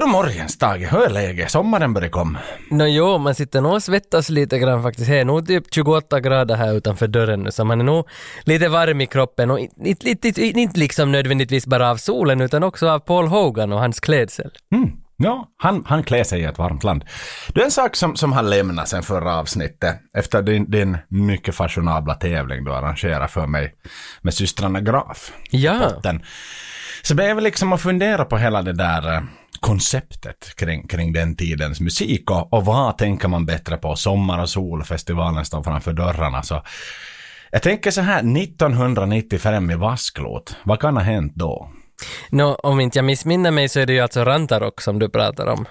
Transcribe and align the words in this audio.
Hör 0.00 0.06
du 0.06 0.12
morgens 0.12 0.58
Tage, 0.58 0.92
hur 0.92 1.04
är 1.04 1.10
läget? 1.10 1.50
Sommaren 1.50 1.92
börjar 1.94 2.08
komma. 2.08 2.38
Nå 2.70 2.86
jo, 2.86 3.18
man 3.18 3.34
sitter 3.34 3.60
nog 3.60 3.72
och 3.72 3.82
svettas 3.82 4.28
lite 4.28 4.58
grann 4.58 4.82
faktiskt. 4.82 5.10
Det 5.10 5.18
är 5.18 5.24
nog 5.24 5.46
typ 5.46 5.64
28 5.74 6.20
grader 6.20 6.56
här 6.56 6.76
utanför 6.76 7.08
dörren 7.08 7.42
nu, 7.42 7.50
så 7.50 7.64
man 7.64 7.80
är 7.80 7.84
nog 7.84 8.08
lite 8.44 8.68
varm 8.68 9.00
i 9.00 9.06
kroppen 9.06 9.50
och 9.50 9.58
inte, 9.58 10.10
inte, 10.10 10.28
inte, 10.28 10.42
inte 10.42 10.80
liksom 10.80 11.12
nödvändigtvis 11.12 11.66
bara 11.66 11.90
av 11.90 11.96
solen 11.96 12.40
utan 12.40 12.62
också 12.62 12.88
av 12.88 12.98
Paul 12.98 13.26
Hogan 13.26 13.72
och 13.72 13.80
hans 13.80 14.00
klädsel. 14.00 14.50
Mm. 14.74 14.90
Ja, 15.16 15.48
han, 15.56 15.84
han 15.86 16.02
klär 16.02 16.24
sig 16.24 16.40
i 16.40 16.44
ett 16.44 16.58
varmt 16.58 16.84
land. 16.84 17.04
Det 17.54 17.60
är 17.60 17.64
en 17.64 17.70
sak 17.70 17.96
som, 17.96 18.16
som 18.16 18.32
har 18.32 18.42
lämnat 18.42 18.88
sen 18.88 19.02
förra 19.02 19.36
avsnittet, 19.36 20.00
efter 20.14 20.42
din, 20.42 20.70
din 20.70 20.98
mycket 21.08 21.54
fashionabla 21.54 22.14
tävling 22.14 22.64
du 22.64 22.74
arrangerade 22.74 23.28
för 23.28 23.46
mig 23.46 23.74
med 24.22 24.34
systrarna 24.34 24.80
Graf. 24.80 25.32
Ja. 25.50 25.92
Så 27.02 27.14
blev 27.14 27.28
jag 27.28 27.42
liksom 27.42 27.72
att 27.72 27.80
fundera 27.80 28.24
på 28.24 28.36
hela 28.36 28.62
det 28.62 28.72
där 28.72 29.14
eh, 29.14 29.20
konceptet 29.60 30.54
kring, 30.56 30.88
kring 30.88 31.12
den 31.12 31.36
tidens 31.36 31.80
musik 31.80 32.30
och, 32.30 32.52
och 32.52 32.64
vad 32.64 32.98
tänker 32.98 33.28
man 33.28 33.46
bättre 33.46 33.76
på? 33.76 33.96
Sommar 33.96 34.42
och 34.42 34.50
sol, 34.50 34.84
festivalen 34.84 35.44
står 35.44 35.62
framför 35.62 35.92
dörrarna. 35.92 36.42
Så 36.42 36.62
jag 37.50 37.62
tänker 37.62 37.90
så 37.90 38.00
här, 38.00 38.42
1995 38.42 39.70
i 39.70 39.74
Vasklot, 39.74 40.56
vad 40.62 40.80
kan 40.80 40.96
ha 40.96 41.02
hänt 41.02 41.32
då? 41.34 41.70
Nå, 42.30 42.54
om 42.54 42.80
inte 42.80 42.98
jag 42.98 43.04
missminner 43.04 43.50
mig 43.50 43.68
så 43.68 43.80
är 43.80 43.86
det 43.86 43.92
ju 43.92 44.00
alltså 44.00 44.24
Rantarok 44.24 44.80
som 44.80 44.98
du 44.98 45.08
pratar 45.08 45.46
om. 45.46 45.66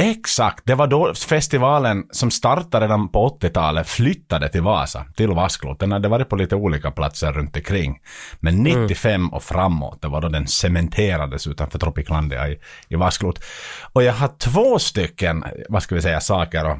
Exakt, 0.00 0.62
det 0.66 0.74
var 0.74 0.86
då 0.86 1.14
festivalen 1.14 2.04
som 2.10 2.30
startade 2.30 2.84
redan 2.84 3.08
på 3.08 3.38
80-talet 3.40 3.88
flyttade 3.88 4.48
till 4.48 4.62
Vasa, 4.62 5.04
till 5.16 5.28
Vasklot. 5.30 5.80
Den 5.80 5.92
hade 5.92 6.08
varit 6.08 6.28
på 6.28 6.36
lite 6.36 6.56
olika 6.56 6.90
platser 6.90 7.32
runt 7.32 7.56
omkring. 7.56 7.98
Men 8.40 8.62
95 8.62 9.32
och 9.32 9.42
framåt, 9.42 10.02
det 10.02 10.08
var 10.08 10.20
då 10.20 10.28
den 10.28 10.46
cementerades 10.46 11.46
utanför 11.46 11.78
Tropiclandia 11.78 12.48
i, 12.48 12.58
i 12.88 12.96
Vasklot. 12.96 13.44
Och 13.92 14.02
jag 14.02 14.12
har 14.12 14.28
två 14.38 14.78
stycken, 14.78 15.44
vad 15.68 15.82
ska 15.82 15.94
vi 15.94 16.02
säga, 16.02 16.20
saker 16.20 16.64
att 16.64 16.78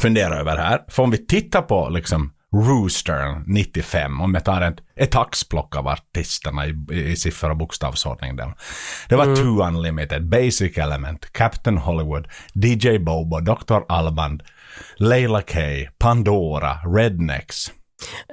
fundera 0.00 0.34
över 0.34 0.56
här. 0.56 0.80
För 0.88 1.02
om 1.02 1.10
vi 1.10 1.26
tittar 1.26 1.62
på 1.62 1.88
liksom 1.88 2.32
Rooster 2.54 3.42
95, 3.46 4.20
om 4.20 4.34
jag 4.34 4.44
tar 4.44 4.60
ett, 4.62 4.76
ett 4.96 5.16
axplock 5.16 5.76
av 5.76 5.88
artisterna 5.88 6.66
i, 6.66 6.74
i 6.90 7.16
siffror 7.16 7.50
och 7.50 7.56
bokstavsordning. 7.56 8.36
Där. 8.36 8.54
Det 9.08 9.16
var 9.16 9.36
Two 9.36 9.62
Unlimited, 9.68 10.28
Basic 10.28 10.78
Element, 10.78 11.32
Captain 11.32 11.78
Hollywood, 11.78 12.28
DJ 12.54 12.98
Bobo, 12.98 13.40
Dr. 13.40 13.78
Alban, 13.88 14.40
Leila 14.96 15.42
K, 15.42 15.58
Pandora, 15.98 16.74
Rednecks. 16.96 17.72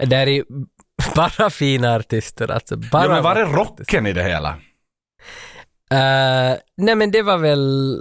Det 0.06 0.16
är 0.16 0.44
bara 1.16 1.50
fina 1.50 1.96
artister 1.96 2.52
alltså. 2.52 2.78
Bara 2.78 3.04
Ja, 3.04 3.10
men 3.10 3.24
var 3.24 3.36
är 3.36 3.46
vackra 3.46 3.62
artister. 3.62 3.84
rocken 3.84 4.08
i 4.08 4.14
det 4.14 4.24
hela? 4.24 4.50
Eh, 5.92 6.58
nej 6.78 6.96
men 6.96 7.12
det 7.12 7.22
var 7.22 7.38
väl, 7.38 7.94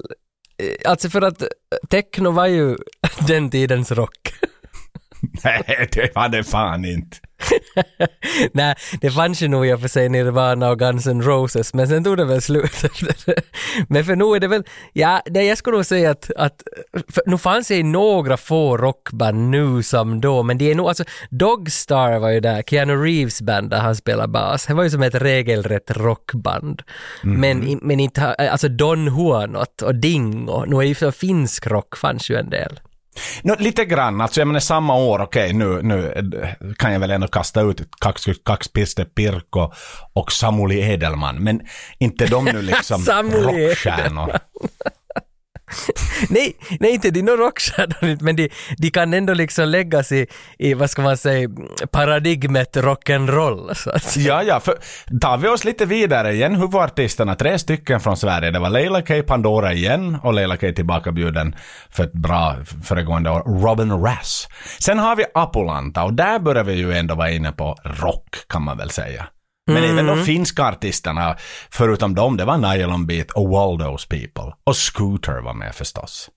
eh, 0.59 0.91
alltså 0.91 1.11
för 1.11 1.23
att 1.23 1.42
techno 1.91 2.31
var 2.31 2.47
ju 2.47 2.77
den 3.27 3.51
tidens 3.51 3.92
rock. 3.92 4.35
Nej, 5.44 5.89
det 5.92 6.14
var 6.14 6.28
det 6.28 6.44
fan 6.44 6.84
inte. 6.84 7.17
Nej, 8.53 8.75
det 9.00 9.11
fanns 9.11 9.42
ju 9.42 9.48
nog 9.48 9.67
i 9.67 9.72
och 9.72 9.80
för 9.80 9.89
sig 9.89 10.08
Nirvana 10.08 10.70
och 10.70 10.78
Guns 10.78 11.06
N' 11.06 11.22
Roses, 11.22 11.75
men 11.75 11.89
sen 11.89 12.05
tog 12.05 12.17
det 12.17 12.25
väl 12.25 12.42
slut. 12.42 12.70
men 13.89 14.05
för 14.05 14.17
nu 14.17 14.25
är 14.25 14.41
det 14.41 14.48
väl, 14.48 14.62
ja, 14.92 15.22
nej, 15.30 15.47
jag 15.47 15.58
skulle 15.58 15.77
nog 15.77 15.86
säga 15.86 16.11
att, 16.11 16.30
att 16.36 16.62
för, 17.14 17.22
nu 17.27 17.39
fanns 17.39 17.69
det 17.69 17.75
ju 17.77 17.83
några 17.83 18.36
få 18.36 18.77
rockband 18.77 19.50
nu 19.50 19.83
som 19.83 20.20
då, 20.20 20.42
men 20.42 20.58
det 20.58 20.70
är 20.70 20.75
nog, 20.75 20.89
alltså 20.89 21.05
Dogstar 21.30 22.19
var 22.19 22.30
ju 22.30 22.41
där, 22.41 22.62
Keanu 22.62 22.97
Reeves 23.05 23.42
band 23.42 23.70
där 23.70 23.80
han 23.80 23.97
spelar 23.97 24.27
bas, 24.27 24.67
det 24.67 24.75
var 24.75 24.83
ju 24.84 24.91
som 24.91 25.02
ett 25.02 25.14
regelrätt 25.14 25.91
rockband. 25.91 26.83
Men, 27.22 27.69
i- 27.69 27.78
men 27.83 28.00
inte, 28.00 28.34
alltså 28.34 28.69
Don 28.69 29.05
Juanot 29.05 29.83
och 29.83 29.95
Dingo, 29.95 30.64
nu 30.67 30.77
är 30.77 30.83
ju 30.83 30.95
så 30.95 31.12
finsk 31.12 31.67
rock 31.67 31.97
fanns 31.97 32.30
ju 32.30 32.36
en 32.36 32.50
del. 32.50 32.80
Nå, 33.43 33.55
lite 33.59 33.84
grann, 33.84 34.20
alltså 34.20 34.41
jag 34.41 34.47
menar 34.47 34.61
samma 34.61 34.97
år, 34.97 35.20
okej 35.20 35.53
nu, 35.53 35.83
nu 35.83 36.12
eh, 36.12 36.73
kan 36.77 36.93
jag 36.93 37.01
väl 37.01 37.11
ändå 37.11 37.29
kasta 37.29 37.61
ut 37.61 37.80
Kax, 38.01 38.25
Kax 38.45 38.69
Piste 38.69 39.05
Pirko 39.05 39.73
och 40.13 40.33
Samuli 40.33 40.92
Edelman, 40.92 41.45
men 41.45 41.61
inte 41.98 42.27
de 42.27 42.45
nu 42.45 42.63
liksom 42.63 43.05
rockstjärnor. 43.33 44.39
nej, 46.29 46.57
nej, 46.80 46.95
inte 46.95 47.11
de 47.11 47.20
är 47.20 47.36
rockstjärnor, 47.36 48.17
men 48.25 48.36
de, 48.36 48.48
de 48.79 48.91
kan 48.91 49.14
ändå 49.14 49.35
liksom 49.35 49.69
läggas 49.69 50.13
i, 50.13 50.27
i, 50.58 50.75
vad 50.75 50.91
ska 50.91 51.02
man 51.02 51.17
säga, 51.17 51.48
paradigmet 51.91 52.77
rock'n'roll. 52.77 53.74
Ja, 54.17 54.42
ja, 54.42 54.61
för 54.61 54.74
tar 55.20 55.36
vi 55.36 55.48
oss 55.48 55.64
lite 55.64 55.86
vidare 55.86 56.33
igen, 56.33 56.55
huvudartisterna, 56.55 57.35
tre 57.35 57.58
stycken 57.58 58.01
från 58.01 58.17
Sverige. 58.17 58.51
Det 58.51 58.58
var 58.58 58.70
Leila 58.70 59.03
K. 59.03 59.14
Pandora 59.27 59.73
igen 59.73 60.17
och 60.23 60.35
Leila 60.35 60.57
K. 60.57 60.73
tillbakabjuden 60.77 61.55
för 61.91 62.05
ett 62.05 62.13
bra 62.13 62.57
föregående 62.85 63.30
år, 63.30 63.63
Robin 63.63 63.92
Rass. 63.92 64.48
Sen 64.79 64.98
har 64.98 65.17
vi 65.17 65.24
Apulanta 65.35 66.05
och 66.05 66.14
där 66.14 66.39
börjar 66.39 66.64
vi 66.64 66.73
ju 66.74 66.92
ändå 66.92 67.14
vara 67.14 67.30
inne 67.30 67.53
på 67.53 67.77
rock 67.85 68.36
kan 68.48 68.63
man 68.63 68.79
väl 68.79 68.91
säga. 68.91 69.27
Men 69.67 69.85
även 69.85 70.07
de 70.07 70.25
finska 70.25 70.64
artisterna, 70.64 71.36
förutom 71.70 72.14
dem, 72.14 72.36
det 72.36 72.45
var 72.45 72.58
Nylon 72.58 73.07
Beat 73.07 73.30
och 73.30 73.48
Waldo's 73.48 74.08
People. 74.08 74.55
Och 74.64 74.77
Scooter 74.77 75.41
var 75.41 75.55
med 75.55 75.75
förstås. 75.75 76.30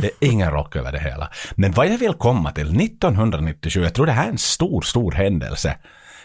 Det 0.00 0.06
är 0.06 0.28
ingen 0.28 0.50
rock 0.50 0.76
över 0.76 0.92
det 0.92 0.98
hela. 0.98 1.30
Men 1.54 1.72
vad 1.72 1.86
jag 1.86 1.98
vill 1.98 2.12
komma 2.12 2.52
till 2.52 2.80
1997, 2.80 3.82
jag 3.82 3.94
tror 3.94 4.06
det 4.06 4.12
här 4.12 4.26
är 4.26 4.30
en 4.30 4.38
stor, 4.38 4.82
stor 4.82 5.12
händelse 5.12 5.76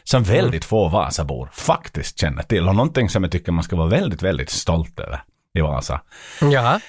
som 0.04 0.24
väldigt 0.24 0.66
få 0.66 0.90
Vasabor 0.90 1.50
faktiskt 1.54 2.20
känner 2.20 2.44
till 2.44 2.68
och 2.68 2.76
någonting 2.76 3.10
som 3.10 3.24
jag 3.24 3.32
tycker 3.32 3.52
man 3.52 3.64
ska 3.64 3.76
vara 3.76 3.88
väldigt, 3.88 4.24
väldigt 4.24 4.50
stolt 4.50 5.00
över 5.00 5.24
i 5.54 5.62
Vasa. 5.62 6.02
Ja. 6.42 6.80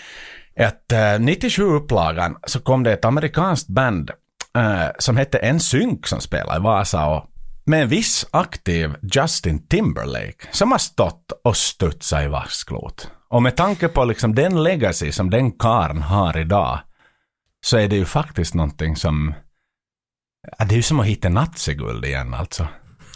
Att 0.61 0.93
eh, 0.93 0.97
97-upplagan 0.97 2.37
så 2.47 2.61
kom 2.61 2.83
det 2.83 2.93
ett 2.93 3.05
amerikanskt 3.05 3.69
band 3.69 4.11
eh, 4.57 4.87
som 4.99 5.17
hette 5.17 5.53
NSYNC 5.53 6.07
som 6.09 6.21
spelar 6.21 6.57
i 6.57 6.61
Vasa 6.61 7.07
och 7.07 7.25
med 7.67 7.83
en 7.83 7.89
viss 7.89 8.27
aktiv 8.31 8.95
Justin 9.03 9.67
Timberlake 9.67 10.49
som 10.51 10.73
har 10.73 10.79
stått 10.79 11.33
och 11.45 11.57
studsat 11.57 12.25
i 12.25 12.27
vasklot. 12.27 13.11
Och 13.29 13.43
med 13.43 13.57
tanke 13.57 13.89
på 13.89 14.05
liksom 14.05 14.35
den 14.35 14.63
legacy 14.63 15.13
som 15.13 15.31
den 15.31 15.53
karn 15.53 16.03
har 16.03 16.39
idag 16.39 16.81
så 17.67 17.77
är 17.77 17.89
det 17.89 17.97
ju 17.97 18.05
faktiskt 18.05 18.55
någonting 18.55 18.97
som 18.97 19.35
Ja, 20.59 20.65
det 20.65 20.75
är 20.75 20.77
ju 20.77 20.83
som 20.83 21.01
att 21.01 21.07
hitta 21.07 21.29
naziguld 21.29 22.05
igen 22.05 22.35
alltså. 22.35 22.69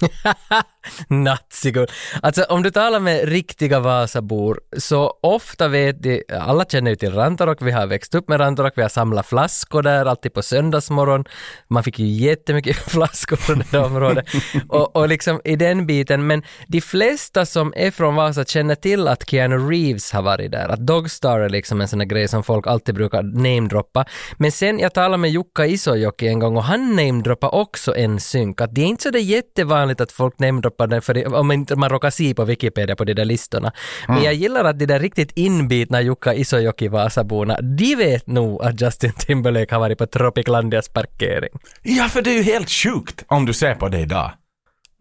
Naziguld. 1.09 1.91
Alltså 2.23 2.43
om 2.43 2.63
du 2.63 2.71
talar 2.71 3.01
med 3.01 3.29
riktiga 3.29 3.81
Vasabor 3.81 4.61
så 4.79 5.19
ofta 5.23 5.69
vet 5.69 6.03
de, 6.03 6.23
alla 6.41 6.65
känner 6.65 6.91
ju 6.91 6.97
till 6.97 7.15
Rantarok, 7.15 7.63
vi 7.63 7.71
har 7.71 7.87
växt 7.87 8.15
upp 8.15 8.29
med 8.29 8.41
Rantarok, 8.41 8.73
vi 8.77 8.83
har 8.83 8.89
samlat 8.89 9.27
flaskor 9.27 9.83
där 9.83 10.07
alltid 10.07 10.35
på 10.35 10.43
söndagsmorgon. 10.43 11.25
Man 11.69 11.85
fick 11.85 11.99
ju 11.99 12.07
jättemycket 12.07 12.77
flaskor 12.91 13.37
från 13.37 13.63
det 13.71 13.79
området. 13.79 14.27
och, 14.69 14.97
och 14.97 15.09
liksom 15.09 15.41
i 15.45 15.57
den 15.57 15.87
biten, 15.87 16.27
men 16.27 16.43
de 16.67 16.81
flesta 16.81 17.47
som 17.47 17.73
är 17.77 17.91
från 17.91 18.15
Vasa 18.15 18.45
känner 18.45 18.75
till 18.75 19.09
att 19.09 19.31
Keanu 19.31 19.71
Reeves 19.71 20.13
har 20.13 20.23
varit 20.23 20.51
där, 20.51 20.69
att 20.69 20.87
Dogstar 20.87 21.41
är 21.41 21.49
liksom 21.49 21.81
en 21.81 21.89
sån 21.89 22.01
här 22.01 22.07
grej 22.07 22.29
som 22.29 22.43
folk 22.43 22.67
alltid 22.67 22.95
brukar 22.95 23.23
namedroppa. 23.23 24.05
Men 24.39 24.53
sen, 24.53 24.79
jag 24.79 24.95
talade 24.95 25.17
med 25.17 25.31
Jukka 25.31 25.67
Isojoki 25.67 26.29
en 26.29 26.39
gång 26.39 26.57
och 26.57 26.65
han 26.65 26.97
namedroppade 26.97 27.57
också 27.57 27.97
en 27.97 28.21
synk, 28.21 28.61
att 28.61 28.75
det 28.75 28.81
är 28.81 28.87
inte 28.87 29.03
så 29.03 29.11
det 29.11 29.21
jättevanligt 29.21 29.90
att 30.01 30.13
folk 30.13 30.39
namedroppar 30.39 30.87
den 30.87 31.03
för 31.03 31.35
om 31.35 31.53
inte 31.53 31.77
man 31.77 31.91
råkar 31.91 32.11
se 32.11 32.35
på 32.35 32.45
Wikipedia 32.45 32.97
på 32.97 33.05
de 33.05 33.15
där 33.15 33.25
listorna. 33.25 33.73
Men 34.09 34.23
jag 34.23 34.35
gillar 34.35 34.65
att 34.65 34.79
de 34.79 34.87
där 34.87 34.99
riktigt 34.99 35.33
inbitna 35.37 36.03
Jukka 36.03 36.35
Isojoki 36.35 36.89
Vasaborna, 36.89 37.61
de 37.61 37.95
vet 37.95 38.27
nog 38.27 38.63
att 38.63 38.81
Justin 38.81 39.13
Timberlake 39.13 39.75
har 39.75 39.81
varit 39.81 39.99
på 39.99 40.07
Tropiclandias 40.07 40.89
parkering. 40.89 41.51
Ja, 41.83 42.09
för 42.09 42.23
det 42.23 42.31
är 42.31 42.35
ju 42.35 42.43
helt 42.43 42.71
sjukt 42.71 43.25
om 43.29 43.47
du 43.47 43.53
ser 43.53 43.75
på 43.75 43.89
det 43.89 44.01
idag. 44.01 44.33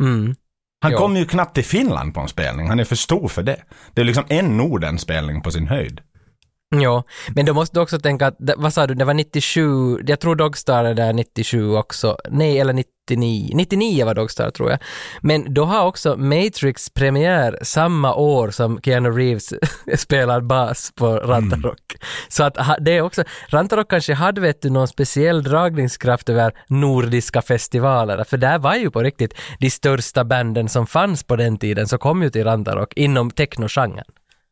Mm. 0.02 0.36
Han 0.82 0.94
kom 0.94 1.18
ju 1.18 1.26
knappt 1.26 1.56
till 1.56 1.66
Finland 1.66 2.14
på 2.14 2.20
en 2.20 2.28
spelning. 2.28 2.68
Han 2.68 2.80
är 2.80 2.84
för 2.84 2.96
stor 2.96 3.28
för 3.28 3.44
det. 3.44 3.62
Det 3.94 4.02
är 4.02 4.06
liksom 4.06 4.24
en 4.30 4.58
Norden-spelning 4.58 5.42
på 5.42 5.52
sin 5.52 5.68
höjd. 5.68 6.02
Ja, 6.76 7.04
men 7.36 7.46
då 7.46 7.54
måste 7.54 7.78
du 7.78 7.82
också 7.82 8.00
tänka 8.00 8.28
att, 8.28 8.36
vad 8.58 8.74
sa 8.74 8.88
du, 8.88 8.94
det 8.94 9.06
var 9.06 9.14
97, 9.14 9.98
jag 10.08 10.20
tror 10.20 10.36
Dogstar 10.36 10.84
är 10.86 10.94
där 10.94 11.14
97 11.14 11.76
också, 11.76 12.18
nej 12.30 12.60
eller 12.60 12.74
99, 12.74 13.52
99 13.56 14.06
var 14.06 14.14
Dogstar 14.14 14.52
tror 14.52 14.70
jag. 14.70 14.80
Men 15.22 15.54
då 15.54 15.66
har 15.66 15.86
också 15.86 16.18
Matrix 16.18 16.90
premiär 16.90 17.60
samma 17.62 18.16
år 18.16 18.52
som 18.52 18.82
Keanu 18.82 19.10
Reeves 19.10 19.54
spelar 20.02 20.42
bas 20.42 20.92
på 20.96 21.18
Rantarok. 21.18 21.96
Så 22.28 22.44
att 22.44 22.58
det 22.80 22.92
är 22.92 23.02
också, 23.02 23.24
Rantarok 23.48 23.90
kanske 23.90 24.14
hade 24.14 24.42
vet 24.42 24.62
du 24.62 24.70
någon 24.70 24.88
speciell 24.88 25.44
dragningskraft 25.44 26.30
över 26.30 26.54
nordiska 26.68 27.42
festivaler, 27.42 28.24
för 28.24 28.38
där 28.38 28.60
var 28.60 28.76
ju 28.76 28.92
på 28.92 29.04
riktigt 29.04 29.34
de 29.60 29.70
största 29.70 30.24
banden 30.24 30.70
som 30.70 30.88
fanns 30.88 31.24
på 31.24 31.36
den 31.36 31.58
tiden, 31.58 31.88
så 31.88 31.98
kom 31.98 32.24
ju 32.24 32.30
till 32.30 32.44
Rantarok 32.44 32.94
inom 32.94 33.32
technogenren. 33.32 34.06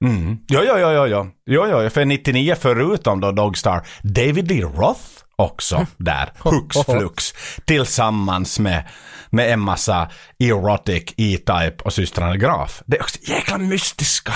Mm. 0.06 0.38
Ja, 0.48 0.64
ja, 0.64 0.80
ja, 0.80 0.92
ja, 0.92 1.08
ja. 1.08 1.28
Jo, 1.46 1.68
jo, 1.68 1.90
för 1.90 2.06
99 2.06 2.56
förutom 2.60 3.20
då 3.22 3.32
Dogstar, 3.32 3.88
David 4.04 4.48
Lee 4.52 4.64
Roth 4.64 5.02
också 5.36 5.86
där, 5.98 6.32
hux 6.40 6.78
flux, 6.86 7.34
tillsammans 7.66 8.60
med, 8.60 8.88
med 9.30 9.54
en 9.54 9.60
massa 9.60 10.10
Erotic, 10.40 11.04
E-Type 11.18 11.84
och 11.84 11.94
systrarna 11.94 12.38
Graf. 12.38 12.82
Det 12.86 12.98
är 12.98 13.02
också 13.02 13.20
jäkla 13.22 13.58
mystiska 13.58 14.34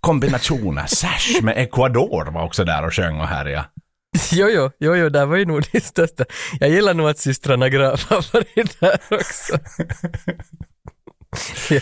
kombinationer. 0.00 0.86
Sash 0.88 1.42
med 1.42 1.58
Ecuador 1.58 2.30
var 2.30 2.44
också 2.44 2.64
där 2.64 2.86
och 2.86 2.94
sjöng 2.94 3.20
och 3.20 3.26
härjade. 3.28 3.64
Jo, 4.32 4.48
jo, 4.48 4.70
jo, 4.78 4.96
jo, 4.96 5.08
där 5.08 5.26
var 5.26 5.36
ju 5.36 5.44
nog 5.44 5.64
det 5.72 5.84
största. 5.84 6.24
Jag 6.60 6.70
gillar 6.70 6.94
nog 6.94 7.08
att 7.08 7.18
systrarna 7.18 7.68
Graf 7.68 8.10
har 8.10 8.32
varit 8.32 8.80
där 8.80 9.00
också. 9.10 9.58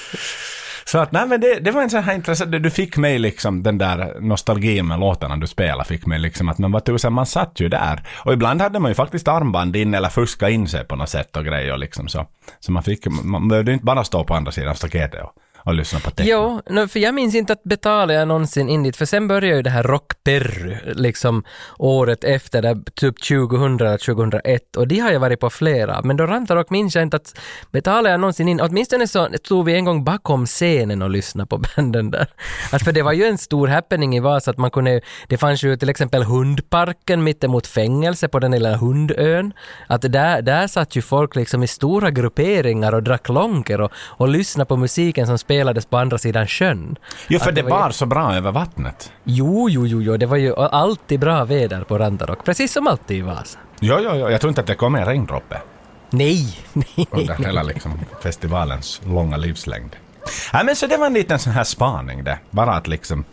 Så 0.89 0.99
att, 0.99 1.13
nej 1.13 1.27
men 1.27 1.41
det, 1.41 1.61
det 1.61 1.71
var 1.71 1.83
en 1.83 1.91
sån 1.91 2.03
här 2.03 2.15
intressant, 2.15 2.53
du 2.53 2.71
fick 2.71 2.97
mig 2.97 3.19
liksom 3.19 3.63
den 3.63 3.79
där 3.79 4.21
nostalgin 4.21 4.87
med 4.87 5.01
låtarna 5.01 5.37
du 5.37 5.47
spelade 5.47 5.85
fick 5.85 6.07
mig 6.07 6.19
liksom 6.19 6.49
att 6.49 6.59
men 6.59 6.73
vad 6.73 6.85
tusan, 6.85 7.13
man 7.13 7.27
satt 7.27 7.61
ju 7.61 7.69
där. 7.69 8.07
Och 8.25 8.33
ibland 8.33 8.63
hade 8.63 8.81
man 8.81 8.91
ju 8.91 8.95
faktiskt 8.95 9.29
armband 9.29 9.77
in 9.77 9.95
eller 9.95 10.09
fuska 10.09 10.49
in 10.49 10.69
sig 10.69 10.85
på 10.85 10.97
något 10.97 11.09
sätt 11.09 11.37
och 11.37 11.45
grejer 11.45 11.77
liksom 11.77 12.09
så. 12.09 12.27
Så 12.61 12.73
man 12.73 12.83
fick, 12.83 13.07
man 13.07 13.49
behövde 13.49 13.73
inte 13.73 13.85
bara 13.85 14.05
stå 14.05 14.25
på 14.25 14.35
andra 14.35 14.53
sidan 14.53 14.75
staketet 14.75 15.23
och 15.23 15.33
och 15.65 15.75
lyssna 15.75 16.01
på 16.01 16.11
techno. 16.11 16.31
Jo, 16.31 16.63
no, 16.75 16.89
för 16.89 17.01
jag 17.01 17.15
minns 17.15 17.35
inte 17.35 17.53
att 17.53 17.63
betala 17.63 18.13
jag 18.13 18.29
någonsin 18.29 18.69
in 18.69 18.83
dit, 18.83 18.97
för 18.97 19.05
sen 19.05 19.29
började 19.29 19.57
ju 19.57 19.63
det 19.63 19.71
här 19.71 19.83
Rock 19.83 20.13
Perry, 20.25 20.77
liksom 20.85 21.45
året 21.79 22.25
efter, 22.25 22.63
där, 22.63 22.79
typ 22.95 23.23
2000 23.23 23.81
eller 23.81 23.99
2001, 23.99 24.77
och 24.77 24.89
de 24.89 24.99
har 24.99 25.11
jag 25.11 25.21
varit 25.21 25.41
på 25.41 25.51
flera, 25.51 26.03
men 26.03 26.17
då 26.17 26.27
Rantarock 26.27 26.71
minns 26.71 26.95
jag 26.95 27.03
inte 27.03 27.17
att 27.17 27.41
betalade 27.71 28.11
jag 28.11 28.21
någonsin 28.21 28.49
in, 28.49 28.61
åtminstone 28.61 29.09
så 29.09 29.29
stod 29.45 29.65
vi 29.65 29.75
en 29.75 29.85
gång 29.85 30.05
bakom 30.05 30.47
scenen 30.47 31.03
och 31.03 31.11
lyssnade 31.11 31.49
på 31.49 31.59
banden 31.77 32.11
där. 32.11 32.27
Alltså 32.73 32.85
för 32.85 32.93
det 32.93 33.03
var 33.03 33.13
ju 33.13 33.25
en 33.25 33.39
stor 33.39 33.69
happening 33.69 34.17
i 34.17 34.21
Vasa, 34.21 34.51
att 34.51 34.59
man 34.59 34.71
kunde, 34.71 35.01
det 35.29 35.37
fanns 35.37 35.63
ju 35.63 35.77
till 35.77 35.89
exempel 35.89 36.23
hundparken 36.23 37.25
mittemot 37.25 37.67
fängelse 37.67 38.29
på 38.29 38.39
den 38.39 38.51
lilla 38.51 38.77
hundön, 38.77 39.53
att 39.87 40.03
där, 40.03 40.43
där 40.43 40.67
satt 40.67 40.97
ju 40.97 41.03
folk 41.03 41.37
liksom 41.37 41.63
i 41.63 41.67
stora 41.67 42.11
grupperingar 42.11 42.95
och 42.95 43.03
drack 43.03 43.29
lonker 43.29 43.81
och, 43.81 43.93
och 43.95 44.29
lyssnade 44.29 44.69
på 44.69 44.77
musiken 44.77 45.27
som 45.27 45.39
spelades 45.49 45.87
på 45.87 45.97
andra 45.99 46.19
sidan 46.19 46.47
sjön. 46.47 46.97
Jo, 47.29 47.39
för 47.39 47.53
det 47.53 47.63
var 47.63 47.71
bar 47.71 47.87
ju- 47.87 47.93
så 47.93 48.07
bra 48.07 48.35
över 48.35 48.53
vattnet. 48.53 49.13
Jo, 49.25 49.69
jo, 49.71 49.87
jo, 49.87 50.03
jo, 50.03 50.17
det 50.17 50.27
var 50.27 50.37
ju 50.37 50.55
alltid 50.57 51.21
bra 51.21 51.45
väder 51.45 51.85
på 51.85 51.99
Rantarock, 51.99 52.45
precis 52.45 52.73
som 52.73 52.87
alltid 52.87 53.17
i 53.17 53.21
Vasa. 53.21 53.59
Jo, 53.81 53.97
jo, 54.01 54.11
jo, 54.15 54.29
jag 54.31 54.41
tror 54.41 54.49
inte 54.49 54.61
att 54.61 54.67
det 54.67 54.75
kom 54.75 54.95
en 54.95 55.05
regndroppe 55.05 55.61
Nej, 56.11 56.59
nej, 56.73 57.07
under 57.11 57.35
hela 57.35 57.63
liksom, 57.63 58.01
festivalens 58.23 59.01
långa 59.05 59.37
livslängd. 59.37 59.97
Nej, 60.53 60.65
men 60.65 60.77
så 60.77 60.87
det 60.87 60.97
var 60.97 61.07
en 61.07 61.15
liten 61.15 61.39
sån 61.39 61.53
här 61.53 61.65
spaning 61.65 62.25
det. 62.25 62.39
Bara 62.51 62.73
att 62.75 62.87
liksom, 62.89 63.25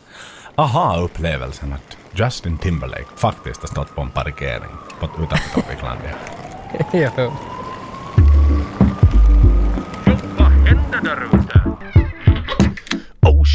aha-upplevelsen 0.56 1.74
att 1.74 1.98
Justin 2.12 2.58
Timberlake 2.58 3.06
faktiskt 3.16 3.62
har 3.62 3.68
stått 3.68 3.96
på 3.96 4.02
en 4.02 4.10
parkering 4.10 4.72
på, 5.00 5.06
utanför 5.24 5.62
Torviklandia. 5.62 6.12
jo. 7.26 7.32
Vad 10.38 10.48
händer 10.52 11.00
där 11.04 11.28
ute? 11.40 11.65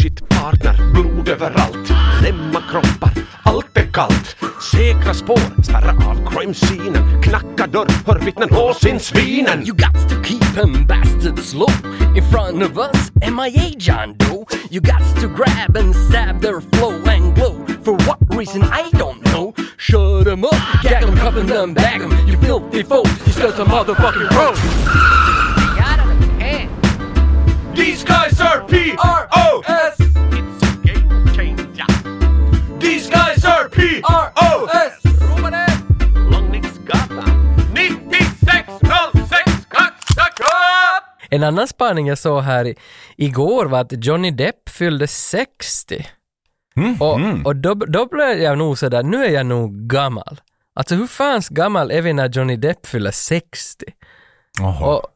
Oh 0.00 0.02
shit 0.02 0.28
partner, 0.28 0.92
blod 0.92 1.28
överallt 1.28 1.92
Lämma 2.22 2.60
kroppar, 2.70 3.12
allt 3.42 3.76
är 3.76 3.92
kallt 3.92 4.36
Säkra 4.72 5.14
spår, 5.14 5.62
spärra 5.62 5.90
av 5.90 6.30
crime-scenen 6.30 7.22
Knacka 7.22 7.66
dörr, 7.66 7.88
hör 8.06 8.18
vittnen 8.18 9.00
svinen 9.00 9.66
You 9.66 9.74
got 9.74 10.08
to 10.08 10.22
keep 10.22 10.54
them 10.54 10.86
bastards 10.86 11.54
low 11.54 11.70
in 12.16 12.22
front 12.22 12.62
of 12.62 12.78
us. 12.78 13.10
MIA 13.22 13.70
John 13.78 14.16
Doe. 14.16 14.44
You 14.70 14.80
got 14.80 15.02
to 15.20 15.28
grab 15.28 15.76
and 15.76 15.94
stab 15.94 16.40
their 16.40 16.60
flow 16.60 17.00
and 17.06 17.34
glow. 17.34 17.54
For 17.84 17.94
what 18.06 18.18
reason 18.36 18.62
I 18.62 18.90
don't 18.98 19.22
know. 19.26 19.54
Shut 19.76 20.24
them 20.24 20.44
up, 20.44 20.82
gag 20.82 21.04
them, 21.04 21.16
cuff 21.16 21.36
'em, 21.36 21.46
them, 21.46 21.74
bag 21.74 22.02
'em. 22.02 22.10
You 22.26 22.36
filthy 22.38 22.82
folks, 22.82 23.10
you 23.26 23.32
still 23.32 23.52
motherfucking 23.52 24.30
road. 24.30 25.39
These 27.80 28.04
guys 28.04 28.40
are 28.40 28.60
P-R-O-S 28.68 29.96
It's 30.00 30.62
a 30.62 30.76
game 30.84 31.26
changer 31.34 31.86
These 32.80 33.08
guys 33.10 33.44
are 33.44 33.68
P-R-O-S 33.68 34.92
Långningsgatan 36.30 37.30
9606 37.74 39.66
Kaxaka 39.68 40.44
En 41.30 41.42
annan 41.42 41.68
spaning 41.68 42.08
jag 42.08 42.18
såg 42.18 42.42
här 42.42 42.66
i, 42.66 42.74
igår 43.16 43.66
var 43.66 43.80
att 43.80 44.04
Johnny 44.04 44.30
Depp 44.30 44.68
fyllde 44.68 45.06
60. 45.06 46.06
Och, 47.00 47.20
och 47.44 47.56
då, 47.56 47.74
då 47.74 48.06
blev 48.06 48.38
jag 48.38 48.58
nog 48.58 48.78
sådär, 48.78 49.02
nu 49.02 49.24
är 49.24 49.30
jag 49.30 49.46
nog 49.46 49.74
gammal. 49.74 50.40
Alltså 50.74 50.94
hur 50.94 51.06
fans 51.06 51.48
gammal 51.48 51.90
är 51.90 52.02
vi 52.02 52.12
när 52.12 52.28
Johnny 52.28 52.56
Depp 52.56 52.86
fyller 52.86 53.10
60? 53.10 53.84
Oho. 54.60 54.84
Och 54.84 55.06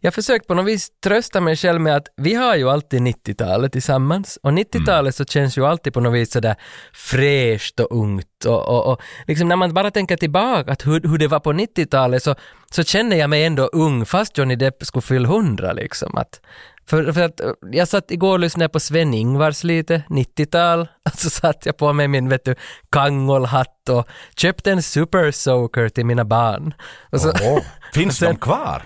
jag 0.00 0.14
försökte 0.14 0.46
på 0.46 0.54
något 0.54 0.66
vis 0.66 0.88
trösta 1.04 1.40
mig 1.40 1.56
själv 1.56 1.80
med 1.80 1.96
att 1.96 2.08
vi 2.16 2.34
har 2.34 2.56
ju 2.56 2.70
alltid 2.70 3.00
90-talet 3.02 3.72
tillsammans 3.72 4.38
och 4.42 4.50
90-talet 4.50 5.14
så 5.14 5.24
känns 5.24 5.58
ju 5.58 5.66
alltid 5.66 5.92
på 5.92 6.00
något 6.00 6.14
vis 6.14 6.32
sådär 6.32 6.56
fräscht 6.92 7.80
och 7.80 7.96
ungt 7.96 8.44
och, 8.46 8.68
och, 8.68 8.92
och 8.92 9.00
liksom 9.26 9.48
när 9.48 9.56
man 9.56 9.74
bara 9.74 9.90
tänker 9.90 10.16
tillbaka 10.16 10.72
att 10.72 10.86
hur, 10.86 11.08
hur 11.08 11.18
det 11.18 11.28
var 11.28 11.40
på 11.40 11.52
90-talet 11.52 12.22
så, 12.22 12.34
så 12.70 12.84
känner 12.84 13.16
jag 13.16 13.30
mig 13.30 13.44
ändå 13.44 13.66
ung 13.66 14.06
fast 14.06 14.38
Johnny 14.38 14.56
Depp 14.56 14.86
skulle 14.86 15.02
fylla 15.02 15.28
100 15.28 15.72
liksom. 15.72 16.16
Att, 16.16 16.40
för, 16.86 17.12
för 17.12 17.22
att 17.22 17.40
jag 17.72 17.88
satt 17.88 18.10
igår 18.10 18.32
och 18.32 18.38
lyssnade 18.38 18.68
på 18.68 18.80
Sven-Ingvars 18.80 19.64
lite, 19.64 20.02
90-tal, 20.08 20.88
så 21.14 21.30
satt 21.30 21.66
jag 21.66 21.76
på 21.76 21.92
mig 21.92 22.08
min 22.08 22.28
vet 22.28 22.44
du, 22.44 22.54
kangolhatt 22.90 23.88
och 23.88 24.08
köpte 24.36 24.70
en 24.70 24.82
super 24.82 25.30
soaker 25.30 25.88
till 25.88 26.06
mina 26.06 26.24
barn. 26.24 26.74
Och 27.12 27.20
så, 27.20 27.28
Oho. 27.42 27.60
Finns 27.94 28.18
sen- 28.18 28.34
de 28.34 28.38
kvar? 28.38 28.82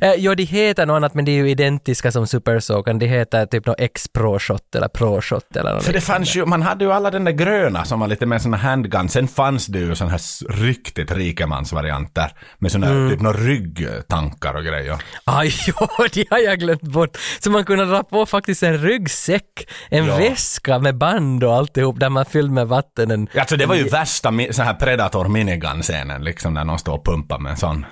Eh, 0.00 0.12
jo, 0.16 0.34
de 0.34 0.44
heter 0.44 0.86
något 0.86 0.94
annat 0.96 1.14
men 1.14 1.24
de 1.24 1.32
är 1.32 1.36
ju 1.36 1.50
identiska 1.50 2.12
som 2.12 2.26
Super 2.26 2.60
Soakan. 2.60 2.98
De 2.98 3.06
heter 3.06 3.46
typ 3.46 3.66
något 3.66 3.80
X-Pro-shot 3.80 4.74
eller 4.76 4.88
Pro-shot 4.88 5.56
eller 5.56 5.74
något. 5.74 5.84
För 5.84 5.92
det 5.92 6.00
fanns 6.00 6.36
ju, 6.36 6.46
man 6.46 6.62
hade 6.62 6.84
ju 6.84 6.92
alla 6.92 7.10
den 7.10 7.24
där 7.24 7.32
gröna 7.32 7.84
som 7.84 8.00
var 8.00 8.08
lite 8.08 8.26
mer 8.26 8.38
såna 8.38 8.56
handgun. 8.56 9.08
Sen 9.08 9.28
fanns 9.28 9.66
det 9.66 9.78
ju 9.78 9.94
såna 9.94 10.10
här 10.10 10.20
riktigt 10.64 11.12
rikemansvarianter 11.12 12.32
med 12.58 12.72
såna 12.72 12.86
Mm. 12.92 13.10
typ 13.10 13.20
några 13.20 13.36
ryggtankar 13.38 14.54
och 14.54 14.64
grejer. 14.64 14.96
Aj, 15.24 15.52
jo, 15.66 15.74
de 16.12 16.24
har 16.30 16.38
jag 16.38 16.58
glömt 16.58 16.82
bort. 16.82 17.16
Så 17.40 17.50
man 17.50 17.64
kunde 17.64 17.84
dra 17.84 18.02
på 18.02 18.26
faktiskt 18.26 18.62
en 18.62 18.78
ryggsäck, 18.78 19.68
en 19.90 20.06
Ja. 20.06 20.16
väska 20.16 20.78
med 20.78 20.96
band 20.98 21.44
och 21.44 21.54
alltihop 21.54 22.00
där 22.00 22.08
man 22.08 22.24
fyllde 22.24 22.52
med 22.52 22.68
vatten. 22.68 23.10
En, 23.10 23.28
Alltså 23.38 23.56
det 23.56 23.66
var 23.66 23.74
ju 23.74 23.84
värsta 23.88 24.28
mi- 24.30 24.52
sån 24.52 24.64
här 24.64 24.74
Predator 24.74 25.28
minigun-scenen 25.28 26.24
liksom 26.24 26.54
när 26.54 26.64
någon 26.64 26.78
står 26.78 26.94
och 26.94 27.04
pumpar 27.04 27.38
med 27.38 27.50
en 27.50 27.56
sån. 27.56 27.86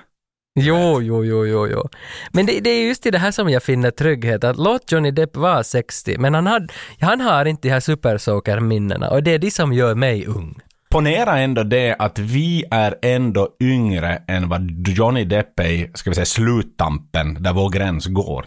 Jo, 0.59 1.01
jo, 1.01 1.25
jo, 1.25 1.45
jo, 1.47 1.67
jo. 1.67 1.89
Men 2.31 2.45
det, 2.45 2.59
det 2.59 2.69
är 2.69 2.87
just 2.87 3.05
i 3.05 3.11
det 3.11 3.17
här 3.17 3.31
som 3.31 3.49
jag 3.49 3.63
finner 3.63 3.91
trygghet, 3.91 4.43
att 4.43 4.57
låt 4.57 4.91
Johnny 4.91 5.11
Depp 5.11 5.37
vara 5.37 5.63
60, 5.63 6.17
men 6.17 6.33
han, 6.33 6.47
had, 6.47 6.71
han 6.99 7.21
har 7.21 7.45
inte 7.45 7.67
de 7.67 7.71
här 7.71 7.79
Super 7.79 8.17
Soaker-minnena 8.17 9.09
och 9.09 9.23
det 9.23 9.31
är 9.33 9.39
de 9.39 9.51
som 9.51 9.73
gör 9.73 9.95
mig 9.95 10.25
ung. 10.25 10.59
Ponera 10.89 11.39
ändå 11.39 11.63
det 11.63 11.95
att 11.99 12.19
vi 12.19 12.63
är 12.71 12.95
ändå 13.01 13.49
yngre 13.61 14.21
än 14.27 14.49
vad 14.49 14.87
Johnny 14.87 15.25
Depp 15.25 15.59
är 15.59 15.67
i, 15.67 15.91
ska 15.93 16.09
vi 16.09 16.15
säga, 16.15 16.25
sluttampen 16.25 17.43
där 17.43 17.53
vår 17.53 17.69
gräns 17.69 18.05
går, 18.05 18.45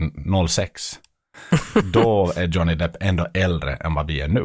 06. 0.48 0.82
Då 1.92 2.32
är 2.36 2.46
Johnny 2.46 2.74
Depp 2.74 2.96
ändå 3.00 3.26
äldre 3.34 3.74
än 3.74 3.94
vad 3.94 4.06
vi 4.06 4.20
är 4.20 4.28
nu. 4.28 4.40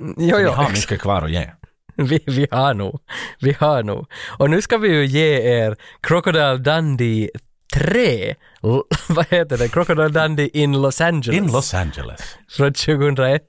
Jo, 0.00 0.14
Vi 0.16 0.28
jo, 0.28 0.50
har 0.50 0.62
exakt. 0.62 0.90
mycket 0.90 1.00
kvar 1.02 1.22
att 1.22 1.30
ge. 1.30 1.50
Vi, 2.08 2.20
vi 2.26 2.46
har 2.50 2.74
nog. 2.74 3.00
Vi 3.40 3.52
har 3.60 3.82
nog. 3.82 4.06
Och 4.38 4.50
nu 4.50 4.62
ska 4.62 4.78
vi 4.78 4.88
ju 4.88 5.06
ge 5.06 5.40
er 5.62 5.76
Crocodile 6.00 6.56
Dundee 6.56 7.28
3. 7.74 8.30
L- 8.62 8.82
vad 9.08 9.26
heter 9.30 9.58
det? 9.58 9.68
Crocodile 9.68 10.08
Dundee 10.08 10.48
in 10.52 10.72
Los 10.82 11.00
Angeles. 11.00 11.36
In 11.38 11.52
Los 11.52 11.74
Angeles. 11.74 12.36
Från 12.50 12.72
2001. 12.72 13.42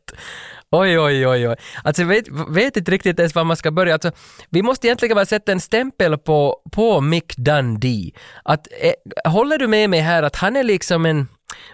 Oj, 0.72 1.00
oj, 1.00 1.28
oj, 1.28 1.48
oj. 1.50 1.56
Alltså 1.84 2.02
jag 2.02 2.10
vet, 2.10 2.26
vet 2.50 2.78
inte 2.78 2.92
riktigt 2.92 3.20
ens 3.20 3.36
var 3.36 3.44
man 3.44 3.58
ska 3.58 3.72
börja. 3.72 3.94
Alltså, 3.94 4.12
vi 4.50 4.62
måste 4.62 4.88
egentligen 4.88 5.16
bara 5.16 5.26
sätta 5.26 5.52
en 5.52 5.60
stämpel 5.60 6.18
på, 6.18 6.62
på 6.72 7.02
Mick 7.02 7.36
Dundee. 7.38 8.12
Att, 8.44 8.68
eh, 8.82 9.32
håller 9.32 9.58
du 9.58 9.68
med 9.68 9.90
mig 9.90 10.00
här 10.00 10.24
att 10.24 10.36
han 10.36 10.56
är 10.56 10.64
liksom 10.64 11.06
en, 11.06 11.28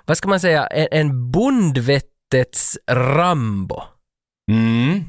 vad 0.06 0.18
ska 0.18 0.28
man 0.30 0.40
säga, 0.40 0.68
en, 0.68 0.88
en 0.92 1.32
bondvettets 1.32 2.78
Rambo? 2.92 3.82
Mm. 4.52 5.04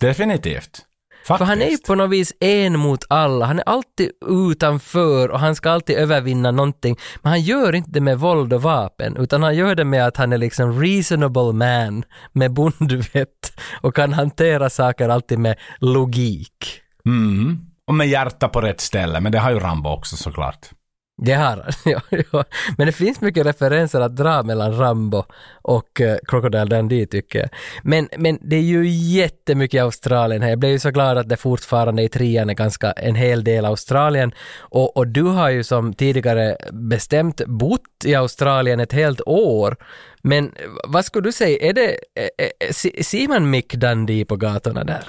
Definitivt. 0.00 0.82
Faktiskt. 1.26 1.38
För 1.38 1.44
han 1.44 1.62
är 1.62 1.70
ju 1.70 1.78
på 1.78 1.94
något 1.94 2.10
vis 2.10 2.32
en 2.40 2.78
mot 2.78 3.04
alla, 3.08 3.46
han 3.46 3.58
är 3.58 3.68
alltid 3.68 4.10
utanför 4.26 5.28
och 5.28 5.40
han 5.40 5.54
ska 5.54 5.70
alltid 5.70 5.96
övervinna 5.96 6.50
någonting. 6.50 6.96
Men 7.22 7.30
han 7.30 7.40
gör 7.40 7.74
inte 7.74 7.90
det 7.90 8.00
med 8.00 8.18
våld 8.18 8.52
och 8.52 8.62
vapen, 8.62 9.16
utan 9.16 9.42
han 9.42 9.56
gör 9.56 9.74
det 9.74 9.84
med 9.84 10.06
att 10.06 10.16
han 10.16 10.32
är 10.32 10.38
liksom 10.38 10.80
reasonable 10.82 11.52
man 11.52 12.04
med 12.32 12.52
bondvett 12.52 13.60
och 13.80 13.96
kan 13.96 14.12
hantera 14.12 14.70
saker 14.70 15.08
alltid 15.08 15.38
med 15.38 15.56
logik. 15.78 16.80
Mm. 17.06 17.60
Och 17.86 17.94
med 17.94 18.08
hjärta 18.08 18.48
på 18.48 18.60
rätt 18.60 18.80
ställe, 18.80 19.20
men 19.20 19.32
det 19.32 19.38
har 19.38 19.50
ju 19.50 19.58
Rambo 19.58 19.90
också 19.90 20.16
såklart. 20.16 20.70
Det 21.16 21.32
har 21.32 21.44
han, 21.44 21.62
ja, 21.84 22.00
ja. 22.32 22.44
Men 22.78 22.86
det 22.86 22.92
finns 22.92 23.20
mycket 23.20 23.46
referenser 23.46 24.00
att 24.00 24.16
dra 24.16 24.42
mellan 24.42 24.78
Rambo 24.78 25.24
och 25.62 26.00
uh, 26.00 26.14
Crocodile 26.26 26.64
Dundee 26.64 27.06
tycker 27.06 27.38
jag. 27.38 27.48
Men, 27.82 28.08
men 28.18 28.38
det 28.40 28.56
är 28.56 28.60
ju 28.60 28.88
jättemycket 28.88 29.82
Australien 29.82 30.42
här. 30.42 30.48
Jag 30.48 30.58
blev 30.58 30.72
ju 30.72 30.78
så 30.78 30.90
glad 30.90 31.18
att 31.18 31.28
det 31.28 31.36
fortfarande 31.36 32.02
i 32.02 32.08
trean 32.08 32.50
är 32.50 32.54
ganska 32.54 32.92
en 32.92 33.14
hel 33.14 33.44
del 33.44 33.64
Australien. 33.64 34.32
Och, 34.58 34.96
och 34.96 35.06
du 35.06 35.22
har 35.22 35.50
ju 35.50 35.64
som 35.64 35.94
tidigare 35.94 36.56
bestämt 36.72 37.46
bott 37.46 38.04
i 38.04 38.14
Australien 38.14 38.80
ett 38.80 38.92
helt 38.92 39.20
år. 39.26 39.76
Men 40.22 40.52
vad 40.88 41.04
skulle 41.04 41.28
du 41.28 41.32
säga, 41.32 41.68
är 41.68 41.72
det, 41.72 41.88
eh, 41.88 42.24
eh, 42.38 42.50
är, 42.60 42.98
är, 42.98 43.02
ser 43.02 43.28
man 43.28 43.50
Mick 43.50 43.74
Dundee 43.74 44.24
på 44.24 44.36
gatorna 44.36 44.84
där? 44.84 45.04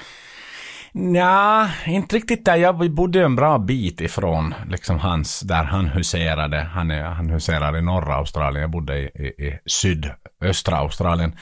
Nja, 0.96 1.70
inte 1.86 2.16
riktigt 2.16 2.44
där. 2.44 2.56
Jag 2.56 2.94
bodde 2.94 3.22
en 3.22 3.36
bra 3.36 3.58
bit 3.58 4.00
ifrån 4.00 4.54
liksom 4.68 4.98
hans, 4.98 5.40
där 5.40 5.64
han 5.64 5.88
huserade. 5.88 6.56
Han, 6.56 6.90
är, 6.90 7.02
han 7.02 7.30
huserar 7.30 7.76
i 7.76 7.82
norra 7.82 8.14
Australien. 8.14 8.60
Jag 8.60 8.70
bodde 8.70 8.98
i, 8.98 9.04
i, 9.04 9.46
i 9.46 9.58
sydöstra 9.66 10.76
Australien. 10.76 11.36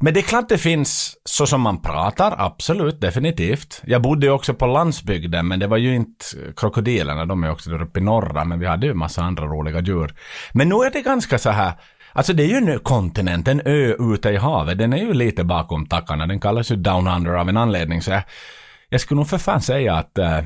Men 0.00 0.14
det 0.14 0.20
är 0.20 0.22
klart 0.22 0.48
det 0.48 0.58
finns 0.58 1.16
så 1.24 1.46
som 1.46 1.60
man 1.60 1.82
pratar, 1.82 2.34
absolut, 2.38 3.00
definitivt. 3.00 3.82
Jag 3.84 4.02
bodde 4.02 4.26
ju 4.26 4.32
också 4.32 4.54
på 4.54 4.66
landsbygden, 4.66 5.48
men 5.48 5.60
det 5.60 5.66
var 5.66 5.76
ju 5.76 5.94
inte 5.94 6.24
krokodilerna, 6.56 7.24
de 7.24 7.44
är 7.44 7.50
också 7.50 7.70
där 7.70 7.82
uppe 7.82 7.98
i 7.98 8.02
norra, 8.02 8.44
men 8.44 8.60
vi 8.60 8.66
hade 8.66 8.86
ju 8.86 8.94
massa 8.94 9.22
andra 9.22 9.44
roliga 9.46 9.80
djur. 9.80 10.14
Men 10.52 10.68
nu 10.68 10.74
är 10.74 10.90
det 10.90 11.00
ganska 11.00 11.38
så 11.38 11.50
här, 11.50 11.72
Alltså 12.18 12.32
det 12.32 12.42
är 12.42 12.46
ju 12.46 12.56
en 12.56 12.78
kontinent, 12.78 13.48
en 13.48 13.62
ö 13.64 13.94
ute 14.14 14.30
i 14.30 14.36
havet. 14.36 14.78
Den 14.78 14.92
är 14.92 14.98
ju 14.98 15.14
lite 15.14 15.44
bakom 15.44 15.86
tackarna. 15.86 16.26
Den 16.26 16.40
kallas 16.40 16.72
ju 16.72 16.76
Down 16.76 17.08
Under 17.08 17.30
av 17.30 17.48
en 17.48 17.56
anledning. 17.56 18.02
Så 18.02 18.10
jag, 18.10 18.22
jag 18.88 19.00
skulle 19.00 19.16
nog 19.16 19.28
för 19.28 19.38
fan 19.38 19.60
säga 19.60 19.94
att 19.94 20.18
uh, 20.18 20.40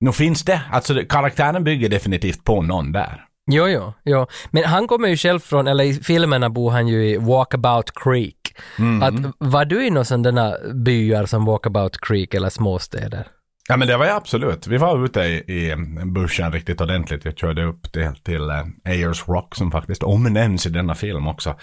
nu 0.00 0.12
finns 0.12 0.44
det. 0.44 0.62
Alltså 0.70 0.94
karaktären 1.08 1.64
bygger 1.64 1.88
definitivt 1.88 2.44
på 2.44 2.62
någon 2.62 2.92
där. 2.92 3.24
Jo, 3.50 3.68
jo, 3.68 3.92
jo. 4.04 4.26
Men 4.50 4.64
han 4.64 4.86
kommer 4.86 5.08
ju 5.08 5.16
själv 5.16 5.40
från, 5.40 5.66
eller 5.66 5.84
i 5.84 5.94
filmerna 5.94 6.50
bor 6.50 6.70
han 6.70 6.88
ju 6.88 7.08
i 7.08 7.16
Walkabout 7.16 7.90
Creek. 7.94 8.54
Mm. 8.78 9.02
Att, 9.02 9.34
var 9.38 9.64
du 9.64 9.86
i 9.86 9.90
några 9.90 10.04
sådana 10.04 10.54
byar 10.74 11.26
som 11.26 11.44
Walkabout 11.44 12.00
Creek 12.00 12.34
eller 12.34 12.48
småstäder? 12.48 13.26
Ja 13.70 13.76
men 13.76 13.88
det 13.88 13.96
var 13.96 14.06
jag 14.06 14.16
absolut. 14.16 14.66
Vi 14.66 14.76
var 14.76 15.04
ute 15.04 15.20
i, 15.20 15.34
i 15.34 15.76
bussen 16.04 16.52
riktigt 16.52 16.80
ordentligt. 16.80 17.26
Vi 17.26 17.32
körde 17.32 17.64
upp 17.64 17.92
till, 17.92 18.10
till 18.22 18.42
uh, 18.42 18.66
Ayers 18.84 19.28
Rock 19.28 19.54
som 19.54 19.70
faktiskt 19.70 20.02
omnämns 20.02 20.66
i 20.66 20.70
denna 20.70 20.94
film 20.94 21.28
också. 21.28 21.56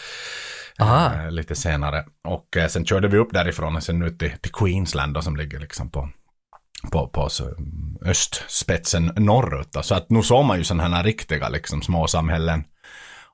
Uh, 0.81 1.31
lite 1.31 1.55
senare. 1.55 2.05
Och 2.27 2.55
uh, 2.57 2.67
sen 2.67 2.85
körde 2.85 3.07
vi 3.07 3.17
upp 3.17 3.33
därifrån 3.33 3.75
och 3.75 3.83
sen 3.83 4.01
ut 4.01 4.19
till, 4.19 4.31
till 4.41 4.51
Queensland 4.51 5.13
då, 5.13 5.21
som 5.21 5.35
ligger 5.37 5.59
liksom 5.59 5.89
på 5.89 6.09
på, 6.91 7.07
på 7.07 7.29
östspetsen 8.05 9.11
norrut. 9.15 9.73
Då. 9.73 9.81
Så 9.81 9.95
att 9.95 10.09
nu 10.09 10.23
såg 10.23 10.45
man 10.45 10.57
ju 10.57 10.63
sådana 10.63 10.95
här 10.95 11.03
riktiga 11.03 11.49
liksom, 11.49 11.81
små 11.81 12.07
samhällen 12.07 12.63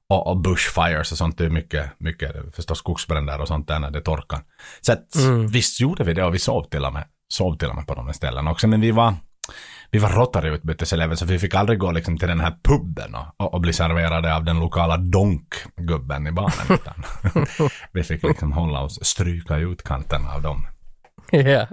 och, 0.10 0.28
och 0.28 0.38
bushfires 0.38 1.12
och 1.12 1.18
sånt. 1.18 1.38
Det 1.38 1.46
är 1.46 1.50
mycket, 1.50 1.92
mycket 1.98 2.56
förstås 2.56 2.78
skogsbränder 2.78 3.42
och 3.42 3.48
sånt 3.48 3.68
där 3.68 3.80
när 3.80 3.92
det 3.92 4.02
torkar. 4.02 4.42
Så 4.82 4.92
att, 4.92 5.16
mm. 5.16 5.48
visst 5.48 5.82
gjorde 5.82 6.04
vi 6.04 6.14
det 6.14 6.24
och 6.24 6.34
vi 6.34 6.40
sov 6.40 6.64
till 6.64 6.86
och 6.86 6.94
med 6.94 7.04
sov 7.34 7.58
till 7.58 7.70
och 7.70 7.76
med 7.76 7.88
på 7.88 7.96
de 7.96 8.06
här 8.06 8.14
ställena 8.14 8.52
också. 8.52 8.68
Men 8.68 8.82
vi 8.82 8.92
var, 8.92 9.14
vi 9.92 10.00
var 10.00 10.10
Rotary-utbyteselever 10.10 11.16
så 11.16 11.26
vi 11.26 11.40
fick 11.40 11.56
aldrig 11.56 11.80
gå 11.80 11.92
liksom 11.92 12.18
till 12.18 12.28
den 12.28 12.40
här 12.40 12.56
puben 12.64 13.16
och, 13.38 13.54
och 13.54 13.62
bli 13.62 13.74
serverade 13.74 14.36
av 14.36 14.44
den 14.44 14.60
lokala 14.60 14.98
donkgubben 14.98 16.28
i 16.28 16.32
baren. 16.32 16.52
Utan 16.70 17.04
vi 17.92 18.04
fick 18.04 18.24
liksom 18.24 18.52
hålla 18.52 18.82
oss, 18.82 19.06
stryka 19.06 19.58
ut 19.58 19.84
kanterna 19.84 20.34
av 20.34 20.42
dem. 20.42 20.66
Ja. 21.32 21.68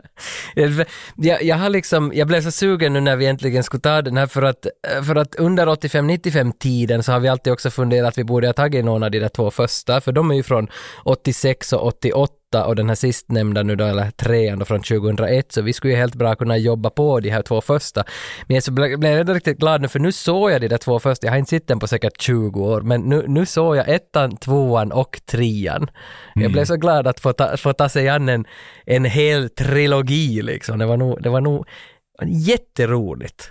Jag, 1.16 1.42
jag, 1.42 1.56
har 1.56 1.68
liksom, 1.68 2.12
jag 2.14 2.28
blev 2.28 2.42
så 2.42 2.50
sugen 2.50 2.92
nu 2.92 3.00
när 3.00 3.16
vi 3.16 3.26
äntligen 3.26 3.62
skulle 3.64 3.80
ta 3.80 4.02
den 4.02 4.16
här 4.16 4.26
för 4.26 4.42
att, 4.42 4.66
för 5.06 5.16
att 5.16 5.34
under 5.34 5.66
85-95 5.66 6.52
tiden 6.58 7.02
så 7.02 7.12
har 7.12 7.20
vi 7.20 7.28
alltid 7.28 7.52
också 7.52 7.70
funderat 7.70 8.08
att 8.08 8.18
vi 8.18 8.24
borde 8.24 8.48
ha 8.48 8.52
tagit 8.52 8.84
någon 8.84 9.02
av 9.02 9.10
de 9.10 9.18
där 9.18 9.28
två 9.28 9.50
första, 9.50 10.00
för 10.00 10.12
de 10.12 10.30
är 10.30 10.34
ju 10.34 10.42
från 10.42 10.68
86 11.04 11.72
och 11.72 11.86
88 11.86 12.39
och 12.54 12.76
den 12.76 12.88
här 12.88 12.94
sistnämnda 12.94 13.62
nu 13.62 13.76
då, 13.76 13.84
eller 13.84 14.10
trean 14.10 14.58
då 14.58 14.64
från 14.64 14.82
2001, 14.82 15.52
så 15.52 15.62
vi 15.62 15.72
skulle 15.72 15.92
ju 15.92 15.98
helt 15.98 16.14
bra 16.14 16.34
kunna 16.34 16.56
jobba 16.56 16.90
på 16.90 17.20
de 17.20 17.30
här 17.30 17.42
två 17.42 17.60
första. 17.60 18.04
Men 18.46 18.54
jag 18.54 18.64
så 18.64 18.72
blev 18.72 19.04
jag 19.04 19.34
riktigt 19.34 19.58
glad 19.58 19.80
nu, 19.80 19.88
för 19.88 19.98
nu 19.98 20.12
såg 20.12 20.50
jag 20.50 20.60
de 20.60 20.68
där 20.68 20.78
två 20.78 20.98
första, 20.98 21.26
jag 21.26 21.32
har 21.32 21.38
inte 21.38 21.50
sett 21.50 21.68
den 21.68 21.78
på 21.78 21.86
säkert 21.86 22.22
20 22.22 22.60
år, 22.60 22.80
men 22.80 23.00
nu, 23.00 23.24
nu 23.28 23.46
såg 23.46 23.76
jag 23.76 23.88
ettan, 23.88 24.36
tvåan 24.36 24.92
och 24.92 25.20
trean. 25.26 25.82
Mm. 25.82 26.42
Jag 26.42 26.52
blev 26.52 26.64
så 26.64 26.76
glad 26.76 27.06
att 27.06 27.20
få 27.20 27.32
ta, 27.32 27.56
få 27.56 27.72
ta 27.72 27.88
sig 27.88 28.08
an 28.08 28.28
en, 28.28 28.44
en 28.86 29.04
hel 29.04 29.50
trilogi 29.50 30.42
liksom. 30.42 30.78
Det 30.78 30.86
var 30.86 30.96
nog, 30.96 31.22
det 31.22 31.28
var 31.28 31.40
nog 31.40 31.66
jätteroligt. 32.26 33.50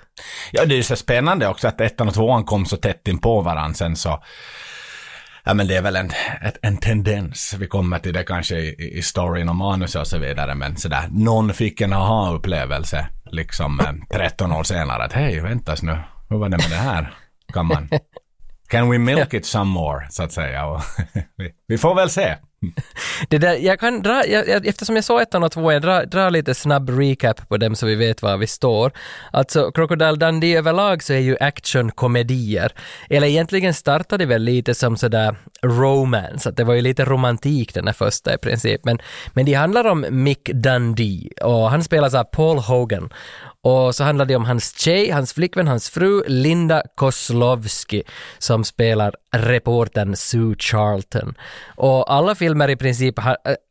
Ja, 0.52 0.66
det 0.66 0.74
är 0.74 0.78
ju 0.78 0.84
så 0.84 0.96
spännande 0.96 1.48
också 1.48 1.68
att 1.68 1.82
ettan 1.82 2.08
och 2.08 2.14
tvåan 2.14 2.44
kom 2.44 2.66
så 2.66 2.78
tätt 2.78 3.08
in 3.08 3.20
på 3.20 3.42
varandra 3.42 3.74
sen 3.74 3.96
så 3.96 4.24
Ja 5.50 5.54
men 5.54 5.68
det 5.68 5.76
är 5.76 5.82
väl 5.82 5.96
en, 5.96 6.12
ett, 6.42 6.58
en 6.62 6.78
tendens. 6.78 7.56
Vi 7.60 7.68
kommer 7.68 8.00
till 8.00 8.14
det 8.14 8.24
kanske 8.24 8.56
i, 8.56 8.98
i 8.98 9.02
storyn 9.02 9.50
och 9.50 9.56
manus 9.56 9.96
och 9.96 10.08
så 10.08 10.18
vidare. 10.18 10.56
Men 10.56 10.78
sådär, 10.78 11.08
någon 11.12 11.54
fick 11.54 11.82
en 11.82 11.94
aha-upplevelse 11.94 13.08
liksom 13.32 13.82
13 14.12 14.52
år 14.52 14.64
senare. 14.64 15.04
Att 15.04 15.14
hej, 15.14 15.40
väntas 15.40 15.84
nu, 15.84 15.98
hur 16.30 16.38
var 16.38 16.50
det 16.50 16.58
med 16.58 16.70
det 16.70 16.76
här? 16.76 17.14
Kan 17.54 17.66
man... 17.66 17.90
Can 18.68 18.90
we 18.90 18.98
milk 18.98 19.34
it 19.34 19.46
some 19.46 19.72
more, 19.72 20.08
så 20.10 20.24
att 20.24 20.32
säga. 20.32 20.82
Vi, 21.38 21.52
vi 21.68 21.78
får 21.78 21.96
väl 21.96 22.10
se. 22.10 22.36
Det 23.30 23.38
där, 23.38 23.56
jag 23.56 23.80
kan 23.80 24.02
dra, 24.02 24.26
jag, 24.28 24.68
eftersom 24.68 24.96
jag 24.96 25.06
såg 25.06 25.22
ettan 25.22 25.44
och 25.44 25.52
tvåan, 25.52 25.74
jag 25.74 25.82
drar 25.82 26.06
dra 26.06 26.30
lite 26.30 26.56
snabb 26.56 26.90
recap 26.90 27.50
på 27.50 27.58
dem 27.58 27.76
så 27.76 27.86
vi 27.86 27.96
vet 27.96 28.22
var 28.22 28.38
vi 28.38 28.48
står. 28.48 28.92
Alltså, 29.32 29.72
Crocodile 29.72 30.16
Dundee 30.16 30.58
överlag 30.58 31.04
så 31.04 31.14
är 31.14 31.18
ju 31.18 31.38
actionkomedier. 31.40 32.72
Eller 33.10 33.28
egentligen 33.28 33.74
startade 33.74 34.24
det 34.24 34.28
väl 34.28 34.44
lite 34.44 34.76
som 34.76 34.98
sådär 34.98 35.36
romance, 35.62 36.50
att 36.50 36.58
det 36.58 36.64
var 36.64 36.74
ju 36.74 36.82
lite 36.82 37.06
romantik 37.06 37.74
den 37.74 37.88
här 37.88 37.94
första 37.94 38.34
i 38.34 38.38
princip. 38.38 38.86
Men, 38.86 39.00
men 39.34 39.46
det 39.46 39.54
handlar 39.54 39.88
om 39.88 40.06
Mick 40.10 40.50
Dundee 40.50 41.30
och 41.42 41.70
han 41.72 41.84
spelas 41.84 42.14
av 42.14 42.24
Paul 42.24 42.58
Hogan. 42.58 43.10
Och 43.62 43.96
så 43.96 44.04
handlar 44.04 44.26
det 44.26 44.36
om 44.36 44.46
hans 44.46 44.80
tjej, 44.80 45.12
hans 45.12 45.34
flickvän, 45.34 45.68
hans 45.68 45.90
fru 45.90 46.24
Linda 46.28 46.84
Koslovski 46.96 48.04
som 48.38 48.64
spelar 48.64 49.16
reportern 49.32 50.16
Sue 50.16 50.56
Charlton. 50.60 51.34
Och 51.76 52.14
alla 52.14 52.36
filmer 52.36 52.70
i 52.70 52.76
princip 52.76 53.16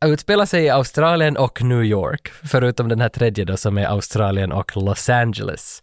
utspelar 0.05 0.45
sig 0.45 0.63
i 0.63 0.69
Australien 0.69 1.37
och 1.37 1.61
New 1.61 1.83
York, 1.83 2.31
förutom 2.43 2.87
den 2.87 3.01
här 3.01 3.09
tredje 3.09 3.45
då 3.45 3.57
som 3.57 3.77
är 3.77 3.85
Australien 3.85 4.51
och 4.51 4.77
Los 4.77 5.09
Angeles. 5.09 5.81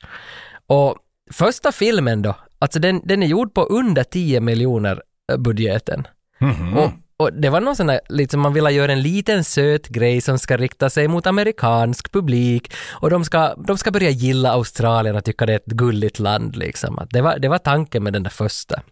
Och 0.67 0.97
första 1.33 1.73
filmen 1.73 2.23
då, 2.23 2.35
alltså 2.59 2.79
den, 2.79 3.01
den 3.05 3.23
är 3.23 3.27
gjord 3.27 3.55
på 3.55 3.63
under 3.63 4.03
10 4.03 4.41
miljoner 4.41 5.03
eh, 5.33 5.39
budgeten. 5.39 6.07
Mm 6.41 6.55
-hmm. 6.55 6.77
Och 6.77 6.91
och 7.19 7.33
det 7.33 7.51
var 7.51 7.61
någon 7.61 7.77
sån 7.77 7.87
där, 7.87 8.01
liksom 8.09 8.41
man 8.41 8.53
ville 8.53 8.71
göra 8.71 8.93
en 8.93 9.03
liten 9.03 9.45
söt 9.45 9.89
grej 9.89 10.21
som 10.21 10.39
ska 10.39 10.57
rikta 10.57 10.91
sig 10.91 11.09
mot 11.09 11.27
amerikansk 11.27 12.13
publik 12.13 12.73
och 12.91 13.11
de 13.11 13.25
ska, 13.25 13.55
de 13.55 13.79
ska 13.79 13.91
börja 13.91 14.11
gilla 14.11 14.51
Australien 14.51 15.17
och 15.17 15.25
tycka 15.25 15.47
det 15.47 15.53
är 15.53 15.57
ett 15.57 15.67
gulligt 15.67 16.19
land 16.19 16.57
liksom. 16.57 17.07
Det 17.11 17.21
var, 17.21 17.39
det 17.39 17.49
var 17.49 17.59
tanken 17.59 18.03
med 18.03 18.13
den 18.13 18.23
där 18.23 18.31
första. 18.31 18.83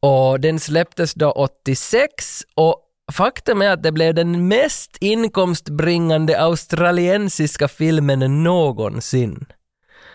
Och 0.00 0.40
den 0.40 0.60
släpptes 0.60 1.14
då 1.14 1.30
86 1.30 2.42
och 2.54 2.82
faktum 3.12 3.62
är 3.62 3.70
att 3.70 3.82
det 3.82 3.92
blev 3.92 4.14
den 4.14 4.48
mest 4.48 4.96
inkomstbringande 5.00 6.40
australiensiska 6.40 7.68
filmen 7.68 8.42
någonsin. 8.44 9.46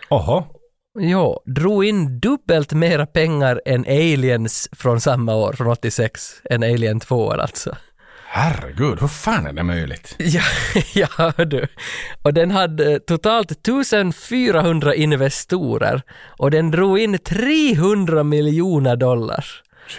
Oho. 0.09 0.43
Ja, 0.99 1.41
drog 1.45 1.85
in 1.85 2.19
dubbelt 2.19 2.73
mera 2.73 3.05
pengar 3.05 3.61
än 3.65 3.85
Aliens 3.85 4.69
från 4.71 5.01
samma 5.01 5.35
år, 5.35 5.53
från 5.53 5.67
86, 5.67 6.41
än 6.49 6.63
Alien 6.63 6.99
2 6.99 7.31
alltså. 7.31 7.75
Herregud, 8.33 9.01
hur 9.01 9.07
fan 9.07 9.45
är 9.45 9.53
det 9.53 9.63
möjligt? 9.63 10.15
Ja, 10.19 10.41
ja 10.93 11.45
du. 11.45 11.67
Och 12.21 12.33
den 12.33 12.51
hade 12.51 12.93
eh, 12.93 12.97
totalt 12.97 13.51
1400 13.51 14.95
investorer 14.95 16.01
och 16.37 16.51
den 16.51 16.71
drog 16.71 16.99
in 16.99 17.19
300 17.19 18.23
miljoner 18.23 18.95
dollar. 18.95 19.45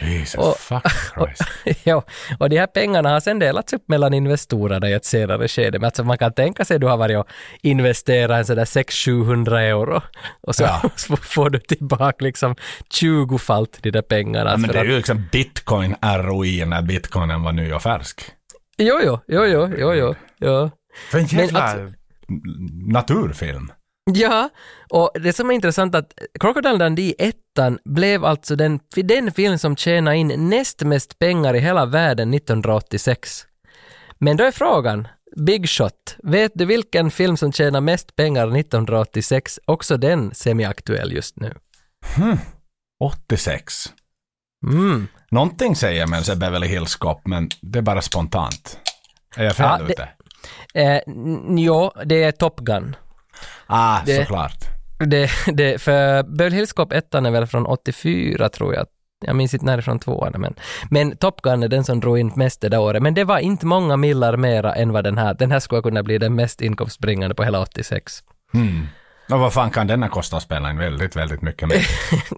Jesus 0.01 0.35
och, 0.35 0.57
fuck 0.59 0.83
Christ. 1.15 1.41
Och, 1.41 1.73
ja, 1.85 2.03
och 2.39 2.51
de 2.51 2.59
här 2.59 2.67
pengarna 2.67 3.11
har 3.11 3.21
sen 3.21 3.39
delats 3.39 3.73
upp 3.73 3.89
mellan 3.89 4.15
investerarna 4.15 4.89
i 4.89 4.93
ett 4.93 5.05
senare 5.05 5.49
skede. 5.49 5.79
Men 5.79 5.85
alltså 5.85 6.05
man 6.05 6.19
kan 6.19 6.33
tänka 6.33 6.65
sig 6.65 6.75
att 6.75 6.81
du 6.81 6.87
har 6.87 6.97
varit 6.97 7.19
och 7.19 7.27
investerat 7.63 8.39
en 8.39 8.45
sådär 8.47 8.65
600-700 8.65 9.57
euro 9.57 10.03
och 10.41 10.55
så, 10.55 10.63
ja. 10.63 10.91
får 11.23 11.51
du 11.51 11.59
tillbaka 11.59 12.25
liksom 12.25 12.55
20-falt 13.01 13.79
de 13.83 13.91
där 13.91 14.03
pengarna. 14.03 14.51
Ja, 14.51 14.57
men 14.57 14.71
det 14.71 14.79
är 14.79 14.85
ju 14.85 14.97
liksom 14.97 15.29
bitcoin 15.33 15.97
ROI 16.03 16.65
när 16.65 16.83
bitcoinen 16.83 17.43
var 17.43 17.53
ny 17.53 17.73
och 17.73 17.83
färsk. 17.83 18.21
Jo, 18.79 19.01
jo, 19.05 19.19
jo, 19.29 19.45
jo, 19.45 19.69
jo, 19.79 19.95
jo. 19.95 20.15
jo. 20.41 20.71
För 21.11 21.19
en 21.19 21.27
jävla 21.27 21.63
alltså, 21.63 21.95
naturfilm. 22.87 23.73
Ja, 24.05 24.51
och 24.91 25.11
det 25.15 25.33
som 25.33 25.51
är 25.51 25.55
intressant 25.55 25.95
att 25.95 26.13
Crocodile 26.41 26.79
Dundee 26.79 27.15
1 27.19 27.37
blev 27.85 28.25
alltså 28.25 28.57
den, 28.57 28.81
den 28.95 29.33
film 29.33 29.59
som 29.59 29.77
tjänade 29.77 30.17
in 30.17 30.49
näst 30.49 30.83
mest 30.83 31.19
pengar 31.19 31.55
i 31.55 31.59
hela 31.59 31.87
världen 31.87 32.35
1986. 32.35 33.47
Men 34.19 34.37
då 34.37 34.45
är 34.45 34.51
frågan, 34.51 35.09
Big 35.37 35.69
Shot, 35.69 36.17
vet 36.23 36.53
du 36.55 36.65
vilken 36.65 37.11
film 37.11 37.37
som 37.37 37.53
tjänar 37.53 37.81
mest 37.81 38.17
pengar 38.17 38.57
1986? 38.57 39.61
Också 39.65 39.97
den 39.97 40.35
semiaktuell 40.35 41.13
just 41.13 41.37
nu. 41.37 41.55
86. 43.01 43.75
Mm. 44.67 45.09
Någonting 45.31 45.77
säger 45.77 46.07
mig 46.07 46.25
så 46.25 46.37
Beverly 46.37 46.67
Hills 46.67 46.97
Cop, 46.97 47.27
men 47.27 47.49
det 47.61 47.79
är 47.79 47.83
bara 47.83 48.03
spontant. 48.03 48.79
Är 49.37 49.45
jag 49.45 49.57
fel 49.57 49.67
Ja, 49.81 49.89
ute? 49.89 50.09
Eh, 50.75 51.01
jo, 51.49 51.91
det 52.05 52.23
är 52.23 52.33
Top 52.33 52.61
Gun. 52.61 52.97
Ah, 53.73 54.01
det- 54.07 54.17
såklart. 54.17 54.59
Det, 55.07 55.31
det, 55.47 55.83
för 55.83 56.23
Beverly 56.23 56.57
Hills 56.57 56.73
Cop 56.73 56.93
1 56.93 57.15
är 57.15 57.31
väl 57.31 57.47
från 57.47 57.67
84 57.67 58.49
tror 58.49 58.75
jag. 58.75 58.87
Jag 59.27 59.37
minns 59.37 59.55
inte 59.55 59.67
närifrån 59.67 59.99
tvåan 59.99 60.33
men, 60.39 60.55
men 60.91 61.17
Top 61.17 61.43
Gun 61.43 61.63
är 61.63 61.69
den 61.69 61.85
som 61.85 62.01
drog 62.01 62.19
in 62.19 62.33
mest 62.37 62.61
det 62.61 62.69
där 62.69 62.81
året. 62.81 63.03
Men 63.03 63.15
det 63.15 63.25
var 63.25 63.39
inte 63.39 63.67
många 63.67 63.97
millar 63.97 64.37
mera 64.37 64.75
än 64.75 64.93
vad 64.93 65.05
den 65.05 65.19
här, 65.19 65.35
den 65.35 65.51
här 65.51 65.61
skulle 65.61 65.83
kunna 65.83 66.03
bli 66.03 66.19
den 66.19 66.35
mest 66.35 66.61
inkomstbringande 66.61 67.35
på 67.35 67.45
hela 67.45 67.61
86. 67.61 68.13
Mm. 68.55 68.87
Och 69.31 69.39
vad 69.41 69.53
fan 69.53 69.71
kan 69.71 69.87
denna 69.87 70.09
kosta 70.09 70.37
att 70.37 70.43
spela 70.43 70.71
in? 70.71 70.79
Väldigt, 70.79 71.17
väldigt 71.17 71.43
mycket 71.43 71.69
mer. 71.69 71.87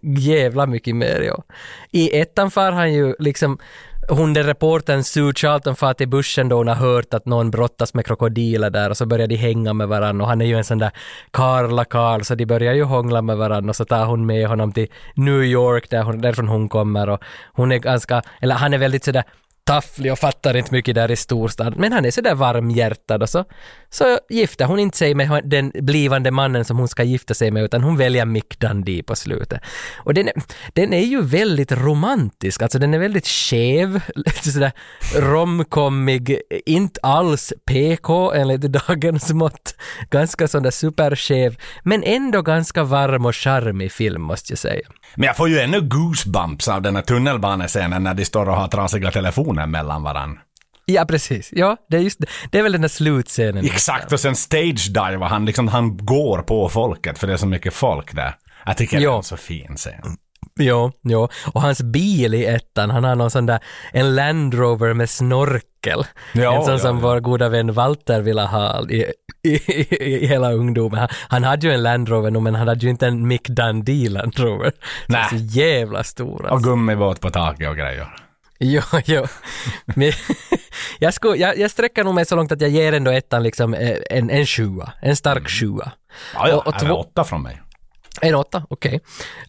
Jävla 0.18 0.66
mycket 0.66 0.96
mer 0.96 1.20
ja. 1.20 1.42
I 1.90 2.20
ettan 2.20 2.50
far 2.50 2.72
han 2.72 2.92
ju 2.92 3.14
liksom, 3.18 3.58
hon 4.08 4.32
den 4.32 4.44
reportern 4.44 5.04
Sue 5.04 5.32
Charlton 5.32 5.76
far 5.76 5.94
till 5.94 6.08
bussen 6.08 6.48
då 6.48 6.56
hon 6.56 6.68
har 6.68 6.74
hört 6.74 7.14
att 7.14 7.26
någon 7.26 7.50
brottas 7.50 7.94
med 7.94 8.06
krokodiler 8.06 8.70
där 8.70 8.90
och 8.90 8.96
så 8.96 9.06
börjar 9.06 9.26
de 9.26 9.36
hänga 9.36 9.72
med 9.72 9.88
varandra 9.88 10.24
och 10.24 10.28
han 10.28 10.40
är 10.40 10.46
ju 10.46 10.56
en 10.56 10.64
sån 10.64 10.78
där 10.78 10.90
Karla 11.30 11.84
Karl 11.84 12.22
så 12.22 12.34
de 12.34 12.46
börjar 12.46 12.74
ju 12.74 12.82
hångla 12.82 13.22
med 13.22 13.36
varandra 13.36 13.70
och 13.70 13.76
så 13.76 13.84
tar 13.84 14.04
hon 14.04 14.26
med 14.26 14.48
honom 14.48 14.72
till 14.72 14.88
New 15.14 15.44
York 15.44 15.90
där 15.90 16.02
hon, 16.02 16.20
därifrån 16.20 16.48
hon 16.48 16.68
kommer 16.68 17.08
och 17.08 17.22
hon 17.52 17.72
är 17.72 17.78
ganska, 17.78 18.22
eller 18.40 18.54
han 18.54 18.74
är 18.74 18.78
väldigt 18.78 19.04
sådär 19.04 19.24
tafflig 19.64 20.12
och 20.12 20.18
fattar 20.18 20.56
inte 20.56 20.72
mycket 20.72 20.94
där 20.94 21.10
i 21.10 21.16
storstad. 21.16 21.76
Men 21.76 21.92
han 21.92 22.04
är 22.04 22.10
sådär 22.10 22.34
varmhjärtad 22.34 23.22
och 23.22 23.28
så, 23.28 23.44
så 23.90 24.18
gifter 24.28 24.64
hon 24.64 24.78
inte 24.78 24.98
sig 24.98 25.14
med 25.14 25.42
den 25.44 25.72
blivande 25.74 26.30
mannen 26.30 26.64
som 26.64 26.78
hon 26.78 26.88
ska 26.88 27.02
gifta 27.02 27.34
sig 27.34 27.50
med 27.50 27.64
utan 27.64 27.82
hon 27.82 27.96
väljer 27.96 28.24
Mick 28.24 28.58
Dundee 28.58 29.02
på 29.02 29.16
slutet. 29.16 29.60
Och 29.96 30.14
den 30.14 30.28
är, 30.28 30.34
den 30.72 30.92
är 30.92 31.04
ju 31.04 31.22
väldigt 31.22 31.72
romantisk, 31.72 32.62
alltså 32.62 32.78
den 32.78 32.94
är 32.94 32.98
väldigt 32.98 33.26
skev, 33.26 34.00
lite 34.14 34.50
sådär 34.50 34.72
romkommig, 35.16 36.40
inte 36.66 37.00
alls 37.02 37.52
PK 37.66 38.32
enligt 38.32 38.60
dagens 38.60 39.32
mått. 39.32 39.74
Ganska 40.10 40.48
sån 40.48 40.62
där 40.62 40.70
superskev, 40.70 41.56
men 41.82 42.02
ändå 42.02 42.42
ganska 42.42 42.84
varm 42.84 43.26
och 43.26 43.36
charmig 43.36 43.92
film 43.92 44.22
måste 44.22 44.52
jag 44.52 44.58
säga. 44.58 44.88
Men 45.16 45.26
jag 45.26 45.36
får 45.36 45.48
ju 45.48 45.58
ännu 45.58 45.80
goosebumps 45.80 46.68
av 46.68 46.82
den 46.82 46.96
här 46.96 47.02
tunnelbanescenen 47.02 48.02
när 48.02 48.14
de 48.14 48.24
står 48.24 48.48
och 48.48 48.56
har 48.56 48.68
trasiga 48.68 49.10
telefoner 49.10 49.53
mellan 49.54 50.02
varann. 50.02 50.38
Ja, 50.86 51.04
precis. 51.04 51.48
Ja, 51.52 51.76
det 51.90 51.96
är 51.96 52.00
just 52.00 52.20
det. 52.50 52.58
Är 52.58 52.62
väl 52.62 52.72
den 52.72 52.80
där 52.80 52.88
slutscenen. 52.88 53.64
Exakt, 53.64 54.12
och 54.12 54.20
sen 54.20 54.36
stage 54.36 54.88
dive 54.94 55.24
han 55.24 55.44
liksom, 55.46 55.68
han 55.68 55.96
går 55.96 56.38
på 56.38 56.68
folket 56.68 57.18
för 57.18 57.26
det 57.26 57.32
är 57.32 57.36
så 57.36 57.46
mycket 57.46 57.74
folk 57.74 58.14
där. 58.14 58.34
Jag 58.66 58.76
tycker 58.76 58.96
det 58.96 59.02
är 59.02 59.04
Ja. 59.04 59.16
en 59.16 59.22
så 59.22 59.36
fin 59.36 59.76
scen. 59.76 60.16
Jo, 60.60 60.92
jo. 61.02 61.28
Och 61.52 61.62
hans 61.62 61.82
bil 61.82 62.34
i 62.34 62.44
ettan, 62.46 62.90
han 62.90 63.04
har 63.04 63.14
någon 63.14 63.30
sån 63.30 63.46
där, 63.46 63.58
en 63.92 64.14
Land 64.14 64.54
Rover 64.54 64.94
med 64.94 65.10
snorkel. 65.10 66.04
Ja, 66.32 66.56
en 66.56 66.62
sån 66.64 66.72
ja, 66.72 66.78
som 66.78 66.96
ja. 66.96 67.02
vår 67.02 67.20
goda 67.20 67.48
vän 67.48 67.72
Walter 67.72 68.20
ville 68.20 68.42
ha 68.42 68.88
i, 68.90 69.04
i, 69.42 69.54
i, 69.72 70.04
i 70.04 70.26
hela 70.26 70.52
ungdomen. 70.52 70.98
Han, 71.00 71.08
han 71.28 71.44
hade 71.44 71.66
ju 71.66 71.72
en 71.72 71.82
Land 71.82 72.08
Rover 72.08 72.30
nu, 72.30 72.40
men 72.40 72.54
han 72.54 72.68
hade 72.68 72.80
ju 72.80 72.90
inte 72.90 73.06
en 73.06 73.28
Mick 73.28 73.48
Dundee 73.48 74.08
Land 74.08 74.38
Rover. 74.38 74.72
Nej. 75.08 75.26
Så 75.30 75.36
jävla 75.36 76.04
stor 76.04 76.42
Och 76.46 76.52
alltså. 76.52 76.68
gummibåt 76.70 77.20
på 77.20 77.30
taket 77.30 77.68
och 77.68 77.76
grejer. 77.76 78.08
Jo, 78.60 78.82
jo. 79.04 79.26
Men, 79.84 80.12
jag, 80.98 81.14
skulle, 81.14 81.36
jag, 81.36 81.58
jag 81.58 81.70
sträcker 81.70 82.04
nog 82.04 82.14
mig 82.14 82.24
så 82.26 82.36
långt 82.36 82.52
att 82.52 82.60
jag 82.60 82.70
ger 82.70 82.92
ändå 82.92 83.10
ettan 83.10 83.42
liksom 83.42 83.74
eh, 83.74 83.96
en, 84.10 84.30
en 84.30 84.46
sjua. 84.46 84.92
En 85.02 85.16
stark 85.16 85.48
sjua. 85.48 85.92
Ja, 86.34 86.48
ja, 86.48 86.56
och 86.56 86.66
och, 86.66 86.78
två- 86.78 86.94
åtta 86.94 87.24
från 87.24 87.42
mig. 87.42 87.62
En 88.20 88.34
åtta, 88.34 88.62
okej. 88.68 89.00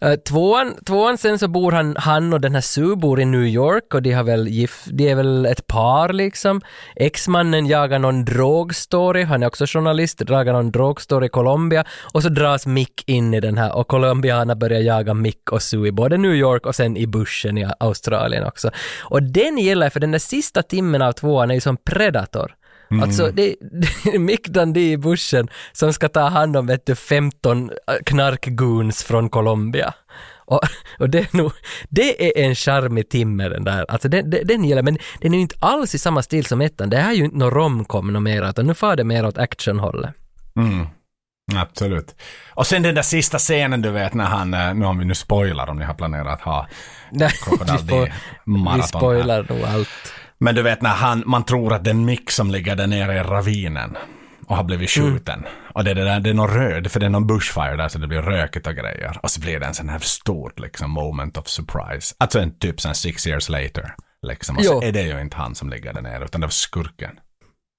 Eh, 0.01 0.13
tvåan, 0.13 0.75
tvåan 0.85 1.17
sen 1.17 1.39
så 1.39 1.47
bor 1.47 1.71
han, 1.71 1.95
han 1.97 2.33
och 2.33 2.41
den 2.41 2.55
här 2.55 2.61
Sue 2.61 2.95
bor 2.95 3.19
i 3.19 3.25
New 3.25 3.43
York 3.45 3.93
och 3.93 4.01
de 4.01 4.11
har 4.11 4.23
väl 4.23 4.47
gift, 4.47 4.85
de 4.85 5.09
är 5.09 5.15
väl 5.15 5.45
ett 5.45 5.67
par 5.67 6.13
liksom. 6.13 6.61
Ex-mannen 6.95 7.67
jagar 7.67 7.99
någon 7.99 8.25
drogstory, 8.25 9.23
han 9.23 9.43
är 9.43 9.47
också 9.47 9.65
journalist, 9.67 10.21
jagar 10.29 10.53
någon 10.53 10.71
drogstory 10.71 11.25
i 11.25 11.29
Colombia 11.29 11.85
och 12.13 12.23
så 12.23 12.29
dras 12.29 12.65
Mick 12.65 13.03
in 13.09 13.33
i 13.33 13.39
den 13.39 13.57
här 13.57 13.75
och 13.75 13.87
colombianerna 13.87 14.55
börjar 14.55 14.79
jaga 14.79 15.13
Mick 15.13 15.51
och 15.51 15.61
Sue 15.61 15.87
i 15.87 15.91
både 15.91 16.17
New 16.17 16.35
York 16.35 16.65
och 16.65 16.75
sen 16.75 16.97
i 16.97 17.07
bushen 17.07 17.57
i 17.57 17.67
Australien 17.79 18.43
också. 18.43 18.71
Och 19.01 19.23
den 19.23 19.57
gillar 19.57 19.85
jag 19.85 19.93
för 19.93 19.99
den 19.99 20.11
där 20.11 20.19
sista 20.19 20.63
timmen 20.63 21.01
av 21.01 21.11
tvåan 21.11 21.51
är 21.51 21.55
ju 21.55 21.61
som 21.61 21.77
Predator. 21.77 22.55
Alltså 23.01 23.31
det, 23.31 23.55
det 23.71 24.15
är 24.15 24.19
Mick 24.19 24.47
Dundee 24.47 24.91
i 24.91 24.97
bussen 24.97 25.47
som 25.71 25.93
ska 25.93 26.09
ta 26.09 26.27
hand 26.29 26.57
om 26.57 26.67
vet 26.67 26.85
du, 26.85 26.95
15 26.95 27.71
knarkgoons 28.05 29.03
från 29.03 29.29
Colombia. 29.29 29.93
Och, 30.47 30.61
och 30.99 31.09
det 31.09 31.19
är 31.19 31.37
nog, 31.37 31.51
det 31.89 32.39
är 32.39 32.45
en 32.45 32.55
charmig 32.55 33.09
timme 33.09 33.49
den 33.49 33.63
där. 33.63 33.85
Alltså 33.89 34.09
den, 34.09 34.29
den, 34.29 34.47
den 34.47 34.63
gillar 34.63 34.81
men 34.81 34.97
den 35.19 35.33
är 35.33 35.37
ju 35.37 35.41
inte 35.41 35.55
alls 35.59 35.95
i 35.95 35.99
samma 35.99 36.21
stil 36.21 36.45
som 36.45 36.61
ettan. 36.61 36.89
Det 36.89 36.97
här 36.97 37.09
är 37.09 37.15
ju 37.15 37.25
inte 37.25 37.37
någon 37.37 37.51
romcom 37.51 38.13
något 38.13 38.23
mer, 38.23 38.49
utan 38.49 38.67
nu 38.67 38.73
far 38.73 38.95
det 38.95 39.03
mer 39.03 39.25
åt 39.25 39.37
actionhållet. 39.37 40.11
Mm. 40.57 40.87
Absolut. 41.55 42.15
Och 42.53 42.67
sen 42.67 42.81
den 42.81 42.95
där 42.95 43.01
sista 43.01 43.37
scenen 43.37 43.81
du 43.81 43.91
vet 43.91 44.13
när 44.13 44.25
han, 44.25 44.53
eh, 44.53 44.73
nu 44.73 44.85
om 44.85 44.99
vi 44.99 45.05
nu 45.05 45.15
spoilar 45.15 45.69
om 45.69 45.77
ni 45.77 45.85
har 45.85 45.93
planerat 45.93 46.33
att 46.33 46.41
ha 46.41 46.67
Dundee 47.11 48.11
maraton 48.45 48.77
vi 48.77 48.83
spoilar 48.83 49.45
nog 49.49 49.63
allt. 49.63 50.13
Men 50.45 50.55
du 50.55 50.61
vet 50.61 50.81
när 50.81 50.89
han, 50.89 51.23
man 51.25 51.43
tror 51.43 51.73
att 51.73 51.83
det 51.83 51.89
är 51.89 51.93
Mick 51.93 52.31
som 52.31 52.51
ligger 52.51 52.75
där 52.75 52.87
nere 52.87 53.15
i 53.15 53.19
ravinen 53.19 53.97
och 54.47 54.55
har 54.55 54.63
blivit 54.63 54.89
skjuten. 54.89 55.45
Och 55.73 55.83
det 55.83 55.91
är, 55.91 55.95
det, 55.95 56.03
där, 56.03 56.19
det 56.19 56.29
är 56.29 56.33
någon 56.33 56.49
röd, 56.49 56.91
för 56.91 56.99
det 56.99 57.05
är 57.05 57.09
någon 57.09 57.27
bushfire 57.27 57.75
där 57.75 57.87
så 57.87 57.97
det 57.97 58.07
blir 58.07 58.21
rökigt 58.21 58.67
och 58.67 58.75
grejer. 58.75 59.19
Och 59.23 59.31
så 59.31 59.41
blir 59.41 59.59
det 59.59 59.65
en 59.65 59.73
sån 59.73 59.89
här 59.89 59.99
stort 59.99 60.59
liksom 60.59 60.91
moment 60.91 61.37
of 61.37 61.47
surprise. 61.47 62.15
Alltså 62.17 62.39
en 62.39 62.59
typ 62.59 62.81
sån 62.81 62.95
six 62.95 63.27
years 63.27 63.49
later. 63.49 63.95
Liksom. 64.27 64.57
Och 64.57 64.65
så 64.65 64.73
Jo. 64.73 64.87
är 64.87 64.91
det 64.91 65.01
ju 65.01 65.21
inte 65.21 65.37
han 65.37 65.55
som 65.55 65.69
ligger 65.69 65.93
där 65.93 66.01
nere 66.01 66.25
utan 66.25 66.41
det 66.41 66.47
var 66.47 66.51
skurken. 66.51 67.11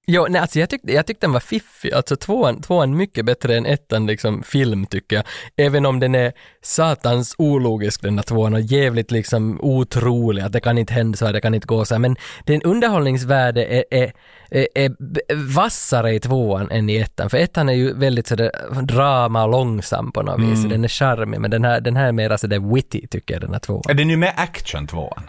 Jo, 0.09 0.25
nej, 0.29 0.41
alltså 0.41 0.59
jag, 0.59 0.69
tyckte, 0.69 0.91
jag 0.91 1.05
tyckte 1.05 1.25
den 1.25 1.33
var 1.33 1.39
fiffig. 1.39 1.93
Alltså 1.93 2.15
tvåan, 2.15 2.61
tvåan 2.61 2.97
mycket 2.97 3.25
bättre 3.25 3.57
än 3.57 3.65
ettan 3.65 4.07
liksom 4.07 4.43
film 4.43 4.85
tycker 4.85 5.15
jag. 5.15 5.25
Även 5.57 5.85
om 5.85 5.99
den 5.99 6.15
är 6.15 6.33
satans 6.61 7.35
ologisk 7.37 8.01
den 8.01 8.15
där 8.15 8.23
tvåan 8.23 8.53
och 8.53 8.61
jävligt 8.61 9.11
liksom 9.11 9.59
otrolig. 9.61 10.41
Att 10.41 10.51
det 10.51 10.59
kan 10.59 10.77
inte 10.77 10.93
hända 10.93 11.17
så 11.17 11.25
här, 11.25 11.33
det 11.33 11.41
kan 11.41 11.53
inte 11.53 11.67
gå 11.67 11.85
så 11.85 11.93
här. 11.93 11.99
Men 11.99 12.15
den 12.45 12.61
underhållningsvärde 12.61 13.65
är, 13.65 13.83
är, 13.91 14.11
är, 14.51 14.67
är 14.75 15.55
vassare 15.55 16.13
i 16.13 16.19
tvåan 16.19 16.71
än 16.71 16.89
i 16.89 16.95
ettan. 16.95 17.29
För 17.29 17.37
ettan 17.37 17.69
är 17.69 17.73
ju 17.73 17.93
väldigt 17.93 18.27
sådär 18.27 18.51
drama 18.81 19.47
långsam 19.47 20.11
på 20.11 20.21
något 20.21 20.41
vis. 20.41 20.63
Den 20.63 20.83
är 20.83 20.87
charmig 20.87 21.39
men 21.39 21.51
den 21.51 21.63
här, 21.63 21.81
den 21.81 21.95
här 21.95 22.07
är 22.07 22.11
mera 22.11 22.37
sådär 22.37 22.73
witty 22.73 23.07
tycker 23.07 23.33
jag 23.33 23.41
den 23.41 23.53
här 23.53 23.59
tvåan. 23.59 23.83
Är 23.89 23.93
det 23.93 24.05
nu 24.05 24.17
med 24.17 24.33
action 24.37 24.87
tvåan? 24.87 25.23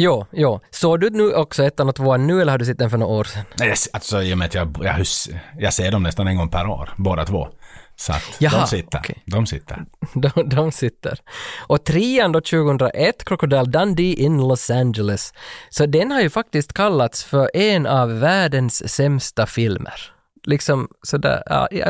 Jo, 0.00 0.26
jo. 0.32 0.60
Såg 0.70 1.00
du 1.00 1.10
nu 1.10 1.32
också 1.32 1.62
ettan 1.64 1.88
och 1.88 1.94
tvåan 1.94 2.26
nu 2.26 2.40
eller 2.42 2.52
har 2.52 2.58
du 2.58 2.64
sett 2.64 2.78
den 2.78 2.90
för 2.90 2.98
några 2.98 3.12
år 3.12 3.24
sedan? 3.24 3.44
Nej, 3.58 3.74
Alltså 3.92 4.22
i 4.22 4.34
och 4.34 4.38
med 4.38 4.46
att 4.46 4.54
jag, 4.54 4.76
jag, 4.82 4.92
hus- 4.92 5.28
jag 5.58 5.74
ser 5.74 5.90
dem 5.92 6.02
nästan 6.02 6.28
en 6.28 6.36
gång 6.36 6.48
per 6.48 6.66
år, 6.66 6.90
båda 6.96 7.24
två. 7.24 7.48
Så 7.96 8.12
att 8.12 8.22
Jaha, 8.38 8.60
de 8.60 8.66
sitter. 8.66 8.98
okej. 8.98 9.22
De 9.26 9.46
sitter. 9.46 9.84
De, 10.14 10.48
de 10.48 10.72
sitter. 10.72 11.18
Och 11.66 11.84
trean 11.84 12.32
då 12.32 12.40
2001, 12.40 13.24
Crocodile 13.24 13.64
Dundee 13.64 14.14
in 14.14 14.38
Los 14.38 14.70
Angeles. 14.70 15.32
Så 15.70 15.86
den 15.86 16.10
har 16.10 16.20
ju 16.20 16.30
faktiskt 16.30 16.72
kallats 16.72 17.24
för 17.24 17.56
en 17.56 17.86
av 17.86 18.18
världens 18.20 18.92
sämsta 18.94 19.46
filmer. 19.46 20.12
Liksom 20.44 20.88
sådär, 21.02 21.42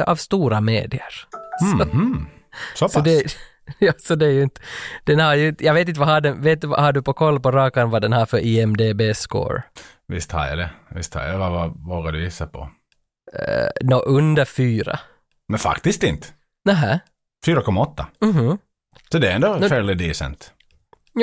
av 0.09 0.17
stora 0.17 0.61
medier. 0.61 1.15
Så 2.75 2.85
pass. 2.85 2.93
Så 2.93 3.01
det, 3.01 3.23
ja, 3.79 3.93
så 3.99 4.15
det 4.15 4.27
är 4.27 4.31
ju 4.31 4.43
inte, 4.43 4.61
den 5.05 5.19
har 5.21 5.35
ju, 5.35 5.55
jag 5.59 5.75
vet 5.75 5.89
inte 5.89 6.01
vad 6.01 6.09
har 6.09 6.21
den, 6.21 6.43
vet 6.43 6.61
du, 6.61 6.67
vad 6.67 6.81
har 6.81 6.93
du 6.93 7.03
på 7.03 7.13
koll 7.13 7.41
på 7.41 7.51
rakan 7.51 7.91
vad 7.91 8.03
den 8.03 8.13
har 8.13 8.27
för 8.27 8.39
IMDB-score? 8.39 9.63
Visst 10.09 10.33
har 10.33 10.47
jag 10.47 10.59
det. 10.59 10.71
Visst 10.91 11.15
har 11.15 11.23
jag 11.23 11.33
det. 11.35 11.39
Vad, 11.39 11.53
vad 11.53 11.77
vågar 11.87 12.13
du 12.13 12.23
gissa 12.23 12.47
på? 12.47 12.59
Uh, 12.61 13.69
Nå, 13.89 13.99
under 14.01 14.45
fyra. 14.45 14.99
Men 15.49 15.59
faktiskt 15.59 16.03
inte. 16.03 16.27
Nähä, 16.65 17.01
4,8. 17.47 18.05
mhm, 18.21 18.59
Så 19.13 19.19
det 19.19 19.31
är 19.31 19.35
ändå 19.35 19.59
Men- 19.59 19.69
fairly 19.69 19.95
decent. 19.95 20.53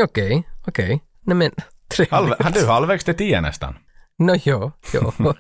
okej, 0.04 0.44
okej. 0.68 1.04
Nej 1.22 1.36
men, 1.36 1.52
trevligt. 1.96 2.12
Halv, 2.42 2.54
du 2.54 2.66
halvvägs 2.68 3.04
till 3.06 3.16
10 3.18 3.42
nästan? 3.42 3.78
Nå 4.18 4.36
jo, 4.44 4.72
jo. 4.94 5.14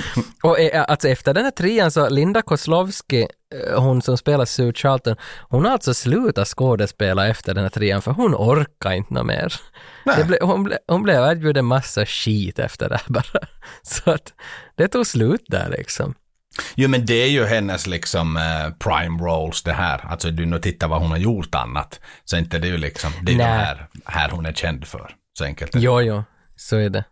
och 0.42 0.60
eh, 0.60 0.84
alltså 0.88 1.08
efter 1.08 1.34
den 1.34 1.44
här 1.44 1.50
trean 1.50 1.90
så 1.90 2.08
Linda 2.08 2.42
Kozlovski, 2.42 3.26
eh, 3.54 3.82
hon 3.82 4.02
som 4.02 4.18
spelar 4.18 4.44
Sue 4.44 4.72
Charlton, 4.72 5.16
hon 5.48 5.64
har 5.64 5.72
alltså 5.72 5.94
slutat 5.94 6.48
skådespela 6.48 7.28
efter 7.28 7.54
den 7.54 7.62
här 7.64 7.70
trean 7.70 8.02
för 8.02 8.10
hon 8.10 8.34
orkar 8.34 8.92
inte 8.92 9.14
något 9.14 9.26
mer. 9.26 9.54
Det 10.16 10.24
ble, 10.24 10.38
hon, 10.42 10.64
ble, 10.64 10.78
hon 10.86 11.02
blev 11.02 11.22
erbjuden 11.22 11.64
massa 11.64 12.06
skit 12.06 12.58
efter 12.58 12.88
det 12.88 12.96
här 12.96 13.06
bara. 13.08 13.46
Så 13.82 14.10
att 14.10 14.32
det 14.76 14.88
tog 14.88 15.06
slut 15.06 15.44
där 15.48 15.68
liksom. 15.68 16.14
Jo 16.74 16.88
men 16.88 17.06
det 17.06 17.14
är 17.14 17.28
ju 17.28 17.44
hennes 17.44 17.86
liksom 17.86 18.36
eh, 18.36 18.72
prime 18.78 19.24
roles 19.24 19.62
det 19.62 19.72
här. 19.72 20.06
Alltså 20.06 20.30
du 20.30 20.46
nu 20.46 20.58
tittar 20.58 20.88
vad 20.88 21.00
hon 21.00 21.10
har 21.10 21.18
gjort 21.18 21.54
annat. 21.54 22.00
Så 22.24 22.36
inte 22.36 22.58
det 22.58 22.66
är 22.66 22.70
ju 22.72 22.78
liksom, 22.78 23.12
det 23.22 23.32
är 23.32 23.38
det 23.38 23.44
Nej. 23.44 23.64
här, 23.64 23.88
här 24.04 24.30
hon 24.30 24.46
är 24.46 24.52
känd 24.52 24.86
för. 24.86 25.14
Så 25.38 25.44
enkelt 25.44 25.74
är 25.74 25.78
det. 25.78 25.84
Jo, 25.84 26.00
jo, 26.00 26.24
så 26.56 26.76
är 26.76 26.90
det. 26.90 27.04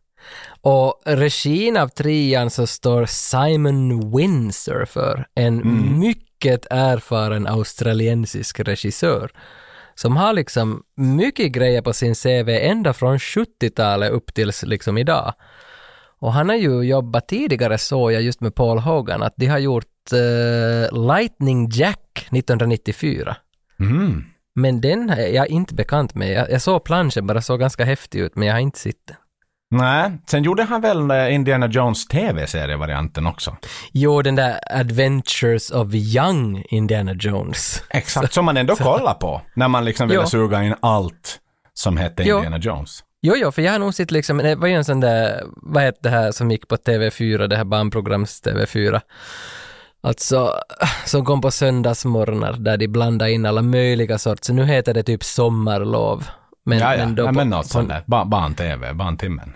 Och 0.62 1.02
regin 1.04 1.76
av 1.76 1.88
trean 1.88 2.50
så 2.50 2.66
står 2.66 3.06
Simon 3.06 4.16
Windsor 4.16 4.84
för, 4.84 5.26
en 5.34 5.98
mycket 5.98 6.66
erfaren 6.70 7.46
australiensisk 7.46 8.60
regissör 8.60 9.30
som 10.00 10.16
har 10.16 10.32
liksom 10.32 10.82
mycket 10.96 11.52
grejer 11.52 11.82
på 11.82 11.92
sin 11.92 12.14
CV 12.14 12.48
ända 12.48 12.92
från 12.92 13.18
70-talet 13.18 14.12
upp 14.12 14.34
tills 14.34 14.62
liksom 14.62 14.98
idag. 14.98 15.34
Och 16.18 16.32
han 16.32 16.48
har 16.48 16.56
ju 16.56 16.82
jobbat 16.82 17.28
tidigare 17.28 17.78
så 17.78 18.10
jag 18.10 18.22
just 18.22 18.40
med 18.40 18.54
Paul 18.54 18.78
Hogan 18.78 19.22
att 19.22 19.34
de 19.36 19.46
har 19.46 19.58
gjort 19.58 20.12
eh, 20.12 21.06
Lightning 21.06 21.68
Jack 21.72 22.28
1994. 22.30 23.36
Mm. 23.80 24.24
Men 24.54 24.80
den 24.80 25.10
är 25.10 25.26
jag 25.26 25.48
inte 25.48 25.74
bekant 25.74 26.14
med. 26.14 26.32
Jag, 26.32 26.50
jag 26.50 26.62
såg 26.62 26.84
planschen, 26.84 27.26
bara 27.26 27.42
såg 27.42 27.60
ganska 27.60 27.84
häftig 27.84 28.18
ut, 28.18 28.36
men 28.36 28.48
jag 28.48 28.54
har 28.54 28.60
inte 28.60 28.78
sett 28.78 29.06
den. 29.06 29.16
Nej, 29.70 30.12
sen 30.26 30.42
gjorde 30.42 30.62
han 30.62 30.80
väl 30.80 31.10
eh, 31.10 31.34
Indiana 31.34 31.66
Jones 31.66 32.06
TV-serievarianten 32.06 33.26
också. 33.26 33.56
Jo, 33.92 34.22
den 34.22 34.34
där 34.34 34.58
Adventures 34.70 35.70
of 35.70 35.94
Young 35.94 36.64
Indiana 36.68 37.12
Jones. 37.14 37.82
Exakt, 37.90 38.32
som 38.32 38.44
man 38.44 38.56
ändå 38.56 38.76
kollar 38.76 39.14
på 39.14 39.42
när 39.54 39.68
man 39.68 39.84
liksom 39.84 40.08
ville 40.08 40.20
Jo. 40.22 40.26
suga 40.26 40.62
in 40.64 40.74
allt 40.82 41.38
som 41.74 41.96
hette 41.96 42.22
Jo. 42.22 42.36
Indiana 42.36 42.58
Jones. 42.58 43.04
Jo, 43.22 43.34
jo, 43.36 43.52
för 43.52 43.62
jag 43.62 43.72
har 43.72 43.78
nog 43.78 43.94
sett 43.94 44.10
liksom, 44.10 44.36
det 44.38 44.54
var 44.54 44.68
ju 44.68 44.74
en 44.74 44.84
sån 44.84 45.00
där, 45.00 45.42
vad 45.56 45.82
hette 45.82 45.98
det 46.02 46.10
här 46.10 46.32
som 46.32 46.50
gick 46.50 46.68
på 46.68 46.76
TV4, 46.76 47.46
det 47.46 47.56
här 47.56 47.64
barnprograms 47.64 48.42
TV4. 48.42 49.00
Alltså, 50.02 50.54
som 51.06 51.24
kom 51.24 51.40
på 51.40 51.50
söndagsmorgnar 51.50 52.52
där 52.52 52.76
de 52.76 52.88
blandade 52.88 53.32
in 53.32 53.46
alla 53.46 53.62
möjliga 53.62 54.18
sorts, 54.18 54.48
nu 54.48 54.64
heter 54.64 54.94
det 54.94 55.02
typ 55.02 55.24
sommarlov. 55.24 56.24
Men, 56.64 56.78
ja, 56.78 56.96
ja, 56.96 57.04
då 57.06 57.22
ja, 57.24 57.32
men 57.32 57.48
något 57.50 57.66
sånt 57.66 57.88
där. 57.88 58.02
Ba- 58.06 58.24
Barn-TV, 58.24 58.92
Barntimmen. 58.94 59.52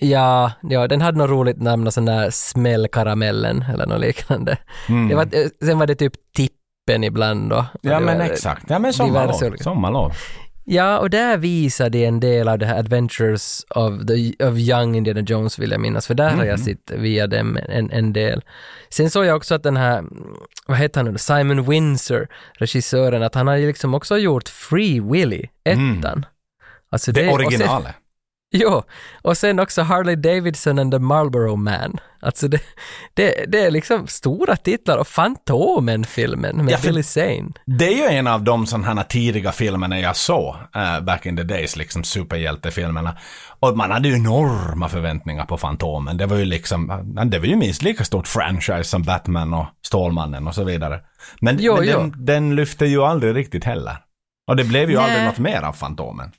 Ja, 0.00 0.52
ja, 0.62 0.88
den 0.88 1.00
hade 1.00 1.18
något 1.18 1.30
roligt 1.30 1.62
namn, 1.62 1.86
och 1.86 1.92
sån 1.94 2.04
där 2.04 2.30
smällkaramellen 2.30 3.64
eller 3.72 3.86
något 3.86 4.00
liknande. 4.00 4.58
Mm. 4.88 5.08
Det 5.08 5.14
var, 5.14 5.22
eh, 5.22 5.46
sen 5.66 5.78
var 5.78 5.86
det 5.86 5.94
typ 5.94 6.12
Tippen 6.36 7.04
ibland 7.04 7.50
då. 7.50 7.66
Ja, 7.80 7.98
Det 7.98 8.04
men 8.06 8.20
exakt. 8.20 8.64
Ja, 8.70 8.78
men 8.78 8.92
sommarlov. 8.92 9.56
Sommarlov. 9.56 10.12
Ja, 10.64 10.98
och 10.98 11.10
där 11.10 11.36
visade 11.36 11.98
de 11.98 12.04
en 12.06 12.20
del 12.20 12.48
av 12.48 12.58
det 12.58 12.66
här 12.66 12.78
Adventures 12.78 13.66
of, 13.70 13.92
the, 14.06 14.46
of 14.46 14.58
Young 14.58 14.96
Indiana 14.96 15.20
Jones 15.20 15.58
vill 15.58 15.70
jag 15.70 15.80
minnas, 15.80 16.06
för 16.06 16.14
där 16.14 16.30
har 16.30 16.44
jag 16.44 16.60
sett 16.60 16.90
via 16.90 17.26
dem 17.26 17.58
en, 17.68 17.90
en 17.90 18.12
del. 18.12 18.42
Sen 18.90 19.10
såg 19.10 19.24
jag 19.26 19.36
också 19.36 19.54
att 19.54 19.62
den 19.62 19.76
här, 19.76 20.04
vad 20.66 20.78
heter 20.78 21.02
han 21.02 21.12
nu, 21.12 21.18
Simon 21.18 21.70
Windsor, 21.70 22.26
regissören, 22.52 23.22
att 23.22 23.34
han 23.34 23.46
har 23.46 23.56
ju 23.56 23.66
liksom 23.66 23.94
också 23.94 24.18
gjort 24.18 24.48
Free 24.48 25.00
Willy, 25.00 25.42
ettan. 25.64 26.26
Alltså 26.92 27.12
Det 27.12 27.20
sen- 27.20 27.34
originalet. 27.34 27.94
Jo, 28.54 28.82
och 29.22 29.36
sen 29.36 29.58
också 29.58 29.82
Harley 29.82 30.16
Davidson 30.16 30.78
and 30.78 30.92
the 30.92 30.98
Marlboro 30.98 31.56
Man. 31.56 31.96
Alltså 32.22 32.48
det, 32.48 32.60
det, 33.14 33.44
det 33.48 33.64
är 33.64 33.70
liksom 33.70 34.06
stora 34.06 34.56
titlar 34.56 34.98
och 34.98 35.06
Fantomen-filmen 35.08 36.56
med 36.56 36.72
Ja, 36.72 36.78
Billy 36.82 37.02
Zane. 37.02 37.48
Det 37.66 37.86
är 37.86 37.96
ju 38.10 38.16
en 38.18 38.26
av 38.26 38.42
de 38.44 38.66
sådana 38.66 38.94
här 38.94 39.02
tidiga 39.08 39.52
filmerna 39.52 40.00
jag 40.00 40.16
såg 40.16 40.54
eh, 40.74 41.00
back 41.00 41.26
in 41.26 41.36
the 41.36 41.42
days, 41.42 41.76
liksom 41.76 42.04
superhjältefilmerna. 42.04 43.16
Och 43.60 43.76
man 43.76 43.90
hade 43.90 44.08
ju 44.08 44.14
enorma 44.14 44.88
förväntningar 44.88 45.44
på 45.44 45.58
Fantomen. 45.58 46.16
Det 46.16 46.26
var 46.26 46.36
ju 46.36 46.44
liksom, 46.44 46.90
eh, 46.90 47.24
det 47.24 47.38
var 47.38 47.46
ju 47.46 47.56
minst 47.56 47.82
lika 47.82 48.04
stort 48.04 48.28
franchise 48.28 48.84
som 48.84 49.02
Batman 49.02 49.54
och 49.54 49.66
Stålmannen 49.82 50.46
och 50.48 50.54
så 50.54 50.64
vidare. 50.64 51.00
Men, 51.40 51.56
Jo, 51.60 51.76
men 51.76 51.88
jo. 51.88 51.98
Den, 51.98 52.24
den 52.24 52.54
lyfte 52.56 52.86
ju 52.86 53.02
aldrig 53.02 53.36
riktigt 53.36 53.64
heller. 53.64 53.96
Och 54.48 54.56
det 54.56 54.64
blev 54.64 54.90
ju 54.90 54.96
Nej. 54.96 55.04
aldrig 55.04 55.24
något 55.24 55.38
mer 55.38 55.62
av 55.62 55.72
Fantomen. 55.72 56.32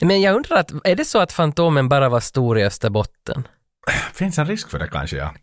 Men 0.00 0.20
jag 0.20 0.36
undrar, 0.36 0.56
att, 0.56 0.70
är 0.84 0.94
det 0.96 1.04
så 1.04 1.18
att 1.18 1.32
Fantomen 1.32 1.88
bara 1.88 2.08
var 2.08 2.20
stor 2.20 2.58
i 2.58 2.64
Österbotten? 2.64 3.48
Finns 4.12 4.38
en 4.38 4.46
risk 4.46 4.70
för 4.70 4.78
det 4.78 4.88
kanske, 4.88 5.16
ja. 5.16 5.34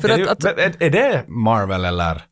För 0.00 0.08
att- 0.08 0.40
det 0.40 0.50
att- 0.50 0.58
är, 0.58 0.74
är 0.82 0.90
det 0.90 1.24
Marvel 1.28 1.84
eller 1.84 2.22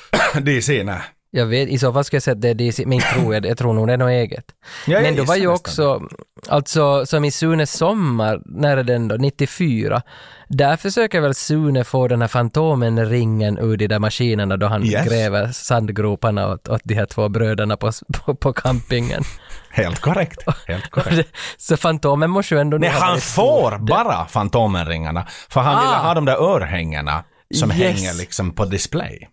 DC? 0.40 0.84
Nej. 0.84 1.00
Jag 1.32 1.46
vet, 1.46 1.68
i 1.68 1.78
så 1.78 1.92
fall 1.92 2.04
skulle 2.04 2.16
jag 2.16 2.22
säga 2.22 2.34
att 2.34 2.40
det 2.40 2.48
är 2.48 2.54
DC, 2.54 2.86
men 2.86 3.00
tror 3.00 3.34
jag, 3.34 3.46
jag 3.46 3.58
tror 3.58 3.72
nog 3.72 3.86
det 3.86 3.92
är 3.92 3.96
något 3.98 4.10
eget. 4.10 4.44
Ja, 4.86 5.00
men 5.00 5.16
då 5.16 5.24
var 5.24 5.36
ju 5.36 5.46
också, 5.46 6.02
alltså 6.48 7.06
som 7.06 7.24
i 7.24 7.30
Sunes 7.30 7.72
sommar, 7.72 8.40
när 8.44 8.76
är 8.76 8.82
den 8.82 9.08
då, 9.08 9.16
94, 9.16 10.02
där 10.48 10.76
försöker 10.76 11.20
väl 11.20 11.34
Sune 11.34 11.84
få 11.84 12.08
den 12.08 12.20
här 12.20 12.28
Fantomen-ringen 12.28 13.58
ur 13.58 13.76
de 13.76 13.86
där 13.86 13.98
maskinerna 13.98 14.56
då 14.56 14.66
han 14.66 14.84
Yes. 14.86 15.08
gräver 15.08 15.46
sandgroparna 15.52 16.48
åt, 16.48 16.68
åt 16.68 16.80
de 16.84 16.94
här 16.94 17.06
två 17.06 17.28
bröderna 17.28 17.76
på, 17.76 17.90
på, 18.12 18.34
på 18.34 18.52
campingen. 18.52 19.22
Helt 19.70 20.00
korrekt. 20.00 20.44
Helt 20.66 20.90
korrekt. 20.90 21.36
Så 21.56 21.76
Fantomen 21.76 22.30
måste 22.30 22.54
ju 22.54 22.60
ändå... 22.60 22.78
Nej, 22.78 22.90
han 22.90 23.20
får 23.20 23.70
stor. 23.70 23.78
bara 23.78 24.26
Fantomenringarna. 24.26 25.26
För 25.48 25.60
han 25.60 25.84
ville 25.84 25.96
Ah. 25.96 26.02
ha 26.06 26.14
de 26.14 26.24
där 26.24 26.36
örhängena 26.56 27.24
som 27.54 27.70
Yes. 27.72 27.80
hänger 27.80 28.14
liksom 28.14 28.52
på 28.54 28.64
display. 28.64 29.28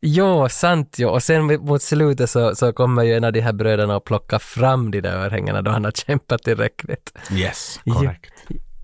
Jo, 0.00 0.48
sant 0.48 0.96
jo. 0.98 1.08
Och 1.08 1.22
sen 1.22 1.44
mot 1.44 1.82
slutet 1.82 2.30
så, 2.30 2.54
så 2.54 2.72
kommer 2.72 3.02
ju 3.02 3.14
en 3.14 3.24
av 3.24 3.32
de 3.32 3.40
här 3.40 3.52
bröderna 3.52 3.96
att 3.96 4.04
plocka 4.04 4.38
fram 4.38 4.90
de 4.90 5.00
där 5.00 5.16
örhängena 5.16 5.62
då 5.62 5.70
han 5.70 5.84
har 5.84 5.90
kämpat 6.06 6.42
tillräckligt. 6.42 7.12
Yes, 7.32 7.80
korrekt. 7.84 8.32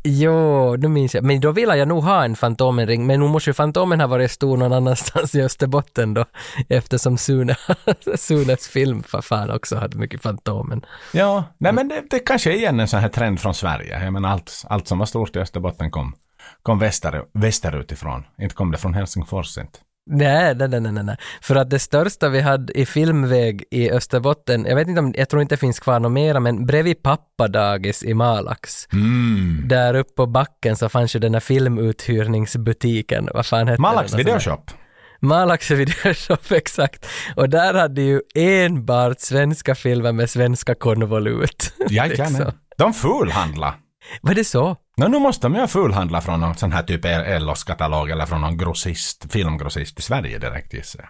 Jo, 0.07 0.77
nu 0.77 0.89
minns 0.89 1.15
jag. 1.15 1.25
Men 1.25 1.41
då 1.41 1.53
vill 1.53 1.69
jag 1.69 1.89
nog 1.89 2.05
ha 2.05 2.25
en 2.25 2.37
Fantomenring, 2.37 3.07
men 3.07 3.21
nu 3.21 3.29
måste 3.29 3.51
ju 3.51 3.55
Fantomen 3.55 4.01
ha 4.01 4.07
varit 4.07 4.31
stor 4.31 4.57
någon 4.57 4.73
annanstans 4.73 5.35
i 5.35 5.43
Österbotten 5.43 6.15
då, 6.15 6.25
eftersom 6.69 7.19
Sune, 7.19 7.57
Sunes 8.17 8.69
film 8.69 9.03
för 9.03 9.21
fan 9.21 9.51
också 9.51 9.77
hade 9.77 9.97
mycket 9.99 10.23
Fantomen. 10.23 10.85
Ja, 11.13 11.45
nej 11.59 11.73
men 11.73 11.89
det, 11.89 12.03
det 12.11 12.19
kanske 12.19 12.53
är 12.53 12.57
igen 12.57 12.81
en 12.81 12.89
sån 12.89 13.01
här 13.01 13.09
trend 13.09 13.41
från 13.41 13.55
Sverige. 13.55 14.05
Jag 14.05 14.13
menar 14.13 14.29
allt, 14.29 14.65
allt 14.69 14.89
som 14.89 14.99
var 14.99 15.07
stort 15.07 15.37
i 15.37 15.39
Österbotten 15.39 15.91
kom, 15.91 16.15
kom 16.63 16.79
väster, 16.79 17.23
västerut 17.33 17.93
ifrån. 17.93 18.25
Inte 18.39 18.55
kom 18.55 18.71
det 18.71 18.79
från 18.79 18.95
Helsingfors 18.95 19.59
inte. 19.59 19.79
Nej, 20.11 20.55
nej, 20.55 20.69
nej, 20.69 20.81
nej, 20.81 21.05
nej. 21.05 21.17
För 21.43 21.57
att 21.57 21.71
det 21.71 21.79
största 21.79 22.29
vi 22.29 22.41
hade 22.41 22.79
i 22.81 22.87
filmväg 22.87 23.65
i 23.71 23.91
Österbotten, 23.91 24.65
jag 24.65 24.77
vet 24.77 24.89
inte 24.89 25.01
om, 25.01 25.15
jag 25.17 25.29
tror 25.29 25.43
inte 25.43 25.55
det 25.55 25.59
finns 25.61 25.81
kvar 25.81 26.01
något 26.01 26.13
mera, 26.13 26.41
men 26.41 26.67
bredvid 26.67 27.03
pappadagis 27.03 28.03
i 28.05 28.15
Malax, 28.15 28.89
Mm. 28.93 29.63
där 29.69 29.95
uppe 29.95 30.13
på 30.15 30.27
backen 30.27 30.77
så 30.77 30.89
fanns 30.89 31.17
ju 31.17 31.21
den 31.21 31.35
här 31.35 31.41
filmuthyrningsbutiken, 31.41 33.29
vad 33.35 33.47
fan 33.47 33.69
hette 33.69 33.81
Malax 33.83 34.11
den? 34.11 34.19
videoshop. 34.19 34.71
Malax 35.21 35.71
videoshop, 35.71 36.51
exakt. 36.53 37.07
Och 37.37 37.49
där 37.51 37.75
hade 37.75 38.03
ju 38.03 38.21
enbart 38.35 39.21
svenska 39.21 39.75
filmer 39.75 40.13
med 40.13 40.31
svenska 40.31 40.75
konvolut. 40.75 41.73
Jajamän. 41.91 42.33
Liksom. 42.33 42.53
De 42.79 42.93
fulhandla. 42.95 43.75
Var 44.23 44.35
det 44.35 44.45
så? 44.45 44.77
No, 44.97 45.09
nu 45.09 45.19
måste 45.19 45.47
de 45.47 45.55
ju 45.55 45.67
fulhandla 45.67 46.21
från 46.21 46.41
någon 46.41 46.55
sån 46.55 46.73
här 46.73 46.83
typ 46.83 47.05
Ellos-katalog 47.05 48.11
eller 48.11 48.27
från 48.27 48.41
någon 48.41 48.59
grossist, 48.59 49.33
filmgrossist 49.33 49.99
i 49.99 50.03
Sverige 50.03 50.39
direkt 50.39 50.73
gissar 50.73 51.01
jag. 51.01 51.09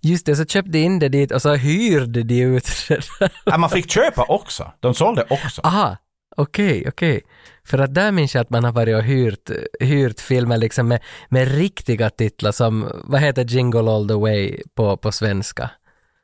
Just 0.00 0.26
det, 0.26 0.36
så 0.36 0.44
köpte 0.44 0.78
in 0.78 0.98
det 0.98 1.08
dit 1.08 1.32
och 1.32 1.42
så 1.42 1.54
hyrde 1.54 2.22
de 2.22 2.42
ut 2.42 2.68
det. 2.88 3.30
Ja, 3.44 3.58
man 3.58 3.70
fick 3.70 3.90
köpa 3.90 4.24
också. 4.28 4.72
De 4.80 4.94
sålde 4.94 5.26
också. 5.30 5.60
Aha, 5.64 5.96
okej, 6.36 6.84
okej. 6.88 7.22
För 7.64 7.78
att 7.78 7.94
där 7.94 8.12
minns 8.12 8.34
jag 8.34 8.42
att 8.42 8.50
man 8.50 8.64
har 8.64 8.72
varit 8.72 8.96
och 8.96 9.02
hyrt, 9.02 9.50
hyrt 9.80 10.20
filmer 10.20 10.56
liksom 10.56 10.88
med, 10.88 11.00
med 11.28 11.48
riktiga 11.48 12.10
titlar 12.10 12.52
som, 12.52 12.90
vad 13.04 13.20
heter 13.20 13.44
Jingle 13.44 13.90
All 13.90 14.08
The 14.08 14.14
Way 14.14 14.62
på, 14.74 14.96
på 14.96 15.12
svenska? 15.12 15.70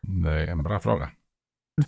Det 0.03 0.31
är 0.31 0.47
en 0.47 0.63
bra 0.63 0.81
fråga. 0.81 1.09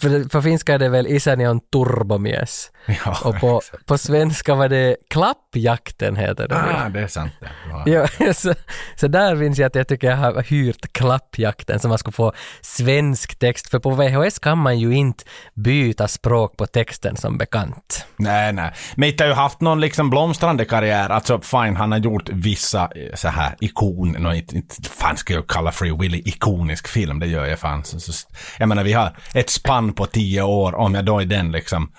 För, 0.01 0.29
på 0.29 0.43
finska 0.43 0.75
är 0.75 0.79
det 0.79 0.89
väl 0.89 1.07
Isäni 1.07 1.49
on 1.49 1.61
turbomies. 1.61 2.71
Ja, 3.05 3.19
Och 3.25 3.41
på, 3.41 3.61
på 3.87 3.99
svenska 3.99 4.55
var 4.55 4.69
det 4.69 4.97
Klappjakten 5.11 6.17
heter 6.17 6.49
det. 6.49 6.57
ah, 6.57 6.89
det 6.89 7.01
är 7.01 7.07
sant. 7.07 7.33
Det. 7.41 7.51
Ja. 7.71 8.07
Ja, 8.21 8.33
så, 8.35 8.55
så 8.97 9.09
där 9.09 9.35
minns 9.35 9.59
jag 9.59 9.67
att 9.67 9.75
jag 9.75 9.89
tycker 9.89 10.11
jag 10.11 10.17
har 10.17 10.43
hyrt 10.43 10.93
Klappjakten 10.93 11.81
så 11.81 11.89
man 11.89 11.99
skulle 11.99 12.13
få 12.13 12.33
svensk 12.61 13.39
text, 13.39 13.71
för 13.71 13.79
på 13.79 13.91
VHS 13.91 14.39
kan 14.39 14.59
man 14.59 14.79
ju 14.79 14.95
inte 14.95 15.25
byta 15.55 16.09
språk 16.09 16.57
på 16.57 16.67
texten 16.67 17.17
som 17.17 17.39
bekant. 17.39 18.07
Nej, 18.17 18.53
nej. 18.53 18.73
Inte 18.97 19.25
har 19.25 19.29
ju 19.29 19.35
haft 19.35 19.61
någon 19.61 19.81
liksom 19.81 20.11
blomstrande 20.11 20.65
karriär. 20.65 21.09
Alltså 21.11 21.41
fine, 21.41 21.77
han 21.77 21.93
har 21.93 21.99
gjort 21.99 22.29
vissa 22.29 22.83
eh, 22.83 23.15
så 23.15 23.29
här 23.29 23.57
ikon, 23.61 24.13
no, 24.13 24.35
inte, 24.35 24.57
inte 24.57 24.75
fan 24.91 25.17
ska 25.17 25.35
jag 25.35 25.47
kalla 25.47 25.73
Free 25.73 25.97
Willy 25.99 26.23
ikonisk 26.25 26.89
film, 26.89 27.21
det 27.21 27.27
gör 27.27 27.47
jag 27.47 27.59
fan. 27.59 27.85
Så, 27.85 28.01
så, 28.01 28.13
jag 28.59 28.69
menar 28.69 28.85
vi 28.85 28.93
har 28.93 29.17
ett 29.35 29.51
spann 29.75 29.93
på 29.93 30.07
tio 30.07 30.43
år, 30.43 30.75
om 30.75 30.95
jag 30.95 31.05
då 31.05 31.23
i 31.23 31.25
den 31.25 31.53
liksom 31.53 31.93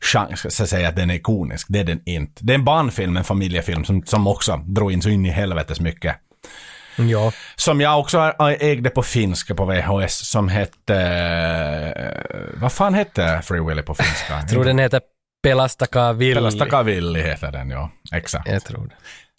chans 0.00 0.60
att 0.60 0.68
säga 0.68 0.88
att 0.88 0.96
den 0.96 1.10
är 1.10 1.14
ikonisk, 1.14 1.66
det 1.70 1.78
är 1.78 1.84
den 1.84 2.00
inte. 2.06 2.44
Det 2.44 2.52
är 2.52 2.54
en 2.54 2.64
barnfilm, 2.64 3.16
en 3.16 3.24
familjefilm 3.24 3.84
som, 3.84 4.02
som 4.06 4.26
också 4.26 4.56
drog 4.56 4.92
in 4.92 5.02
så 5.02 5.08
in 5.08 5.26
i 5.26 5.30
helvetes 5.30 5.80
mycket. 5.80 6.16
Ja. 6.96 7.32
Som 7.56 7.80
jag 7.80 8.00
också 8.00 8.18
ägde 8.60 8.90
på 8.90 9.02
finska 9.02 9.54
på 9.54 9.64
VHS 9.64 10.28
som 10.28 10.48
hette... 10.48 10.96
eh, 11.96 12.60
vad 12.60 12.72
fan 12.72 12.94
hette 12.94 13.40
Free 13.44 13.60
Willy 13.60 13.82
på 13.82 13.94
finska? 13.94 14.34
Jag 14.34 14.48
tror 14.48 14.64
den 14.64 14.78
heter 14.78 15.00
Pelastaka 15.42 16.12
Villi. 16.12 16.34
Pelastaka 16.34 16.82
Villi 16.82 17.22
heter 17.22 17.52
den, 17.52 17.70
ja. 17.70 17.90
Exakt. 18.12 18.48
Jag 18.48 18.64
tror 18.64 18.86
det. 18.86 18.94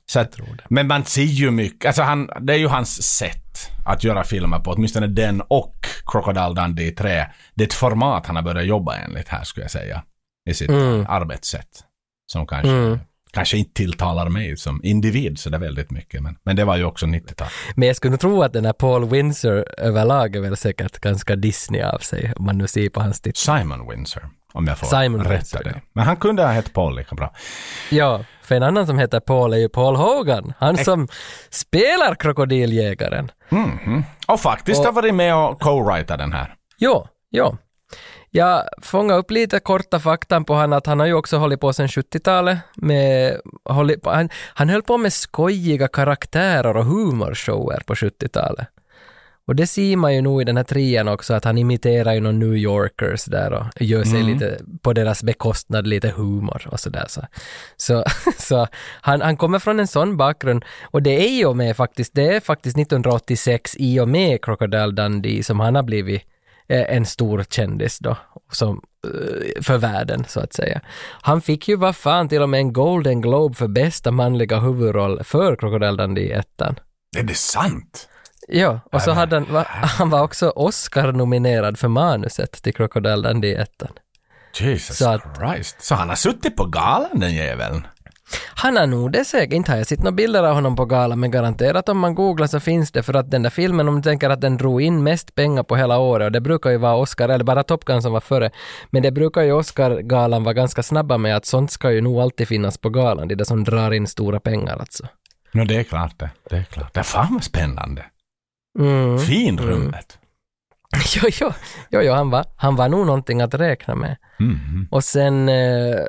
Så 0.05 0.19
att, 0.19 0.37
men 0.69 0.87
man 0.87 1.05
ser 1.05 1.21
ju 1.21 1.51
mycket, 1.51 1.85
alltså 1.85 2.01
han, 2.01 2.29
det 2.41 2.53
är 2.53 2.57
ju 2.57 2.67
hans 2.67 3.03
sätt 3.17 3.44
att 3.85 4.03
göra 4.03 4.23
filmer 4.23 4.59
på, 4.59 4.71
åtminstone 4.71 5.07
den 5.07 5.41
och 5.41 5.75
Crocodile 6.05 6.53
Dundee 6.53 6.91
3. 6.91 7.25
Det 7.55 7.63
är 7.63 7.67
ett 7.67 7.73
format 7.73 8.25
han 8.25 8.35
har 8.35 8.43
börjat 8.43 8.65
jobba 8.67 8.95
enligt 8.95 9.27
här 9.27 9.43
skulle 9.43 9.63
jag 9.63 9.71
säga. 9.71 10.03
I 10.49 10.53
sitt 10.53 10.69
Mm. 10.69 11.05
arbetssätt. 11.09 11.83
Som 12.31 12.47
kanske 12.47 12.71
Mm. 12.71 12.99
kanske 13.33 13.57
inte 13.57 13.73
tilltalar 13.73 14.29
mig 14.29 14.57
som 14.57 14.81
individ 14.83 15.39
så 15.39 15.49
det 15.49 15.57
är 15.57 15.61
väldigt 15.61 15.91
mycket. 15.91 16.21
Men, 16.23 16.37
men 16.43 16.55
det 16.55 16.65
var 16.65 16.77
ju 16.77 16.83
också 16.83 17.05
90-tal. 17.05 17.47
Men 17.75 17.87
jag 17.87 17.95
skulle 17.95 18.17
tro 18.17 18.43
att 18.43 18.53
den 18.53 18.65
här 18.65 18.73
Paul 18.73 19.05
Windsor 19.09 19.65
överlag 19.79 20.35
är 20.35 20.41
väl 20.41 20.57
säkert 20.57 20.99
ganska 20.99 21.35
Disney 21.35 21.81
av 21.81 21.97
sig, 21.99 22.33
om 22.35 22.45
man 22.45 22.57
nu 22.57 22.67
ser 22.67 22.89
på 22.89 23.01
hans 23.01 23.21
titel. 23.21 23.35
Simon 23.59 23.89
Windsor, 23.89 24.29
om 24.53 24.67
jag 24.67 24.77
får 24.77 24.87
Simon 24.87 25.19
rätta 25.19 25.29
Windsor, 25.33 25.63
det. 25.63 25.69
ja. 25.75 25.81
Men 25.93 26.05
han 26.05 26.17
kunde 26.17 26.43
ha 26.43 26.51
hett 26.51 26.73
Paul 26.73 26.95
lika 26.95 27.15
bra. 27.15 27.33
Ja, 27.91 28.23
för 28.45 28.55
en 28.55 28.63
annan 28.63 28.87
som 28.87 28.99
heter 28.99 29.19
Paul 29.19 29.53
är 29.53 29.57
ju 29.57 29.69
Paul 29.69 29.95
Hogan, 29.95 30.53
han 30.59 30.77
som 30.77 31.07
spelar 31.49 32.15
krokodiljägaren. 32.15 33.31
Och 34.27 34.39
faktiskt 34.39 34.79
Och- 34.79 34.85
har 34.85 34.91
varit 34.93 35.15
med 35.15 35.35
och 35.35 35.61
co-writat 35.61 36.17
den 36.17 36.33
här. 36.33 36.55
Jo, 36.77 37.07
jo. 37.31 37.57
Jag 38.29 38.63
fångade 38.81 39.19
upp 39.19 39.31
lite 39.31 39.59
korta 39.59 39.99
faktan 39.99 40.45
på 40.45 40.53
han 40.53 40.73
att 40.73 40.87
han 40.87 40.99
har 40.99 41.07
ju 41.07 41.13
också 41.13 41.37
hållit 41.37 41.59
på 41.59 41.73
sedan 41.73 41.87
70-talet 41.87 42.57
med, 42.75 43.37
hållit 43.69 44.01
på, 44.01 44.09
han, 44.11 44.29
han 44.53 44.69
höll 44.69 44.81
på 44.81 44.97
med 44.97 45.13
skojiga 45.13 45.87
karaktärer 45.87 46.77
och 46.77 46.85
humorshower 46.85 47.81
på 47.87 47.93
70-talet. 47.93 48.67
Och 49.47 49.55
det 49.55 49.67
ser 49.67 49.95
man 49.95 50.15
ju 50.15 50.21
nog 50.21 50.41
i 50.41 50.45
den 50.45 50.57
här 50.57 50.63
trian 50.63 51.07
också, 51.07 51.33
att 51.33 51.45
han 51.45 51.57
imiterar 51.57 52.13
ju 52.13 52.19
någon 52.19 52.39
New 52.39 52.55
Yorkers 52.55 53.25
där 53.25 53.53
och 53.53 53.81
gör 53.81 54.03
sig 54.03 54.23
lite 54.23 54.59
på 54.81 54.93
deras 54.93 55.23
bekostnad 55.23 55.87
lite 55.87 56.09
humor 56.09 56.67
och 56.71 56.79
sådär. 56.79 57.05
Så, 57.07 57.21
så, 57.77 58.03
så 58.37 58.67
han, 59.01 59.21
han 59.21 59.37
kommer 59.37 59.59
från 59.59 59.79
en 59.79 59.87
sån 59.87 60.17
bakgrund 60.17 60.65
och 60.83 61.01
det 61.01 61.27
är 61.29 61.37
ju 61.37 61.53
med 61.53 61.77
faktiskt, 61.77 62.13
det 62.13 62.35
är 62.35 62.39
faktiskt 62.39 62.77
1986 62.77 63.75
i 63.79 63.99
och 63.99 64.07
med 64.09 64.41
Crocodile 64.41 64.91
Dundee 64.91 65.43
som 65.43 65.59
han 65.59 65.75
har 65.75 65.83
blivit 65.83 66.21
eh, 66.67 66.95
en 66.95 67.05
stor 67.05 67.45
kändis 67.49 67.99
då, 67.99 68.17
som, 68.51 68.81
eh, 69.03 69.61
för 69.63 69.77
världen 69.77 70.25
så 70.27 70.39
att 70.39 70.53
säga. 70.53 70.81
Han 71.21 71.41
fick 71.41 71.67
ju 71.67 71.75
vad 71.75 71.95
fan 71.95 72.29
till 72.29 72.41
och 72.41 72.49
med 72.49 72.57
en 72.57 72.73
Golden 72.73 73.21
Globe 73.21 73.55
för 73.55 73.67
bästa 73.67 74.11
manliga 74.11 74.59
huvudroll 74.59 75.23
för 75.23 75.55
Crocodile 75.55 75.97
Dundee 75.97 76.39
ettan. 76.39 76.79
Är 77.17 77.23
det 77.23 77.37
sant? 77.37 78.09
Ja, 78.47 78.79
och 78.91 79.01
så 79.01 79.11
hade 79.11 79.35
han, 79.35 79.45
va, 79.53 79.65
han 79.69 80.09
var 80.09 80.21
också 80.21 80.49
Oscar-nominerad 80.49 81.79
för 81.79 81.87
manuset 81.87 82.51
till 82.63 82.73
Crocodile 82.73 83.15
Dundee 83.29 83.61
ettan. 83.61 83.89
Jesus 84.59 84.97
Så 84.97 85.09
att- 85.09 85.37
Christ. 85.37 85.81
Så 85.81 85.95
han 85.95 86.09
har 86.09 86.15
suttit 86.15 86.55
på 86.57 86.65
galan 86.65 87.19
den 87.19 87.33
jäveln? 87.33 87.87
Han 88.55 88.77
har 88.77 88.87
nog 88.87 89.11
det 89.11 89.25
säkert, 89.25 89.53
inte 89.53 89.71
har 89.71 89.77
jag 89.77 89.87
sett 89.87 89.99
några 89.99 90.11
bilder 90.11 90.43
av 90.43 90.53
honom 90.55 90.75
på 90.75 90.85
galan, 90.85 91.19
men 91.19 91.31
garanterat 91.31 91.89
om 91.89 91.99
man 91.99 92.15
googlar 92.15 92.47
så 92.47 92.59
finns 92.59 92.91
det, 92.91 93.03
för 93.03 93.13
att 93.13 93.31
den 93.31 93.43
där 93.43 93.49
filmen, 93.49 93.87
om 93.87 93.95
du 93.95 94.01
tänker 94.01 94.29
att 94.29 94.41
den 94.41 94.57
drog 94.57 94.81
in 94.81 95.03
mest 95.03 95.35
pengar 95.35 95.63
på 95.63 95.75
hela 95.75 95.97
året, 95.97 96.25
och 96.25 96.31
det 96.31 96.41
brukar 96.41 96.69
ju 96.69 96.77
vara 96.77 96.95
Oscar, 96.95 97.29
eller 97.29 97.43
bara 97.43 97.63
Top 97.63 97.85
Gun 97.85 98.01
som 98.01 98.13
var 98.13 98.19
före, 98.19 98.51
men 98.89 99.03
det 99.03 99.11
brukar 99.11 99.41
ju 99.41 99.51
Oscar-galan 99.51 100.43
vara 100.43 100.53
ganska 100.53 100.83
snabba 100.83 101.17
med 101.17 101.35
att 101.35 101.45
sånt 101.45 101.71
ska 101.71 101.91
ju 101.91 102.01
nog 102.01 102.19
alltid 102.21 102.47
finnas 102.47 102.77
på 102.77 102.89
galan, 102.89 103.27
det 103.27 103.33
är 103.33 103.35
det 103.35 103.45
som 103.45 103.63
drar 103.63 103.91
in 103.91 104.07
stora 104.07 104.39
pengar 104.39 104.77
alltså. 104.79 105.07
No, 105.51 105.63
det 105.65 105.75
är 105.75 105.83
klart 105.83 106.19
det. 106.19 106.29
Det 106.49 106.55
är 106.57 106.63
klart. 106.63 106.93
Det 106.93 106.99
är 106.99 107.03
fan 107.03 107.33
vad 107.33 107.43
spännande. 107.43 108.05
Mm. 108.79 109.19
Fin 109.19 109.59
rummet. 109.59 110.19
Jo, 111.15 111.29
jo, 111.41 111.53
jo, 111.89 112.01
jo 112.01 112.13
han, 112.13 112.29
var, 112.29 112.45
han 112.57 112.75
var 112.75 112.89
nog 112.89 113.05
någonting 113.05 113.41
att 113.41 113.53
räkna 113.53 113.95
med. 113.95 114.17
Mhm. 114.39 114.87
Och 114.91 115.03
sen, 115.03 115.49
eh, 115.49 115.99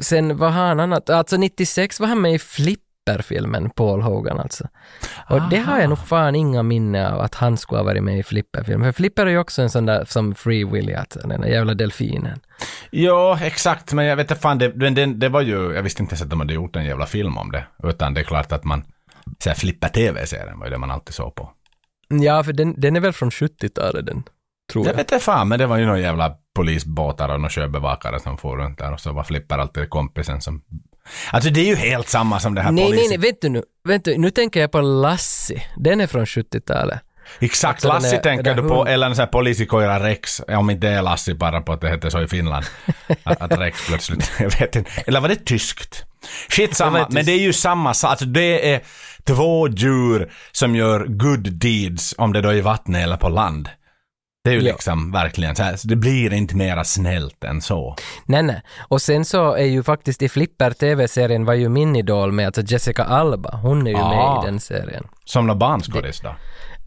sen 0.00 0.36
var 0.36 0.50
han 0.50 0.80
annat, 0.80 1.10
alltså 1.10 1.36
96 1.36 2.00
var 2.00 2.06
han 2.06 2.20
med 2.20 2.34
i 2.34 2.38
Flipper-filmen, 2.38 3.70
Paul 3.70 4.02
Hogan 4.02 4.40
alltså. 4.40 4.68
Och 5.30 5.40
det 5.50 5.58
har 5.58 5.80
jag 5.80 5.88
nog 5.88 5.98
fan 5.98 6.34
inga 6.34 6.62
minne 6.62 7.12
av 7.12 7.20
att 7.20 7.34
han 7.34 7.56
skulle 7.56 7.78
ha 7.78 7.84
varit 7.84 8.02
med 8.02 8.18
i 8.18 8.22
Flipper-filmen. 8.22 8.92
För 8.92 8.96
Flipper 8.96 9.26
är 9.26 9.30
ju 9.30 9.38
också 9.38 9.62
en 9.62 9.70
sån 9.70 9.86
där 9.86 10.04
som 10.04 10.34
Free 10.34 10.64
Willy, 10.64 10.94
att 10.94 11.16
den 11.24 11.40
där 11.40 11.48
jävla 11.48 11.74
delfinen. 11.74 12.40
Ja, 12.90 13.38
exakt. 13.42 13.92
Men 13.92 14.04
jag 14.04 14.16
vet 14.16 14.30
inte 14.30 14.42
fan, 14.42 14.58
det, 14.58 14.90
det, 14.90 15.06
det, 15.06 15.28
var 15.28 15.40
ju, 15.40 15.72
jag 15.74 15.82
visste 15.82 16.02
inte 16.02 16.12
ens 16.12 16.22
att 16.22 16.30
de 16.30 16.40
hade 16.40 16.54
gjort 16.54 16.76
en 16.76 16.84
jävla 16.84 17.06
film 17.06 17.38
om 17.38 17.50
det. 17.52 17.66
Utan 17.82 18.14
det 18.14 18.20
är 18.20 18.24
klart 18.24 18.52
att 18.52 18.64
man, 18.64 18.84
så 19.38 19.50
här, 19.50 19.56
flippa 19.56 19.88
tv-serien 19.88 20.58
var 20.58 20.66
ju 20.66 20.70
det 20.72 20.78
man 20.78 20.90
alltid 20.90 21.14
såg 21.14 21.34
på. 21.34 21.50
Ja, 22.22 22.44
för 22.44 22.52
den, 22.52 22.80
den 22.80 22.96
är 22.96 23.00
väl 23.00 23.12
från 23.12 23.30
70-talet 23.30 24.06
den, 24.06 24.22
tror 24.72 24.86
Jag 24.86 24.92
jag. 24.92 24.96
vet 24.96 25.12
inte 25.12 25.24
fan, 25.24 25.48
men 25.48 25.58
det 25.58 25.66
var 25.66 25.76
ju 25.76 25.86
några 25.86 26.00
jävla 26.00 26.32
polisbåtar 26.56 27.28
och 27.28 27.40
några 27.40 27.50
sjöbevakare 27.50 28.20
som 28.20 28.38
får 28.38 28.56
runt 28.56 28.78
där 28.78 28.92
och 28.92 29.00
så 29.00 29.12
var 29.12 29.24
Flipper 29.24 29.58
alltid 29.58 29.90
kompisen 29.90 30.40
som... 30.40 30.62
Alltså 31.32 31.50
det 31.50 31.60
är 31.60 31.64
ju 31.66 31.74
helt 31.76 32.08
samma 32.08 32.40
som 32.40 32.54
det 32.54 32.62
här 32.62 32.72
Nej, 32.72 32.84
nej, 32.84 32.92
polisen. 32.92 33.20
nej, 33.20 33.30
vet 33.30 33.40
du 33.40 33.48
nu, 33.48 33.62
vet 33.88 34.04
du, 34.04 34.18
nu 34.18 34.30
tänker 34.30 34.60
jag 34.60 34.72
på 34.72 34.80
Lassie. 34.80 35.62
Den 35.76 36.00
är 36.00 36.06
från 36.06 36.24
70-talet. 36.24 37.00
Exakt, 37.40 37.84
Alltså 37.84 37.88
Lassi 37.88 38.16
där- 38.16 38.22
tänker 38.22 38.54
du 38.54 38.62
på, 38.62 38.68
hund- 38.74 38.88
eller 38.88 39.06
en 39.06 39.14
sån 39.16 39.22
här 39.22 39.26
poliisikoira 39.32 40.00
Rex, 40.08 40.40
om 40.48 40.70
inte 40.70 40.86
det 40.86 40.92
är 40.92 41.02
Lassi 41.02 41.34
bara 41.34 41.60
på 41.60 41.72
att 41.72 41.80
det 41.80 41.88
heter 41.90 42.10
så 42.10 42.22
i 42.22 42.28
Finland. 42.28 42.64
att, 43.24 43.42
att 43.42 43.58
Rex 43.58 43.86
plötsligt, 43.86 44.32
jag 44.38 44.58
vet 44.60 44.76
inte. 44.76 44.90
Eller 45.06 45.20
var 45.20 45.28
det 45.28 45.44
tyskt? 45.44 46.04
Skitsamma, 46.48 47.06
men 47.10 47.24
det 47.24 47.32
är 47.32 47.38
ju 47.40 47.52
samma 47.52 47.94
sak. 47.94 48.10
Alltså 48.10 48.24
det 48.24 48.74
är 48.74 48.80
två 49.26 49.68
djur 49.68 50.32
som 50.52 50.76
gör 50.76 51.06
good 51.06 51.52
deeds, 51.52 52.14
om 52.18 52.32
det 52.32 52.40
då 52.40 52.48
är 52.48 52.54
i 52.54 52.60
vattnet 52.60 53.02
eller 53.02 53.16
på 53.16 53.28
land. 53.28 53.68
Det 54.44 54.50
är 54.50 54.54
ju 54.54 54.60
Ja. 54.60 54.72
liksom 54.72 55.12
verkligen 55.12 55.56
så 55.56 55.62
här, 55.62 55.76
så 55.76 55.88
det 55.88 55.96
blir 55.96 56.32
inte 56.32 56.56
mera 56.56 56.84
snällt 56.84 57.44
än 57.44 57.60
så. 57.60 57.96
Nej, 58.26 58.42
nej. 58.42 58.62
Och 58.88 59.02
sen 59.02 59.24
så 59.24 59.52
är 59.54 59.64
ju 59.64 59.82
faktiskt 59.82 60.22
i 60.22 60.28
Flipper 60.28 60.70
TV-serien 60.70 61.44
var 61.44 61.54
ju 61.54 61.68
min 61.68 61.96
idol 61.96 62.32
med, 62.32 62.46
alltså 62.46 62.62
Jessica 62.62 63.04
Alba. 63.04 63.56
Hon 63.56 63.86
är 63.86 63.90
ju 63.90 63.96
Ah. 63.96 64.08
med 64.34 64.44
i 64.44 64.46
den 64.50 64.60
serien. 64.60 65.04
Som 65.24 65.46
någon 65.46 65.58
barnskådis 65.58 66.20
då. 66.20 66.34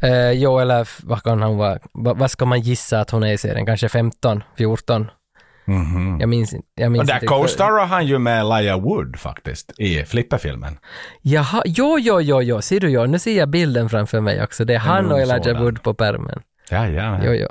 Uh, 0.08 0.32
jo, 0.32 0.60
eller 0.60 0.88
vad 1.04 1.23
kan 1.23 1.41
hon 1.41 1.58
vara? 1.58 1.80
Va, 1.93 2.13
vad 2.13 2.32
ska 2.32 2.45
man 2.45 2.62
gissa 2.62 3.00
att 3.02 3.10
hon 3.12 3.23
är 3.23 3.34
i 3.34 3.38
serien? 3.38 3.65
Kanske 3.65 3.89
15, 3.89 4.43
14? 4.58 5.08
Jag 6.19 6.30
minns. 6.30 6.56
Jag 6.75 6.91
minns 6.91 7.01
Och 7.01 7.08
där 7.08 7.27
co-starar 7.27 7.86
han 7.86 8.06
ju 8.08 8.19
med 8.19 8.41
Elijah 8.41 8.82
Wood 8.82 9.19
faktiskt, 9.19 9.80
i 9.80 10.03
Flipper-filmen. 10.06 10.77
Jaha, 11.21 11.62
jo, 11.65 11.99
jo, 11.99 12.21
jo, 12.21 12.41
jo, 12.41 12.62
ser 12.62 12.80
du, 12.80 12.89
jo, 12.89 13.06
nu 13.06 13.19
ser 13.19 13.38
jag 13.38 13.49
bilden 13.49 13.89
framför 13.89 14.21
mig 14.21 14.43
också. 14.43 14.65
Det 14.65 14.73
är 14.75 14.80
han 14.80 15.03
nog 15.03 15.13
och 15.13 15.19
Elijah. 15.19 15.63
Wood 15.63 15.84
på 15.84 15.93
pärmen. 15.93 16.41
Ja, 16.69 16.88
ja. 16.88 17.19
Jo, 17.23 17.32
jo. 17.34 17.47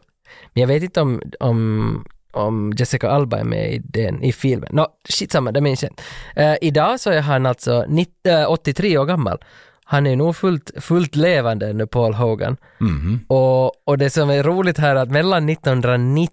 Men 0.53 0.61
jag 0.61 0.69
vet 0.69 0.83
inte 0.83 1.01
om, 1.01 1.23
om, 1.41 2.05
om 2.33 2.73
Jessica 2.77 3.11
Alba 3.11 3.39
är 3.39 3.45
med 3.45 3.73
i 3.73 3.79
den, 3.79 4.23
i 4.23 4.33
filmen. 4.33 4.69
Nå, 4.73 4.89
skitsamma, 5.09 5.53
det 5.53 5.61
minns 5.61 5.83
jag 5.83 5.93
inte. 5.93 6.03
Eh, 6.37 6.57
idag 6.61 7.01
så 7.01 7.11
är 7.11 7.21
han 7.21 7.47
alltså 7.47 7.85
90, 7.89 8.13
eh, 8.29 8.51
83 8.51 8.99
år 8.99 9.05
gammal. 9.05 9.39
Han 9.85 10.07
är 10.07 10.17
nog 10.17 10.37
fullt, 10.37 10.71
fullt 10.81 11.17
levande 11.17 11.73
nu, 11.73 11.87
Paul 11.87 12.15
Hogan. 12.15 12.57
Mhm. 12.79 13.21
Och, 13.29 13.89
och 13.89 13.99
det 13.99 14.11
som 14.11 14.31
är 14.31 14.43
roligt 14.43 14.79
här 14.79 14.97
är 14.97 15.01
att 15.01 15.11
mellan 15.11 15.49
1990 15.49 16.29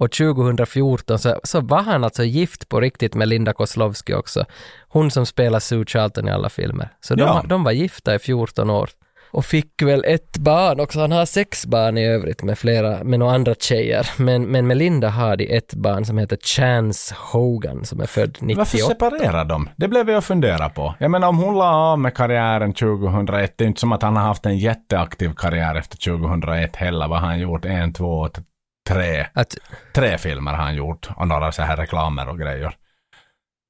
och 0.00 0.12
2014 0.12 1.18
så, 1.18 1.40
så 1.44 1.60
var 1.60 1.82
han 1.82 2.04
alltså 2.04 2.24
gift 2.24 2.68
på 2.68 2.80
riktigt 2.80 3.14
med 3.14 3.28
Linda 3.28 3.52
Kozlovsky 3.52 4.14
också. 4.14 4.44
Hon 4.88 5.10
som 5.10 5.26
spelar 5.26 5.60
Sue 5.60 5.84
Charlton 5.86 6.28
i 6.28 6.30
alla 6.30 6.48
filmer. 6.48 6.88
Så 7.00 7.14
de, 7.14 7.22
Ja. 7.22 7.44
de 7.48 7.64
var 7.64 7.72
gifta 7.72 8.14
i 8.14 8.18
14 8.18 8.70
år. 8.70 8.90
Och 9.30 9.44
fick 9.44 9.82
väl 9.82 10.04
ett 10.04 10.38
barn 10.38 10.80
också. 10.80 11.00
Han 11.00 11.12
har 11.12 11.26
sex 11.26 11.66
barn 11.66 11.98
i 11.98 12.06
övrigt 12.06 12.42
med 12.42 12.58
flera, 12.58 13.04
med 13.04 13.18
några 13.18 13.34
andra 13.34 13.54
tjejer. 13.54 14.10
Men, 14.16 14.42
men 14.46 14.66
med 14.66 14.76
Linda 14.76 15.08
har 15.08 15.36
de 15.36 15.56
ett 15.56 15.74
barn 15.74 16.04
som 16.04 16.18
heter 16.18 16.36
Chance 16.36 17.14
Hogan 17.32 17.84
som 17.84 18.00
är 18.00 18.06
född 18.06 18.38
98. 18.40 18.58
Varför 18.58 18.78
separerar 18.78 19.44
de? 19.44 19.68
Det 19.76 19.88
blev 19.88 20.08
jag 20.10 20.18
att 20.18 20.24
fundera 20.24 20.68
på. 20.68 20.94
Jag 20.98 21.10
menar 21.10 21.28
om 21.28 21.38
hon 21.38 21.54
la 21.54 21.70
av 21.74 21.98
med 21.98 22.14
karriären 22.14 22.72
2001, 22.72 23.54
det 23.58 23.64
är 23.64 23.68
inte 23.68 23.80
som 23.80 23.92
att 23.92 24.02
han 24.02 24.16
har 24.16 24.22
haft 24.22 24.46
en 24.46 24.58
jätteaktiv 24.58 25.30
karriär 25.36 25.74
efter 25.74 25.96
2001 25.96 26.76
heller. 26.76 27.08
Vad 27.08 27.20
har 27.20 27.26
han 27.28 27.40
gjort? 27.40 27.64
En, 27.64 27.92
två, 27.92 28.28
t- 28.28 28.42
tre. 28.88 29.26
Att, 29.34 29.54
Tre 29.94 30.18
filmer 30.18 30.50
har 30.54 30.64
han 30.64 30.74
gjort 30.74 31.08
och 31.16 31.28
några 31.28 31.52
så 31.52 31.62
här 31.62 31.76
reklamer 31.76 32.28
och 32.28 32.38
grejer. 32.38 32.74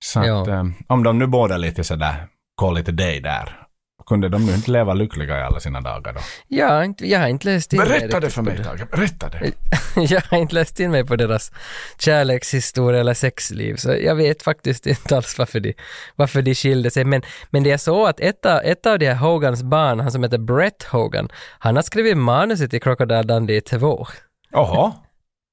Så 0.04 0.24
Ja. 0.24 0.42
att, 0.42 0.48
eh, 0.48 0.64
om 0.88 1.02
de 1.02 1.18
nu 1.18 1.26
båda 1.26 1.56
lite 1.56 1.84
sådär, 1.84 2.26
call 2.60 2.78
it 2.78 2.88
a 2.88 2.92
day 2.92 3.20
där, 3.20 3.60
kunde 4.06 4.28
de 4.28 4.46
nu 4.46 4.54
inte 4.54 4.70
leva 4.70 4.94
lyckliga 4.94 5.38
i 5.38 5.42
alla 5.42 5.60
sina 5.60 5.80
dagar 5.80 6.12
då? 6.12 6.20
jag, 6.48 6.68
har 6.68 6.82
inte, 6.84 7.08
jag 7.10 7.20
har 7.20 7.28
inte 7.28 7.46
läst 7.46 7.72
in 7.72 7.78
mig 7.78 7.88
Berätta 7.88 8.20
det 8.20 8.30
för 8.30 8.42
mig 8.42 8.64
Tage, 8.64 8.90
berätta 8.90 9.28
det. 9.28 9.52
jag 9.96 10.20
har 10.30 10.38
inte 10.38 10.54
läst 10.54 10.80
in 10.80 10.90
mig 10.90 11.04
på 11.06 11.16
deras 11.16 11.52
kärlekshistoria 11.98 13.00
eller 13.00 13.14
sexliv, 13.14 13.76
så 13.76 13.94
jag 14.00 14.14
vet 14.14 14.42
faktiskt 14.42 14.86
inte 14.86 15.16
alls 15.16 15.38
varför 15.38 15.60
de, 15.60 15.74
varför 16.16 16.42
de 16.42 16.54
skilde 16.54 16.90
sig. 16.90 17.04
Men, 17.04 17.22
men 17.50 17.62
det 17.62 17.70
är 17.70 17.76
så 17.76 18.06
att 18.06 18.20
ett 18.20 18.46
av, 18.46 18.60
ett 18.64 18.86
av 18.86 18.98
de 18.98 19.06
här 19.06 19.14
Hogans 19.14 19.62
barn, 19.62 20.00
han 20.00 20.12
som 20.12 20.22
heter 20.22 20.38
Brett 20.38 20.82
Hogan, 20.82 21.28
han 21.58 21.76
har 21.76 21.82
skrivit 21.82 22.16
manuset 22.16 22.70
till 22.70 22.80
Crocodile 22.82 23.22
Dundee 23.22 23.60
2. 23.60 24.06
Jaha. 24.50 24.92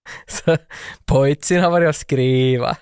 Så 0.28 0.58
pojtsin 1.06 1.62
har 1.64 1.72
varit 1.72 1.90
och 1.90 1.96
skriva. 1.96 2.76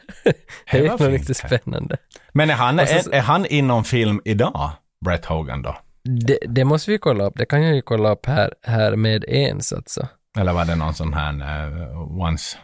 Det 0.71 0.77
är 0.77 0.89
nog 0.89 1.13
riktigt 1.13 1.37
spännande. 1.37 1.97
Men 2.33 2.49
är 2.49 2.53
han, 2.53 2.77
så- 2.77 2.83
är, 3.09 3.15
är 3.15 3.21
han 3.21 3.45
inom 3.45 3.83
film 3.83 4.21
idag? 4.25 4.71
Brett 5.05 5.25
Hogan 5.25 5.61
då? 5.61 5.77
Det, 6.03 6.39
det 6.47 6.65
måste 6.65 6.91
vi 6.91 6.97
kolla 6.97 7.23
upp, 7.23 7.33
det 7.37 7.45
kan 7.45 7.63
jag 7.63 7.75
ju 7.75 7.81
kolla 7.81 8.11
upp 8.11 8.25
här, 8.25 8.53
här 8.63 8.95
med 8.95 9.23
ens 9.27 9.73
alltså. 9.73 10.07
Eller 10.37 10.53
var 10.53 10.65
det 10.65 10.75
någon 10.75 10.93
sån 10.93 11.13
här 11.13 11.33
uh, 11.33 12.21
once? 12.21 12.57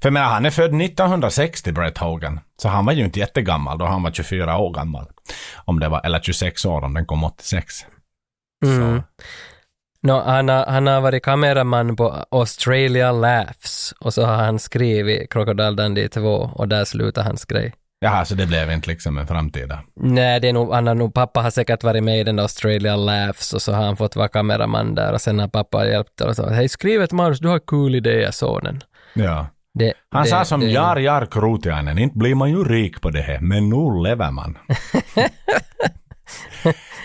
För 0.00 0.08
jag 0.08 0.12
menar, 0.12 0.28
han 0.28 0.46
är 0.46 0.50
född 0.50 0.80
1960, 0.82 1.72
Brett 1.72 1.98
Hogan. 1.98 2.40
Så 2.62 2.68
han 2.68 2.86
var 2.86 2.92
ju 2.92 3.04
inte 3.04 3.18
jättegammal 3.18 3.78
då, 3.78 3.84
han 3.84 4.02
var 4.02 4.10
24 4.10 4.58
år 4.58 4.72
gammal. 4.74 5.06
Om 5.64 5.80
det 5.80 5.88
var, 5.88 6.00
eller 6.04 6.20
26 6.20 6.64
år 6.64 6.84
om 6.84 6.94
den 6.94 7.06
kom 7.06 7.24
86. 7.24 7.74
Mm. 8.64 8.76
Så. 8.98 9.02
Nå, 10.02 10.20
han, 10.20 10.48
har, 10.48 10.66
han 10.66 10.86
har 10.86 11.00
varit 11.00 11.22
kameraman 11.22 11.96
på 11.96 12.24
Australia 12.30 13.12
Laughs 13.12 13.94
och 14.00 14.14
så 14.14 14.24
har 14.24 14.36
han 14.36 14.58
skrivit 14.58 15.32
Crocodile 15.32 15.70
Dundee 15.70 16.08
2 16.08 16.50
och 16.54 16.68
där 16.68 16.84
slutar 16.84 17.22
hans 17.22 17.44
grej. 17.44 17.74
Jaha, 18.02 18.24
så 18.24 18.34
det 18.34 18.46
blev 18.46 18.70
inte 18.70 18.88
liksom 18.88 19.18
en 19.18 19.26
framtida. 19.26 19.80
Nej, 19.96 20.40
det 20.40 20.48
är 20.48 20.52
nog, 20.52 20.72
han 20.74 20.86
har 20.86 20.94
nog, 20.94 21.14
pappa 21.14 21.40
har 21.40 21.50
säkert 21.50 21.84
varit 21.84 22.04
med 22.04 22.20
i 22.20 22.24
den 22.24 22.36
där 22.36 22.42
Australian 22.42 23.06
Laughs 23.06 23.52
och 23.52 23.62
så 23.62 23.72
har 23.72 23.84
han 23.84 23.96
fått 23.96 24.16
vara 24.16 24.28
kameraman 24.28 24.94
där 24.94 25.12
och 25.12 25.20
sen 25.20 25.38
har 25.38 25.48
pappa 25.48 25.86
hjälpt 25.86 26.16
till 26.16 26.26
och 26.26 26.36
så 26.36 26.48
hej 26.50 26.68
skriv 26.68 27.02
ett 27.02 27.12
manus, 27.12 27.38
du 27.40 27.48
har 27.48 27.58
kul 27.66 27.94
idéer 27.94 28.30
sonen. 28.30 28.80
Ja. 29.14 29.46
Det, 29.74 29.92
Han 30.10 30.22
det, 30.22 30.28
sa 30.28 30.44
som 30.44 30.60
det- 30.60 30.66
Jar 30.66 30.96
Jar 30.96 31.26
Krutiainen, 31.26 31.98
inte 31.98 32.18
blir 32.18 32.34
man 32.34 32.50
ju 32.50 32.64
rik 32.64 33.00
på 33.00 33.10
det 33.10 33.20
här, 33.20 33.38
men 33.40 33.68
nu 33.68 34.02
lever 34.08 34.30
man. 34.30 34.58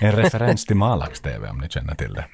en 0.02 0.12
referens 0.12 0.66
till 0.66 0.76
Malax-TV 0.76 1.50
om 1.50 1.58
ni 1.58 1.70
känner 1.70 1.96
till 1.96 2.14
det. 2.14 2.26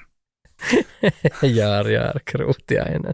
Jar 1.41 1.89
Jar 1.89 2.19
Krutiainen. 2.25 3.13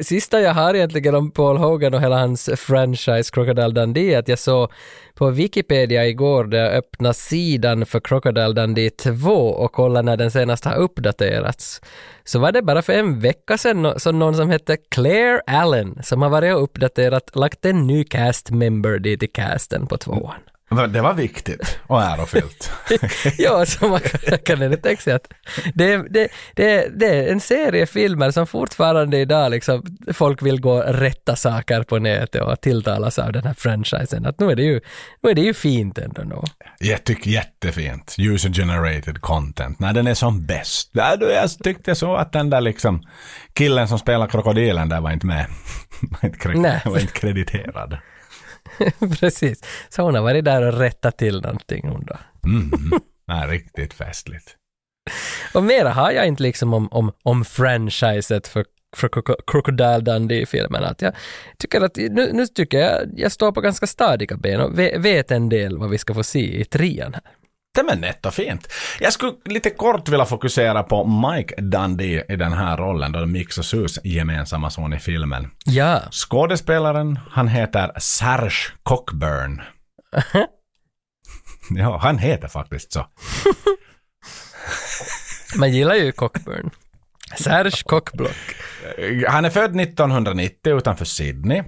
Sista 0.00 0.40
jag 0.40 0.54
har 0.54 0.74
egentligen 0.74 1.14
om 1.14 1.30
Paul 1.30 1.56
Hogan 1.56 1.94
och 1.94 2.00
hela 2.00 2.18
hans 2.18 2.50
franchise 2.56 3.30
Crocodile 3.32 3.70
Dundee 3.70 4.14
är 4.14 4.18
att 4.18 4.28
jag 4.28 4.38
såg 4.38 4.72
på 5.14 5.30
Wikipedia 5.30 6.06
igår 6.06 6.44
där 6.44 6.58
jag 6.58 6.74
öppnade 6.74 7.14
sidan 7.14 7.86
för 7.86 8.00
Crocodile 8.00 8.52
Dundee 8.52 8.90
2 8.90 9.30
och 9.30 9.72
kollade 9.72 10.02
när 10.02 10.16
den 10.16 10.30
senast 10.30 10.64
har 10.64 10.76
uppdaterats. 10.76 11.80
Så 12.24 12.38
var 12.38 12.52
det 12.52 12.62
bara 12.62 12.82
för 12.82 12.92
en 12.92 13.20
vecka 13.20 13.58
sedan 13.58 14.00
som 14.00 14.18
någon 14.18 14.34
som 14.34 14.50
hette 14.50 14.76
Claire 14.76 15.40
Allen 15.46 15.98
som 16.02 16.22
har 16.22 16.28
varit 16.28 16.54
och 16.54 16.62
uppdaterat, 16.62 17.36
lagt 17.36 17.64
en 17.64 17.86
ny 17.86 18.04
cast 18.04 18.50
member 18.50 18.98
dit 18.98 19.22
i 19.22 19.26
casten 19.26 19.86
på 19.86 19.96
tvåan. 19.96 20.40
Det 20.70 21.00
var 21.00 21.14
viktigt 21.14 21.78
och 21.86 22.02
ärofyllt. 22.02 22.70
ja, 23.38 23.66
så 23.66 23.88
man 23.88 24.00
kan- 24.44 24.62
inte 24.62 24.76
tänka 24.76 25.02
sig 25.02 25.12
att 25.12 25.28
det, 25.74 25.92
är- 25.92 26.06
det, 26.10 26.28
det, 26.54 26.88
det 26.98 27.06
är 27.06 27.32
en 27.32 27.40
serie 27.40 27.86
filmer 27.86 28.30
som 28.30 28.46
fortfarande 28.46 29.18
idag 29.18 29.50
liksom 29.50 29.82
folk 30.12 30.42
vill 30.42 30.60
gå 30.60 30.72
och 30.72 30.94
rätta 30.94 31.36
saker 31.36 31.82
på 31.82 31.98
nätet 31.98 32.42
och 32.42 32.60
tilltalas 32.60 33.18
av 33.18 33.32
den 33.32 33.44
här 33.44 33.54
franchisen. 33.54 34.26
Att 34.26 34.40
nu 34.40 34.50
är 34.50 34.56
det 34.56 34.62
ju, 34.62 34.80
nu 35.22 35.30
är 35.30 35.34
det 35.34 35.40
ju 35.40 35.54
fint 35.54 35.98
ändå 35.98 36.22
nog. 36.22 36.44
Jag 36.78 37.04
tycker 37.04 37.30
jättefint. 37.30 38.14
User 38.18 38.50
generated 38.52 39.20
content. 39.20 39.78
När 39.80 39.92
den 39.92 40.06
är 40.06 40.14
som 40.14 40.46
bäst. 40.46 40.90
Jag 40.92 41.20
tyckte 41.64 41.94
så 41.94 42.16
att 42.16 42.32
den 42.32 42.50
där 42.50 42.60
liksom 42.60 43.02
killen 43.52 43.88
som 43.88 43.98
spelar 43.98 44.26
krokodilen 44.26 44.88
där 44.88 45.00
var 45.00 45.10
inte 45.10 45.26
med. 45.26 45.46
var 46.22 46.28
inte, 46.28 46.82
var 46.84 46.98
inte 46.98 47.12
krediterad. 47.12 47.98
Precis. 49.20 49.60
Så 49.88 50.02
hon 50.02 50.14
har 50.14 50.22
varit 50.22 50.44
där 50.44 50.62
och 50.62 50.78
rättat 50.78 51.18
till 51.18 51.40
någonting 51.40 51.88
hon 51.88 52.04
då. 52.06 52.16
Mm. 52.48 52.70
Nej, 53.28 53.46
riktigt 53.48 53.94
festligt. 53.94 54.56
Och 55.54 55.62
mera 55.64 55.90
har 55.90 56.10
jag 56.10 56.26
inte 56.26 56.42
liksom 56.42 56.74
om, 56.74 56.88
om, 56.92 57.12
om 57.22 57.44
franchiset 57.44 58.48
för 58.48 58.64
för 58.96 59.08
Croco- 59.08 59.36
Crocodile 59.46 60.00
Dundee-filmen. 60.00 60.84
Att 60.84 61.02
jag 61.02 61.12
tycker 61.58 61.80
att 61.80 61.96
nu, 61.96 62.30
nu 62.32 62.46
tycker 62.46 62.78
jag 62.78 63.00
jag 63.16 63.32
står 63.32 63.52
på 63.52 63.60
ganska 63.60 63.86
stadiga 63.86 64.36
ben 64.36 64.60
och 64.60 64.78
ve- 64.78 64.98
vet 64.98 65.30
en 65.30 65.48
del 65.48 65.78
vad 65.78 65.90
vi 65.90 65.98
ska 65.98 66.14
få 66.14 66.22
se 66.22 66.60
i 66.60 66.64
trean 66.64 67.14
här. 67.14 67.22
Det 67.76 67.92
är 67.92 67.96
nätt 67.96 68.26
och 68.26 68.34
fint. 68.34 68.72
Jag 69.00 69.12
skulle 69.12 69.32
lite 69.44 69.70
kort 69.70 70.08
vilja 70.08 70.24
fokusera 70.24 70.82
på 70.82 71.04
Mike 71.04 71.54
Dundee 71.62 72.24
i 72.28 72.36
den 72.36 72.52
här 72.52 72.76
rollen, 72.76 73.12
då 73.12 73.26
Mix 73.26 73.58
och 73.58 73.64
Sus 73.64 73.98
gemensamma 74.04 74.70
son 74.70 74.92
i 74.92 74.98
filmen. 74.98 75.50
Ja, 75.64 76.02
Skådespelaren, 76.10 77.18
han 77.30 77.48
heter 77.48 77.92
Serge 77.98 78.72
Cockburn. 78.82 79.62
ja, 81.70 81.98
han 82.02 82.18
heter 82.18 82.48
faktiskt 82.48 82.92
så. 82.92 83.06
man 85.58 85.72
gillar 85.72 85.94
ju 85.94 86.12
Cockburn. 86.12 86.70
Serge 87.38 87.82
Cockblock. 87.84 88.56
Han 89.28 89.44
är 89.44 89.50
född 89.50 89.80
1990 89.80 90.76
utanför 90.76 91.04
Sydney. 91.04 91.62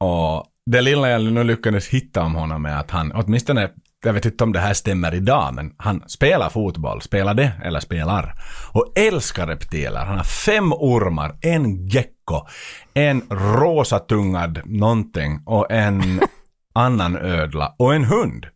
Och 0.00 0.44
det 0.70 0.80
lilla 0.80 1.10
jag 1.10 1.22
nu 1.22 1.44
lyckades 1.44 1.88
hitta 1.88 2.22
om 2.22 2.34
honom 2.34 2.66
är 2.66 2.76
att 2.76 2.90
han, 2.90 3.12
åtminstone, 3.12 3.70
jag 4.04 4.12
vet 4.12 4.24
inte 4.24 4.44
om 4.44 4.52
det 4.52 4.60
här 4.60 4.74
stämmer 4.74 5.14
idag, 5.14 5.54
men 5.54 5.72
han 5.76 6.02
spelar 6.08 6.48
fotboll, 6.50 7.02
spelade 7.02 7.52
eller 7.64 7.80
spelar. 7.80 8.34
Och 8.72 8.92
älskar 8.98 9.46
reptiler. 9.46 10.04
Han 10.04 10.16
har 10.16 10.24
fem 10.24 10.72
ormar, 10.72 11.36
en 11.42 11.86
gecko, 11.88 12.46
en 12.94 13.22
rosatungad 13.30 14.60
någonting 14.64 15.40
och 15.46 15.70
en 15.70 16.20
annan 16.74 17.16
ödla 17.16 17.74
och 17.78 17.94
en 17.94 18.04
hund. 18.04 18.46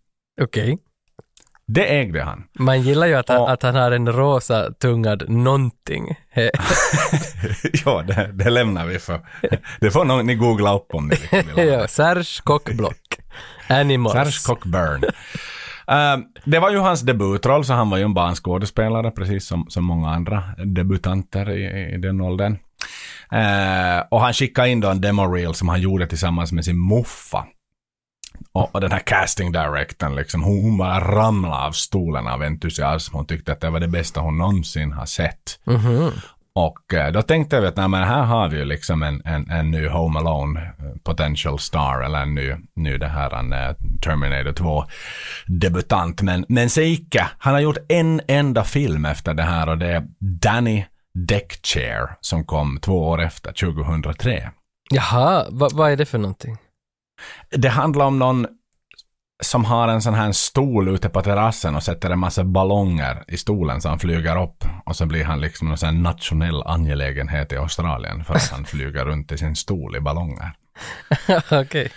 Okej. 0.42 0.78
Det 1.66 1.84
ägde 1.98 2.22
han. 2.22 2.44
Man 2.58 2.82
gillar 2.82 3.06
ju 3.06 3.14
att 3.14 3.28
han, 3.28 3.40
Och- 3.40 3.50
att 3.50 3.62
han 3.62 3.74
har 3.74 3.92
en 3.92 4.12
rosa 4.12 4.72
tungad 4.72 5.30
någonting. 5.30 6.04
He- 6.34 6.50
ja, 7.84 8.02
det, 8.02 8.30
det 8.32 8.50
lämnar 8.50 8.86
vi 8.86 8.98
för. 8.98 9.20
Det 9.80 9.90
får 9.90 10.04
nog 10.04 10.24
ni 10.24 10.34
googla 10.34 10.74
upp 10.76 10.94
om 10.94 11.08
ni 11.08 11.42
vill 11.56 11.66
ja, 11.68 11.88
Serge 11.88 12.40
Cockblock. 12.44 12.96
Animals. 13.70 14.14
Serge 14.14 14.46
Cockburn. 14.46 15.04
Uh, 15.90 16.24
det 16.44 16.58
var 16.58 16.70
ju 16.70 16.78
hans 16.78 17.00
debutroll, 17.00 17.64
så 17.64 17.72
han 17.72 17.90
var 17.90 17.98
ju 17.98 18.04
en 18.04 18.14
barnskådespelare, 18.14 19.10
precis 19.10 19.46
som, 19.46 19.66
som 19.68 19.84
många 19.84 20.10
andra 20.10 20.42
debutanter 20.64 21.50
i, 21.50 21.94
i 21.94 21.98
den 21.98 22.20
åldern. 22.20 22.58
Eh, 23.32 24.04
och 24.08 24.20
han 24.20 24.32
skickade 24.32 24.68
in 24.68 24.80
då 24.80 24.88
en 24.88 25.00
demo-reel 25.00 25.52
som 25.52 25.68
han 25.68 25.80
gjorde 25.80 26.06
tillsammans 26.06 26.52
med 26.52 26.64
sin 26.64 26.88
muffa. 26.88 27.46
Och, 28.52 28.74
och 28.74 28.80
den 28.80 28.92
här 28.92 28.98
casting 28.98 29.52
directorn, 29.52 30.14
liksom, 30.14 30.42
hon, 30.42 30.62
hon 30.62 30.78
bara 30.78 31.00
ramlade 31.00 31.66
av 31.66 31.72
stolen 31.72 32.26
av 32.26 32.42
entusiasm. 32.42 33.16
Hon 33.16 33.26
tyckte 33.26 33.52
att 33.52 33.60
det 33.60 33.70
var 33.70 33.80
det 33.80 33.88
bästa 33.88 34.20
hon 34.20 34.38
någonsin 34.38 34.92
har 34.92 35.06
sett. 35.06 35.60
Mhm. 35.64 36.10
Och 36.52 36.94
eh, 36.94 37.12
då 37.12 37.22
tänkte 37.22 37.60
vi 37.60 37.66
att 37.66 37.76
nej, 37.76 37.88
men 37.88 38.02
här 38.02 38.22
har 38.22 38.48
vi 38.48 38.58
ju 38.58 38.64
liksom 38.64 39.02
en, 39.02 39.22
en, 39.24 39.50
en 39.50 39.70
ny 39.70 39.88
Home 39.88 40.18
Alone 40.18 40.60
eh, 40.60 41.00
potential 41.02 41.58
star 41.58 42.00
eller 42.00 42.22
en 42.22 42.34
ny, 42.34 42.54
ny 42.76 42.98
det 42.98 43.08
här 43.08 43.34
en, 43.34 43.52
eh, 43.52 43.74
Terminator 44.04 44.52
2 44.52 44.84
debutant. 45.46 46.22
Men, 46.22 46.44
men 46.48 46.70
se 46.70 46.82
icke, 46.82 47.30
han 47.38 47.54
har 47.54 47.60
gjort 47.60 47.78
en 47.88 48.20
enda 48.28 48.64
film 48.64 49.04
efter 49.04 49.34
det 49.34 49.42
här 49.42 49.68
och 49.68 49.78
det 49.78 49.86
är 49.86 50.06
Danny 50.18 50.84
Deckchair 51.14 52.16
som 52.20 52.44
kom 52.44 52.78
två 52.82 53.08
år 53.08 53.22
efter, 53.22 53.52
2003. 53.52 54.50
Jaha, 54.90 55.46
va, 55.50 55.68
vad 55.72 55.92
är 55.92 55.96
det 55.96 56.06
för 56.06 56.18
någonting? 56.18 56.56
Det 57.50 57.68
handlar 57.68 58.04
om 58.06 58.18
någon 58.18 58.46
som 59.40 59.64
har 59.64 59.88
en 59.88 60.02
sån 60.02 60.14
här 60.14 60.32
stol 60.32 60.88
ute 60.88 61.08
på 61.08 61.22
terrassen 61.22 61.76
och 61.76 61.82
sätter 61.82 62.10
en 62.10 62.18
massa 62.18 62.44
ballonger 62.44 63.24
i 63.28 63.36
stolen 63.36 63.80
så 63.80 63.88
han 63.88 63.98
flyger 63.98 64.42
upp. 64.42 64.64
Och 64.86 64.96
så 64.96 65.06
blir 65.06 65.24
han 65.24 65.40
liksom 65.40 65.70
en 65.70 65.78
sån 65.78 66.02
nationell 66.02 66.62
angelägenhet 66.62 67.52
i 67.52 67.56
Australien 67.56 68.24
för 68.24 68.34
att 68.34 68.50
han 68.50 68.64
flyger 68.64 69.04
runt 69.04 69.32
i 69.32 69.38
sin 69.38 69.56
stol 69.56 69.96
i 69.96 70.00
ballonger. 70.00 70.52
Okei. 71.60 71.90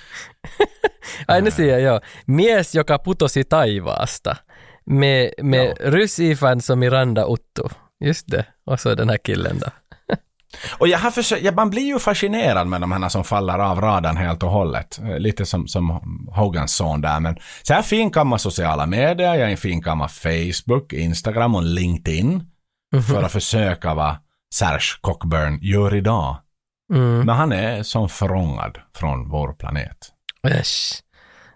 Aina 1.27 1.51
ser 1.51 1.79
jag, 1.79 2.01
mies, 2.25 2.75
joka 2.75 2.97
putosi 2.97 3.43
taivaasta. 3.43 4.37
Med, 4.85 5.33
med 5.37 5.77
Ryss-Ifan 5.79 6.61
som 6.61 6.79
Miranda 6.79 7.25
Otto. 7.25 7.69
Just 7.99 8.31
det. 8.31 8.45
Och 8.65 8.79
så 8.79 8.95
den 8.95 9.09
här 9.09 9.17
killen 9.17 9.59
då. 9.59 9.67
Och 10.77 10.87
jag 10.87 10.99
har 10.99 11.11
försökt, 11.11 11.43
ja, 11.43 11.51
man 11.51 11.69
blir 11.69 11.83
ju 11.83 11.99
fascinerad 11.99 12.67
med 12.67 12.81
de 12.81 12.91
här 12.91 13.09
som 13.09 13.23
faller 13.23 13.59
av 13.59 13.81
radarn 13.81 14.17
helt 14.17 14.43
och 14.43 14.49
hållet. 14.49 14.99
Eh, 14.99 15.19
Lite 15.19 15.45
som, 15.45 15.67
som 15.67 15.89
Hogans 16.31 16.75
son 16.75 17.01
där. 17.01 17.19
Men 17.19 17.37
så 17.63 17.73
här 17.73 17.81
finkammar 17.81 18.37
sociala 18.37 18.85
medier, 18.85 19.35
jag 19.35 19.51
är 19.51 19.55
finkammar 19.55 20.07
Facebook, 20.07 20.93
Instagram 20.93 21.55
och 21.55 21.63
LinkedIn. 21.63 22.49
För 23.09 23.23
att 23.23 23.31
försöka 23.31 23.93
vad 23.93 24.15
Serge 24.53 24.97
Cockburn 25.01 25.59
gör 25.61 25.95
idag. 25.95 26.37
Mm. 26.93 27.19
Men 27.19 27.35
han 27.35 27.51
är 27.51 27.83
som 27.83 28.09
förrångad 28.09 28.77
från 28.95 29.29
vår 29.29 29.53
planet. 29.53 29.97
Äsch. 30.47 31.01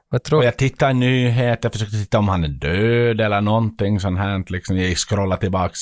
Vad 0.10 0.24
tråkigt. 0.24 0.46
jag 0.46 0.58
tittar 0.58 0.90
i 0.90 0.94
nyheter, 0.94 1.70
försökte 1.70 1.96
titta 1.96 2.20
om 2.20 2.30
han 2.30 2.44
är 2.44 2.48
död 2.48 3.22
eller 3.22 3.42
någonting 3.42 4.00
sånt 4.00 4.20
här. 4.20 4.44
Liksom. 4.48 4.78
Jag 4.78 4.98
scrollar 4.98 5.38
tillbaks 5.38 5.80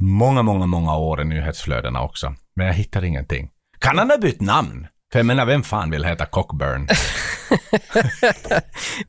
många, 0.00 0.42
många, 0.42 0.66
många 0.66 0.96
år 0.96 1.20
i 1.20 1.24
nyhetsflödena 1.24 2.02
också. 2.02 2.34
Men 2.56 2.66
jag 2.66 2.74
hittar 2.74 3.04
ingenting. 3.04 3.50
Kan 3.78 3.98
han 3.98 4.10
ha 4.10 4.18
bytt 4.18 4.40
namn? 4.40 4.86
För 5.12 5.18
jag 5.18 5.26
menar, 5.26 5.46
vem 5.46 5.62
fan 5.62 5.90
vill 5.90 6.04
heta 6.04 6.26
Cockburn? 6.26 6.88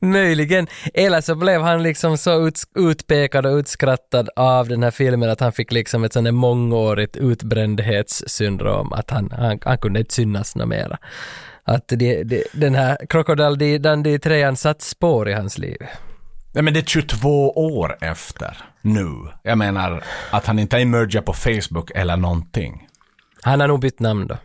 Möjligen. 0.00 0.66
Eller 0.94 1.20
så 1.20 1.34
blev 1.34 1.62
han 1.62 1.82
liksom 1.82 2.18
så 2.18 2.46
ut, 2.46 2.60
utpekad 2.74 3.46
och 3.46 3.56
utskrattad 3.56 4.28
av 4.36 4.68
den 4.68 4.82
här 4.82 4.90
filmen 4.90 5.30
att 5.30 5.40
han 5.40 5.52
fick 5.52 5.72
liksom 5.72 6.04
ett 6.04 6.12
sånt 6.12 6.26
här 6.26 6.32
mångårigt 6.32 7.16
utbrändhetssyndrom 7.16 8.92
att 8.92 9.10
han, 9.10 9.30
han, 9.30 9.58
han 9.64 9.78
kunde 9.78 10.00
inte 10.00 10.14
synas 10.14 10.56
något 10.56 10.68
mera. 10.68 10.98
Att 11.64 11.88
det, 11.88 12.22
det, 12.22 12.42
den 12.52 12.74
här 12.74 12.98
Crocodile 13.08 13.78
Dundee 13.78 14.18
3 14.18 14.56
satt 14.56 14.82
spår 14.82 15.28
i 15.28 15.32
hans 15.32 15.58
liv. 15.58 15.78
Nej 16.54 16.64
men 16.64 16.74
det 16.74 16.80
är 16.80 16.84
22 16.84 17.50
år 17.50 17.96
efter 18.00 18.56
nu. 18.80 19.28
Jag 19.42 19.58
menar 19.58 20.04
att 20.30 20.46
han 20.46 20.58
inte 20.58 20.76
har 20.76 20.80
emergat 20.80 21.24
på 21.24 21.32
Facebook 21.32 21.90
eller 21.94 22.16
någonting. 22.16 22.88
Han 23.42 23.60
har 23.60 23.68
nog 23.68 23.80
bytt 23.80 24.00
namn 24.00 24.26
då. 24.26 24.36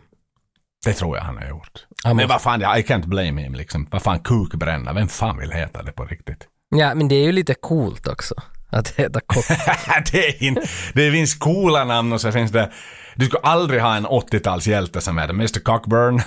Det 0.84 0.92
tror 0.92 1.16
jag 1.16 1.24
han 1.24 1.36
har 1.36 1.48
gjort. 1.48 1.86
Han 2.04 2.16
Men 2.16 2.28
vad 2.28 2.42
fan, 2.42 2.62
I 2.62 2.64
can't 2.64 3.06
blame 3.06 3.42
him 3.42 3.54
liksom. 3.54 3.88
Vad 3.90 4.02
fan, 4.02 4.20
kukbränna, 4.20 4.92
vem 4.92 5.08
fan 5.08 5.38
vill 5.38 5.52
heta 5.52 5.82
det 5.82 5.92
på 5.92 6.04
riktigt? 6.04 6.46
Ja, 6.70 6.94
men 6.94 7.08
det 7.08 7.14
är 7.14 7.24
ju 7.24 7.32
lite 7.32 7.54
coolt 7.54 8.06
också. 8.06 8.34
Att 8.70 8.88
heta 8.88 9.20
Cock. 9.20 9.44
det, 10.12 10.28
är 10.28 10.42
in, 10.42 10.58
det 10.94 11.12
finns 11.12 11.34
coola 11.34 11.84
namn 11.84 12.12
och 12.12 12.20
så 12.20 12.32
finns 12.32 12.52
det 12.52 12.72
Du 13.18 13.26
skulle 13.26 13.40
aldrig 13.42 13.80
ha 13.82 13.96
en 13.96 14.06
80-talshjälte 14.06 15.00
som 15.00 15.18
heter 15.18 15.34
Mr 15.34 15.60
Cockburn. 15.60 16.20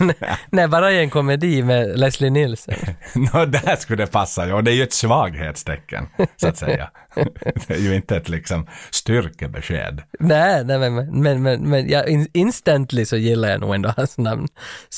Nej, 0.50 0.68
bara 0.68 0.92
i 0.92 0.98
en 0.98 1.10
komedi 1.10 1.62
med 1.62 1.98
Leslie 1.98 2.30
Nielsen. 2.30 2.74
Nå, 3.14 3.44
där 3.44 3.76
skulle 3.76 4.02
det 4.04 4.10
passa, 4.12 4.46
ja. 4.48 4.62
Det 4.62 4.70
är 4.70 4.74
ju 4.74 4.82
ett 4.82 4.92
svaghetstecken, 4.92 6.06
så 6.36 6.48
att 6.48 6.56
säga. 6.56 6.90
Det 7.66 7.74
är 7.74 7.78
ju 7.78 7.94
inte 7.94 8.16
ett 8.16 8.28
liksom 8.28 8.66
styrkebesked. 8.90 10.02
nej, 10.20 10.64
nej, 10.64 10.78
men, 10.78 10.94
men, 11.22 11.42
men, 11.42 11.62
men 11.70 11.88
ja, 11.88 12.04
in, 12.06 12.28
instantly 12.32 13.04
så 13.04 13.16
gillar 13.16 13.48
jag 13.48 13.60
nog 13.60 13.74
ändå 13.74 13.92
hans 13.96 14.18
namn. 14.18 14.48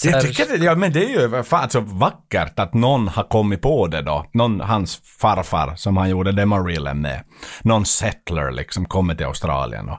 Jag 0.04 0.14
Serge- 0.14 0.20
tycker 0.20 0.58
det, 0.58 0.64
ja 0.64 0.74
men 0.74 0.92
det 0.92 1.04
är 1.04 1.08
ju 1.08 1.42
fan 1.42 1.70
så 1.70 1.80
vackert 1.80 2.58
att 2.58 2.74
någon 2.74 3.08
har 3.08 3.22
kommit 3.24 3.60
på 3.62 3.86
det 3.86 4.02
då. 4.02 4.26
Någon, 4.32 4.60
hans 4.60 5.00
farfar 5.20 5.74
som 5.76 5.96
han 5.96 6.10
gjorde 6.10 6.32
demoreelen 6.32 7.00
med. 7.00 7.22
Någon 7.62 7.84
settler 7.86 8.50
liksom 8.52 8.84
kommer 8.86 9.14
till 9.14 9.26
Australien 9.26 9.88
och 9.88 9.98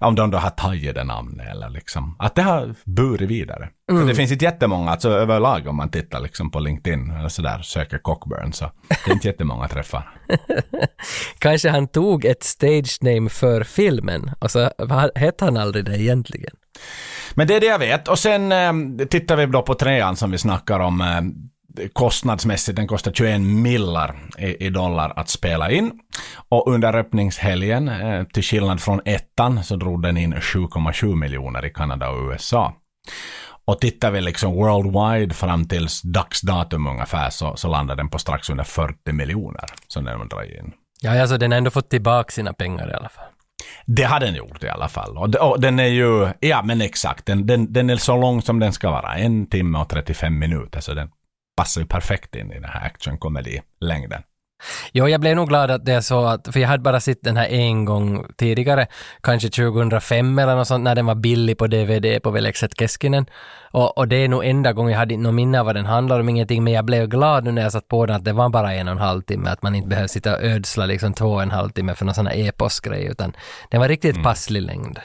om 0.00 0.14
de 0.14 0.30
då 0.30 0.38
har 0.38 0.50
tagit 0.50 0.94
det 0.94 1.04
namnet 1.04 1.46
eller 1.50 1.68
liksom. 1.68 2.16
Att 2.18 2.34
det 2.34 2.42
har 2.42 2.74
burit 2.84 3.30
vidare. 3.30 3.68
För 3.90 4.06
det 4.06 4.14
finns 4.14 4.32
inte 4.32 4.44
jättemånga, 4.44 4.90
alltså 4.90 5.08
överlag 5.08 5.66
om 5.66 5.76
man 5.76 5.90
tittar 5.90 6.20
liksom 6.20 6.50
på 6.50 6.60
LinkedIn 6.60 7.10
eller 7.10 7.28
sådär, 7.28 7.62
söker 7.62 7.98
Cockburn 7.98 8.52
så 8.52 8.70
det 8.88 9.10
är 9.10 9.14
inte 9.14 9.28
jättemånga 9.28 9.68
träffar. 9.68 10.10
Kanske 11.38 11.70
han 11.70 11.88
tog 11.88 12.24
ett 12.24 12.42
stage 12.42 12.98
name 13.00 13.30
för 13.30 13.64
filmen 13.64 14.30
och 14.38 14.50
så 14.50 14.70
hette 15.14 15.44
han 15.44 15.56
aldrig 15.56 15.84
det 15.84 16.00
egentligen. 16.00 16.52
Men 17.34 17.46
det 17.46 17.56
är 17.56 17.60
det 17.60 17.66
jag 17.66 17.78
vet. 17.78 18.08
Och 18.08 18.18
sen 18.18 18.52
eh, 18.52 19.06
tittar 19.06 19.36
vi 19.36 19.46
då 19.46 19.62
på 19.62 19.74
trean 19.74 20.16
som 20.16 20.30
vi 20.30 20.38
snackar 20.38 20.80
om. 20.80 21.00
Eh, 21.00 21.20
kostnadsmässigt, 21.92 22.76
den 22.76 22.86
kostar 22.86 23.12
21 23.12 23.40
millar 23.40 24.16
i, 24.38 24.66
i 24.66 24.70
dollar 24.70 25.12
att 25.16 25.28
spela 25.28 25.70
in. 25.70 25.92
Och 26.48 26.72
under 26.72 26.96
öppningshelgen, 26.96 27.88
eh, 27.88 28.24
till 28.24 28.42
skillnad 28.42 28.80
från 28.80 29.00
ettan, 29.04 29.64
så 29.64 29.76
drog 29.76 30.02
den 30.02 30.16
in 30.16 30.34
7,7 30.34 31.14
miljoner 31.14 31.64
i 31.64 31.70
Kanada 31.70 32.10
och 32.10 32.30
USA. 32.30 32.74
Och 33.64 33.80
tittar 33.80 34.10
vi 34.10 34.20
liksom 34.20 34.54
worldwide 34.54 35.34
fram 35.34 35.68
tills 35.68 36.02
dagsdatum 36.02 36.86
ungefär 36.86 37.30
så, 37.30 37.56
så 37.56 37.68
landar 37.68 37.96
den 37.96 38.08
på 38.08 38.18
strax 38.18 38.50
under 38.50 38.64
40 38.64 39.12
miljoner 39.12 39.64
som 39.88 40.04
den 40.04 40.28
drar 40.28 40.58
in. 40.58 40.72
Ja, 41.00 41.20
alltså 41.20 41.38
den 41.38 41.50
har 41.50 41.58
ändå 41.58 41.70
fått 41.70 41.90
tillbaka 41.90 42.30
sina 42.30 42.52
pengar 42.52 42.90
i 42.90 42.92
alla 42.92 43.08
fall. 43.08 43.24
Det 43.86 44.02
har 44.02 44.20
den 44.20 44.34
gjort 44.34 44.64
i 44.64 44.68
alla 44.68 44.88
fall. 44.88 45.18
Och, 45.18 45.34
och 45.34 45.60
den 45.60 45.78
är 45.78 45.86
ju, 45.86 46.28
ja 46.40 46.62
men 46.62 46.80
exakt, 46.80 47.26
den, 47.26 47.46
den, 47.46 47.72
den 47.72 47.90
är 47.90 47.96
så 47.96 48.16
lång 48.16 48.42
som 48.42 48.58
den 48.58 48.72
ska 48.72 48.90
vara. 48.90 49.14
En 49.14 49.46
timme 49.46 49.78
och 49.78 49.88
35 49.88 50.38
minuter, 50.38 50.80
så 50.80 50.94
den 50.94 51.10
passar 51.60 51.80
ju 51.80 51.86
perfekt 51.86 52.34
in 52.34 52.52
i 52.52 52.54
den 52.54 52.64
här 52.64 52.86
actionkomedi-längden. 52.86 54.22
Jo, 54.92 55.08
jag 55.08 55.20
blev 55.20 55.36
nog 55.36 55.48
glad 55.48 55.70
att 55.70 55.84
det 55.84 55.92
är 55.92 56.00
så 56.00 56.24
att, 56.24 56.48
för 56.52 56.60
jag 56.60 56.68
hade 56.68 56.82
bara 56.82 57.00
sett 57.00 57.22
den 57.22 57.36
här 57.36 57.46
en 57.46 57.84
gång 57.84 58.26
tidigare, 58.36 58.86
kanske 59.22 59.48
2005 59.48 60.38
eller 60.38 60.56
något 60.56 60.68
sånt, 60.68 60.84
när 60.84 60.94
den 60.94 61.06
var 61.06 61.14
billig 61.14 61.58
på 61.58 61.66
DVD 61.66 62.22
på 62.22 62.30
Velexet 62.30 62.78
Keskinen. 62.78 63.26
Och, 63.72 63.98
och 63.98 64.08
det 64.08 64.16
är 64.16 64.28
nog 64.28 64.44
enda 64.44 64.72
gången 64.72 64.92
jag 64.92 64.98
hade 64.98 65.16
någon 65.16 65.34
minne 65.34 65.60
av 65.60 65.66
vad 65.66 65.74
den 65.74 65.86
handlar 65.86 66.20
om, 66.20 66.28
ingenting, 66.28 66.64
men 66.64 66.72
jag 66.72 66.84
blev 66.84 67.08
glad 67.08 67.44
nu 67.44 67.52
när 67.52 67.62
jag 67.62 67.72
satt 67.72 67.88
på 67.88 68.06
den 68.06 68.16
att 68.16 68.24
det 68.24 68.32
var 68.32 68.48
bara 68.48 68.74
en 68.74 68.88
och 68.88 68.92
en 68.92 68.98
halv 68.98 69.22
timme, 69.22 69.50
att 69.50 69.62
man 69.62 69.74
inte 69.74 69.88
behöver 69.88 70.08
sitta 70.08 70.36
och 70.36 70.42
ödsla 70.42 70.86
liksom 70.86 71.14
två 71.14 71.26
och 71.26 71.42
en 71.42 71.50
halv 71.50 71.70
timme 71.70 71.94
för 71.94 72.04
någon 72.04 72.14
sån 72.14 72.26
här 72.26 72.48
epos-grej, 72.48 73.04
utan 73.10 73.32
den 73.70 73.80
var 73.80 73.88
riktigt 73.88 74.22
passlig 74.22 74.62
längd. 74.62 74.98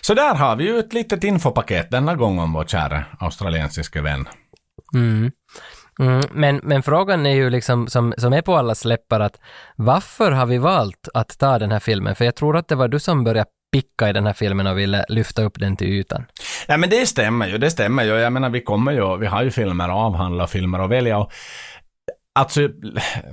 Så 0.00 0.14
där 0.14 0.34
har 0.34 0.56
vi 0.56 0.64
ju 0.64 0.78
ett 0.78 0.92
litet 0.92 1.24
infopaket 1.24 1.90
denna 1.90 2.14
gång 2.14 2.38
om 2.38 2.52
vår 2.52 2.64
kära 2.64 3.04
australiensiske 3.18 4.00
vän. 4.00 4.28
Mm. 4.94 5.30
Mm, 6.00 6.22
men, 6.32 6.60
men 6.62 6.82
frågan 6.82 7.26
är 7.26 7.34
ju 7.34 7.50
liksom, 7.50 7.86
som, 7.88 8.14
som 8.18 8.32
är 8.32 8.42
på 8.42 8.56
alla 8.56 8.74
läppar, 8.84 9.20
att 9.20 9.40
varför 9.76 10.32
har 10.32 10.46
vi 10.46 10.58
valt 10.58 11.08
att 11.14 11.38
ta 11.38 11.58
den 11.58 11.72
här 11.72 11.80
filmen? 11.80 12.14
För 12.14 12.24
jag 12.24 12.36
tror 12.36 12.56
att 12.56 12.68
det 12.68 12.74
var 12.74 12.88
du 12.88 12.98
som 12.98 13.24
började 13.24 13.50
picka 13.72 14.08
i 14.08 14.12
den 14.12 14.26
här 14.26 14.32
filmen 14.32 14.66
och 14.66 14.78
ville 14.78 15.04
lyfta 15.08 15.42
upp 15.42 15.58
den 15.58 15.76
till 15.76 15.88
ytan. 15.88 16.24
Ja 16.68 16.76
men 16.76 16.90
det 16.90 17.06
stämmer 17.06 17.48
ju, 17.48 17.58
det 17.58 17.70
stämmer 17.70 18.04
ju. 18.04 18.10
Jag 18.10 18.32
menar 18.32 18.50
vi 18.50 18.60
kommer 18.60 18.92
ju, 18.92 19.16
vi 19.16 19.26
har 19.26 19.42
ju 19.42 19.50
filmer 19.50 19.88
att 19.88 19.94
avhandla 19.94 20.44
och 20.44 20.50
filmer 20.50 20.78
att 20.78 20.90
välja 20.90 21.18
och 21.18 21.32
Alltså, 22.32 22.68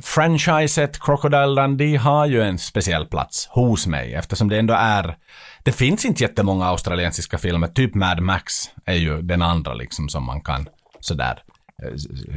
franchiset 0.01 0.99
Crocodile 0.99 1.61
Dundee 1.61 1.97
har 1.97 2.25
ju 2.25 2.41
en 2.41 2.57
speciell 2.57 3.05
plats 3.05 3.47
hos 3.47 3.87
mig 3.87 4.13
eftersom 4.13 4.49
det 4.49 4.59
ändå 4.59 4.73
är... 4.73 5.17
Det 5.63 5.71
finns 5.71 6.05
inte 6.05 6.23
jättemånga 6.23 6.65
australiensiska 6.65 7.37
filmer, 7.37 7.67
typ 7.67 7.95
Mad 7.95 8.21
Max 8.21 8.53
är 8.85 8.95
ju 8.95 9.21
den 9.21 9.41
andra 9.41 9.73
liksom 9.73 10.09
som 10.09 10.25
man 10.25 10.41
kan 10.41 10.67
sådär 10.99 11.39
eh, 11.83 11.91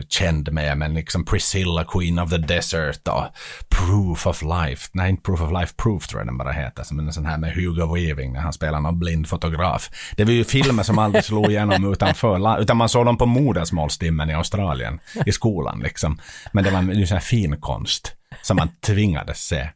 känd 0.09 0.53
med, 0.53 0.79
men 0.79 0.95
liksom 0.95 1.25
Priscilla, 1.25 1.85
Queen 1.85 2.19
of 2.19 2.31
the 2.31 2.37
Desert 2.37 3.09
och 3.09 3.25
Proof 3.69 4.27
of 4.27 4.43
Life. 4.43 4.89
Nej, 4.93 5.11
inte 5.11 5.23
Proof 5.23 5.41
of 5.41 5.53
Life, 5.53 5.75
Proof 5.77 6.07
tror 6.07 6.21
jag 6.21 6.29
den 6.29 6.39
bara 6.39 6.53
heter. 6.53 6.83
Som 6.83 6.99
en 6.99 7.13
sån 7.13 7.27
här 7.27 7.39
med 7.39 7.55
Hugo 7.55 7.95
Weaving 7.95 8.33
när 8.33 8.41
han 8.41 8.53
spelar 8.53 8.81
någon 8.81 8.99
blind 8.99 9.29
fotograf. 9.29 9.91
Det 10.17 10.25
var 10.25 10.33
ju 10.33 10.45
filmer 10.45 10.83
som 10.83 10.99
aldrig 10.99 11.25
slog 11.25 11.51
igenom 11.51 11.93
utanför, 11.93 12.61
utan 12.61 12.77
man 12.77 12.89
såg 12.89 13.07
dem 13.07 13.17
på 13.17 13.27
modersmålstimmen 13.27 14.31
i 14.31 14.35
Australien, 14.35 15.01
i 15.27 15.33
skolan 15.33 15.81
liksom. 15.81 16.21
Men 16.53 16.65
det 16.65 16.71
var 16.71 16.83
ju 16.83 17.07
sån 17.07 17.15
här 17.15 17.23
fin 17.23 17.61
konst 17.61 18.17
som 18.43 18.57
man 18.57 18.69
tvingades 18.81 19.47
se. 19.47 19.69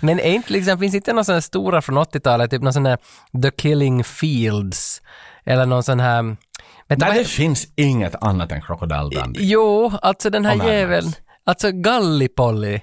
Men 0.00 0.20
är 0.20 0.32
inte 0.32 0.52
liksom, 0.52 0.78
finns 0.78 0.94
inte 0.94 1.12
några 1.12 1.24
sådana 1.24 1.36
här 1.36 1.40
stora 1.40 1.82
från 1.82 1.98
80-talet, 1.98 2.50
typ 2.50 2.62
någon 2.62 2.72
sån 2.72 2.86
här 2.86 2.98
The 3.42 3.50
Killing 3.50 4.04
Fields, 4.04 5.02
eller 5.44 5.66
någon 5.66 5.82
sån 5.82 6.00
här... 6.00 6.36
Du 6.88 6.96
Nej, 6.98 7.08
vad- 7.08 7.16
det 7.18 7.24
finns 7.24 7.66
inget 7.76 8.22
annat 8.22 8.52
än 8.52 8.62
Crocodile 8.62 9.08
Dundee. 9.22 9.42
Jo, 9.44 9.92
alltså 10.02 10.30
den 10.30 10.44
här 10.44 10.68
jäveln, 10.68 11.12
alltså 11.46 11.70
Gallipolly, 11.72 12.80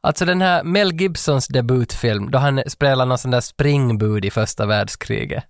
alltså 0.00 0.24
den 0.24 0.42
här 0.42 0.64
Mel 0.64 0.92
Gibsons 1.00 1.46
debutfilm, 1.48 2.30
då 2.30 2.38
han 2.38 2.62
spelar 2.66 3.06
någon 3.06 3.18
sån 3.18 3.30
där 3.30 3.40
springbud 3.40 4.24
i 4.24 4.30
första 4.30 4.66
världskriget. 4.66 5.44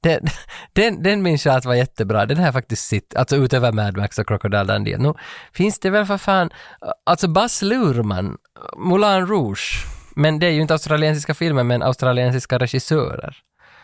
Den, 0.00 0.20
den, 0.72 1.02
den 1.02 1.22
minns 1.22 1.46
jag 1.46 1.54
att 1.54 1.64
var 1.64 1.74
jättebra, 1.74 2.26
den 2.26 2.42
jag 2.42 2.52
faktiskt 2.52 2.86
sett, 2.88 3.16
alltså 3.16 3.36
utöver 3.36 3.72
Mad 3.72 3.96
Max 3.96 4.18
och 4.18 4.26
Crocodile 4.28 4.64
Dundee. 4.64 4.98
Nu 4.98 5.14
finns 5.52 5.78
det 5.78 5.90
väl 5.90 6.06
för 6.06 6.18
fan, 6.18 6.50
alltså 7.06 7.28
Baz 7.28 7.62
Luhrmann, 7.62 8.36
Moulin 8.76 9.26
Rouge, 9.26 9.84
men 10.16 10.38
det 10.38 10.46
är 10.46 10.50
ju 10.50 10.60
inte 10.62 10.74
australiensiska 10.74 11.34
filmer, 11.34 11.62
men 11.62 11.82
australiensiska 11.82 12.58
regissörer. 12.58 13.36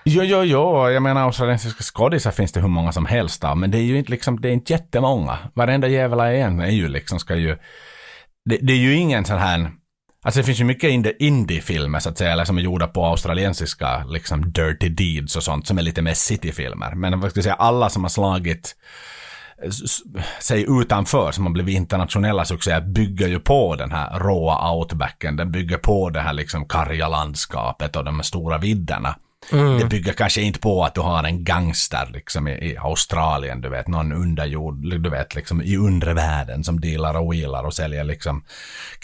Jo, 0.06 0.22
jo, 0.22 0.42
jo, 0.42 0.90
jag 0.90 1.02
menar 1.02 1.22
australiensiska 1.22 1.82
skådisar 1.82 2.30
finns 2.30 2.52
det 2.52 2.60
hur 2.60 2.68
många 2.68 2.92
som 2.92 3.06
helst 3.06 3.44
av, 3.44 3.56
men 3.56 3.70
det 3.70 3.78
är 3.78 3.82
ju 3.82 3.98
inte 3.98 4.10
liksom, 4.10 4.40
det 4.40 4.48
är 4.48 4.52
inte 4.52 4.72
jättemånga. 4.72 5.38
Varenda 5.54 5.88
jävla 5.88 6.32
en 6.32 6.60
är 6.60 6.70
ju 6.70 6.88
liksom, 6.88 7.20
ska 7.20 7.36
ju, 7.36 7.56
det, 8.44 8.58
det 8.62 8.72
är 8.72 8.76
ju 8.76 8.94
ingen 8.94 9.24
sån 9.24 9.38
här, 9.38 9.70
alltså 10.24 10.40
det 10.40 10.44
finns 10.44 10.60
ju 10.60 10.64
mycket 10.64 11.16
indie-filmer 11.18 11.98
så 11.98 12.08
att 12.08 12.18
säga, 12.18 12.32
eller 12.32 12.44
som 12.44 12.58
är 12.58 12.62
gjorda 12.62 12.86
på 12.86 13.04
australiensiska, 13.04 14.04
liksom 14.04 14.52
dirty 14.52 14.88
deeds 14.88 15.36
och 15.36 15.42
sånt, 15.42 15.66
som 15.66 15.78
är 15.78 15.82
lite 15.82 16.02
mer 16.02 16.14
cityfilmer. 16.14 16.94
Men 16.94 17.20
vad 17.20 17.30
ska 17.30 17.38
jag 17.38 17.44
säga, 17.44 17.54
alla 17.54 17.90
som 17.90 18.04
har 18.04 18.10
slagit 18.10 18.76
sig 20.40 20.66
utanför, 20.68 21.32
som 21.32 21.46
har 21.46 21.52
blivit 21.52 21.76
internationella 21.76 22.44
succéer, 22.44 22.80
bygger 22.80 23.28
ju 23.28 23.40
på 23.40 23.76
den 23.76 23.92
här 23.92 24.18
råa 24.18 24.72
outbacken. 24.72 25.36
Den 25.36 25.52
bygger 25.52 25.78
på 25.78 26.10
det 26.10 26.20
här 26.20 26.32
liksom 26.32 26.68
karga 26.68 27.08
landskapet 27.08 27.96
och 27.96 28.04
de 28.04 28.16
här 28.16 28.22
stora 28.22 28.58
vidderna. 28.58 29.16
Det 29.78 29.84
bygger 29.90 30.12
kanske 30.12 30.40
inte 30.40 30.60
på 30.60 30.84
att 30.84 30.94
du 30.94 31.00
har 31.00 31.24
en 31.24 31.44
gangster 31.44 32.08
liksom 32.12 32.48
i, 32.48 32.52
i 32.52 32.76
Australien, 32.78 33.60
du 33.60 33.68
vet, 33.68 33.88
någon 33.88 34.12
underjord, 34.12 35.02
du 35.02 35.10
vet, 35.10 35.34
liksom 35.34 35.62
i 35.62 35.76
undre 35.76 36.14
världen 36.14 36.64
som 36.64 36.80
dealar 36.80 37.14
och 37.16 37.32
wheelar 37.34 37.64
och 37.64 37.74
säljer 37.74 38.04
liksom 38.04 38.44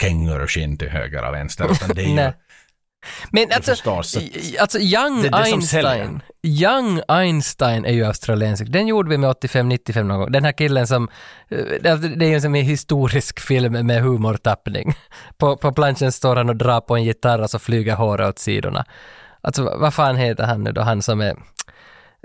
känguruskinn 0.01 0.77
till 0.77 0.89
höger 0.89 1.27
och 1.27 1.33
vänster. 1.33 1.71
Utan 1.71 1.89
det 1.95 2.01
är 2.01 2.05
ju. 2.07 2.31
Men 3.31 3.47
alltså, 3.55 3.71
i- 4.19 4.57
alltså 4.57 4.79
Young 4.79 5.21
Det 5.21 5.29
det 5.29 5.37
Einstein. 5.37 6.21
Young 6.43 7.01
Einstein 7.07 7.85
är 7.85 7.93
ju 7.93 8.05
australiensisk. 8.05 8.71
Den 8.71 8.87
gjorde 8.87 9.09
vi 9.09 9.17
med 9.17 9.29
85-95 9.29 10.03
någon 10.03 10.19
gång. 10.19 10.31
Den 10.31 10.45
här 10.45 10.51
killen 10.51 10.87
som, 10.87 11.09
eh, 11.49 11.57
det 11.57 11.97
det 11.97 12.25
är 12.25 12.29
ju 12.29 12.35
en 12.35 12.41
som 12.41 12.55
är 12.55 12.61
historisk 12.61 13.39
film 13.39 13.73
med 13.87 14.01
humortappning. 14.01 14.93
På, 15.37 15.57
på 15.57 15.71
planschen 15.71 16.11
står 16.11 16.35
han 16.35 16.49
och 16.49 16.55
drar 16.55 16.81
på 16.81 16.95
en 16.95 17.03
gitarr 17.03 17.39
och 17.39 17.49
så 17.49 17.59
flyger 17.59 17.95
håret 17.95 18.29
åt 18.29 18.39
sidorna. 18.39 18.85
Alltså 19.41 19.63
vad- 19.63 19.93
fan 19.93 20.15
heter 20.15 20.43
han 20.43 20.63
nu 20.63 20.71
då, 20.71 20.81
han 20.81 21.01
som 21.01 21.21
är, 21.21 21.35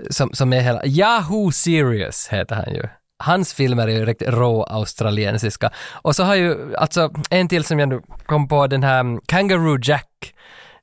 som, 0.09 0.33
som 0.33 0.53
är 0.53 0.59
hela, 0.61 0.85
Yahoo 0.85 1.51
Serious 1.51 2.27
heter 2.27 2.55
han 2.55 2.73
ju. 2.73 2.83
Hans 3.19 3.53
filmer 3.53 3.87
är 3.87 3.91
ju 3.91 4.05
riktigt 4.05 4.29
rå 4.29 4.63
australiensiska. 4.63 5.69
Och 5.91 6.15
så 6.15 6.23
har 6.23 6.35
ju, 6.35 6.75
alltså 6.75 7.11
en 7.29 7.47
till 7.47 7.63
som 7.63 7.79
jag 7.79 7.89
nu 7.89 8.01
kom 8.25 8.47
på, 8.47 8.67
den 8.67 8.83
här 8.83 9.19
Kangaroo 9.25 9.77
Jack. 9.83 10.33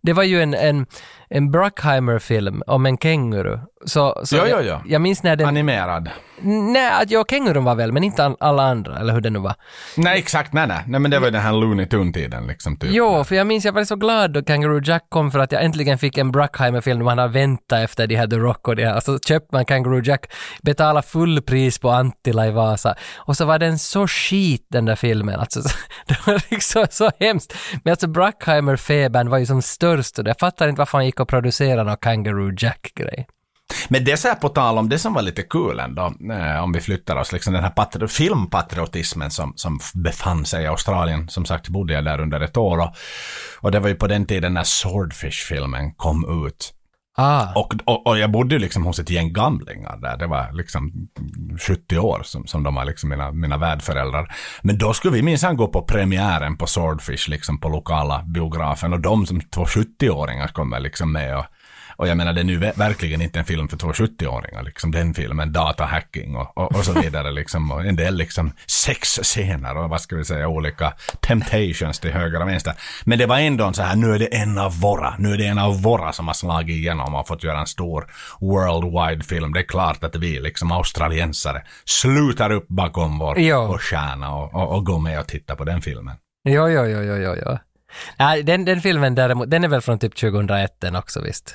Det 0.03 0.13
var 0.13 0.23
ju 0.23 0.43
en, 0.43 0.55
en, 0.55 0.87
en 1.35 1.51
Bruckheimer-film 1.51 2.63
om 2.67 2.87
en 2.87 2.99
känguru. 2.99 3.59
Så, 3.87 4.21
så 4.25 4.37
Jo, 4.37 4.43
jo, 4.45 4.51
jag, 4.57 4.65
jo. 4.67 4.77
jag 4.87 5.01
minns 5.01 5.23
när 5.23 5.37
den... 5.37 5.49
animerad. 5.49 6.11
Nej, 6.41 6.91
att 7.03 7.11
ja, 7.11 7.25
kängurun 7.31 7.65
var 7.65 7.75
väl, 7.75 7.93
men 7.93 8.05
inte 8.05 8.25
all- 8.25 8.37
alla 8.41 8.63
andra, 8.63 8.99
eller 8.99 9.13
hur 9.13 9.21
det 9.21 9.31
nu 9.31 9.39
var. 9.39 9.55
Nej, 9.97 10.19
exakt, 10.19 10.53
nej, 10.53 10.67
nej. 10.67 10.85
Nej, 10.87 11.01
men 11.01 11.11
det 11.11 11.19
var 11.19 11.27
ju 11.27 11.31
den 11.31 11.41
här 11.43 11.53
Looney 11.53 11.87
Tunes-tiden 11.87 12.47
liksom. 12.47 12.77
Typ. 12.77 12.91
Jo, 12.93 13.25
för 13.25 13.35
jag 13.37 13.47
minns 13.47 13.65
jag 13.65 13.73
var 13.73 13.85
så 13.85 13.97
glad 13.97 14.33
då 14.33 14.43
Kangaroo 14.43 14.81
Jack 14.85 15.03
kom 15.09 15.31
för 15.31 15.39
att 15.39 15.53
jag 15.53 15.65
äntligen 15.65 15.99
fick 15.99 16.19
en 16.19 16.33
Bruckheimer-film 16.33 17.05
man 17.05 17.19
har 17.19 17.29
väntat 17.29 17.79
efter 17.85 18.07
de 18.07 18.17
här 18.17 18.27
The 18.27 18.37
Rock 18.37 18.69
och 18.69 18.77
de 18.77 18.85
här. 18.85 18.97
Och 18.97 19.03
så 19.03 19.19
köpte 19.19 19.49
man 19.57 19.65
Kangaroo 19.65 20.01
Jack, 20.05 20.27
betalade 20.63 21.07
full 21.07 21.43
pris 21.43 21.79
på 21.79 21.91
Antilla 21.91 22.47
i 22.47 22.51
Vasa. 22.51 22.95
Och 23.17 23.37
så 23.37 23.45
var 23.45 23.59
den 23.59 23.79
så 23.79 24.07
skit 24.09 24.67
den 24.71 24.85
där 24.85 24.97
filmen. 24.97 25.41
Alltså, 25.41 25.61
det 26.07 26.27
var 26.27 26.43
liksom 26.51 26.87
så 26.91 27.11
hemskt. 27.21 27.55
Men 27.85 27.91
alltså 27.91 28.07
Bruckheimer-febern 28.07 29.29
var 29.29 29.39
ju 29.39 29.47
som 29.47 29.63
störst 29.63 30.19
och 30.19 30.29
jag 30.29 30.39
fattar 30.39 30.69
inte 30.69 30.79
varför 30.79 30.99
han 30.99 31.07
gick 31.07 31.21
och 31.21 31.24
och 31.25 31.29
producera 31.29 31.83
någon 31.83 31.97
Kangaroo 31.97 32.53
Jack-grej. 32.59 33.27
Men 33.89 34.05
det 34.05 34.17
så 34.17 34.29
här 34.29 34.35
på 34.35 34.49
tal 34.49 34.79
om 34.79 34.89
det 34.89 34.99
som 34.99 35.15
var 35.15 35.23
lite 35.23 35.43
kul 35.43 35.79
ändå, 35.79 36.15
eh, 36.33 36.63
om 36.63 36.73
vi 36.73 36.81
flyttar 36.81 37.17
oss, 37.17 37.33
liksom 37.33 37.53
den 37.53 37.63
här 37.65 37.71
patri- 37.71 38.09
filmpatriotismen 38.09 39.31
som, 39.31 39.53
som 39.57 39.81
befann 39.95 40.45
sig 40.45 40.65
i 40.65 40.67
Australien. 40.67 41.29
Som 41.29 41.45
sagt 41.45 41.69
bodde 41.69 41.95
jag 41.95 42.05
där 42.05 42.21
under 42.21 42.41
ett 42.41 42.57
år 42.57 42.79
och, 42.79 42.95
och 43.61 43.71
det 43.71 43.81
var 43.81 43.89
ju 43.89 43.95
på 43.95 44.07
den 44.07 44.27
tiden 44.27 44.55
när 44.55 44.65
Swordfish-filmen 44.65 45.95
kom 45.95 46.47
ut. 46.47 46.73
Ah, 47.17 47.53
Och, 47.55 47.75
och, 47.85 48.07
och 48.07 48.19
jag 48.19 48.31
bodde 48.31 48.55
ju 48.55 48.59
liksom 48.59 48.85
hos 48.85 48.99
ett 48.99 49.11
gäng 49.11 49.33
gamlingar 49.33 49.97
där. 49.97 50.17
Det 50.17 50.27
var 50.27 50.53
liksom 50.53 50.93
70 51.67 51.99
år 51.99 52.21
som, 52.25 52.47
som 52.47 52.63
de 52.63 52.75
var 52.75 52.85
liksom 52.85 53.11
mina, 53.11 53.33
mina 53.33 53.57
värdföräldrar. 53.59 54.35
Men 54.63 54.79
då 54.79 54.93
skulle 54.93 55.15
vi 55.15 55.23
minsann 55.23 55.57
gå 55.57 55.69
på 55.69 55.83
premiären 55.83 56.57
på 56.57 56.67
Swordfish 56.67 57.29
liksom 57.29 57.61
på 57.61 57.69
lokala 57.69 58.23
biografen. 58.27 58.93
Och 58.93 59.01
de 59.01 59.27
som 59.27 59.41
två 59.41 59.65
70-åringar 59.65 60.49
kommer 60.49 60.81
liksom 60.81 61.13
med. 61.13 61.39
Och, 61.39 61.45
och 61.97 62.09
jag 62.09 62.17
menar 62.17 62.33
det 62.33 62.41
är 62.41 62.45
nu 62.45 62.59
ver- 62.59 62.79
verkligen 62.79 63.23
inte 63.23 63.39
en 63.39 63.45
film 63.45 63.69
för 63.69 63.77
två 63.77 63.93
70-åringar. 63.93 64.63
Liksom 64.63 64.91
den 64.91 65.15
filmen, 65.15 65.53
datahacking 65.53 66.37
och, 66.37 66.59
och, 66.59 66.77
och 66.77 66.85
så 66.85 66.93
vidare. 67.01 67.31
Liksom, 67.33 67.71
och 67.71 67.85
en 67.85 67.97
del 67.97 68.17
liksom 68.17 68.53
sexscener 68.67 69.77
och 69.77 69.91
vad 69.91 70.01
ska 70.01 70.17
vi 70.17 70.25
säga 70.25 70.49
olika 70.49 70.93
temptations 71.21 72.01
till 72.01 72.11
höger 72.13 72.43
och 72.43 72.49
vänster. 72.49 72.75
Men 73.05 73.19
det 73.19 73.27
var 73.27 73.39
ändå 73.39 73.65
en 73.65 73.75
så 73.75 73.83
här, 73.83 73.97
nu 73.97 74.15
är 74.15 74.19
det 74.19 74.27
en 74.37 74.59
av 74.59 74.81
våra, 74.81 75.15
nu 75.19 75.33
är 75.33 75.39
det 75.39 75.47
en 75.47 75.59
av 75.59 75.83
våra 75.83 76.13
som 76.13 76.27
har 76.27 76.35
slagit 76.35 76.77
igenom 76.77 77.15
och 77.15 77.29
fått 77.29 77.45
göra 77.45 77.61
en 77.61 77.67
stor 77.67 78.07
worldwide 78.41 79.25
film. 79.25 79.53
Det 79.53 79.61
är 79.61 79.65
klart 79.69 80.05
att 80.05 80.17
vi 80.17 80.41
liksom 80.41 80.73
australiensare 80.73 81.63
slutar 81.85 82.51
upp 82.51 82.69
bakom 82.69 83.19
vår, 83.19 83.39
Ja. 83.39 83.67
vår 83.67 83.79
stjärna 83.79 84.35
och, 84.35 84.55
och, 84.55 84.77
och 84.77 84.85
går 84.87 84.99
med 84.99 85.21
och 85.21 85.27
tittar 85.29 85.55
på 85.57 85.65
den 85.65 85.83
filmen. 85.83 86.17
jo, 86.49 86.69
jo, 86.69 86.85
jo, 86.87 87.01
jo, 87.03 87.35
jo. 87.47 87.59
Nej, 88.19 88.43
den, 88.43 88.65
den 88.65 88.81
filmen 88.81 89.15
däremot, 89.15 89.51
den 89.51 89.65
är 89.65 89.69
väl 89.69 89.81
från 89.81 89.99
typ 89.99 90.17
2001 90.17 90.81
den 90.81 90.97
också 90.97 91.21
visst? 91.23 91.55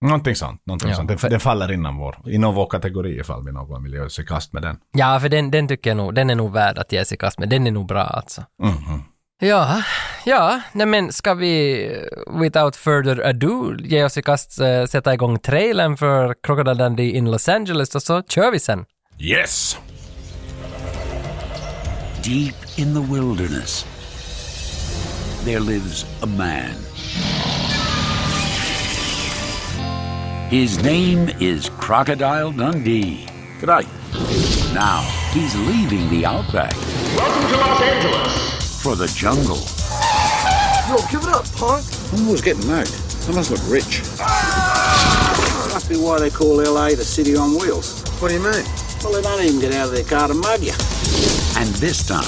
Någonting 0.00 0.34
sånt. 0.36 0.66
Någonting 0.66 0.90
Ja, 0.90 0.96
sånt. 0.96 1.08
Den, 1.08 1.18
för- 1.18 1.28
den 1.30 1.40
faller 1.40 1.72
inom 1.72 1.96
vår, 1.96 2.16
inom 2.26 2.54
vår 2.54 2.66
kategori 2.66 3.20
ifall 3.20 3.44
vi 3.44 3.52
någon 3.52 3.68
gång 3.68 3.82
vill 3.82 3.92
göra 3.92 4.08
sig 4.10 4.24
i 4.24 4.26
kast 4.26 4.52
med 4.52 4.62
den. 4.62 4.76
Ja, 4.92 5.20
för 5.20 5.28
den, 5.28 5.50
den 5.50 5.68
tycker 5.68 5.90
jag 5.90 5.96
nog, 5.96 6.14
den 6.14 6.30
är 6.30 6.34
nog 6.34 6.52
värd 6.52 6.78
att 6.78 6.92
ge 6.92 7.04
sig 7.04 7.14
i 7.14 7.18
kast 7.18 7.38
med. 7.38 7.48
Den 7.48 7.66
är 7.66 7.70
nog 7.70 7.86
bra 7.86 8.02
alltså. 8.02 8.42
Mhm. 8.62 9.02
Ja, 9.40 9.82
ja, 10.26 10.60
nej 10.72 10.86
men 10.86 11.12
ska 11.12 11.34
vi 11.34 11.86
without 12.40 12.76
further 12.76 13.20
ado 13.28 13.74
ge 13.78 14.04
oss 14.04 14.18
i 14.18 14.22
kast, 14.22 14.60
eh, 14.60 14.84
sätta 14.84 15.14
igång 15.14 15.38
trailern 15.38 15.96
för 15.96 16.34
Crocodile 16.42 16.74
Dundee 16.84 17.10
in 17.10 17.30
Los 17.30 17.48
Angeles 17.48 17.94
och 17.94 18.02
så 18.02 18.22
kör 18.22 18.50
vi 18.50 18.58
sen. 18.60 18.84
Yes! 19.18 19.78
Deep 22.24 22.54
in 22.78 22.94
the 22.94 23.14
wilderness, 23.14 23.86
there 25.44 25.60
lives 25.60 26.06
a 26.22 26.26
man. 26.26 26.87
His 30.48 30.82
name 30.82 31.28
is 31.40 31.68
Crocodile 31.68 32.52
Dundee. 32.52 33.26
Good 33.60 33.66
night. 33.66 33.86
Now, 34.72 35.02
he's 35.30 35.54
leaving 35.54 36.08
the 36.08 36.24
outback 36.24 36.72
Welcome 37.14 37.50
to 37.50 37.56
Los 37.58 37.82
Angeles. 37.82 38.82
for 38.82 38.96
the 38.96 39.08
jungle. 39.08 39.58
Yo, 40.88 40.96
give 41.10 41.20
it 41.22 41.34
up, 41.34 41.44
punk. 41.52 41.84
I'm 42.14 42.24
always 42.26 42.40
getting 42.40 42.66
married. 42.66 42.88
I 43.28 43.32
must 43.32 43.50
look 43.50 43.60
rich. 43.68 44.00
Must 45.70 45.86
be 45.86 45.96
why 45.96 46.18
they 46.18 46.30
call 46.30 46.56
LA 46.56 46.90
the 46.94 47.04
city 47.04 47.36
on 47.36 47.50
wheels. 47.58 48.02
What 48.18 48.28
do 48.28 48.34
you 48.34 48.40
mean? 48.42 48.64
Well, 49.04 49.12
they 49.12 49.20
don't 49.20 49.44
even 49.44 49.60
get 49.60 49.74
out 49.74 49.88
of 49.88 49.92
their 49.94 50.04
car 50.04 50.28
to 50.28 50.34
mug 50.34 50.62
you. 50.62 50.72
And 51.60 51.68
this 51.76 52.06
time, 52.06 52.24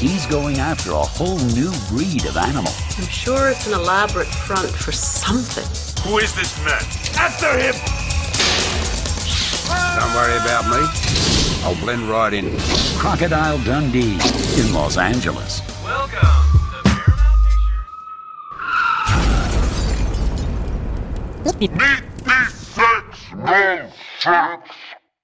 he's 0.00 0.24
going 0.26 0.56
after 0.58 0.92
a 0.92 1.02
whole 1.02 1.38
new 1.52 1.70
breed 1.90 2.24
of 2.24 2.36
animal. 2.38 2.72
I'm 2.96 3.04
sure 3.04 3.50
it's 3.50 3.66
an 3.66 3.74
elaborate 3.74 4.28
front 4.28 4.70
for 4.70 4.92
something. 4.92 5.68
Who 6.04 6.18
is 6.18 6.34
this 6.34 6.56
man? 6.64 6.80
After 7.20 7.52
him! 7.58 7.74
Don't 10.00 10.14
worry 10.14 10.36
about 10.38 10.64
me. 10.72 10.80
I'll 11.62 11.78
blend 11.84 12.02
right 12.04 12.32
in. 12.32 12.56
Crocodile 12.98 13.58
Dundee 13.58 14.18
in 14.58 14.72
Los 14.72 14.96
Angeles. 14.96 15.60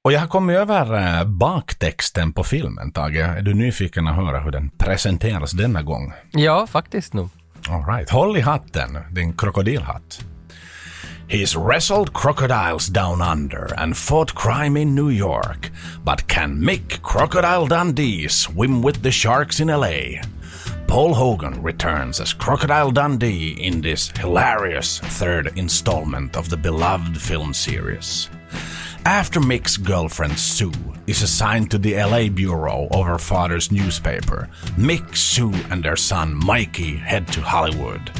Och 0.06 0.12
jag 0.12 0.20
har 0.20 0.26
kommit 0.26 0.56
över 0.56 1.18
eh, 1.18 1.24
baktexten 1.24 2.32
på 2.32 2.44
filmen, 2.44 2.92
Tage. 2.92 3.16
Är 3.16 3.42
du 3.42 3.54
nyfiken 3.54 4.08
att 4.08 4.16
höra 4.16 4.40
hur 4.40 4.50
den 4.50 4.70
presenteras 4.78 5.52
denna 5.52 5.82
gång? 5.82 6.12
Ja, 6.30 6.66
faktiskt 6.66 7.12
nog. 7.14 7.28
All 7.68 7.84
right. 7.84 8.10
Håll 8.10 8.36
i 8.36 8.40
hatten, 8.40 8.98
din 9.10 9.32
krokodilhatt. 9.32 10.24
He's 11.28 11.66
wrestled 11.66 12.12
crocodiles 12.14 12.86
down 12.86 13.22
under 13.22 13.80
and 13.80 13.96
fought 13.96 14.34
crime 14.34 14.80
in 14.80 14.94
New 14.94 15.10
York. 15.10 15.70
But 16.04 16.26
can 16.26 16.64
Mick 16.64 17.02
Crocodile 17.02 17.66
Dundee 17.66 18.28
swim 18.28 18.82
with 18.82 19.02
the 19.02 19.10
sharks 19.10 19.60
in 19.60 19.68
LA? 19.68 20.22
Paul 20.86 21.14
Hogan 21.14 21.62
returns 21.62 22.20
as 22.20 22.32
Crocodile 22.32 22.92
Dundee 22.92 23.66
in 23.66 23.82
this 23.82 24.12
hilarious 24.20 25.00
third 25.00 25.58
installment 25.58 26.36
of 26.36 26.48
the 26.48 26.56
beloved 26.56 27.20
film 27.20 27.54
series. 27.54 28.30
After 29.06 29.38
Mick's 29.38 29.76
girlfriend 29.76 30.36
Sue 30.36 30.72
is 31.06 31.22
assigned 31.22 31.70
to 31.70 31.78
the 31.78 31.94
LA 31.94 32.28
bureau 32.28 32.88
of 32.90 33.06
her 33.06 33.18
father's 33.18 33.70
newspaper, 33.70 34.48
Mick, 34.76 35.16
Sue, 35.16 35.52
and 35.70 35.80
their 35.80 35.94
son 35.94 36.34
Mikey 36.34 36.96
head 36.96 37.28
to 37.28 37.40
Hollywood. 37.40 38.10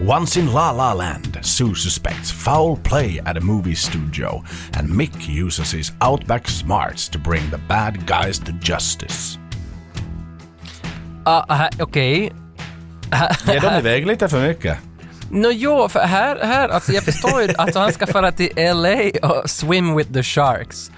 Once 0.00 0.36
in 0.36 0.52
La 0.52 0.70
La 0.70 0.92
Land, 0.92 1.38
Sue 1.42 1.74
suspects 1.74 2.30
foul 2.30 2.76
play 2.76 3.18
at 3.26 3.36
a 3.36 3.40
movie 3.40 3.74
studio, 3.74 4.40
and 4.74 4.88
Mick 4.88 5.28
uses 5.28 5.72
his 5.72 5.90
outback 6.00 6.46
smarts 6.48 7.08
to 7.08 7.18
bring 7.18 7.42
the 7.50 7.58
bad 7.58 8.06
guys 8.06 8.38
to 8.38 8.52
justice. 8.60 9.38
Ah, 11.26 11.44
här- 11.48 11.82
Okej. 11.82 12.32
Ger 13.46 13.60
de 13.60 13.78
iväg 13.78 14.06
lite 14.06 14.28
för 14.28 14.40
mycket? 14.48 14.78
Nå 15.30 15.50
jo, 15.50 15.88
för 15.88 16.00
här, 16.00 16.38
här, 16.42 16.68
alltså 16.68 16.92
jag 16.92 17.04
förstår 17.04 17.42
ju, 17.42 17.48
alltså 17.58 17.78
han 17.78 17.92
ska 17.92 18.06
fara 18.06 18.32
till 18.32 18.50
LA 18.56 19.28
och 19.28 19.50
swim 19.50 19.96
with 19.96 20.12
the 20.12 20.22
sharks. 20.22 20.90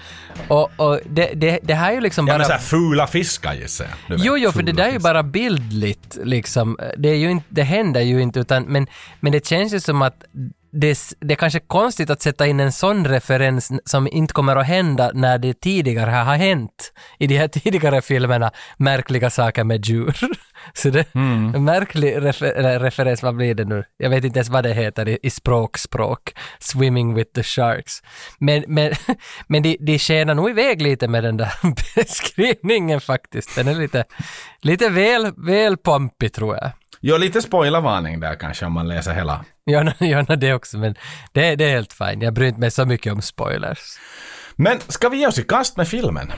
Och, 0.47 0.71
och 0.75 0.99
det, 1.05 1.31
det, 1.35 1.59
det 1.63 1.73
här 1.73 1.89
är 1.89 1.95
ju 1.95 2.01
liksom 2.01 2.27
Ja, 2.27 2.33
bara... 2.33 2.37
men 2.37 2.47
så 2.47 2.53
här 2.53 2.59
fula 2.59 3.07
fiskar 3.07 3.53
gissar 3.53 3.87
jag. 4.07 4.19
Jo, 4.19 4.37
jo, 4.37 4.51
för 4.51 4.63
det 4.63 4.71
där 4.71 4.83
är 4.87 4.91
ju 4.91 4.99
bara 4.99 5.23
bildligt 5.23 6.17
liksom. 6.23 6.77
Det, 6.97 7.09
är 7.09 7.15
ju 7.15 7.31
inte, 7.31 7.45
det 7.49 7.63
händer 7.63 8.01
ju 8.01 8.21
inte, 8.21 8.39
utan, 8.39 8.63
men, 8.63 8.87
men 9.19 9.31
det 9.31 9.45
känns 9.47 9.73
ju 9.73 9.79
som 9.79 10.01
att 10.01 10.23
det, 10.71 11.13
det 11.19 11.33
är 11.33 11.35
kanske 11.35 11.59
konstigt 11.59 12.09
att 12.09 12.21
sätta 12.21 12.47
in 12.47 12.59
en 12.59 12.71
sån 12.71 13.07
referens 13.07 13.71
som 13.85 14.07
inte 14.07 14.33
kommer 14.33 14.55
att 14.55 14.67
hända 14.67 15.11
när 15.13 15.37
det 15.37 15.53
tidigare 15.53 16.11
har 16.11 16.35
hänt 16.35 16.93
i 17.19 17.27
de 17.27 17.37
här 17.37 17.47
tidigare 17.63 18.01
filmerna, 18.01 18.51
märkliga 18.77 19.29
saker 19.29 19.63
med 19.63 19.85
djur. 19.85 20.17
Så 20.73 20.89
det 20.89 21.15
en 21.15 21.63
märklig 21.63 22.15
refer, 22.21 22.79
referens, 22.79 23.23
vad 23.23 23.35
blir 23.35 23.55
det 23.55 23.65
nu? 23.65 23.83
Jag 23.97 24.09
vet 24.09 24.23
inte 24.23 24.39
ens 24.39 24.49
vad 24.49 24.63
det 24.63 24.73
heter 24.73 25.09
i, 25.09 25.17
i 25.23 25.29
språkspråk. 25.29 26.33
Swimming 26.59 27.13
with 27.13 27.31
the 27.31 27.43
sharks. 27.43 28.01
Men, 28.39 28.63
men, 28.67 28.93
men 29.47 29.63
de, 29.63 29.77
de 29.79 29.99
skenar 29.99 30.35
nog 30.35 30.49
iväg 30.49 30.81
lite 30.81 31.07
med 31.07 31.23
den 31.23 31.37
där 31.37 31.51
beskrivningen 31.95 33.01
faktiskt. 33.01 33.55
Den 33.55 33.67
är 33.67 33.75
lite, 33.75 34.03
lite 34.61 34.89
väl, 34.89 35.31
väl 35.37 35.77
pompig 35.77 36.33
tror 36.33 36.55
jag. 36.55 36.71
Jo, 37.01 37.17
lite 37.17 37.41
spoilervarning 37.41 38.19
där 38.19 38.35
kanske 38.35 38.65
om 38.65 38.73
man 38.73 38.87
läser 38.87 39.13
hela. 39.13 39.45
Gärna, 39.71 39.93
gärna 39.99 40.35
det 40.35 40.53
också, 40.53 40.77
men 40.77 40.95
det, 41.33 41.55
det 41.55 41.65
är 41.65 41.69
helt 41.71 41.93
fint. 41.93 42.23
Jag 42.23 42.33
bryr 42.33 42.47
inte 42.47 42.59
mig 42.59 42.71
så 42.71 42.85
mycket 42.85 43.13
om 43.13 43.21
spoilers. 43.21 43.79
Men 44.55 44.79
ska 44.87 45.09
vi 45.09 45.17
ge 45.17 45.27
oss 45.27 45.39
i 45.39 45.43
kast 45.43 45.77
med 45.77 45.87
filmen? 45.87 46.31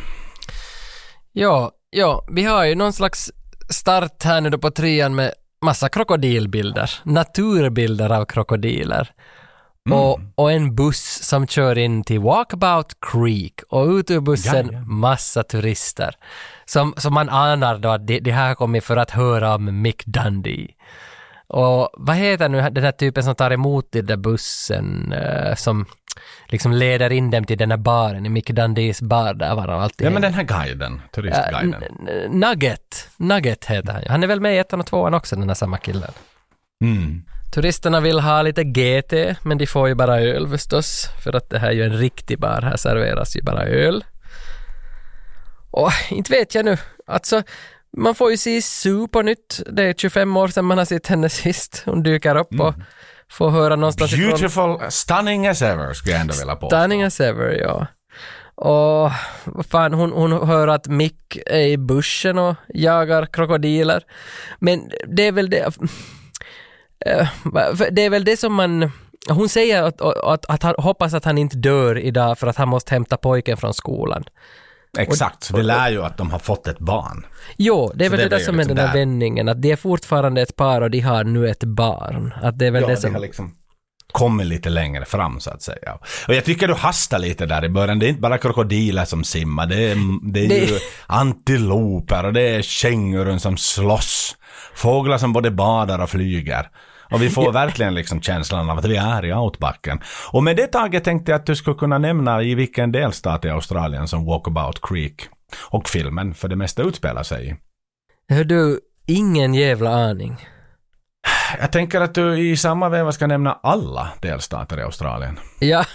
Ja, 1.32 1.72
ja, 1.90 2.26
vi 2.32 2.44
har 2.44 2.66
ju 2.66 2.76
någon 2.76 2.94
slags 2.94 3.32
start 3.70 4.24
här 4.24 4.42
nu 4.42 4.50
då 4.50 4.58
på 4.58 4.72
trean 4.72 5.16
med 5.16 5.32
massa 5.66 5.90
krokodilbilder, 5.90 6.92
naturbilder 7.04 8.10
av 8.10 8.26
krokodiler. 8.26 9.12
Och, 9.92 10.20
och 10.36 10.52
en 10.52 10.76
buss 10.76 11.20
som 11.24 11.48
kör 11.48 11.78
in 11.78 12.04
till 12.04 12.20
Walkabout 12.20 12.94
Creek 13.12 13.54
och 13.70 13.88
ut 13.88 14.12
ur 14.12 14.20
bussen 14.20 14.70
Ja, 14.72 14.74
ja. 14.74 14.86
massa 14.86 15.44
turister. 15.44 16.16
Som, 16.66 16.94
som 16.98 17.14
man 17.14 17.30
anar 17.30 17.78
då 17.78 17.90
att 17.90 18.08
de, 18.08 18.20
de 18.20 18.32
här 18.32 18.56
kommit 18.56 18.84
för 18.84 18.98
att 18.98 19.12
höra 19.12 19.56
om 19.56 19.82
Mick 19.82 20.06
Dundee. 20.06 20.68
Och 21.48 21.90
vad 21.94 22.16
heter 22.16 22.50
nu 22.50 22.70
den 22.70 22.84
här 22.84 22.92
typen 22.92 23.24
som 23.24 23.36
tar 23.36 23.52
emot 23.52 23.92
den 23.92 24.06
där 24.06 24.18
bussen 24.18 25.12
eh, 25.14 25.56
som 25.56 25.86
liksom 26.48 26.72
leder 26.72 27.10
in 27.12 27.32
dem 27.32 27.46
till 27.46 27.58
den 27.58 27.72
här 27.72 27.78
baren, 27.78 28.26
i 28.26 28.30
Mick 28.30 28.50
Dundees 28.50 29.02
bar 29.02 29.34
där 29.34 29.56
var 29.56 29.68
han 29.68 29.82
alltid 29.82 30.08
Ja, 30.08 30.12
men 30.12 30.22
den 30.22 30.34
här 30.34 30.44
guiden, 30.44 31.02
turistguiden. 31.16 31.84
N- 31.84 32.40
Nugget. 32.40 33.10
Nugget 33.18 33.66
heter 33.66 33.94
han. 33.94 34.04
Han 34.08 34.24
är 34.24 34.28
väl 34.28 34.42
med 34.42 34.56
i 34.56 34.58
ettan 34.58 34.80
och 34.80 34.86
tvåan 34.86 35.14
också, 35.14 35.36
den 35.36 35.48
här 35.48 35.56
samma 35.56 35.78
killen. 35.78 36.12
Mm. 36.84 37.24
Turisterna 37.54 38.00
vill 38.00 38.20
ha 38.20 38.42
lite 38.42 38.64
GT, 38.64 39.14
men 39.46 39.58
de 39.58 39.66
får 39.68 39.88
ju 39.88 39.96
bara 39.96 40.20
öl 40.22 40.48
förstås. 40.48 41.10
För 41.24 41.36
att 41.36 41.50
det 41.50 41.60
här 41.60 41.68
är 41.68 41.72
ju 41.72 41.84
en 41.84 41.98
riktig 41.98 42.40
bar, 42.40 42.62
här 42.62 42.78
serveras 42.78 43.36
ju 43.38 43.42
bara 43.42 43.64
öl. 43.64 44.04
Och 45.74 45.92
inte 46.10 46.32
vet 46.32 46.56
jag 46.56 46.66
nu, 46.66 46.78
alltså 47.08 47.44
man 47.98 48.16
får 48.16 48.32
ju 48.32 48.38
se 48.38 48.62
Sue 48.62 49.08
på 49.08 49.22
nytt. 49.22 49.62
Det 49.72 49.84
är 49.84 49.94
25 49.94 50.38
år 50.38 50.48
sedan 50.48 50.66
man 50.66 50.78
har 50.78 50.86
sett 50.86 51.08
henne 51.08 51.30
sist. 51.44 51.84
Hon 51.86 52.04
dyker 52.04 52.36
upp 52.36 52.60
och 52.60 52.74
få 53.32 53.50
höra 53.50 53.76
någonstans 53.76 54.14
ifrån. 54.14 54.30
Beautiful, 54.30 54.92
stunning 54.92 55.48
as 55.48 55.62
ever 55.62 55.94
skulle 55.94 56.14
jag 56.14 56.22
ändå 56.22 56.34
vilja 56.40 56.56
påstå. 56.56 56.78
Stunning 56.78 57.04
as 57.04 57.20
ever, 57.20 57.50
ja. 57.62 57.88
Och 58.56 59.12
fan, 59.70 59.94
hon, 59.94 60.12
hon 60.12 60.48
hör 60.48 60.68
att 60.68 60.88
Mick 60.88 61.38
är 61.46 61.68
i 61.68 61.78
bussen 61.78 62.38
och 62.38 62.56
jagar 62.74 63.26
krokodiler. 63.26 64.04
Men 64.60 64.92
det 65.08 65.28
är 65.28 65.32
väl 65.32 65.50
det... 65.50 65.78
Eh, 67.06 67.28
Det 67.92 68.02
är 68.02 68.10
väl 68.10 68.26
det 68.26 68.38
som 68.38 68.54
man... 68.54 68.92
Hon 69.30 69.50
säger 69.50 69.84
att, 69.84 70.02
att, 70.02 70.46
att 70.50 70.64
han 70.64 70.76
hoppas 70.78 71.14
att 71.14 71.26
han 71.26 71.38
inte 71.38 71.58
dör 71.58 71.98
idag 71.98 72.40
för 72.40 72.48
att 72.48 72.58
han 72.58 72.68
måste 72.68 72.94
hämta 72.94 73.18
pojken 73.18 73.58
från 73.58 73.74
skolan. 73.74 74.24
Exakt, 74.98 75.44
så 75.44 75.58
det 75.58 75.64
lär 75.64 75.90
ju 75.90 76.04
att 76.04 76.18
de 76.18 76.32
har 76.32 76.40
fått 76.40 76.68
ett 76.68 76.80
barn. 76.80 77.26
Jo, 77.58 77.92
det 77.96 78.06
är 78.06 78.10
Så 78.10 78.16
väl 78.16 78.20
det 78.20 78.26
det, 78.30 78.36
blir 78.36 78.46
som 78.46 78.56
är 78.56 78.58
liksom 78.58 78.76
den 78.76 78.86
där 78.86 78.94
där. 78.94 79.00
vändningen, 79.00 79.50
att 79.50 79.62
de 79.62 79.72
är 79.72 79.76
fortfarande 79.76 80.42
ett 80.42 80.56
par 80.56 80.82
och 80.82 80.92
de 80.92 81.00
har 81.00 81.24
nu 81.24 81.50
ett 81.50 81.64
barn. 81.64 82.34
Att 82.42 82.60
det 82.60 82.68
är 82.68 82.72
väl 82.72 82.82
Ja, 82.82 82.88
det 82.88 82.94
det 82.96 83.02
som... 83.02 83.14
har 83.14 83.22
liksom 83.22 83.56
kommit 84.12 84.48
lite 84.48 84.70
längre 84.70 85.06
fram 85.06 85.40
så 85.40 85.50
att 85.50 85.62
säga. 85.62 85.94
Och 86.28 86.34
jag 86.36 86.46
tycker 86.46 86.68
du 86.68 86.74
hastar 86.74 87.20
lite 87.20 87.46
där 87.46 87.66
i 87.66 87.70
början. 87.70 88.00
Det 88.00 88.06
är 88.06 88.10
inte 88.10 88.22
bara 88.22 88.38
krokodiler 88.38 89.06
som 89.06 89.24
simmar. 89.24 89.66
Det 89.66 89.76
är, 89.92 89.98
det 90.34 90.40
är 90.40 90.44
ju 90.44 90.66
Det- 90.66 90.80
antiloper 91.08 92.26
och 92.26 92.34
det 92.34 92.42
är 92.42 92.62
kängurun 92.62 93.40
som 93.40 93.58
slåss. 93.58 94.36
Fåglar 94.76 95.18
som 95.18 95.34
både 95.34 95.52
badar 95.52 96.00
och 96.00 96.10
flyger. 96.10 96.68
Och 97.14 97.22
vi 97.22 97.30
får 97.30 97.52
verkligen 97.52 97.94
liksom 97.96 98.22
känslan 98.22 98.70
av 98.70 98.78
att 98.78 98.86
vi 98.86 98.96
är 98.96 99.26
i 99.26 99.34
outbacken. 99.34 100.02
Och 100.32 100.44
med 100.44 100.56
det 100.56 100.68
taget 100.68 101.04
tänkte 101.04 101.32
jag 101.32 101.40
att 101.40 101.46
du 101.46 101.56
skulle 101.56 101.76
kunna 101.76 101.98
nämna 101.98 102.44
i 102.44 102.56
vilken 102.56 102.92
delstat 102.92 103.46
i 103.46 103.50
Australien 103.50 104.08
som 104.08 104.26
Walkabout 104.26 104.80
Creek 104.82 105.30
och 105.70 105.90
filmen 105.90 106.34
för 106.34 106.48
det 106.48 106.56
mesta 106.56 106.82
utspelar 106.82 107.24
sig 107.24 107.50
i. 107.50 107.56
Hör 108.34 108.44
du, 108.44 108.80
ingen 109.08 109.54
jävla 109.54 109.90
aning. 109.90 110.48
Jag 111.60 111.72
tänker 111.72 112.02
att 112.02 112.16
du 112.16 112.40
i 112.40 112.58
samma 112.58 112.90
veva 112.90 113.12
ska 113.12 113.28
nämna 113.28 113.60
alla 113.64 114.10
delstater 114.22 114.80
i 114.80 114.82
Australien. 114.82 115.40
Ja. 115.60 115.86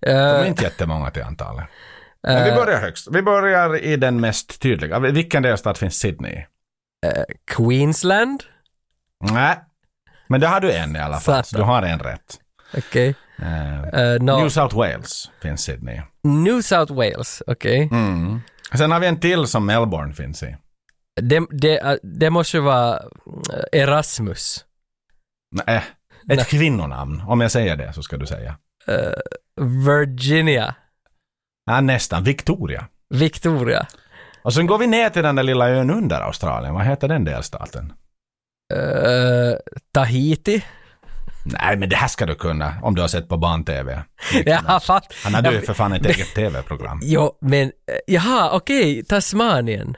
De 0.00 0.10
är 0.10 0.42
Eh, 0.42 0.48
inte 0.48 0.64
jättemånga 0.64 1.10
till 1.10 1.22
antalet. 1.22 1.64
Men 2.22 2.44
vi 2.44 2.52
börjar 2.52 2.80
högst. 2.80 3.08
Vi 3.10 3.22
börjar 3.22 3.76
i 3.76 3.96
den 3.96 4.20
mest 4.20 4.60
tydliga. 4.62 4.98
Vilken 4.98 5.42
delstat 5.42 5.78
finns 5.78 5.98
Sydney 5.98 6.32
i? 6.32 6.44
Queensland? 7.46 8.42
Nej. 9.32 9.56
Men 10.30 10.40
det 10.40 10.46
har 10.46 10.60
du 10.60 10.72
en 10.72 10.96
i 10.96 10.98
alla 10.98 11.20
fall. 11.20 11.44
Så 11.44 11.56
du 11.56 11.62
har 11.62 11.82
en 11.82 11.98
rätt. 11.98 12.38
Okej. 12.76 13.14
Eh, 13.42 13.80
Eh, 14.00 14.20
no. 14.20 14.38
New 14.38 14.48
South 14.48 14.76
Wales 14.76 15.30
finns 15.42 15.62
Sydney. 15.62 16.00
New 16.24 16.60
South 16.62 16.92
Wales, 16.92 17.42
okej. 17.46 17.88
mm. 17.92 18.40
Sen 18.74 18.90
har 18.92 19.00
vi 19.00 19.06
en 19.06 19.20
till 19.20 19.46
som 19.46 19.66
Melbourne 19.66 20.14
finns 20.14 20.42
i. 20.42 20.56
Det, 21.20 21.40
det, 21.50 21.78
eh, 21.78 21.94
det 22.02 22.30
måste 22.30 22.56
ju 22.56 22.62
vara 22.62 22.96
eh, 23.72 23.80
Erasmus. 23.80 24.64
Nej. 25.66 25.76
Ett 25.76 26.36
Nej. 26.36 26.44
kvinnonamn. 26.44 27.22
Om 27.26 27.40
jag 27.40 27.50
säger 27.50 27.76
det 27.76 27.92
så 27.92 28.02
ska 28.02 28.16
du 28.16 28.26
säga. 28.26 28.56
Virginia. 29.86 30.74
Ja, 31.66 31.80
nästan. 31.80 32.24
Victoria. 32.24 32.86
Victoria. 33.14 33.86
Och 34.42 34.54
sen 34.54 34.66
går 34.66 34.78
vi 34.78 34.86
ner 34.86 35.10
till 35.10 35.22
den 35.22 35.34
där 35.36 35.42
lilla 35.42 35.68
ön 35.68 35.90
under 35.90 36.20
Australien. 36.20 36.74
Vad 36.74 36.84
heter 36.84 37.08
den 37.08 37.24
delstaten? 37.24 37.92
Eh, 38.70 39.56
Tahiti. 39.94 40.64
Nej, 41.44 41.76
men 41.76 41.88
det 41.88 41.96
här 41.96 42.08
ska 42.08 42.26
du 42.26 42.34
kunna 42.34 42.74
om 42.82 42.94
du 42.94 43.00
har 43.00 43.08
sett 43.08 43.28
på 43.28 43.36
barn-tv. 43.36 44.02
Fatt... 44.82 45.14
Han 45.24 45.34
hade 45.34 45.48
ju 45.50 45.54
Jag- 45.54 45.64
för 45.64 45.74
fan 45.74 45.92
ett 45.92 46.06
eget 46.06 46.34
tv-program. 46.34 47.00
Jo, 47.04 47.38
men 47.40 47.62
eh, 47.66 47.70
jaha, 48.06 48.50
okej, 48.52 49.04
Tasmanien. 49.04 49.96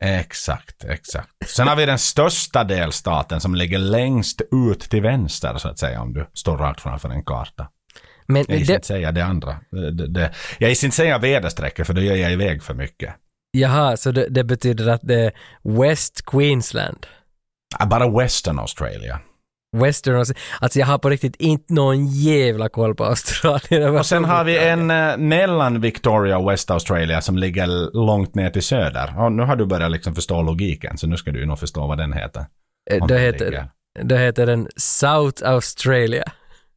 Exakt, 0.00 0.84
exakt. 0.84 1.28
Sen 1.46 1.68
har 1.68 1.76
vi 1.76 1.86
den 1.86 1.98
största 1.98 2.64
delstaten 2.64 3.40
som 3.40 3.54
ligger 3.54 3.78
längst 3.78 4.40
ut 4.52 4.80
till 4.80 5.02
vänster 5.02 5.58
så 5.58 5.68
att 5.68 5.78
säga 5.78 6.00
om 6.00 6.12
du 6.12 6.26
står 6.34 6.56
rakt 6.58 6.80
framför 6.80 7.08
en 7.08 7.24
karta. 7.24 7.68
Men 8.26 8.44
Jag 8.48 8.58
gissar 8.58 8.74
inte 8.74 8.86
säga 8.86 9.12
det 9.12 9.24
andra. 9.24 9.56
Det, 9.70 10.06
det. 10.08 10.32
Jag 10.58 10.68
gissar 10.70 10.86
inte 10.86 10.96
säga 10.96 11.18
väderstreckor 11.18 11.84
för 11.84 11.94
då 11.94 12.00
gör 12.00 12.16
jag 12.16 12.32
iväg 12.32 12.62
för 12.62 12.74
mycket. 12.74 13.14
jaha, 13.50 13.96
så 13.96 14.10
det, 14.10 14.28
det 14.28 14.44
betyder 14.44 14.88
att 14.88 15.00
det 15.04 15.20
är 15.20 15.32
West 15.80 16.24
Queensland. 16.26 17.06
Ah, 17.78 17.86
Bara 17.86 18.18
Western 18.20 18.58
Australia. 18.58 19.20
Western, 19.76 20.24
alltså 20.60 20.78
jag 20.78 20.86
har 20.86 20.98
på 20.98 21.10
riktigt 21.10 21.36
inte 21.36 21.74
någon 21.74 22.06
jävla 22.06 22.68
koll 22.68 22.94
på 22.94 23.04
Australien. 23.04 23.96
Och 23.96 24.06
sen 24.06 24.24
har 24.24 24.44
vi 24.44 24.58
en 24.58 24.90
eh, 24.90 25.16
mellan 25.16 25.80
Victoria 25.80 26.38
och 26.38 26.50
West 26.50 26.70
Australia 26.70 27.20
som 27.20 27.36
ligger 27.38 27.66
långt 28.06 28.34
ner 28.34 28.50
till 28.50 28.62
söder. 28.62 29.14
Och 29.18 29.32
nu 29.32 29.42
har 29.42 29.56
du 29.56 29.66
börjat 29.66 29.90
liksom 29.90 30.14
förstå 30.14 30.42
logiken 30.42 30.98
så 30.98 31.06
nu 31.06 31.16
ska 31.16 31.30
du 31.30 31.40
ju 31.40 31.46
nog 31.46 31.58
förstå 31.58 31.86
vad 31.86 31.98
den 31.98 32.12
heter. 32.12 32.46
Eh, 32.90 33.02
Om 33.02 33.08
Då 33.08 33.14
den 33.14 33.22
heter, 33.22 33.68
då 34.02 34.16
heter 34.16 34.46
den 34.46 34.68
South 34.76 35.48
Australia. 35.48 36.24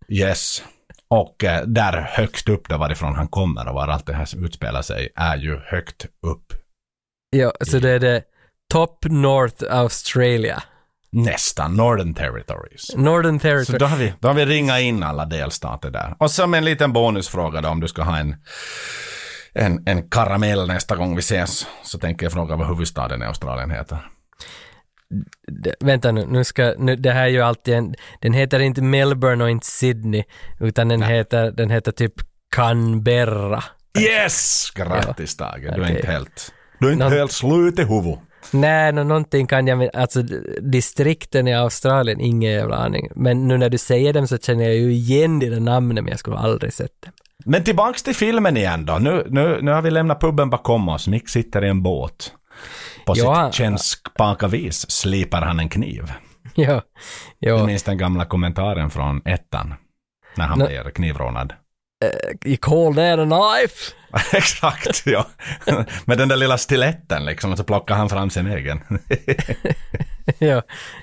Yes. 0.07 0.63
Och 1.07 1.43
eh, 1.43 1.63
där 1.65 2.01
högst 2.01 2.49
upp 2.49 2.69
där 2.69 2.77
varifrån 2.77 3.15
han 3.15 3.27
kommer 3.27 3.67
och 3.67 3.75
var 3.75 3.87
allt 3.87 4.05
det 4.05 4.13
här 4.13 4.45
utspelar 4.45 4.81
sig 4.81 5.09
är 5.15 5.37
ju 5.37 5.59
högt 5.65 6.05
upp. 6.27 6.53
Ja, 7.29 7.53
så 7.61 7.79
det 7.79 7.89
är 7.89 7.99
det 7.99 8.23
Top 8.73 9.05
North 9.05 9.63
Australia. 9.69 10.63
Nästan 11.11 11.75
Northern 11.75 12.13
Territories. 12.13 12.95
Northern 12.95 13.39
Så 13.39 13.43
Territory. 13.43 13.77
då 13.79 13.85
har 13.85 13.97
vi, 13.97 14.13
då 14.19 14.27
har 14.27 14.35
vi 14.35 14.45
ringat 14.45 14.79
in 14.81 15.03
alla 15.03 15.25
delstater 15.25 15.89
där. 15.89 16.15
Och 16.19 16.31
som 16.31 16.53
en 16.53 16.65
liten 16.65 16.93
bonusfråga 16.93 17.61
då 17.61 17.69
om 17.69 17.79
du 17.79 17.87
ska 17.87 18.01
ha 18.03 18.17
en, 18.17 18.35
en, 19.53 19.83
en 19.87 20.09
karamell 20.09 20.67
nästa 20.67 20.95
gång 20.95 21.15
vi 21.15 21.19
ses. 21.19 21.67
Så 21.83 21.97
tänker 21.99 22.25
jag 22.25 22.33
fråga 22.33 22.55
vad 22.55 22.67
huvudstaden 22.67 23.21
i 23.21 23.25
Australien 23.25 23.71
heter. 23.71 23.97
D- 25.63 25.73
vänta 25.79 26.11
nu, 26.11 26.25
nu 26.25 26.43
ska, 26.43 26.73
nu, 26.77 26.95
det 26.95 27.11
här 27.11 27.23
är 27.23 27.27
ju 27.29 27.41
alltid 27.41 27.73
en, 27.73 27.95
den 28.21 28.33
heter 28.33 28.59
inte 28.59 28.81
Melbourne 28.81 29.43
och 29.43 29.49
inte 29.49 29.67
Sydney, 29.67 30.23
utan 30.59 30.87
den 30.87 31.01
heter, 31.01 31.51
den 31.51 31.69
heter 31.69 31.91
typ 31.91 32.13
Canberra. 32.55 33.63
Yes! 33.99 34.71
Grattis 34.75 35.37
Tage, 35.37 35.61
du 35.61 35.67
är 35.67 35.81
Okej. 35.81 35.95
inte 35.95 36.11
helt, 36.11 36.53
du 36.79 36.87
är 36.87 36.91
inte 36.93 37.03
Nå- 37.09 37.15
helt 37.15 37.31
slut 37.31 37.79
i 37.79 37.83
huvudet. 37.83 38.19
Nej, 38.51 38.91
no, 38.91 39.03
någonting 39.03 39.47
kan 39.47 39.67
jag, 39.67 39.95
alltså 39.95 40.21
distrikten 40.61 41.47
i 41.47 41.53
Australien, 41.55 42.19
ingen 42.21 42.51
jävla 42.51 42.75
aning. 42.75 43.09
Men 43.15 43.47
nu 43.47 43.57
när 43.57 43.69
du 43.69 43.77
säger 43.77 44.13
dem 44.13 44.27
så 44.27 44.37
känner 44.37 44.63
jag 44.63 44.75
ju 44.75 44.91
igen 44.91 45.39
där 45.39 45.59
namnen, 45.59 46.03
men 46.03 46.11
jag 46.11 46.19
skulle 46.19 46.37
aldrig 46.37 46.73
sett 46.73 47.01
dem. 47.01 47.11
Men 47.45 47.63
tillbaks 47.63 48.03
till 48.03 48.15
filmen 48.15 48.57
igen 48.57 48.85
då. 48.85 48.93
Nu, 48.93 49.27
nu, 49.29 49.59
nu 49.61 49.71
har 49.71 49.81
vi 49.81 49.91
lämnat 49.91 50.19
puben 50.21 50.49
bakom 50.49 50.89
oss. 50.89 51.07
Mick 51.07 51.29
sitter 51.29 51.65
i 51.65 51.69
en 51.69 51.83
båt. 51.83 52.33
På 53.05 53.13
Ja. 53.17 53.45
sitt 53.51 53.57
känspaka 53.57 54.47
vis 54.47 54.91
slipar 54.91 55.41
han 55.41 55.59
en 55.59 55.69
kniv. 55.69 56.03
ja, 56.55 56.81
ja. 57.39 57.65
minns 57.65 57.83
den 57.83 57.97
gamla 57.97 58.25
kommentaren 58.25 58.89
från 58.89 59.21
ettan. 59.25 59.73
När 60.35 60.45
han 60.47 60.59
Nå- 60.59 60.65
blir 60.67 60.83
knivrånad. 60.91 61.53
You 62.45 62.57
call 62.57 62.95
that 62.95 63.19
a 63.19 63.25
knife? 63.25 63.93
Exakt, 64.33 65.01
ja. 65.05 65.27
Med 66.05 66.17
den 66.17 66.29
där 66.29 66.35
lilla 66.35 66.57
stiletten 66.57 67.25
liksom, 67.25 67.51
och 67.51 67.57
så 67.57 67.63
plockar 67.63 67.95
han 67.95 68.09
fram 68.09 68.29
sin 68.29 68.47
egen. 68.47 68.81
ja. 70.39 70.61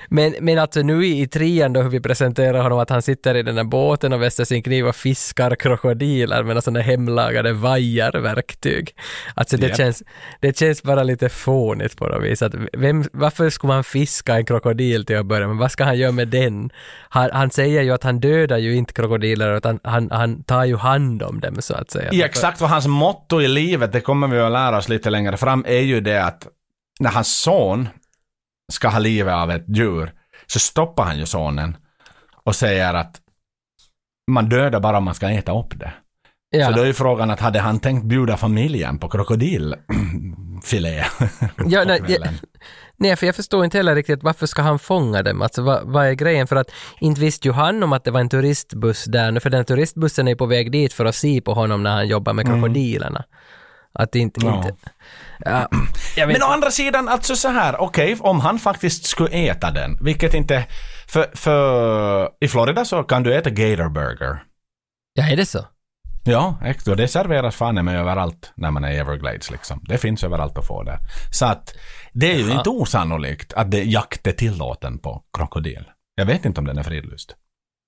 Men, 0.08 0.34
men 0.40 0.58
alltså 0.58 0.82
nu 0.82 1.06
i, 1.06 1.20
i 1.20 1.26
trean 1.26 1.72
då 1.72 1.82
hur 1.82 1.90
vi 1.90 2.00
presenterar 2.00 2.62
honom 2.62 2.78
att 2.78 2.90
han 2.90 3.02
sitter 3.02 3.34
i 3.34 3.42
den 3.42 3.54
där 3.54 3.64
båten 3.64 4.12
och 4.12 4.22
väster 4.22 4.44
sin 4.44 4.62
kniv 4.62 4.86
och 4.86 4.96
fiskar 4.96 5.54
krokodiler 5.54 6.42
med 6.42 6.64
sådana 6.64 6.80
hemlagade 6.80 7.52
vajarverktyg. 7.52 8.94
Alltså 9.34 9.56
det, 9.56 9.66
Japp. 9.66 9.76
känns, 9.76 10.02
det 10.40 10.58
känns 10.58 10.82
bara 10.82 11.02
lite 11.02 11.28
fånigt 11.28 11.96
på 11.96 12.06
något 12.06 12.24
vis. 12.24 12.42
Att 12.42 12.54
vem, 12.72 13.04
varför 13.12 13.50
skulle 13.50 13.72
man 13.72 13.84
fiska 13.84 14.34
en 14.34 14.44
krokodil 14.44 15.06
till 15.06 15.18
att 15.18 15.26
börja 15.26 15.48
med? 15.48 15.56
Vad 15.56 15.70
ska 15.70 15.84
han 15.84 15.98
göra 15.98 16.12
med 16.12 16.28
den? 16.28 16.70
Han, 17.08 17.30
han 17.32 17.50
säger 17.50 17.82
ju 17.82 17.92
att 17.92 18.02
han 18.02 18.20
dödar 18.20 18.58
ju 18.58 18.76
inte 18.76 18.92
krokodiler 18.92 19.56
utan 19.56 19.80
han, 19.84 20.10
han 20.10 20.42
tar 20.42 20.64
ju 20.64 20.76
hand 20.76 21.22
om 21.22 21.40
dem 21.40 21.56
så 21.58 21.74
att 21.74 21.90
säga. 21.90 22.08
Ja, 22.12 22.24
exakt 22.24 22.60
vad 22.60 22.70
hans 22.70 22.86
motto 22.96 23.40
i 23.40 23.48
livet, 23.48 23.92
det 23.92 24.00
kommer 24.00 24.28
vi 24.28 24.40
att 24.40 24.52
lära 24.52 24.78
oss 24.78 24.88
lite 24.88 25.10
längre 25.10 25.36
fram, 25.36 25.64
är 25.68 25.80
ju 25.80 26.00
det 26.00 26.24
att 26.24 26.46
när 27.00 27.10
hans 27.10 27.40
son 27.40 27.88
ska 28.72 28.88
ha 28.88 28.98
livet 28.98 29.34
av 29.34 29.50
ett 29.50 29.64
djur, 29.68 30.12
så 30.46 30.58
stoppar 30.58 31.04
han 31.04 31.18
ju 31.18 31.26
sonen 31.26 31.76
och 32.44 32.56
säger 32.56 32.94
att 32.94 33.20
man 34.30 34.48
dödar 34.48 34.80
bara 34.80 34.98
om 34.98 35.04
man 35.04 35.14
ska 35.14 35.30
äta 35.30 35.58
upp 35.58 35.78
det. 35.78 35.92
Ja. 36.50 36.66
Så 36.66 36.72
då 36.72 36.82
är 36.82 36.86
ju 36.86 36.92
frågan 36.92 37.30
att 37.30 37.40
hade 37.40 37.60
han 37.60 37.80
tänkt 37.80 38.04
bjuda 38.04 38.36
familjen 38.36 38.98
på 38.98 39.08
krokodilfilé? 39.08 41.04
Ja, 41.66 41.84
nej, 41.84 41.98
kvällen? 41.98 42.34
Nej, 42.96 43.16
för 43.16 43.26
jag 43.26 43.36
förstår 43.36 43.64
inte 43.64 43.76
heller 43.76 43.94
riktigt 43.94 44.22
varför 44.22 44.46
ska 44.46 44.62
han 44.62 44.78
fånga 44.78 45.22
dem? 45.22 45.42
Alltså 45.42 45.62
vad, 45.62 45.82
vad 45.84 46.06
är 46.06 46.12
grejen? 46.12 46.46
För 46.46 46.56
att 46.56 46.70
inte 47.00 47.20
visste 47.20 47.48
ju 47.48 47.52
han 47.52 47.82
om 47.82 47.92
att 47.92 48.04
det 48.04 48.10
var 48.10 48.20
en 48.20 48.28
turistbuss 48.28 49.04
där 49.04 49.30
nu, 49.30 49.40
för 49.40 49.50
den 49.50 49.64
turistbussen 49.64 50.28
är 50.28 50.32
ju 50.32 50.36
på 50.36 50.46
väg 50.46 50.72
dit 50.72 50.92
för 50.92 51.04
att 51.04 51.14
se 51.14 51.40
på 51.40 51.54
honom 51.54 51.82
när 51.82 51.90
han 51.90 52.08
jobbar 52.08 52.32
med 52.32 52.46
krokodilerna. 52.46 53.24
Att 53.92 54.14
inte... 54.14 54.46
Ja. 54.46 54.56
inte 54.56 54.74
ja, 56.16 56.26
Men 56.26 56.42
å 56.42 56.46
andra 56.46 56.70
sidan, 56.70 57.08
alltså 57.08 57.36
så 57.36 57.48
här, 57.48 57.80
okej, 57.80 58.16
om 58.20 58.40
han 58.40 58.58
faktiskt 58.58 59.06
skulle 59.06 59.30
äta 59.30 59.70
den, 59.70 59.98
vilket 60.00 60.34
inte... 60.34 60.64
För, 61.08 61.30
för 61.34 62.30
i 62.40 62.48
Florida 62.48 62.84
så 62.84 63.02
kan 63.02 63.22
du 63.22 63.34
äta 63.34 63.50
gator 63.50 63.88
burger. 63.88 64.42
Ja, 65.14 65.32
är 65.32 65.36
det 65.36 65.46
så? 65.46 65.64
Ja, 66.26 66.58
exakt. 66.64 66.88
Och 66.88 66.96
det 66.96 67.08
serveras 67.08 67.56
fan 67.56 67.84
med 67.84 68.00
överallt 68.00 68.52
när 68.54 68.70
man 68.70 68.84
är 68.84 68.90
i 68.90 68.96
Everglades 68.96 69.50
liksom. 69.50 69.84
Det 69.88 69.98
finns 69.98 70.24
överallt 70.24 70.58
att 70.58 70.66
få 70.66 70.82
det. 70.82 70.98
Så 71.32 71.46
att 71.46 71.74
det 72.12 72.32
är 72.32 72.38
ju 72.38 72.50
inte 72.50 72.70
osannolikt 72.70 73.52
att 73.52 73.70
det 73.70 73.84
jakt 73.84 74.26
är 74.26 74.32
tillåten 74.32 74.98
på 74.98 75.22
krokodil. 75.38 75.84
Jag 76.14 76.26
vet 76.26 76.44
inte 76.44 76.60
om 76.60 76.66
den 76.66 76.78
är 76.78 76.82
fridlyst. 76.82 77.36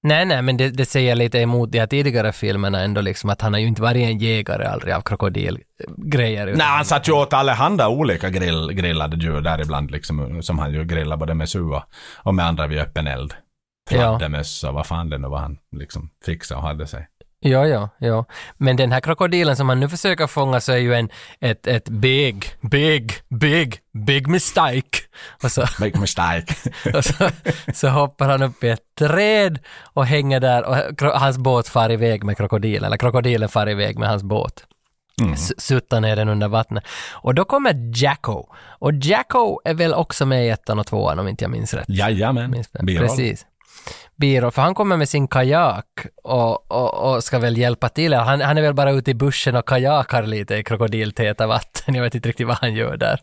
Nej, 0.02 0.26
nej, 0.26 0.42
men 0.42 0.56
det, 0.56 0.70
det 0.70 0.84
säger 0.84 1.14
lite 1.14 1.38
emot 1.38 1.72
de 1.72 1.78
här 1.78 1.86
tidigare 1.86 2.32
filmerna 2.32 2.80
ändå 2.80 3.00
liksom 3.00 3.30
att 3.30 3.40
han 3.40 3.52
har 3.52 3.60
ju 3.60 3.66
inte 3.66 3.82
varit 3.82 4.02
en 4.02 4.18
jägare 4.18 4.64
aldrig 4.64 4.94
av 4.94 5.00
krokodilgrejer. 5.00 6.46
Nej, 6.46 6.66
han 6.66 6.84
satt 6.84 7.08
ju 7.08 7.12
åt 7.12 7.32
allehanda 7.32 7.88
olika 7.88 8.30
grill, 8.30 8.72
grillade 8.72 9.16
djur 9.16 9.40
där 9.40 9.60
ibland 9.60 9.90
liksom, 9.90 10.42
som 10.42 10.58
han 10.58 10.72
ju 10.72 10.84
grillade 10.84 11.16
både 11.16 11.34
med 11.34 11.48
sua 11.48 11.84
och 12.16 12.34
med 12.34 12.46
andra 12.46 12.66
vid 12.66 12.78
öppen 12.78 13.06
eld. 13.06 13.34
Ja. 13.90 13.96
Fladdermöss 13.96 14.64
och 14.64 14.74
vad 14.74 14.86
fan 14.86 15.10
det 15.10 15.18
nu 15.18 15.28
var 15.28 15.38
han 15.38 15.58
liksom 15.76 16.10
fixade 16.26 16.60
och 16.60 16.66
hade 16.66 16.86
sig. 16.86 17.08
Ja, 17.40 17.66
ja, 17.66 17.88
ja. 17.98 18.24
Men 18.56 18.76
den 18.76 18.92
här 18.92 19.00
krokodilen 19.00 19.56
som 19.56 19.68
han 19.68 19.80
nu 19.80 19.88
försöker 19.88 20.26
fånga 20.26 20.60
så 20.60 20.72
är 20.72 20.76
ju 20.76 20.94
en, 20.94 21.08
ett, 21.40 21.66
ett 21.66 21.88
big, 21.88 22.44
big, 22.60 23.12
big, 23.28 23.78
big 23.92 24.28
mistake. 24.28 24.98
Och 25.42 25.52
så, 25.52 25.60
Make 25.80 25.98
mistake. 26.00 26.54
och 26.94 27.04
så, 27.04 27.30
så 27.74 27.88
hoppar 27.88 28.28
han 28.28 28.42
upp 28.42 28.64
i 28.64 28.68
ett 28.68 28.80
träd 28.98 29.58
och 29.82 30.06
hänger 30.06 30.40
där 30.40 30.62
och 30.64 31.20
hans 31.20 31.38
båt 31.38 31.68
far 31.68 31.92
iväg 31.92 32.24
med 32.24 32.36
krokodilen, 32.36 32.84
eller 32.84 32.96
krokodilen 32.96 33.48
far 33.48 33.68
iväg 33.68 33.98
med 33.98 34.08
hans 34.08 34.22
båt. 34.22 34.64
S- 35.32 35.60
Suttar 35.60 36.00
ner 36.00 36.16
den 36.16 36.28
under 36.28 36.48
vattnet. 36.48 36.84
Och 37.12 37.34
då 37.34 37.44
kommer 37.44 37.92
Jacko. 38.02 38.46
Och 38.56 38.92
Jacko 38.94 39.60
är 39.64 39.74
väl 39.74 39.94
också 39.94 40.26
med 40.26 40.46
i 40.46 40.48
ettan 40.48 40.78
och 40.78 40.86
tvåan 40.86 41.18
om 41.18 41.28
inte 41.28 41.44
jag 41.44 41.50
minns 41.50 41.74
rätt. 41.74 41.88
Jajamän. 41.88 42.50
Precis. 43.16 43.46
Biroll, 44.18 44.50
för 44.50 44.62
han 44.62 44.74
kommer 44.74 44.96
med 44.96 45.08
sin 45.08 45.28
kajak 45.28 45.86
och, 46.22 46.70
och, 46.70 47.14
och 47.14 47.24
ska 47.24 47.38
väl 47.38 47.56
hjälpa 47.56 47.88
till. 47.88 48.14
Han, 48.14 48.40
han 48.40 48.58
är 48.58 48.62
väl 48.62 48.74
bara 48.74 48.90
ute 48.90 49.10
i 49.10 49.14
bussen 49.14 49.56
och 49.56 49.68
kajakar 49.68 50.22
lite 50.22 50.56
i 50.56 50.64
krokodiltäta 50.64 51.46
vatten. 51.46 51.94
Jag 51.94 52.02
vet 52.02 52.14
inte 52.14 52.28
riktigt 52.28 52.46
vad 52.46 52.58
han 52.60 52.74
gör 52.74 52.96
där. 52.96 53.20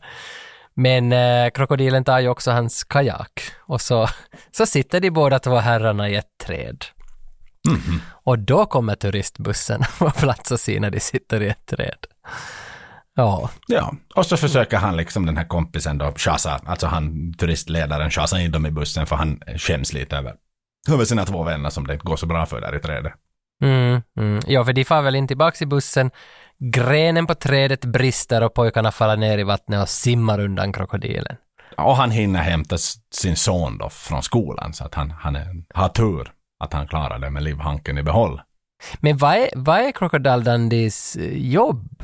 Men 0.73 1.11
eh, 1.11 1.49
krokodilen 1.49 2.03
tar 2.03 2.19
ju 2.19 2.29
också 2.29 2.51
hans 2.51 2.83
kajak 2.83 3.41
och 3.59 3.81
så, 3.81 4.07
så 4.51 4.65
sitter 4.65 4.99
de 4.99 5.11
båda 5.11 5.39
två 5.39 5.55
herrarna 5.55 6.09
i 6.09 6.15
ett 6.15 6.37
träd. 6.45 6.85
Och 8.23 8.39
då 8.39 8.65
kommer 8.65 8.95
turistbussen 8.95 9.83
på 9.99 10.09
plats 10.09 10.51
och 10.51 10.59
ser 10.59 10.79
när 10.79 10.89
de 10.89 10.99
sitter 10.99 11.41
i 11.41 11.47
ett 11.47 11.65
träd. 11.65 12.05
Ja, 13.15 13.49
Ja, 13.67 13.95
och 14.15 14.25
så 14.25 14.37
försöker 14.37 14.77
han 14.77 14.97
liksom 14.97 15.25
den 15.25 15.37
här 15.37 15.47
kompisen 15.47 15.97
då 15.97 16.13
tjasa, 16.15 16.61
alltså 16.65 16.87
han 16.87 17.33
turistledaren 17.33 18.09
tjasa 18.09 18.39
in 18.41 18.51
dem 18.51 18.65
i 18.65 18.71
bussen 18.71 19.05
för 19.05 19.15
han 19.15 19.39
skäms 19.57 19.93
lite 19.93 20.17
över, 20.17 20.33
över 20.89 21.05
sina 21.05 21.25
två 21.25 21.43
vänner 21.43 21.69
som 21.69 21.87
det 21.87 21.93
inte 21.93 22.05
går 22.05 22.15
så 22.15 22.25
bra 22.25 22.45
för 22.45 22.61
där 22.61 22.75
i 22.75 22.79
trädet. 22.79 23.13
Mm, 23.63 24.01
mm. 24.17 24.39
Ja, 24.47 24.65
för 24.65 24.73
de 24.73 24.85
far 24.85 25.01
väl 25.01 25.15
in 25.15 25.27
tillbaks 25.27 25.61
i 25.61 25.65
bussen. 25.65 26.11
Grenen 26.59 27.27
på 27.27 27.35
trädet 27.35 27.85
brister 27.85 28.43
och 28.43 28.53
pojkarna 28.53 28.91
faller 28.91 29.17
ner 29.17 29.37
i 29.37 29.43
vattnet 29.43 29.81
och 29.81 29.89
simmar 29.89 30.39
undan 30.39 30.73
krokodilen. 30.73 31.35
Och 31.77 31.95
han 31.95 32.11
hinner 32.11 32.41
hämta 32.41 32.77
sin 33.11 33.35
son 33.35 33.77
då 33.77 33.89
från 33.89 34.23
skolan 34.23 34.73
så 34.73 34.85
att 34.85 34.95
han, 34.95 35.11
han 35.11 35.35
är, 35.35 35.47
har 35.73 35.89
tur 35.89 36.31
att 36.59 36.73
han 36.73 36.87
klarar 36.87 37.19
det 37.19 37.29
med 37.29 37.43
livhanken 37.43 37.97
i 37.97 38.03
behåll. 38.03 38.41
Men 38.99 39.17
vad 39.17 39.35
är, 39.35 39.49
vad 39.55 39.79
är 39.79 39.91
Crocodile 39.91 40.37
Dundees 40.37 41.15
eh, 41.15 41.37
jobb? 41.37 42.03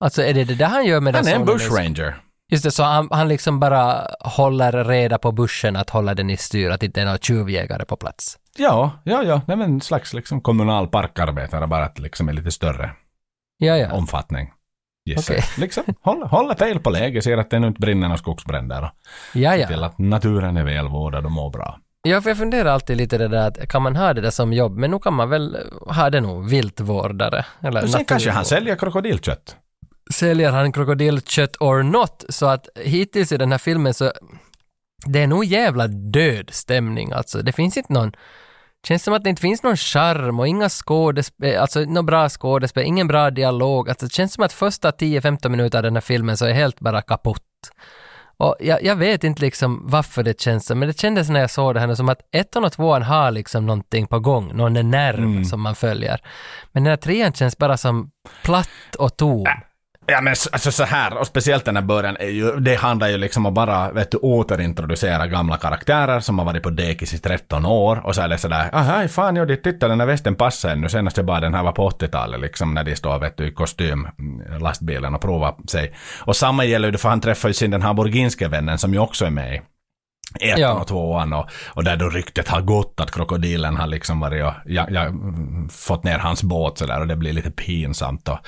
Alltså 0.00 0.22
är 0.22 0.34
det 0.34 0.44
det 0.44 0.54
där 0.54 0.66
han 0.66 0.84
gör 0.84 1.00
med 1.00 1.14
Han 1.14 1.28
är 1.28 1.34
en 1.34 1.44
bushranger. 1.44 2.16
Just 2.52 2.64
det, 2.64 2.70
så 2.70 2.82
han, 2.82 3.08
han 3.10 3.28
liksom 3.28 3.60
bara 3.60 4.06
håller 4.20 4.84
reda 4.84 5.18
på 5.18 5.32
bussen 5.32 5.76
att 5.76 5.90
hålla 5.90 6.14
den 6.14 6.30
i 6.30 6.36
styr, 6.36 6.70
att 6.70 6.82
inte 6.82 7.00
är 7.00 7.04
några 7.04 7.18
tjuvjägare 7.18 7.84
på 7.84 7.96
plats. 7.96 8.38
Ja, 8.58 8.90
ja, 9.04 9.22
ja, 9.22 9.40
nej 9.46 9.56
men 9.56 9.72
en 9.72 9.80
slags 9.80 10.14
liksom 10.14 10.40
kommunal 10.40 10.88
parkarbetare 10.88 11.66
bara 11.66 11.84
att 11.84 11.98
liksom 11.98 12.28
är 12.28 12.32
lite 12.32 12.50
större 12.50 12.90
Ja, 13.58 13.76
ja. 13.76 13.92
omfattning. 13.92 14.52
Okej. 15.18 15.36
jag. 15.36 15.44
Liksom, 15.60 15.84
hålla, 16.00 16.26
hålla 16.26 16.54
pejl 16.54 16.78
på 16.80 16.90
läget, 16.90 17.24
ser 17.24 17.38
att 17.38 17.50
det 17.50 17.58
nu 17.58 17.66
inte 17.66 17.80
brinner 17.80 18.08
några 18.08 18.18
skogsbränder 18.18 18.82
och 18.82 18.90
Ja, 19.38 19.52
se 19.52 19.66
till 19.66 19.80
ja. 19.80 19.86
att 19.86 19.98
naturen 19.98 20.56
är 20.56 20.64
välvårdad 20.64 21.24
och 21.24 21.32
mår 21.32 21.50
bra. 21.50 21.78
Ja, 22.02 22.20
för 22.20 22.30
jag 22.30 22.38
funderar 22.38 22.70
alltid 22.70 22.96
lite 22.96 23.18
det 23.18 23.28
där 23.28 23.48
att 23.48 23.68
kan 23.68 23.82
man 23.82 23.96
ha 23.96 24.14
det 24.14 24.20
där 24.20 24.30
som 24.30 24.52
jobb, 24.52 24.76
men 24.76 24.90
nu 24.90 24.98
kan 24.98 25.14
man 25.14 25.30
väl 25.30 25.56
ha 25.86 26.10
det 26.10 26.20
nog, 26.20 26.48
viltvårdare. 26.50 27.44
Eller 27.62 27.86
sen 27.86 28.04
kanske 28.04 28.30
han 28.30 28.44
säljer 28.44 28.76
krokodilkött. 28.76 29.56
Säljer 30.10 30.52
han 30.52 30.72
krokodilkött 30.72 31.56
or 31.60 31.82
not, 31.82 32.24
så 32.28 32.46
att 32.46 32.68
hittills 32.76 33.32
i 33.32 33.36
den 33.36 33.50
här 33.50 33.58
filmen 33.58 33.94
så 33.94 34.12
det 35.06 35.22
är 35.22 35.26
nog 35.26 35.44
jävla 35.44 35.86
död 35.88 36.50
stämning 36.52 37.12
alltså. 37.12 37.42
Det 37.42 37.52
finns 37.52 37.76
inte 37.76 37.92
någon 37.92 38.12
Känns 38.86 39.02
som 39.02 39.14
att 39.14 39.24
det 39.24 39.30
inte 39.30 39.42
finns 39.42 39.62
någon 39.62 39.76
charm 39.76 40.40
och 40.40 40.48
inga 40.48 40.68
skådespel, 40.68 41.58
alltså 41.58 41.80
någon 41.80 42.06
bra 42.06 42.28
skådespel, 42.28 42.84
ingen 42.84 43.08
bra 43.08 43.30
dialog. 43.30 43.88
Alltså 43.88 44.06
det 44.06 44.12
känns 44.12 44.32
som 44.32 44.44
att 44.44 44.52
första 44.52 44.90
10-15 44.90 45.48
minuter 45.48 45.78
av 45.78 45.82
den 45.82 45.96
här 45.96 46.00
filmen 46.00 46.36
så 46.36 46.46
är 46.46 46.52
helt 46.52 46.80
bara 46.80 47.02
kaputt. 47.02 47.42
Och 48.36 48.56
jag, 48.60 48.82
jag 48.82 48.96
vet 48.96 49.24
inte 49.24 49.40
liksom 49.40 49.82
varför 49.84 50.22
det 50.22 50.40
känns 50.40 50.66
så, 50.66 50.74
men 50.74 50.88
det 50.88 51.00
kändes 51.00 51.28
när 51.28 51.40
jag 51.40 51.50
såg 51.50 51.74
det 51.74 51.80
här 51.80 51.86
nu 51.86 51.96
som 51.96 52.08
att 52.08 52.20
ettan 52.32 52.64
och 52.64 52.72
tvåan 52.72 53.02
har 53.02 53.30
liksom 53.30 53.66
någonting 53.66 54.06
på 54.06 54.20
gång, 54.20 54.56
någon 54.56 54.90
nerv 54.90 55.44
som 55.44 55.60
man 55.60 55.74
följer. 55.74 56.20
Men 56.72 56.84
den 56.84 56.90
här 56.90 56.96
trean 56.96 57.32
känns 57.32 57.58
bara 57.58 57.76
som 57.76 58.10
platt 58.42 58.94
och 58.98 59.16
tom. 59.16 59.46
Ja 60.12 60.20
men 60.20 60.30
alltså 60.52 60.72
så 60.72 60.84
här, 60.84 61.18
och 61.18 61.26
speciellt 61.26 61.64
den 61.64 61.76
här 61.76 61.82
början, 61.82 62.16
är 62.20 62.28
ju, 62.28 62.60
det 62.60 62.74
handlar 62.74 63.08
ju 63.08 63.16
liksom 63.18 63.46
om 63.46 63.50
att 63.50 63.54
bara, 63.54 63.92
vet 63.92 64.10
du, 64.10 64.18
återintroducera 64.18 65.26
gamla 65.26 65.56
karaktärer 65.56 66.20
som 66.20 66.38
har 66.38 66.46
varit 66.46 66.62
på 66.62 66.70
dekis 66.70 67.14
i 67.14 67.18
13 67.18 67.66
år 67.66 68.06
och 68.06 68.14
så 68.14 68.20
är 68.20 68.28
det 68.28 68.38
sådär, 68.38 68.70
aha, 68.72 69.08
fan 69.08 69.36
jo, 69.36 69.56
titta 69.62 69.88
den 69.88 70.00
här 70.00 70.06
västen 70.06 70.34
passar 70.34 70.70
ännu, 70.70 70.88
senast 70.88 71.16
jag 71.16 71.26
bara 71.26 71.40
den 71.40 71.54
här 71.54 71.62
var 71.62 71.72
på 71.72 71.90
80-talet 71.90 72.40
liksom 72.40 72.74
när 72.74 72.84
de 72.84 72.96
står, 72.96 73.18
vet 73.18 73.36
du, 73.36 73.46
i 73.46 73.52
kostym, 73.52 74.08
mm, 74.18 74.62
lastbilen 74.62 75.14
och 75.14 75.20
provar 75.20 75.54
sig. 75.68 75.94
Och 76.20 76.36
samma 76.36 76.64
gäller 76.64 76.92
ju, 76.92 76.98
för 76.98 77.08
han 77.08 77.20
träffar 77.20 77.48
ju 77.48 77.54
sin 77.54 77.70
den 77.70 77.82
här 77.82 77.94
borginske 77.94 78.48
vännen 78.48 78.78
som 78.78 78.92
ju 78.92 78.98
också 78.98 79.24
är 79.24 79.30
med 79.30 79.54
i 79.54 79.60
ettan 80.40 80.60
Ja. 80.60 80.72
och 80.72 80.86
tvåan 80.88 81.32
och, 81.32 81.50
och 81.66 81.84
där 81.84 81.96
då 81.96 82.08
ryktet 82.08 82.48
har 82.48 82.60
gått 82.60 83.00
att 83.00 83.10
krokodilen 83.10 83.76
har 83.76 83.86
liksom 83.86 84.20
varit 84.20 84.44
och 84.44 84.52
ja, 84.64 84.86
ja, 84.90 85.02
mm, 85.02 85.68
fått 85.68 86.04
ner 86.04 86.18
hans 86.18 86.42
båt 86.42 86.78
sådär 86.78 87.00
och 87.00 87.06
det 87.06 87.16
blir 87.16 87.32
lite 87.32 87.50
pinsamt 87.50 88.28
och, 88.28 88.38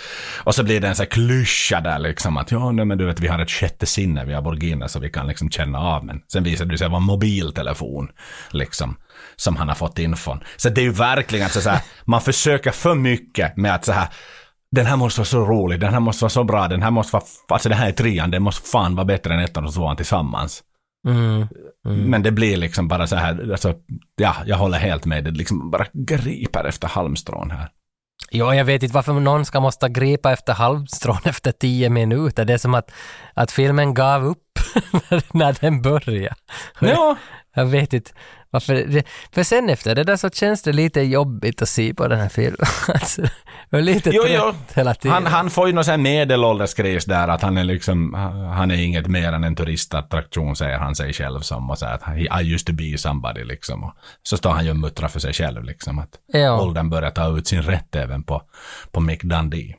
och 0.45 0.55
så 0.55 0.63
blir 0.63 0.81
det 0.81 0.89
en 0.89 0.95
sån 0.97 1.05
här 1.05 1.11
klyscha 1.11 1.81
där 1.81 1.99
liksom 1.99 2.37
att 2.37 2.51
ja 2.51 2.73
nej, 2.73 2.85
men 2.85 2.99
du 2.99 3.07
vet 3.07 3.21
vi 3.21 3.29
har 3.29 3.39
ett 3.39 3.51
sjätte 3.51 3.87
sinne, 3.87 4.25
vi 4.25 4.35
har 4.35 4.43
borginer 4.43 4.87
så 4.87 4.99
vi 4.99 5.11
kan 5.11 5.27
liksom 5.27 5.51
känna 5.51 5.79
av 5.79 6.05
men 6.05 6.21
sen 6.33 6.45
visar 6.45 6.65
det 6.65 6.79
sig 6.79 6.89
vara 6.89 7.01
mobiltelefon 7.01 8.09
liksom 8.51 8.97
som 9.37 9.57
han 9.57 9.69
har 9.69 9.75
fått 9.75 9.99
infon. 9.99 10.41
Så 10.57 10.69
det 10.69 10.81
är 10.81 10.83
ju 10.83 10.93
verkligen 10.93 11.49
så, 11.49 11.61
så 11.61 11.71
här, 11.71 11.81
man 12.05 12.21
försöker 12.21 12.71
för 12.71 12.95
mycket 12.95 13.57
med 13.57 13.75
att 13.75 13.85
så 13.85 13.93
här 13.93 14.09
den 14.71 14.87
här 14.87 14.97
måste 14.97 15.21
vara 15.21 15.27
så 15.27 15.45
rolig, 15.45 15.81
den 15.81 15.93
här 15.93 16.01
måste 16.01 16.25
vara 16.25 16.31
så 16.31 16.45
bra, 16.45 16.69
den 16.69 16.83
här 16.83 16.91
måste 16.91 17.13
vara, 17.13 17.25
alltså 17.49 17.69
det 17.69 17.75
här 17.75 17.89
är 17.89 17.93
trean, 17.93 18.31
den 18.31 18.43
måste 18.43 18.69
fan 18.69 18.95
vara 18.95 19.05
bättre 19.05 19.35
än 19.35 19.41
ettan 19.41 19.65
och 19.67 19.75
tvåan 19.75 19.97
tillsammans. 19.97 20.63
Mm. 21.05 21.49
Men 21.85 22.23
det 22.23 22.33
blir 22.33 22.57
liksom 22.57 22.89
bara 22.89 23.07
så 23.07 23.17
här, 23.17 23.51
alltså, 23.53 23.75
ja, 24.17 24.37
jag 24.47 24.57
håller 24.57 24.79
helt 24.79 25.05
med. 25.05 25.25
Det 25.25 25.31
liksom 25.31 25.71
bara 25.71 25.87
griper 25.93 26.65
efter 26.65 26.89
halmstrån 26.89 27.51
här. 27.51 27.69
Jo, 28.31 28.55
jag 28.55 28.65
vet 28.65 28.83
inte 28.83 28.95
varför 28.95 29.13
någon 29.13 29.45
ska 29.45 29.61
måste 29.61 29.89
gripa 29.89 30.33
efter 30.33 30.53
halmstrån 30.53 31.19
efter 31.25 31.53
tio 31.53 31.91
minuter. 31.91 32.45
Det 32.45 32.53
är 32.53 32.59
som 32.59 32.75
att, 32.75 32.93
att 33.35 33.51
filmen 33.53 33.95
gav 33.95 34.25
upp 34.25 34.59
när 35.33 35.57
den 35.61 35.83
började. 35.83 36.35
Ja, 36.81 37.17
Jag 37.55 37.67
vet 37.67 37.93
inte 37.93 38.11
varför. 38.55 39.03
För 39.33 39.43
sen 39.43 39.71
efter 39.71 39.95
det 39.95 40.05
där 40.05 40.17
så 40.17 40.31
känns 40.31 40.63
det 40.63 40.73
lite 40.73 41.01
jobbigt 41.01 41.63
att 41.63 41.69
se 41.69 41.95
på 41.95 42.09
den 42.09 42.21
här 42.21 42.29
filmen. 42.29 42.57
Alltså, 42.89 43.23
lite 43.71 44.11
Jo, 44.15 44.23
jo. 44.29 44.53
hela 44.75 44.95
tiden. 44.95 45.13
han, 45.13 45.27
han 45.27 45.51
får 45.51 45.67
ju 45.67 45.73
någon 45.73 45.85
sån 45.85 45.91
här 45.93 45.99
medelålderskris 45.99 47.05
där 47.05 47.29
att 47.29 47.43
han 47.43 47.59
är 47.59 47.65
liksom, 47.65 48.15
han 48.57 48.71
är 48.71 48.75
inget 48.83 49.07
mer 49.07 49.33
än 49.33 49.45
en 49.45 49.57
turistattraktion 49.57 50.57
säger 50.57 50.79
han 50.79 50.95
sig 50.95 51.13
själv 51.13 51.41
som 51.41 51.71
och 51.71 51.79
säger 51.79 51.95
att 51.95 52.03
"He- 52.03 52.41
I 52.43 52.53
used 52.55 52.67
to 52.67 52.73
be 52.73 52.99
somebody 52.99 53.45
liksom. 53.45 53.85
Och 53.85 53.93
så 54.23 54.37
står 54.37 54.51
han 54.51 54.65
ju 54.65 54.71
och 54.71 54.77
muttrar 54.77 55.09
för 55.09 55.21
sig 55.21 55.33
själv 55.33 55.65
liksom 55.65 55.99
att 55.99 56.11
Ja. 56.33 56.61
åldern 56.61 56.91
börjar 56.91 57.11
ta 57.11 57.39
ut 57.39 57.47
sin 57.47 57.63
rätt 57.63 57.95
även 57.97 58.23
på, 58.23 58.43
på 58.93 59.01
Mick 59.01 59.23
Dundee. 59.23 59.75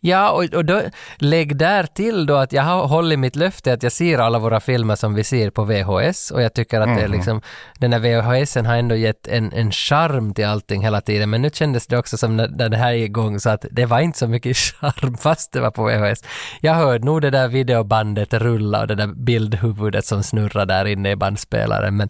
Ja, 0.00 0.30
och, 0.30 0.44
och 0.44 0.64
då, 0.64 0.82
lägg 1.16 1.56
där 1.56 1.82
till 1.86 2.26
då 2.26 2.36
att 2.36 2.52
jag 2.52 2.62
har 2.62 2.86
hållit 2.86 3.18
mitt 3.18 3.36
löfte 3.36 3.72
att 3.72 3.82
jag 3.82 3.92
ser 3.92 4.18
alla 4.18 4.38
våra 4.38 4.60
filmer 4.60 4.96
som 4.96 5.14
vi 5.14 5.24
ser 5.24 5.50
på 5.50 5.64
VHS 5.64 6.30
och 6.30 6.42
jag 6.42 6.54
tycker 6.54 6.80
att 6.80 6.96
det 6.96 7.02
är 7.02 7.08
Mhm. 7.08 7.12
liksom, 7.16 7.40
den 7.78 7.92
här 7.92 8.00
VHSen 8.00 8.66
har 8.66 8.76
ändå 8.76 8.94
gett 8.94 9.28
en, 9.28 9.52
en 9.52 9.70
charm 9.72 10.34
till 10.34 10.46
allting 10.46 10.82
hela 10.82 11.00
tiden, 11.00 11.30
men 11.30 11.42
nu 11.42 11.50
kändes 11.52 11.86
det 11.86 11.98
också 11.98 12.16
som 12.18 12.36
när, 12.36 12.48
när 12.48 12.68
det 12.68 12.76
här 12.76 12.92
är 12.92 12.96
igång 12.96 13.40
så 13.40 13.50
att 13.50 13.64
det 13.70 13.86
var 13.86 14.00
inte 14.00 14.18
så 14.18 14.26
mycket 14.28 14.56
charm 14.80 15.16
fast 15.16 15.52
det 15.52 15.60
var 15.60 15.70
på 15.70 15.84
VHS. 15.84 16.24
Jag 16.60 16.74
hörde 16.74 17.04
nog 17.04 17.22
det 17.22 17.30
där 17.30 17.48
videobandet 17.48 18.34
rulla 18.34 18.80
och 18.80 18.86
det 18.86 18.94
där 18.94 19.06
bildhuvudet 19.06 20.06
som 20.06 20.22
snurrar 20.22 20.66
där 20.66 20.84
inne 20.84 21.10
i 21.10 21.16
bandspelaren, 21.16 21.96
men, 21.96 22.08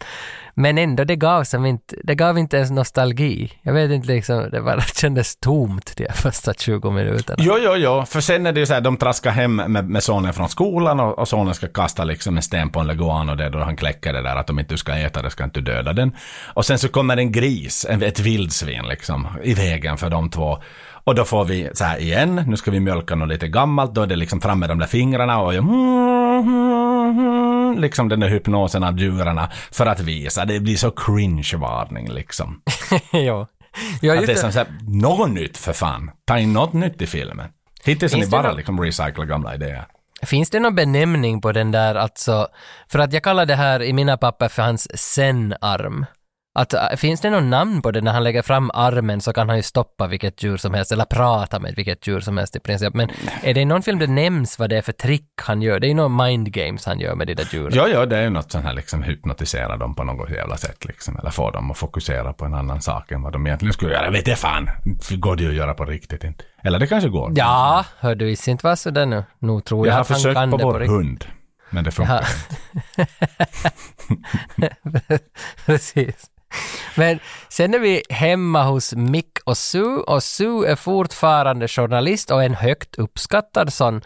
men 0.54 0.78
ändå, 0.78 1.04
det 1.04 1.16
gav, 1.16 1.44
som 1.44 1.66
inte, 1.66 1.96
det 2.04 2.14
gav 2.14 2.38
inte 2.38 2.56
ens 2.56 2.70
nostalgi. 2.70 3.52
Jag 3.62 3.72
vet 3.72 3.90
inte 3.90 4.08
liksom, 4.08 4.48
det 4.50 4.60
bara 4.62 4.80
kändes 4.94 5.36
tomt 5.36 5.92
de 5.96 6.06
första 6.12 6.54
20 6.54 6.90
minuterna. 6.90 7.44
Jo, 7.52 7.58
jo, 7.64 7.76
jo. 7.76 8.04
För 8.06 8.20
sen 8.20 8.46
är 8.46 8.52
det 8.52 8.60
ju 8.60 8.66
så 8.66 8.74
här, 8.74 8.80
de 8.80 8.96
traskar 8.96 9.30
hem 9.30 9.56
med, 9.56 9.90
med 9.90 10.02
sonen 10.02 10.32
från 10.32 10.48
skolan 10.48 11.00
och, 11.00 11.18
och 11.18 11.28
sonen 11.28 11.54
ska 11.54 11.68
kasta 11.68 12.04
liksom 12.04 12.36
en 12.36 12.42
sten 12.42 12.70
på 12.70 12.80
en 12.80 12.86
leguan 12.86 13.28
och 13.28 13.36
det 13.36 13.44
är 13.44 13.50
då 13.50 13.58
han 13.58 13.76
kläcker 13.76 14.12
det 14.12 14.22
där 14.22 14.36
att 14.36 14.50
om 14.50 14.58
inte 14.58 14.74
du 14.74 14.78
ska 14.78 14.96
äta 14.96 15.22
det 15.22 15.30
ska 15.30 15.44
inte 15.44 15.60
du 15.60 15.72
döda 15.72 15.92
den. 15.92 16.16
Och 16.54 16.66
sen 16.66 16.78
så 16.78 16.88
kommer 16.88 17.16
en 17.16 17.32
gris, 17.32 17.86
en, 17.90 18.02
ett 18.02 18.20
vildsvin 18.20 18.84
liksom, 18.88 19.28
i 19.42 19.54
vägen 19.54 19.96
för 19.96 20.10
de 20.10 20.30
två. 20.30 20.58
Och 21.04 21.14
då 21.14 21.24
får 21.24 21.44
vi 21.44 21.70
så 21.74 21.84
här 21.84 21.98
igen, 21.98 22.44
nu 22.46 22.56
ska 22.56 22.70
vi 22.70 22.80
mjölka 22.80 23.14
något 23.14 23.28
lite 23.28 23.48
gammalt, 23.48 23.94
då 23.94 24.02
är 24.02 24.06
det 24.06 24.16
liksom 24.16 24.40
fram 24.40 24.60
med 24.60 24.68
de 24.68 24.78
där 24.78 24.86
fingrarna 24.86 25.40
och 25.40 25.54
jag, 25.54 25.64
liksom 27.80 28.08
den 28.08 28.20
där 28.20 28.28
hypnosen 28.28 28.82
av 28.82 28.98
djuren 28.98 29.40
för 29.70 29.86
att 29.86 30.00
visa. 30.00 30.44
Det 30.44 30.60
blir 30.60 30.76
så 30.76 30.90
cringe-varning 30.90 32.08
liksom. 32.08 32.60
ja 33.12 33.46
ja, 34.00 34.18
att 34.18 34.26
det 34.26 34.32
är 34.32 34.36
som 34.36 34.52
såhär, 34.52 34.68
något 34.88 35.30
nytt 35.30 35.58
för 35.58 35.72
fan. 35.72 36.10
Ta 36.24 36.38
in 36.38 36.52
något 36.52 36.72
nytt 36.72 37.02
i 37.02 37.06
filmen. 37.06 37.48
Hittills 37.84 38.12
har 38.12 38.20
ni 38.20 38.26
bara 38.26 38.52
liksom 38.52 38.80
recyclat 38.80 39.28
gamla 39.28 39.54
idéer. 39.54 39.86
Finns 40.22 40.50
det 40.50 40.60
någon 40.60 40.74
benämning 40.74 41.40
på 41.40 41.52
den 41.52 41.70
där, 41.70 41.94
alltså, 41.94 42.48
för 42.88 42.98
att 42.98 43.12
jag 43.12 43.22
kallar 43.22 43.46
det 43.46 43.54
här 43.54 43.82
i 43.82 43.92
mina 43.92 44.16
papper 44.16 44.48
för 44.48 44.62
hans 44.62 45.14
zen-arm. 45.14 46.06
Att, 46.54 46.72
äh, 46.74 46.80
finns 46.96 47.20
det 47.20 47.30
någon 47.30 47.50
namn 47.50 47.82
på 47.82 47.90
det 47.90 48.00
när 48.00 48.12
han 48.12 48.24
lägger 48.24 48.42
fram 48.42 48.70
armen 48.74 49.20
så 49.20 49.32
kan 49.32 49.48
han 49.48 49.56
ju 49.56 49.62
stoppa 49.62 50.06
vilket 50.06 50.42
djur 50.42 50.56
som 50.56 50.74
helst 50.74 50.92
eller 50.92 51.04
prata 51.04 51.58
med 51.60 51.74
vilket 51.74 52.06
djur 52.06 52.20
som 52.20 52.36
helst 52.38 52.56
i 52.56 52.60
princip. 52.60 52.94
Men 52.94 53.10
är 53.42 53.54
det 53.54 53.60
i 53.60 53.64
någon 53.64 53.82
film 53.82 53.98
det 53.98 54.06
nämns 54.06 54.58
vad 54.58 54.70
det 54.70 54.76
är 54.76 54.82
för 54.82 54.92
trick 54.92 55.30
han 55.42 55.62
gör? 55.62 55.80
Det 55.80 55.86
är 55.86 55.88
ju 55.88 55.94
några 55.94 56.08
mind 56.26 56.52
games 56.52 56.86
han 56.86 57.00
gör 57.00 57.14
med 57.14 57.26
de 57.26 57.34
där 57.34 57.48
djuren. 57.52 57.72
Ja, 57.74 57.88
ja, 57.88 58.06
det 58.06 58.16
är 58.18 58.22
ju 58.22 58.30
något 58.30 58.52
sånt 58.52 58.64
här 58.64 58.74
liksom 58.74 59.02
hypnotisera 59.02 59.76
dem 59.76 59.94
på 59.94 60.04
något 60.04 60.30
jävla 60.30 60.56
sätt 60.56 60.84
liksom. 60.84 61.16
Eller 61.18 61.30
få 61.30 61.50
dem 61.50 61.70
att 61.70 61.78
fokusera 61.78 62.32
på 62.32 62.44
en 62.44 62.54
annan 62.54 62.82
sak 62.82 63.10
än 63.12 63.22
vad 63.22 63.32
de 63.32 63.46
egentligen 63.46 63.72
skulle 63.72 63.92
göra. 63.92 64.04
Jag 64.04 64.12
vet 64.12 64.28
inte 64.28 64.40
fan. 64.40 64.70
Det 65.08 65.16
går 65.16 65.36
det 65.36 65.42
ju 65.42 65.48
att 65.48 65.54
göra 65.54 65.74
på 65.74 65.84
riktigt 65.84 66.24
inte. 66.24 66.44
Eller 66.64 66.78
det 66.78 66.86
kanske 66.86 67.08
går. 67.08 67.32
Ja, 67.34 67.84
hör 67.98 68.14
du 68.14 68.24
visst 68.24 68.48
inte 68.48 68.66
vara 68.66 68.76
sådär 68.76 69.06
nu. 69.06 69.24
Nu 69.38 69.60
tror 69.60 69.86
jag, 69.86 69.92
Jag 69.92 69.96
har 69.96 70.00
att 70.00 70.08
han 70.08 70.16
försökt 70.16 70.34
kan 70.34 70.50
på 70.50 70.56
det 70.56 70.64
vår 70.64 70.72
på 70.72 70.78
riktigt. 70.78 70.96
hund. 70.96 71.24
Men 71.70 71.84
det 71.84 71.90
funkar 71.90 72.26
inte. 72.98 73.08
Precis. 75.66 76.28
Men 76.94 77.20
sen 77.48 77.74
är 77.74 77.78
vi 77.78 78.02
hemma 78.08 78.62
hos 78.62 78.94
Mick 78.94 79.38
och 79.44 79.56
Sue 79.56 80.02
och 80.06 80.22
Sue 80.22 80.70
är 80.70 80.76
fortfarande 80.76 81.68
journalist 81.68 82.30
och 82.30 82.44
en 82.44 82.54
högt 82.54 82.98
uppskattad 82.98 83.72
sån. 83.72 84.02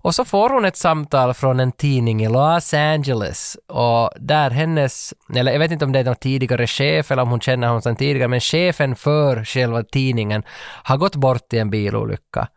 Och 0.00 0.14
så 0.14 0.24
får 0.24 0.50
hon 0.50 0.64
ett 0.64 0.76
samtal 0.76 1.34
från 1.34 1.60
en 1.60 1.72
tidning 1.72 2.22
i 2.24 2.28
Los 2.28 2.74
Angeles 2.74 3.56
och 3.66 4.10
där 4.16 4.50
hennes, 4.50 5.14
eller 5.34 5.52
jag 5.52 5.58
vet 5.58 5.70
inte 5.70 5.84
om 5.84 5.92
det 5.92 5.98
är 5.98 6.04
någon 6.04 6.16
tidigare 6.16 6.66
chef 6.66 7.10
eller 7.10 7.22
om 7.22 7.30
hon 7.30 7.40
känner 7.40 7.66
honom 7.66 7.82
sedan 7.82 7.96
tidigare, 7.96 8.28
men 8.28 8.40
chefen 8.40 8.96
för 8.96 9.44
själva 9.44 9.82
tidningen 9.82 10.42
har 10.82 10.96
gått 10.96 11.16
bort 11.16 11.52
i 11.52 11.58
en 11.58 11.70
bilolycka. 11.70 12.48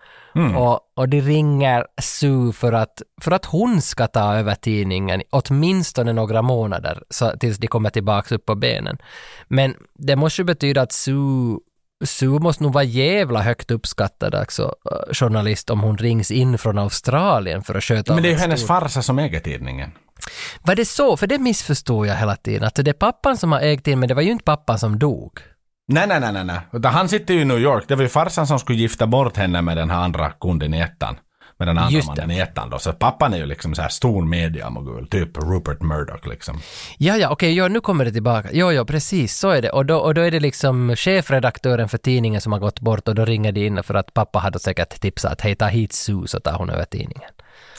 Och, 0.57 0.79
och 0.95 1.09
de 1.09 1.21
ringer 1.21 1.85
Sue 2.01 2.53
för 2.53 2.73
att, 2.73 3.01
för 3.21 3.31
att 3.31 3.45
hon 3.45 3.81
ska 3.81 4.07
ta 4.07 4.35
över 4.35 4.55
tidningen 4.55 5.21
åtminstone 5.29 6.13
några 6.13 6.41
månader 6.41 7.03
så, 7.09 7.31
tills 7.39 7.57
de 7.57 7.67
kommer 7.67 7.89
tillbaka 7.89 8.35
upp 8.35 8.45
på 8.45 8.55
benen. 8.55 8.97
Men 9.47 9.75
det 9.93 10.15
måste 10.15 10.41
ju 10.41 10.45
betyda 10.45 10.81
att 10.81 10.91
Sue 10.91 11.57
Sue 12.03 12.39
måste 12.39 12.63
nog 12.63 12.73
vara 12.73 12.83
jävla 12.83 13.41
högt 13.41 13.71
uppskattad 13.71 14.35
alltså, 14.35 14.63
eh, 14.91 15.13
journalist 15.13 15.69
om 15.69 15.79
hon 15.81 15.97
rings 15.97 16.31
in 16.31 16.57
från 16.57 16.77
Australien 16.77 17.63
för 17.63 17.75
att 17.75 17.83
sköta 17.83 18.13
Men 18.13 18.23
det 18.23 18.29
är 18.29 18.33
ju 18.33 18.37
hennes 18.37 18.59
stort- 18.59 18.67
farsa 18.67 19.01
som 19.01 19.19
äger 19.19 19.39
tidningen. 19.39 19.91
Var 20.63 20.75
det 20.75 20.85
så? 20.85 21.17
För 21.17 21.27
det 21.27 21.37
missförstod 21.39 22.07
jag 22.07 22.15
hela 22.15 22.35
tiden. 22.35 22.63
Att 22.63 22.75
det 22.75 22.87
är 22.87 22.93
pappan 22.93 23.37
som 23.37 23.51
har 23.51 23.59
ägt 23.59 23.87
in, 23.87 23.99
men 23.99 24.07
det 24.09 24.13
var 24.15 24.21
ju 24.21 24.31
inte 24.31 24.43
pappan 24.43 24.79
som 24.79 24.99
dog. 24.99 25.31
Nej, 25.87 26.07
nej, 26.07 26.19
nej, 26.31 26.43
nej, 26.43 26.91
Han 26.91 27.09
sitter 27.09 27.33
ju 27.33 27.41
i 27.41 27.45
New 27.45 27.59
York. 27.59 27.83
Det 27.87 27.95
var 27.95 28.03
ju 28.03 28.09
farsan 28.09 28.47
som 28.47 28.59
skulle 28.59 28.77
gifta 28.77 29.07
bort 29.07 29.37
henne 29.37 29.61
med 29.61 29.77
den 29.77 29.89
här 29.89 29.97
andra 30.01 30.31
kunden 30.31 30.73
i 30.73 30.79
ettan. 30.79 31.15
Med 31.61 31.67
den 31.67 31.77
andra 31.77 31.91
Just 31.91 32.07
mannen 32.07 32.31
i 32.31 32.39
ettan 32.39 32.69
då. 32.69 32.79
Så 32.79 32.93
pappan 32.93 33.33
är 33.33 33.37
ju 33.37 33.45
liksom 33.45 33.75
så 33.75 33.81
här 33.81 33.89
stor 33.89 34.25
mediamogul. 34.25 35.07
Typ 35.07 35.37
Rupert 35.37 35.81
Murdoch 35.81 36.27
liksom. 36.27 36.61
Ja, 36.97 37.17
ja, 37.17 37.29
okej, 37.29 37.53
ja, 37.53 37.67
nu 37.67 37.81
kommer 37.81 38.05
det 38.05 38.11
tillbaka. 38.11 38.49
Jo, 38.51 38.71
jo, 38.71 38.85
precis, 38.85 39.37
så 39.37 39.49
är 39.49 39.61
det. 39.61 39.69
Och 39.69 39.85
då, 39.85 39.97
och 39.97 40.13
då 40.13 40.21
är 40.21 40.31
det 40.31 40.39
liksom 40.39 40.95
chefredaktören 40.95 41.89
för 41.89 41.97
tidningen 41.97 42.41
som 42.41 42.51
har 42.51 42.59
gått 42.59 42.79
bort 42.79 43.07
och 43.07 43.15
då 43.15 43.25
ringer 43.25 43.51
de 43.51 43.67
in 43.67 43.83
för 43.83 43.93
att 43.93 44.13
pappa 44.13 44.39
hade 44.39 44.59
säkert 44.59 45.01
tipsat 45.01 45.31
att 45.31 45.41
hej, 45.41 45.55
ta 45.55 45.67
hit 45.67 45.93
Sue 45.93 46.27
så 46.27 46.39
tar 46.39 46.53
hon 46.53 46.69
över 46.69 46.85
tidningen. 46.85 47.29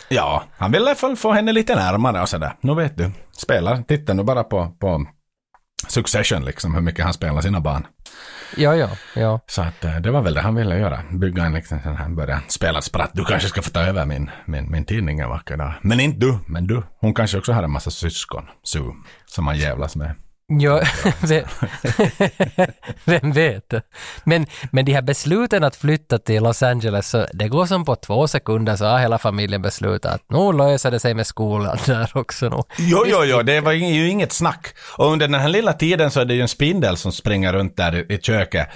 Ja, 0.09 0.43
han 0.57 0.73
ville 0.73 0.95
få 1.17 1.33
henne 1.33 1.53
lite 1.53 1.75
närmare 1.75 2.21
och 2.21 2.29
sådär. 2.29 2.53
Nu 2.61 2.75
vet 2.75 2.97
du. 2.97 3.11
Spelar, 3.33 3.83
titta 3.83 4.15
nu 4.15 4.23
bara 4.23 4.45
på, 4.45 4.73
på 4.79 5.07
Succession 5.89 6.45
liksom, 6.45 6.75
hur 6.75 6.83
mycket 6.83 7.05
han 7.05 7.15
spelar 7.15 7.41
sina 7.41 7.61
barn. 7.61 7.87
Ja, 8.57 8.77
ja, 8.77 8.89
ja. 9.17 9.41
Så 9.47 9.63
att 9.63 9.85
eh, 9.85 9.97
det 9.97 10.11
var 10.11 10.23
väl 10.23 10.35
det 10.35 10.41
han 10.41 10.55
ville 10.55 10.79
göra. 10.79 11.03
Bygga 11.11 11.45
en 11.45 11.53
liksom 11.55 11.81
sån 11.83 11.97
här, 11.97 12.09
börja 12.09 12.41
spela 12.49 12.83
spratt. 12.83 13.11
Du 13.15 13.25
kanske 13.25 13.49
ska 13.49 13.63
få 13.63 13.71
ta 13.71 13.81
över 13.81 14.07
min, 14.07 14.31
min, 14.47 14.71
min 14.71 14.85
tidning 14.85 15.21
en 15.21 15.29
vacker 15.29 15.57
dag. 15.57 15.75
Men 15.83 16.01
inte 16.01 16.19
du, 16.19 16.39
men 16.47 16.67
du. 16.67 16.83
Hon 17.01 17.15
kanske 17.15 17.39
också 17.39 17.53
har 17.53 17.63
en 17.63 17.71
massa 17.71 17.91
syskon, 17.91 18.45
Sue, 18.65 18.93
som 19.27 19.47
han 19.47 19.59
jävlas 19.59 19.97
med. 19.97 20.15
Ja, 20.49 20.83
vem, 21.21 21.45
vem 23.05 23.33
vet? 23.33 23.75
Men, 24.25 24.47
men 24.73 24.85
de 24.85 24.93
här 24.93 25.03
besluten 25.03 25.65
att 25.65 25.77
flytta 25.77 26.19
till 26.19 26.43
Los 26.43 26.63
Angeles, 26.63 27.09
så 27.09 27.27
det 27.33 27.49
går 27.49 27.67
som 27.67 27.85
på 27.85 27.97
två 27.97 28.29
sekunder 28.29 28.77
så 28.77 28.85
har 28.85 28.99
hela 28.99 29.19
familjen 29.19 29.63
beslutat 29.63 30.15
att 30.15 30.23
nu 30.31 30.53
löser 30.53 30.91
det 30.91 31.01
sig 31.01 31.15
med 31.15 31.27
skolan 31.27 31.79
där 31.87 32.11
också 32.15 32.49
nu. 32.49 32.63
Jo, 32.79 33.05
jo, 33.07 33.25
jo, 33.25 33.43
det 33.43 33.61
var 33.61 33.73
ju 33.73 34.09
inget 34.09 34.33
snack. 34.33 34.67
Och 34.97 35.13
under 35.13 35.29
den 35.29 35.41
här 35.41 35.49
lilla 35.49 35.73
tiden 35.73 36.11
så 36.11 36.21
är 36.21 36.25
det 36.25 36.35
ju 36.35 36.41
en 36.41 36.49
spindel 36.49 36.97
som 36.97 37.13
springer 37.13 37.53
runt 37.53 37.77
där 37.77 38.13
i, 38.13 38.19
köket. 38.19 38.69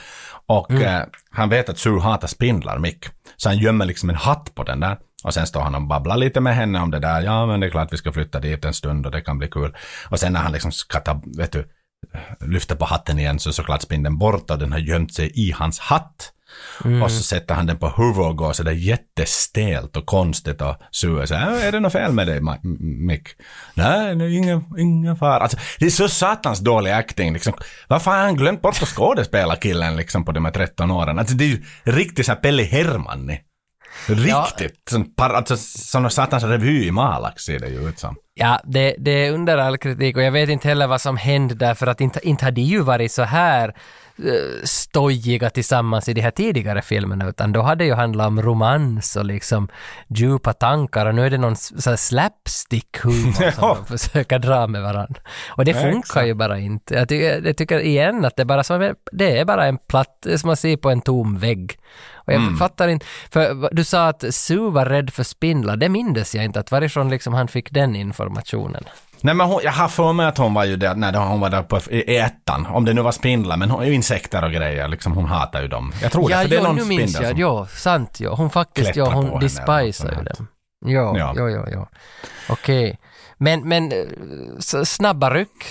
Och 0.46 0.72
eh, 0.72 1.02
han 1.30 1.48
vet 1.48 1.68
att 1.68 1.78
Sue 1.78 2.00
hatar 2.00 2.28
spindlar, 2.28 2.78
Mick. 2.78 3.04
Så 3.36 3.48
han 3.48 3.58
gömmer 3.58 3.84
liksom 3.84 4.10
en 4.10 4.16
hatt 4.16 4.54
på 4.54 4.62
den 4.62 4.80
där. 4.80 4.96
Och 5.26 5.34
sen 5.34 5.46
står 5.46 5.60
han 5.60 5.74
och 5.74 5.86
babblar 5.86 6.16
lite 6.16 6.40
med 6.40 6.56
henne 6.56 6.80
om 6.80 6.90
det 6.90 6.98
där. 6.98 7.22
Ja, 7.22 7.46
men 7.46 7.60
det 7.60 7.66
är 7.66 7.70
klart 7.70 7.92
vi 7.92 7.96
ska 7.96 8.12
flytta 8.12 8.40
dit 8.40 8.64
en 8.64 8.74
stund 8.74 9.06
och 9.06 9.12
det 9.12 9.20
kan 9.20 9.38
bli 9.38 9.48
kul. 9.48 9.76
Och 10.10 10.20
sen 10.20 10.32
när 10.32 10.40
han 10.40 10.52
liksom 10.52 10.72
ska 10.72 11.00
ta, 11.00 11.22
vet 11.38 11.52
du, 11.52 11.68
lyfter 12.40 12.74
på 12.74 12.84
hatten 12.84 13.18
igen 13.18 13.38
så 13.38 13.52
såklart 13.52 13.82
spindeln 13.82 14.18
borta 14.18 14.52
och 14.52 14.58
den 14.58 14.72
har 14.72 14.78
gömt 14.78 15.14
sig 15.14 15.32
i 15.34 15.52
hans 15.52 15.78
hatt. 15.78 16.32
Och 17.02 17.10
så 17.10 17.22
sätter 17.22 17.54
han 17.54 17.66
den 17.66 17.76
på 17.78 17.88
huvudet 17.88 18.30
och 18.30 18.36
går 18.36 18.52
sådär 18.52 18.72
jättestelt 18.72 19.96
och 19.96 20.06
konstigt 20.06 20.60
och 20.62 20.76
Sue 20.90 21.26
säger 21.26 21.46
"Ja, 21.46 21.56
är 21.56 21.72
det 21.72 21.80
något 21.80 21.92
fel 21.92 22.12
med 22.12 22.26
dig 22.26 22.40
Mick? 22.80 23.28
Nej, 23.74 24.16
det 24.16 24.24
är 24.24 24.28
ingen, 24.28 24.64
ingen 24.78 25.16
fara. 25.16 25.38
Alltså, 25.42 25.58
det 25.78 25.86
är 25.86 25.90
så 25.90 26.08
satans 26.08 26.60
dålig 26.60 26.90
acting 26.90 27.32
liksom. 27.32 27.52
Varför 27.88 28.10
har 28.10 28.18
han 28.18 28.36
glömt 28.36 28.62
bort 28.62 28.82
att 28.82 28.88
skådespela 28.88 29.56
killen 29.56 29.96
liksom 29.96 30.24
på 30.24 30.32
de 30.32 30.44
här 30.44 30.52
13 30.52 30.90
åren? 30.90 31.18
Alltså 31.18 31.34
det 31.34 31.44
är 31.44 31.48
ju 31.48 31.64
riktigt 31.84 32.26
såhär 32.26 32.40
Pelle 32.40 32.62
Hermanni. 32.62 33.40
Riktigt. 34.06 34.88
Sån 34.90 35.14
par, 35.14 35.30
alltså 35.30 35.56
sån 35.56 36.10
satans 36.10 36.44
revy 36.44 36.86
i 36.86 36.90
Malax 36.90 37.42
ser 37.42 37.58
det 37.58 37.68
ju 37.68 37.88
ut 37.88 37.98
som. 37.98 38.16
Ja, 38.34 38.60
det, 38.64 38.94
det 38.98 39.26
är 39.26 39.32
under 39.32 39.58
all 39.58 39.78
kritik 39.78 40.16
och 40.16 40.22
jag 40.22 40.32
vet 40.32 40.48
inte 40.48 40.68
heller 40.68 40.86
vad 40.86 41.00
som 41.00 41.16
hände 41.16 41.54
där 41.54 41.74
för 41.74 41.86
att 41.86 42.00
inte, 42.00 42.28
inte 42.28 42.44
hade 42.44 42.60
ju 42.60 42.80
varit 42.80 43.12
så 43.12 43.22
här 43.22 43.74
stojiga 44.64 45.50
tillsammans 45.50 46.08
i 46.08 46.14
de 46.14 46.20
här 46.20 46.30
tidigare 46.30 46.82
filmerna 46.82 47.28
utan 47.28 47.52
då 47.52 47.62
hade 47.62 47.84
det 47.84 47.88
ju 47.88 47.94
handlat 47.94 48.26
om 48.26 48.42
romans 48.42 49.16
och 49.16 49.24
liksom 49.24 49.68
djupa 50.08 50.52
tankar 50.52 51.06
och 51.06 51.14
nu 51.14 51.26
är 51.26 51.30
det 51.30 51.38
någon 51.38 51.56
så 51.56 51.96
slapstick-humor 51.96 53.50
som 53.54 53.68
de 53.68 53.98
försöker 53.98 54.38
dra 54.38 54.66
med 54.66 54.82
varandra. 54.82 55.20
Och 55.48 55.64
det 55.64 55.74
funkar 55.74 55.98
exakt. 55.98 56.26
ju 56.26 56.34
bara 56.34 56.58
inte. 56.58 56.94
Jag 56.94 57.08
tycker, 57.08 57.46
jag 57.46 57.56
tycker 57.56 57.80
igen 57.80 58.24
att 58.24 58.36
det 58.36 58.42
är 58.42 58.46
bara 58.46 58.64
som, 58.64 58.94
det 59.12 59.38
är 59.38 59.44
bara 59.44 59.66
en 59.66 59.78
platt, 59.78 60.26
som 60.36 60.50
att 60.50 60.58
se 60.58 60.76
på 60.76 60.90
en 60.90 61.00
tom 61.00 61.38
vägg. 61.38 61.78
Och 62.14 62.32
jag 62.32 62.42
Mm. 62.42 62.56
fattar 62.56 62.88
inte, 62.88 63.06
för 63.30 63.68
du 63.74 63.84
sa 63.84 64.08
att 64.08 64.34
Sue 64.34 64.70
var 64.70 64.86
rädd 64.86 65.10
för 65.12 65.22
spindlar, 65.22 65.76
det 65.76 65.88
mindes 65.88 66.34
jag 66.34 66.44
inte, 66.44 66.60
att 66.60 66.70
varifrån 66.70 67.10
liksom 67.10 67.34
han 67.34 67.48
fick 67.48 67.70
den 67.70 67.96
informationen. 67.96 68.84
Nej 69.20 69.34
men 69.34 69.46
hon, 69.46 69.60
jag 69.64 69.72
har 69.72 69.88
för 69.88 70.12
mig 70.12 70.26
att 70.26 70.38
hon 70.38 70.54
var 70.54 70.64
ju 70.64 70.76
där 70.76 70.94
när 70.94 71.12
hon 71.14 71.40
var 71.40 71.50
där 71.50 71.62
på, 71.62 71.80
i, 71.90 72.16
ettan. 72.16 72.66
Om 72.66 72.84
det 72.84 72.94
nu 72.94 73.02
var 73.02 73.12
spindlar, 73.12 73.56
men 73.56 73.70
hon, 73.70 73.84
insekter 73.84 74.44
och 74.44 74.52
grejer 74.52 74.88
liksom, 74.88 75.12
hon 75.12 75.24
hatar 75.24 75.62
ju 75.62 75.68
dem. 75.68 75.92
Jag 76.02 76.12
tror 76.12 76.30
ja, 76.30 76.36
det, 76.36 76.42
för 76.42 76.50
det 76.50 76.56
är 76.56 76.62
någon 76.62 76.76
nu 76.76 76.84
minns 76.84 77.12
spindel 77.12 77.38
jag, 77.38 77.58
jo, 77.58 77.66
sant 77.70 78.16
jo. 78.20 78.34
Hon 78.34 78.50
faktiskt, 78.50 78.94
på 78.94 79.04
hon 79.04 79.40
despisar 79.40 80.08
ju 80.18 80.24
dem. 80.24 80.48
Jo, 80.86 81.16
Ja. 81.16 81.34
jo, 81.36 81.48
jo, 81.48 81.64
jo. 81.72 81.86
Okej. 82.48 82.98
Men, 83.38 83.68
men 83.68 83.92
eh, 83.92 83.98
snabba 84.84 85.30
ryck, 85.30 85.64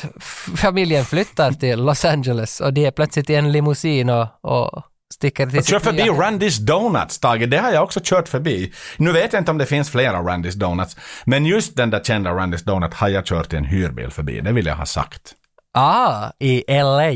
familjen 0.56 1.06
flyttar 1.06 1.52
till 1.52 1.84
Los 1.84 2.06
Angeles 2.06 2.60
och 2.60 2.74
de 2.74 2.86
är 2.86 2.92
plötsligt 2.92 3.30
i 3.30 3.36
en 3.36 3.52
limousin 3.52 4.10
och, 4.10 4.28
och 4.42 4.84
sticker 5.14 5.46
till 5.46 5.56
Jag 5.56 5.66
kör 5.66 5.80
förbi 5.80 6.04
Randys 6.04 6.58
Donuts, 6.58 7.20
Tage. 7.20 7.50
Det 7.50 7.58
har 7.58 7.72
jag 7.72 7.84
också 7.84 8.00
kört 8.04 8.30
förbi. 8.30 8.74
Nu 8.98 9.12
vet 9.12 9.34
jag 9.34 9.42
inte 9.42 9.52
om 9.52 9.58
det 9.58 9.66
finns 9.66 9.90
flera 9.90 10.22
Randys 10.22 10.56
Donuts, 10.56 10.98
men 11.26 11.46
just 11.46 11.76
den 11.76 11.90
där 11.90 12.04
kända 12.04 12.32
Randys 12.32 12.64
Donut 12.64 12.94
har 12.94 13.10
jag 13.10 13.26
kört 13.26 13.54
i 13.54 13.56
en 13.58 13.66
hyrbil 13.66 14.10
förbi. 14.12 14.42
Det 14.42 14.52
vill 14.52 14.66
jag 14.66 14.76
ha 14.76 14.86
sagt. 14.86 15.34
Ah, 15.74 16.32
i 16.40 16.64
LA. 16.68 17.12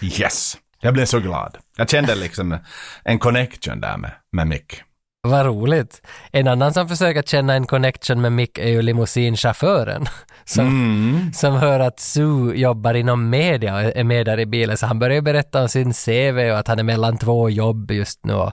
Yes! 0.00 0.56
Jag 0.80 0.94
blev 0.94 1.06
så 1.06 1.20
glad. 1.20 1.58
Jag 1.76 1.90
kände 1.90 2.14
liksom 2.14 2.58
en 3.04 3.18
connection 3.18 3.80
där 3.80 3.96
med, 3.96 4.10
med 4.32 4.46
Mick. 4.46 4.82
Vad 5.28 5.46
roligt. 5.46 6.02
En 6.32 6.48
annan 6.48 6.72
som 6.74 6.88
försöker 6.88 7.22
känna 7.22 7.54
en 7.54 7.66
connection 7.66 8.20
med 8.20 8.32
Mick 8.32 8.58
är 8.58 8.68
ju 8.68 8.82
limousinchauffören. 8.82 10.06
Som, 10.44 10.66
Mm. 10.66 11.32
som 11.32 11.54
hör 11.54 11.80
att 11.80 12.00
Sue 12.00 12.56
jobbar 12.58 12.94
inom 12.94 13.30
media 13.30 13.74
och 13.74 13.80
är 13.96 14.04
med 14.04 14.26
där 14.26 14.40
i 14.40 14.46
bilen. 14.46 14.76
Så 14.76 14.86
han 14.86 14.98
börjar 14.98 15.20
berätta 15.20 15.62
om 15.62 15.68
sin 15.68 15.92
CV 15.92 16.50
och 16.50 16.58
att 16.58 16.68
han 16.68 16.78
är 16.78 16.82
mellan 16.82 17.18
två 17.18 17.50
jobb 17.50 17.90
just 17.90 18.24
nu. 18.24 18.34
Och, 18.34 18.52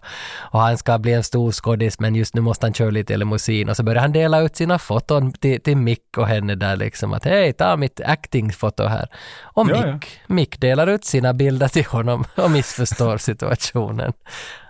och 0.51 0.59
han 0.59 0.77
ska 0.77 0.97
bli 0.97 1.13
en 1.13 1.23
stor 1.23 1.51
skådis 1.51 1.99
men 1.99 2.15
just 2.15 2.35
nu 2.35 2.41
måste 2.41 2.65
han 2.65 2.73
köra 2.73 2.89
lite 2.89 3.17
limousin. 3.17 3.69
Och 3.69 3.77
så 3.77 3.83
börjar 3.83 4.01
han 4.01 4.11
dela 4.11 4.39
ut 4.39 4.55
sina 4.55 4.79
foton 4.79 5.31
till, 5.31 5.61
till 5.61 5.77
Mick 5.77 6.17
och 6.17 6.27
henne 6.27 6.55
där 6.55 6.75
liksom. 6.75 7.13
Att 7.13 7.25
hej, 7.25 7.53
ta 7.53 7.75
mitt 7.77 8.01
actingfoto 8.05 8.83
här. 8.85 9.07
Och 9.41 9.67
Ja, 9.69 9.75
Mick, 9.75 9.85
ja. 10.27 10.33
Mick 10.33 10.59
delar 10.59 10.87
ut 10.87 11.05
sina 11.05 11.33
bilder 11.33 11.67
till 11.67 11.85
honom 11.85 12.25
och 12.35 12.51
missförstår 12.51 13.17
situationen. 13.29 14.13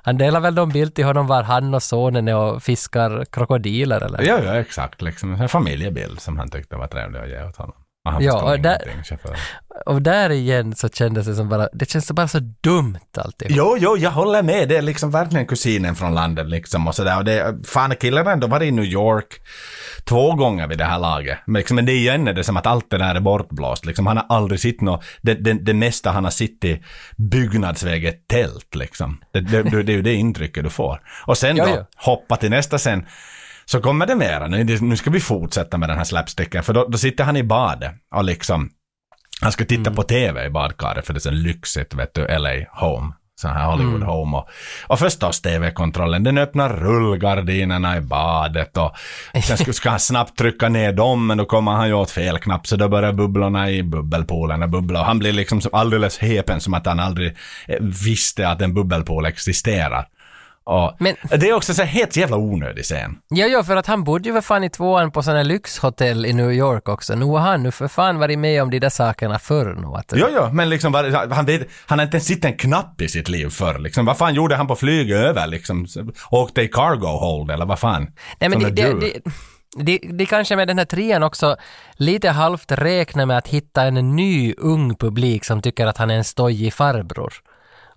Han 0.09 0.17
delar 0.17 0.39
väl 0.39 0.53
någon 0.53 0.69
bild 0.69 0.95
till 0.95 1.05
honom 1.05 1.27
var 1.27 1.43
han 1.43 1.73
och 1.73 1.83
sonen 1.83 2.27
är 2.27 2.35
och 2.35 2.63
fiskar 2.63 3.25
krokodiler 3.25 4.01
eller? 4.01 4.21
Ja, 4.21 4.39
ja, 4.43 4.55
exakt. 4.55 5.01
Liksom 5.01 5.33
en 5.33 5.49
familjebild 5.49 6.19
som 6.19 6.37
han 6.37 6.49
tyckte 6.49 6.75
var 6.75 6.87
trevlig 6.87 7.19
att 7.19 7.29
ge 7.29 7.43
åt 7.43 7.55
honom. 7.55 7.75
Och 8.09 8.13
han 8.13 8.23
Ja, 8.23 8.51
och 8.51 8.59
där-. 8.59 8.81
Och 9.85 10.01
där 10.01 10.29
igen 10.29 10.75
så 10.75 10.89
kändes 10.89 11.27
det 11.27 11.35
som 11.35 11.49
bara, 11.49 11.69
det 11.73 11.89
känns 11.89 12.11
bara 12.11 12.27
så 12.27 12.39
dumt 12.61 12.99
alltihop. 13.17 13.53
Jo, 13.57 13.77
jo, 13.79 13.97
jag 13.97 14.11
håller 14.11 14.43
med. 14.43 14.69
Det 14.69 14.77
är 14.77 14.81
liksom 14.81 15.11
verkligen 15.11 15.45
kusinen 15.45 15.95
från 15.95 16.15
landet 16.15 16.47
liksom 16.49 16.87
och 16.87 16.95
sådär. 16.95 17.17
Och 17.17 17.25
det, 17.25 17.55
fan, 17.67 17.95
killen 17.95 18.25
har 18.25 18.33
ändå 18.33 18.47
varit 18.47 18.67
i 18.67 18.71
New 18.71 18.85
York 18.85 19.41
två 20.03 20.35
gånger 20.35 20.67
vid 20.67 20.77
det 20.77 20.85
här 20.85 20.99
laget. 20.99 21.37
Men, 21.45 21.59
liksom, 21.59 21.75
men 21.75 21.85
det 21.85 21.91
igen 21.91 22.27
är 22.27 22.33
det 22.33 22.43
som 22.43 22.57
att 22.57 22.67
allt 22.67 22.89
det 22.89 22.97
där 22.97 23.15
är 23.15 23.19
bortblåst. 23.19 23.85
Liksom, 23.85 24.07
han 24.07 24.17
har 24.17 24.25
aldrig 24.29 24.59
sett 24.59 24.81
något, 24.81 25.03
det, 25.21 25.33
det, 25.33 25.53
det 25.53 25.73
mesta 25.73 26.11
han 26.11 26.23
har 26.23 26.31
sett 26.31 26.63
i 26.63 26.83
byggnadsväg 27.17 28.05
är 28.05 28.13
tält 28.27 28.75
liksom. 28.75 29.19
Det, 29.31 29.39
det, 29.39 29.63
det, 29.63 29.91
är 29.91 29.95
ju 29.95 30.01
det 30.01 30.13
intrycket 30.13 30.63
du 30.63 30.69
får. 30.69 31.01
Och 31.25 31.37
sen 31.37 31.55
då, 31.55 31.63
ja. 31.67 31.85
hoppa 31.95 32.35
till 32.35 32.49
nästa 32.49 32.77
sen. 32.77 33.05
Så 33.71 33.81
kommer 33.81 34.05
det 34.05 34.15
mera. 34.15 34.47
Nu, 34.47 34.79
nu 34.81 34.97
ska 34.97 35.09
vi 35.09 35.19
fortsätta 35.19 35.77
med 35.77 35.89
den 35.89 35.97
här 35.97 36.05
slapsticken. 36.05 36.63
För 36.63 36.73
då, 36.73 36.87
då 36.87 36.97
sitter 36.97 37.23
han 37.23 37.37
i 37.37 37.43
badet 37.43 37.91
och 38.15 38.23
liksom 38.23 38.69
han 39.41 39.51
ska 39.51 39.65
titta 39.65 39.91
på 39.91 40.03
TV 40.03 40.45
i 40.45 40.49
badkaret 40.49 41.05
för 41.05 41.13
det 41.13 41.17
är 41.17 41.21
så 41.21 41.31
lyxigt, 41.31 41.93
vet 41.93 42.13
du, 42.13 42.27
LA 42.27 42.49
Home. 42.71 43.13
Sån 43.41 43.51
här 43.51 43.65
Hollywood 43.65 44.03
Home. 44.03 44.37
Och, 44.37 44.49
och 44.87 44.99
förstås 44.99 45.41
TV-kontrollen, 45.41 46.23
den 46.23 46.37
öppnar 46.37 46.69
rullgardinerna 46.69 47.97
i 47.97 48.01
badet 48.01 48.77
och 48.77 48.95
sen 49.43 49.57
ska, 49.57 49.73
ska 49.73 49.89
han 49.89 49.99
snabbt 49.99 50.37
trycka 50.37 50.69
ner 50.69 50.93
dem 50.93 51.27
men 51.27 51.37
då 51.37 51.45
kommer 51.45 51.71
han 51.71 51.87
ju 51.87 51.93
åt 51.93 52.11
fel 52.11 52.37
knapp 52.37 52.67
så 52.67 52.75
då 52.75 52.87
börjar 52.87 53.13
bubblorna 53.13 53.71
i 53.71 53.83
bubbelpoolen 53.83 54.63
att 54.63 54.69
bubbla 54.69 54.99
och 54.99 55.05
han 55.05 55.19
blir 55.19 55.33
liksom 55.33 55.61
som 55.61 55.73
alldeles 55.73 56.17
häpen 56.17 56.61
som 56.61 56.73
att 56.73 56.85
han 56.85 56.99
aldrig 56.99 57.35
eh, 57.67 57.77
visste 57.79 58.49
att 58.49 58.61
en 58.61 58.73
bubbelpool 58.73 59.25
existerar. 59.25 60.05
Och 60.69 60.95
Men- 60.99 61.15
det 61.29 61.49
är 61.49 61.53
också 61.53 61.73
så 61.73 61.81
här 61.81 61.89
helt 61.89 62.15
jävla 62.15 62.37
onödig 62.37 62.83
scen. 62.83 63.17
Ja, 63.29 63.45
ja, 63.45 63.63
för 63.63 63.75
att 63.75 63.85
han 63.87 64.03
bodde 64.03 64.29
ju 64.29 64.35
för 64.35 64.41
fan 64.41 64.63
i 64.63 64.69
tvåan 64.69 65.11
på 65.11 65.23
sådana 65.23 65.43
lyxhotell 65.43 66.25
i 66.25 66.33
New 66.33 66.51
York 66.51 66.89
också. 66.89 67.15
Nu 67.15 67.25
har 67.25 67.39
han 67.39 67.63
nu 67.63 67.71
för 67.71 67.87
fan 67.87 68.19
varit 68.19 68.39
med 68.39 68.63
om 68.63 68.69
de 68.69 68.79
där 68.79 68.89
sakerna 68.89 69.39
förr 69.39 69.75
nu. 69.81 69.87
Att, 69.97 70.13
Jo, 70.15 70.27
jo, 70.35 70.49
men 70.53 70.69
liksom, 70.69 70.93
han, 70.93 71.45
vet, 71.45 71.67
han 71.85 71.99
har 71.99 72.05
inte 72.05 72.17
ens 72.17 72.27
sett 72.27 72.45
en 72.45 72.57
knapp 72.57 73.01
i 73.01 73.07
sitt 73.07 73.29
liv 73.29 73.49
förr. 73.49 73.79
Liksom, 73.79 74.05
vad 74.05 74.17
fan 74.17 74.33
gjorde 74.33 74.55
han 74.55 74.67
på 74.67 74.75
flyget 74.75 75.17
över? 75.17 75.47
Liksom, 75.47 75.87
åkte 76.31 76.61
i 76.61 76.67
cargo 76.67 77.07
hold 77.07 77.51
eller 77.51 77.65
vad 77.65 77.79
fan? 77.79 78.03
Nej, 78.39 78.49
men 78.49 78.61
Som 78.61 78.75
det, 78.75 78.83
det, 78.83 78.93
det, 78.99 79.21
det, 79.77 79.99
det 80.17 80.25
kanske 80.25 80.55
med 80.55 80.67
den 80.67 80.77
här 80.77 80.85
trean 80.85 81.23
också 81.23 81.55
lite 81.93 82.29
halvt 82.29 82.71
räknar 82.71 83.25
med 83.25 83.37
att 83.37 83.47
hitta 83.47 83.83
en 83.83 84.15
ny 84.15 84.53
ung 84.57 84.95
publik 84.95 85.45
som 85.45 85.61
tycker 85.61 85.87
att 85.87 85.97
han 85.97 86.11
är 86.11 86.15
en 86.15 86.23
stojig 86.23 86.73
farbror. 86.73 87.33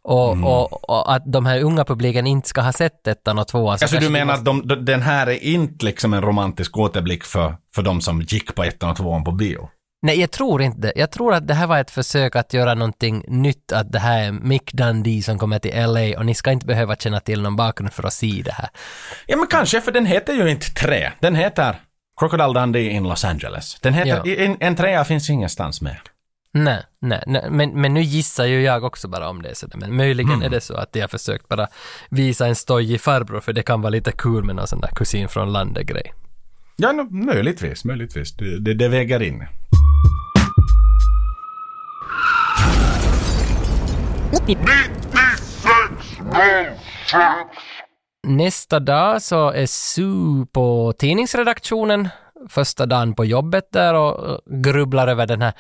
Och, 0.04 0.32
Mm. 0.32 0.44
och, 0.44 0.90
och 0.90 1.14
att 1.14 1.22
de 1.32 1.46
här 1.46 1.60
unga 1.62 1.84
publiken 1.84 2.26
inte 2.26 2.48
ska 2.48 2.60
ha 2.60 2.72
sett 2.72 3.06
ettan 3.06 3.38
och 3.38 3.48
tvåan. 3.48 3.78
så 3.78 3.84
Alltså 3.84 3.98
du 3.98 4.08
menar 4.08 4.24
måste- 4.26 4.38
att 4.38 4.44
de, 4.44 4.66
de, 4.68 4.84
den 4.84 5.02
här 5.02 5.26
är 5.26 5.44
inte 5.44 5.84
liksom 5.84 6.14
en 6.14 6.22
romantisk 6.22 6.78
återblick 6.78 7.24
för, 7.24 7.56
för 7.74 7.82
de 7.82 8.00
som 8.00 8.20
gick 8.22 8.54
på 8.54 8.64
ettan 8.64 8.90
och 8.90 8.96
tvåan 8.96 9.24
på 9.24 9.32
bio? 9.32 9.68
Nej, 10.04 10.20
jag 10.20 10.30
tror 10.30 10.62
inte 10.62 10.78
det. 10.80 10.92
Jag 10.96 11.10
tror 11.10 11.34
att 11.34 11.48
det 11.48 11.54
här 11.54 11.66
var 11.66 11.78
ett 11.78 11.90
försök 11.90 12.36
att 12.36 12.52
göra 12.54 12.74
någonting 12.74 13.24
nytt, 13.28 13.72
att 13.72 13.92
det 13.92 13.98
här 13.98 14.22
är 14.22 14.32
Mick 14.32 14.72
Dundee 14.72 15.22
som 15.22 15.38
kommer 15.38 15.58
till 15.58 15.70
LA 15.74 16.18
och 16.18 16.26
ni 16.26 16.34
ska 16.34 16.52
inte 16.52 16.66
behöva 16.66 16.96
känna 16.96 17.20
till 17.20 17.42
någon 17.42 17.56
bakgrund 17.56 17.92
för 17.92 18.06
att 18.06 18.12
se 18.12 18.42
det 18.44 18.52
här. 18.52 18.68
Ja 19.26 19.36
men 19.36 19.46
kanske, 19.46 19.80
för 19.80 19.92
den 19.92 20.06
heter 20.06 20.32
ju 20.34 20.50
inte 20.50 20.66
tre. 20.74 21.10
Den 21.20 21.34
heter 21.34 21.76
Crocodile 22.20 22.60
Dundee 22.60 22.90
in 22.90 23.02
Los 23.08 23.24
Angeles. 23.24 23.78
Den 23.80 23.94
heter, 23.94 24.22
Ja. 24.24 24.34
en, 24.44 24.56
en 24.60 24.76
trea 24.76 25.04
finns 25.04 25.30
ingenstans 25.30 25.80
med. 25.82 25.96
Nej, 26.54 26.82
nej, 27.00 27.22
nej. 27.26 27.50
Men, 27.50 27.80
men 27.80 27.94
nu 27.94 28.00
gissar 28.02 28.44
ju 28.44 28.62
jag 28.62 28.84
också 28.84 29.08
bara 29.08 29.28
om 29.28 29.42
det 29.42 29.48
är 29.50 29.54
sådär. 29.54 29.76
Men 29.78 29.96
möjligen 29.96 30.32
Mm. 30.32 30.42
är 30.42 30.48
det 30.50 30.60
så 30.60 30.74
att 30.74 30.92
de 30.92 31.00
har 31.00 31.08
försökt 31.08 31.48
bara 31.48 31.66
visa 32.10 32.46
en 32.46 32.54
stojig 32.56 33.00
farbror, 33.00 33.40
för 33.40 33.52
det 33.52 33.62
kan 33.62 33.80
vara 33.82 33.90
lite 33.90 34.12
kul 34.12 34.44
med 34.44 34.56
någon 34.56 34.66
sån 34.66 34.80
där 34.80 34.88
kusin 34.96 35.28
från 35.28 35.52
landet-grej. 35.52 36.12
Ja, 36.76 36.92
no, 36.92 37.02
möjligtvis, 37.10 37.84
möjligtvis. 37.84 38.32
Det, 38.36 38.58
det, 38.60 38.74
det 38.74 38.88
väger 38.88 39.22
in. 39.22 39.44
Nästa 48.26 48.80
dag 48.80 49.22
så 49.22 49.50
är 49.50 49.66
Sue 49.66 50.46
på 50.52 50.92
tidningsredaktionen, 50.98 52.08
första 52.48 52.86
dagen 52.86 53.14
på 53.14 53.24
jobbet 53.24 53.72
där 53.72 53.94
och 53.94 54.40
grubblar 54.46 55.08
över 55.08 55.26
den 55.26 55.42
här 55.42 55.52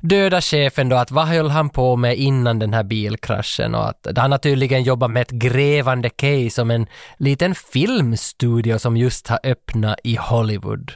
döda 0.00 0.40
chefen 0.40 0.88
då, 0.88 0.96
att 0.96 1.10
vad 1.10 1.26
höll 1.26 1.50
han 1.50 1.68
på 1.68 1.96
med 1.96 2.16
innan 2.16 2.58
den 2.58 2.74
här 2.74 2.82
bilkraschen 2.82 3.74
och 3.74 3.88
att 3.88 4.06
han 4.16 4.32
har 4.32 4.38
tydligen 4.38 4.82
jobbat 4.82 5.10
med 5.10 5.22
ett 5.22 5.30
grävande 5.30 6.10
case 6.10 6.62
om 6.62 6.70
en 6.70 6.86
liten 7.16 7.54
filmstudio 7.54 8.78
som 8.78 8.96
just 8.96 9.28
har 9.28 9.40
öppnat 9.44 9.98
i 10.04 10.16
Hollywood. 10.16 10.92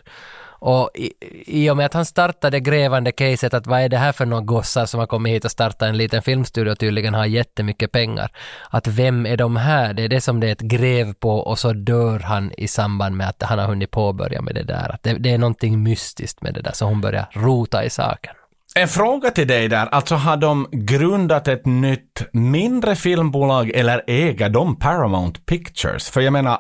Och 0.61 0.91
i, 0.95 1.13
i 1.47 1.71
och 1.71 1.77
med 1.77 1.87
att 1.87 1.95
han 1.95 2.05
startade 2.05 2.61
grävande 2.61 3.13
caset 3.13 3.55
att 3.55 3.67
vad 3.67 3.81
är 3.81 3.89
det 3.89 3.97
här 3.97 4.13
för 4.13 4.27
några 4.27 4.43
gossar 4.43 4.87
som 4.87 5.01
har 5.01 5.07
kommit 5.07 5.33
hit 5.33 5.45
och 5.45 5.51
startat 5.51 5.83
en 5.83 5.97
liten 5.97 6.23
filmstudio 6.23 6.71
och 6.71 6.79
tydligen 6.79 7.15
har 7.15 7.27
jättemycket 7.27 7.93
pengar. 7.93 8.31
Att 8.71 8.87
vem 8.87 9.27
är 9.27 9.37
de 9.37 9.57
här? 9.57 9.93
Det 9.93 10.03
är 10.03 10.09
det 10.09 10.21
som 10.21 10.41
det 10.41 10.47
är 10.47 10.53
ett 10.53 10.61
gräv 10.61 11.13
på 11.13 11.39
och 11.39 11.59
så 11.59 11.73
dör 11.73 12.19
han 12.19 12.53
i 12.57 12.69
samband 12.69 13.17
med 13.17 13.29
att 13.29 13.43
han 13.43 13.59
har 13.59 13.67
hunnit 13.67 13.91
påbörja 13.91 14.43
med 14.43 14.55
det 14.55 14.63
där. 14.65 14.95
Att 14.95 15.03
det, 15.03 15.13
det 15.13 15.31
är 15.31 15.39
någonting 15.39 15.83
mystiskt 15.83 16.43
med 16.43 16.55
det 16.55 16.61
där 16.61 16.73
så 16.73 16.85
hon 16.85 17.01
börjar 17.01 17.27
rota 17.33 17.85
i 17.85 17.91
saken. 17.91 18.35
En 18.75 18.89
fråga 18.89 19.31
till 19.31 19.49
dig 19.49 19.69
där, 19.69 19.87
alltså 19.87 20.15
har 20.15 20.37
de 20.37 20.69
grundat 20.73 21.49
ett 21.49 21.67
nytt 21.67 22.23
mindre 22.33 22.97
filmbolag 22.97 23.71
eller 23.71 24.05
äger 24.07 24.49
de 24.49 24.79
Paramount 24.79 25.41
Pictures? 25.41 26.11
För 26.11 26.21
jag 26.21 26.33
menar, 26.33 26.59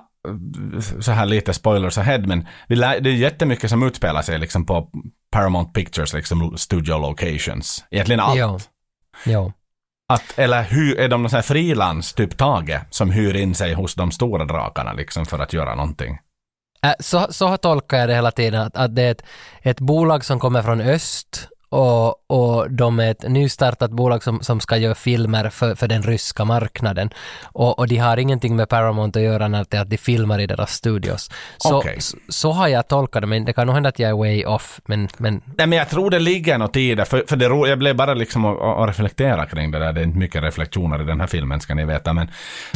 så 1.00 1.12
här 1.12 1.26
lite 1.26 1.54
spoilers 1.54 1.98
ahead, 1.98 2.18
men 2.18 2.46
det 2.68 2.74
är 2.74 3.06
jättemycket 3.06 3.70
som 3.70 3.82
utspelar 3.82 4.22
sig 4.22 4.38
liksom 4.38 4.66
på 4.66 4.90
Paramount 5.32 5.72
Pictures, 5.72 6.12
liksom 6.12 6.58
studio 6.58 6.98
locations. 6.98 7.84
Egentligen 7.90 8.20
allt. 8.20 8.38
Jo. 8.38 8.58
Jo. 9.26 9.52
Att, 10.08 10.38
eller 10.38 10.62
hur, 10.62 10.98
är 10.98 11.08
de 11.08 11.22
någon 11.22 11.30
sån 11.30 11.36
här 11.36 11.42
frilans, 11.42 12.12
typ 12.12 12.38
Tage, 12.38 12.80
som 12.90 13.10
hyr 13.10 13.36
in 13.36 13.54
sig 13.54 13.74
hos 13.74 13.94
de 13.94 14.10
stora 14.10 14.44
drakarna 14.44 14.92
liksom 14.92 15.26
för 15.26 15.38
att 15.38 15.52
göra 15.52 15.74
någonting? 15.74 16.18
Äh, 16.82 16.92
Så, 17.00 17.26
så 17.30 17.56
tolkar 17.56 17.98
jag 17.98 18.08
det 18.08 18.14
hela 18.14 18.30
tiden, 18.30 18.60
att, 18.60 18.76
att 18.76 18.96
det 18.96 19.02
är 19.02 19.10
ett, 19.10 19.22
ett 19.62 19.80
bolag 19.80 20.24
som 20.24 20.40
kommer 20.40 20.62
från 20.62 20.80
öst 20.80 21.48
och, 21.72 22.30
och 22.30 22.70
de 22.70 23.00
är 23.00 23.10
ett 23.10 23.28
nystartat 23.28 23.90
bolag 23.90 24.22
som, 24.22 24.40
som 24.40 24.60
ska 24.60 24.76
göra 24.76 24.94
filmer 24.94 25.50
för, 25.50 25.74
för 25.74 25.88
den 25.88 26.02
ryska 26.02 26.44
marknaden. 26.44 27.10
Och, 27.42 27.78
och 27.78 27.88
de 27.88 27.96
har 27.96 28.16
ingenting 28.16 28.56
med 28.56 28.68
Paramount 28.68 29.18
att 29.18 29.24
göra 29.24 29.48
när 29.48 29.66
det 29.68 29.76
är 29.76 29.80
att 29.80 29.90
de 29.90 29.96
filmar 29.96 30.40
i 30.40 30.46
deras 30.46 30.72
studios. 30.72 31.30
Så, 31.58 31.78
Okej. 31.78 31.96
så, 32.00 32.16
så 32.28 32.52
har 32.52 32.68
jag 32.68 32.88
tolkat 32.88 33.22
det, 33.22 33.26
men 33.26 33.44
det 33.44 33.52
kan 33.52 33.66
nog 33.66 33.74
hända 33.74 33.88
att 33.88 33.98
jag 33.98 34.10
är 34.10 34.14
way 34.14 34.44
off. 34.44 34.80
Men, 34.86 35.08
men 35.16 35.42
Nej 35.58 35.66
men 35.66 35.78
jag 35.78 35.88
tror 35.88 36.10
det 36.10 36.18
ligger 36.18 36.58
något 36.58 36.76
i 36.76 36.94
det, 36.94 37.04
för, 37.04 37.24
för 37.28 37.36
det, 37.36 37.48
ro- 37.48 37.66
jag 37.66 37.78
blev 37.78 37.96
bara 37.96 38.14
liksom 38.14 38.44
att, 38.44 38.60
att 38.60 38.88
reflektera 38.88 39.46
kring 39.46 39.70
det 39.70 39.78
där. 39.78 39.92
Det 39.92 40.00
är 40.00 40.04
inte 40.04 40.18
mycket 40.18 40.42
reflektioner 40.42 41.02
i 41.02 41.04
den 41.04 41.20
här 41.20 41.26
filmen 41.26 41.60
ska 41.60 41.74
ni 41.74 41.84
veta. 41.84 42.12
Men, 42.12 42.30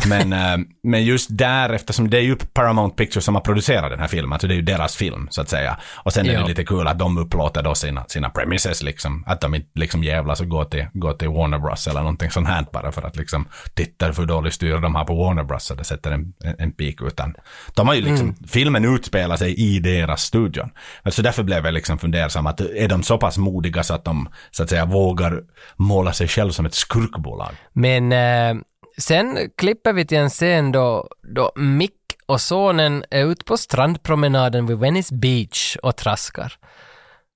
men, 0.09 0.33
eh, 0.61 0.67
men 0.83 1.05
just 1.05 1.29
där, 1.31 1.71
eftersom 1.73 2.11
det 2.11 2.19
är 2.19 2.23
ju 2.23 2.37
Paramount 2.37 2.97
Pictures 2.97 3.25
som 3.25 3.35
har 3.35 3.43
producerat 3.43 3.91
den 3.91 4.01
här 4.01 4.09
filmen, 4.09 4.41
så 4.41 4.47
det 4.47 4.55
är 4.55 4.57
ju 4.57 4.63
deras 4.63 4.97
film 4.97 5.29
så 5.31 5.41
att 5.41 5.49
säga. 5.49 5.77
Och 5.95 6.13
sen 6.13 6.27
är 6.27 6.39
det 6.39 6.47
lite 6.49 6.65
kul 6.65 6.87
att 6.87 6.99
de 6.99 7.19
upplåter 7.19 7.63
då 7.63 7.75
sina, 7.75 8.05
sina 8.09 8.31
premises 8.31 8.84
liksom. 8.85 9.25
Att 9.27 9.41
de 9.41 9.55
inte 9.55 9.69
liksom 9.75 10.05
jävlas 10.05 10.41
och 10.41 10.49
går 10.49 10.65
till, 10.65 10.87
går 10.93 11.13
till 11.13 11.29
Warner 11.29 11.59
Bros 11.59 11.87
eller 11.87 12.01
någonting 12.01 12.31
sånt 12.31 12.49
här 12.49 12.67
bara 12.73 12.93
för 12.93 13.03
att 13.03 13.17
liksom 13.17 13.49
titta 13.75 14.13
för 14.13 14.27
dålig 14.27 14.53
styr 14.53 14.79
de 14.79 14.95
har 14.95 15.05
på 15.05 15.15
Warner 15.15 15.45
Bros 15.45 15.65
så 15.65 15.75
det 15.75 15.85
sätter 15.85 16.11
en, 16.11 16.33
en, 16.45 16.55
en 16.59 16.73
pik 16.73 17.03
utan. 17.03 17.35
De 17.75 17.89
har 17.89 17.95
ju 17.95 18.01
liksom, 18.01 18.37
filmen 18.49 18.95
utspelar 18.95 19.37
sig 19.37 19.55
i 19.55 19.79
deras 19.79 20.23
studion. 20.23 20.71
Så 21.07 21.23
därför 21.23 21.43
blev 21.43 21.65
jag 21.65 21.75
liksom 21.75 21.99
fundersam 21.99 22.47
att 22.47 22.61
är 22.61 22.89
de 22.89 23.03
så 23.03 23.19
pass 23.19 23.39
modiga 23.39 23.83
så 23.83 23.95
att 23.95 24.05
de 24.05 24.29
så 24.51 24.63
att 24.63 24.69
säga 24.69 24.85
vågar 24.85 25.41
måla 25.77 26.13
sig 26.13 26.29
själv 26.29 26.51
som 26.51 26.67
ett 26.67 26.75
skurkbolag? 26.75 27.55
Men 27.73 28.13
eh, 28.13 28.63
sen 28.99 29.39
klipper 29.57 29.93
vi 29.93 30.07
till 30.07 30.19
en 30.19 30.31
scen 30.31 30.73
då, 30.73 31.09
då 31.35 31.53
Mick 31.57 31.93
och 32.27 32.41
sonen 32.41 33.05
är 33.11 33.25
ute 33.25 33.45
på 33.45 33.57
strandpromenaden 33.57 34.67
vid 34.67 34.79
Venice 34.79 35.15
Beach 35.15 35.77
och 35.83 35.97
traskar. 35.97 36.53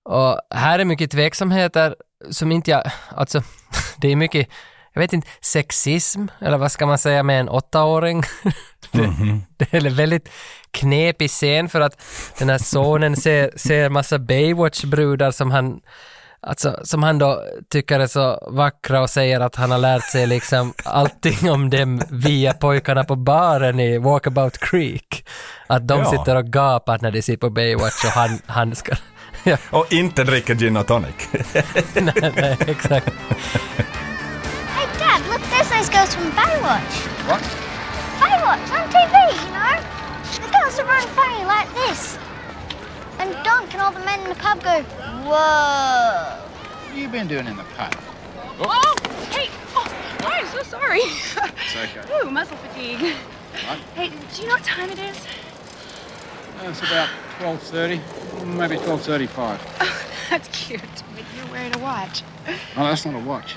Och 0.09 0.41
här 0.55 0.79
är 0.79 0.85
mycket 0.85 1.11
tveksamheter 1.11 1.97
som 2.31 2.53
inte 2.53 2.71
jag, 2.71 2.83
alltså 3.17 3.43
det 3.97 4.09
är 4.13 4.17
mycket, 4.17 4.49
jag 4.93 5.01
vet 5.01 5.13
inte, 5.13 5.29
sexism 5.41 6.27
eller 6.41 6.59
vad 6.59 6.73
ska 6.73 6.87
man 6.87 6.99
säga 6.99 7.23
med 7.23 7.41
en 7.41 7.49
åttaåring? 7.49 8.23
det, 8.93 9.11
det 9.57 9.75
är 9.75 9.87
en 9.87 9.95
väldigt 9.95 10.29
knepig 10.71 11.31
scen 11.31 11.69
för 11.69 11.81
att 11.81 12.03
den 12.39 12.49
här 12.49 12.59
sonen 12.59 13.17
ser, 13.17 13.51
ser 13.57 13.89
massa 13.89 14.19
Baywatch-brudar 14.19 15.31
som 15.31 15.51
han 15.51 15.81
Alltså, 16.41 16.81
som 16.85 17.03
han 17.03 17.19
då 17.19 17.43
tycker 17.71 18.01
är 18.01 18.07
så 18.07 18.49
vackra 18.51 19.01
och 19.01 19.11
säger 19.11 19.41
att 19.41 19.57
han 19.57 19.71
har 19.71 19.79
lärt 19.79 20.05
sig 20.05 20.27
liksom 20.27 20.75
allting 20.85 21.51
om 21.51 21.71
dem 21.71 22.03
via 22.11 22.53
pojkarna 22.53 23.05
på 23.05 23.17
baren 23.17 23.81
i 23.81 23.99
Walkabout 23.99 24.59
Creek. 24.59 25.29
Att 25.67 25.89
de 25.89 25.99
Ja. 25.99 26.11
sitter 26.11 26.37
och 26.37 26.47
gapar 26.47 26.99
när 27.03 27.11
de 27.11 27.23
ser 27.23 27.37
på 27.37 27.51
Baywatch 27.51 28.05
och 28.05 28.11
han, 28.11 28.39
han 28.47 28.75
ska... 28.75 28.97
ja, 29.45 29.57
Och 29.71 29.93
inte 29.93 30.25
dricker 30.25 30.55
gin 30.55 30.77
och 30.77 30.87
tonic. 30.87 31.15
nej, 31.95 32.33
nej, 32.37 32.57
exakt. 32.67 33.11
Hey, 34.69 34.87
Dad, 34.99 35.23
look, 35.31 35.41
there's 35.51 35.69
those 35.71 35.91
girls 35.91 36.15
from 36.15 36.31
Baywatch. 36.33 37.09
What? 37.29 37.43
Baywatch 38.21 38.71
on 38.73 38.89
TV, 38.91 39.15
you 39.45 39.51
know. 39.53 39.83
The 40.43 40.51
girls 40.59 40.79
are 40.79 40.87
running 40.87 41.09
funny 41.09 41.45
like 41.45 41.69
this. 41.75 42.19
And 43.19 43.35
Dunk 43.45 43.73
and 43.75 43.83
all 43.83 43.93
the 43.93 44.05
men 44.05 44.21
in 44.21 44.29
the 44.29 44.35
pub 44.37 44.63
go, 44.63 44.83
whoa. 45.25 46.39
What 46.39 46.89
have 46.89 46.99
you 46.99 47.09
been 47.09 47.29
doing 47.29 47.47
in 47.47 47.57
the 47.57 47.65
pub? 47.77 47.95
Oh, 48.61 48.95
hey. 49.31 49.49
Oh, 49.75 49.87
I'm 50.23 50.47
so 50.47 50.63
sorry. 50.63 51.01
It's 51.01 51.77
okay. 51.77 52.03
Ooh, 52.23 52.31
muscle 52.31 52.57
fatigue. 52.57 53.15
What? 53.67 53.79
Hey, 53.95 54.09
do 54.11 54.43
you 54.43 54.49
know 54.49 54.55
what 54.55 54.65
time 54.65 54.91
it 54.91 54.99
is? 54.99 55.17
It's 56.63 56.81
about 56.81 57.09
12.30, 57.39 58.47
maybe 58.57 58.77
12.35. 58.77 59.59
That's 60.31 60.49
cute. 60.49 60.81
But 61.15 61.25
you're 61.37 61.47
wearing 61.53 61.75
a 61.75 61.79
watch. 61.79 62.23
Oh, 62.77 62.85
that's 62.85 63.05
not 63.07 63.15
a 63.15 63.19
watch. 63.25 63.57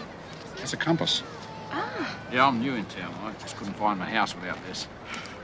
It's 0.58 0.74
a 0.74 0.78
compass. 0.78 1.24
Ah, 1.72 2.18
Yeah, 2.32 2.48
I'm 2.48 2.60
new 2.62 2.76
in 2.76 2.86
town. 2.86 3.14
I 3.24 3.34
just 3.42 3.58
couldn't 3.58 3.74
find 3.74 4.00
my 4.00 4.10
house 4.10 4.36
without 4.36 4.58
this. 4.68 4.88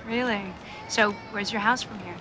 really? 0.08 0.54
So, 0.90 1.14
where's 1.34 1.52
your 1.52 1.62
house 1.62 1.84
from 1.84 2.00
here? 2.00 2.16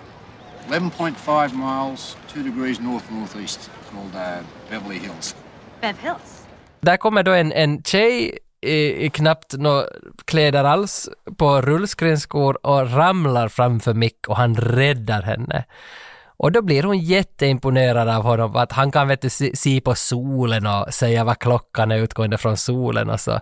11.5 0.67 1.53
miles, 1.53 2.17
2 2.27 2.43
degrees 2.43 2.79
north-northeast, 2.81 3.69
called 3.91 4.13
uh, 4.15 4.41
Beverly 4.69 4.99
Hills. 4.99 5.35
Bev 5.81 5.97
Hills. 5.99 6.43
Där 6.81 6.97
kommer 6.97 7.23
då 7.23 7.31
en, 7.31 7.51
en 7.51 7.83
tjej 7.83 8.39
i, 8.61 9.05
i 9.05 9.09
knappt 9.09 9.53
några 9.53 9.83
kläder 10.25 10.63
alls 10.63 11.09
på 11.37 11.61
rullskridskor 11.61 12.65
och 12.65 12.93
ramlar 12.93 13.47
framför 13.47 13.93
Mick 13.93 14.27
och 14.27 14.37
han 14.37 14.55
räddar 14.55 15.21
henne. 15.21 15.65
Och 16.39 16.51
då 16.51 16.61
blir 16.61 16.83
hon 16.83 16.99
jätteimponerad 16.99 18.09
av 18.09 18.23
honom, 18.23 18.55
att 18.55 18.71
han 18.71 18.91
kan 18.91 19.07
vet 19.07 19.21
du, 19.21 19.29
se, 19.29 19.55
se 19.55 19.81
på 19.81 19.95
solen 19.95 20.67
och 20.67 20.93
säga 20.93 21.23
vad 21.23 21.39
klockan 21.39 21.91
är 21.91 21.97
utgående 21.97 22.37
från 22.37 22.57
solen 22.57 23.09
och 23.09 23.19
så. 23.19 23.39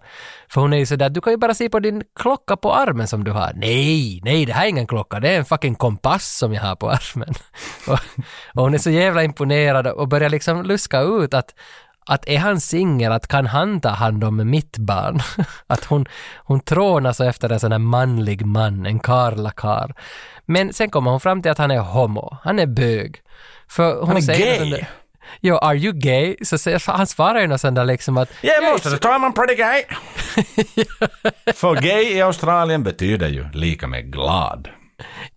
För 0.50 0.62
hon 0.62 0.74
är 0.74 0.78
ju 0.78 0.86
sådär, 0.86 1.10
du 1.10 1.22
kan 1.22 1.34
ju 1.34 1.38
bara 1.38 1.54
se 1.54 1.70
på 1.70 1.80
din 1.80 2.04
klocka 2.20 2.56
på 2.56 2.74
armen 2.74 3.08
som 3.08 3.24
du 3.24 3.32
har. 3.32 3.52
Nej, 3.56 4.22
nej, 4.24 4.46
det 4.46 4.54
här 4.54 4.66
är 4.66 4.70
ingen 4.70 4.88
klocka, 4.88 5.20
det 5.20 5.30
är 5.30 5.38
en 5.38 5.46
fucking 5.46 5.76
kompass 5.76 6.38
som 6.38 6.54
jag 6.54 6.62
har 6.62 6.76
på 6.76 6.90
armen. 6.90 7.34
och, 7.88 8.00
och 8.54 8.64
hon 8.64 8.74
är 8.74 8.78
så 8.78 8.90
jävla 8.90 9.24
imponerad 9.24 9.88
och 9.88 10.08
börjar 10.08 10.30
liksom 10.30 10.64
luska 10.64 11.02
ut 11.02 11.34
att 11.34 11.54
att 12.06 12.28
är 12.28 12.38
han 12.38 12.60
singel, 12.60 13.12
att 13.12 13.28
kan 13.28 13.46
han 13.46 13.82
ta 13.82 13.90
hand 13.90 14.24
om 14.24 14.50
mitt 14.50 14.78
barn? 14.78 15.20
att 15.68 15.86
hon, 15.86 16.06
hon 16.38 16.60
trånar 16.60 17.14
så 17.14 17.24
efter 17.24 17.50
en 17.52 17.60
sån 17.60 17.72
här 17.72 17.80
manlig 17.80 18.46
man, 18.46 18.86
en 18.86 19.00
karlakar. 19.00 19.94
Men 20.46 20.74
sen 20.74 20.90
kommer 20.90 21.12
hon 21.12 21.20
fram 21.20 21.42
till 21.42 21.52
att 21.52 21.58
han 21.58 21.72
är 21.72 21.80
homo, 21.80 22.38
han 22.44 22.60
är 22.60 22.66
bög. 22.68 23.22
För 23.68 24.00
hon 24.00 24.08
Han 24.08 24.18
är 24.18 24.22
säger 24.22 24.60
gay. 24.60 24.70
där, 24.70 24.88
Jo, 25.42 25.56
are 25.56 25.78
you 25.78 25.94
gay? 25.94 26.36
Så 26.42 26.58
säger, 26.58 26.92
han 26.92 27.08
svarar 27.08 27.40
ju 27.42 27.48
något 27.48 27.62
sånt 27.62 27.76
där 27.76 27.86
liksom 27.86 28.18
att 28.18 28.30
Yeah, 28.44 28.72
most 28.72 28.86
of 28.86 28.92
the 28.92 28.98
time 29.00 29.28
I'm 29.28 29.34
pretty 29.34 29.56
gay. 29.56 29.84
För 31.54 31.76
gay 31.76 32.04
i 32.18 32.22
Australien 32.22 32.84
betyder 32.84 33.28
ju 33.28 33.46
lika 33.54 33.88
med 33.88 34.12
glad. 34.12 34.70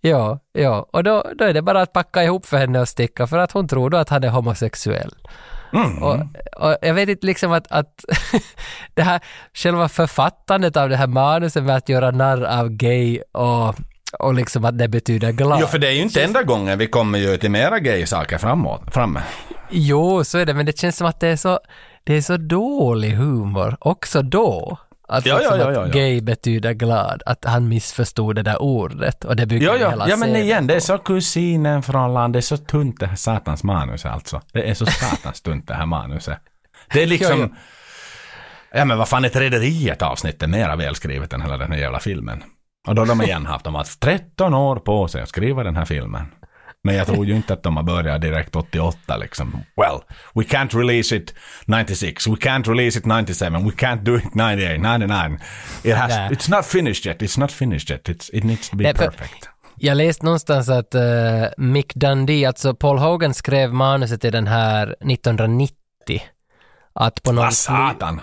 Ja, 0.01 0.39
ja, 0.53 0.89
och 0.93 1.03
då, 1.03 1.23
då 1.35 1.45
är 1.45 1.53
det 1.53 1.61
bara 1.61 1.81
att 1.81 1.93
packa 1.93 2.23
ihop 2.23 2.45
för 2.45 2.57
henne 2.57 2.79
och 2.79 2.87
sticka 2.89 3.27
för 3.27 3.37
att 3.37 3.51
hon 3.51 3.67
tror 3.67 3.89
då 3.89 3.97
att 3.97 4.09
han 4.09 4.23
är 4.23 4.29
homosexuell. 4.29 5.13
Och, 6.01 6.15
och 6.67 6.77
jag 6.81 6.93
vet 6.93 7.09
inte 7.09 7.25
liksom 7.25 7.51
att, 7.51 7.67
att 7.69 8.05
det 8.93 9.01
här 9.01 9.19
själva 9.53 9.89
författandet 9.89 10.77
av 10.77 10.89
det 10.89 10.95
här 10.95 11.07
manuset 11.07 11.63
med 11.63 11.75
att 11.75 11.89
göra 11.89 12.11
narr 12.11 12.43
av 12.43 12.69
gay 12.69 13.21
och, 13.31 13.75
och 14.19 14.33
liksom 14.33 14.65
att 14.65 14.77
det 14.77 14.87
betyder 14.87 15.31
glad. 15.31 15.57
Jo, 15.61 15.67
för 15.67 15.79
det 15.79 15.87
är 15.87 15.91
ju 15.91 16.01
inte 16.01 16.23
enda 16.23 16.43
gången 16.43 16.77
vi 16.77 16.87
kommer 16.87 17.19
ju 17.19 17.37
till 17.37 17.51
mera 17.51 17.79
gay-saker 17.79 18.37
framåt, 18.37 18.93
framme. 18.93 19.21
Jo, 19.69 20.23
så 20.23 20.37
är 20.37 20.45
det, 20.45 20.53
men 20.53 20.65
det 20.65 20.79
känns 20.79 20.97
som 20.97 21.07
att 21.07 21.19
det 21.19 21.27
är 21.27 21.35
så, 21.35 21.59
det 22.03 22.13
är 22.13 22.21
så 22.21 22.37
dålig 22.37 23.11
humor 23.11 23.77
också 23.79 24.21
då. 24.21 24.77
Att, 25.09 25.25
Ja, 25.25 25.33
ja, 25.33 25.39
liksom 25.39 25.59
ja, 25.59 25.71
ja, 25.73 25.81
att 25.81 25.95
ja. 25.95 26.01
gay 26.01 26.21
betyder 26.21 26.73
glad, 26.73 27.23
att 27.25 27.45
han 27.45 27.67
missförstod 27.67 28.35
det 28.35 28.43
där 28.43 28.61
ordet 28.61 29.25
och 29.25 29.35
det 29.35 29.45
bygger 29.45 29.67
Ja, 29.67 29.89
hela 29.89 30.05
ja, 30.05 30.09
ja 30.09 30.17
men 30.17 30.35
igen, 30.35 30.67
det 30.67 30.75
är 30.75 30.79
så 30.79 30.97
kusinen 30.97 31.83
från 31.83 32.13
land, 32.13 32.33
det 32.33 32.39
är 32.39 32.41
så 32.41 32.57
tunt 32.57 32.99
det 32.99 33.07
här 33.07 33.15
satans 33.15 33.63
manuset 33.63 34.11
alltså. 34.11 34.41
Det 34.53 34.69
är 34.69 34.73
så 34.73 34.85
satans 34.85 35.41
tunt 35.41 35.67
det 35.67 35.73
här 35.73 35.85
manuset. 35.85 36.39
Det 36.93 37.03
är 37.03 37.07
liksom... 37.07 37.39
Ja, 37.39 37.47
Ja, 38.71 38.85
men 38.85 38.97
vad 38.97 39.09
fan, 39.09 39.25
ett 39.25 39.35
rederi 39.35 39.89
ett 39.89 40.01
avsnitt 40.01 40.43
är 40.43 40.47
mera 40.47 40.75
välskrivet 40.75 41.33
än 41.33 41.41
hela 41.41 41.57
den 41.57 41.71
här 41.71 41.79
jävla 41.79 41.99
filmen. 41.99 42.43
Och 42.87 42.95
då 42.95 43.01
har 43.01 43.07
de 43.07 43.21
igen 43.21 43.45
haft, 43.45 43.65
de 43.65 43.75
haft 43.75 43.99
13 43.99 44.53
år 44.53 44.75
på 44.75 45.07
sig 45.07 45.21
att 45.21 45.29
skriva 45.29 45.63
den 45.63 45.75
här 45.75 45.85
filmen. 45.85 46.25
Men 46.83 46.95
jag 46.95 47.07
tror 47.07 47.25
ju 47.25 47.35
inte 47.35 47.53
att 47.53 47.63
de 47.63 47.77
har 47.77 47.83
börjat 47.83 48.21
direkt 48.21 48.55
88 48.55 49.17
liksom. 49.17 49.51
Well, 49.51 49.99
we 50.33 50.43
can't 50.43 50.77
release 50.77 51.15
it 51.15 51.33
96, 51.65 52.27
we 52.27 52.35
can't 52.35 52.67
release 52.69 52.99
it 52.99 53.05
97, 53.05 53.45
we 53.45 53.71
can't 53.71 54.03
do 54.03 54.17
it 54.17 54.35
98, 54.35 54.77
99. 54.99 55.39
It 55.83 55.95
has, 55.95 56.11
it's 56.11 56.49
not 56.51 56.65
finished 56.65 57.05
yet, 57.05 57.21
it's 57.21 57.39
not 57.39 57.51
finished 57.51 57.91
yet, 57.91 58.09
it's, 58.09 58.29
it 58.33 58.43
needs 58.43 58.69
to 58.69 58.75
be 58.75 58.93
perfect. 58.93 59.49
Jag 59.81 59.97
läste 59.97 60.25
någonstans 60.25 60.69
att 60.69 60.95
eh, 60.95 61.01
Mick 61.57 61.93
Dundee, 61.93 62.45
alltså 62.45 62.73
Paul 62.75 62.97
Hogan 62.97 63.33
skrev 63.33 63.73
manuset 63.73 64.21
till 64.21 64.31
den 64.31 64.47
här 64.47 64.87
1990. 64.87 65.73
Att 66.93 67.23
på 67.23 67.31
någon, 67.31 67.43
Vad 67.43 67.53
satan! 67.53 68.21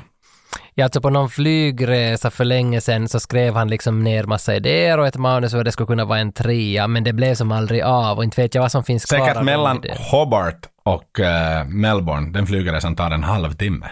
Ja, 0.75 0.85
alltså 0.85 1.01
på 1.01 1.11
någon 1.11 1.31
flygresa 1.31 2.31
för 2.31 2.45
länge 2.45 2.81
sedan 2.81 3.09
så 3.09 3.21
skrev 3.21 3.55
han 3.55 3.69
liksom 3.69 4.05
ner 4.05 4.25
massa 4.25 4.57
idéer 4.57 4.99
och 4.99 5.07
ett 5.07 5.17
manus 5.17 5.55
och 5.55 5.65
det 5.65 5.73
skulle 5.73 5.87
kunna 5.87 6.05
vara 6.05 6.19
en 6.19 6.33
trea, 6.33 6.89
men 6.89 7.05
det 7.05 7.13
blev 7.13 7.35
som 7.35 7.53
aldrig 7.53 7.83
av 7.83 8.19
och 8.19 8.25
inte 8.25 8.43
vet 8.43 8.55
jag 8.55 8.63
vad 8.63 8.73
som 8.73 8.85
finns 8.85 9.05
kvar 9.05 9.27
Säkert 9.27 9.43
mellan. 9.43 9.83
Hobart 10.11 10.67
och 10.83 11.21
eh, 11.21 11.67
Melbourne, 11.67 12.33
den 12.33 12.47
flygresan 12.47 12.97
tar 12.97 13.11
en 13.11 13.25
halvtimme. 13.25 13.87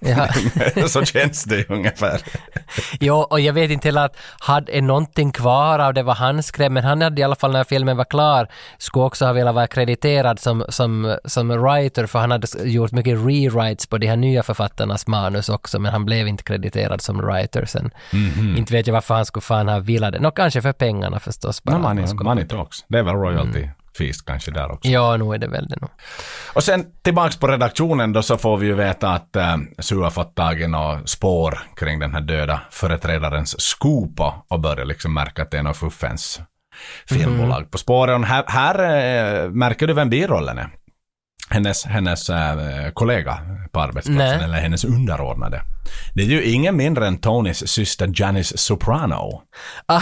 Ja. 0.00 0.28
så 0.88 1.04
känns 1.04 1.44
det 1.44 1.56
ju 1.56 1.64
ungefär. 1.68 2.20
Jo, 3.00 3.14
och 3.14 3.40
jag 3.40 3.52
vet 3.52 3.70
inte 3.70 3.88
heller 3.88 4.04
att 4.04 4.16
hade 4.38 4.80
någonting 4.80 5.32
kvar 5.32 5.78
av 5.78 5.94
det 5.94 6.02
vad 6.02 6.16
han 6.16 6.42
skrev, 6.42 6.72
men 6.72 6.84
han 6.84 7.02
hade 7.02 7.20
i 7.20 7.24
alla 7.24 7.34
fall 7.34 7.52
när 7.52 7.64
filmen 7.64 7.96
var 7.96 8.04
klar, 8.04 8.48
skulle 8.78 9.04
också 9.04 9.26
ha 9.26 9.32
velat 9.32 9.54
vara 9.54 9.66
krediterad 9.66 10.40
som, 10.40 10.64
som, 10.68 11.16
som 11.24 11.48
writer, 11.48 12.06
för 12.06 12.18
han 12.18 12.30
hade 12.30 12.46
gjort 12.64 12.92
mycket 12.92 13.18
rewrites 13.18 13.86
på 13.86 13.98
de 13.98 14.06
här 14.06 14.16
nya 14.16 14.42
författarnas 14.42 15.06
manus 15.06 15.48
också, 15.48 15.78
men 15.78 15.92
han 15.92 16.04
blev 16.04 16.28
inte 16.28 16.42
krediterad 16.42 17.00
som 17.00 17.20
writer 17.20 17.64
sen. 17.66 17.90
Mhm. 18.12 18.56
Inte 18.56 18.72
vet 18.72 18.86
jag 18.86 18.94
varför 18.94 19.14
han 19.14 19.26
skulle 19.26 19.42
fan 19.42 19.68
ha 19.68 19.78
velat 19.78 20.12
det. 20.12 20.20
Nå, 20.20 20.30
kanske 20.30 20.62
för 20.62 20.72
pengarna 20.72 21.20
förstås. 21.20 21.62
bara 21.62 21.78
No, 21.78 21.82
money, 21.82 22.14
money 22.14 22.44
talks. 22.46 22.84
Det 22.88 22.98
är 22.98 23.02
väl 23.02 23.14
royalty 23.14 23.68
feast 23.98 24.24
kanske 24.26 24.50
där 24.50 24.70
också. 24.72 24.88
Ja, 24.90 25.16
nog 25.16 25.34
är 25.34 25.38
det 25.38 25.48
väl 25.48 25.66
det 25.66 25.80
nog. 25.80 25.90
Och 26.54 26.64
sen 26.64 26.84
tillbaks 27.02 27.36
på 27.36 27.46
redaktionen 27.46 28.12
då 28.12 28.22
så 28.22 28.36
får 28.36 28.56
vi 28.56 28.66
ju 28.66 28.74
veta 28.74 29.08
att 29.10 29.36
äh, 29.36 29.56
Sue 29.78 30.02
har 30.02 30.10
fått 30.10 30.34
tag 30.34 30.60
i 30.60 30.68
några 30.68 31.06
spår 31.06 31.58
kring 31.76 31.98
den 31.98 32.12
här 32.14 32.20
döda 32.20 32.60
företrädarens 32.70 33.60
scoop 33.60 34.20
och- 34.48 34.60
börjar 34.60 34.84
liksom 34.84 35.14
märka 35.14 35.42
att 35.42 35.50
det 35.50 35.58
är 35.58 35.62
något 35.62 35.76
fuffens 35.76 36.40
filmbolag 37.08 37.70
på 37.70 37.78
spåren. 37.78 38.24
Här, 38.24 38.44
här 38.46 38.78
äh, 39.44 39.50
märker 39.50 39.86
du 39.86 39.92
vem 39.94 40.10
birollen 40.10 40.58
är? 40.58 40.68
Hennes, 41.54 41.84
hennes 41.84 42.30
äh, 42.30 42.90
kollega 42.94 43.38
på 43.72 43.80
arbetsplatsen, 43.80 44.38
Nej. 44.38 44.44
eller 44.44 44.58
hennes 44.60 44.84
underordnade. 44.84 45.60
Det 46.14 46.22
är 46.22 46.26
ju 46.26 46.42
ingen 46.44 46.76
mindre 46.76 47.06
än 47.06 47.18
Tonys 47.18 47.68
syster 47.68 48.10
Janice 48.14 48.58
Soprano. 48.58 49.42
Ah, 49.86 50.00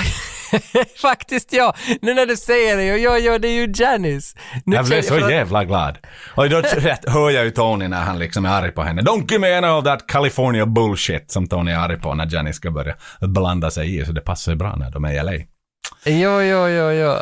faktiskt 1.03 1.53
ja, 1.53 1.75
nu 2.03 2.15
när 2.15 2.27
du 2.27 2.37
säger 2.37 2.77
det, 2.77 2.85
jo, 2.99 3.17
jo, 3.21 3.39
det 3.39 3.49
är 3.49 3.53
ju 3.67 3.73
Janice. 3.77 4.37
Nu 4.65 4.77
Jag 4.77 4.85
blev 4.87 5.03
så 5.03 5.19
jävla 5.19 5.65
glad. 5.65 5.99
Och 6.37 6.51
då 6.51 6.63
hör 7.07 7.31
jag 7.31 7.45
ju 7.45 7.51
Tony 7.51 7.89
när 7.89 8.01
han 8.03 8.19
liksom 8.19 8.45
är 8.45 8.49
arg 8.51 8.71
på 8.73 8.83
henne. 8.83 9.03
Don't 9.03 9.31
give 9.33 9.39
me 9.39 9.55
any 9.55 9.67
of 9.69 9.85
that 9.85 10.07
California 10.07 10.67
bullshit 10.67 11.31
som 11.31 11.47
Tony 11.49 11.73
är 11.73 11.79
arg 11.79 11.97
på 12.01 12.15
när 12.15 12.27
Jenny 12.27 12.53
ska 12.53 12.71
börja 12.71 12.95
blanda 13.21 13.71
sig 13.71 13.97
i. 14.01 14.05
Så 14.05 14.13
det 14.13 14.21
passar 14.21 14.53
ju 14.53 14.57
bra 14.59 14.77
när 14.77 14.91
de 14.91 15.05
är 15.05 15.13
i 15.13 15.23
LA. 15.23 15.33
Jo, 16.05 16.41
jo, 16.43 16.69
jo, 16.69 16.91
jo. 16.91 17.17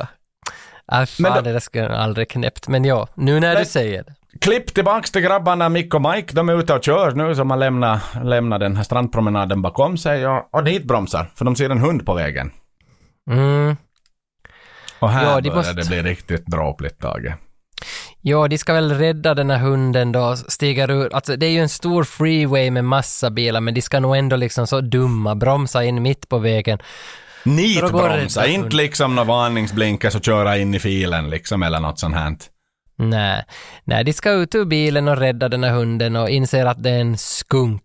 Ah, 0.92 0.98
Men 0.98 1.06
fan, 1.06 1.34
då- 1.36 1.40
det 1.40 1.52
där 1.52 1.60
skulle 1.60 1.84
jag 1.84 1.92
aldrig 1.92 2.30
knäppt. 2.30 2.68
Men 2.68 2.84
ja, 2.84 3.08
nu 3.14 3.40
när 3.40 3.54
Men- 3.54 3.62
du 3.62 3.68
säger 3.68 4.02
det. 4.04 4.14
Klipp 4.40 4.74
tillbaks 4.74 5.10
till 5.10 5.22
grabbarna 5.22 5.68
Mick 5.68 5.94
och 5.94 6.02
Mike. 6.02 6.34
De 6.34 6.48
är 6.48 6.58
ute 6.58 6.74
och 6.74 6.84
kör 6.84 7.10
nu 7.10 7.34
som 7.34 7.50
har 7.50 7.58
lämnat, 7.58 8.02
lämnat 8.24 8.60
den 8.60 8.76
här 8.76 8.84
strandpromenaden 8.84 9.62
bakom 9.62 9.96
sig 9.96 10.26
och, 10.26 10.48
och 10.54 10.64
nitbromsar. 10.64 11.30
För 11.34 11.44
de 11.44 11.56
ser 11.56 11.70
en 11.70 11.78
hund 11.78 12.06
på 12.06 12.14
vägen. 12.14 12.50
Mm. 13.30 13.76
Och 14.98 15.10
här 15.10 15.24
Ja, 15.24 15.40
de 15.40 15.48
börjar 15.48 15.56
måste- 15.56 15.72
det 15.74 15.86
bli 15.88 16.02
riktigt 16.02 16.46
dråpligt 16.46 17.00
Tage. 17.00 17.34
Ja, 18.22 18.48
de 18.48 18.58
ska 18.58 18.72
väl 18.72 18.92
rädda 18.98 19.34
den 19.34 19.50
här 19.50 19.58
hunden 19.58 20.12
då, 20.12 20.36
stiger 20.36 20.90
ur. 20.90 21.14
Alltså 21.14 21.36
det 21.36 21.46
är 21.46 21.50
ju 21.50 21.60
en 21.60 21.68
stor 21.68 22.04
freeway 22.04 22.70
med 22.70 22.84
massa 22.84 23.30
bilar, 23.30 23.60
men 23.60 23.74
de 23.74 23.82
ska 23.82 24.00
nog 24.00 24.16
ändå 24.16 24.36
liksom 24.36 24.66
så 24.66 24.80
dumma, 24.80 25.34
bromsa 25.34 25.84
in 25.84 26.02
mitt 26.02 26.28
på 26.28 26.38
vägen. 26.38 26.78
Nitbromsa, 27.44 28.46
inte 28.46 28.76
liksom 28.76 29.14
några 29.14 29.28
varningsblinkers 29.28 30.14
och 30.14 30.24
köra 30.24 30.58
in 30.58 30.74
i 30.74 30.78
filen 30.78 31.30
liksom 31.30 31.62
eller 31.62 31.80
något 31.80 31.98
sånt 31.98 32.14
här. 32.14 32.36
Nej, 33.00 33.44
nej, 33.84 34.04
de 34.04 34.12
ska 34.12 34.30
ut 34.30 34.54
ur 34.54 34.64
bilen 34.64 35.08
och 35.08 35.16
rädda 35.16 35.48
den 35.48 35.64
här 35.64 35.70
hunden 35.70 36.16
och 36.16 36.30
inser 36.30 36.66
att 36.66 36.82
det 36.82 36.90
är 36.90 37.00
en 37.00 37.18
skunk. 37.18 37.82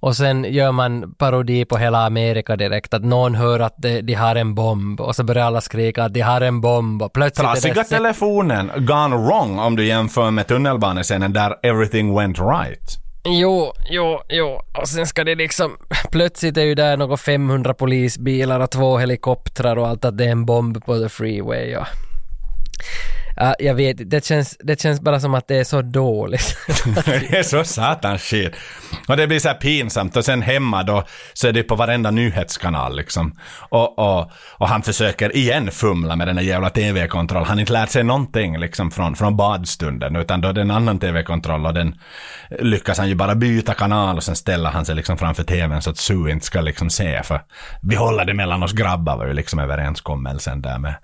Och 0.00 0.16
sen 0.16 0.44
gör 0.44 0.72
man 0.72 1.14
parodi 1.14 1.64
på 1.64 1.76
hela 1.76 2.06
Amerika 2.06 2.56
direkt, 2.56 2.94
att 2.94 3.04
någon 3.04 3.34
hör 3.34 3.60
att 3.60 3.74
de, 3.78 4.00
de 4.02 4.14
har 4.14 4.36
en 4.36 4.54
bomb 4.54 5.00
och 5.00 5.16
så 5.16 5.24
börjar 5.24 5.46
alla 5.46 5.60
skrika 5.60 6.04
att 6.04 6.14
de 6.14 6.20
har 6.20 6.40
en 6.40 6.60
bomb 6.60 7.02
och 7.02 7.12
plötsligt 7.12 7.46
Trasiga 7.46 7.84
telefonen 7.84 8.70
gone 8.76 9.16
wrong 9.16 9.58
om 9.58 9.76
du 9.76 9.86
jämför 9.86 10.30
med 10.30 10.46
tunnelbanescenen 10.46 11.32
där 11.32 11.54
everything 11.62 12.14
went 12.14 12.38
right. 12.38 12.98
Jo, 13.24 13.72
jo, 13.90 14.20
jo. 14.28 14.60
Och 14.78 14.88
sen 14.88 15.06
ska 15.06 15.24
det 15.24 15.34
liksom... 15.34 15.76
Plötsligt 16.10 16.56
är 16.56 16.62
ju 16.62 16.74
där 16.74 16.96
några 16.96 17.16
500 17.16 17.74
polisbilar 17.74 18.60
och 18.60 18.70
två 18.70 18.98
helikoptrar 18.98 19.76
och 19.76 19.88
allt 19.88 20.04
att 20.04 20.18
det 20.18 20.24
är 20.24 20.30
en 20.30 20.46
bomb 20.46 20.84
på 20.84 20.98
the 20.98 21.08
freeway 21.08 21.76
och... 21.76 21.86
Uh, 23.42 23.52
jag 23.58 23.74
vet, 23.74 24.10
det 24.10 24.24
känns, 24.24 24.56
det 24.60 24.80
känns 24.80 25.00
bara 25.00 25.20
som 25.20 25.34
att 25.34 25.48
det 25.48 25.56
är 25.56 25.64
så 25.64 25.82
dåligt. 25.82 26.56
det 27.04 27.38
är 27.38 27.42
så 27.42 27.64
satans 27.64 28.22
shit. 28.22 28.52
Och 29.08 29.16
det 29.16 29.26
blir 29.26 29.38
så 29.38 29.48
här 29.48 29.54
pinsamt 29.54 30.16
och 30.16 30.24
sen 30.24 30.42
hemma 30.42 30.82
då 30.82 31.04
så 31.32 31.48
är 31.48 31.52
det 31.52 31.62
på 31.62 31.74
varenda 31.74 32.10
nyhetskanal 32.10 32.96
liksom. 32.96 33.38
Och, 33.68 33.98
och, 33.98 34.30
och 34.58 34.68
han 34.68 34.82
försöker 34.82 35.36
igen 35.36 35.70
fumla 35.70 36.16
med 36.16 36.26
den 36.26 36.36
där 36.36 36.42
jävla 36.42 36.70
TV-kontroll. 36.70 37.44
Han 37.44 37.56
har 37.56 37.60
inte 37.60 37.72
lärt 37.72 37.90
sig 37.90 38.04
någonting 38.04 38.58
liksom 38.58 38.90
från, 38.90 39.16
från 39.16 39.36
badstunden 39.36 40.16
utan 40.16 40.40
då 40.40 40.48
är 40.48 40.52
det 40.52 40.60
en 40.60 40.70
annan 40.70 40.98
TV-kontroll 40.98 41.66
och 41.66 41.74
den 41.74 41.94
lyckas 42.60 42.98
han 42.98 43.08
ju 43.08 43.14
bara 43.14 43.34
byta 43.34 43.74
kanal 43.74 44.16
och 44.16 44.22
sen 44.22 44.36
ställer 44.36 44.70
han 44.70 44.84
sig 44.84 44.94
liksom 44.94 45.18
framför 45.18 45.44
TVn 45.44 45.82
så 45.82 45.90
att 45.90 45.98
Sue 45.98 46.30
inte 46.30 46.46
ska 46.46 46.60
liksom 46.60 46.90
se 46.90 47.22
för 47.22 47.40
vi 47.82 47.96
håller 47.96 48.24
det 48.24 48.34
mellan 48.34 48.62
oss 48.62 48.72
grabbar 48.72 49.16
var 49.16 49.26
ju 49.26 49.32
liksom 49.32 49.58
överenskommelsen 49.58 50.62
där 50.62 50.78
med 50.78 50.94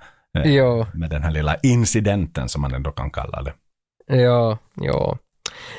Jo. 0.47 0.87
med 0.95 1.11
den 1.11 1.23
här 1.23 1.31
lilla 1.31 1.57
incidenten 1.63 2.49
som 2.49 2.63
man 2.63 2.75
ändå 2.75 2.91
kan 2.91 3.11
kalla 3.11 3.43
det. 3.43 3.53
Ja, 4.17 4.59
ja. 4.75 5.19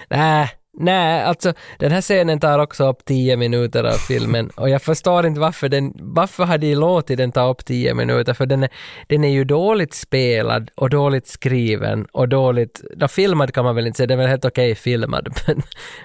Nej, 0.09 0.49
nej, 0.79 1.23
alltså 1.23 1.53
den 1.79 1.91
här 1.91 2.01
scenen 2.01 2.39
tar 2.39 2.59
också 2.59 2.89
upp 2.89 3.05
tio 3.05 3.37
minuter 3.37 3.83
av 3.83 3.91
filmen 3.91 4.49
och 4.55 4.69
jag 4.69 4.81
förstår 4.81 5.25
inte 5.25 5.39
varför 5.39 5.69
den, 5.69 5.93
varför 5.99 6.43
har 6.43 6.57
de 6.57 6.75
låtit 6.75 7.17
den 7.17 7.31
ta 7.31 7.49
upp 7.49 7.65
tio 7.65 7.93
minuter 7.93 8.33
för 8.33 8.45
den 8.45 8.63
är, 8.63 8.69
den 9.07 9.23
är 9.23 9.29
ju 9.29 9.43
dåligt 9.43 9.93
spelad 9.93 10.71
och 10.75 10.89
dåligt 10.89 11.27
skriven 11.27 12.05
och 12.11 12.29
dåligt, 12.29 12.81
då 12.95 13.07
filmad 13.07 13.53
kan 13.53 13.65
man 13.65 13.75
väl 13.75 13.87
inte 13.87 13.97
säga, 13.97 14.07
den 14.07 14.19
är 14.19 14.23
väl 14.23 14.29
helt 14.29 14.45
okej 14.45 14.75
filmad 14.75 15.29
men, 15.47 15.61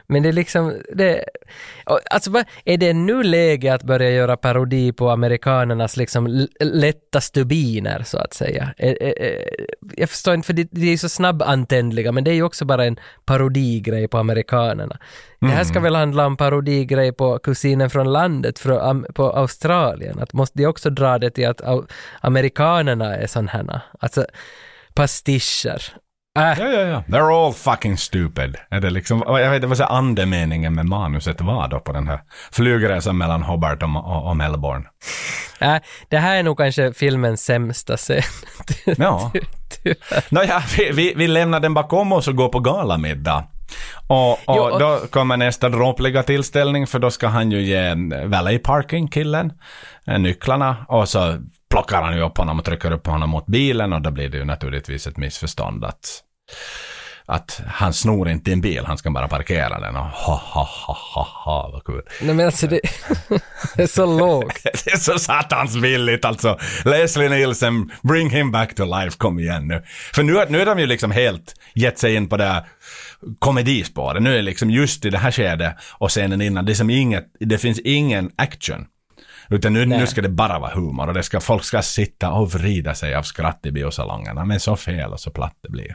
men 0.06 0.22
det 0.22 0.28
är 0.28 0.32
liksom, 0.32 0.74
det, 0.92 1.24
alltså 2.10 2.30
vad, 2.30 2.44
är 2.64 2.76
det 2.76 2.92
nu 2.92 3.22
läge 3.22 3.74
att 3.74 3.82
börja 3.82 4.10
göra 4.10 4.36
parodi 4.36 4.92
på 4.92 5.10
amerikanernas 5.10 5.96
liksom 5.96 6.48
lätta 6.60 7.20
stubiner 7.20 8.02
så 8.02 8.18
att 8.18 8.34
säga? 8.34 8.74
Jag 9.96 10.10
förstår 10.10 10.34
inte, 10.34 10.46
för 10.46 10.52
de, 10.52 10.68
de 10.70 10.86
är 10.86 10.90
ju 10.90 10.98
så 10.98 11.08
snabbantändliga 11.08 12.12
men 12.12 12.24
det 12.24 12.30
är 12.30 12.34
ju 12.34 12.42
också 12.42 12.64
bara 12.64 12.84
en 12.84 12.96
parodigrej 13.24 14.08
på 14.08 14.18
amerikanerna. 14.18 14.63
Det 15.40 15.46
här 15.46 15.64
ska 15.64 15.80
väl 15.80 15.94
handla 15.94 16.26
om 16.26 16.36
parodigrej 16.36 17.12
på 17.12 17.38
kusinen 17.38 17.90
från 17.90 18.12
landet, 18.12 18.58
från, 18.58 18.80
am, 18.80 19.06
på 19.14 19.30
Australien. 19.32 20.18
Att 20.18 20.32
måste 20.32 20.58
de 20.58 20.66
också 20.66 20.90
dra 20.90 21.18
det 21.18 21.30
till 21.30 21.48
att 21.48 21.60
au, 21.60 21.86
amerikanerna 22.20 23.16
är 23.16 23.26
sådana 23.26 23.50
här, 23.50 23.80
alltså 24.00 24.26
pastischer. 24.94 25.82
Äh, 26.38 26.60
Ja, 26.60 26.68
ja, 26.68 26.80
ja. 26.80 27.02
They're 27.08 27.46
all 27.46 27.52
fucking 27.52 27.98
stupid. 27.98 28.56
Är 28.70 28.80
det 28.80 28.90
liksom, 28.90 29.22
jag 29.26 29.50
vet 29.50 29.64
inte 29.64 29.66
vad 29.66 29.80
andemeningen 29.80 30.74
med 30.74 30.86
manuset 30.86 31.40
var 31.40 31.68
då 31.68 31.80
på 31.80 31.92
den 31.92 32.08
här 32.08 32.20
flygresan 32.52 33.18
mellan 33.18 33.42
Hobart 33.42 33.82
och, 33.82 33.88
och, 33.88 34.28
och 34.28 34.36
Melbourne. 34.36 34.84
äh, 35.60 35.76
det 36.08 36.18
här 36.18 36.36
är 36.36 36.42
nog 36.42 36.58
kanske 36.58 36.92
filmens 36.92 37.44
sämsta 37.44 37.96
scen. 37.96 38.22
Ja. 38.98 39.32
Nåja, 40.28 40.62
vi, 40.76 40.90
vi, 40.92 41.14
vi 41.16 41.28
lämnar 41.28 41.60
den 41.60 41.74
bakom 41.74 42.12
oss 42.12 42.28
och 42.28 42.36
går 42.36 42.48
på 42.48 42.60
galamiddag. 42.60 43.44
Och, 44.06 44.30
och, 44.32 44.38
Jo, 44.48 44.62
och- 44.62 44.80
då 44.80 44.98
kommer 45.10 45.36
nästa 45.36 45.68
dråpliga 45.68 46.22
tillställning 46.22 46.86
för 46.86 46.98
då 46.98 47.10
ska 47.10 47.26
han 47.28 47.50
ju 47.50 47.62
ge 47.62 47.94
Valley 48.26 48.58
Parking, 48.58 49.08
killen, 49.08 49.52
eh, 50.06 50.18
nycklarna 50.18 50.76
och 50.88 51.08
så 51.08 51.36
plockar 51.70 52.02
han 52.02 52.16
ju 52.16 52.22
upp 52.22 52.38
honom 52.38 52.58
och 52.58 52.64
trycker 52.64 52.90
upp 52.92 53.06
honom 53.06 53.30
mot 53.30 53.46
bilen 53.46 53.92
och 53.92 54.02
då 54.02 54.10
blir 54.10 54.28
det 54.28 54.36
ju 54.38 54.44
naturligtvis 54.44 55.06
ett 55.06 55.16
missförstånd 55.16 55.84
att 55.84 56.20
att 57.26 57.60
han 57.66 57.92
snor 57.92 58.28
inte 58.28 58.52
en 58.52 58.60
bil, 58.60 58.84
han 58.86 58.98
ska 58.98 59.10
bara 59.10 59.28
parkera 59.28 59.80
den 59.80 59.96
och 59.96 60.02
ha 60.04 60.36
ha 60.36 60.64
ha 60.64 60.94
ha 61.14 61.28
ha 61.44 61.70
vad 61.72 61.84
kul. 61.84 62.02
Nej 62.22 62.34
men 62.34 62.46
alltså 62.46 62.66
det, 62.66 62.80
det 63.76 63.82
är 63.82 63.86
så 63.86 64.06
lågt. 64.18 64.60
Det 64.62 64.92
är 64.92 64.96
så 64.96 65.18
satans 65.18 65.76
billigt 65.76 66.24
alltså. 66.24 66.58
Leslie 66.84 67.28
Nielsen, 67.28 67.90
bring 68.02 68.30
him 68.30 68.50
back 68.50 68.74
to 68.74 68.84
life, 68.84 69.16
kom 69.16 69.38
igen 69.38 69.68
nu. 69.68 69.82
För 70.14 70.22
nu, 70.22 70.44
nu 70.48 70.60
är 70.60 70.66
de 70.66 70.78
ju 70.78 70.86
liksom 70.86 71.10
helt 71.10 71.54
gett 71.74 71.98
sig 71.98 72.14
in 72.14 72.28
på 72.28 72.36
det 72.36 72.44
här 72.44 72.66
komedispåret. 73.38 74.22
Nu 74.22 74.30
är 74.30 74.36
det 74.36 74.42
liksom 74.42 74.70
just 74.70 75.04
i 75.04 75.10
det 75.10 75.18
här 75.18 75.30
skedet 75.30 75.76
och 75.92 76.10
scenen 76.10 76.40
innan, 76.42 76.64
det 76.64 76.72
är 76.72 76.74
som 76.74 76.90
inget, 76.90 77.24
det 77.40 77.58
finns 77.58 77.78
ingen 77.78 78.30
action. 78.36 78.86
Utan 79.50 79.72
nu, 79.72 79.86
nu 79.86 80.06
ska 80.06 80.22
det 80.22 80.28
bara 80.28 80.58
vara 80.58 80.74
humor 80.74 81.08
och 81.08 81.14
det 81.14 81.22
ska, 81.22 81.40
folk 81.40 81.64
ska 81.64 81.82
sitta 81.82 82.30
och 82.30 82.52
vrida 82.52 82.94
sig 82.94 83.14
av 83.14 83.22
skratt 83.22 83.66
i 83.66 83.72
biosalongerna. 83.72 84.44
Men 84.44 84.60
så 84.60 84.76
fel 84.76 85.12
och 85.12 85.20
så 85.20 85.30
platt 85.30 85.58
det 85.62 85.68
blir. 85.70 85.94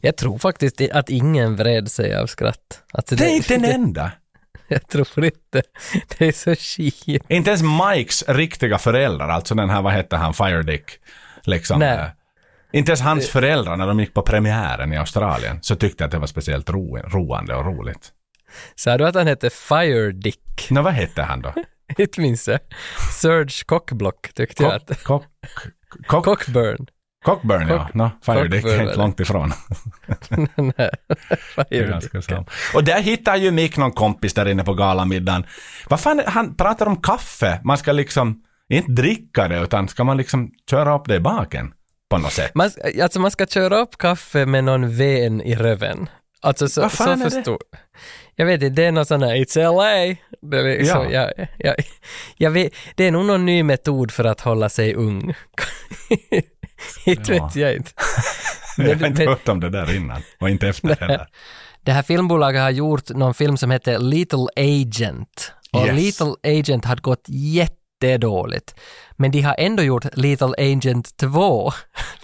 Jag 0.00 0.16
tror 0.16 0.38
faktiskt 0.38 0.80
att 0.92 1.10
ingen 1.10 1.56
vred 1.56 1.90
sig 1.90 2.14
av 2.16 2.26
skratt. 2.26 2.82
Alltså 2.92 3.14
Det 3.16 3.24
är 3.24 3.36
inte 3.36 3.56
den 3.56 3.64
enda. 3.64 4.12
Jag 4.68 4.86
tror 4.88 5.24
inte. 5.24 5.62
Det 6.18 6.28
är 6.28 6.32
så 6.32 6.54
skit. 6.54 7.24
Inte 7.28 7.50
ens 7.50 7.62
Mikes 7.62 8.24
riktiga 8.28 8.78
föräldrar, 8.78 9.28
alltså 9.28 9.54
den 9.54 9.70
här, 9.70 9.82
vad 9.82 9.92
hette 9.92 10.16
han, 10.16 10.34
Firedick, 10.34 10.84
liksom. 11.42 11.78
Nej. 11.78 11.98
eh, 11.98 12.06
Inte 12.72 12.90
ens 12.90 13.00
hans 13.00 13.28
föräldrar 13.28 13.76
när 13.76 13.86
de 13.86 14.00
gick 14.00 14.14
på 14.14 14.22
premiären 14.22 14.92
i 14.92 14.96
Australien 14.96 15.58
så 15.62 15.76
tyckte 15.76 16.04
att 16.04 16.10
det 16.10 16.18
var 16.18 16.26
speciellt 16.26 16.70
ro, 16.70 16.96
roande 16.98 17.54
och 17.54 17.64
roligt. 17.64 18.12
Sa 18.74 18.98
du 18.98 19.06
att 19.06 19.14
han 19.14 19.26
hette 19.26 19.50
Fire 19.50 20.12
Dick? 20.12 20.66
Nå, 20.70 20.82
vad 20.82 20.92
hette 20.92 21.22
han 21.22 21.42
då? 21.42 21.54
Inte 21.98 22.20
minns 22.20 22.48
jag. 22.48 22.60
Serge 23.20 23.64
Cockblock 23.66 24.32
tyckte 24.34 24.62
jag 24.62 24.72
att... 24.74 25.02
Cock, 25.04 25.24
cock, 26.06 26.24
Cockburn. 26.24 26.86
Cockburn, 27.24 27.68
ja. 27.68 27.76
Cock- 27.78 27.94
No, 27.94 28.10
Firedick 28.24 28.64
är 28.64 28.82
inte 28.82 28.94
långt 28.96 29.20
ifrån. 29.20 29.52
Nej. 30.56 30.90
Och 32.74 32.84
där 32.84 33.00
hittar 33.00 33.36
ju 33.36 33.50
Mick 33.50 33.76
någon 33.76 33.92
kompis 33.92 34.34
där 34.34 34.48
inne 34.48 34.64
på 34.64 34.74
galamiddagen. 34.74 35.46
Vad 35.88 36.00
fan, 36.00 36.22
han 36.26 36.54
pratar 36.56 36.86
om 36.86 36.96
kaffe. 36.96 37.60
Man 37.64 37.78
ska 37.78 37.92
liksom 37.92 38.42
inte 38.68 38.92
dricka 38.92 39.48
det 39.48 39.60
utan 39.60 39.88
ska 39.88 40.04
man 40.04 40.16
liksom 40.16 40.50
köra 40.70 40.94
upp 40.96 41.04
det 41.08 41.14
i 41.14 41.20
baken 41.20 41.72
på 42.10 42.18
något 42.18 42.32
sätt. 42.32 42.54
Man, 42.54 42.70
alltså 43.02 43.20
man 43.20 43.30
ska 43.30 43.46
köra 43.46 43.78
upp 43.78 43.98
kaffe 43.98 44.46
med 44.46 44.64
någon 44.64 44.96
ven 44.96 45.40
i 45.42 45.54
röven. 45.56 46.08
Alltså 46.40 46.68
så, 46.68 46.80
Vad 46.80 46.92
fan 46.92 47.30
så 47.30 47.38
är 47.38 47.42
det? 47.44 47.58
Jag 48.36 48.46
vet 48.46 48.62
inte, 48.62 48.82
det 48.82 48.84
är 48.86 48.92
någon 48.92 49.06
sån 49.06 49.22
här 49.22 49.36
It's 49.36 49.56
LA. 49.62 50.16
Det 50.50 50.58
är, 50.60 50.78
liksom, 50.78 51.04
Ja. 51.10 51.30
jag, 51.36 51.48
jag, 51.58 51.74
jag 52.36 52.50
vet, 52.50 52.72
det 52.94 53.04
är 53.04 53.10
nog 53.12 53.24
någon 53.24 53.46
ny 53.46 53.62
metod 53.62 54.10
för 54.12 54.24
att 54.24 54.40
hålla 54.40 54.68
sig 54.68 54.94
ung. 54.94 55.34
inte 57.04 57.32
vet 57.32 57.56
jag 57.56 57.74
inte. 57.74 57.90
jag 58.76 58.96
har 58.96 59.06
inte 59.06 59.24
hört 59.24 59.48
om 59.48 59.60
det 59.60 59.70
där 59.70 59.96
innan. 59.96 60.22
Och 60.40 60.50
inte 60.50 60.68
efter 60.68 60.96
heller. 61.00 61.26
Det 61.82 61.92
här 61.92 62.02
filmbolaget 62.02 62.60
har 62.62 62.70
gjort 62.70 63.10
någon 63.10 63.34
film 63.34 63.56
som 63.56 63.70
heter 63.70 63.98
Little 63.98 64.46
Agent. 64.56 65.52
Och 65.72 65.86
Yes. 65.86 65.96
Little 65.96 66.58
Agent 66.58 66.84
hade 66.84 67.00
gått 67.00 67.24
jättedåligt. 67.28 68.74
Men 69.20 69.30
de 69.30 69.40
har 69.42 69.54
ändå 69.58 69.82
gjort 69.82 70.04
Little 70.12 70.54
Agent 70.58 71.16
2 71.16 71.72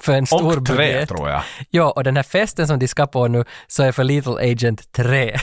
för 0.01 0.13
en 0.13 0.27
stor 0.27 0.59
Och 0.59 0.67
tre 0.67 0.77
budget. 0.77 1.09
tror 1.09 1.29
jag. 1.31 1.43
Ja, 1.71 1.91
och 1.91 2.05
den 2.05 2.17
här 2.17 2.23
festen 2.23 2.67
som 2.67 2.79
de 2.79 2.89
ska 2.89 3.07
på 3.07 3.29
nu 3.29 3.45
så 3.67 3.83
är 3.83 3.93
för 3.93 4.05
Little 4.05 4.53
Agent 4.53 4.93
3. 4.93 5.37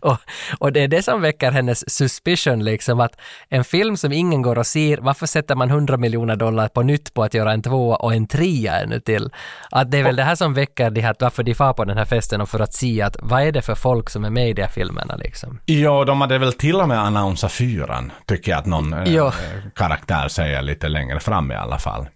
och, 0.00 0.16
och 0.58 0.72
det 0.72 0.80
är 0.80 0.88
det 0.88 1.02
som 1.02 1.20
väcker 1.22 1.50
hennes 1.50 1.90
suspicion 1.94 2.64
liksom 2.64 3.00
att 3.00 3.20
en 3.48 3.64
film 3.64 3.96
som 3.96 4.12
ingen 4.12 4.42
går 4.42 4.58
och 4.58 4.66
ser, 4.66 4.98
varför 4.98 5.26
sätter 5.26 5.54
man 5.54 5.70
100 5.70 5.96
miljoner 5.96 6.36
dollar 6.36 6.68
på 6.68 6.82
nytt 6.82 7.14
på 7.14 7.22
att 7.24 7.34
göra 7.34 7.52
en 7.52 7.62
tvåa 7.62 7.96
och 7.96 8.14
en 8.14 8.26
trea 8.26 8.78
ännu 8.80 9.00
till? 9.00 9.30
Att 9.70 9.90
det 9.90 9.98
är 9.98 10.02
väl 10.02 10.16
det 10.16 10.22
här 10.24 10.34
som 10.34 10.54
väcker 10.54 10.90
de 10.90 11.00
här, 11.00 11.14
varför 11.20 11.42
de 11.42 11.54
far 11.54 11.72
på 11.72 11.84
den 11.84 11.98
här 11.98 12.04
festen 12.04 12.40
och 12.40 12.48
för 12.48 12.60
att 12.60 12.74
se 12.74 13.02
att 13.02 13.16
vad 13.22 13.42
är 13.42 13.52
det 13.52 13.62
för 13.62 13.74
folk 13.74 14.10
som 14.10 14.24
är 14.24 14.30
med 14.30 14.48
i 14.48 14.52
de 14.52 14.62
här 14.62 14.68
filmerna 14.70 15.16
liksom. 15.16 15.60
Ja, 15.66 16.04
de 16.04 16.20
hade 16.20 16.38
väl 16.38 16.52
till 16.52 16.76
och 16.80 16.88
med 16.88 16.98
annonsat 17.00 17.52
fyran, 17.52 18.12
tycker 18.26 18.50
jag 18.50 18.58
att 18.58 18.66
någon 18.66 18.92
eh, 18.92 19.14
Ja. 19.14 19.32
karaktär 19.74 20.28
säger 20.28 20.62
lite 20.62 20.75
längre 20.82 21.20
fram 21.20 21.52
i 21.52 21.54
alla 21.54 21.78
fall. 21.78 22.08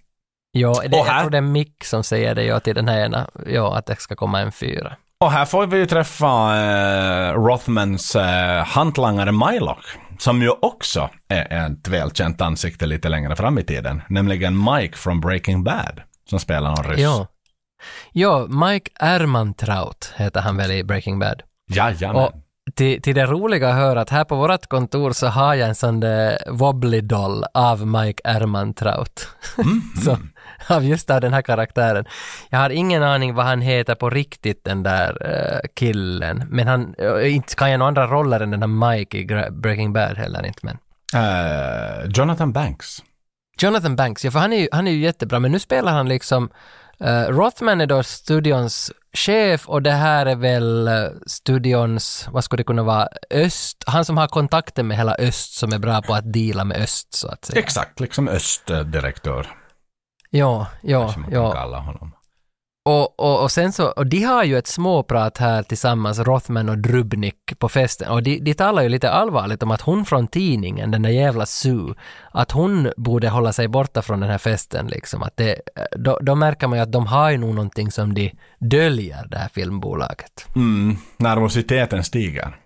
Ja, 0.52 0.74
det, 0.88 0.96
Och 0.98 1.04
här- 1.06 1.12
jag 1.14 1.20
tror 1.22 1.30
det 1.30 1.36
är 1.36 1.42
Mick 1.42 1.84
som 1.84 2.04
säger 2.04 2.34
det 2.34 2.44
ja, 2.44 2.60
till 2.60 2.74
den 2.74 2.88
här 2.88 3.00
ena, 3.04 3.30
ja, 3.46 3.76
att 3.76 3.86
det 3.86 3.96
ska 4.00 4.16
komma 4.16 4.40
en 4.40 4.52
fyra. 4.52 4.96
Och 5.20 5.32
här 5.32 5.44
får 5.44 5.66
vi 5.66 5.78
ju 5.78 5.86
träffa 5.86 6.26
eh, 6.60 7.32
Rothmans 7.34 8.16
eh, 8.16 8.64
hantlangare 8.64 9.32
Mylock, 9.32 9.84
som 10.18 10.42
ju 10.42 10.50
också 10.50 11.10
är 11.28 11.66
ett 11.70 11.88
välkänt 11.88 12.40
ansikte 12.40 12.86
lite 12.86 13.08
längre 13.08 13.36
fram 13.36 13.58
i 13.58 13.62
tiden, 13.64 14.02
nämligen 14.08 14.64
Mike 14.64 14.96
från 14.96 15.20
Breaking 15.20 15.64
Bad, 15.64 16.00
som 16.30 16.38
spelar 16.40 16.70
någon 16.70 16.84
ryss. 16.84 17.00
Ja. 17.00 17.26
Ja, 18.12 18.46
Mike 18.46 18.90
Ehrmantraut 19.00 20.12
heter 20.16 20.40
han 20.40 20.56
väl 20.56 20.70
i 20.72 20.84
Breaking 20.84 21.18
Bad. 21.18 21.42
Jajamän. 21.72 22.16
Och 22.24 22.32
till, 22.74 23.02
till 23.02 23.14
det 23.14 23.26
roliga 23.26 23.72
hör 23.72 23.96
att 23.96 24.10
här 24.10 24.24
på 24.24 24.36
vårt 24.36 24.66
kontor 24.66 25.12
så 25.12 25.26
har 25.26 25.54
jag 25.54 25.68
en 25.68 25.74
sån 25.74 26.00
där 26.00 26.38
wobbly 26.50 27.00
doll 27.00 27.44
av 27.54 27.86
Mike 27.86 28.22
Ehrmantraut. 28.24 29.28
så, 30.04 30.18
av 30.68 30.84
just 30.84 31.10
av 31.10 31.20
den 31.20 31.32
här 31.32 31.42
karaktären. 31.42 32.04
Jag 32.50 32.58
har 32.58 32.70
ingen 32.70 33.02
aning 33.02 33.34
vad 33.34 33.46
han 33.46 33.60
heter 33.60 33.94
på 33.94 34.10
riktigt 34.10 34.64
den 34.64 34.82
där 34.82 35.26
eh, 35.30 35.68
killen. 35.74 36.44
Men 36.48 36.68
han, 36.68 36.94
uh, 37.02 37.34
inte 37.34 37.54
kan 37.54 37.70
jag 37.70 37.78
några 37.78 37.88
andra 37.88 38.06
roller 38.06 38.40
än 38.40 38.50
den 38.50 38.62
här 38.62 38.96
Mike 38.96 39.18
i 39.18 39.26
Breaking 39.50 39.92
Bad 39.92 40.16
heller 40.16 40.46
inte 40.46 40.60
men. 40.62 40.78
Eh, 41.14 42.10
Jonathan 42.14 42.52
Banks. 42.52 43.02
Jonathan 43.60 43.96
Banks, 43.96 44.24
ja 44.24 44.30
för 44.30 44.38
han 44.38 44.52
är 44.52 44.56
ju, 44.56 44.68
han 44.72 44.86
är 44.86 44.92
ju 44.92 45.00
jättebra 45.00 45.38
men 45.38 45.52
nu 45.52 45.58
spelar 45.58 45.92
han 45.92 46.08
liksom 46.08 46.50
Eh, 47.04 47.28
Rothman 47.28 47.80
är 47.80 47.86
då 47.86 48.02
studions 48.02 48.92
chef 49.12 49.68
och 49.68 49.82
det 49.82 49.90
här 49.90 50.26
är 50.26 50.36
väl 50.36 50.88
eh, 50.88 50.94
studions, 51.26 52.28
vad 52.30 52.44
skulle 52.44 52.60
det 52.60 52.64
kunna 52.64 52.82
vara, 52.82 53.08
öst, 53.30 53.84
han 53.86 54.04
som 54.04 54.18
har 54.18 54.28
kontakten 54.28 54.88
med 54.88 54.96
hela 54.96 55.14
öst 55.14 55.54
som 55.54 55.72
är 55.72 55.78
bra 55.78 56.02
på 56.02 56.14
att 56.14 56.32
deala 56.32 56.64
med 56.64 56.76
öst 56.76 57.14
så 57.14 57.28
att 57.28 57.44
säga. 57.44 57.60
Exakt, 57.60 58.00
liksom 58.00 58.28
östdirektör. 58.28 59.46
Ja, 60.30 60.66
ja, 60.82 61.14
ja. 61.30 61.52
kalla 61.52 61.78
honom. 61.78 62.12
Och, 62.84 63.20
och, 63.20 63.42
och 63.42 63.50
sen 63.50 63.72
så, 63.72 63.88
och 63.88 64.06
de 64.06 64.22
har 64.22 64.44
ju 64.44 64.58
ett 64.58 64.66
småprat 64.66 65.38
här 65.38 65.62
tillsammans, 65.62 66.18
Rothman 66.18 66.68
och 66.68 66.78
Drubnik 66.78 67.58
på 67.58 67.68
festen, 67.68 68.08
och 68.08 68.22
de, 68.22 68.38
de 68.38 68.54
talar 68.54 68.82
ju 68.82 68.88
lite 68.88 69.10
allvarligt 69.10 69.62
om 69.62 69.70
att 69.70 69.80
hon 69.80 70.04
från 70.04 70.28
tidningen, 70.28 70.90
den 70.90 71.02
där 71.02 71.10
jävla 71.10 71.46
Sue, 71.46 71.94
att 72.30 72.50
hon 72.50 72.92
borde 72.96 73.28
hålla 73.28 73.52
sig 73.52 73.68
borta 73.68 74.02
från 74.02 74.20
den 74.20 74.30
här 74.30 74.38
festen 74.38 74.86
liksom. 74.86 75.22
Att 75.22 75.36
det, 75.36 75.60
då, 75.96 76.18
då 76.22 76.34
märker 76.34 76.66
man 76.66 76.78
ju 76.78 76.82
att 76.82 76.92
de 76.92 77.06
har 77.06 77.30
ju 77.30 77.38
nog 77.38 77.54
någonting 77.54 77.90
som 77.90 78.14
de 78.14 78.32
döljer, 78.60 79.26
det 79.30 79.38
här 79.38 79.48
filmbolaget. 79.48 80.46
Mm, 80.56 80.96
nervositeten 81.16 82.04
stiger. 82.04 82.56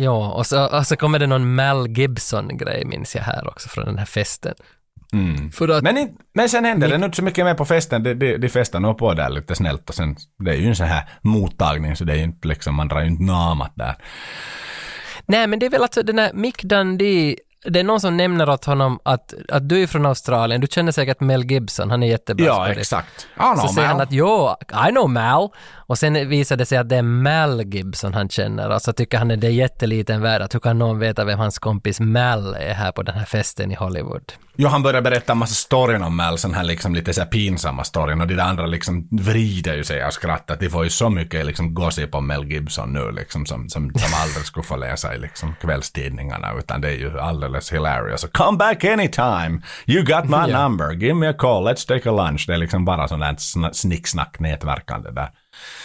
Ja, 0.00 0.32
och 0.32 0.46
så, 0.46 0.78
och 0.78 0.86
så 0.86 0.96
kommer 0.96 1.18
det 1.18 1.26
någon 1.26 1.54
Mel 1.54 1.88
Gibson-grej 1.88 2.84
minns 2.84 3.16
jag 3.16 3.22
här 3.22 3.48
också 3.48 3.68
från 3.68 3.84
den 3.84 3.98
här 3.98 4.06
festen. 4.06 4.54
Mm. 5.12 5.50
För 5.50 5.68
att, 5.68 5.82
Men, 5.82 6.08
men 6.34 6.48
sen 6.48 6.64
händer 6.64 6.88
det 6.88 6.98
nog 6.98 7.08
inte 7.08 7.16
så 7.16 7.22
mycket 7.22 7.44
mer 7.44 7.54
på 7.54 7.64
festen. 7.64 8.02
De, 8.02 8.14
de, 8.14 8.36
de 8.36 8.48
festar 8.48 8.80
nog 8.80 8.98
på 8.98 9.14
där 9.14 9.30
lite 9.30 9.54
snällt 9.54 9.88
och 9.88 9.94
sen, 9.94 10.16
det 10.38 10.50
är 10.50 10.54
ju 10.54 10.66
en 10.66 10.76
sån 10.76 10.86
här 10.86 11.08
mottagning 11.22 11.96
så 11.96 12.04
det 12.04 12.12
är 12.12 12.16
ju 12.16 12.22
inte 12.22 12.48
liksom, 12.48 12.74
man 12.74 12.88
drar 12.88 13.00
ju 13.00 13.06
inte 13.06 13.22
namat 13.22 13.72
där. 13.74 13.94
Nej, 15.26 15.46
men 15.46 15.58
det 15.58 15.66
är 15.66 15.70
väl 15.70 15.82
alltså 15.82 16.02
den 16.02 16.18
här 16.18 16.32
Mick 16.34 16.62
Dundee, 16.62 17.36
det 17.64 17.80
är 17.80 17.84
någon 17.84 18.00
som 18.00 18.16
nämner 18.16 18.48
åt 18.48 18.64
honom 18.64 18.98
att, 19.02 19.34
att 19.48 19.68
du 19.68 19.82
är 19.82 19.86
från 19.86 20.06
Australien, 20.06 20.60
du 20.60 20.66
känner 20.66 20.92
säkert 20.92 21.20
Mel 21.20 21.50
Gibson, 21.50 21.90
han 21.90 22.02
är 22.02 22.06
jättebra 22.06 22.46
Ja, 22.46 22.68
exakt. 22.68 23.26
Ja, 23.38 23.54
Så 23.56 23.66
no, 23.66 23.72
säger 23.72 23.88
han 23.88 24.00
att 24.00 24.12
jo, 24.12 24.56
I 24.88 24.90
know 24.90 25.10
Mal. 25.10 25.48
Och 25.76 25.98
sen 25.98 26.28
visar 26.28 26.56
det 26.56 26.66
sig 26.66 26.78
att 26.78 26.88
det 26.88 26.96
är 26.96 27.02
Mal 27.02 27.62
Gibson 27.62 28.14
han 28.14 28.28
känner. 28.28 28.70
Och 28.70 28.82
så 28.82 28.92
tycker 28.92 29.18
han 29.18 29.30
att 29.30 29.40
det 29.40 29.46
är 29.46 29.50
jätteliten 29.50 30.22
värld? 30.22 30.42
Att 30.42 30.54
hur 30.54 30.60
kan 30.60 30.78
någon 30.78 30.98
veta 30.98 31.24
vem 31.24 31.38
hans 31.38 31.58
kompis 31.58 32.00
Mal 32.00 32.54
är 32.54 32.74
här 32.74 32.92
på 32.92 33.02
den 33.02 33.14
här 33.14 33.24
festen 33.24 33.72
i 33.72 33.74
Hollywood. 33.74 34.32
Jo, 34.60 34.68
han 34.68 34.82
börjar 34.82 35.02
berätta 35.02 35.32
en 35.32 35.38
massa 35.38 35.54
storyn 35.54 36.02
om 36.02 36.16
Mel, 36.16 36.38
sån 36.38 36.54
här 36.54 36.64
liksom 36.64 36.94
lite 36.94 37.12
så 37.12 37.20
här 37.20 37.28
pinsamma 37.28 37.84
storyn. 37.84 38.20
Och 38.20 38.26
de 38.26 38.34
där 38.34 38.44
andra 38.44 38.66
liksom 38.66 39.08
vrider 39.10 39.74
ju 39.74 39.84
sig 39.84 40.02
av 40.02 40.10
skratt 40.10 40.50
att 40.50 40.60
de 40.60 40.70
får 40.70 40.84
ju 40.84 40.90
så 40.90 41.10
mycket 41.10 41.46
liksom 41.46 41.74
gossip 41.74 42.14
om 42.14 42.26
Mel 42.26 42.44
Gibson 42.44 42.92
nu 42.92 43.10
liksom 43.10 43.46
som, 43.46 43.68
som, 43.68 43.92
som 43.94 44.20
aldrig 44.22 44.44
skulle 44.46 44.64
få 44.64 44.76
läsa 44.76 45.14
i 45.14 45.18
liksom 45.18 45.54
kvällstidningarna 45.60 46.52
utan 46.58 46.80
det 46.80 46.88
är 46.88 46.96
ju 46.96 47.20
alldeles 47.20 47.47
hilarious. 47.72 48.24
Och, 48.24 48.32
Come 48.32 48.58
back 48.58 48.84
anytime! 48.84 49.62
You 49.86 50.02
got 50.04 50.24
my 50.24 50.36
Ja. 50.52 50.62
number! 50.62 50.92
Give 50.92 51.14
me 51.14 51.28
a 51.28 51.32
call! 51.38 51.64
Let's 51.68 51.86
take 51.88 52.08
a 52.08 52.12
lunch! 52.12 52.44
Det 52.46 52.54
är 52.54 52.58
liksom 52.58 52.84
bara 52.84 53.08
sånt 53.08 53.20
där 53.22 53.32
sn- 53.32 53.72
snicksnack 53.72 54.40
nätverkande 54.40 55.10
där. 55.10 55.28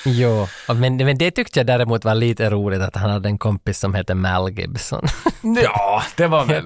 Jo, 0.06 0.48
men, 0.76 0.98
men 0.98 1.18
det 1.18 1.32
tyckte 1.32 1.60
jag 1.60 1.68
däremot 1.68 2.06
var 2.06 2.16
lite 2.16 2.50
roligt 2.50 2.82
att 2.82 2.96
han 2.96 3.10
hade 3.10 3.30
en 3.30 3.38
kompis 3.38 3.80
som 3.80 3.94
heter 3.96 4.16
Mal 4.16 4.52
Gibson. 4.52 5.06
Ja, 5.64 6.04
det 6.18 6.28
var 6.28 6.46
väl... 6.46 6.64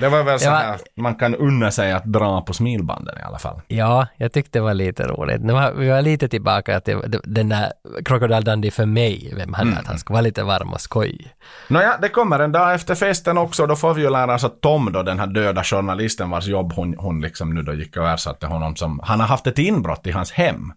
Det 0.00 0.08
var 0.08 0.22
väl 0.22 0.40
så 0.40 0.50
här, 0.50 0.76
man 0.96 1.14
kan 1.14 1.34
unna 1.34 1.70
sig 1.70 1.92
att 1.92 2.04
dra 2.04 2.40
på 2.40 2.52
smilbanden 2.52 3.18
i 3.18 3.22
alla 3.22 3.38
fall. 3.38 3.60
Ja, 3.68 4.06
jag 4.16 4.32
tyckte 4.32 4.58
det 4.58 4.62
var 4.62 4.74
lite 4.74 5.02
roligt. 5.02 5.42
Nu 5.42 5.52
var, 5.52 5.72
vi 5.72 5.88
var 5.88 6.02
lite 6.02 6.28
tillbaka 6.28 6.80
till 6.80 7.20
den 7.24 7.48
där 7.48 7.72
Crocodile 8.04 8.40
Dundee 8.40 8.70
för 8.70 8.86
mig, 8.86 9.32
vem 9.36 9.54
han 9.54 9.72
är, 9.72 9.78
att 9.78 9.86
han 9.86 9.98
ska 9.98 10.12
vara 10.12 10.22
lite 10.22 10.42
varm 10.42 10.72
och 10.72 10.80
skoj. 10.80 11.34
Nåja, 11.68 11.98
det 12.02 12.08
kommer 12.08 12.38
en 12.38 12.52
dag 12.52 12.74
efter 12.74 12.94
festen 12.94 13.38
också. 13.38 13.66
Då 13.66 13.76
får 13.76 13.94
vi 13.94 14.02
ju 14.02 14.10
lära 14.10 14.34
oss 14.34 14.44
att 14.44 14.60
Tom 14.60 14.92
då, 14.92 15.02
den 15.02 15.18
här 15.18 15.26
döda 15.26 15.64
journalisten 15.64 16.30
vars 16.30 16.46
jobb 16.46 16.72
hon, 16.72 16.94
hon 16.98 17.20
liksom 17.20 17.54
nu 17.54 17.62
då 17.62 17.74
gick 17.74 17.96
och 17.96 18.08
ersatte 18.08 18.46
honom 18.46 18.76
som, 18.76 19.00
han 19.02 19.20
har 19.20 19.26
haft 19.26 19.46
ett 19.46 19.58
inbrott 19.58 20.06
i 20.06 20.10
hans 20.10 20.32
hem. 20.32 20.72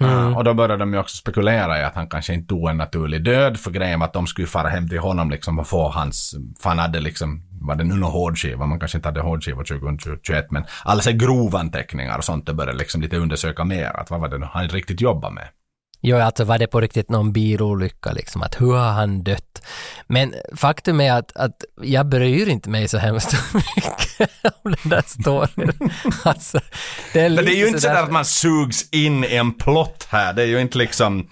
Ah, 0.00 0.36
och 0.36 0.44
då 0.44 0.54
började 0.54 0.76
de 0.76 0.92
ju 0.92 1.00
också 1.00 1.16
spekulera 1.16 1.80
i 1.80 1.84
att 1.84 1.94
han 1.94 2.08
kanske 2.08 2.34
inte 2.34 2.54
dog 2.54 2.70
en 2.70 2.76
naturlig 2.76 3.24
död 3.24 3.60
för 3.60 3.70
grejen 3.70 4.02
att 4.02 4.12
de 4.12 4.26
skulle 4.26 4.46
fara 4.46 4.68
hem 4.68 4.88
till 4.88 4.98
honom 4.98 5.30
liksom 5.30 5.58
och 5.58 5.66
få 5.66 5.88
hans, 5.88 6.36
för 6.62 6.68
han 6.68 6.78
hade 6.78 7.00
liksom, 7.00 7.42
var 7.60 7.74
det 7.74 7.84
nu 7.84 7.94
någon 7.94 8.12
hårdskiva, 8.12 8.66
man 8.66 8.78
kanske 8.80 8.98
inte 8.98 9.08
hade 9.08 9.20
hårdskiva 9.20 9.64
2021 9.64 10.50
men 10.50 10.64
alla 10.84 11.00
så 11.02 11.12
grovanteckningar 11.12 12.18
och 12.18 12.24
sånt 12.24 12.46
det 12.46 12.54
började 12.54 12.78
liksom 12.78 13.02
lite 13.02 13.16
undersöka 13.16 13.64
mer 13.64 13.86
att 14.00 14.10
vad 14.10 14.20
var 14.20 14.28
det 14.28 14.38
nu 14.38 14.46
han 14.52 14.68
riktigt 14.68 15.00
jobbade 15.00 15.34
med. 15.34 15.48
Jo, 16.00 16.16
alltså 16.16 16.44
var 16.44 16.58
det 16.58 16.66
på 16.66 16.80
riktigt 16.80 17.10
någon 17.10 17.32
bilolycka 17.32 18.12
liksom, 18.12 18.42
att 18.42 18.60
hur 18.60 18.72
har 18.72 18.92
han 18.92 19.22
dött? 19.24 19.62
Men 20.06 20.34
faktum 20.56 21.00
är 21.00 21.12
att, 21.12 21.36
att 21.36 21.64
jag 21.82 22.08
bryr 22.08 22.48
inte 22.48 22.70
mig 22.70 22.88
så 22.88 22.98
hemskt 22.98 23.34
mycket 23.54 24.30
om 24.64 24.74
den 24.82 24.90
där 24.90 25.02
storyn. 25.06 25.90
Alltså, 26.24 26.60
det 27.12 27.20
är, 27.20 27.30
Men 27.30 27.44
det 27.44 27.52
är 27.54 27.56
ju 27.56 27.66
inte 27.66 27.80
sådär- 27.80 27.94
sådär 27.94 28.04
att 28.04 28.12
man 28.12 28.24
sugs 28.24 28.88
in 28.90 29.24
i 29.24 29.34
en 29.36 29.52
plott 29.54 30.06
här. 30.10 30.32
Det 30.32 30.42
är 30.42 30.46
ju 30.46 30.60
inte 30.60 30.78
liksom. 30.78 31.28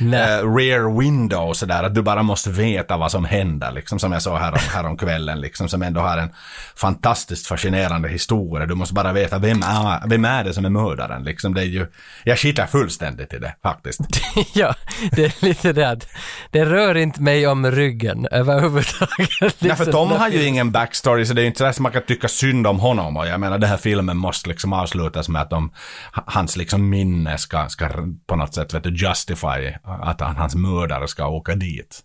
Eh, 0.00 0.54
rear 0.56 0.98
window 0.98 1.52
sådär 1.52 1.82
att 1.82 1.94
du 1.94 2.02
bara 2.02 2.22
måste 2.22 2.50
veta 2.50 2.96
vad 2.96 3.10
som 3.10 3.24
händer. 3.24 3.72
Liksom 3.72 3.98
som 3.98 4.12
jag 4.12 4.22
sa 4.22 4.38
här 4.38 4.52
om, 4.52 4.58
här 4.74 4.86
om 4.86 4.96
kvällen 4.96 5.40
liksom 5.40 5.68
som 5.68 5.82
ändå 5.82 6.00
har 6.00 6.18
en 6.18 6.30
fantastiskt 6.76 7.46
fascinerande 7.46 8.08
historia. 8.08 8.66
Du 8.66 8.74
måste 8.74 8.94
bara 8.94 9.12
veta 9.12 9.38
vem 9.38 9.62
är, 9.62 10.08
vem 10.08 10.24
är 10.24 10.44
det 10.44 10.54
som 10.54 10.64
är 10.64 10.70
mördaren 10.70 11.24
liksom. 11.24 11.54
Det 11.54 11.60
är 11.60 11.64
ju, 11.64 11.86
jag 12.24 12.38
skitar 12.38 12.66
fullständigt 12.66 13.32
i 13.32 13.38
det 13.38 13.54
faktiskt. 13.62 14.00
ja, 14.54 14.74
det 15.12 15.24
är 15.24 15.44
lite 15.44 15.72
det 15.72 15.90
att 15.90 16.08
det 16.50 16.64
rör 16.64 16.96
inte 16.96 17.22
mig 17.22 17.46
om 17.46 17.70
ryggen 17.70 18.26
överhuvudtaget. 18.30 19.10
Nej, 19.40 19.76
för 19.76 19.84
Liksom, 19.86 19.92
Tom 19.92 20.18
har 20.18 20.28
ju 20.28 20.44
ingen 20.44 20.72
backstory 20.72 21.26
så 21.26 21.34
det 21.34 21.40
är 21.40 21.42
ju 21.42 21.46
inte 21.46 21.58
sådär 21.58 21.72
som 21.72 21.82
man 21.82 21.92
kan 21.92 22.02
tycka 22.02 22.28
synd 22.28 22.66
om 22.66 22.80
honom 22.80 23.16
och 23.16 23.26
jag 23.26 23.40
menar 23.40 23.58
den 23.58 23.70
här 23.70 23.76
filmen 23.76 24.16
måste 24.16 24.48
liksom 24.48 24.72
avslutas 24.72 25.28
med 25.28 25.42
att 25.42 25.50
de, 25.50 25.72
hans 26.12 26.56
liksom 26.56 26.88
minne 26.88 27.38
ska, 27.38 27.68
ska 27.68 27.88
på 28.26 28.36
något 28.36 28.54
sätt 28.54 28.74
vet 28.74 28.84
du, 28.84 28.90
justify 28.90 29.72
att 30.02 30.20
han, 30.20 30.36
hans 30.36 30.54
mördare 30.54 31.08
ska 31.08 31.28
åka 31.28 31.54
dit. 31.54 32.00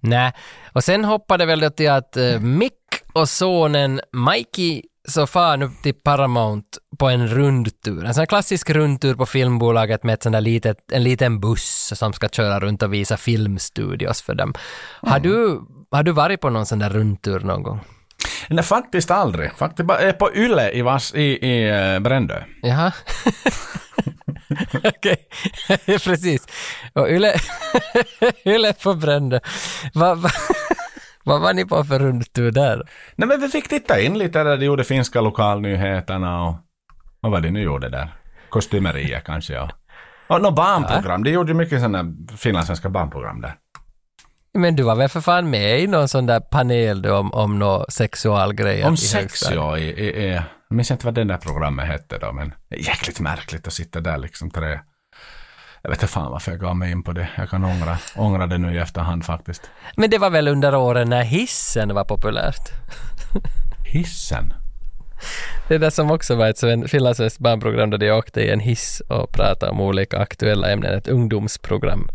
Nej, 0.00 0.32
och 0.72 0.84
sen 0.84 1.04
hoppade 1.04 1.46
väl 1.46 1.60
det 1.60 1.70
till 1.70 1.90
att 1.90 2.16
eh, 2.16 2.40
Mick 2.40 2.72
och 3.12 3.28
sonen 3.28 4.00
Mikey 4.12 4.82
så 5.08 5.26
far 5.26 5.56
nu 5.56 5.70
till 5.82 5.94
Paramount 5.94 6.68
på 6.98 7.08
en 7.08 7.28
rundtur. 7.28 8.04
En 8.04 8.14
sån 8.14 8.20
här 8.20 8.26
klassisk 8.26 8.70
rundtur 8.70 9.14
på 9.14 9.26
filmbolaget 9.26 10.04
med 10.04 10.14
ett 10.14 10.22
sån 10.22 10.32
där 10.32 10.40
litet, 10.40 10.92
en 10.92 11.02
liten 11.02 11.40
buss 11.40 11.92
som 11.94 12.12
ska 12.12 12.28
köra 12.28 12.60
runt 12.60 12.82
och 12.82 12.94
visa 12.94 13.16
filmstudios 13.16 14.22
för 14.22 14.34
dem. 14.34 14.54
Har, 15.02 15.20
du, 15.20 15.60
har 15.90 16.02
du 16.02 16.12
varit 16.12 16.40
på 16.40 16.50
någon 16.50 16.66
sån 16.66 16.78
där 16.78 16.90
rundtur 16.90 17.40
någon 17.40 17.62
gång? 17.62 17.80
Nej, 18.48 18.64
faktiskt 18.64 19.10
aldrig. 19.10 19.52
Faktiskt 19.52 19.86
bara 19.86 20.00
eh, 20.00 20.12
på 20.12 20.34
Yle 20.34 20.70
i, 20.70 20.84
i, 21.14 21.22
i 21.22 21.68
eh, 21.68 22.00
Brändö. 22.00 22.42
Jaha. 22.62 22.92
Okej, 24.84 25.28
precis. 25.86 26.46
Och 26.92 27.08
Yle, 27.08 27.34
Yle 28.46 28.72
på 28.72 28.94
Brändö. 28.94 29.40
Vad 29.94 30.18
va, 30.18 30.30
vad 31.24 31.40
var 31.40 31.52
ni 31.52 31.64
på 31.64 31.84
för 31.84 31.98
rundtur 31.98 32.50
där? 32.50 32.88
Nej 33.16 33.28
men 33.28 33.40
vi 33.40 33.48
fick 33.48 33.68
titta 33.68 34.00
in 34.00 34.18
lite 34.18 34.44
där 34.44 34.56
de 34.56 34.64
gjorde 34.64 34.84
finska 34.84 35.20
lokalnyheterna 35.20 36.44
och 36.44 36.54
vad 37.20 37.32
var 37.32 37.40
det 37.40 37.50
nu 37.50 37.62
gjorde 37.62 37.88
där? 37.88 38.08
Kostymerier 38.48 39.20
kanske 39.20 39.52
ja. 39.52 39.70
Och 40.28 40.42
något 40.42 40.56
barnprogram, 40.56 41.24
de 41.24 41.30
gjorde 41.30 41.52
ju 41.52 41.58
mycket 41.58 41.80
sådana 41.80 42.14
finlandssvenska 42.36 42.88
barnprogram 42.88 43.40
där. 43.40 43.54
Men 44.54 44.76
du 44.76 44.82
var 44.82 44.96
väl 44.96 45.08
för 45.08 45.20
fan 45.20 45.50
med 45.50 45.80
i 45.80 45.86
någon 45.86 46.08
sån 46.08 46.26
där 46.26 46.40
panel 46.40 47.02
då 47.02 47.16
om, 47.16 47.32
om 47.34 47.58
några 47.58 47.84
sexualgrejer 47.88 48.86
Om 48.86 48.96
sex 48.96 49.50
ja, 49.50 49.78
i, 49.78 49.84
i, 49.84 50.26
i, 50.26 50.40
jag 50.68 50.76
minns 50.76 50.90
inte 50.90 51.06
vad 51.06 51.14
den 51.14 51.28
där 51.28 51.36
programmet 51.36 51.86
hette 51.86 52.18
då 52.18 52.32
men 52.32 52.54
det 52.68 52.76
jäkligt 52.76 53.20
märkligt 53.20 53.66
att 53.66 53.72
sitta 53.72 54.00
där 54.00 54.18
liksom 54.18 54.50
tre 54.50 54.80
jag 55.82 55.90
vet 55.90 56.02
inte 56.02 56.12
fan 56.12 56.30
varför 56.32 56.52
jag 56.52 56.60
gav 56.60 56.76
mig 56.76 56.90
in 56.90 57.02
på 57.02 57.12
det. 57.12 57.28
Jag 57.36 57.50
kan 57.50 57.64
ångra, 57.64 57.98
ångra 58.16 58.46
det 58.46 58.58
nu 58.58 58.74
i 58.74 58.78
efterhand 58.78 59.24
faktiskt. 59.24 59.70
Men 59.96 60.10
det 60.10 60.18
var 60.18 60.30
väl 60.30 60.48
under 60.48 60.74
åren 60.74 61.08
när 61.08 61.22
hissen 61.22 61.94
var 61.94 62.04
populärt? 62.04 62.68
Hissen? 63.86 64.54
Det 65.68 65.78
där 65.78 65.90
som 65.90 66.10
också 66.10 66.34
var 66.34 66.48
ett 66.48 66.58
sven- 66.58 66.88
finlandssvenskt 66.88 67.38
barnprogram 67.38 67.90
där 67.90 67.98
de 67.98 68.10
åkte 68.10 68.40
i 68.40 68.50
en 68.50 68.60
hiss 68.60 69.02
och 69.08 69.32
pratade 69.32 69.72
om 69.72 69.80
olika 69.80 70.18
aktuella 70.18 70.70
ämnen, 70.70 70.94
ett 70.94 71.08
ungdomsprogram. 71.08 72.08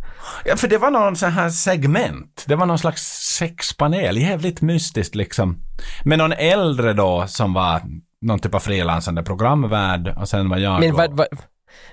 Ja, 0.45 0.55
för 0.55 0.67
det 0.67 0.77
var 0.77 0.91
någon 0.91 1.15
sån 1.15 1.31
här 1.31 1.49
segment. 1.49 2.43
Det 2.47 2.55
var 2.55 2.65
någon 2.65 2.79
slags 2.79 3.01
sexpanel. 3.37 4.17
Jävligt 4.17 4.61
mystiskt 4.61 5.15
liksom. 5.15 5.57
Med 6.03 6.17
någon 6.17 6.33
äldre 6.33 6.93
då 6.93 7.27
som 7.27 7.53
var 7.53 7.81
någon 8.23 8.39
typ 8.39 8.55
av 8.55 8.59
frilansande 8.59 9.23
programvärd 9.23 10.17
och 10.17 10.29
sen 10.29 10.49
var 10.49 10.57
jag 10.57 10.79
Men 10.79 10.95
vad, 10.95 11.13
vad, 11.13 11.27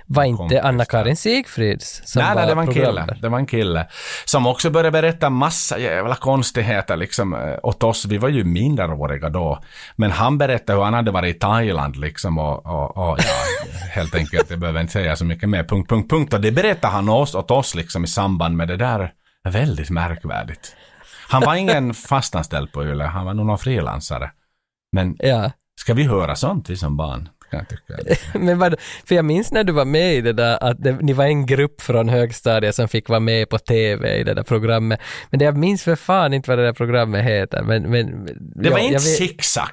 var 0.06 0.24
inte 0.24 0.62
Anna-Karin 0.62 1.16
Sigfrids 1.16 2.02
som 2.04 2.22
nej, 2.22 2.34
nej, 2.34 2.46
det 2.46 2.54
var 2.54 2.62
en 2.62 2.74
kille. 2.74 3.18
Det 3.22 3.28
var 3.28 3.38
en 3.38 3.46
kille. 3.46 3.86
Som 4.24 4.46
också 4.46 4.70
började 4.70 4.90
berätta 4.90 5.30
massa 5.30 5.78
jävla 5.78 6.14
konstigheter 6.14 6.96
liksom 6.96 7.34
eh, 7.34 7.58
åt 7.62 7.82
oss. 7.82 8.06
Vi 8.06 8.18
var 8.18 8.28
ju 8.28 8.44
minderåriga 8.44 9.28
då. 9.28 9.62
Men 9.96 10.10
han 10.10 10.38
berättade 10.38 10.78
hur 10.78 10.84
han 10.84 10.94
hade 10.94 11.10
varit 11.10 11.36
i 11.36 11.38
Thailand 11.38 11.96
liksom 11.96 12.38
och, 12.38 12.66
och, 12.66 12.96
och 12.96 13.18
ja, 13.18 13.24
helt 13.92 14.14
enkelt, 14.14 14.50
jag 14.50 14.58
behöver 14.58 14.80
inte 14.80 14.92
säga 14.92 15.16
så 15.16 15.24
mycket 15.24 15.48
mer. 15.48 15.64
Punkt, 15.64 15.88
punkt, 15.88 16.10
punkt. 16.10 16.34
Och 16.34 16.40
det 16.40 16.52
berättade 16.52 16.92
han 16.92 17.08
oss, 17.08 17.34
åt 17.34 17.50
oss 17.50 17.74
liksom 17.74 18.04
i 18.04 18.06
samband 18.06 18.56
med 18.56 18.68
det 18.68 18.76
där. 18.76 19.12
Väldigt 19.44 19.90
märkvärdigt. 19.90 20.76
Han 21.28 21.42
var 21.42 21.54
ingen 21.54 21.94
fastanställd 22.08 22.72
på 22.72 22.84
Yle, 22.84 23.04
han 23.04 23.26
var 23.26 23.34
nog 23.34 23.46
någon 23.46 23.58
frilansare. 23.58 24.30
Men 24.92 25.16
Ja. 25.18 25.50
Ska 25.80 25.94
vi 25.94 26.02
höra 26.04 26.36
sånt 26.36 26.70
vi 26.70 26.76
som 26.76 26.96
barn? 26.96 27.28
kan 27.50 27.58
jag 27.58 27.68
tycka. 27.68 28.16
Men 28.38 28.58
vad, 28.58 28.74
för 29.04 29.14
jag 29.14 29.24
minns 29.24 29.52
när 29.52 29.64
du 29.64 29.72
var 29.72 29.84
med 29.84 30.14
i 30.14 30.20
det 30.20 30.32
där, 30.32 30.64
att 30.64 30.82
det, 30.82 30.92
ni 30.92 31.12
var 31.12 31.24
en 31.24 31.46
grupp 31.46 31.80
från 31.80 32.08
högstadiet 32.08 32.74
som 32.74 32.88
fick 32.88 33.08
vara 33.08 33.20
med 33.20 33.48
på 33.48 33.58
TV 33.58 34.16
i 34.16 34.24
det 34.24 34.34
där 34.34 34.42
programmet. 34.42 35.00
Men 35.30 35.38
det 35.38 35.44
jag 35.44 35.56
minns 35.56 35.82
för 35.84 35.96
fan 35.96 36.32
inte 36.34 36.50
vad 36.50 36.58
det 36.58 36.64
där 36.64 36.72
programmet 36.72 37.24
heter. 37.24 37.62
Men, 37.62 37.82
men, 37.90 38.26
Det 38.40 38.70
var 38.70 38.78
ja, 38.78 38.84
inte 38.84 38.92
jag 38.94 39.00
vet- 39.00 39.16
zigzag. 39.16 39.64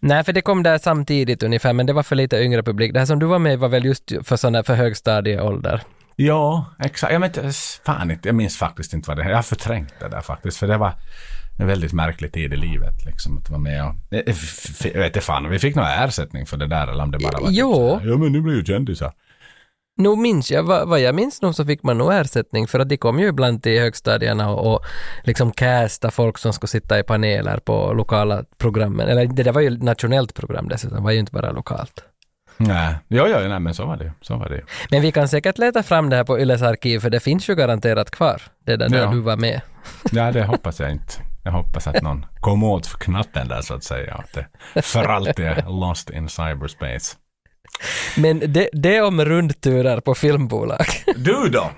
Nej, 0.00 0.24
för 0.24 0.32
det 0.32 0.40
kom 0.40 0.62
där 0.62 0.78
samtidigt 0.78 1.42
ungefär, 1.42 1.72
men 1.72 1.86
det 1.86 1.92
var 1.92 2.02
för 2.02 2.16
lite 2.16 2.36
yngre 2.36 2.62
publik. 2.62 2.92
Det 2.92 2.98
här 2.98 3.06
som 3.06 3.18
du 3.18 3.26
var 3.26 3.38
med 3.38 3.58
var 3.58 3.68
väl 3.68 3.84
just 3.84 4.12
för 4.22 4.36
sådana 4.36 4.62
för 4.62 4.74
högstadieålder? 4.74 5.82
Ja, 6.16 6.74
exakt. 6.78 7.12
Jag, 7.12 7.20
vet, 7.20 7.38
fan 7.86 8.10
inte, 8.10 8.28
jag 8.28 8.34
minns 8.34 8.56
faktiskt 8.56 8.94
inte 8.94 9.08
vad 9.10 9.16
det 9.18 9.22
är. 9.22 9.28
Jag 9.28 9.36
har 9.36 9.42
förträngt 9.42 9.94
det 10.00 10.08
där 10.08 10.20
faktiskt. 10.20 10.56
För 10.56 10.66
det 10.66 10.76
var 10.76 10.92
en 11.60 11.66
väldigt 11.66 11.92
märklig 11.92 12.32
tid 12.32 12.52
i 12.52 12.56
livet. 12.56 13.04
Liksom, 13.06 13.38
att 13.38 13.50
vara 13.50 13.60
med 13.60 13.84
och... 13.84 13.94
Jag 14.10 14.22
f- 14.26 14.64
f- 14.70 14.86
jag 14.94 15.00
vet 15.00 15.06
inte 15.06 15.20
fan, 15.20 15.50
vi 15.50 15.58
fick 15.58 15.74
någon 15.74 15.86
ersättning 15.86 16.46
för 16.46 16.56
det 16.56 16.66
där 16.66 16.86
eller 16.88 17.02
om 17.04 17.10
det 17.10 17.18
bara 17.18 17.40
var... 17.40 17.48
typ 17.48 17.56
Jo. 17.58 17.98
här, 18.00 18.08
Ja, 18.10 18.16
men 18.16 18.32
nu 18.32 18.40
blir 18.40 18.54
ju 18.54 18.64
kändisar. 18.64 19.12
Nu 19.96 20.16
minns 20.16 20.50
jag, 20.50 20.62
vad, 20.62 20.88
vad 20.88 21.00
jag 21.00 21.14
minns 21.14 21.42
nog 21.42 21.54
så 21.54 21.64
fick 21.64 21.82
man 21.82 21.98
nog 21.98 22.12
ersättning 22.12 22.66
för 22.66 22.78
att 22.80 22.88
de 22.88 22.96
kom 22.96 23.18
ju 23.18 23.28
ibland 23.28 23.62
till 23.62 23.80
högstadierna 23.80 24.50
och, 24.50 24.74
och 24.74 24.84
liksom 25.24 25.52
casta 25.52 26.10
folk 26.10 26.38
som 26.38 26.52
skulle 26.52 26.68
sitta 26.68 26.98
i 26.98 27.02
paneler 27.02 27.56
på 27.58 27.92
lokala 27.92 28.44
programmen. 28.58 29.08
Eller 29.08 29.26
det 29.26 29.42
där 29.42 29.52
var 29.52 29.60
ju 29.60 29.78
nationellt 29.78 30.34
program 30.34 30.68
dessutom, 30.68 30.96
det 30.96 31.02
var 31.04 31.10
ju 31.10 31.18
inte 31.18 31.32
bara 31.32 31.52
lokalt. 31.52 32.04
Nej, 32.56 32.94
jo, 33.08 33.24
jo, 33.28 33.48
nej, 33.48 33.60
men 33.60 33.74
så 33.74 33.86
var 33.86 33.96
det. 33.96 34.12
Så 34.20 34.36
var 34.36 34.48
det. 34.48 34.62
Men 34.90 35.02
vi 35.02 35.12
kan 35.12 35.28
säkert 35.28 35.58
leta 35.58 35.82
fram 35.82 36.10
det 36.10 36.16
här 36.16 36.24
på 36.24 36.38
Yles 36.40 36.62
arkiv 36.62 36.98
för 36.98 37.10
det 37.10 37.20
finns 37.20 37.48
ju 37.48 37.54
garanterat 37.54 38.10
kvar. 38.10 38.42
Det 38.66 38.76
där 38.76 38.96
Ja. 38.98 39.10
du 39.10 39.20
var 39.20 39.36
med. 39.36 39.60
Ja, 40.12 40.32
det 40.32 40.44
hoppas 40.44 40.80
jag 40.80 40.90
inte. 40.90 41.12
Jag 41.44 41.52
hoppas 41.52 41.86
att 41.86 42.02
någon 42.02 42.26
kom 42.40 42.64
åt 42.64 42.86
för 42.86 42.98
knappen 42.98 43.48
där 43.48 43.60
så 43.60 43.74
att 43.74 43.84
säga. 43.84 44.14
Att 44.14 44.38
det 44.74 44.82
för 44.82 45.04
alltid 45.04 45.44
är 45.46 45.80
lost 45.80 46.10
in 46.10 46.28
cyberspace. 46.28 47.16
Men 48.16 48.52
det, 48.52 48.68
det 48.72 49.00
om 49.00 49.24
rundturer 49.24 50.00
på 50.00 50.14
filmbolag. 50.14 50.86
Du 51.16 51.48
då? 51.48 51.70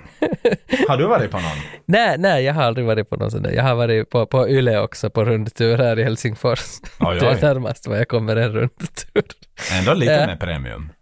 Har 0.89 0.97
du 0.97 1.07
varit 1.07 1.31
på 1.31 1.37
någon? 1.37 1.57
nej, 1.87 2.17
nej, 2.19 2.45
jag 2.45 2.55
har 2.55 2.63
aldrig 2.63 2.87
varit 2.87 3.11
på 3.11 3.17
någon 3.17 3.31
sån 3.31 3.43
där. 3.43 3.51
Jag 3.51 3.63
har 3.63 3.75
varit 3.75 4.11
på, 4.11 4.27
på 4.27 4.49
Yle 4.49 4.79
också 4.81 5.11
på 5.11 5.25
rundtur 5.25 5.79
här 5.79 5.99
i 5.99 6.05
Helsingfors. 6.05 6.61
Oj, 7.01 7.19
Det 7.21 7.29
oj. 7.29 7.37
är 7.39 7.43
närmast 7.55 7.87
vad 7.87 7.99
jag 7.99 8.09
kommer 8.09 8.37
en 8.37 8.53
rundtur. 8.53 9.25
Ändå 9.73 9.95
lite 9.95 10.13
Ja. 10.13 10.27
mer 10.27 10.37
premium. 10.37 10.93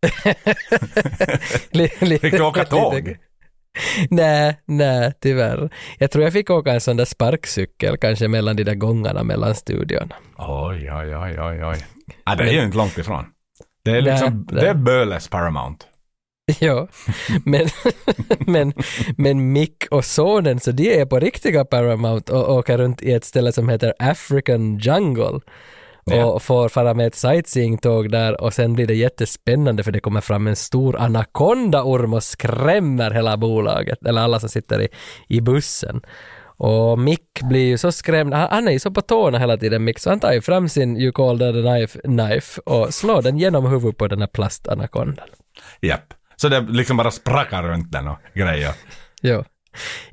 Fick 2.20 2.32
du 2.32 2.42
åka 2.42 2.64
tåg? 2.64 3.16
Nej, 4.10 4.60
nej, 4.64 5.12
tyvärr. 5.20 5.70
Jag 5.98 6.10
tror 6.10 6.24
jag 6.24 6.32
fick 6.32 6.50
åka 6.50 6.72
en 6.72 6.80
sån 6.80 6.96
där 6.96 7.04
sparkcykel 7.04 7.96
kanske 7.96 8.28
mellan 8.28 8.56
de 8.56 8.64
där 8.64 8.74
gångarna 8.74 9.22
mellan 9.22 9.54
studiorna. 9.54 10.14
Oj, 10.36 10.92
oj, 10.92 11.16
oj, 11.16 11.40
oj, 11.40 11.64
oj. 11.64 11.86
Ja, 12.24 12.34
det 12.34 12.44
är 12.44 12.52
ju 12.52 12.64
inte 12.64 12.76
långt 12.76 12.98
ifrån. 12.98 13.24
Det 13.84 13.90
är 13.90 14.00
liksom, 14.00 14.46
nej. 14.50 14.62
det 14.64 14.68
är 14.68 14.74
Böles 14.74 15.28
Paramount. 15.28 15.86
Ja, 16.60 16.88
men, 17.44 17.66
men, 18.46 18.72
men 19.16 19.52
Mick 19.52 19.86
och 19.90 20.04
sonen, 20.04 20.60
så 20.60 20.72
de 20.72 21.00
är 21.00 21.06
på 21.06 21.18
riktiga 21.18 21.64
Paramount 21.64 22.32
och 22.32 22.54
åker 22.54 22.78
runt 22.78 23.02
i 23.02 23.12
ett 23.12 23.24
ställe 23.24 23.52
som 23.52 23.68
heter 23.68 23.94
African 23.98 24.78
Jungle. 24.78 25.40
Ja. 26.04 26.24
Och 26.24 26.42
får 26.42 26.68
fara 26.68 26.94
med 26.94 27.06
ett 27.06 27.14
sightseeing-tåg 27.14 28.10
där 28.10 28.40
och 28.40 28.54
sen 28.54 28.72
blir 28.72 28.86
det 28.86 28.94
jättespännande 28.94 29.82
för 29.82 29.92
det 29.92 30.00
kommer 30.00 30.20
fram 30.20 30.46
en 30.46 30.56
stor 30.56 30.96
anakondaorm 31.00 32.14
och 32.14 32.22
skrämmer 32.22 33.10
hela 33.10 33.36
bolaget, 33.36 34.06
eller 34.06 34.20
alla 34.20 34.40
som 34.40 34.48
sitter 34.48 34.80
i, 34.80 34.88
i 35.28 35.40
bussen. 35.40 36.00
Och 36.62 36.98
Mick 36.98 37.40
blir 37.42 37.66
ju 37.66 37.78
så 37.78 37.92
skrämd, 37.92 38.34
han, 38.34 38.68
är 38.68 38.72
ju 38.72 38.78
så 38.78 38.90
på 38.90 39.00
tårna 39.00 39.38
hela 39.38 39.56
tiden 39.56 39.84
Mick, 39.84 39.98
så 39.98 40.10
han 40.10 40.20
tar 40.20 40.32
ju 40.32 40.40
fram 40.40 40.68
sin 40.68 40.96
You 40.96 41.12
call 41.12 41.42
a 41.42 41.52
knife, 41.52 42.00
knife 42.00 42.60
och 42.60 42.94
slår 42.94 43.22
den 43.22 43.38
genom 43.38 43.66
huvudet 43.66 43.96
på 43.96 44.08
den 44.08 44.20
här 44.20 44.26
plastanakondan. 44.26 45.28
Japp. 45.80 46.14
Så 46.36 46.48
det 46.48 46.60
liksom 46.60 46.96
bara 46.96 47.10
sprackar 47.10 47.62
runt 47.62 47.92
den 47.92 48.08
och 48.08 48.18
grejer. 48.34 48.72
Ja. 49.20 49.44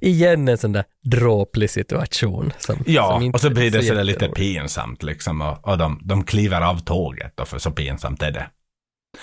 Igen 0.02 0.48
en 0.48 0.58
sån 0.58 0.72
där 0.72 0.84
dråplig 1.04 1.70
situation. 1.70 2.54
Som, 2.58 2.84
Ja, 2.86 3.20
som 3.20 3.32
och 3.32 3.42
så 3.42 3.50
blir 3.50 3.72
det 3.72 3.78
är 3.78 3.82
sådär 3.82 4.04
lite 4.04 4.28
pinsamt 4.28 5.04
liksom. 5.04 5.42
Och, 5.42 5.68
och 5.68 5.78
de, 5.78 6.00
de 6.04 6.24
kliver 6.24 6.62
av 6.62 6.80
tåget 6.80 7.34
då, 7.36 7.46
för 7.46 7.58
så 7.60 7.72
pinsamt 7.72 8.22
är 8.22 8.32
det. 8.32 8.48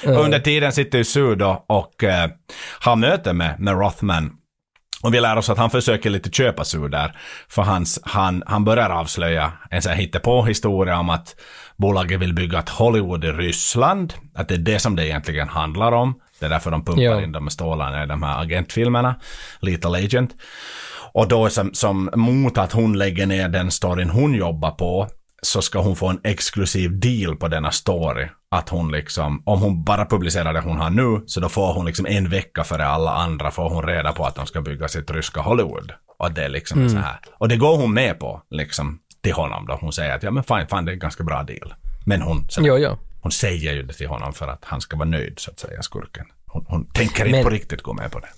Och 0.07 0.25
under 0.25 0.39
tiden 0.39 0.73
sitter 0.73 0.99
ju 0.99 1.05
Sue 1.05 1.35
då 1.35 1.65
och 1.69 2.05
eh, 2.05 2.31
har 2.81 2.97
möte 2.97 3.33
med, 3.33 3.61
med 3.61 3.79
Rothman. 3.79 4.33
Och 5.03 5.15
vi 5.15 5.21
lär 5.21 5.37
oss 5.37 5.51
att 5.51 5.59
han 5.59 5.71
försöker 5.71 6.11
lite 6.11 6.31
köpa 6.31 6.65
Sue 6.65 6.89
där. 6.89 7.17
För 7.49 7.63
hans, 7.63 8.01
han, 8.03 8.43
han 8.47 8.65
börjar 8.65 8.91
avslöja 8.91 9.53
en 9.71 9.83
sån 9.83 9.93
här 9.93 9.99
hittepå-historia 9.99 10.99
om 10.99 11.11
att 11.11 11.37
bolaget 11.77 12.21
vill 12.21 12.35
bygga 12.35 12.59
ett 12.59 12.69
Hollywood 12.69 13.25
i 13.25 13.33
Ryssland. 13.33 14.15
Att 14.35 14.49
det 14.49 14.55
är 14.55 14.59
det 14.59 14.79
som 14.79 14.97
det 14.97 15.07
egentligen 15.07 15.49
handlar 15.49 15.93
om. 15.93 16.21
Det 16.45 16.49
är 16.49 16.51
därför 16.51 16.71
de 16.71 16.85
pumpar 16.85 17.03
Ja. 17.03 17.23
in 17.23 17.33
de 17.33 17.45
med 17.45 17.53
stålarna 17.53 18.05
i 18.05 18.07
de 18.07 18.23
här 18.23 18.43
agentfilmerna. 18.43 19.15
Lethal 19.61 19.95
Agent. 19.95 20.31
Och 21.13 21.29
då 21.29 21.49
som, 21.51 21.75
som 21.75 22.11
mot 22.15 22.59
att 22.59 22.73
hon 22.73 22.99
lägger 22.99 23.27
ner 23.27 23.49
den 23.49 23.71
storyn 23.71 24.11
hon 24.11 24.35
jobbar 24.35 24.71
på 24.71 25.09
så 25.43 25.63
ska 25.63 25.79
hon 25.81 25.97
få 25.97 26.09
en 26.09 26.21
exklusiv 26.25 27.01
deal 27.01 27.37
på 27.37 27.49
denna 27.49 27.71
story. 27.71 28.29
Att 28.51 28.69
hon 28.69 28.93
liksom, 28.93 29.43
om 29.47 29.61
hon 29.61 29.85
bara 29.85 30.07
publicerar 30.07 30.53
det 30.55 30.61
hon 30.61 30.77
har 30.77 30.91
nu, 30.91 31.23
så 31.27 31.41
då 31.41 31.49
får 31.49 31.75
hon 31.75 31.87
liksom 31.87 32.07
en 32.07 32.29
vecka 32.29 32.65
före 32.65 32.87
alla 32.87 33.11
andra 33.15 33.51
får 33.51 33.71
hon 33.71 33.87
reda 33.87 34.13
på 34.13 34.25
att 34.27 34.35
de 34.35 34.47
ska 34.47 34.61
bygga 34.63 34.89
sitt 34.89 35.11
ryska 35.11 35.41
Hollywood. 35.41 35.93
Och 36.19 36.33
det 36.33 36.45
är 36.45 36.49
liksom 36.49 36.79
Mm. 36.79 36.91
så 36.91 36.97
här. 36.99 37.17
Och 37.33 37.49
det 37.49 37.57
går 37.57 37.77
hon 37.77 37.95
med 37.95 38.19
på, 38.19 38.43
liksom, 38.51 38.99
till 39.23 39.33
honom 39.33 39.67
då. 39.67 39.79
Hon 39.81 39.93
säger 39.93 40.15
att 40.17 40.23
ja 40.23 40.31
men 40.31 40.45
fine, 40.45 40.67
fan 40.67 40.85
det 40.85 40.91
är 40.91 40.95
en 40.95 40.99
ganska 40.99 41.25
bra 41.25 41.43
deal. 41.43 41.75
Men 42.07 42.23
hon, 42.23 42.47
så, 42.49 42.61
Jo, 42.65 42.77
jo. 42.79 42.91
hon 43.21 43.33
säger 43.33 43.73
ju 43.73 43.83
det 43.83 43.93
till 43.93 44.09
honom 44.09 44.33
för 44.33 44.49
att 44.49 44.65
han 44.65 44.81
ska 44.81 44.97
vara 44.97 45.09
nöjd, 45.09 45.39
så 45.39 45.51
att 45.51 45.59
säga, 45.61 45.83
skurken. 45.83 46.25
Hon, 46.55 46.65
hon 46.69 46.87
tänker 46.87 47.25
inte 47.25 47.37
Men- 47.37 47.45
på 47.45 47.51
riktigt 47.51 47.83
gå 47.83 47.93
med 47.93 48.13
på 48.13 48.19
det. 48.19 48.29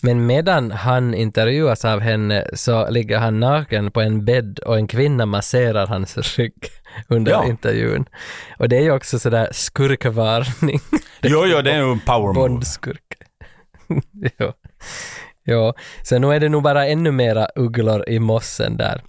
Men 0.00 0.26
medan 0.26 0.70
han 0.70 1.14
intervjuas 1.14 1.84
av 1.84 2.00
henne 2.00 2.46
så 2.54 2.90
ligger 2.90 3.18
han 3.18 3.40
naken 3.40 3.90
på 3.90 4.00
en 4.00 4.24
bädd 4.24 4.58
och 4.58 4.76
en 4.76 4.86
kvinna 4.86 5.26
masserar 5.26 5.86
hans 5.86 6.38
rygg 6.38 6.54
under 7.08 7.32
Ja. 7.32 7.44
intervjun. 7.48 8.04
Och 8.58 8.68
det 8.68 8.76
är 8.76 8.80
ju 8.82 8.90
också 8.92 9.18
sådär 9.18 9.48
skurkvarning. 9.52 10.80
Jo, 11.22 11.44
jo, 11.46 11.62
det 11.62 11.72
är 11.72 11.76
ju 11.76 11.92
en 11.92 12.00
power 12.00 12.26
move. 12.34 12.48
Bondskurk. 12.48 13.14
jo. 14.38 14.52
jo, 15.44 15.72
så 16.02 16.18
nu 16.18 16.32
är 16.34 16.40
det 16.40 16.48
nog 16.48 16.62
bara 16.62 16.86
ännu 16.86 17.10
mera 17.10 17.48
ugglor 17.56 18.08
i 18.08 18.18
mossen 18.18 18.76
där. 18.76 19.02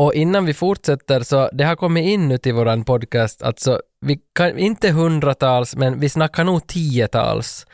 Och 0.00 0.14
innan 0.14 0.44
vi 0.44 0.54
fortsätter 0.54 1.20
så 1.20 1.50
det 1.52 1.64
har 1.64 1.76
kommit 1.76 2.06
in 2.06 2.28
nu 2.28 2.38
till 2.38 2.54
våran 2.54 2.84
podcast, 2.84 3.42
alltså 3.42 3.80
vi 4.00 4.20
kan, 4.34 4.58
inte 4.58 4.90
hundratals, 4.90 5.76
men 5.76 6.00
vi 6.00 6.08
snackar 6.08 6.44
nog 6.44 6.66
tiotals 6.66 7.66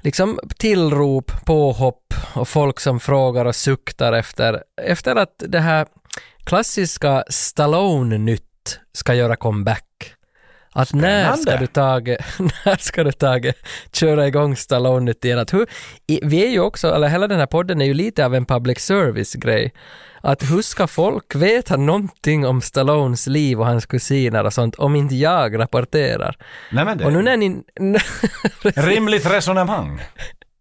liksom 0.00 0.38
tillrop, 0.58 1.32
påhopp 1.46 2.14
och 2.34 2.48
folk 2.48 2.80
som 2.80 3.00
frågar 3.00 3.44
och 3.44 3.56
suktar 3.56 4.12
efter, 4.12 4.62
efter 4.82 5.16
att 5.16 5.42
det 5.48 5.60
här 5.60 5.86
klassiska 6.44 7.24
Stallone-nytt 7.28 8.80
ska 8.92 9.14
göra 9.14 9.36
comeback. 9.36 10.14
Att 10.72 10.92
när 10.92 11.32
ska 11.32 11.42
Spännande. 11.42 11.62
du 11.62 11.66
Tage, 11.66 12.16
när 12.64 12.76
ska 12.76 13.04
du 13.04 13.12
Tage 13.12 13.52
köra 13.92 14.26
igång 14.26 14.56
Stallone-nytt 14.56 15.24
igen? 15.24 15.38
Att 15.38 15.52
hur, 15.54 15.66
vi 16.06 16.46
är 16.46 16.50
ju 16.50 16.60
också, 16.60 16.94
eller 16.94 17.08
hela 17.08 17.28
den 17.28 17.38
här 17.38 17.46
podden 17.46 17.80
är 17.80 17.84
ju 17.84 17.94
lite 17.94 18.26
av 18.26 18.34
en 18.34 18.46
public 18.46 18.78
service-grej. 18.78 19.72
Att 20.24 20.50
hur 20.50 20.62
ska 20.62 20.86
folk 20.86 21.34
veta 21.34 21.76
någonting 21.76 22.46
om 22.46 22.60
Stallones 22.60 23.26
liv 23.26 23.60
och 23.60 23.66
hans 23.66 23.86
kusiner 23.86 24.44
och 24.44 24.52
sånt 24.52 24.74
om 24.74 24.96
inte 24.96 25.14
jag 25.14 25.58
rapporterar? 25.58 26.36
Nej 26.72 26.84
men 26.84 26.98
det 26.98 27.04
Och 27.04 27.12
nu 27.12 27.22
när 27.22 27.36
ni... 27.36 27.62
Rimligt 28.80 29.26
resonemang. 29.26 30.00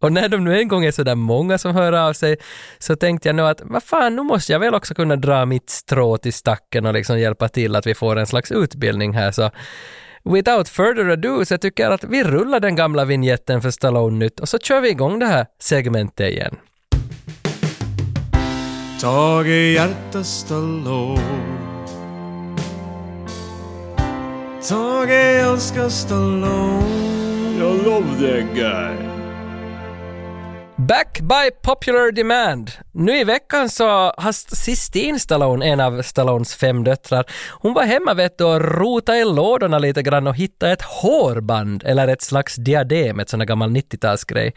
Och 0.02 0.12
när 0.12 0.30
de 0.30 0.44
nu 0.44 0.60
en 0.60 0.68
gång 0.68 0.86
är 0.86 0.92
så 0.92 1.04
där 1.04 1.16
många 1.16 1.58
som 1.58 1.76
hör 1.76 1.94
av 1.94 2.14
sig 2.14 2.38
så 2.80 2.96
tänkte 2.96 3.30
jag 3.30 3.36
nu 3.36 3.42
att 3.42 3.62
vad 3.64 3.84
fan, 3.84 4.16
nu 4.16 4.24
måste 4.24 4.52
jag 4.52 4.60
väl 4.60 4.76
också 4.76 4.94
kunna 4.94 5.16
dra 5.16 5.46
mitt 5.46 5.70
strå 5.70 6.18
till 6.18 6.34
stacken 6.34 6.86
och 6.86 6.94
liksom 6.94 7.20
hjälpa 7.20 7.50
till 7.50 7.76
att 7.76 7.88
vi 7.88 7.96
får 7.96 8.16
en 8.16 8.28
slags 8.28 8.52
utbildning 8.52 9.14
här 9.14 9.32
så 9.32 9.52
without 10.24 10.70
further 10.70 11.10
ado 11.10 11.46
så 11.46 11.54
jag 11.54 11.62
tycker 11.62 11.90
att 11.90 12.04
vi 12.04 12.24
rullar 12.24 12.60
den 12.60 12.76
gamla 12.76 13.06
vignetten 13.06 13.62
för 13.62 13.72
Stallone 13.72 14.18
nytt 14.18 14.40
och 14.40 14.50
så 14.50 14.60
kör 14.60 14.82
vi 14.82 14.90
igång 14.90 15.20
det 15.20 15.26
här 15.26 15.46
segmentet 15.60 16.30
igen. 16.30 16.56
Tage 19.04 19.74
Hjärta 19.74 20.24
Stallone 20.24 21.78
Tage 24.70 25.12
älskar 25.12 25.90
Stallone 25.90 26.88
I 27.56 27.84
love 27.86 28.08
that 28.20 28.56
guy. 28.56 28.96
Back 30.76 31.20
by 31.22 31.52
popular 31.62 32.12
demand. 32.12 32.72
Nu 32.92 33.20
i 33.20 33.24
veckan 33.24 33.70
så 33.70 33.86
har 34.18 34.32
Sistine 34.56 35.20
Stallone, 35.20 35.66
en 35.66 35.80
av 35.80 36.02
Stallones 36.02 36.56
fem 36.56 36.84
döttrar, 36.84 37.26
hon 37.52 37.74
var 37.74 37.84
hemma 37.84 38.14
vet 38.14 38.38
du 38.38 38.44
och 38.44 38.62
rotade 38.62 39.18
i 39.18 39.26
lådorna 39.26 39.80
lite 39.80 40.04
grann 40.04 40.28
och 40.28 40.36
hittade 40.36 40.72
ett 40.72 40.82
hårband 40.82 41.84
eller 41.86 42.08
ett 42.08 42.22
slags 42.22 42.56
diadem, 42.56 43.20
ett 43.20 43.30
sån 43.30 43.40
där 43.40 43.46
gammal 43.46 43.70
90-talsgrej. 43.70 44.52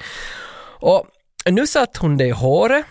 Och 0.81 1.06
nu 1.51 1.66
satt 1.66 1.97
hon 1.97 2.16
det 2.16 2.27
i 2.27 2.31
håret 2.31 2.85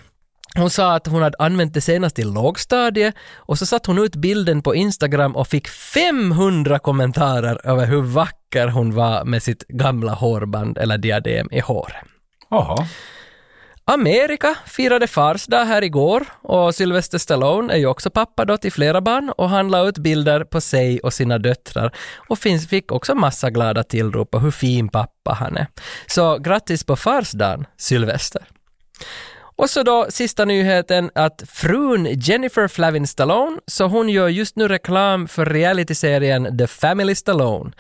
Hon 0.58 0.70
sa 0.70 0.96
att 0.96 1.08
hon 1.08 1.22
hade 1.22 1.38
använt 1.40 1.74
det 1.74 1.82
senast 1.82 2.20
i 2.20 2.24
lågstadiet 2.24 3.16
och 3.36 3.58
så 3.58 3.66
satte 3.66 3.92
hon 3.92 4.00
ut 4.00 4.16
bilden 4.16 4.62
på 4.62 4.76
Instagram 4.76 5.36
och 5.36 5.48
fick 5.48 5.68
500 5.68 6.80
kommentarer 6.80 7.68
över 7.68 7.86
hur 7.86 8.02
vacker 8.02 8.68
hon 8.68 8.94
var 8.96 9.26
med 9.26 9.44
sitt 9.44 9.68
gamla 9.68 10.14
hårband 10.14 10.78
eller 10.78 10.98
diadem 10.98 11.48
i 11.52 11.60
håret. 11.60 12.04
Jaha. 12.50 12.88
Amerika 13.86 14.56
firade 14.66 15.08
fars 15.08 15.46
dag 15.46 15.66
här 15.66 15.84
igår 15.84 16.26
och 16.42 16.76
Sylvester 16.76 17.18
Stallone 17.18 17.74
är 17.74 17.78
ju 17.78 17.86
också 17.86 18.10
pappa 18.10 18.46
då 18.46 18.58
till 18.58 18.72
flera 18.72 19.02
barn 19.02 19.32
och 19.38 19.50
han 19.50 19.72
la 19.72 19.88
ut 19.88 19.98
bilder 19.98 20.44
på 20.44 20.62
sig 20.62 21.00
och 21.00 21.14
sina 21.14 21.38
döttrar 21.38 21.96
och 22.30 22.40
finns, 22.40 22.68
fick 22.68 22.92
också 22.92 23.16
massa 23.16 23.50
glada 23.50 23.84
tillrop 23.84 24.32
på 24.32 24.40
hur 24.40 24.52
fin 24.52 24.90
pappa 24.90 25.34
han 25.34 25.58
är. 25.58 25.68
Så 26.08 26.38
grattis 26.38 26.84
på 26.84 26.96
farsdagen, 26.96 27.66
Sylvester. 27.78 28.48
Och 29.58 29.70
så 29.70 29.84
då 29.84 30.06
sista 30.10 30.46
nyheten 30.46 31.12
att 31.16 31.44
frun 31.48 32.08
Jennifer 32.12 32.68
Flavin 32.68 33.08
Stallone, 33.08 33.58
så 33.68 33.86
hon 33.86 34.10
gör 34.10 34.28
just 34.28 34.56
nu 34.56 34.68
reklam 34.68 35.28
för 35.28 35.46
realityserien 35.46 36.58
The 36.58 36.68
Family 36.68 37.16
Stallone. 37.16 37.72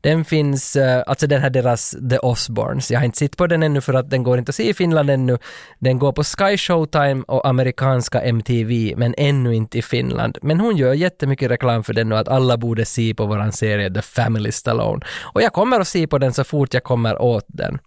Den 0.00 0.24
finns, 0.24 0.76
eh, 0.76 1.02
alltså 1.06 1.26
den 1.26 1.42
här 1.42 1.50
deras 1.50 1.96
The 2.10 2.18
Osbournes. 2.18 2.90
Jag 2.90 2.98
har 2.98 3.04
inte 3.04 3.18
sett 3.18 3.36
på 3.36 3.46
den 3.46 3.62
ännu 3.62 3.80
för 3.80 3.94
att 3.94 4.10
den 4.10 4.22
går 4.22 4.38
inte 4.38 4.50
att 4.50 4.54
se 4.54 4.70
i 4.70 4.74
Finland 4.74 5.10
ännu. 5.10 5.38
Den 5.78 5.98
går 5.98 6.12
på 6.12 6.24
Sky 6.24 6.56
Showtime 6.56 7.24
och 7.28 7.48
amerikanska 7.48 8.20
MTV, 8.20 8.94
men 8.96 9.14
ännu 9.18 9.54
inte 9.54 9.78
i 9.78 9.82
Finland. 9.82 10.38
Men 10.42 10.60
hon 10.60 10.76
gör 10.76 10.94
jättemycket 10.94 11.50
reklam 11.50 11.84
för 11.84 11.92
den 11.92 12.12
och 12.12 12.18
att 12.18 12.28
alla 12.28 12.56
borde 12.56 12.84
se 12.84 13.14
på 13.14 13.26
våran 13.26 13.52
serie 13.52 13.94
The 13.94 14.02
Family 14.02 14.52
Stallone. 14.52 15.06
Och 15.22 15.42
jag 15.42 15.52
kommer 15.52 15.80
att 15.80 15.88
se 15.88 16.06
på 16.06 16.18
den 16.18 16.32
så 16.32 16.44
fort 16.44 16.74
jag 16.74 16.84
kommer 16.84 17.22
åt 17.22 17.46
den. 17.48 17.78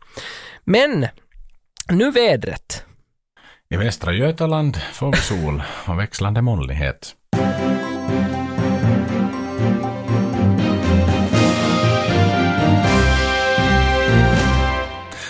Men, 0.63 1.07
nu 1.89 2.11
vädret. 2.11 2.85
I 3.71 3.77
Västra 3.77 4.13
Götaland 4.13 4.77
får 4.77 5.11
vi 5.11 5.17
sol 5.17 5.63
och 5.87 5.99
växlande 5.99 6.41
molnighet. 6.41 7.15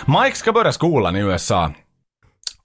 Mike 0.06 0.36
ska 0.36 0.52
börja 0.52 0.72
skolan 0.72 1.16
i 1.16 1.20
USA. 1.20 1.72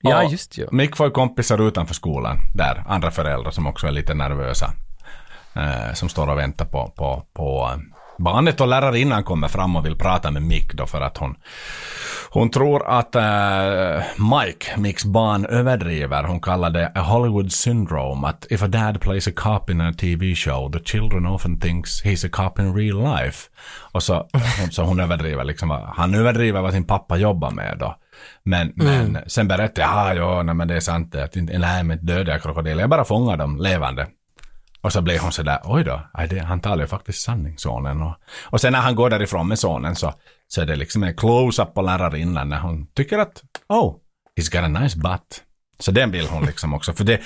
Ja, 0.02 0.24
Och 0.26 0.32
just 0.32 0.58
ju. 0.58 0.68
Mick 0.72 0.95
får 0.95 1.06
ju 1.06 1.12
kompisar 1.12 1.68
utanför 1.68 1.94
skolan 1.94 2.38
där, 2.56 2.84
andra 2.88 3.12
föräldrar 3.12 3.52
som 3.52 3.68
också 3.68 3.88
är 3.88 3.91
lite 3.91 4.14
nervösa. 4.14 4.74
Eh, 5.56 5.94
som 5.94 6.10
står 6.10 6.28
och 6.28 6.38
väntar 6.38 6.66
på, 6.66 6.94
på, 6.95 7.24
på 7.34 7.72
barnet 8.18 8.61
och 8.61 8.68
lärarinnan 8.68 9.23
kommer 9.23 9.48
fram 9.48 9.76
och 9.76 9.85
vill 9.85 9.95
prata 9.95 10.31
med 10.31 10.41
Mick 10.41 10.73
då 10.73 10.85
för 10.85 11.02
att 11.02 11.18
hon, 11.18 11.35
hon 12.30 12.49
tror 12.49 12.88
att 12.88 13.15
eh, 13.15 14.03
Mike, 14.18 14.77
Micks 14.77 15.06
barn, 15.06 15.45
överdriver. 15.45 16.23
Hon 16.23 16.39
kallar 16.39 16.69
det 16.69 16.91
a 16.95 17.02
Hollywood 17.02 17.52
syndrome. 17.52 18.27
Att 18.27 18.45
if 18.49 18.64
a 18.64 18.68
dad 18.68 19.02
plays 19.02 19.27
a 19.27 19.31
cop 19.35 19.69
in 19.69 19.81
a 19.81 19.94
TV 19.94 20.35
show, 20.35 20.72
the 20.72 20.80
children 20.80 21.26
often 21.26 21.60
thinks 21.60 22.03
he's 22.03 22.26
a 22.26 22.30
cop 22.31 22.60
in 22.60 22.76
real 22.76 23.15
life. 23.15 23.49
Och 23.91 24.03
så, 24.03 24.27
så 24.72 24.84
hon 24.84 24.99
överdriver 24.99 25.44
liksom. 25.44 25.69
Han 25.95 26.15
överdriver 26.15 26.61
vad 26.61 26.73
sin 26.73 26.88
pappa 26.88 27.18
jobbar 27.18 27.52
med 27.52 27.77
då. 27.80 27.95
Men, 28.44 28.72
men 28.76 29.18
sen 29.27 29.48
berättar 29.48 29.81
jag, 29.81 30.18
ja, 30.18 30.44
nej, 30.44 30.56
men 30.56 30.68
det 30.68 30.76
är 30.76 30.80
sant, 30.80 31.15
att 31.15 31.35
inte, 31.35 31.57
nej, 31.60 31.84
men 31.84 32.06
döda 32.06 32.39
krokodiler, 32.39 32.81
jag 32.81 32.89
bara 32.89 33.06
fångar 33.06 33.38
dem 33.38 33.57
levande. 33.57 34.07
Och 34.88 34.93
så 34.93 35.01
blir 35.01 35.19
hon 35.19 35.31
sådär, 35.31 35.59
oj 35.64 35.84
då, 35.84 36.01
det, 36.30 36.39
han 36.39 36.59
talar 36.59 36.84
ju 36.84 36.88
faktiskt 36.88 37.22
sanning, 37.22 37.57
sonen. 37.57 38.01
Och, 38.01 38.15
och 38.45 38.61
sen 38.61 38.73
när 38.73 38.80
han 38.80 38.95
går 38.95 39.09
därifrån 39.09 39.47
med 39.47 39.59
sonen 39.59 39.95
så, 39.95 40.14
så 40.47 40.61
är 40.61 40.65
det 40.65 40.76
liksom 40.76 41.03
en 41.03 41.15
close-up 41.15 41.73
på 41.73 41.81
lärarinnan 41.81 42.49
när 42.49 42.59
hon 42.59 42.88
tycker 42.95 43.19
att, 43.19 43.41
oh, 43.69 43.95
he's 44.39 44.51
got 44.51 44.64
a 44.64 44.81
nice 44.81 44.97
butt. 44.99 45.43
Så 45.80 45.91
den 45.91 46.11
vill 46.11 46.27
hon 46.27 46.45
liksom 46.45 46.73
också. 46.73 46.93
För 46.93 47.03
det, 47.03 47.22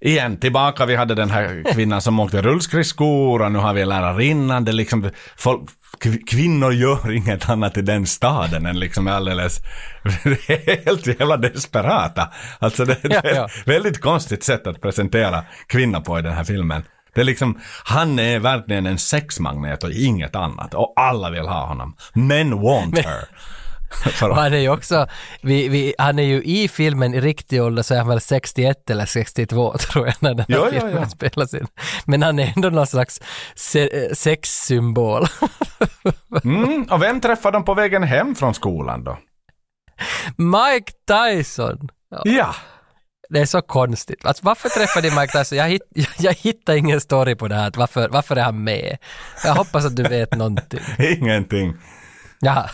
igen, 0.00 0.36
tillbaka, 0.36 0.86
vi 0.86 0.96
hade 0.96 1.14
den 1.14 1.30
här 1.30 1.72
kvinnan 1.72 2.00
som 2.02 2.20
åkte 2.20 2.42
rullskridskor 2.42 3.42
och 3.42 3.52
nu 3.52 3.58
har 3.58 3.72
vi 3.74 3.84
lärarinnan. 3.84 4.64
Det 4.64 4.70
är 4.70 4.72
liksom, 4.72 5.10
folk, 5.36 5.70
kv- 6.00 6.26
kvinnor 6.26 6.72
gör 6.72 7.12
inget 7.12 7.48
annat 7.50 7.76
i 7.76 7.82
den 7.82 8.06
staden 8.06 8.66
än 8.66 8.78
liksom 8.78 9.06
alldeles, 9.08 9.58
helt 10.84 11.06
jävla 11.06 11.36
desperata. 11.36 12.28
Alltså 12.58 12.84
det, 12.84 12.98
det 13.02 13.14
är 13.14 13.24
Ja, 13.24 13.30
ja. 13.34 13.44
ett 13.46 13.68
väldigt 13.68 14.00
konstigt 14.00 14.44
sätt 14.44 14.66
att 14.66 14.80
presentera 14.80 15.44
kvinna 15.66 16.00
på 16.00 16.18
i 16.18 16.22
den 16.22 16.32
här 16.32 16.44
filmen. 16.44 16.82
Det 17.16 17.22
är 17.22 17.24
liksom, 17.24 17.60
han 17.84 18.18
är 18.18 18.38
verkligen 18.38 18.86
en 18.86 18.98
sexmagnet 18.98 19.84
och 19.84 19.90
inget 19.90 20.36
annat. 20.36 20.74
Och 20.74 20.92
alla 20.96 21.30
vill 21.30 21.48
ha 21.48 21.66
honom. 21.66 21.96
Men 22.14 22.60
want 22.62 22.98
her. 22.98 23.28
Han 24.34 24.52
är 24.52 24.56
ju 24.56 24.68
också, 24.68 25.06
vi, 25.42 25.68
vi, 25.68 25.94
han 25.98 26.18
är 26.18 26.22
ju 26.22 26.42
i 26.42 26.68
filmen 26.68 27.14
i 27.14 27.20
riktig 27.20 27.62
ålder 27.62 27.82
så 27.82 27.94
är 27.94 27.98
han 27.98 28.08
väl 28.08 28.20
61 28.20 28.90
eller 28.90 29.06
62 29.06 29.74
tror 29.78 30.06
jag 30.06 30.14
när 30.20 30.34
den 30.34 30.38
här 30.48 30.56
Ja, 30.56 30.68
ja, 30.72 30.80
filmen 30.80 31.02
ja. 31.02 31.08
spelas 31.08 31.54
in. 31.54 31.66
Men 32.04 32.22
han 32.22 32.38
är 32.38 32.52
ändå 32.56 32.70
någon 32.70 32.86
slags 32.86 33.20
se, 33.54 34.14
sexsymbol. 34.14 35.26
Mm, 36.44 36.82
och 36.82 37.02
vem 37.02 37.20
träffar 37.20 37.52
de 37.52 37.64
på 37.64 37.74
vägen 37.74 38.02
hem 38.02 38.34
från 38.34 38.54
skolan 38.54 39.04
då? 39.04 39.18
Mike 40.36 40.92
Tyson! 41.06 41.88
Ja, 42.10 42.22
Ja. 42.24 42.54
Det 43.28 43.40
är 43.40 43.46
så 43.46 43.62
konstigt. 43.62 44.26
Alltså, 44.26 44.44
varför 44.44 44.68
träffade 44.68 45.08
de 45.10 45.20
Mike 45.20 45.38
Tyson? 45.38 45.58
Jag, 45.58 45.68
hitt, 45.68 45.82
jag, 45.94 46.08
jag 46.18 46.32
hittar 46.32 46.74
ingen 46.74 47.00
story 47.00 47.34
på 47.34 47.48
det 47.48 47.54
här. 47.54 47.72
Varför, 47.76 48.08
varför 48.08 48.36
är 48.36 48.42
han 48.42 48.64
med? 48.64 48.98
Jag 49.44 49.54
hoppas 49.54 49.84
att 49.84 49.96
du 49.96 50.02
vet 50.02 50.34
någonting. 50.34 50.80
Ingenting. 50.98 51.76
Ja. 52.40 52.70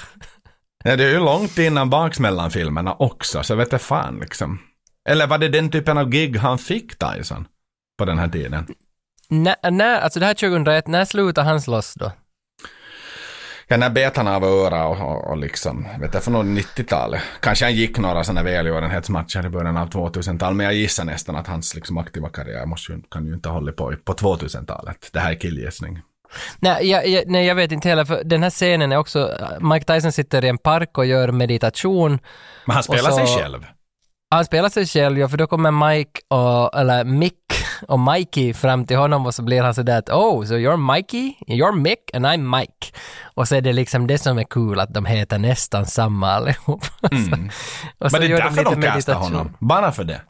Ja, 0.85 0.97
det 0.97 1.05
är 1.05 1.11
ju 1.11 1.19
långt 1.19 1.59
innan 1.59 1.91
baksmällan-filmerna 1.91 2.95
också, 2.99 3.43
så 3.43 3.55
vet 3.55 3.73
jag 3.73 3.81
fan 3.81 4.19
liksom. 4.21 4.59
Eller 5.09 5.27
var 5.27 5.39
det 5.39 5.49
den 5.49 5.71
typen 5.71 5.99
av 5.99 6.09
gig 6.09 6.37
han 6.37 6.59
fick 6.59 6.99
Tyson? 6.99 7.47
På 7.99 8.05
den 8.05 8.19
här 8.19 8.29
tiden? 8.29 8.67
När, 9.29 10.01
alltså 10.01 10.21
det 10.21 10.27
här 10.27 10.35
2001, 10.35 10.87
när 10.87 11.05
slutade 11.05 11.49
han 11.49 11.61
slåss 11.61 11.95
då? 11.95 12.13
Ja, 13.69 13.77
när 13.77 13.91
bet 13.91 14.17
han 14.17 14.29
av 14.29 14.45
öra 14.45 14.87
och, 14.87 15.01
och, 15.01 15.31
och 15.31 15.37
liksom, 15.37 15.87
vet 16.01 16.15
jag, 16.15 16.23
för 16.23 16.31
nog 16.31 16.45
90-talet. 16.45 17.21
Kanske 17.41 17.65
han 17.65 17.75
gick 17.75 17.99
några 17.99 18.25
sådana 18.25 18.43
välgörenhetsmatcher 18.43 19.47
i 19.47 19.49
början 19.49 19.77
av 19.77 19.89
2000-talet, 19.91 20.57
men 20.57 20.67
jag 20.67 20.75
gissar 20.75 21.05
nästan 21.05 21.37
att 21.37 21.47
hans 21.47 21.75
liksom 21.75 21.99
aktiva 21.99 22.29
karriär 22.29 22.67
måste 22.67 22.93
ju, 22.93 23.03
kan 23.11 23.27
ju 23.27 23.35
inte 23.35 23.49
ha 23.49 23.55
hållit 23.55 23.77
på 23.77 23.95
på 24.05 24.13
2000-talet. 24.13 25.09
Det 25.13 25.21
här 25.21 25.31
är 25.31 25.35
killgissning. 25.35 26.01
Nej 26.59 26.91
jag, 26.91 27.07
jag, 27.09 27.25
nej, 27.27 27.47
jag 27.47 27.55
vet 27.55 27.73
inte 27.73 27.89
heller, 27.89 28.05
för 28.05 28.25
den 28.25 28.43
här 28.43 28.51
scenen 28.51 28.93
är 28.93 28.97
också, 28.97 29.31
Mike 29.61 29.95
Tyson 29.95 30.13
sitter 30.13 30.45
i 30.45 30.49
en 30.49 30.59
park 30.59 30.99
och 30.99 31.07
gör 31.07 31.29
meditation. 31.33 32.19
Men 32.67 32.75
han 32.75 32.83
spelar 32.83 33.11
så- 33.11 33.27
sig 33.27 33.39
själv. 33.43 33.67
Han 34.31 34.45
spelar 34.45 34.69
sig 34.69 34.87
själv, 34.87 35.19
ja, 35.19 35.29
för 35.29 35.37
då 35.37 35.47
kommer 35.47 35.71
Mike 35.95 36.21
och, 36.29 36.75
eller 36.81 37.05
Mick 37.05 37.35
och 37.89 38.01
Mikey 38.01 38.55
fram 38.55 38.87
till 38.87 38.97
honom 38.97 39.27
och 39.27 39.35
så 39.35 39.43
blir 39.43 39.63
han 39.63 39.75
sådär 39.75 39.99
att 39.99 40.11
oh, 40.11 40.45
so 40.45 40.55
you're 40.55 40.95
Mikey, 40.95 41.35
you're 41.47 41.77
Mick 41.77 42.15
and 42.15 42.27
I'm 42.27 42.59
Mike. 42.59 42.99
Och 43.35 43.49
så 43.49 43.55
är 43.55 43.61
det 43.61 43.73
liksom 43.73 44.07
det 44.07 44.19
som 44.19 44.39
är 44.39 44.45
kul 44.45 44.81
att 44.81 44.95
de 44.95 45.07
heter 45.07 45.39
nästan 45.39 45.87
samma 45.87 46.31
allihop. 46.33 46.85
Mm. 47.13 47.51
Men 47.99 48.11
det 48.21 48.27
är 48.27 48.29
därför 48.29 48.65
de 48.65 48.75
lite 48.81 48.93
castar 48.93 49.15
honom. 49.15 49.57
Bara 49.59 49.93
för 49.93 50.05
det. 50.05 50.21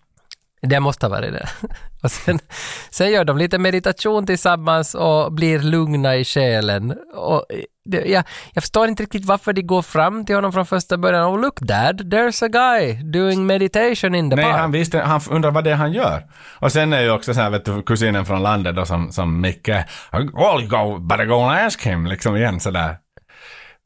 Det 0.63 0.81
måste 0.81 1.09
varit 1.09 1.33
det. 1.33 1.49
Och 2.03 2.11
sen, 2.11 2.39
sen 2.91 3.11
gör 3.11 3.25
de 3.25 3.39
lite 3.39 3.59
meditation 3.59 4.27
tillsammans 4.27 4.95
och 4.95 5.33
blir 5.33 5.59
lugna 5.59 6.17
i 6.17 6.25
själen. 6.25 6.95
Och 7.15 7.47
det, 7.85 8.05
jag, 8.05 8.25
jag 8.53 8.63
förstår 8.63 8.89
inte 8.89 9.03
riktigt 9.03 9.25
varför 9.25 9.53
de 9.53 9.63
går 9.63 9.83
fram 9.83 10.27
till 10.27 10.35
honom 10.35 10.53
från 10.53 10.67
första 10.67 10.97
början. 10.97 11.35
Oh 11.35 11.41
look 11.41 11.61
dad, 11.61 12.01
there's 12.01 12.45
a 12.45 12.49
guy 12.49 13.03
doing 13.03 13.47
meditation 13.47 14.15
in 14.15 14.31
the 14.31 14.37
Nej, 14.37 14.45
park. 14.45 14.57
han 14.57 14.73
visste, 14.73 15.01
han 15.01 15.21
undrar 15.31 15.51
vad 15.51 15.65
det 15.65 15.71
är 15.71 15.75
han 15.75 15.93
gör. 15.93 16.27
Och 16.59 16.73
sen 16.73 16.93
är 16.93 17.03
ju 17.03 17.11
också 17.11 17.35
så 17.35 17.41
här, 17.41 17.51
vet 17.51 17.65
du, 17.65 17.83
kusinen 17.83 18.27
från 18.27 18.43
landet 18.43 18.77
då 18.77 18.85
som, 18.85 19.13
som 19.13 19.41
Micke, 19.41 19.69
well 20.13 20.61
you 20.61 20.69
go, 20.69 20.99
better 20.99 21.25
go 21.25 21.35
and 21.35 21.67
ask 21.67 21.87
him, 21.87 22.07
liksom 22.07 22.37
igen 22.37 22.61
sådär. 22.61 22.97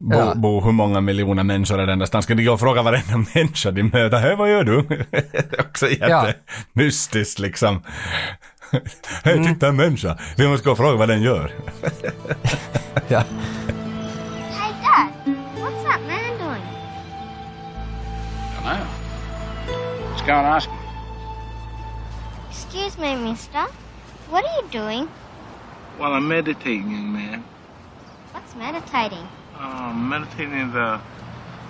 Bo, 0.00 0.16
Ja. 0.18 0.34
bo, 0.34 0.60
hur 0.60 0.72
många 0.72 1.00
miljoner 1.00 1.42
människor 1.44 1.78
är 1.78 1.86
det 1.86 1.92
enda 1.92 2.06
stan? 2.06 2.22
Ska 2.22 2.34
de 2.34 2.44
gå 2.44 2.52
och 2.52 2.60
fråga 2.60 2.82
varenda 2.82 3.16
människa 3.34 3.70
de 3.70 3.82
möter, 3.82 4.18
hej 4.18 4.36
vad 4.36 4.50
gör 4.50 4.64
du? 4.64 4.82
det 4.82 5.04
är 5.58 5.60
också 5.60 5.88
jättemystiskt 5.88 7.38
liksom. 7.38 7.82
Hej, 9.24 9.44
titta 9.44 9.68
en 9.68 9.76
människa. 9.76 10.18
Vi 10.36 10.48
måste 10.48 10.64
gå 10.64 10.70
och 10.70 10.76
fråga 10.76 10.96
vad 10.96 11.08
den 11.08 11.22
gör. 11.22 11.50
ja. 13.08 13.18
Hey, 14.50 14.72
Dad, 14.82 15.34
what's 15.56 15.82
that 15.84 16.00
man 16.00 16.38
doing? 16.38 16.62
Dunno. 18.62 18.86
Let's 20.14 20.26
go 20.26 20.32
and 20.32 20.46
ask 20.46 20.68
him. 20.68 20.78
Excuse 22.50 23.00
me, 23.00 23.16
mister. 23.30 23.64
What 24.30 24.44
are 24.44 24.60
you 24.60 24.68
doing? 24.82 25.08
Well, 25.98 26.12
I'm 26.12 26.28
meditating, 26.28 26.90
young 26.90 27.12
man. 27.12 27.42
What's 28.34 28.54
meditating? 28.58 29.26
Um, 29.60 30.08
meditating 30.08 30.52
is 30.68 30.74
a, 30.74 31.00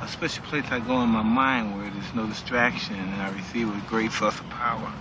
a 0.02 0.08
special 0.08 0.44
place 0.44 0.64
I 0.70 0.80
go 0.80 1.02
in 1.02 1.08
my 1.08 1.22
mind 1.22 1.76
where 1.76 1.90
there's 1.90 2.14
no 2.14 2.26
distraction 2.26 2.96
and 2.96 3.22
I 3.22 3.30
receive 3.30 3.68
a 3.68 3.80
great 3.88 4.12
source 4.12 4.38
of 4.40 4.48
power. 4.50 4.92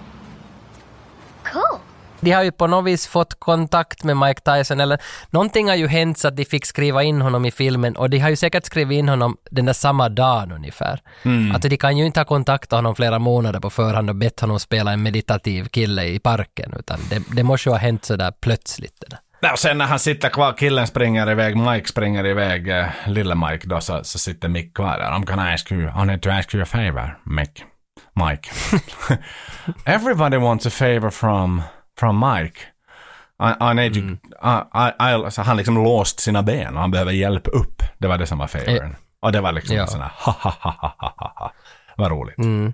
Cool. 1.44 1.80
de 2.26 2.32
har 2.32 2.44
ju 2.44 2.52
på 2.52 2.68
något 2.68 2.86
vis 2.86 3.08
fått 3.08 3.40
kontakt 3.40 4.04
med 4.04 4.18
Mike 4.18 4.42
Tyson, 4.42 4.80
eller 4.80 5.00
någonting 5.30 5.68
har 5.68 5.76
ju 5.76 5.88
hänt 5.88 6.18
så 6.18 6.28
att 6.28 6.36
de 6.36 6.46
fick 6.46 6.66
skriva 6.66 7.04
in 7.04 7.22
honom 7.22 7.46
i 7.46 7.52
filmen 7.52 7.96
och 7.96 8.10
de 8.10 8.20
har 8.20 8.30
ju 8.30 8.36
säkert 8.36 8.66
skrivit 8.66 8.98
in 8.98 9.10
honom 9.10 9.38
den 9.52 9.66
där 9.66 9.74
samma 9.74 10.10
dagen 10.10 10.52
ungefär. 10.52 11.02
Mm. 11.24 11.56
Att 11.56 11.62
de 11.62 11.78
kan 11.78 11.98
ju 11.98 12.06
inte 12.06 12.20
ha 12.20 12.26
kontaktat 12.26 12.78
honom 12.78 12.96
flera 12.96 13.20
månader 13.20 13.60
på 13.60 13.70
förhand 13.70 14.10
och 14.10 14.16
bett 14.16 14.40
honom 14.40 14.60
spela 14.60 14.92
en 14.92 15.04
meditativ 15.04 15.66
kille 15.66 16.06
i 16.06 16.20
parken, 16.20 16.74
utan 16.80 17.00
det, 17.10 17.24
det 17.36 17.44
måste 17.44 17.70
ju 17.70 17.74
ha 17.74 17.80
hänt 17.80 18.06
sådär 18.06 18.34
plötsligt. 18.42 18.96
Det 19.00 19.08
där. 19.10 19.20
Nej, 19.46 19.52
och 19.52 19.60
sen 19.60 19.78
när 19.78 19.86
han 19.86 20.00
sitter 20.00 20.30
kvar, 20.30 20.54
killen 20.58 20.88
springer 20.88 21.30
iväg, 21.30 21.58
Mike 21.58 21.88
springer 21.88 22.26
iväg, 22.26 22.68
eh, 22.68 22.88
lille 23.08 23.36
Mike 23.36 23.68
då, 23.68 23.82
så, 23.82 24.04
så 24.04 24.20
sitter 24.20 24.50
Mick 24.50 24.74
kvar 24.74 24.98
där. 24.98 25.12
I'm 25.12 25.26
gonna 25.26 25.54
ask 25.54 25.72
you, 25.72 26.04
I 26.04 26.06
need 26.06 26.22
to 26.22 26.30
ask 26.30 26.54
you 26.54 26.64
a 26.64 26.66
favor, 26.66 27.20
Mick. 27.24 27.64
Mike. 28.14 28.50
Everybody 29.86 30.38
wants 30.38 30.66
a 30.66 30.70
favor 30.70 31.10
from, 31.10 31.62
from 32.00 32.20
Mike. 32.20 32.60
I, 33.40 33.72
I 33.72 33.74
need 33.74 33.98
you, 33.98 34.18
I, 35.28 35.32
så 35.32 35.42
han 35.42 35.58
liksom 35.58 35.84
låst 35.84 36.20
sina 36.20 36.44
ben 36.44 36.76
och 36.76 36.82
han 36.82 36.92
behöver 36.92 37.12
hjälp 37.12 37.48
upp. 37.48 37.84
Det 37.98 38.08
var 38.08 38.18
det 38.18 38.28
som 38.28 38.38
var 38.38 38.48
favoren. 38.48 38.96
Och 39.22 39.32
det 39.32 39.42
var 39.42 39.52
liksom 39.52 39.76
Ja. 39.76 39.88
sån 39.88 40.02
här 40.02 40.12
ha 40.16 40.32
ha 40.32 40.54
ha 40.60 40.76
ha 40.80 40.96
ha 40.98 41.34
ha. 41.36 41.52
Vad 41.98 42.12
roligt. 42.12 42.38
Mm. 42.38 42.74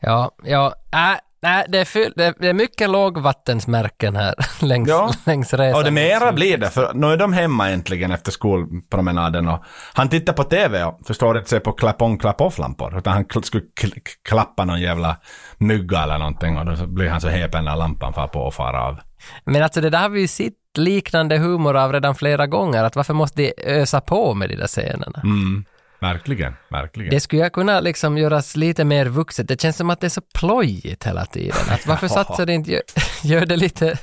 Ja, 0.00 0.30
ja, 0.44 0.74
äh, 0.92 1.18
nej, 1.44 1.64
det, 1.68 1.78
är 1.78 1.84
full, 1.84 2.12
det, 2.16 2.24
är 2.48 2.52
mycket 2.52 2.90
lågvattensmärken 2.90 4.16
här 4.16 4.34
längs, 4.64 4.88
Ja. 4.88 5.12
längs 5.26 5.54
resan. 5.54 5.78
Och 5.78 5.84
det 5.84 5.90
mera 5.90 6.32
blir 6.32 6.58
det, 6.58 6.70
för 6.70 6.94
nu 6.94 7.06
är 7.06 7.16
de 7.16 7.32
hemma 7.32 7.70
äntligen 7.70 8.12
efter 8.12 8.32
skolpromenaden 8.32 9.48
och 9.48 9.64
han 9.94 10.08
tittar 10.08 10.32
på 10.32 10.44
TV 10.44 10.84
och 10.84 11.00
förstår 11.06 11.38
inte 11.38 11.50
sig 11.50 11.60
på 11.60 11.72
klapp 11.72 12.02
on 12.02 12.18
klapp 12.18 12.40
off 12.40 12.58
lampor 12.58 12.98
utan 12.98 13.12
han 13.12 13.24
skulle 13.42 13.64
kl- 13.80 13.98
klappa 14.28 14.64
någon 14.64 14.80
jävla 14.80 15.16
mygga 15.58 16.02
eller 16.02 16.18
någonting 16.18 16.58
och 16.58 16.66
då 16.66 16.86
blir 16.86 17.08
han 17.08 17.20
så 17.20 17.28
häpen 17.28 17.64
när 17.64 17.76
lampan 17.76 18.12
far 18.12 18.28
på 18.28 18.40
och 18.40 18.54
far 18.54 18.74
av. 18.74 18.96
Men 19.44 19.62
alltså 19.62 19.80
det 19.80 19.90
där 19.90 19.98
har 19.98 20.08
vi 20.08 20.20
ju 20.20 20.28
sett 20.28 20.52
liknande 20.78 21.38
humor 21.38 21.76
av 21.76 21.92
redan 21.92 22.14
flera 22.14 22.46
gånger, 22.46 22.84
att 22.84 22.96
varför 22.96 23.14
måste 23.14 23.42
de 23.42 23.52
ösa 23.80 24.00
på 24.00 24.34
med 24.34 24.48
de 24.48 24.56
där 24.56 24.66
scenerna? 24.66 25.20
Mm. 25.24 25.64
Verkligen, 26.04 26.54
verkligen. 26.68 27.10
Det 27.10 27.20
skulle 27.20 27.42
jag 27.42 27.52
kunna 27.52 27.80
liksom 27.80 28.18
göras 28.18 28.56
lite 28.56 28.84
mer 28.84 29.06
vuxet. 29.06 29.48
Det 29.48 29.60
känns 29.60 29.76
som 29.76 29.90
att 29.90 30.00
det 30.00 30.06
är 30.06 30.08
så 30.08 30.20
plojigt 30.34 31.06
hela 31.06 31.26
tiden. 31.26 31.56
Att 31.70 31.86
varför 31.86 32.08
satsar 32.18 32.46
de 32.46 32.52
inte, 32.52 32.82
gör, 33.22 33.46
det 33.46 33.56
lite, 33.56 33.98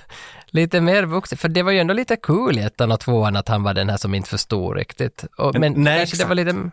lite 0.47 0.81
mer 0.81 1.03
vuxet? 1.03 1.39
För 1.39 1.49
det 1.49 1.63
var 1.63 1.71
ju 1.71 1.79
ändå 1.79 1.93
lite 1.93 2.15
kul 2.15 2.57
i 2.57 2.61
ettan 2.61 2.91
och 2.91 2.99
tvåan 2.99 3.35
att 3.35 3.47
han 3.47 3.63
var 3.63 3.73
den 3.73 3.89
här 3.89 3.97
som 3.97 4.13
inte 4.13 4.29
förstod 4.29 4.77
riktigt. 4.77 5.25
Och, 5.37 5.59
men 5.59 5.73
Nej, 5.73 5.97
kanske 5.97 6.15
det 6.15 6.23
exakt. 6.23 6.29
var 6.29 6.35
lite, 6.35 6.71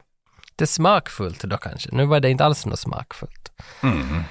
lite 0.50 0.66
smakfullt 0.66 1.42
då 1.42 1.56
kanske. 1.56 1.88
Nu 1.92 2.06
var 2.06 2.20
det 2.20 2.30
inte 2.30 2.44
alls 2.44 2.66
något 2.66 2.78
smakfullt. 2.78 3.52
Mm. 3.82 4.22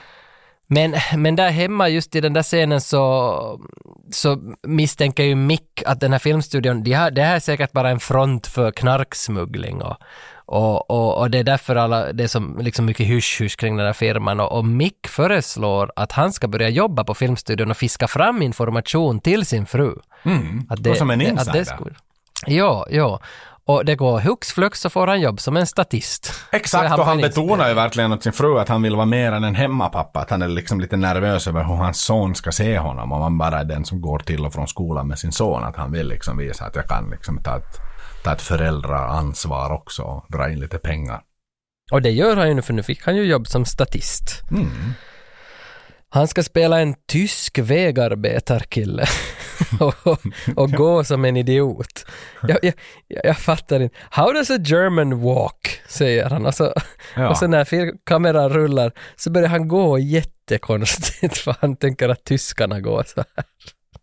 Men, 0.70 0.96
men 1.16 1.36
där 1.36 1.50
hemma, 1.50 1.90
just 1.90 2.16
i 2.16 2.22
den 2.22 2.34
där 2.34 2.44
scenen 2.44 2.82
så, 2.82 3.62
så 4.12 4.56
misstänker 4.64 5.24
ju 5.24 5.36
Mick 5.36 5.84
att 5.86 6.00
den 6.00 6.12
här 6.12 6.20
filmstudion, 6.20 6.84
de 6.84 6.94
har, 6.94 7.12
det 7.12 7.24
här 7.24 7.36
är 7.36 7.40
säkert 7.40 7.72
bara 7.72 7.90
en 7.90 8.00
front 8.00 8.48
för 8.48 8.72
knarksmuggling 8.72 9.82
och, 9.82 9.98
och, 10.48 10.90
och, 10.92 11.18
och 11.18 11.32
det 11.32 11.38
är 11.38 11.44
därför 11.44 11.76
alla, 11.76 12.14
det 12.14 12.24
är 12.24 12.28
så 12.28 12.40
liksom 12.60 12.86
mycket 12.86 13.08
hysch-hysch 13.08 13.58
kring 13.60 13.78
den 13.78 13.86
här 13.86 13.94
firman 13.94 14.40
och, 14.40 14.52
och 14.58 14.66
Mick 14.66 15.08
föreslår 15.08 15.92
att 15.96 16.12
han 16.12 16.34
ska 16.34 16.48
börja 16.48 16.70
jobba 16.70 17.04
på 17.04 17.14
filmstudion 17.14 17.72
och 17.72 17.78
fiska 17.78 18.08
fram 18.08 18.42
information 18.42 19.20
till 19.20 19.46
sin 19.46 19.66
fru. 19.66 19.96
Mm. 20.24 20.66
Att 20.70 20.88
och 20.88 20.98
som 20.98 21.10
en 21.12 21.20
det- 21.20 21.26
att 21.26 21.32
insider. 21.32 21.60
det 21.60 21.66
skulle- 21.66 21.96
Ja, 22.46 22.86
ja. 22.90 23.20
Och 23.66 23.86
det 23.86 23.96
går 23.96 24.20
hux 24.20 24.52
flux 24.52 24.80
så 24.82 24.90
får 24.90 25.08
han 25.08 25.22
jobb 25.22 25.40
som 25.40 25.58
en 25.58 25.68
statist. 25.68 26.34
Exakt, 26.52 26.90
han 26.90 27.00
och 27.00 27.06
han 27.06 27.18
betonar 27.22 27.68
ju 27.68 27.74
verkligen 27.74 28.12
åt 28.14 28.24
sin 28.24 28.34
fru 28.34 28.60
att 28.60 28.70
han 28.70 28.82
vill 28.82 28.96
vara 28.96 29.06
mer 29.06 29.32
än 29.32 29.44
en 29.44 29.56
hemmapappa. 29.56 30.20
Att 30.20 30.30
han 30.30 30.42
är 30.42 30.48
liksom 30.48 30.82
lite 30.82 30.98
nervös 30.98 31.48
över 31.48 31.64
hur 31.64 31.76
hans 31.76 32.02
son 32.02 32.36
ska 32.36 32.52
se 32.52 32.78
honom. 32.80 33.12
Om 33.12 33.22
han 33.22 33.38
bara 33.38 33.60
är 33.60 33.64
den 33.64 33.86
som 33.86 34.02
går 34.02 34.20
till 34.20 34.46
och 34.46 34.54
från 34.54 34.68
skolan 34.68 35.08
med 35.08 35.20
sin 35.20 35.32
son. 35.32 35.64
Att 35.64 35.76
han 35.76 35.92
vill 35.92 36.08
liksom 36.08 36.38
visa 36.38 36.66
att 36.66 36.76
jag 36.76 36.88
kan 36.88 37.10
liksom 37.10 37.38
ta 37.44 37.58
ett, 37.58 37.78
ta 38.24 38.34
ett 38.34 38.42
föräldraansvar 38.42 39.72
också 39.72 40.02
och 40.04 40.26
dra 40.30 40.50
in 40.50 40.60
lite 40.60 40.78
pengar. 40.78 41.22
Och 41.92 42.02
det 42.02 42.12
gör 42.12 42.36
han 42.38 42.48
ju 42.48 42.54
nu, 42.54 42.62
för 42.62 42.74
nu 42.74 42.84
fick 42.84 43.06
han 43.06 43.16
ju 43.16 43.24
jobb 43.24 43.48
som 43.48 43.66
statist. 43.66 44.42
Mm. 44.52 44.94
Han 46.10 46.28
ska 46.28 46.44
spela 46.44 46.80
en 46.80 46.96
tysk 47.08 47.60
vägarbetarkille 47.60 49.06
och, 49.80 50.20
och 50.56 50.72
gå 50.72 51.04
som 51.04 51.26
en 51.26 51.38
idiot. 51.38 52.06
Jag, 52.48 52.58
jag, 52.62 52.74
jag 53.08 53.38
fattar 53.38 53.80
inte. 53.80 53.96
How 54.10 54.32
does 54.34 54.50
a 54.50 54.58
German 54.58 55.22
walk? 55.22 55.82
säger 55.88 56.30
han. 56.30 56.46
Och 56.46 56.56
så, 56.56 56.74
Ja. 57.16 57.30
och 57.30 57.38
så 57.38 57.48
när 57.48 58.06
kameran 58.06 58.50
rullar 58.50 58.92
så 59.16 59.30
börjar 59.30 59.50
han 59.50 59.68
gå 59.68 60.00
jättekonstigt 60.00 61.38
för 61.44 61.56
han 61.60 61.76
tänker 61.76 62.10
att 62.10 62.24
tyskarna 62.24 62.80
går 62.80 63.04
så 63.08 63.24
här. 63.36 63.46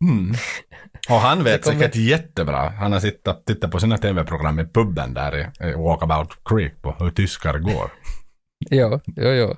Mm. 0.01 0.35
Och 1.09 1.17
han 1.17 1.45
vet 1.45 1.65
kommer- 1.65 1.79
säkert 1.79 1.97
jättebra. 1.97 2.69
Han 2.81 2.93
har 2.93 3.01
tittat, 3.01 3.47
tittat 3.47 3.71
på 3.71 3.81
sina 3.81 3.99
tv-program 3.99 4.61
i 4.61 4.65
puben 4.65 5.15
där 5.15 5.37
i, 5.39 5.67
i 5.69 5.73
Walkabout 5.73 6.29
Creek 6.45 6.83
på 6.83 6.97
hur 6.99 7.11
tyskar 7.11 7.59
går. 7.59 7.91
Jo, 8.71 9.01
jo, 9.17 9.29
jo. 9.29 9.57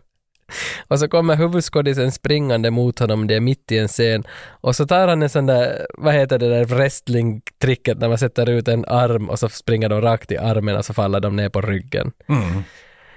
Och 0.89 0.99
så 0.99 1.09
kommer 1.09 1.37
huvudskådisen 1.37 2.13
springande 2.13 2.71
mot 2.71 2.99
honom, 2.99 3.27
det 3.27 3.35
är 3.35 3.41
mitt 3.41 3.73
i 3.73 3.79
en 3.79 3.89
scen. 3.89 4.25
Och 4.61 4.77
så 4.77 4.87
tar 4.87 5.09
han 5.09 5.23
en 5.23 5.29
sån 5.29 5.47
där, 5.47 5.87
vad 5.99 6.15
heter 6.15 6.39
det 6.39 6.49
där 6.49 6.65
wrestling-tricket 6.65 7.99
när 7.99 8.09
man 8.09 8.19
sätter 8.19 8.49
ut 8.51 8.69
en 8.69 8.85
arm 8.85 9.31
och 9.31 9.39
så 9.39 9.49
springer 9.49 9.89
de 9.89 10.01
rakt 10.01 10.31
i 10.33 10.37
armen 10.39 10.77
och 10.77 10.85
så 10.85 10.95
faller 10.95 11.21
de 11.21 11.37
ner 11.37 11.49
på 11.49 11.61
ryggen. 11.61 12.13
Mm. 12.29 12.63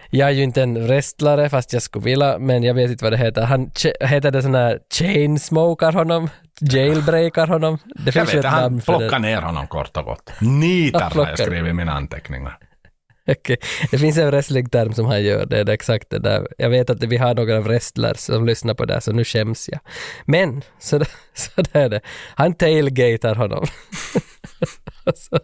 Jag 0.09 0.27
är 0.29 0.33
ju 0.33 0.43
inte 0.43 0.61
en 0.63 0.83
wrestlare 0.87 1.49
fast 1.49 1.73
jag 1.73 1.81
skulle 1.81 2.05
vilja, 2.05 2.37
men 2.39 2.63
jag 2.63 2.73
vet 2.73 2.91
inte 2.91 3.03
vad 3.05 3.13
det 3.13 3.17
heter. 3.17 3.41
Han 3.41 3.71
heter 4.01 4.31
det 4.31 4.41
sån 4.41 4.55
här 4.55 4.79
chainsmokar 4.93 5.91
honom? 5.91 6.29
Jailbreakar 6.61 7.47
honom? 7.47 7.77
Det 7.85 8.01
Jag 8.05 8.13
finns 8.13 8.33
ju 8.33 8.37
vet, 8.37 8.45
ett 8.45 8.51
han 8.51 8.61
namn 8.63 8.81
för 8.81 8.97
plockar 8.97 9.19
det. 9.19 9.27
ner 9.27 9.41
honom 9.41 9.67
kort 9.67 9.97
och 9.97 10.05
gott. 10.05 10.31
Nitar 10.41 10.99
har 11.01 11.09
plockar. 11.09 11.29
jag 11.29 11.39
skrivit 11.39 11.69
i 11.69 11.73
mina 11.73 11.91
anteckningar. 11.93 12.57
Okej. 13.27 13.57
Det 13.91 13.97
finns 13.97 14.17
en 14.17 14.27
wrestlingterm 14.27 14.93
som 14.93 15.05
han 15.05 15.23
gör, 15.23 15.45
det 15.45 15.57
är 15.59 15.63
det 15.63 15.73
exakt 15.73 16.09
det 16.09 16.19
där. 16.19 16.47
Jag 16.57 16.69
vet 16.69 16.89
att 16.89 17.03
vi 17.03 17.17
har 17.17 17.35
några 17.35 17.59
wrestlers 17.61 18.17
som 18.17 18.45
lyssnar 18.45 18.73
på 18.73 18.85
det 18.85 18.93
här, 18.93 18.99
så 18.99 19.11
nu 19.11 19.23
skäms 19.23 19.69
jag. 19.71 19.79
Men, 20.25 20.61
så, 20.79 20.99
så 21.33 21.61
det 21.61 21.75
är 21.79 21.89
det. 21.89 22.01
Han 22.35 22.53
tailgatar 22.53 23.35
honom. 23.35 23.65
Och 25.05 25.13
så- 25.17 25.35
och, 25.35 25.41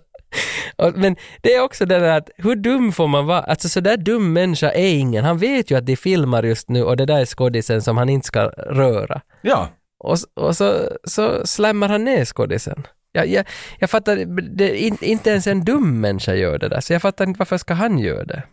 men 0.95 1.15
det 1.41 1.53
är 1.55 1.61
också 1.63 1.85
det 1.85 1.99
där 1.99 2.17
att 2.17 2.29
hur 2.37 2.55
dum 2.55 2.91
får 2.91 3.07
man 3.07 3.25
vara? 3.25 3.41
Alltså 3.41 3.69
så 3.69 3.79
där 3.79 3.97
dum 3.97 4.33
människa 4.33 4.71
är 4.71 4.93
ingen. 4.93 5.25
Han 5.25 5.37
vet 5.37 5.71
ju 5.71 5.77
att 5.77 5.85
de 5.85 5.95
filmar 5.95 6.43
just 6.43 6.69
nu 6.69 6.83
och 6.83 6.97
det 6.97 7.05
där 7.05 7.19
är 7.21 7.25
skådisen 7.25 7.81
som 7.81 7.97
han 7.97 8.09
inte 8.09 8.27
ska 8.27 8.41
röra. 8.57 9.21
Ja, 9.41 9.67
Och, 9.99 10.17
och 10.35 10.55
så, 10.57 10.73
så 11.03 11.47
slämmar 11.47 11.89
han 11.89 12.03
ner 12.03 12.25
skådisen. 12.25 12.87
Jag, 13.11 13.27
jag, 13.27 13.45
jag 13.79 13.89
fattar, 13.89 14.15
det, 14.55 14.77
in, 14.83 14.97
inte 15.01 15.29
ens 15.29 15.47
en 15.47 15.65
dum 15.65 16.01
människa 16.01 16.33
gör 16.33 16.57
det 16.57 16.69
där, 16.69 16.81
så 16.81 16.93
jag 16.93 17.01
fattar 17.01 17.25
inte 17.27 17.37
varför 17.37 17.57
ska 17.57 17.73
han 17.73 17.99
göra 17.99 18.23
det? 18.25 18.43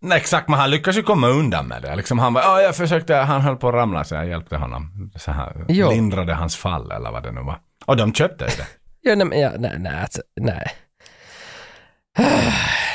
Nej, 0.00 0.18
exakt, 0.18 0.48
men 0.48 0.58
han 0.58 0.70
lyckas 0.70 0.96
ju 0.96 1.02
komma 1.02 1.28
undan 1.28 1.66
med 1.68 1.82
det. 1.82 1.96
Liksom 1.96 2.18
han 2.18 2.34
var, 2.34 2.42
ja, 2.42 2.60
jag 2.62 2.76
försökte, 2.76 3.14
han 3.14 3.40
höll 3.40 3.56
på 3.56 3.68
att 3.68 3.74
ramla 3.74 4.04
så 4.04 4.14
jag 4.14 4.28
hjälpte 4.28 4.56
honom. 4.56 5.10
Så 5.16 5.30
här, 5.32 5.64
Jo. 5.68 5.90
lindrade 5.90 6.34
hans 6.34 6.56
fall 6.56 6.90
eller 6.90 7.10
vad 7.10 7.22
det 7.22 7.32
nu 7.32 7.40
var. 7.40 7.58
Och 7.86 7.96
de 7.96 8.14
köpte 8.14 8.44
det. 8.44 8.66
Ja, 9.00 9.14
nej, 9.14 9.40
ja, 9.40 9.50
nej, 9.58 9.76
nej, 9.78 10.00
alltså, 10.02 10.22
nej. 10.40 10.70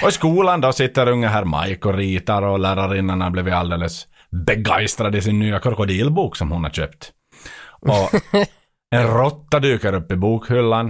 Och 0.04 0.10
i 0.10 0.12
skolan 0.12 0.62
då 0.62 0.74
sitter 0.74 1.10
unga 1.10 1.30
herr 1.30 1.68
Mike 1.68 1.88
och 1.88 1.94
ritar 1.94 2.42
och 2.42 2.60
lärarinnan 2.60 3.22
har 3.22 3.30
blivit 3.30 3.54
alldeles 3.54 4.08
begeistrad 4.48 5.16
i 5.16 5.22
sin 5.22 5.40
nya 5.40 5.60
krokodilbok 5.60 6.36
som 6.38 6.52
hon 6.52 6.64
har 6.64 6.72
köpt. 6.72 7.12
Och 7.80 8.10
en 8.96 9.08
råtta 9.08 9.60
dyker 9.60 9.94
upp 9.94 10.12
i 10.12 10.16
bokhyllan. 10.16 10.88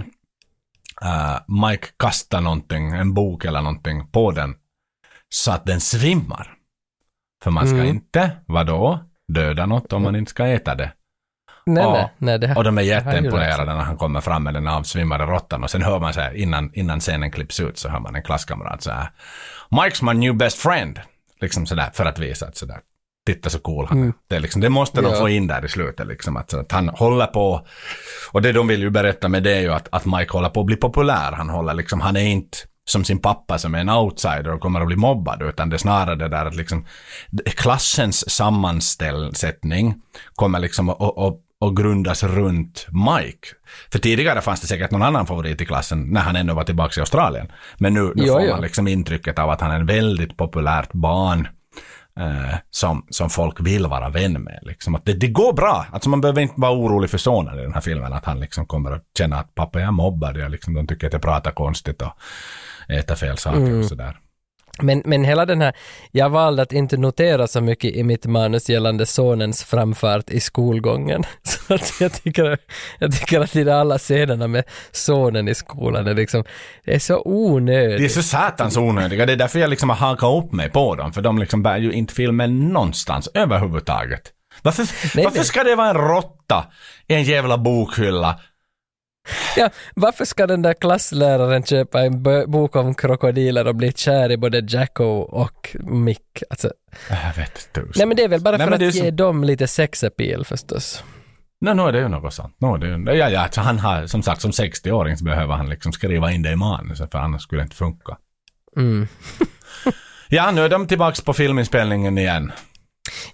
Uh, 1.04 1.68
Mike 1.68 1.86
kastar 1.98 2.40
någonting, 2.40 2.90
en 2.92 3.14
bok 3.14 3.44
eller 3.44 3.62
någonting 3.62 4.06
på 4.08 4.30
den. 4.30 4.54
Så 5.28 5.52
att 5.52 5.66
den 5.66 5.80
svimmar. 5.80 6.54
För 7.42 7.50
man 7.50 7.66
ska 7.66 7.76
Mm. 7.76 7.88
inte, 7.88 8.30
vadå, 8.46 9.00
döda 9.32 9.66
något 9.66 9.92
om 9.92 10.02
man 10.02 10.16
inte 10.16 10.30
ska 10.30 10.46
äta 10.46 10.74
det. 10.74 10.92
Nej, 11.66 11.82
Ja. 11.84 11.92
nej, 11.92 12.10
nej, 12.18 12.38
det 12.38 12.46
här, 12.46 12.58
Och 12.58 12.64
de 12.64 12.78
är 12.78 12.82
jätteimponerade 12.82 13.74
när 13.74 13.82
han 13.82 13.96
kommer 13.96 14.20
fram 14.20 14.42
med 14.42 14.54
den 14.54 14.68
avsvimmade 14.68 15.24
råttan 15.24 15.62
och 15.64 15.70
sen 15.70 15.82
hör 15.82 16.00
man 16.00 16.12
så 16.14 16.20
här 16.20 16.34
innan, 16.36 16.70
innan 16.74 17.00
scenen 17.00 17.30
klipps 17.30 17.60
ut 17.60 17.78
så 17.78 17.88
hör 17.88 18.00
man 18.00 18.14
en 18.14 18.22
klasskamrat 18.22 18.82
så 18.82 18.90
här 18.90 19.10
Mike's 19.70 20.04
my 20.04 20.14
new 20.20 20.36
best 20.36 20.58
friend. 20.58 21.00
Liksom 21.40 21.66
sådär 21.66 21.90
för 21.94 22.04
att 22.06 22.18
visa 22.18 22.46
att 22.46 22.56
sådär 22.56 22.78
titta 23.26 23.50
så 23.50 23.58
cool 23.58 23.86
han 23.88 23.98
är. 23.98 24.02
Mm. 24.02 24.14
Det, 24.28 24.38
liksom, 24.40 24.60
det 24.60 24.68
måste 24.68 25.00
de 25.02 25.10
Ja. 25.12 25.18
få 25.18 25.28
in 25.28 25.46
där 25.46 25.64
i 25.64 25.68
slutet 25.68 26.06
liksom 26.06 26.36
att, 26.36 26.50
så 26.50 26.60
att 26.60 26.72
han 26.72 26.88
håller 26.88 27.26
på 27.26 27.66
och 28.32 28.42
det 28.42 28.52
de 28.52 28.66
vill 28.68 28.80
ju 28.80 28.90
berätta 28.90 29.28
med 29.28 29.42
det 29.42 29.52
är 29.56 29.60
ju 29.60 29.72
att, 29.72 29.88
att 29.92 30.04
Mike 30.04 30.32
håller 30.32 30.48
på 30.48 30.60
att 30.60 30.66
bli 30.66 30.76
populär. 30.76 31.32
Han 31.32 31.48
håller 31.50 31.74
liksom, 31.74 32.00
han 32.00 32.16
är 32.16 32.20
inte 32.26 32.58
som 32.84 33.04
sin 33.04 33.18
pappa 33.18 33.58
som 33.58 33.74
är 33.74 33.78
en 33.78 33.88
outsider 33.90 34.48
och 34.52 34.60
kommer 34.60 34.80
att 34.80 34.86
bli 34.86 34.96
mobbad 34.96 35.42
utan 35.42 35.70
det 35.70 35.76
är 35.76 35.78
snarare 35.78 36.14
det 36.16 36.28
där 36.28 36.46
att 36.46 36.54
liksom 36.54 36.86
klassens 37.56 38.30
sammansättning 38.30 39.94
kommer 40.34 40.58
liksom 40.58 40.88
att, 40.88 41.00
att, 41.00 41.34
att 41.62 41.74
grundas 41.74 42.22
runt 42.22 42.86
Mike. 42.90 43.48
För 43.92 43.98
tidigare 43.98 44.40
fanns 44.40 44.60
det 44.60 44.66
säkert 44.66 44.90
någon 44.90 45.02
annan 45.02 45.26
favorit 45.26 45.60
i 45.60 45.66
klassen 45.66 46.02
när 46.10 46.20
han 46.20 46.36
ännu 46.36 46.52
var 46.52 46.64
tillbaka 46.64 46.92
i 46.96 47.00
Australien. 47.00 47.52
Men 47.78 47.94
nu, 47.94 48.00
nu 48.14 48.24
Jo, 48.26 48.32
får 48.32 48.42
jo. 48.42 48.50
man 48.50 48.60
liksom 48.60 48.88
intrycket 48.88 49.38
av 49.38 49.50
att 49.50 49.60
han 49.60 49.70
är 49.70 49.76
en 49.76 49.86
väldigt 49.86 50.36
populärt 50.36 50.92
barn. 50.92 51.48
eh, 52.18 52.54
som, 52.70 53.06
som 53.10 53.30
folk 53.30 53.60
vill 53.60 53.86
vara 53.86 54.08
vän 54.08 54.32
med. 54.32 54.58
Liksom. 54.62 54.94
Att 54.94 55.04
det, 55.04 55.12
det 55.12 55.28
går 55.28 55.52
bra. 55.52 55.86
Alltså 55.92 56.10
man 56.10 56.20
behöver 56.20 56.40
inte 56.40 56.54
vara 56.56 56.72
orolig 56.72 57.10
för 57.10 57.18
sonen 57.18 57.58
i 57.58 57.62
den 57.62 57.74
här 57.74 57.80
filmen. 57.80 58.12
Att 58.12 58.24
han 58.24 58.40
liksom 58.40 58.66
kommer 58.66 58.90
att 58.92 59.04
känna 59.18 59.36
att 59.36 59.54
pappa 59.54 59.80
jag 59.80 59.94
mobbar. 59.94 60.34
Jag 60.34 60.50
liksom, 60.50 60.74
de 60.74 60.86
tycker 60.86 61.06
att 61.06 61.12
jag 61.12 61.22
pratar 61.22 61.50
konstigt 61.50 62.02
och 62.02 62.12
äter 62.88 63.14
fel 63.14 63.38
saker 63.38 63.58
Mm. 63.58 63.78
och 63.80 63.84
sådär. 63.86 64.16
Men, 64.78 65.02
men 65.04 65.24
hela 65.24 65.46
den 65.46 65.60
här, 65.60 65.72
jag 66.10 66.30
valde 66.30 66.62
att 66.62 66.72
inte 66.72 66.96
notera 66.96 67.46
så 67.46 67.60
mycket 67.60 67.94
i 67.94 68.02
mitt 68.02 68.26
manus 68.26 68.68
gällande 68.68 69.06
sonens 69.06 69.64
framfart 69.64 70.30
i 70.30 70.40
skolgången. 70.40 71.24
Så 71.42 71.74
att 71.74 72.00
jag 72.00 72.12
tycker, 72.12 72.58
jag 72.98 73.12
tycker 73.12 73.40
att 73.40 73.56
i 73.56 73.70
alla 73.70 73.98
scenerna 73.98 74.46
med 74.48 74.64
sonen 74.92 75.48
i 75.48 75.54
skolan 75.54 76.06
är 76.06 76.14
liksom, 76.14 76.44
det 76.84 76.94
är 76.94 76.98
så 76.98 77.22
onödigt. 77.24 77.98
Det 77.98 78.04
är 78.04 78.08
så 78.08 78.22
satans 78.22 78.76
onödiga. 78.76 79.26
Det 79.26 79.32
är 79.32 79.36
därför 79.36 79.58
jag 79.58 79.70
liksom 79.70 79.88
har 79.88 79.96
hakat 79.96 80.44
upp 80.44 80.52
mig 80.52 80.70
på 80.70 80.94
dem. 80.94 81.12
För 81.12 81.22
de 81.22 81.38
liksom 81.38 81.62
bär 81.62 81.78
ju 81.78 81.92
inte 81.92 82.14
filmen 82.14 82.68
någonstans 82.68 83.28
överhuvudtaget. 83.34 84.22
Varför, 84.62 84.88
Nej, 85.16 85.24
varför 85.24 85.42
ska 85.42 85.64
det 85.64 85.74
vara 85.74 85.88
en 85.88 85.96
råtta 85.96 86.66
i 87.08 87.14
en 87.14 87.22
jävla 87.22 87.58
bokhylla? 87.58 88.40
Ja, 89.56 89.70
varför 89.94 90.24
ska 90.24 90.46
den 90.46 90.62
där 90.62 90.74
klassläraren 90.74 91.62
köpa 91.64 92.00
en 92.02 92.22
bok 92.46 92.76
om 92.76 92.94
krokodiler 92.94 93.66
och 93.66 93.74
bli 93.76 93.92
kär 93.92 94.32
i 94.32 94.36
både 94.36 94.62
Jacko 94.68 95.04
och 95.20 95.76
Mick? 95.80 96.42
Alltså, 96.50 96.70
Jag 97.08 97.34
vet 97.42 97.68
inte. 97.76 97.90
nej 97.98 98.06
men 98.06 98.16
det 98.16 98.22
är 98.24 98.28
väl 98.28 98.40
bara 98.40 98.56
Nej, 98.56 98.66
för 98.66 98.74
att 98.74 98.80
är 98.80 98.84
ge 98.86 98.92
som- 98.92 99.16
dem 99.16 99.44
lite 99.44 99.66
sexappeal 99.66 100.44
förstås. 100.44 101.04
Nej, 101.60 101.74
nu 101.74 101.82
är 101.82 101.92
det 101.92 101.98
ju 101.98 102.08
något 102.08 102.34
sånt. 102.34 102.56
Är 102.62 102.78
det 102.78 103.12
ju, 103.12 103.18
ja, 103.18 103.28
ja, 103.28 103.40
alltså 103.40 103.60
han 103.60 103.78
har, 103.78 104.06
som 104.06 104.22
sagt, 104.22 104.40
som 104.40 104.50
60-åring 104.50 105.16
så 105.16 105.24
behöver 105.24 105.54
han 105.54 105.68
liksom 105.70 105.92
skriva 105.92 106.32
in 106.32 106.42
det 106.42 106.50
i 106.52 106.56
manuset 106.56 107.10
för 107.10 107.18
annars 107.18 107.42
skulle 107.42 107.60
det 107.60 107.64
inte 107.64 107.76
funka. 107.76 108.16
Mm. 108.76 109.08
Ja, 110.28 110.50
nu 110.50 110.60
är 110.64 110.68
de 110.68 110.86
tillbaks 110.86 111.20
på 111.20 111.32
filminspelningen 111.32 112.18
igen. 112.18 112.52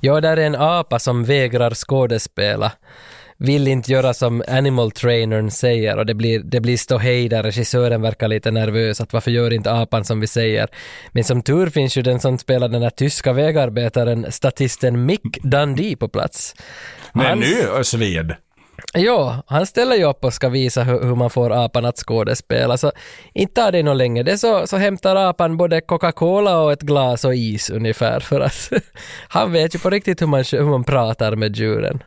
Ja, 0.00 0.20
där 0.20 0.36
är 0.36 0.46
en 0.46 0.54
apa 0.54 0.98
som 0.98 1.24
vägrar 1.24 1.74
skådespela. 1.74 2.72
Vill 3.40 3.68
inte 3.68 3.92
göra 3.92 4.14
som 4.14 4.42
animal 4.48 4.90
trainern 4.90 5.50
säger 5.50 5.96
och 5.96 6.06
det 6.06 6.14
blir, 6.14 6.40
det 6.40 6.60
blir 6.60 6.76
ståhej 6.76 7.28
där 7.28 7.42
regissören 7.42 8.02
verkar 8.02 8.28
lite 8.28 8.50
nervös 8.50 9.00
att 9.00 9.12
varför 9.12 9.30
gör 9.30 9.52
inte 9.52 9.72
apan 9.72 10.04
som 10.04 10.20
vi 10.20 10.26
säger. 10.26 10.68
Men 11.12 11.24
som 11.24 11.42
tur 11.42 11.70
finns 11.70 11.96
ju 11.96 12.02
den 12.02 12.20
som 12.20 12.38
spelar 12.38 12.68
den 12.68 12.82
här 12.82 12.90
tyska 12.90 13.32
vägarbetaren, 13.32 14.32
statisten 14.32 15.06
Mick 15.06 15.42
Dundee 15.42 15.96
på 15.96 16.08
plats. 16.08 16.54
Men 17.12 17.26
Hans- 17.26 17.40
nu 17.40 17.84
Sved. 17.84 18.36
Ja, 18.94 19.42
han 19.46 19.66
ställer 19.66 19.96
ju 19.96 20.04
upp 20.04 20.24
och 20.24 20.34
ska 20.34 20.48
visa 20.48 20.82
hur, 20.82 21.02
hur 21.02 21.14
man 21.14 21.30
får 21.30 21.64
apan 21.64 21.84
att 21.84 21.96
skådespela. 21.96 22.76
Så 22.76 22.92
inte 23.34 23.54
tar 23.54 23.72
det 23.72 23.82
nog 23.82 23.96
länge. 23.96 24.22
Det 24.22 24.38
så, 24.38 24.66
så 24.66 24.76
hämtar 24.76 25.16
apan 25.16 25.56
både 25.56 25.80
Coca-Cola 25.80 26.58
och 26.58 26.72
ett 26.72 26.82
glas 26.82 27.24
och 27.24 27.34
is 27.34 27.70
ungefär 27.70 28.20
för 28.20 28.40
att 28.40 28.72
han 29.28 29.52
vet 29.52 29.74
ju 29.74 29.78
på 29.78 29.90
riktigt 29.90 30.22
hur 30.22 30.26
man, 30.26 30.44
hur 30.52 30.70
man 30.70 30.84
pratar 30.84 31.36
med 31.36 31.56
djuren. 31.56 32.02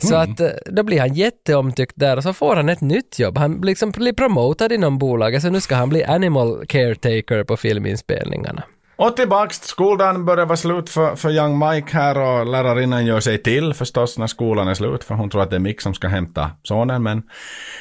Så 0.00 0.14
att 0.14 0.40
eh, 0.40 0.48
då 0.66 0.82
blir 0.82 1.00
han 1.00 1.14
jätteomtyckt 1.14 1.92
där 1.96 2.16
och 2.16 2.22
så 2.22 2.32
får 2.32 2.56
han 2.56 2.68
ett 2.68 2.80
nytt 2.80 3.18
jobb. 3.18 3.38
Han 3.38 3.60
liksom 3.60 3.90
blir 3.90 4.12
promotad 4.12 4.72
inom 4.72 4.98
bolaget 4.98 5.42
så 5.42 5.50
nu 5.50 5.60
ska 5.60 5.74
han 5.74 5.88
bli 5.88 6.04
animal 6.04 6.66
caretaker 6.66 7.44
på 7.44 7.56
filminspelningarna. 7.56 8.62
Och 8.96 9.16
tillbaks, 9.16 9.62
skoldagen 9.62 10.24
börjar 10.24 10.46
vara 10.46 10.56
slut 10.56 10.90
för, 10.90 11.16
för 11.16 11.30
young 11.30 11.58
Mike 11.58 11.96
här 11.96 12.18
och 12.18 12.46
lärarinnan 12.46 13.06
gör 13.06 13.20
sig 13.20 13.42
till 13.42 13.74
förstås 13.74 14.18
när 14.18 14.26
skolan 14.26 14.68
är 14.68 14.74
slut 14.74 15.04
för 15.04 15.14
hon 15.14 15.30
tror 15.30 15.42
att 15.42 15.50
det 15.50 15.56
är 15.56 15.60
Mick 15.60 15.80
som 15.80 15.94
ska 15.94 16.08
hämta 16.08 16.50
sonen 16.62 17.02
men 17.02 17.22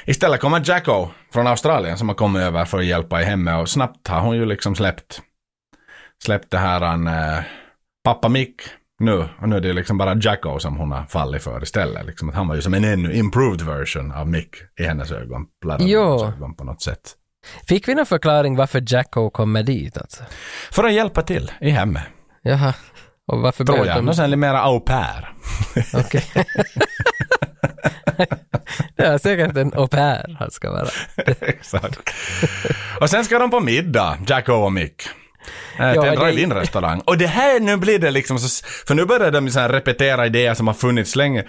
istället 0.06 0.40
kommer 0.40 0.62
Jacko 0.66 1.08
från 1.34 1.48
Australien 1.48 1.98
som 1.98 2.10
har 2.10 2.16
kommit 2.16 2.42
över 2.42 2.66
för 2.66 2.80
att 2.80 2.86
hjälpa 2.86 3.22
i 3.22 3.26
hemmet 3.26 3.62
och 3.62 3.70
snabbt 3.70 4.08
har 4.08 4.20
hon 4.20 4.36
ju 4.36 4.46
liksom 4.46 4.76
släppt 4.76 5.22
släppt 6.24 6.52
det 6.52 6.58
här 6.58 6.82
an, 6.82 7.08
eh, 7.08 7.44
pappa 8.04 8.30
Mick 8.30 8.62
nu 9.00 9.30
och 9.42 9.50
nu 9.50 9.56
är 9.56 9.62
det 9.62 9.74
liksom 9.74 9.98
bara 9.98 10.16
Jacko 10.16 10.60
som 10.60 10.78
hon 10.78 10.92
har 10.92 11.06
fallit 11.06 11.44
för 11.44 11.64
istället 11.64 12.06
liksom 12.06 12.30
att 12.30 12.36
han 12.36 12.48
var 12.48 12.56
ju 12.56 12.62
som 12.62 12.74
en 12.74 12.84
ännu 12.84 13.14
improved 13.14 13.62
version 13.62 14.12
av 14.12 14.28
Mick 14.28 14.56
i 14.80 14.84
hennes 14.84 15.12
ögon, 15.12 15.46
Jo. 15.80 16.26
ögon 16.26 16.56
på 16.56 16.64
något 16.64 16.82
sätt. 16.82 17.16
Fick 17.68 17.88
vi 17.88 17.96
någon 17.96 18.06
förklaring 18.06 18.56
varför 18.56 18.84
Jacko 18.88 19.30
kommer 19.30 19.64
dit 19.64 19.98
alltså? 19.98 20.24
För 20.72 20.84
att 20.84 20.94
hjälpa 20.94 21.22
till 21.22 21.52
i 21.62 21.70
hemmet. 21.70 22.04
Jaha. 22.42 22.74
Och 23.32 23.42
varför 23.42 23.66
Tror 23.66 23.86
jag. 23.88 23.98
de- 23.98 24.08
Och 24.10 24.16
sen 24.16 24.30
lite 24.30 24.38
mera 24.38 24.60
au 24.62 24.80
pair. 24.80 25.34
Okej. 25.94 26.26
det 28.96 29.04
är 29.04 29.18
säkert 29.18 29.58
en 29.58 29.74
au 29.74 29.88
pair 29.88 30.36
han 30.40 30.52
ska 30.52 30.72
vara. 30.72 30.88
Exakt. 31.40 32.00
Och 33.02 33.10
sen 33.10 33.26
ska 33.26 33.40
de 33.40 33.52
på 33.52 33.60
middag, 33.60 34.18
Jacko 34.28 34.54
och 34.54 34.74
Mick. 34.74 35.04
Eh, 35.80 35.86
Ja, 35.86 36.02
till 36.02 36.10
en 36.12 36.16
det- 36.20 36.26
drive-in 36.26 36.54
restaurang. 36.54 37.02
Och 37.06 37.18
det 37.18 37.28
här, 37.28 37.60
nu 37.60 37.78
blir 37.78 38.00
det 38.00 38.12
liksom 38.12 38.40
så, 38.40 38.66
för 38.88 38.96
nu 38.96 39.06
börjar 39.06 39.32
de 39.32 39.50
så 39.50 39.60
repetera 39.60 40.26
idéer 40.26 40.54
som 40.54 40.68
har 40.68 40.74
funnits 40.74 41.16
länge. 41.16 41.44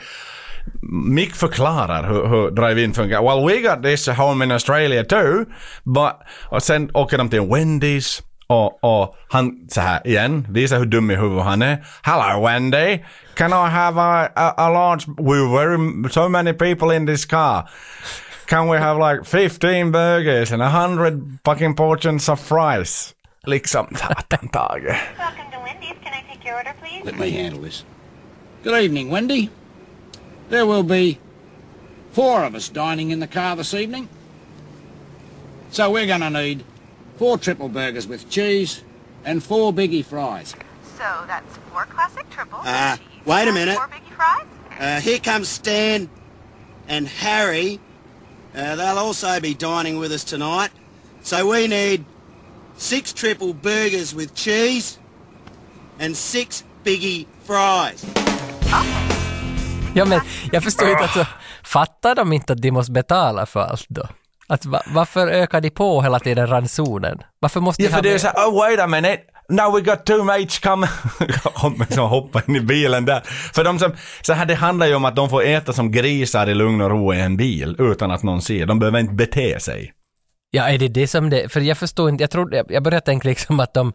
Mick 1.08 1.34
förklarar 1.34 2.08
hur, 2.08 2.26
hur 2.28 2.50
drive-in 2.50 2.94
funkar. 2.94 3.22
Well, 3.22 3.46
we 3.48 3.68
got 3.68 3.82
this 3.82 4.08
home 4.08 4.44
in 4.44 4.52
Australia 4.52 5.04
too. 5.04 5.44
But, 5.84 6.12
och 6.48 6.62
sen 6.62 6.90
åker 6.94 7.18
de 7.18 7.28
till 7.30 7.40
Wendy's. 7.40 8.22
Och, 8.46 8.84
och 8.84 9.14
han 9.28 9.52
så 9.68 9.80
här 9.80 10.06
igen, 10.06 10.46
visar 10.50 10.78
hur 10.78 10.86
dum 10.86 11.10
i 11.10 11.14
huvudet 11.16 11.44
han 11.44 11.62
är. 11.62 11.84
Hello 12.02 12.46
Wendy, 12.46 12.98
can 13.34 13.50
I 13.50 13.70
have 13.70 14.00
a, 14.00 14.28
a, 14.36 14.54
a 14.56 14.68
large, 14.70 15.06
we're 15.06 15.52
very, 15.58 16.10
so 16.10 16.28
many 16.28 16.52
people 16.52 16.96
in 16.96 17.06
this 17.06 17.26
car. 17.26 17.68
Can 18.46 18.68
we 18.68 18.78
have 18.78 19.12
like 19.12 19.24
15 19.24 19.92
burgers 19.92 20.52
and 20.52 20.62
a 20.62 20.68
100 20.68 21.38
fucking 21.44 21.74
portions 21.76 22.28
of 22.28 22.40
fries? 22.40 23.14
Liksom, 23.46 23.96
satan 23.96 24.48
Tage. 24.50 25.00
Welcome 25.18 25.50
to 25.50 25.58
Wendy's. 25.60 25.96
Can 26.04 26.12
I 26.12 26.22
take 26.28 26.44
your 26.44 26.56
order, 26.56 26.74
please? 26.78 27.04
Let 27.04 27.18
me 27.18 27.30
handle 27.30 27.62
this. 27.62 27.84
Good 28.62 28.78
evening, 28.82 29.08
Wendy. 29.08 29.48
There 30.50 30.66
will 30.66 30.82
be 30.82 31.18
four 32.12 32.44
of 32.44 32.54
us 32.54 32.68
dining 32.68 33.10
in 33.10 33.20
the 33.20 33.26
car 33.26 33.56
this 33.56 33.72
evening. 33.72 34.10
So 35.70 35.90
we're 35.90 36.06
going 36.06 36.20
to 36.20 36.28
need 36.28 36.64
four 37.16 37.38
triple 37.38 37.70
burgers 37.70 38.06
with 38.06 38.28
cheese 38.28 38.82
and 39.24 39.42
four 39.42 39.72
biggie 39.72 40.04
fries. 40.04 40.54
So 40.98 41.24
that's 41.26 41.56
four 41.72 41.86
classic 41.86 42.28
triples. 42.28 42.66
Uh, 42.66 42.98
cheese, 42.98 43.06
wait 43.24 43.48
a 43.48 43.52
minute. 43.52 43.76
Four 43.76 43.88
biggie 43.88 44.14
fries. 44.16 44.46
Uh, 44.78 45.00
here 45.00 45.18
comes 45.18 45.48
Stan 45.48 46.10
and 46.88 47.08
Harry. 47.08 47.80
Uh, 48.54 48.76
they'll 48.76 48.98
also 48.98 49.40
be 49.40 49.54
dining 49.54 49.96
with 49.96 50.12
us 50.12 50.24
tonight. 50.24 50.72
So 51.22 51.48
we 51.48 51.66
need 51.66 52.04
six 52.80 53.12
triple 53.12 53.52
burgers 53.52 54.14
with 54.14 54.34
cheese 54.34 54.98
and 56.00 56.16
six 56.16 56.64
biggie 56.84 57.26
fries. 57.46 58.06
Ja 59.94 60.04
men 60.04 60.20
jag 60.52 60.64
förstår 60.64 60.88
inte 60.88 61.02
alltså, 61.02 61.26
fattar 61.64 62.14
de 62.14 62.32
inte 62.32 62.52
att 62.52 62.62
de 62.62 62.70
måste 62.70 62.92
betala 62.92 63.46
för 63.46 63.60
allt 63.60 63.86
då? 63.88 64.08
Att, 64.48 64.64
va, 64.66 64.82
varför 64.86 65.28
ökar 65.28 65.60
de 65.60 65.70
på 65.70 66.02
hela 66.02 66.18
tiden 66.18 66.46
ransonen? 66.46 67.18
Varför 67.40 67.60
måste 67.60 67.82
Ja, 67.82 67.88
de 67.88 67.90
för 67.90 67.96
ha 67.96 68.02
det 68.02 68.14
är 68.14 68.18
så 68.18 68.28
oh 68.28 68.58
wait 68.58 68.80
a 68.80 68.86
minute. 68.86 69.22
Now 69.48 69.74
we 69.74 69.80
got 69.80 70.06
two 70.06 70.24
mates 70.24 70.58
come. 70.58 70.88
som 71.88 72.08
hoppar 72.08 72.42
in 72.48 72.56
i 72.56 72.60
bilen 72.60 73.04
där. 73.04 73.20
För 73.54 73.64
de 73.64 73.78
som, 73.78 73.92
så 74.22 74.32
här 74.32 74.46
det 74.46 74.54
handlar 74.54 74.86
ju 74.86 74.94
om 74.94 75.04
att 75.04 75.16
de 75.16 75.30
får 75.30 75.44
äta 75.44 75.72
som 75.72 75.92
grisar 75.92 76.46
i 76.46 76.54
lugn 76.54 76.80
och 76.80 76.90
ro 76.90 77.14
i 77.14 77.20
en 77.20 77.36
bil 77.36 77.76
utan 77.78 78.10
att 78.10 78.22
någon 78.22 78.42
ser. 78.42 78.66
De 78.66 78.78
behöver 78.78 78.98
inte 78.98 79.14
bete 79.14 79.60
sig. 79.60 79.92
Ja, 80.52 80.68
är 80.68 80.78
det 80.78 80.88
det 80.88 81.06
som 81.06 81.30
det... 81.30 81.52
För 81.52 81.60
jag 81.60 81.78
förstår 81.78 82.08
inte, 82.08 82.22
jag, 82.22 82.30
tror, 82.30 82.54
jag, 82.68 82.82
börjar 82.82 83.00
tänka 83.00 83.28
liksom 83.28 83.60
att 83.60 83.74
de, 83.74 83.92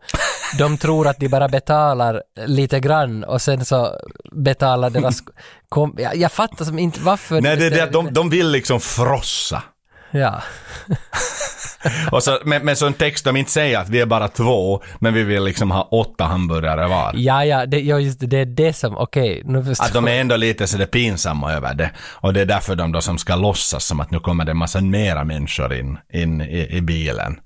de 0.58 0.78
tror 0.78 1.08
att 1.08 1.20
de 1.20 1.28
bara 1.28 1.48
betalar 1.48 2.24
lite 2.46 2.80
grann 2.80 3.24
och 3.24 3.42
sen 3.42 3.66
så 3.66 4.00
betalar 4.32 4.90
deras... 4.90 5.20
Kom, 5.70 5.96
jag, 5.98 6.16
jag 6.16 6.32
fattar 6.32 6.66
som 6.66 6.80
inte 6.80 7.00
varför... 7.00 7.42
Nej, 7.42 7.58
det 7.58 7.66
är 7.66 7.72
det 7.72 7.84
att 7.84 7.92
de, 7.92 8.14
de 8.14 8.30
vill 8.30 8.50
liksom 8.52 8.80
frossa. 8.80 9.64
Ja. 10.16 10.44
Och 12.12 12.24
så, 12.24 12.40
med, 12.46 12.64
med 12.64 12.78
sån 12.78 12.94
text 12.94 13.26
de 13.26 13.36
inte 13.36 13.52
säger 13.52 13.80
att 13.80 13.90
vi 13.90 14.00
är 14.00 14.06
bara 14.06 14.28
två, 14.28 14.84
men 15.00 15.14
vi 15.14 15.24
vill 15.24 15.44
liksom 15.44 15.72
ha 15.72 15.82
åtta 15.82 16.24
hamburgare 16.24 16.88
var. 16.88 17.12
Ja, 17.16 17.46
ja, 17.46 17.66
det, 17.66 17.80
ja 17.80 18.00
just 18.00 18.20
det, 18.20 18.28
det 18.28 18.38
är 18.38 18.46
det 18.46 18.74
som, 18.74 18.98
okej, 18.98 19.42
nu 19.46 19.64
förstår 19.64 19.86
Att 19.86 19.94
de 19.94 20.08
är 20.08 20.22
ändå 20.22 20.36
lite 20.36 20.68
så 20.68 20.78
det 20.78 20.86
pinsamma 20.86 21.54
över 21.54 21.74
det. 21.74 21.92
Och 22.00 22.34
det 22.34 22.42
är 22.42 22.46
därför 22.46 22.76
de 22.76 22.92
då 22.92 23.02
som 23.02 23.18
ska 23.18 23.36
låtsas 23.36 23.86
som 23.86 24.00
att 24.00 24.12
nu 24.12 24.20
kommer 24.20 24.46
det 24.46 24.52
en 24.52 24.58
massa 24.58 24.82
mera 24.82 25.24
människor 25.24 25.74
in, 25.74 25.98
in 26.14 26.42
i, 26.42 26.78
i 26.78 26.82
bilen. 26.82 27.40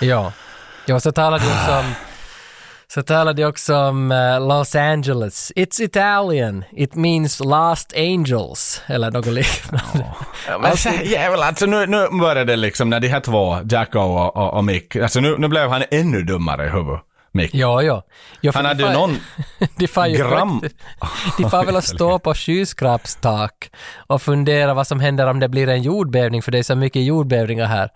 Ja. 0.00 0.32
Ja, 0.86 1.00
så 1.00 1.12
talar 1.12 1.38
de 1.38 1.44
också 1.44 1.78
om 1.78 1.94
så 2.94 3.02
talar 3.02 3.32
de 3.32 3.44
också 3.44 3.76
om 3.76 4.12
eh, 4.12 4.48
Los 4.48 4.74
Angeles. 4.74 5.52
It's 5.56 5.82
Italian. 5.82 6.64
It 6.72 6.94
means 6.94 7.40
last 7.40 7.92
angels. 7.96 8.82
Eller 8.86 9.10
något 9.10 9.26
liknande. 9.26 10.06
Ja, 10.48 10.58
men 10.58 10.76
så, 10.76 10.88
jävlar, 11.04 11.46
alltså 11.46 11.66
nu, 11.66 11.86
nu 11.86 12.08
började 12.20 12.44
det 12.44 12.56
liksom 12.56 12.90
när 12.90 13.00
de 13.00 13.08
här 13.08 13.20
två, 13.20 13.58
Jacko 13.70 13.98
och, 13.98 14.36
och, 14.36 14.54
och 14.54 14.64
Mick, 14.64 14.96
alltså 14.96 15.20
nu, 15.20 15.36
nu 15.38 15.48
blev 15.48 15.70
han 15.70 15.82
ännu 15.90 16.22
dummare 16.22 16.66
i 16.66 16.68
huvudet. 16.68 17.00
Mick. 17.34 17.54
Ja, 17.54 17.82
ja. 17.82 18.02
ja 18.40 18.52
Han 18.54 18.62
de 18.64 18.68
hade 18.68 18.84
far- 18.84 18.92
någon 18.92 19.16
de 19.76 19.86
far 19.88 20.06
ju 20.06 20.16
gram... 20.16 20.62
De 21.38 21.50
får 21.50 21.64
väl 21.64 21.76
att 21.76 21.84
stå 21.94 22.18
på 22.18 22.34
skyskrapstak 22.34 23.70
och 24.06 24.22
fundera 24.22 24.74
vad 24.74 24.86
som 24.86 25.00
händer 25.00 25.26
om 25.26 25.40
det 25.40 25.48
blir 25.48 25.68
en 25.68 25.82
jordbävning, 25.82 26.42
för 26.42 26.52
det 26.52 26.58
är 26.58 26.62
så 26.62 26.74
mycket 26.74 27.02
jordbävningar 27.04 27.66
här 27.66 27.88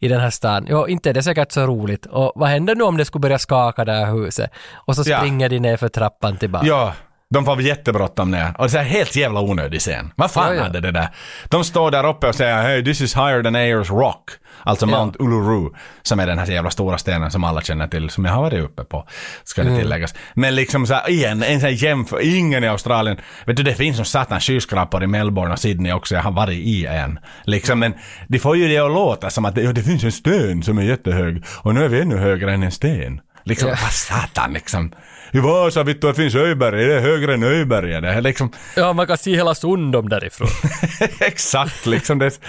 i 0.00 0.08
den 0.08 0.20
här 0.20 0.30
stan. 0.30 0.66
Jo, 0.70 0.88
inte 0.88 1.10
är 1.10 1.14
det 1.14 1.22
säkert 1.22 1.52
så 1.52 1.66
roligt. 1.66 2.06
Och 2.06 2.32
vad 2.34 2.48
händer 2.48 2.74
nu 2.74 2.84
om 2.84 2.96
det 2.96 3.04
skulle 3.04 3.20
börja 3.20 3.38
skaka 3.38 3.84
det 3.84 3.92
här 3.92 4.12
huset? 4.12 4.50
Och 4.74 4.96
så 4.96 5.02
Ja. 5.10 5.18
springer 5.18 5.48
de 5.48 5.58
ner 5.60 5.76
för 5.76 5.88
trappan 5.88 6.36
tillbaka. 6.36 6.66
Ja, 6.66 6.92
de 7.30 7.44
var 7.44 7.60
jättebråttom 7.60 8.30
ner. 8.30 8.54
Och 8.58 8.68
det 8.70 8.78
är 8.78 8.82
helt 8.84 9.16
jävla 9.16 9.40
onödig 9.40 9.80
scen. 9.80 10.12
Vad 10.16 10.30
fan 10.30 10.48
Ja, 10.48 10.54
ja. 10.54 10.62
hade 10.62 10.80
det 10.80 10.90
där? 10.92 11.08
De 11.48 11.64
står 11.64 11.90
där 11.90 12.06
uppe 12.06 12.26
och 12.28 12.34
säger 12.34 12.62
hey 12.62 12.84
this 12.84 13.00
is 13.00 13.16
higher 13.16 13.42
than 13.42 13.54
Ayers 13.54 13.90
Rock. 13.90 14.30
Alltså 14.62 14.86
Ja. 14.86 14.98
Mount 14.98 15.18
Uluru. 15.22 15.70
Som 16.02 16.20
är 16.20 16.26
den 16.26 16.38
här 16.38 16.46
jävla 16.46 16.70
stora 16.70 16.98
stenen 16.98 17.30
som 17.30 17.44
alla 17.44 17.60
känner 17.60 17.86
till. 17.86 18.10
Som 18.10 18.24
jag 18.24 18.32
har 18.32 18.42
varit 18.42 18.64
uppe 18.64 18.84
på. 18.84 19.06
Ska 19.44 19.62
det 19.62 19.68
Mm. 19.68 19.80
tilläggas. 19.80 20.14
Men 20.34 20.54
liksom 20.54 20.86
så 20.86 20.94
här, 20.94 21.10
igen, 21.10 21.42
en 21.42 21.60
sån 21.60 21.68
här 21.70 21.84
jämför. 21.84 22.36
Ingen 22.36 22.64
i 22.64 22.68
Australien. 22.68 23.16
Vet 23.46 23.56
du 23.56 23.62
det 23.62 23.74
finns 23.74 23.96
som 23.96 24.04
satans 24.04 24.44
skyskrapor 24.44 25.04
i 25.04 25.06
Melbourne 25.06 25.52
och 25.52 25.58
Sydney 25.58 25.92
också. 25.92 26.14
Jag 26.14 26.22
har 26.22 26.32
varit 26.32 26.58
i 26.58 26.86
en. 26.86 27.18
Liksom 27.44 27.78
men 27.78 27.94
de 28.28 28.38
får 28.38 28.56
ju 28.56 28.68
det 28.68 28.78
att 28.78 28.90
låta 28.92 29.30
som 29.30 29.44
att 29.44 29.56
ja, 29.56 29.72
det 29.72 29.82
finns 29.82 30.04
en 30.04 30.12
sten 30.12 30.62
som 30.62 30.78
är 30.78 30.82
jättehög. 30.82 31.44
Och 31.62 31.74
nu 31.74 31.84
är 31.84 31.88
vi 31.88 32.00
ännu 32.00 32.16
högre 32.16 32.52
än 32.54 32.62
en 32.62 32.70
sten. 32.72 33.20
Liksom, 33.44 33.68
Ja. 33.68 33.76
vad 33.82 33.92
satan 33.92 34.52
liksom. 34.52 34.92
I 35.32 35.38
Vasa 35.40 35.82
vittu 35.82 36.06
det 36.08 36.14
finns 36.14 36.34
Öberg, 36.34 36.86
det 36.86 36.94
är 36.94 37.00
högre 37.00 37.34
än 37.34 37.42
Öberg. 37.42 38.00
Det 38.00 38.08
är 38.08 38.20
liksom, 38.20 38.52
Ja, 38.76 38.92
man 38.92 39.06
kan 39.06 39.18
se 39.18 39.36
hela 39.36 39.54
Sundom 39.54 40.08
därifrån. 40.08 40.48
exakt 41.20 41.86
liksom 41.86 42.18
det. 42.18 42.40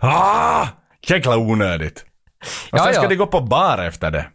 Ah! 0.00 0.66
Jäkla 1.06 1.36
onödigt. 1.36 2.04
Och 2.72 2.78
Ja, 2.78 2.84
sen 2.84 2.94
ska 2.94 3.02
ja. 3.02 3.08
de 3.08 3.16
gå 3.16 3.26
på 3.26 3.40
bar 3.40 3.78
efter 3.78 4.10
det. 4.10 4.26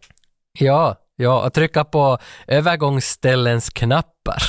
Ja, 0.59 0.95
ja, 1.17 1.45
och 1.45 1.53
trycka 1.53 1.83
på 1.83 2.17
övergångsställens 2.47 3.69
knappar. 3.69 4.43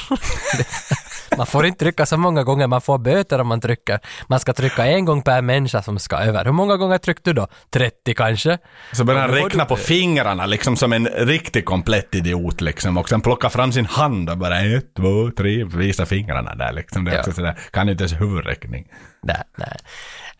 man 1.36 1.46
får 1.46 1.66
inte 1.66 1.78
trycka 1.84 2.06
så 2.06 2.16
många 2.16 2.42
gånger, 2.44 2.66
man 2.66 2.80
får 2.80 2.98
böter 2.98 3.38
om 3.40 3.46
man 3.46 3.60
trycker. 3.60 4.00
Man 4.28 4.40
ska 4.40 4.52
trycka 4.52 4.86
en 4.86 5.04
gång 5.04 5.22
per 5.22 5.42
människa 5.42 5.82
som 5.82 5.98
ska 5.98 6.16
över. 6.16 6.44
Hur 6.44 6.52
många 6.52 6.76
gånger 6.76 6.98
tryckte 6.98 7.30
du 7.30 7.34
då? 7.34 7.46
30 7.70 8.14
kanske? 8.14 8.58
Så 8.92 9.04
börjar 9.04 9.20
han 9.20 9.30
räkna 9.30 9.64
du- 9.64 9.68
på 9.68 9.76
fingrarna 9.76 10.46
liksom 10.46 10.76
som 10.76 10.92
en 10.92 11.06
riktig 11.06 11.64
komplett 11.64 12.14
idiot 12.14 12.60
liksom. 12.60 12.98
Och 12.98 13.08
sen 13.08 13.20
plocka 13.20 13.50
fram 13.50 13.72
sin 13.72 13.86
hand 13.86 14.30
och 14.30 14.38
bara 14.38 14.60
ett, 14.60 14.94
två, 14.96 15.30
tre, 15.36 15.64
visa 15.64 16.06
fingrarna 16.06 16.54
där 16.54 16.72
liksom. 16.72 17.04
Det 17.04 17.10
är 17.10 17.14
Ja. 17.14 17.20
också 17.20 17.32
sådär, 17.32 17.58
kan 17.70 17.88
inte 17.88 18.02
ens 18.04 18.20
huvudräkning. 18.20 18.86
Nej, 19.22 19.42
nej. 19.56 19.76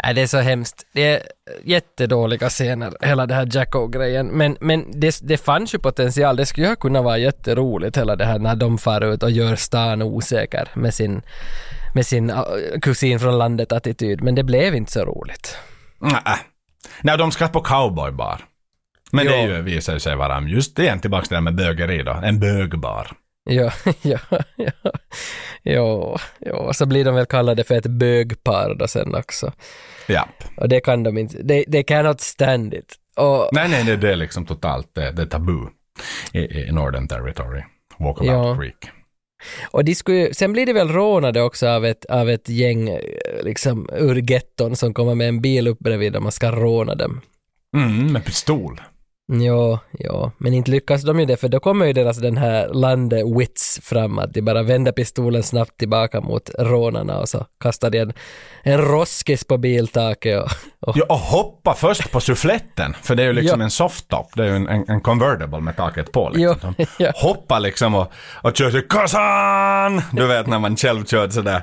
Nej, 0.05 0.15
det 0.15 0.23
är 0.23 0.27
så 0.27 0.39
hemskt. 0.39 0.87
Det 0.93 1.07
är 1.15 1.23
jättedåliga 1.65 2.49
scener, 2.49 2.93
hela 3.01 3.27
det 3.27 3.35
här 3.35 3.49
Jacko-grejen. 3.53 4.27
Men, 4.27 4.57
men 4.61 5.01
det, 5.01 5.19
det 5.23 5.39
fanns 5.39 5.75
ju 5.75 5.79
potential. 5.79 6.37
Det 6.37 6.47
skulle 6.47 6.69
ju 6.69 6.77
kunna 6.77 7.03
vara 7.03 7.19
jätteroligt, 7.19 7.97
hela 7.97 8.17
det 8.17 8.25
här 8.25 8.39
när 8.39 8.57
de 8.57 8.79
far 8.79 9.01
ut 9.01 9.23
och 9.23 9.31
gör 9.31 9.57
stan 9.57 10.03
osäker 10.03 10.69
med 10.75 10.95
sin, 10.95 11.23
med 11.95 12.07
sin 12.07 12.31
äh, 12.31 12.43
kusin 12.83 13.21
från 13.21 13.39
landet-attityd. 13.39 14.23
Men 14.23 14.35
det 14.35 14.43
blev 14.45 14.75
inte 14.75 14.93
så 14.93 15.05
roligt. 15.05 15.59
Nej, 16.01 16.37
Nej 17.03 17.19
de 17.19 17.31
ska 17.33 17.49
på 17.49 17.61
cowboybar. 17.61 18.45
Men 19.13 19.27
det 19.27 19.33
Ja. 19.33 19.39
är 19.39 19.49
ju, 19.57 19.63
visar 19.63 19.93
ju 19.93 20.01
sig 20.01 20.17
vara 20.17 20.41
just 20.41 20.79
igen 20.79 21.01
tillbaka 21.01 21.23
till 21.23 21.31
det 21.31 21.37
här 21.37 21.43
med 21.43 21.55
bögeri 21.55 22.03
då. 22.03 22.13
En 22.13 22.41
bögbar. 22.41 23.11
Ja, 23.55 23.73
ja, 24.03 24.19
ja. 24.57 24.91
Ja, 25.63 26.19
ja, 26.39 26.73
så 26.73 26.87
blir 26.87 27.05
de 27.05 27.15
väl 27.15 27.27
kallade 27.27 27.65
för 27.65 27.75
ett 27.75 27.87
bögpar 27.87 28.75
då 28.79 28.89
sen 28.89 29.15
också. 29.15 29.53
Japp. 30.09 30.45
Och 30.57 30.69
det 30.69 30.81
kan 30.81 31.03
de 31.03 31.19
inte, 31.19 31.47
they, 31.49 31.65
they 31.65 31.83
cannot 31.83 32.21
stand 32.21 32.75
it. 32.75 32.95
Och, 33.17 33.49
Nej, 33.53 33.69
nej, 33.69 33.85
det, 33.85 33.97
det 33.97 34.13
är 34.13 34.17
liksom 34.17 34.47
totalt, 34.47 34.95
det, 34.95 35.11
det 35.13 35.23
är 35.23 35.27
tabu 35.27 35.59
i, 36.33 36.39
i 36.39 36.73
Northern 36.73 37.09
Territory. 37.09 37.63
Walkabout 37.99 38.33
Ja. 38.33 38.57
Creek. 38.61 38.91
Och 39.71 39.85
de 39.85 39.95
skulle, 39.95 40.35
sen 40.35 40.53
blir 40.53 40.67
det 40.67 40.73
väl 40.73 40.89
rånade 40.89 41.43
också 41.43 41.69
av 41.69 41.85
ett, 41.87 42.05
av 42.05 42.31
ett 42.31 42.49
gäng 42.49 42.89
eh, 42.89 43.01
liksom 43.43 43.89
ur 43.93 44.31
getton 44.31 44.77
som 44.77 44.95
kommer 44.95 45.15
med 45.15 45.29
en 45.29 45.41
bil 45.41 45.69
upp 45.69 45.79
bredvid 45.79 46.17
och 46.17 46.23
man 46.23 46.33
ska 46.33 46.51
råna 46.51 46.95
dem. 46.95 47.21
Mm, 47.77 48.13
med 48.13 48.25
pistol. 48.25 48.81
Ja, 49.33 49.79
ja, 49.99 50.33
men 50.39 50.55
inte 50.55 50.71
lyckas 50.71 51.03
de 51.03 51.21
ju 51.21 51.27
det 51.27 51.37
för 51.37 51.49
då 51.49 51.61
kommer 51.61 51.87
ju 51.87 51.93
deras 51.93 52.17
den 52.19 52.37
här 52.37 52.69
lande-wits 52.69 53.81
fram 53.83 54.19
att 54.19 54.35
de 54.35 54.43
bara 54.43 54.63
vänder 54.63 54.93
pistolen 54.93 55.43
snabbt 55.43 55.79
tillbaka 55.79 56.21
mot 56.21 56.51
rånarna 56.59 57.19
och 57.19 57.29
så 57.29 57.47
kastar 57.61 57.91
de 57.91 57.99
en, 57.99 58.13
en 58.63 58.79
roskis 58.81 59.45
på 59.45 59.59
biltaket 59.59 60.43
och, 60.43 60.51
och 60.89 60.97
Ja, 60.97 61.05
och 61.09 61.19
hoppa 61.19 61.75
först 61.75 62.13
på 62.13 62.21
suffletten, 62.21 62.95
för 63.03 63.15
det 63.15 63.23
är 63.23 63.27
ju 63.27 63.33
liksom 63.33 63.61
Ja. 63.61 63.65
en 63.65 63.71
softtop. 63.71 64.27
Det 64.35 64.43
är 64.43 64.47
ju 64.47 64.57
en, 64.57 64.69
en, 64.69 64.85
en 64.89 65.01
convertible 65.01 65.61
med 65.61 65.77
taket 65.77 66.13
på. 66.13 66.31
Liksom. 66.35 66.75
Jo, 66.79 66.87
ja. 66.99 67.13
Hoppa 67.15 67.59
liksom 67.59 67.95
och, 67.95 68.13
och 68.43 68.57
kör 68.57 68.71
till 68.71 68.89
kassan! 68.89 70.03
Du 70.13 70.27
vet 70.27 70.47
när 70.47 70.59
man 70.59 70.77
själv 70.77 71.05
kör 71.05 71.29
sådär. 71.31 71.63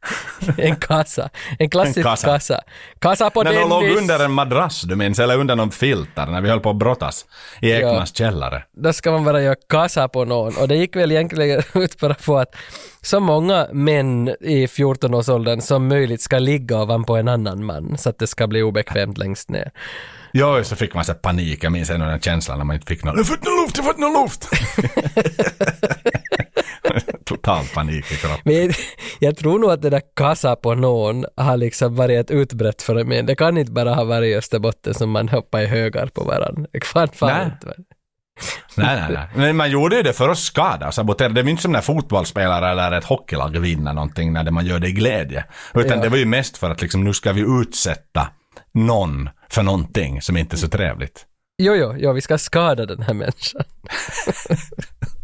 en 0.58 0.76
kassa, 0.76 1.28
en 1.58 1.70
klassisk 1.70 1.96
En 1.96 2.02
kassa. 2.02 2.26
kassa. 2.26 2.60
kassa. 2.98 3.30
på 3.30 3.42
när 3.42 3.52
de 3.52 3.68
låg 3.68 3.82
Dennis! 3.82 3.98
under 3.98 4.24
en 4.24 4.32
madrass, 4.32 4.82
du 4.82 4.96
minns, 4.96 5.18
eller 5.18 5.36
under 5.38 5.56
någon 5.56 5.70
filter 5.70 6.26
när 6.26 6.40
vi 6.40 6.48
höll 6.48 6.60
på 6.60 6.70
att 6.70 6.76
brottas 6.76 7.24
i 7.60 7.70
Ekmans 7.72 8.16
källare. 8.16 8.62
då 8.76 8.92
ska 8.92 9.10
man 9.10 9.24
bara 9.24 9.42
göra 9.42 9.56
kassa 9.68 10.08
på 10.08 10.24
någon. 10.24 10.56
Och 10.56 10.68
det 10.68 10.76
gick 10.76 10.96
väl 10.96 11.12
egentligen 11.12 11.62
ut 11.74 12.00
bara 12.00 12.14
på 12.14 12.38
att 12.38 12.54
så 13.02 13.20
många 13.20 13.66
män 13.72 14.28
i 14.40 14.66
14-årsåldern 14.66 15.60
som 15.60 15.88
möjligt 15.88 16.20
ska 16.20 16.38
ligga 16.38 16.82
ovanpå 16.82 17.16
en 17.16 17.28
annan 17.28 17.64
man 17.64 17.98
så 17.98 18.08
att 18.10 18.18
det 18.18 18.26
ska 18.26 18.46
bli 18.46 18.62
obekvämt 18.62 19.18
längst 19.18 19.50
ner. 19.50 19.70
Ja, 20.32 20.64
så 20.64 20.76
fick 20.76 20.94
man 20.94 21.04
så 21.04 21.14
panik. 21.14 21.64
Jag 21.64 21.72
minns 21.72 21.90
ännu 21.90 22.04
den 22.04 22.20
känslan 22.20 22.58
när 22.58 22.64
man 22.64 22.74
inte 22.76 22.86
fick 22.86 23.04
någon. 23.04 23.14
Jag 23.16 23.24
har 23.24 23.36
fått 23.36 23.44
någon 23.44 23.62
luft, 23.62 23.76
jag 23.76 23.84
har 23.84 23.92
fått 23.92 23.98
någon 24.00 24.22
luft! 24.22 24.48
Total 27.26 27.64
panik 27.74 28.12
i 28.12 28.16
kroppen. 28.16 28.40
Men 28.44 28.72
jag 29.18 29.36
tror 29.36 29.58
nog 29.58 29.70
att 29.70 29.82
det 29.82 29.90
där 29.90 30.02
kassa 30.16 30.56
på 30.56 30.74
någon 30.74 31.24
har 31.36 31.56
liksom 31.56 31.94
varit 31.94 32.20
ett 32.20 32.30
utbrett 32.30 32.82
fenomen. 32.82 33.26
Det 33.26 33.34
kan 33.34 33.58
inte 33.58 33.72
bara 33.72 33.94
ha 33.94 34.04
varit 34.04 34.26
i 34.26 34.34
Österbotten 34.36 34.94
som 34.94 35.10
man 35.10 35.28
hoppar 35.28 35.60
i 35.60 35.66
högar 35.66 36.06
på 36.06 36.24
varandra. 36.24 36.66
Kan 36.92 37.08
fan 37.08 37.28
Nej. 37.38 37.46
inte. 37.46 37.74
Nej, 38.74 38.96
nej, 38.96 39.10
nej. 39.14 39.28
Men 39.34 39.56
man 39.56 39.70
gjorde 39.70 39.96
ju 39.96 40.02
det 40.02 40.12
för 40.12 40.28
att 40.28 40.38
skada 40.38 40.86
och 40.86 40.94
sabotera. 40.94 41.28
Det 41.28 41.42
var 41.42 41.46
ju 41.46 41.50
inte 41.50 41.62
som 41.62 41.72
när 41.72 41.80
fotbollsspelare 41.80 42.70
eller 42.70 42.92
ett 42.92 43.04
hockeylag 43.04 43.58
vinner 43.58 43.92
någonting 43.94 44.32
när 44.32 44.50
man 44.50 44.66
gör 44.66 44.78
det 44.78 44.88
i 44.88 44.92
glädje. 44.92 45.44
Utan 45.74 45.98
Ja. 45.98 46.04
det 46.04 46.08
var 46.08 46.16
ju 46.16 46.24
mest 46.26 46.56
för 46.56 46.70
att 46.70 46.82
liksom 46.82 47.04
nu 47.04 47.12
ska 47.12 47.32
vi 47.32 47.60
utsätta 47.60 48.28
någon 48.74 49.28
för 49.50 49.62
någonting 49.62 50.22
som 50.22 50.36
inte 50.36 50.56
är 50.56 50.58
så 50.58 50.68
trevligt. 50.68 51.26
Jo, 51.58 51.74
jo, 51.74 51.94
jo, 51.98 52.12
vi 52.12 52.20
ska 52.20 52.38
skada 52.38 52.86
den 52.86 53.02
här 53.02 53.14
människan. 53.14 53.62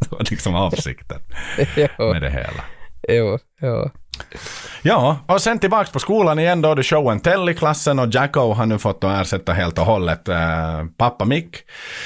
Det 0.00 0.10
var 0.12 0.30
liksom 0.30 0.54
avsikten 0.54 1.18
med 1.98 2.22
det 2.22 2.30
hela. 2.30 2.64
jo, 3.09 3.38
jo. 3.60 3.90
Ja, 4.82 5.18
och 5.26 5.42
sen 5.42 5.59
tillbaks 5.59 5.90
på 5.90 5.98
skolan 5.98 6.38
igen 6.38 6.62
då 6.62 6.74
det 6.74 6.82
showen 6.82 7.20
Tell 7.20 7.48
i 7.48 7.54
klassen 7.54 7.98
och 7.98 8.09
Jacko 8.14 8.52
har 8.52 8.66
nu 8.66 8.78
fått 8.78 9.04
att 9.04 9.20
ersätta 9.20 9.52
helt 9.52 9.78
och 9.78 9.84
hållet 9.86 10.28
eh, 10.28 10.84
pappa 10.96 11.24
Mick. 11.24 11.56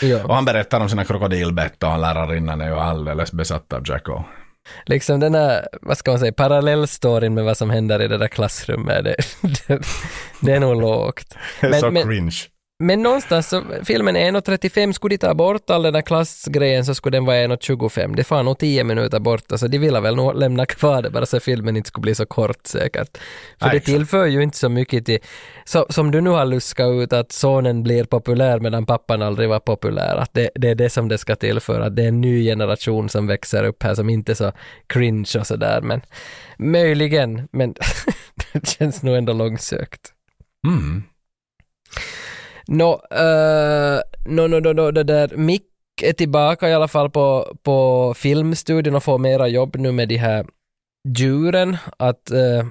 Ja. 0.03 0.25
Och 0.25 0.35
han 0.35 0.45
berättar 0.45 0.81
om 0.81 0.89
sina 0.89 1.05
krokodilbett 1.05 1.83
och 1.83 1.99
lärarinnan 1.99 2.61
är 2.61 2.67
ju 2.69 2.75
alldeles 2.79 3.33
besatt 3.33 3.73
av 3.73 3.83
Jacko. 3.89 4.23
liksom 4.87 5.21
den 5.21 5.35
här, 5.35 5.69
vad 5.83 5.99
ska 5.99 6.11
man 6.11 6.21
säga, 6.21 6.33
parallellstoryn 6.33 7.35
med 7.35 7.45
vad 7.45 7.57
som 7.57 7.71
händer 7.71 8.03
i 8.03 8.09
det 8.09 8.19
där 8.19 8.29
klassrummet, 8.29 9.05
det, 9.05 9.17
det, 9.69 9.81
det 10.41 10.53
är 10.53 10.61
nog 10.61 10.81
lågt. 10.81 11.35
Det 11.61 11.67
är 11.67 11.71
Men- 11.71 11.81
så 11.81 11.91
men- 11.91 12.03
cringe. 12.09 12.37
Men 12.79 13.03
någonstans 13.03 13.49
så, 13.49 13.63
filmen 13.85 14.17
är 14.17 14.33
1.35, 14.33 14.93
skulle 14.93 15.13
de 15.13 15.19
ta 15.19 15.35
bort 15.35 15.71
all 15.71 15.83
den 15.83 15.93
där 15.93 16.03
klassgrejen 16.03 16.85
så 16.85 16.95
skulle 16.95 17.17
den 17.17 17.25
vara 17.25 17.37
1.25. 17.37 18.17
Det 18.17 18.25
får 18.25 18.43
nog 18.43 18.59
10 18.59 18.85
minuter 18.85 19.21
borta, 19.21 19.59
så 19.59 19.67
de 19.67 19.79
ville 19.79 20.01
väl 20.01 20.17
nog 20.17 20.37
lämna 20.37 20.67
kvar 20.67 21.03
det 21.03 21.11
bara 21.11 21.27
så 21.27 21.41
filmen 21.41 21.77
inte 21.77 21.89
skulle 21.89 22.03
bli 22.03 22.15
så 22.15 22.27
kort 22.27 22.67
säkert. 22.67 23.19
För 23.59 23.67
Ja, 23.67 23.73
det 23.73 23.81
tillför 23.81 24.27
ju 24.27 24.43
inte 24.43 24.59
så 24.59 24.69
mycket 24.69 25.07
till, 25.07 25.19
så, 25.65 25.87
som 25.91 26.11
du 26.11 26.21
nu 26.21 26.31
har 26.31 26.45
luskat 26.45 26.91
ut 26.91 27.13
att 27.13 27.33
sonen 27.33 27.83
blir 27.83 28.05
populär 28.05 28.61
medan 28.61 28.87
pappan 28.87 29.23
aldrig 29.23 29.49
var 29.49 29.61
populär, 29.61 30.17
att 30.17 30.35
det, 30.35 30.51
det 30.55 30.69
är 30.71 30.75
det 30.75 30.91
som 30.91 31.09
det 31.09 31.19
ska 31.19 31.37
tillföra, 31.37 31.91
det 31.91 32.03
är 32.03 32.09
en 32.09 32.21
ny 32.21 32.45
generation 32.45 33.09
som 33.09 33.27
växer 33.27 33.65
upp 33.65 33.83
här 33.83 33.95
som 33.95 34.11
inte 34.11 34.33
är 34.33 34.37
så 34.37 34.53
cringe 34.87 35.39
och 35.39 35.47
sådär, 35.47 35.81
men 35.81 36.01
möjligen, 36.59 37.49
men 37.53 37.75
det 38.53 38.69
känns 38.69 39.03
nog 39.03 39.17
ändå 39.17 39.33
långsökt. 39.33 40.13
Mm. 40.67 41.03
Nå, 42.69 43.03
uh, 43.13 43.21
eh, 43.21 44.01
no, 44.27 44.47
no, 44.47 44.61
no, 44.61 44.73
no, 44.73 44.91
det 44.91 45.05
där 45.05 45.37
Mick 45.37 45.63
är 46.03 46.13
tillbaka 46.13 46.69
i 46.69 46.75
alla 46.75 46.89
fall 46.89 47.11
på, 47.11 47.57
på 47.63 48.15
filmstudion 48.17 48.95
och 48.95 49.05
får 49.05 49.19
mera 49.19 49.49
jobb 49.49 49.77
nu 49.77 49.93
med 49.93 50.09
de 50.09 50.17
här 50.17 50.47
djuren. 51.17 51.77
Att, 51.97 52.31
uh, 52.33 52.67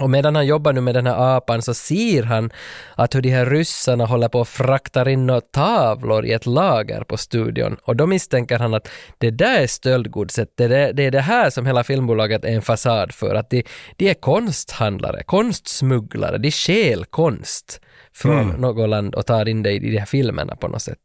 och 0.00 0.10
medan 0.10 0.34
han 0.34 0.46
jobbar 0.46 0.72
nu 0.72 0.80
med 0.80 0.94
den 0.94 1.06
här 1.06 1.36
apan 1.36 1.62
så 1.62 1.74
ser 1.74 2.22
han 2.22 2.50
att 2.94 3.14
hur 3.14 3.20
de 3.20 3.30
här 3.30 3.46
ryssarna 3.46 4.06
håller 4.06 4.28
på 4.28 4.40
och 4.40 4.48
fraktar 4.48 5.08
in 5.08 5.26
några 5.26 5.40
tavlor 5.40 6.26
i 6.26 6.32
ett 6.32 6.46
lager 6.46 7.04
på 7.04 7.16
studion. 7.16 7.76
Och 7.82 7.96
då 7.96 8.06
misstänker 8.06 8.58
han 8.58 8.74
att 8.74 8.88
det 9.18 9.30
där 9.30 9.60
är 9.60 9.66
stöldgodset, 9.66 10.48
det, 10.56 10.68
där, 10.68 10.92
det 10.92 11.02
är 11.02 11.10
det 11.10 11.20
här 11.20 11.50
som 11.50 11.66
hela 11.66 11.84
filmbolaget 11.84 12.44
är 12.44 12.48
en 12.48 12.62
fasad 12.62 13.12
för. 13.12 13.34
Att 13.34 13.50
de, 13.50 13.64
de 13.96 14.10
är 14.10 14.14
konsthandlare, 14.14 15.22
konstsmugglare, 15.22 16.38
de 16.38 16.50
stjäl 16.50 17.04
konst 17.04 17.80
från 18.16 18.38
Mm. 18.38 18.60
något 18.60 18.88
land 18.88 19.14
och 19.14 19.26
tar 19.26 19.48
in 19.48 19.62
det 19.62 19.72
i 19.72 19.78
de 19.78 19.98
här 19.98 20.06
filmerna 20.06 20.56
på 20.56 20.68
något 20.68 20.82
sätt. 20.82 20.98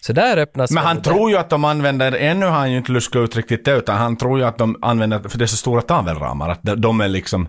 Så 0.00 0.12
där 0.12 0.36
öppnas 0.36 0.70
Men 0.70 0.84
han 0.84 0.96
väl 0.96 1.04
tror 1.04 1.30
ju 1.30 1.36
att 1.36 1.50
de 1.50 1.64
använder, 1.64 2.12
ännu 2.12 2.46
har 2.46 2.52
han 2.52 2.70
ju 2.72 2.78
inte 2.78 2.92
luskat 2.92 3.20
ut 3.20 3.36
riktigt 3.36 3.64
det, 3.64 3.76
utan 3.76 3.96
han 3.96 4.16
tror 4.16 4.38
ju 4.38 4.44
att 4.44 4.58
de 4.58 4.76
använder, 4.82 5.28
för 5.28 5.38
det 5.38 5.44
är 5.44 5.46
så 5.46 5.56
stora 5.56 5.82
tavelramar, 5.82 6.48
att 6.48 6.60
de, 6.62 7.00
är 7.00 7.08
liksom, 7.08 7.48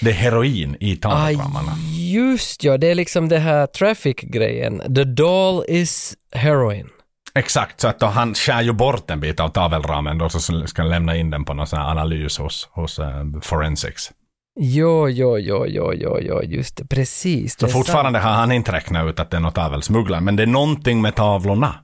det 0.00 0.10
är 0.10 0.14
heroin 0.14 0.76
i 0.80 0.96
tavelramarna. 0.96 1.72
Just 2.12 2.64
ja, 2.64 2.78
det 2.78 2.90
är 2.90 2.94
liksom 2.94 3.28
det 3.28 3.38
här 3.38 3.66
traffic-grejen. 3.66 4.94
The 4.94 5.04
doll 5.04 5.64
is 5.68 6.14
heroin. 6.32 6.88
Exakt, 7.34 7.80
så 7.80 7.88
att 7.88 7.98
då 7.98 8.06
han 8.06 8.34
skär 8.34 8.62
ju 8.62 8.72
bort 8.72 9.10
en 9.10 9.20
bit 9.20 9.40
av 9.40 9.48
tavelramen 9.48 10.18
då, 10.18 10.28
så 10.28 10.66
ska 10.66 10.82
han 10.82 10.90
lämna 10.90 11.16
in 11.16 11.30
den 11.30 11.44
på 11.44 11.54
någon 11.54 11.66
sån 11.66 11.78
här 11.78 11.90
analys 11.90 12.38
hos, 12.38 12.68
hos 12.72 12.98
uh, 12.98 13.06
Forensics. 13.42 14.10
Jo, 14.58 15.08
jo, 15.08 15.38
jo, 15.38 15.66
jo, 15.66 15.92
jo, 15.94 16.18
jo, 16.20 16.42
just 16.42 16.76
det, 16.76 16.84
precis. 16.84 17.58
Så 17.58 17.66
det 17.66 17.72
fortfarande 17.72 18.18
har 18.18 18.30
han 18.30 18.52
inte 18.52 18.72
räknat 18.72 19.08
ut 19.08 19.20
att 19.20 19.30
det 19.30 19.36
är 19.36 19.40
något 19.40 19.54
tavelsmugglare, 19.54 20.20
men 20.20 20.36
det 20.36 20.42
är 20.42 20.46
någonting 20.46 21.02
med 21.02 21.14
tavlorna. 21.14 21.74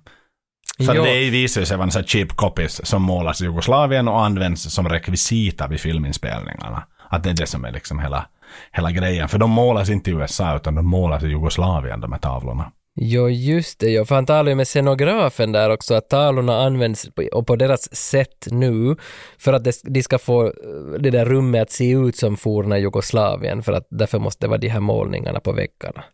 För 0.86 0.94
Jo. 0.94 1.05
det 1.05 1.31
visar 1.31 1.65
sig 1.65 1.77
vara 1.77 1.86
en 1.86 1.93
här 1.94 2.03
cheap 2.03 2.28
copies 2.28 2.86
som 2.86 3.03
målas 3.03 3.40
i 3.40 3.44
Jugoslavien 3.44 4.09
och 4.09 4.24
används 4.24 4.74
som 4.74 4.89
rekvisita 4.89 5.69
vid 5.69 5.81
filminspelningarna. 5.81 6.86
Att 7.09 7.23
det 7.23 7.31
är 7.31 7.35
det 7.35 7.47
som 7.47 7.65
är 7.65 7.73
liksom 7.73 7.99
hela, 7.99 8.27
hela 8.73 8.90
grejen. 8.90 9.28
För 9.28 9.39
de 9.39 9.51
målas 9.51 9.90
inte 9.90 10.11
i 10.11 10.15
USA 10.15 10.57
utan 10.57 10.74
de 10.74 10.86
målas 10.86 11.23
i 11.23 11.27
Jugoslavien, 11.27 12.01
de 12.01 12.12
här 12.12 12.19
tavlorna. 12.19 12.73
Jo, 12.94 13.28
just 13.28 13.81
det. 13.81 13.90
Jo. 13.90 14.05
För 14.05 14.14
han 14.14 14.27
talar 14.27 14.48
ju 14.48 14.55
med 14.55 14.66
scenografen 14.66 15.52
där 15.52 15.70
också, 15.70 15.94
att 15.94 16.09
tavlorna 16.09 16.62
används 16.62 17.09
och 17.32 17.47
på 17.47 17.56
deras 17.56 17.97
sätt 17.97 18.47
nu 18.51 18.97
för 19.39 19.52
att 19.52 19.64
det, 19.64 19.81
de 19.85 20.02
ska 20.02 20.19
få 20.19 20.47
eh, 20.47 20.52
det 21.01 21.10
där 21.10 21.24
rummet 21.24 21.62
att 21.62 21.70
se 21.70 21.90
ut 21.90 22.16
som 22.16 22.36
forna 22.36 22.78
Jugoslavien, 22.78 23.62
för 23.62 23.73
att 23.73 23.86
därför 23.90 24.19
måste 24.19 24.47
det 24.47 24.48
vara 24.48 24.59
de 24.59 24.69
här 24.69 24.81
målningarna 24.81 25.40
på 25.40 25.52
väggarna. 25.52 26.05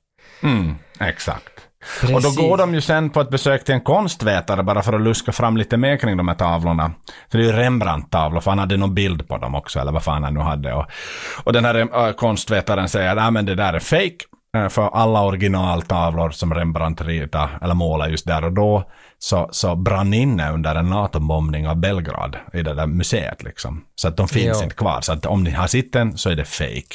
Mm, 0.43 0.75
exakt. 1.01 1.53
Precis. 2.01 2.17
Och 2.17 2.23
då 2.23 2.49
går 2.49 2.57
de 2.57 2.75
ju 2.75 2.81
sen 2.81 3.11
på 3.11 3.21
ett 3.21 3.31
besök 3.31 3.65
till 3.65 3.75
en 3.75 3.81
konstvetare 3.81 4.63
bara 4.63 4.83
för 4.83 4.93
att 4.93 5.01
luska 5.01 5.33
fram 5.33 5.57
lite 5.57 5.77
mer 5.77 5.97
kring 5.97 6.17
de 6.17 6.29
här 6.29 6.35
tavlorna. 6.35 6.93
För 7.31 7.39
det 7.39 7.45
är 7.45 7.47
ju 7.47 7.53
Rembrandt-tavlor, 7.53 8.41
för 8.41 8.51
han 8.51 8.59
hade 8.59 8.77
någon 8.77 8.95
bild 8.95 9.29
på 9.29 9.39
dem 9.39 9.55
också, 9.55 9.81
eller 9.81 9.93
vad 9.93 10.03
fan 10.03 10.25
han 10.25 10.35
nu 10.35 10.41
hade. 10.41 10.75
Och, 10.75 10.87
och 11.45 11.53
den 11.53 11.65
här 11.65 12.07
äh, 12.07 12.13
konstvetaren 12.13 12.89
säger 12.89 13.17
att 13.17 13.33
men 13.33 13.47
det 13.47 13.55
där 13.55 13.73
är 13.73 13.81
fake. 13.81 14.38
Äh, 14.57 14.69
För 14.69 14.89
alla 14.89 15.23
originaltavlor 15.23 16.31
som 16.31 16.55
Rembrandt 16.55 17.01
ritade, 17.01 17.49
eller 17.63 17.75
målade 17.75 18.11
just 18.11 18.27
där 18.27 18.45
och 18.45 18.53
då, 18.53 18.91
så, 19.19 19.49
så 19.53 19.77
brann 19.77 20.15
inne 20.15 20.53
under 20.53 20.75
en 20.75 20.91
NATO-bombning 20.91 21.69
av 21.69 21.77
Belgrad 21.77 22.37
i 22.53 22.63
det 22.63 22.75
där 22.75 22.87
museet 22.87 23.43
liksom. 23.43 23.85
Så 23.95 24.09
att 24.09 24.17
de 24.17 24.29
finns 24.29 24.59
Ja. 24.59 24.63
inte 24.65 24.77
kvar. 24.77 25.01
Så 25.01 25.13
att 25.13 25.27
om 25.27 25.45
ni 25.45 25.51
har 25.51 25.67
sett 25.67 25.93
den 25.93 26.19
så 26.19 26.31
är 26.31 26.37
det 26.37 26.45
fake. 26.45 26.95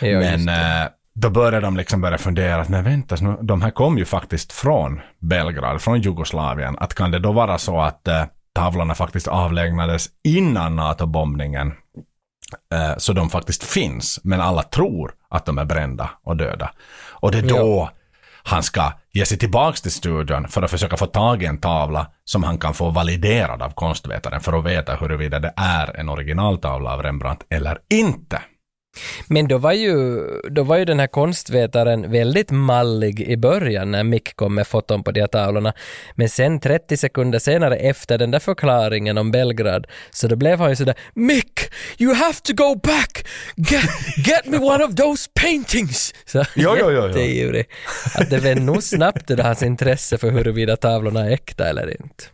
Just 0.00 0.46
Men 0.46 0.48
eh, 0.48 0.88
då 1.14 1.30
börjar 1.30 1.60
de 1.60 1.76
liksom 1.76 2.00
börja 2.00 2.18
fundera, 2.18 2.60
att, 2.60 2.68
men 2.68 2.84
vänta, 2.84 3.16
nu, 3.20 3.36
de 3.42 3.62
här 3.62 3.70
kom 3.70 3.98
ju 3.98 4.04
faktiskt 4.04 4.52
från 4.52 5.00
Belgrad, 5.18 5.80
från 5.82 6.00
Jugoslavien. 6.00 6.76
Att 6.78 6.94
kan 6.94 7.10
det 7.10 7.18
då 7.18 7.32
vara 7.32 7.58
så 7.58 7.80
att 7.80 8.08
eh, 8.08 8.24
tavlorna 8.54 8.94
faktiskt 8.94 9.28
avlägnades 9.28 10.06
innan 10.24 10.76
NATO-bombningen? 10.76 11.72
Eh, 12.74 12.96
så 12.96 13.12
de 13.12 13.30
faktiskt 13.30 13.64
finns, 13.64 14.20
men 14.22 14.40
alla 14.40 14.62
tror 14.62 15.14
att 15.30 15.46
de 15.46 15.58
är 15.58 15.64
brända 15.64 16.10
och 16.22 16.36
döda. 16.36 16.70
Och 17.10 17.30
det 17.30 17.38
är 17.38 17.48
då 17.48 17.90
han 18.42 18.62
ska 18.62 18.92
ge 19.12 19.26
sig 19.26 19.38
tillbaks 19.38 19.82
till 19.82 19.92
studion 19.92 20.48
för 20.48 20.62
att 20.62 20.70
försöka 20.70 20.96
få 20.96 21.06
tag 21.06 21.42
i 21.42 21.46
en 21.46 21.60
tavla 21.60 22.06
som 22.24 22.42
han 22.42 22.58
kan 22.58 22.74
få 22.74 22.90
validerad 22.90 23.62
av 23.62 23.70
konstvetaren 23.70 24.40
för 24.40 24.58
att 24.58 24.64
veta 24.64 24.94
huruvida 24.94 25.38
det 25.38 25.52
är 25.56 26.00
en 26.00 26.08
originaltavla 26.08 26.94
av 26.94 27.02
Rembrandt 27.02 27.46
eller 27.50 27.78
inte. 27.90 28.42
Men 29.26 29.48
då 29.48 29.58
var, 29.58 29.72
ju, 29.72 30.20
då 30.50 30.62
var 30.62 30.76
ju 30.76 30.84
den 30.84 31.00
här 31.00 31.06
konstvetaren 31.06 32.10
väldigt 32.10 32.50
mallig 32.50 33.20
i 33.20 33.36
början 33.36 33.90
när 33.90 34.04
Mick 34.04 34.36
kom 34.36 34.54
med 34.54 34.66
foton 34.66 35.02
på 35.02 35.10
de 35.10 35.20
här 35.20 35.26
tavlorna. 35.26 35.72
Men 36.14 36.28
sen 36.28 36.60
30 36.60 36.96
sekunder 36.96 37.38
senare 37.38 37.76
efter 37.76 38.18
den 38.18 38.30
där 38.30 38.38
förklaringen 38.38 39.18
om 39.18 39.30
Belgrad 39.30 39.86
så 40.10 40.28
då 40.28 40.36
blev 40.36 40.58
han 40.58 40.70
ju 40.70 40.76
sådär 40.76 40.94
Mick, 41.14 41.60
you 41.98 42.14
have 42.14 42.34
to 42.42 42.52
go 42.54 42.74
back! 42.74 43.26
Get, 43.56 43.84
get 44.26 44.46
me 44.46 44.58
one 44.58 44.84
of 44.84 44.94
those 44.94 45.30
paintings! 45.40 46.14
Så 46.26 46.44
Jo, 46.54 46.76
jo, 46.80 46.90
jo, 46.90 47.10
jo. 47.14 47.62
Att 48.14 48.30
det 48.30 48.38
vände 48.38 48.62
nog 48.62 48.82
snabbt 48.82 49.26
det 49.26 49.42
hans 49.42 49.62
intresse 49.62 50.18
för 50.18 50.30
huruvida 50.30 50.76
tavlorna 50.76 51.26
är 51.26 51.30
äkta 51.30 51.68
eller 51.68 51.90
inte. 51.90 52.24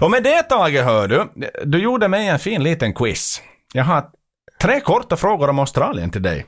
Och 0.00 0.10
med 0.10 0.22
det 0.22 0.42
Tage 0.42 0.82
hör 0.82 1.08
du, 1.08 1.28
du 1.64 1.78
gjorde 1.78 2.08
mig 2.08 2.28
en 2.28 2.38
fin 2.38 2.62
liten 2.62 2.94
quiz. 2.94 3.42
Jag 3.72 3.84
har 3.84 4.04
tre 4.60 4.80
korta 4.80 5.16
frågor 5.16 5.50
om 5.50 5.58
Australien 5.58 6.10
till 6.10 6.22
dig. 6.22 6.46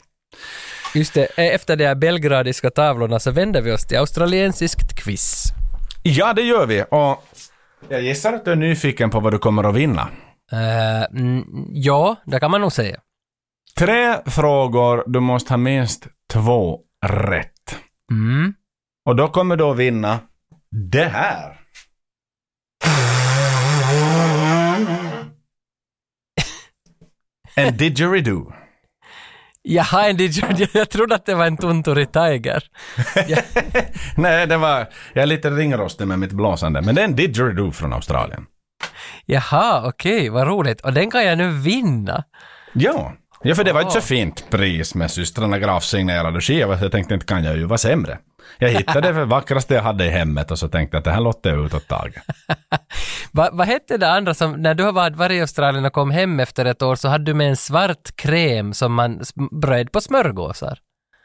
Just 0.95 1.15
det, 1.15 1.25
efter 1.25 1.77
de 1.77 1.87
här 1.87 1.95
belgradiska 1.95 2.71
tavlorna 2.71 3.21
så 3.21 3.31
vänder 3.31 3.63
vi 3.63 3.73
oss 3.73 3.87
till 3.87 3.99
australiensiskt 3.99 4.95
quiz. 5.05 5.45
Ja, 6.03 6.33
det 6.33 6.43
gör 6.43 6.67
vi. 6.67 6.85
Och 6.91 7.25
jag 7.89 8.03
gissar 8.03 8.33
att 8.33 8.45
du 8.45 8.53
är 8.53 8.57
nyfiken 8.57 9.11
på 9.11 9.21
vad 9.21 9.33
du 9.33 9.39
kommer 9.39 9.65
att 9.65 9.75
vinna. 9.75 10.09
Eh, 10.53 11.03
mm, 11.03 11.45
ja, 11.73 12.17
det 12.25 12.41
kan 12.41 12.51
man 12.51 12.61
nog 12.61 12.73
säga. 12.73 13.01
Tre 13.79 14.17
frågor, 14.27 15.05
du 15.07 15.21
måste 15.21 15.53
ha 15.53 15.59
minst 15.59 16.07
två 16.33 16.81
rätt. 17.07 17.77
Mm. 18.11 18.55
Och 19.05 19.17
då 19.17 19.29
kommer 19.29 19.57
du 19.57 19.65
att 19.65 19.77
vinna 19.77 20.19
det 20.71 21.05
här. 21.05 21.62
En 27.57 27.77
didgeridoo. 27.77 28.53
Jaha, 29.63 30.09
en 30.09 30.17
DJ, 30.17 30.41
jag 30.73 30.91
trodde 30.91 31.15
att 31.15 31.27
det 31.27 31.35
var 31.35 31.47
en 31.47 31.57
Tunturi 31.57 32.07
Tiger. 32.07 32.65
Nej, 34.17 34.47
det 34.47 34.57
var... 34.57 34.87
Jag 35.13 35.23
är 35.23 35.27
lite 35.27 35.51
ringrostig 35.51 36.07
med 36.07 36.19
mitt 36.19 36.33
blåsande, 36.33 36.83
men 36.83 36.95
det 36.95 37.01
är 37.01 37.05
en 37.05 37.17
didgeridoo 37.17 37.73
från 37.73 37.93
Australien. 37.93 38.47
Jaha, 39.27 39.89
okej, 39.89 40.29
vad 40.29 40.47
roligt. 40.47 40.81
Och 40.81 40.93
den 40.93 41.11
kan 41.11 41.25
jag 41.25 41.39
nu 41.39 41.51
vinna. 41.51 42.25
Ja. 42.73 43.13
Ja, 43.43 43.55
för 43.55 43.65
det 43.65 43.73
var 43.73 43.81
ett 43.81 43.93
så 43.93 44.01
fint 44.01 44.51
pris 44.51 44.95
med 44.95 45.11
systrarna 45.11 45.59
Graf 45.59 45.85
signerade 45.85 46.41
skiva, 46.41 46.79
så 46.79 46.85
jag 46.85 46.93
tänkte 46.93 47.15
inte 47.15 47.27
kan 47.27 47.45
jag 47.45 47.57
ju 47.57 47.65
vara 47.65 47.79
sämre. 47.79 48.19
Jag 48.59 48.69
hittade 48.69 49.13
det 49.13 49.25
vackraste 49.25 49.75
jag 49.75 49.83
hade 49.83 50.05
i 50.05 50.09
hemmet 50.09 50.51
och 50.51 50.59
så 50.59 50.69
tänkte 50.69 50.97
jag 50.97 50.99
att 50.99 51.05
det 51.05 51.11
här 51.11 51.21
låter 51.21 51.51
jag 51.51 51.67
ut 51.67 51.75
åt 51.75 51.89
Tage. 51.89 52.15
Va, 53.33 53.49
vad 53.53 53.67
hette 53.67 53.97
det 53.97 54.11
andra 54.11 54.35
som, 54.35 54.53
när 54.53 54.75
du 54.75 54.85
har 54.85 54.93
varit, 54.93 55.33
i 55.33 55.41
Australien 55.41 55.85
och 55.85 55.93
kom 55.93 56.11
hem 56.11 56.41
efter 56.41 56.65
ett 56.65 56.83
år 56.83 56.97
så 56.97 57.09
hade 57.09 57.25
du 57.25 57.35
med 57.35 57.49
en 57.49 57.57
svart 57.57 58.17
kräm 58.17 58.75
som 58.75 58.95
man 58.95 59.21
bröd 59.51 59.93
på 59.93 60.01
smörgåsar. 60.01 60.79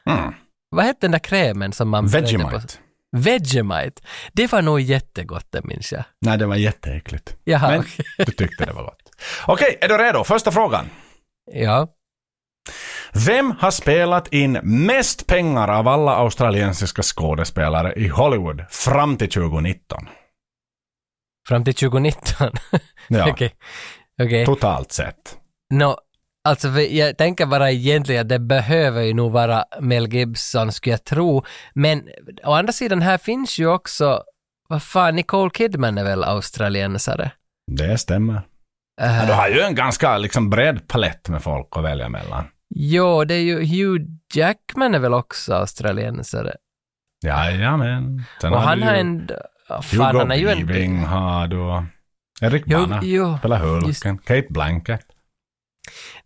Mm. 0.10 0.34
Vad 0.70 0.86
hette 0.86 1.00
den 1.02 1.12
där 1.12 1.20
krämen 1.20 1.74
som 1.74 1.90
man 1.90 2.08
brödde 2.08 2.40
på? 2.40 2.48
Vegemite. 2.48 2.74
Vegemite. 3.18 4.02
Det 4.34 4.52
var 4.52 4.62
nog 4.62 4.80
jättegott, 4.82 5.46
det 5.50 5.64
minns 5.64 5.92
jag. 5.92 6.04
Nej, 6.22 6.38
det 6.38 6.46
var 6.46 6.56
jätteäckligt. 6.56 7.38
Jaha, 7.44 7.70
Men 7.70 7.80
okej. 7.80 8.06
du 8.18 8.32
tyckte 8.32 8.66
det 8.66 8.74
var 8.74 8.84
gott. 8.84 9.02
Okej, 9.46 9.78
är 9.82 9.88
du 9.88 9.98
redo? 9.98 10.24
Första 10.24 10.52
frågan. 10.52 10.90
Ja. 11.54 11.88
Vem 13.14 13.52
har 13.60 13.72
spelat 13.72 14.34
in 14.34 14.60
mest 14.64 15.28
pengar 15.28 15.68
av 15.68 15.88
alla 15.88 16.16
australiensiska 16.16 17.02
skådespelare 17.04 17.94
i 17.94 18.08
Hollywood 18.08 18.66
fram 18.70 19.18
till 19.18 19.30
2019? 19.30 20.08
Fram 21.48 21.64
till 21.64 21.74
2019. 21.76 22.52
Ja, 23.10 23.30
Okej. 23.32 23.56
Okej. 24.24 24.46
totalt 24.46 24.92
sett. 24.92 25.38
Nå, 25.74 25.98
alltså 26.50 26.68
jag 26.82 27.18
tänker 27.18 27.46
bara 27.46 27.72
egentligen 27.72 28.22
att 28.22 28.30
det 28.30 28.40
behöver 28.40 29.02
ju 29.02 29.14
nog 29.14 29.32
vara 29.32 29.66
Mel 29.80 30.14
Gibson 30.14 30.72
skulle 30.72 30.94
jag 30.94 31.04
tro. 31.04 31.46
Men 31.74 32.04
å 32.44 32.52
andra 32.54 32.74
sidan 32.74 33.02
här 33.02 33.18
finns 33.18 33.60
ju 33.60 33.68
också, 33.68 34.24
vad 34.70 34.84
fan, 34.84 35.16
Nicole 35.16 35.50
Kidman 35.54 35.98
är 35.98 36.04
väl 36.04 36.24
australiensare? 36.24 37.32
Det 37.72 37.98
stämmer. 37.98 38.34
Uh, 38.34 38.42
Ja, 39.20 39.26
du 39.26 39.34
har 39.34 39.50
ju 39.50 39.62
en 39.62 39.76
ganska 39.76 40.18
liksom 40.18 40.50
bred 40.50 40.88
palett 40.88 41.30
med 41.30 41.44
folk 41.44 41.68
att 41.72 41.84
välja 41.84 42.10
mellan. 42.10 42.48
Jo, 42.70 43.24
det 43.24 43.34
är 43.34 43.42
ju 43.42 43.56
Hugh 43.66 44.06
Jackman 44.34 44.96
är 44.96 45.00
väl 45.00 45.14
också 45.14 45.54
australiensare. 45.54 46.56
Jajamän. 47.24 48.24
Sen 48.42 48.54
och 48.54 48.62
han 48.62 48.82
har 48.82 48.94
en... 48.94 49.30
Fan, 49.68 49.84
Hugo 49.92 50.18
han 50.18 50.32
är 50.32 50.36
ju 50.36 50.50
en... 50.50 50.68
Weaving 50.68 51.00
har 51.04 51.48
du. 51.48 51.86
Erik 52.46 52.64
Jo, 52.66 52.80
Bana 52.80 53.02
spelar 53.38 53.88
just- 53.88 54.06
Hulken. 54.06 54.18
Kate 54.18 54.48
Blanket. 54.50 55.02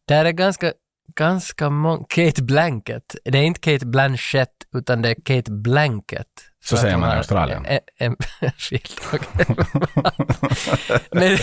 Där 0.08 0.26
är 0.26 0.32
ganska, 0.32 0.74
ganska 1.16 1.70
många... 1.70 2.06
Kate 2.10 2.44
Blanket. 2.44 3.16
Det 3.24 3.38
är 3.38 3.44
inte 3.44 3.60
Kate 3.60 3.86
Blanchett, 3.86 4.54
utan 4.76 5.02
det 5.02 5.10
är 5.10 5.16
Kate 5.16 5.52
Blanket. 5.52 6.28
Så 6.64 6.78
säger 6.78 6.98
man 6.98 7.10
i 7.10 7.18
Australien. 7.18 7.66
En, 7.66 7.80
en, 7.98 8.16
okej. 8.42 8.82
men, 11.12 11.38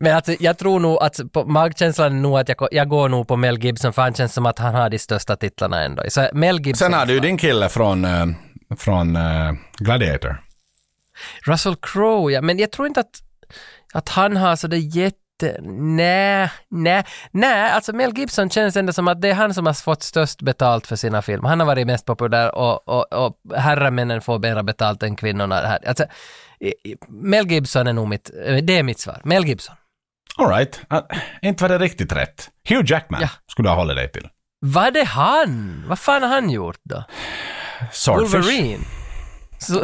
men 0.00 0.16
alltså, 0.16 0.32
jag 0.40 0.58
tror 0.58 0.80
nog 0.80 1.02
att 1.02 1.20
på 1.32 1.44
magkänslan 1.44 2.12
är 2.12 2.20
nog 2.20 2.38
att 2.38 2.48
jag, 2.48 2.68
jag 2.70 2.88
går 2.88 3.08
nog 3.08 3.28
på 3.28 3.36
Mel 3.36 3.58
Gibson, 3.58 3.92
för 3.92 4.02
han 4.02 4.14
känns 4.14 4.34
som 4.34 4.46
att 4.46 4.58
han 4.58 4.74
har 4.74 4.90
de 4.90 4.98
största 4.98 5.36
titlarna 5.36 5.82
ändå. 5.82 6.02
Så 6.08 6.28
Mel 6.32 6.56
Gibson... 6.56 6.74
Sen 6.74 6.92
har 6.92 7.06
du 7.06 7.12
ju 7.12 7.20
din 7.20 7.38
kille 7.38 7.68
från, 7.68 8.04
eh, 8.04 8.26
från 8.78 9.16
eh, 9.16 9.52
Gladiator. 9.78 10.42
Russell 11.46 11.76
Crowe, 11.76 12.32
ja. 12.32 12.42
Men 12.42 12.58
jag 12.58 12.72
tror 12.72 12.88
inte 12.88 13.00
att, 13.00 13.20
att 13.94 14.08
han 14.08 14.36
har 14.36 14.56
så 14.56 14.66
det 14.66 14.78
inte, 14.78 15.16
nej, 15.62 16.50
nej, 16.68 17.04
nej, 17.30 17.70
alltså 17.70 17.92
Mel 17.92 18.18
Gibson 18.18 18.50
känns 18.50 18.76
ändå 18.76 18.92
som 18.92 19.08
att 19.08 19.20
det 19.22 19.28
är 19.28 19.34
han 19.34 19.54
som 19.54 19.66
har 19.66 19.72
fått 19.72 20.02
störst 20.02 20.42
betalt 20.42 20.86
för 20.86 20.96
sina 20.96 21.22
filmer. 21.22 21.48
Han 21.48 21.60
har 21.60 21.66
varit 21.66 21.86
mest 21.86 22.04
populär 22.04 22.54
och, 22.54 22.88
och, 22.88 23.12
och 23.12 23.36
herremännen 23.56 24.20
får 24.20 24.38
mera 24.38 24.62
betalt 24.62 25.02
än 25.02 25.16
kvinnorna. 25.16 25.54
Här. 25.56 25.88
Alltså, 25.88 26.04
Mel 27.08 27.46
Gibson 27.50 27.86
är 27.86 27.92
nog 27.92 28.08
mitt, 28.08 28.30
eh, 28.46 28.56
det 28.56 28.78
är 28.78 28.82
mitt 28.82 28.98
svar. 29.00 29.20
Mel 29.24 29.44
Gibson. 29.46 29.76
Alright, 30.38 30.80
uh, 30.92 31.00
inte 31.42 31.64
var 31.64 31.68
det 31.68 31.78
riktigt 31.78 32.12
rätt. 32.12 32.50
Hugh 32.68 32.90
Jackman 32.90 33.20
Ja. 33.22 33.28
skulle 33.50 33.68
du 33.68 33.70
ha 33.70 33.76
hållit 33.76 33.96
dig 33.96 34.12
till. 34.12 34.28
Vad 34.60 34.96
är 34.96 35.04
han? 35.04 35.84
Vad 35.88 35.98
fan 35.98 36.22
har 36.22 36.28
han 36.28 36.50
gjort 36.50 36.80
då? 36.82 37.04
Swordfish. 37.92 38.34
Wolverine. 38.34 38.84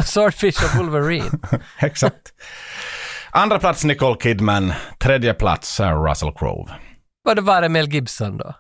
Swordfish 0.05 0.65
och 0.65 0.79
Wolverine. 0.79 1.31
Exakt. 1.79 2.33
Andra 3.35 3.59
plats 3.59 3.85
Nicole 3.85 4.17
Kidman, 4.21 4.73
tredje 4.99 5.35
plats 5.35 5.81
är 5.81 6.09
Russell 6.09 6.33
Crowe. 6.33 6.73
Det 7.35 7.41
var 7.41 7.61
det 7.63 7.69
Mel 7.69 7.89
Gibson 7.89 8.37
då? 8.37 8.55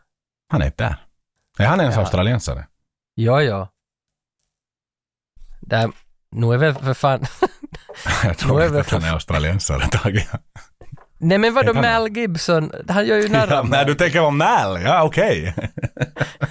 Han 0.48 0.62
är 0.62 0.66
inte 0.66 0.84
där. 0.84 0.96
Är 1.64 1.68
han 1.68 1.80
ens 1.80 1.94
Ja. 1.96 2.00
australiensare? 2.00 2.66
Ja, 3.14 3.42
ja. 3.42 3.68
Där, 5.60 5.90
nu 6.30 6.52
är 6.52 6.56
väl 6.58 6.74
för 6.74 6.94
fan... 6.94 7.24
Jag 8.24 8.38
tror 8.38 8.64
inte 8.64 8.80
att 8.80 8.90
han 8.90 9.04
är 9.04 9.12
australiensare, 9.12 9.86
Tage. 9.88 10.26
Nej 11.18 11.38
men 11.38 11.54
vadå 11.54 11.74
Mel 11.74 12.16
Gibson? 12.16 12.72
Han 12.88 13.06
gör 13.06 13.16
ju 13.16 13.28
narr 13.28 13.48
Ja, 13.50 13.62
men 13.62 13.86
du 13.86 13.94
tänker 13.94 14.20
på 14.20 14.30
Mal, 14.30 14.82
ja 14.82 15.02
okej. 15.02 15.54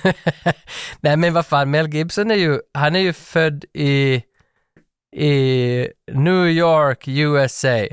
Nej 1.00 1.18
men 1.18 1.34
vad 1.34 1.46
fan, 1.46 1.72
Mel 1.72 1.88
Gibson 1.94 2.32
är 2.32 2.36
ju, 2.36 2.60
han 2.74 2.96
är 2.96 3.00
ju 3.00 3.14
född 3.14 3.66
i, 3.74 4.24
i 5.16 5.88
New 6.12 6.48
York, 6.48 7.08
USA. 7.08 7.88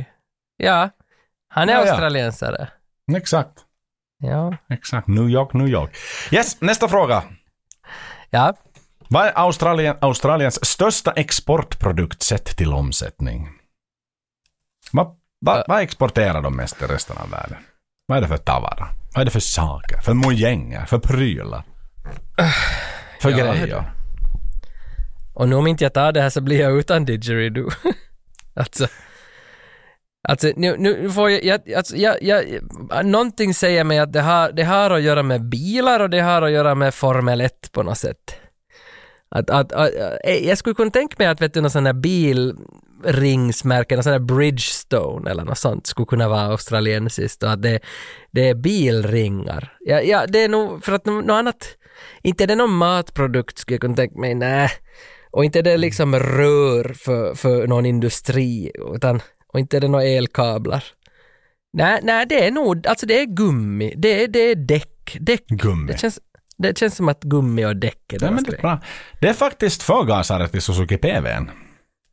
Ja, 0.59 0.91
han 1.49 1.69
är 1.69 1.73
Ja, 1.73 1.85
ja. 1.85 1.91
australiensare. 1.91 2.69
Exakt. 3.17 3.53
Ja. 4.19 4.57
Exakt. 4.71 5.09
New 5.09 5.31
York, 5.31 5.53
New 5.53 5.69
York. 5.69 5.97
Yes, 6.31 6.61
nästa 6.61 6.89
fråga. 6.89 7.23
Ja. 8.31 8.55
Vad 9.09 9.27
är 9.27 9.33
Australien, 9.39 9.97
Australiens 10.01 10.65
största 10.67 11.13
exportprodukt 11.13 12.23
sett 12.23 12.57
till 12.57 12.73
omsättning? 12.73 13.49
Vad, 14.93 15.17
vad, 15.41 15.65
vad 15.69 15.81
exporterar 15.81 16.43
de 16.43 16.57
mest 16.57 16.83
i 16.83 16.85
resten 16.87 17.19
av 17.19 17.31
världen? 17.31 17.59
Vad 18.07 18.19
är 18.19 18.23
det 18.23 18.29
för 18.29 18.37
tavara? 18.37 18.89
Vad 19.15 19.21
är 19.21 19.25
det 19.25 19.31
för 19.31 19.41
saker? 19.41 20.01
För 20.01 20.15
mojänger? 20.15 20.85
För 20.87 20.99
prylar? 20.99 21.63
För 23.21 23.31
Ja, 23.31 23.37
grejer? 23.37 23.85
Och 25.35 25.49
nu 25.49 25.57
om 25.57 25.67
inte 25.67 25.85
jag 25.85 25.95
tar 25.95 26.13
det 26.13 26.23
här 26.23 26.31
så 26.31 26.41
blir 26.41 26.61
jag 26.61 26.73
utan 26.79 27.05
didgeridoo. 27.05 27.71
alltså, 28.55 28.87
alltså 30.29 30.53
nu, 30.57 30.77
nu 30.79 31.11
får 31.11 31.31
jag, 31.31 31.45
jag, 31.45 31.73
alltså, 31.73 31.97
jag, 31.97 32.23
jag, 32.23 32.45
någonting 33.05 33.55
säger 33.55 33.85
mig 33.85 33.99
att 33.99 34.13
det 34.13 34.21
har, 34.21 34.53
det 34.53 34.65
har 34.65 34.91
att 34.91 35.03
göra 35.03 35.23
med 35.23 35.49
bilar 35.49 36.01
och 36.01 36.11
det 36.11 36.21
har 36.21 36.43
att 36.43 36.51
göra 36.51 36.75
med 36.75 36.95
Formel 36.95 37.41
1 37.41 37.73
på 37.73 37.83
något 37.83 37.99
sätt. 37.99 38.35
Att, 39.31 39.51
att, 39.51 39.73
att, 39.73 39.91
eh, 40.25 40.49
jag 40.49 40.59
skulle 40.59 40.75
kunna 40.75 40.91
tänka 40.91 41.15
mig 41.19 41.27
att 41.27 41.41
vet 41.41 41.55
du, 41.55 41.61
någon 41.61 41.71
sån 41.71 41.87
här 41.87 41.93
bilringsmärke, 41.93 43.95
någon 43.95 44.05
sån 44.05 44.13
här 44.13 44.19
Bridgestone 44.19 45.31
eller 45.31 45.45
något 45.45 45.59
sånt 45.59 45.87
skulle 45.87 46.07
kunna 46.07 46.29
vara 46.29 46.41
australiensiskt 46.41 47.43
och 47.43 47.53
att 47.53 47.63
det, 47.63 47.81
det 48.31 48.49
är 48.49 48.55
bilringar. 48.55 49.77
Ja, 49.81 50.01
ja, 50.01 50.27
det 50.27 50.45
är 50.45 50.49
nog, 50.49 50.85
för 50.85 50.93
att 50.93 51.07
något 51.07 51.31
annat, 51.31 51.69
inte 52.23 52.45
är 52.45 52.49
det 52.49 52.55
någon 52.55 52.75
matprodukt 52.75 53.59
skulle 53.59 53.75
jag 53.75 53.81
kunna 53.81 53.97
tänka 53.97 54.19
mig, 54.19 54.35
nej. 54.35 54.71
Och 55.31 55.45
inte 55.45 55.59
är 55.59 55.63
det 55.63 55.77
liksom 55.77 56.15
rör 56.15 56.95
för, 56.95 57.35
för 57.35 57.67
någon 57.67 57.87
industri, 57.87 58.73
utan, 58.95 59.21
och 59.53 59.61
inte 59.61 59.77
är 59.77 59.81
det 59.81 59.89
några 59.89 60.05
elkablar. 60.05 60.85
Nej, 61.73 62.01
nej, 62.03 62.27
det 62.27 62.47
är 62.47 62.51
nog, 62.51 62.87
alltså 62.87 63.07
det 63.07 63.21
är 63.21 63.27
gummi, 63.27 63.95
det 63.97 64.23
är, 64.25 64.29
det 64.29 64.39
är 64.39 64.55
däck, 64.55 65.17
däck. 65.21 65.47
Gummi. 65.49 65.93
Det 65.93 65.99
känns, 65.99 66.19
det 66.59 66.79
känns 66.79 66.97
som 66.97 67.09
att 67.09 67.23
gummi 67.23 67.65
och 67.65 67.77
däck 67.77 68.13
är 68.13 68.25
Ja, 68.25 68.31
men 68.31 68.45
det, 68.45 68.57
är 68.57 68.61
bra. 68.61 68.81
det 69.21 69.29
är 69.29 69.35
faktiskt 69.35 69.83
förgasare 69.83 70.49
till 70.49 70.63
Suzuki 70.63 70.97
PVn. 70.97 71.51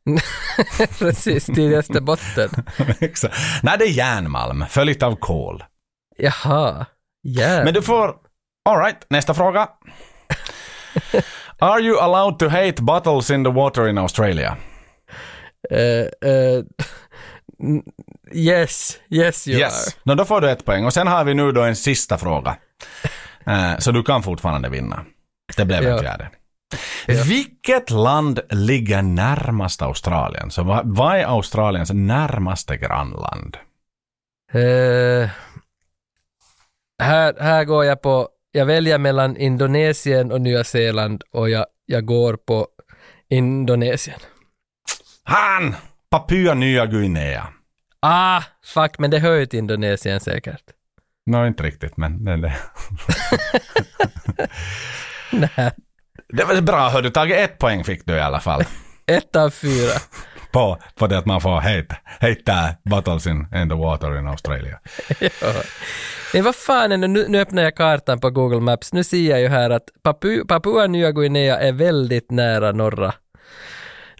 Precis, 0.98 1.46
till 1.46 1.74
Österbotten. 1.74 2.50
Exakt. 3.00 3.36
Nej, 3.62 3.76
det 3.78 3.84
är 3.84 3.90
järnmalm, 3.90 4.64
följt 4.68 5.02
av 5.02 5.16
kol. 5.16 5.64
Jaha. 6.18 6.86
Yeah. 7.28 7.64
Men 7.64 7.74
du 7.74 7.82
får... 7.82 8.14
Alright, 8.68 9.06
nästa 9.10 9.34
fråga. 9.34 9.68
Are 11.58 11.80
you 11.80 11.98
allowed 12.00 12.38
to 12.38 12.48
hate 12.48 12.82
bottles 12.82 13.30
in 13.30 13.44
the 13.44 13.50
water 13.50 13.88
in 13.88 13.98
Australia? 13.98 14.56
N- 17.62 17.82
yes, 18.32 18.98
yes 19.10 19.48
you 19.48 19.58
yes. 19.60 19.96
No, 20.02 20.14
då 20.14 20.24
får 20.24 20.40
du 20.40 20.50
ett 20.50 20.64
poäng. 20.64 20.84
Och 20.84 20.92
sen 20.92 21.06
har 21.06 21.24
vi 21.24 21.34
nu 21.34 21.52
då 21.52 21.62
en 21.62 21.76
sista 21.76 22.18
fråga. 22.18 22.56
Eh, 23.48 23.78
så 23.78 23.92
du 23.92 24.02
kan 24.02 24.22
fortfarande 24.22 24.68
vinna. 24.68 25.04
Det 25.56 25.64
blev 25.64 25.82
en 25.82 25.88
Ja. 25.90 25.98
fjärde. 25.98 26.30
Vilket 27.06 27.90
land 27.90 28.40
ligger 28.50 29.02
närmast 29.02 29.82
Australien? 29.82 30.50
Så 30.50 30.62
vad, 30.62 30.96
vad 30.96 31.16
är 31.16 31.24
Australiens 31.24 31.90
närmaste 31.92 32.76
grannland? 32.76 33.56
are. 34.54 35.30
Här, 37.02 37.34
här 37.40 37.64
går 37.64 37.84
jag 37.84 38.02
på, 38.02 38.28
jag 38.52 38.66
väljer 38.66 38.98
mellan 38.98 39.36
Indonesien 39.36 40.32
och 40.32 40.40
Nya 40.40 40.64
Zeeland 40.64 41.22
och 41.30 41.50
jag, 41.50 41.66
jag 41.86 42.04
går 42.06 42.36
på 42.36 42.66
Indonesien. 43.28 44.20
Han! 45.26 45.74
Papua 46.10 46.54
Nya 46.54 46.86
Guinea. 46.86 47.48
Ah, 48.00 48.42
fuck, 48.64 48.98
men 48.98 49.10
det 49.10 49.18
hör 49.18 49.34
ju 49.36 49.46
till 49.46 49.58
Indonesien 49.58 50.20
säkert. 50.20 50.62
Nå, 51.26 51.46
inte 51.46 51.62
riktigt, 51.62 51.96
men 51.96 52.24
det, 52.24 52.36
det. 52.36 52.56
Nej, 55.32 55.70
det 56.28 56.44
var 56.44 56.60
bra, 56.60 56.88
hör 56.88 57.02
du. 57.02 57.10
Tagit 57.10 57.36
ett 57.36 57.58
poäng 57.58 57.84
fick 57.84 58.06
du 58.06 58.14
i 58.14 58.20
alla 58.20 58.40
fall. 58.40 58.64
ett 59.06 59.36
av 59.36 59.50
fyra. 59.50 59.92
på, 60.52 60.78
på 60.94 61.06
det 61.06 61.18
att 61.18 61.26
man 61.26 61.40
får 61.40 61.60
hate, 61.60 61.96
hate 62.20 62.76
bottles 62.84 63.26
in, 63.26 63.46
in 63.54 63.68
the 63.68 63.74
water 63.74 64.18
in 64.18 64.26
Australia. 64.26 64.78
ja. 65.20 65.52
Men 66.34 66.44
vad 66.44 66.56
fan 66.56 66.92
är 66.92 66.98
det, 66.98 67.08
nu, 67.08 67.26
nu 67.28 67.40
öppnar 67.40 67.62
jag 67.62 67.76
kartan 67.76 68.20
på 68.20 68.30
Google 68.30 68.60
Maps, 68.60 68.92
nu 68.92 69.04
ser 69.04 69.30
jag 69.30 69.40
ju 69.40 69.48
här 69.48 69.70
att 69.70 69.84
Papu, 70.02 70.44
Papua 70.44 70.86
Nya 70.86 71.12
Guinea 71.12 71.58
är 71.58 71.72
väldigt 71.72 72.30
nära 72.30 72.72
norra, 72.72 73.14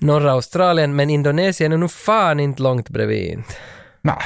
norra 0.00 0.32
Australien, 0.32 0.96
men 0.96 1.10
Indonesien 1.10 1.72
är 1.72 1.76
nog 1.76 1.90
fan 1.90 2.40
inte 2.40 2.62
långt 2.62 2.88
bredvid. 2.88 3.42
Nej. 4.02 4.22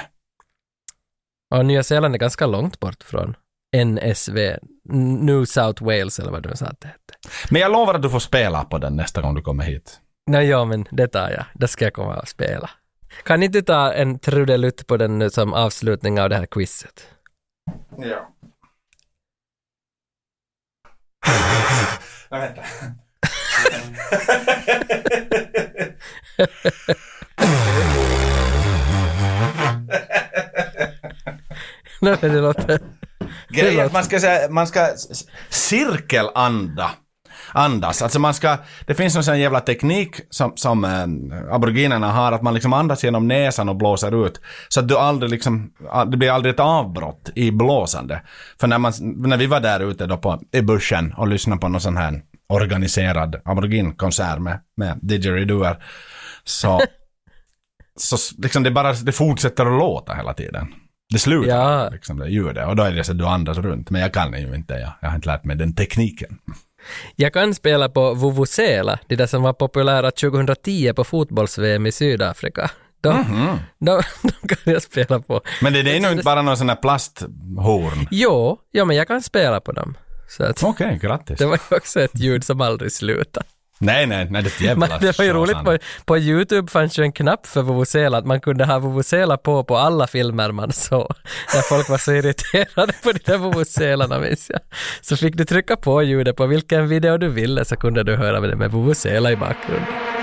Och 1.54 1.66
Nya 1.66 1.82
Zeeland 1.82 2.14
är 2.14 2.18
ganska 2.18 2.46
långt 2.46 2.80
bort 2.80 3.02
från 3.02 3.36
NSV, 3.76 4.58
New 5.20 5.44
South 5.44 5.84
Wales 5.84 6.18
eller 6.18 6.30
vad 6.30 6.42
du 6.42 6.56
sa 6.56 6.66
att 6.66 6.80
det 6.80 6.88
hette. 6.88 7.14
Men 7.50 7.62
jag 7.62 7.72
lovar 7.72 7.94
att 7.94 8.02
du 8.02 8.10
får 8.10 8.18
spela 8.18 8.64
på 8.64 8.78
den 8.78 8.96
nästa 8.96 9.20
gång 9.20 9.34
du 9.34 9.42
kommer 9.42 9.64
hit. 9.64 10.00
Nej, 10.26 10.46
ja, 10.46 10.64
men 10.64 10.86
det 10.90 11.08
tar 11.08 11.30
jag. 11.30 11.44
Det 11.54 11.68
ska 11.68 11.84
jag 11.84 11.94
komma 11.94 12.16
och 12.16 12.28
spela. 12.28 12.70
Kan 13.24 13.42
inte 13.42 13.62
ta 13.62 13.92
en 13.92 14.18
trudelutt 14.18 14.86
på 14.86 14.96
den 14.96 15.18
nu 15.18 15.30
som 15.30 15.52
avslutning 15.52 16.20
av 16.20 16.28
det 16.28 16.36
här 16.36 16.46
quizet? 16.46 17.06
Ja. 17.98 18.34
vänta. 22.38 22.62
Nej, 32.00 32.16
det 32.20 32.28
låter... 32.28 32.80
Grejen 33.48 33.80
är 33.80 33.84
att 33.84 33.92
man 33.92 34.04
ska, 34.04 34.20
säga, 34.20 34.50
man 34.50 34.66
ska 34.66 34.88
cirkelanda. 35.48 36.90
Andas. 37.52 38.02
Alltså 38.02 38.18
man 38.18 38.34
ska, 38.34 38.56
det 38.86 38.94
finns 38.94 39.14
någon 39.14 39.24
sån 39.24 39.40
jävla 39.40 39.60
teknik 39.60 40.20
som, 40.30 40.52
som 40.56 40.84
äh, 40.84 41.54
aboriginerna 41.54 42.12
har, 42.12 42.32
att 42.32 42.42
man 42.42 42.54
liksom 42.54 42.72
andas 42.72 43.04
genom 43.04 43.28
näsan 43.28 43.68
och 43.68 43.76
blåser 43.76 44.26
ut. 44.26 44.40
Så 44.68 44.80
att 44.80 44.88
du 44.88 44.98
aldrig 44.98 45.30
liksom, 45.30 45.72
det 46.06 46.16
blir 46.16 46.30
aldrig 46.30 46.54
ett 46.54 46.60
avbrott 46.60 47.30
i 47.34 47.50
blåsande. 47.50 48.22
För 48.60 48.66
när, 48.66 48.78
man, 48.78 48.92
när 49.00 49.36
vi 49.36 49.46
var 49.46 49.60
där 49.60 49.80
ute 49.80 50.06
då 50.06 50.16
på, 50.16 50.40
i 50.52 50.62
bussen 50.62 51.14
och 51.16 51.28
lyssnade 51.28 51.60
på 51.60 51.68
någon 51.68 51.80
sån 51.80 51.96
här 51.96 52.22
organiserad 52.50 53.40
aboriginkonsert 53.44 54.38
med, 54.38 54.60
med 54.76 54.98
didgeridoer, 55.02 55.82
så, 56.44 56.80
så 57.96 58.16
liksom 58.42 58.62
det 58.62 58.70
bara, 58.70 58.92
det 58.92 59.12
fortsätter 59.12 59.66
att 59.66 59.78
låta 59.78 60.14
hela 60.14 60.34
tiden. 60.34 60.74
Det 61.12 61.18
slutar 61.18 61.48
Ja. 61.56 61.88
liksom 61.92 62.18
det 62.18 62.28
ljudet 62.28 62.66
och 62.68 62.76
då 62.76 62.82
är 62.82 62.92
det 62.92 63.04
så 63.04 63.12
att 63.12 63.18
du 63.18 63.26
andas 63.26 63.58
runt. 63.58 63.90
Men 63.90 64.00
jag 64.00 64.12
kan 64.14 64.40
ju 64.40 64.54
inte, 64.54 64.74
jag, 64.74 64.92
jag 65.00 65.08
har 65.08 65.16
inte 65.16 65.28
lärt 65.28 65.44
mig 65.44 65.56
den 65.56 65.74
tekniken. 65.74 66.38
Jag 67.16 67.32
kan 67.32 67.54
spela 67.54 67.88
på 67.88 68.14
Vuvuzela, 68.14 68.98
det 69.06 69.16
där 69.16 69.26
som 69.26 69.42
var 69.42 69.52
populära 69.52 70.10
2010 70.10 70.92
på 70.92 71.04
fotbolls-VM 71.04 71.86
i 71.86 71.92
Sydafrika. 71.92 72.70
De, 73.00 73.16
Mhm. 73.16 73.56
de, 73.78 74.02
de 74.22 74.48
kan 74.48 74.72
jag 74.72 74.82
spela 74.82 75.20
på. 75.20 75.40
Men 75.62 75.72
det, 75.72 75.82
det 75.82 75.96
är 75.96 76.00
nog 76.00 76.12
inte 76.12 76.24
bara 76.24 76.42
någon 76.42 76.56
sån 76.56 76.68
här 76.68 76.76
plasthorn. 76.76 78.06
Jo, 78.10 78.58
ja 78.70 78.84
men 78.84 78.96
jag 78.96 79.08
kan 79.08 79.22
spela 79.22 79.60
på 79.60 79.72
dem. 79.72 79.94
Okej, 80.62 80.98
grattis. 81.02 81.38
det 81.38 81.46
var 81.46 81.60
ju 81.70 81.76
också 81.76 82.00
ett 82.00 82.18
ljud 82.18 82.44
som 82.44 82.60
aldrig 82.60 82.92
slutar. 82.92 83.42
Nej, 83.82 84.06
nej, 84.06 84.26
nej, 84.30 84.42
det 84.42 84.60
är 84.60 84.64
jävla 84.64 84.86
Men 84.86 85.00
det 85.00 85.18
var 85.18 85.24
ju 85.24 85.32
roligt, 85.32 85.64
på, 85.64 85.78
på 86.04 86.18
YouTube 86.18 86.70
fanns 86.70 86.98
ju 86.98 87.02
en 87.02 87.12
knapp 87.12 87.46
för 87.46 87.62
Vuvuzela, 87.62 88.18
att 88.18 88.26
man 88.26 88.40
kunde 88.40 88.64
ha 88.64 88.78
Vuvuzela 88.78 89.36
på 89.36 89.64
på 89.64 89.76
alla 89.76 90.06
filmer 90.06 90.52
man 90.52 90.72
såg. 90.72 91.14
Där 91.52 91.62
folk 91.62 91.88
var 91.88 91.98
så 91.98 92.12
irriterade 92.12 92.92
på 93.02 93.12
de 93.12 93.18
där 93.24 93.38
Vuvuzelarna 93.38 94.18
minns 94.18 94.50
jag. 94.50 94.60
Så 95.00 95.16
fick 95.16 95.36
du 95.36 95.44
trycka 95.44 95.76
på 95.76 96.02
ljudet 96.02 96.36
på 96.36 96.46
vilken 96.46 96.88
video 96.88 97.18
du 97.18 97.28
ville 97.28 97.64
så 97.64 97.76
kunde 97.76 98.02
du 98.02 98.16
höra 98.16 98.40
det 98.40 98.56
med 98.56 98.70
Vuvuzela 98.70 99.32
i 99.32 99.36
bakgrunden. 99.36 100.19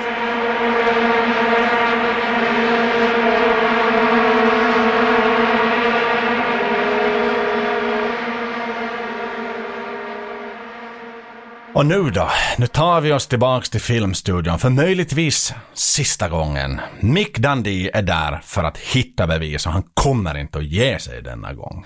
Och 11.78 11.86
nu 11.86 12.10
då? 12.10 12.30
Nu 12.58 12.68
tar 12.68 13.02
vi 13.02 13.14
oss 13.14 13.28
tillbaks 13.28 13.70
till 13.70 13.82
filmstudion 13.82 14.60
för 14.60 14.70
möjligtvis 14.70 15.54
sista 15.74 16.30
gången. 16.30 16.82
Mick 17.00 17.38
Dundee 17.38 17.92
är 17.94 18.02
där 18.02 18.42
för 18.44 18.64
att 18.64 18.78
hitta 18.78 19.28
bevis 19.28 19.66
och 19.66 19.72
han 19.72 19.84
kommer 19.94 20.38
inte 20.38 20.58
att 20.58 20.66
ge 20.66 21.00
sig 21.00 21.22
denna 21.22 21.54
gång. 21.54 21.86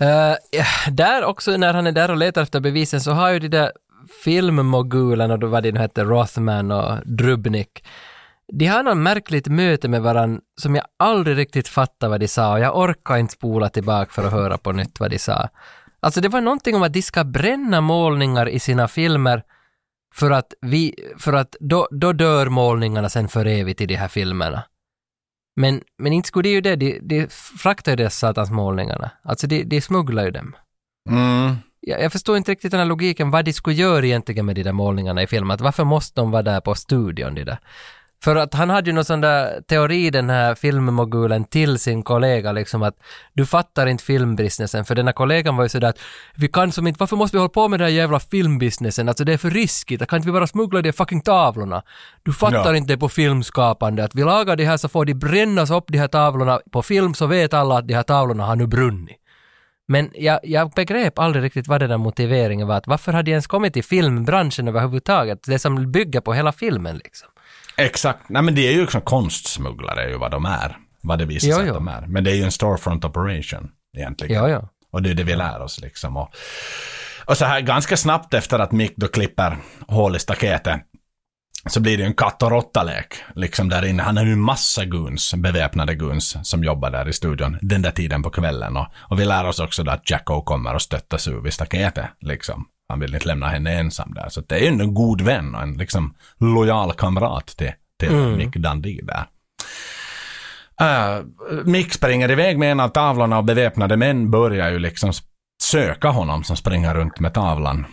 Uh, 0.00 0.36
där 0.90 1.24
också 1.24 1.56
när 1.56 1.74
han 1.74 1.86
är 1.86 1.92
där 1.92 2.10
och 2.10 2.16
letar 2.16 2.42
efter 2.42 2.60
bevisen 2.60 3.00
så 3.00 3.12
har 3.12 3.30
ju 3.30 3.38
de 3.38 3.48
där 3.48 3.72
filmmogulerna, 4.24 5.36
då 5.36 5.46
vad 5.46 5.62
det 5.62 5.72
nu 5.72 5.80
hette, 5.80 6.04
Rothman 6.04 6.70
och 6.70 7.06
Drubnik, 7.06 7.84
de 8.52 8.66
har 8.66 8.82
något 8.82 8.96
märkligt 8.96 9.46
möte 9.46 9.88
med 9.88 10.02
varandra 10.02 10.40
som 10.60 10.74
jag 10.74 10.84
aldrig 10.98 11.36
riktigt 11.36 11.68
fattar 11.68 12.08
vad 12.08 12.20
de 12.20 12.28
sa 12.28 12.52
och 12.52 12.60
jag 12.60 12.78
orkar 12.78 13.16
inte 13.16 13.34
spola 13.34 13.68
tillbaka 13.68 14.12
för 14.12 14.26
att 14.26 14.32
höra 14.32 14.58
på 14.58 14.72
nytt 14.72 15.00
vad 15.00 15.10
de 15.10 15.18
sa. 15.18 15.48
Alltså 16.00 16.20
det 16.20 16.28
var 16.28 16.40
någonting 16.40 16.74
om 16.74 16.82
att 16.82 16.92
de 16.92 17.02
ska 17.02 17.24
bränna 17.24 17.80
målningar 17.80 18.48
i 18.48 18.58
sina 18.58 18.88
filmer 18.88 19.42
för 20.14 20.30
att, 20.30 20.54
vi, 20.60 20.94
för 21.18 21.32
att 21.32 21.56
då, 21.60 21.88
då 21.90 22.12
dör 22.12 22.48
målningarna 22.48 23.08
sen 23.08 23.28
för 23.28 23.46
evigt 23.46 23.80
i 23.80 23.86
de 23.86 23.94
här 23.94 24.08
filmerna. 24.08 24.64
Men, 25.56 25.82
men 25.98 26.12
inte 26.12 26.28
skulle 26.28 26.48
de 26.48 26.54
ju 26.54 26.60
det, 26.60 26.76
de, 26.76 26.98
de 27.02 27.28
fraktar 27.58 27.92
ju 27.92 27.96
dessa 27.96 28.26
satans 28.26 28.50
målningarna. 28.50 29.10
Alltså 29.22 29.46
de, 29.46 29.64
de 29.64 29.80
smugglar 29.80 30.24
ju 30.24 30.30
dem. 30.30 30.56
Mm. 31.10 31.56
Jag, 31.80 32.02
jag 32.02 32.12
förstår 32.12 32.36
inte 32.36 32.50
riktigt 32.50 32.70
den 32.70 32.80
här 32.80 32.86
logiken, 32.86 33.30
vad 33.30 33.44
de 33.44 33.52
skulle 33.52 33.76
göra 33.76 34.06
egentligen 34.06 34.46
med 34.46 34.56
de 34.56 34.62
där 34.62 34.72
målningarna 34.72 35.22
i 35.22 35.26
filmen. 35.26 35.50
Att 35.50 35.60
varför 35.60 35.84
måste 35.84 36.20
de 36.20 36.30
vara 36.30 36.42
där 36.42 36.60
på 36.60 36.74
studion, 36.74 37.34
de 37.34 37.44
där? 37.44 37.58
För 38.24 38.36
att 38.36 38.54
han 38.54 38.70
hade 38.70 38.90
ju 38.90 38.94
någon 38.94 39.04
sån 39.04 39.20
där 39.20 39.60
teori, 39.60 40.10
den 40.10 40.30
här 40.30 40.54
filmmogulen, 40.54 41.44
till 41.44 41.78
sin 41.78 42.02
kollega 42.02 42.52
liksom 42.52 42.82
att 42.82 42.94
du 43.32 43.46
fattar 43.46 43.86
inte 43.86 44.04
filmbusinessen, 44.04 44.84
för 44.84 44.94
den 44.94 45.06
här 45.06 45.12
kollegan 45.12 45.56
var 45.56 45.64
ju 45.64 45.68
sådär 45.68 45.88
att 45.88 45.98
vi 46.36 46.48
kan 46.48 46.72
som 46.72 46.86
inte, 46.86 46.98
varför 47.00 47.16
måste 47.16 47.36
vi 47.36 47.38
hålla 47.38 47.48
på 47.48 47.68
med 47.68 47.80
den 47.80 47.84
här 47.88 47.92
jävla 47.94 48.20
filmbusinessen, 48.20 49.08
alltså 49.08 49.24
det 49.24 49.32
är 49.32 49.38
för 49.38 49.50
riskigt, 49.50 50.06
kan 50.08 50.16
inte 50.16 50.26
vi 50.26 50.32
bara 50.32 50.46
smuggla 50.46 50.82
de 50.82 50.92
fucking 50.92 51.20
tavlorna? 51.20 51.82
Du 52.22 52.32
fattar 52.32 52.72
Ja. 52.72 52.76
inte 52.76 52.96
på 52.98 53.08
filmskapande, 53.08 54.04
att 54.04 54.14
vi 54.14 54.22
lagar 54.24 54.56
de 54.56 54.64
här 54.64 54.76
så 54.76 54.88
får 54.88 55.04
de 55.04 55.14
brännas 55.14 55.70
upp 55.70 55.84
de 55.88 55.98
här 55.98 56.08
tavlorna 56.08 56.60
på 56.72 56.82
film 56.82 57.14
så 57.14 57.26
vet 57.26 57.54
alla 57.54 57.78
att 57.78 57.88
de 57.88 57.94
här 57.94 58.02
tavlorna 58.02 58.44
har 58.46 58.56
nu 58.56 58.66
brunnit. 58.66 59.16
Men 59.88 60.10
jag, 60.14 60.40
jag 60.42 60.70
begrep 60.70 61.18
aldrig 61.18 61.44
riktigt 61.44 61.68
vad 61.68 61.80
den 61.80 61.90
där 61.90 61.98
motiveringen 61.98 62.68
var, 62.68 62.76
att 62.76 62.86
varför 62.86 63.12
hade 63.12 63.22
de 63.22 63.30
ens 63.30 63.46
kommit 63.46 63.72
till 63.72 63.84
filmbranschen 63.84 64.68
överhuvudtaget? 64.68 65.38
Det 65.46 65.58
som 65.58 65.92
bygger 65.92 66.20
på 66.20 66.34
hela 66.34 66.52
filmen 66.52 66.96
liksom. 66.96 67.28
Exakt. 67.78 68.28
Nej 68.28 68.42
men 68.42 68.54
det 68.54 68.68
är 68.68 68.72
ju 68.72 68.80
liksom 68.80 69.00
konstsmugglare 69.00 70.02
är 70.02 70.08
ju 70.08 70.16
vad 70.16 70.30
de 70.30 70.44
är. 70.44 70.76
Vad 71.02 71.18
det 71.18 71.24
visar 71.24 71.52
sig 71.52 71.66
jo. 71.66 71.68
att 71.68 71.74
de 71.74 71.88
är. 71.88 72.06
Men 72.06 72.24
det 72.24 72.30
är 72.30 72.34
ju 72.34 72.42
en 72.42 72.52
storefront 72.52 73.04
operation 73.04 73.70
egentligen. 73.96 74.36
Ja, 74.36 74.48
ja. 74.48 74.68
Och 74.92 75.02
det 75.02 75.10
är 75.10 75.14
det 75.14 75.24
vi 75.24 75.36
lär 75.36 75.60
oss 75.60 75.80
liksom. 75.80 76.16
Och, 76.16 76.34
och 77.24 77.36
så 77.36 77.44
här 77.44 77.60
ganska 77.60 77.96
snabbt 77.96 78.34
efter 78.34 78.58
att 78.58 78.72
Mick 78.72 78.96
då 78.96 79.08
klipper 79.08 79.56
hål 79.88 80.16
i 80.16 80.18
staketet 80.18 80.80
så 81.66 81.80
blir 81.80 81.98
det 81.98 82.04
en 82.04 82.14
katt 82.14 82.42
och 82.42 82.50
råtta-lek. 82.50 83.14
Liksom 83.34 83.68
där 83.68 83.84
inne. 83.84 84.02
Han 84.02 84.16
har 84.16 84.24
ju 84.24 84.36
massa 84.36 84.84
guns, 84.84 85.34
beväpnade 85.34 85.94
guns, 85.94 86.36
som 86.42 86.64
jobbar 86.64 86.90
där 86.90 87.08
i 87.08 87.12
studion 87.12 87.58
den 87.60 87.82
där 87.82 87.90
tiden 87.90 88.22
på 88.22 88.30
kvällen. 88.30 88.76
Och, 88.76 88.86
och 88.96 89.20
vi 89.20 89.24
lär 89.24 89.46
oss 89.46 89.60
också 89.60 89.82
då 89.82 89.90
att 89.90 90.10
Jacko 90.10 90.42
kommer 90.42 90.74
och 90.74 90.82
stöttar 90.82 91.18
Sue 91.18 91.40
vid 91.40 91.52
staketet. 91.52 92.06
Liksom. 92.20 92.66
Han 92.88 93.00
vill 93.00 93.14
inte 93.14 93.26
lämna 93.26 93.48
henne 93.48 93.72
ensam 93.72 94.14
där. 94.14 94.28
Så 94.28 94.40
det 94.40 94.54
är 94.54 94.60
ju 94.60 94.66
en 94.66 94.94
god 94.94 95.20
vän 95.20 95.54
och 95.54 95.62
en 95.62 95.74
liksom 95.74 96.14
lojal 96.40 96.92
kamrat 96.92 97.46
till, 97.46 97.72
till 97.98 98.08
Mm. 98.08 98.36
Mick 98.36 98.56
Dundee 98.56 99.00
där. 99.02 99.26
Uh, 100.82 101.24
Mick 101.64 101.92
springer 101.92 102.30
iväg 102.30 102.58
med 102.58 102.72
en 102.72 102.80
av 102.80 102.88
tavlorna 102.88 103.38
och 103.38 103.44
beväpnade 103.44 103.96
män 103.96 104.30
börjar 104.30 104.70
ju 104.70 104.78
liksom 104.78 105.12
söka 105.62 106.08
honom 106.08 106.44
som 106.44 106.56
springer 106.56 106.94
runt 106.94 107.20
med 107.20 107.34
tavlan. 107.34 107.86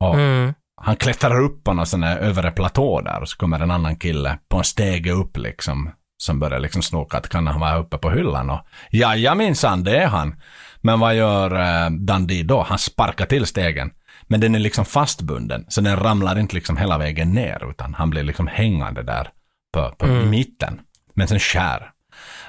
Och 0.00 0.14
Mm. 0.14 0.54
Han 0.82 0.96
klättrar 0.96 1.40
upp 1.40 1.64
på 1.64 1.72
någon 1.72 1.86
sån 1.86 2.02
här 2.02 2.16
övre 2.18 2.50
platå 2.50 3.00
där 3.00 3.20
och 3.20 3.28
så 3.28 3.36
kommer 3.36 3.60
en 3.60 3.70
annan 3.70 3.96
kille 3.96 4.38
på 4.48 4.56
en 4.58 4.64
stege 4.64 5.10
upp 5.12 5.36
liksom. 5.36 5.90
Som 6.18 6.40
börjar 6.40 6.60
liksom 6.60 6.82
snoka 6.82 7.16
att 7.16 7.28
kan 7.28 7.46
han 7.46 7.60
vara 7.60 7.76
uppe 7.78 7.98
på 7.98 8.10
hyllan 8.10 8.50
och 8.50 8.60
ja, 8.90 9.34
minsann 9.34 9.84
det 9.84 9.96
är 9.98 10.06
han. 10.06 10.34
Men 10.80 11.00
vad 11.00 11.14
gör 11.14 11.52
uh, 11.54 11.90
Dundee 11.90 12.42
då? 12.42 12.62
Han 12.62 12.78
sparkar 12.78 13.26
till 13.26 13.46
stegen. 13.46 13.90
Men 14.22 14.40
den 14.40 14.54
är 14.54 14.58
liksom 14.58 14.84
fastbunden 14.84 15.64
så 15.68 15.80
den 15.80 15.96
ramlar 15.96 16.38
inte 16.38 16.54
liksom 16.54 16.76
hela 16.76 16.98
vägen 16.98 17.32
ner 17.32 17.70
utan 17.70 17.94
han 17.94 18.10
blir 18.10 18.22
liksom 18.22 18.46
hängande 18.46 19.02
där 19.02 19.28
på, 19.72 19.90
på, 19.98 20.06
i 20.06 20.10
Mm. 20.10 20.30
mitten. 20.30 20.80
Men 21.14 21.28
sen 21.28 21.38
skär 21.40 21.90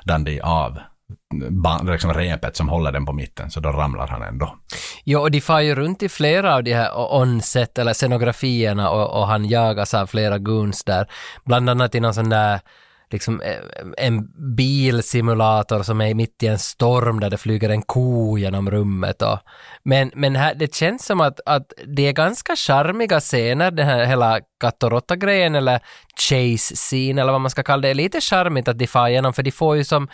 Dundee 0.05 0.43
av 0.43 0.79
liksom 1.83 2.13
repet 2.13 2.55
som 2.55 2.69
håller 2.69 2.91
den 2.91 3.05
på 3.05 3.13
mitten 3.13 3.51
så 3.51 3.59
då 3.59 3.69
ramlar 3.69 4.07
han 4.07 4.21
ändå. 4.21 4.55
Ja, 5.03 5.19
och 5.19 5.31
de 5.31 5.41
far 5.41 5.59
ju 5.59 5.75
runt 5.75 6.03
i 6.03 6.09
flera 6.09 6.55
av 6.55 6.63
de 6.63 6.73
här 6.73 6.91
onset 7.15 7.77
eller 7.77 7.93
scenografierna 7.93 8.89
och, 8.89 9.21
och 9.21 9.27
han 9.27 9.45
jagas 9.45 9.93
av 9.93 10.07
flera 10.07 10.37
guns 10.37 10.83
där. 10.83 11.07
Bland 11.45 11.69
annat 11.69 11.95
i 11.95 11.99
någon 11.99 12.13
sån 12.13 12.29
där 12.29 12.59
liksom 13.09 13.41
eh, 13.41 14.05
en 14.05 14.27
bilsimulator 14.55 15.83
som 15.83 16.01
är 16.01 16.13
mitt 16.13 16.43
i 16.43 16.47
en 16.47 16.59
storm 16.59 17.19
där 17.19 17.29
det 17.29 17.37
flyger 17.37 17.69
en 17.69 17.81
ko 17.81 18.37
genom 18.37 18.71
rummet 18.71 19.21
och 19.21 19.39
men, 19.83 20.11
men 20.15 20.35
här, 20.35 20.55
det 20.55 20.75
känns 20.75 21.05
som 21.05 21.21
att, 21.21 21.39
att 21.45 21.73
det 21.85 22.07
är 22.07 22.13
ganska 22.13 22.55
charmiga 22.55 23.19
scener, 23.19 23.71
den 23.71 23.87
här 23.87 24.05
hela 24.05 24.39
katt 24.59 24.83
och 24.83 25.17
grejen 25.17 25.55
eller 25.55 25.79
chase-scene 26.29 27.21
eller 27.21 27.31
vad 27.31 27.41
man 27.41 27.51
ska 27.51 27.63
kalla 27.63 27.81
det. 27.81 27.87
det, 27.87 27.91
är 27.91 27.95
lite 27.95 28.21
charmigt 28.21 28.67
att 28.67 28.79
de 28.79 28.87
far 28.87 29.07
igenom 29.07 29.33
för 29.33 29.43
de 29.43 29.51
får 29.51 29.75
ju 29.75 29.83
som 29.83 30.07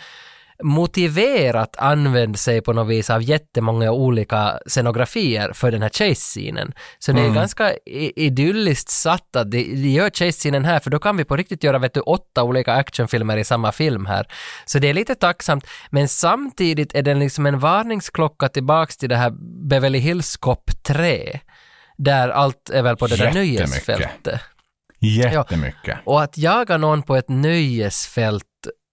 motiverat 0.62 1.76
använt 1.78 2.38
sig 2.38 2.60
på 2.60 2.72
något 2.72 2.88
vis 2.88 3.10
av 3.10 3.22
jättemånga 3.22 3.92
olika 3.92 4.58
scenografier 4.66 5.52
för 5.52 5.70
den 5.72 5.82
här 5.82 5.88
chase-scenen. 5.88 6.72
Så 6.98 7.12
det 7.12 7.20
är 7.20 7.24
Mm. 7.24 7.34
ganska 7.34 7.72
idylliskt 8.16 8.90
satt 8.90 9.36
att 9.36 9.50
de, 9.50 9.62
de 9.64 9.88
gör 9.88 10.10
chase-scenen 10.10 10.64
här, 10.64 10.80
för 10.80 10.90
då 10.90 10.98
kan 10.98 11.16
vi 11.16 11.24
på 11.24 11.36
riktigt 11.36 11.64
göra 11.64 11.78
vet 11.78 11.94
du, 11.94 12.00
åtta 12.00 12.42
olika 12.42 12.72
actionfilmer 12.72 13.36
i 13.36 13.44
samma 13.44 13.72
film 13.72 14.06
här. 14.06 14.26
Så 14.64 14.78
det 14.78 14.88
är 14.88 14.94
lite 14.94 15.14
tacksamt, 15.14 15.66
men 15.90 16.08
samtidigt 16.08 16.94
är 16.94 17.02
den 17.02 17.18
liksom 17.18 17.46
en 17.46 17.58
varningsklocka 17.58 18.48
tillbaks 18.48 18.96
till 18.96 19.08
det 19.08 19.16
här 19.16 19.32
Beverly 19.68 19.98
Hills 19.98 20.36
Cop 20.36 20.70
3, 20.86 21.40
där 21.96 22.28
allt 22.28 22.70
är 22.70 22.82
väl 22.82 22.96
på 22.96 23.06
det 23.06 23.16
där 23.16 23.32
nöjesfältet. 23.32 24.40
Jättemycket. 25.00 25.98
Och 26.04 26.22
att 26.22 26.38
jaga 26.38 26.76
någon 26.78 27.02
på 27.02 27.16
ett 27.16 27.28
nöjesfält, 27.28 28.44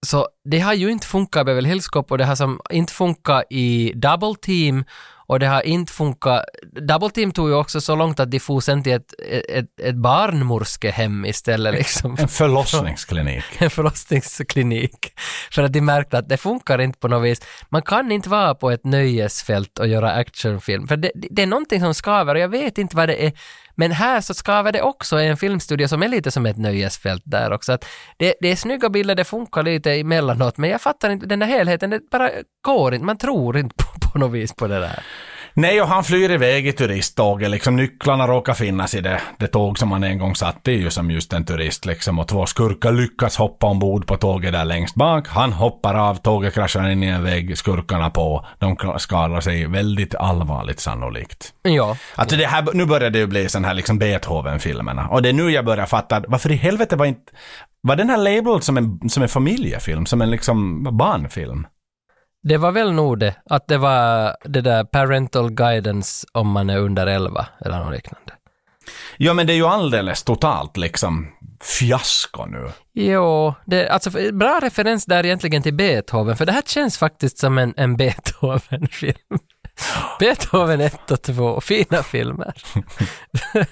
så 0.06 0.28
det 0.44 0.60
har 0.60 0.74
ju 0.74 0.90
inte 0.90 1.06
funkat 1.06 1.42
i 1.42 1.44
Beverly 1.44 1.68
Hills 1.68 1.88
Cop 1.88 2.10
och 2.10 2.18
det 2.18 2.24
har 2.24 2.36
som 2.36 2.60
inte 2.70 2.92
funkat 2.92 3.44
i 3.50 3.92
Double 3.94 4.34
Team 4.42 4.84
och 5.26 5.38
det 5.38 5.46
har 5.46 5.62
inte 5.62 5.92
funkat, 5.92 6.44
Double 6.88 7.10
Team 7.10 7.32
tog 7.32 7.48
ju 7.48 7.54
också 7.54 7.80
så 7.80 7.96
långt 7.96 8.20
att 8.20 8.30
de 8.30 8.40
for 8.40 8.60
sen 8.60 8.82
till 8.82 8.92
ett, 8.92 9.14
ett, 9.48 9.80
ett 9.80 9.94
barnmorskehem 9.94 11.24
istället 11.24 11.74
liksom. 11.74 12.16
En 12.18 12.28
förlossningsklinik. 12.28 13.44
en 13.58 13.70
förlossningsklinik. 13.70 15.12
För 15.50 15.62
att 15.62 15.72
de 15.72 15.80
märkte 15.80 16.18
att 16.18 16.28
det 16.28 16.36
funkar 16.36 16.80
inte 16.80 16.98
på 16.98 17.08
något 17.08 17.24
vis. 17.24 17.40
Man 17.68 17.82
kan 17.82 18.12
inte 18.12 18.28
vara 18.28 18.54
på 18.54 18.70
ett 18.70 18.84
nöjesfält 18.84 19.78
och 19.78 19.88
göra 19.88 20.12
actionfilm. 20.12 20.86
För 20.88 20.96
det, 20.96 21.12
det 21.14 21.42
är 21.42 21.46
någonting 21.46 21.80
som 21.80 21.94
skaver 21.94 22.34
och 22.34 22.40
jag 22.40 22.48
vet 22.48 22.78
inte 22.78 22.96
vad 22.96 23.08
det 23.08 23.26
är. 23.26 23.32
Men 23.74 23.92
här 23.92 24.20
så 24.20 24.34
skaver 24.34 24.72
det 24.72 24.82
också 24.82 25.20
i 25.20 25.26
en 25.26 25.36
filmstudio 25.36 25.88
som 25.88 26.02
är 26.02 26.08
lite 26.08 26.30
som 26.30 26.46
ett 26.46 26.56
nöjesfält 26.56 27.22
där 27.24 27.52
också. 27.52 27.72
Att 27.72 27.84
det, 28.16 28.34
det 28.40 28.48
är 28.48 28.56
snygga 28.56 28.88
bilder, 28.88 29.14
det 29.14 29.24
funkar 29.24 29.62
lite 29.62 29.92
emellanåt, 29.92 30.58
men 30.58 30.70
jag 30.70 30.80
fattar 30.80 31.10
inte 31.10 31.26
den 31.26 31.38
där 31.38 31.46
helheten, 31.46 31.90
det 31.90 32.10
bara 32.10 32.30
går 32.62 32.94
inte, 32.94 33.06
man 33.06 33.18
tror 33.18 33.58
inte 33.58 33.74
på, 33.74 34.10
på 34.12 34.18
något 34.18 34.32
vis 34.32 34.52
på 34.54 34.66
det 34.66 34.80
där. 34.80 35.02
Nej, 35.54 35.82
och 35.82 35.88
han 35.88 36.04
flyr 36.04 36.30
iväg 36.30 36.66
i 36.66 36.72
turisttåget. 36.72 37.50
Liksom, 37.50 37.76
nycklarna 37.76 38.26
råkar 38.26 38.54
finnas 38.54 38.94
i 38.94 39.00
det, 39.00 39.20
det 39.38 39.46
tåg 39.46 39.78
som 39.78 39.92
han 39.92 40.04
en 40.04 40.18
gång 40.18 40.34
satt 40.34 40.68
i, 40.68 40.72
ju 40.72 40.90
som 40.90 41.10
just 41.10 41.32
en 41.32 41.44
turist. 41.44 41.86
Liksom, 41.86 42.18
och 42.18 42.28
två 42.28 42.46
skurkar 42.46 42.92
lyckas 42.92 43.36
hoppa 43.36 43.66
ombord 43.66 44.06
på 44.06 44.16
tåget 44.16 44.52
där 44.52 44.64
längst 44.64 44.94
bak. 44.94 45.28
Han 45.28 45.52
hoppar 45.52 45.94
av, 45.94 46.14
tåget 46.14 46.54
kraschar 46.54 46.88
in 46.88 47.02
i 47.02 47.06
en 47.06 47.24
vägg, 47.24 47.58
skurkarna 47.58 48.10
på. 48.10 48.46
De 48.58 48.76
skadar 48.98 49.40
sig 49.40 49.66
väldigt 49.66 50.14
allvarligt 50.14 50.80
sannolikt. 50.80 51.52
Ja. 51.62 51.96
Alltså 52.14 52.36
det 52.36 52.46
här, 52.46 52.68
nu 52.74 52.86
börjar 52.86 53.10
det 53.10 53.18
ju 53.18 53.26
bli 53.26 53.48
sån 53.48 53.64
här 53.64 53.74
liksom 53.74 53.98
Beethoven-filmerna. 53.98 55.08
Och 55.08 55.22
det 55.22 55.28
är 55.28 55.32
nu 55.32 55.50
jag 55.50 55.64
börjar 55.64 55.86
fatta, 55.86 56.22
varför 56.28 56.52
i 56.52 56.56
helvete 56.56 56.96
var 56.96 57.06
inte... 57.06 57.32
Var 57.84 57.96
den 57.96 58.10
här 58.10 58.16
labeled 58.16 58.62
som 58.62 58.76
en, 58.76 59.08
som 59.08 59.22
en 59.22 59.28
familjefilm? 59.28 60.06
Som 60.06 60.22
en 60.22 60.30
liksom 60.30 60.82
barnfilm? 60.98 61.66
Det 62.42 62.56
var 62.56 62.72
väl 62.72 62.92
nog 62.92 63.18
det, 63.18 63.34
att 63.44 63.68
det 63.68 63.78
var 63.78 64.36
det 64.44 64.60
där 64.60 64.84
parental 64.84 65.50
guidance 65.50 66.26
om 66.32 66.48
man 66.48 66.70
är 66.70 66.78
under 66.78 67.06
11 67.06 67.46
eller 67.64 67.78
något 67.78 67.94
liknande. 67.94 68.32
Ja, 69.16 69.34
men 69.34 69.46
det 69.46 69.52
är 69.52 69.56
ju 69.56 69.66
alldeles 69.66 70.22
totalt 70.22 70.76
liksom 70.76 71.28
fiasko 71.62 72.46
nu. 72.46 72.70
Jo, 72.94 73.54
det, 73.64 73.88
alltså 73.88 74.10
bra 74.32 74.60
referens 74.62 75.04
där 75.04 75.24
egentligen 75.24 75.62
till 75.62 75.74
Beethoven, 75.74 76.36
för 76.36 76.46
det 76.46 76.52
här 76.52 76.62
känns 76.66 76.98
faktiskt 76.98 77.38
som 77.38 77.58
en, 77.58 77.74
en 77.76 77.96
Beethoven-film. 77.96 79.38
Beethoven 80.18 80.80
1 80.80 81.10
och 81.10 81.22
2, 81.22 81.60
fina 81.60 82.02
filmer. 82.02 82.54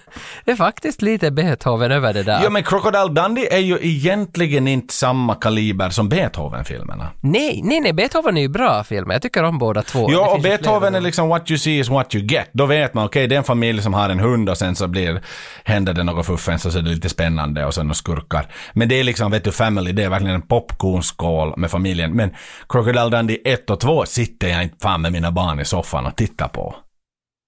det 0.45 0.51
är 0.51 0.57
faktiskt 0.57 1.03
lite 1.03 1.31
Beethoven 1.31 1.93
över 1.93 2.15
det 2.15 2.23
där. 2.23 2.43
Ja, 2.43 2.51
men 2.51 2.63
Crocodile 2.63 3.09
Dundee 3.09 3.55
är 3.55 3.59
ju 3.59 3.79
egentligen 3.83 4.69
inte 4.69 4.95
samma 4.95 5.35
kaliber 5.35 5.91
som 5.91 6.09
Beethoven-filmerna. 6.09 7.09
Nej, 7.21 7.61
nej, 7.65 7.81
nej, 7.81 7.93
Beethoven 7.93 8.37
är 8.37 8.41
ju 8.41 8.49
bra 8.49 8.85
filmer. 8.85 9.15
Jag 9.15 9.23
tycker 9.23 9.45
om 9.45 9.59
båda 9.59 9.83
två. 9.83 10.09
Ja, 10.11 10.35
och 10.35 10.43
Beethoven 10.43 10.95
är 10.95 11.01
liksom 11.01 11.29
what 11.29 11.51
you 11.51 11.59
see 11.59 11.79
is 11.79 11.89
what 11.89 12.15
you 12.15 12.25
get. 12.25 12.51
Då 12.53 12.67
vet 12.67 12.95
man, 12.95 13.05
okej, 13.05 13.27
det 13.27 13.35
är 13.35 13.39
en 13.39 13.45
familj 13.45 13.83
som 13.83 13.95
har 13.95 14.09
en 14.09 14.21
hund 14.21 14.49
och 14.49 14.59
sen 14.59 14.77
så 14.77 14.89
blir, 14.89 15.23
händer 15.65 15.95
det 15.95 16.03
något 16.03 16.27
fuffens 16.27 16.67
och 16.67 16.73
så 16.73 16.79
är 16.79 16.83
det 16.83 16.91
lite 16.91 17.09
spännande 17.09 17.65
och 17.67 17.75
så 17.75 17.83
några 17.83 17.95
skurkar. 17.95 18.47
Men 18.73 18.89
det 18.89 19.01
är 19.01 19.05
liksom, 19.05 19.31
vet 19.31 19.45
du, 19.45 19.53
family, 19.53 19.93
det 19.93 20.05
är 20.05 20.09
verkligen 20.09 20.35
en 20.35 20.43
popcornskål 20.43 21.55
med 21.57 21.71
familjen. 21.71 22.13
Men 22.13 22.31
Crocodile 22.69 23.09
Dundee 23.09 23.39
1 23.45 23.71
och 23.71 23.81
2 23.81 24.07
sitter 24.07 24.49
jag 24.49 24.63
inte 24.63 24.77
fan 24.83 25.03
med 25.03 25.13
mina 25.13 25.33
barn 25.33 25.61
i 25.61 25.65
soffan 25.65 25.90
och 25.99 26.17
tittar 26.17 26.49
på. 26.49 26.77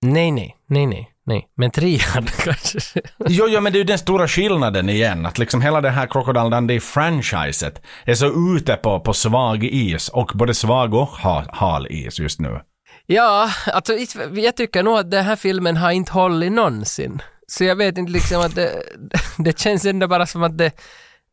Nej, 0.02 0.30
nej, 0.30 0.56
nej, 0.66 0.86
nej, 0.86 1.10
nej. 1.26 1.48
Men 1.54 1.70
trean 1.70 2.26
kanske. 2.44 3.00
Jo, 3.28 3.46
jo, 3.48 3.60
men 3.60 3.72
det 3.72 3.76
är 3.76 3.80
ju 3.80 3.84
den 3.84 3.98
stora 3.98 4.28
skillnaden 4.28 4.88
igen, 4.88 5.26
att 5.26 5.38
liksom 5.38 5.62
hela 5.62 5.80
det 5.80 5.90
här 5.90 6.06
Crocodile 6.06 6.48
Dundee-franchiset 6.48 7.82
är 8.04 8.14
så 8.14 8.56
ute 8.56 8.76
på, 8.76 9.00
på 9.00 9.12
svag 9.12 9.64
is, 9.64 10.08
och 10.08 10.30
både 10.34 10.54
svag 10.54 10.94
och 10.94 11.08
ha, 11.08 11.44
hal 11.52 11.86
is 11.90 12.18
just 12.18 12.40
nu. 12.40 12.60
Ja, 13.06 13.50
alltså 13.66 13.92
jag 14.32 14.56
tycker 14.56 14.82
nog 14.82 14.98
att 14.98 15.10
den 15.10 15.24
här 15.24 15.36
filmen 15.36 15.76
har 15.76 15.90
inte 15.90 16.12
hållit 16.12 16.52
någonsin. 16.52 17.22
Så 17.46 17.64
jag 17.64 17.76
vet 17.76 17.98
inte 17.98 18.12
liksom 18.12 18.40
att 18.40 18.54
det, 18.54 18.82
det 19.38 19.58
känns 19.58 19.84
ändå 19.84 20.08
bara 20.08 20.26
som 20.26 20.42
att 20.42 20.58
det, 20.58 20.72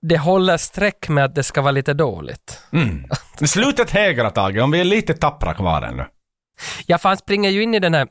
det 0.02 0.18
håller 0.18 0.58
streck 0.58 1.10
med 1.10 1.26
att 1.26 1.36
det 1.36 1.44
ska 1.44 1.62
vara 1.62 1.72
lite 1.72 1.94
dåligt. 1.94 2.60
Mm. 2.72 3.06
Slutet 3.46 3.92
hägra, 3.92 4.30
Tage, 4.30 4.58
om 4.58 4.72
vi 4.72 4.80
är 4.80 4.84
lite 4.84 5.14
tappra 5.14 5.54
kvar 5.54 5.82
ännu. 5.82 6.06
Ja, 6.86 6.98
för 6.98 7.10
han 7.10 7.18
springer 7.18 7.50
ju 7.50 7.64
in 7.64 7.76
i 7.76 7.80
den 7.80 7.94
här 7.94 8.08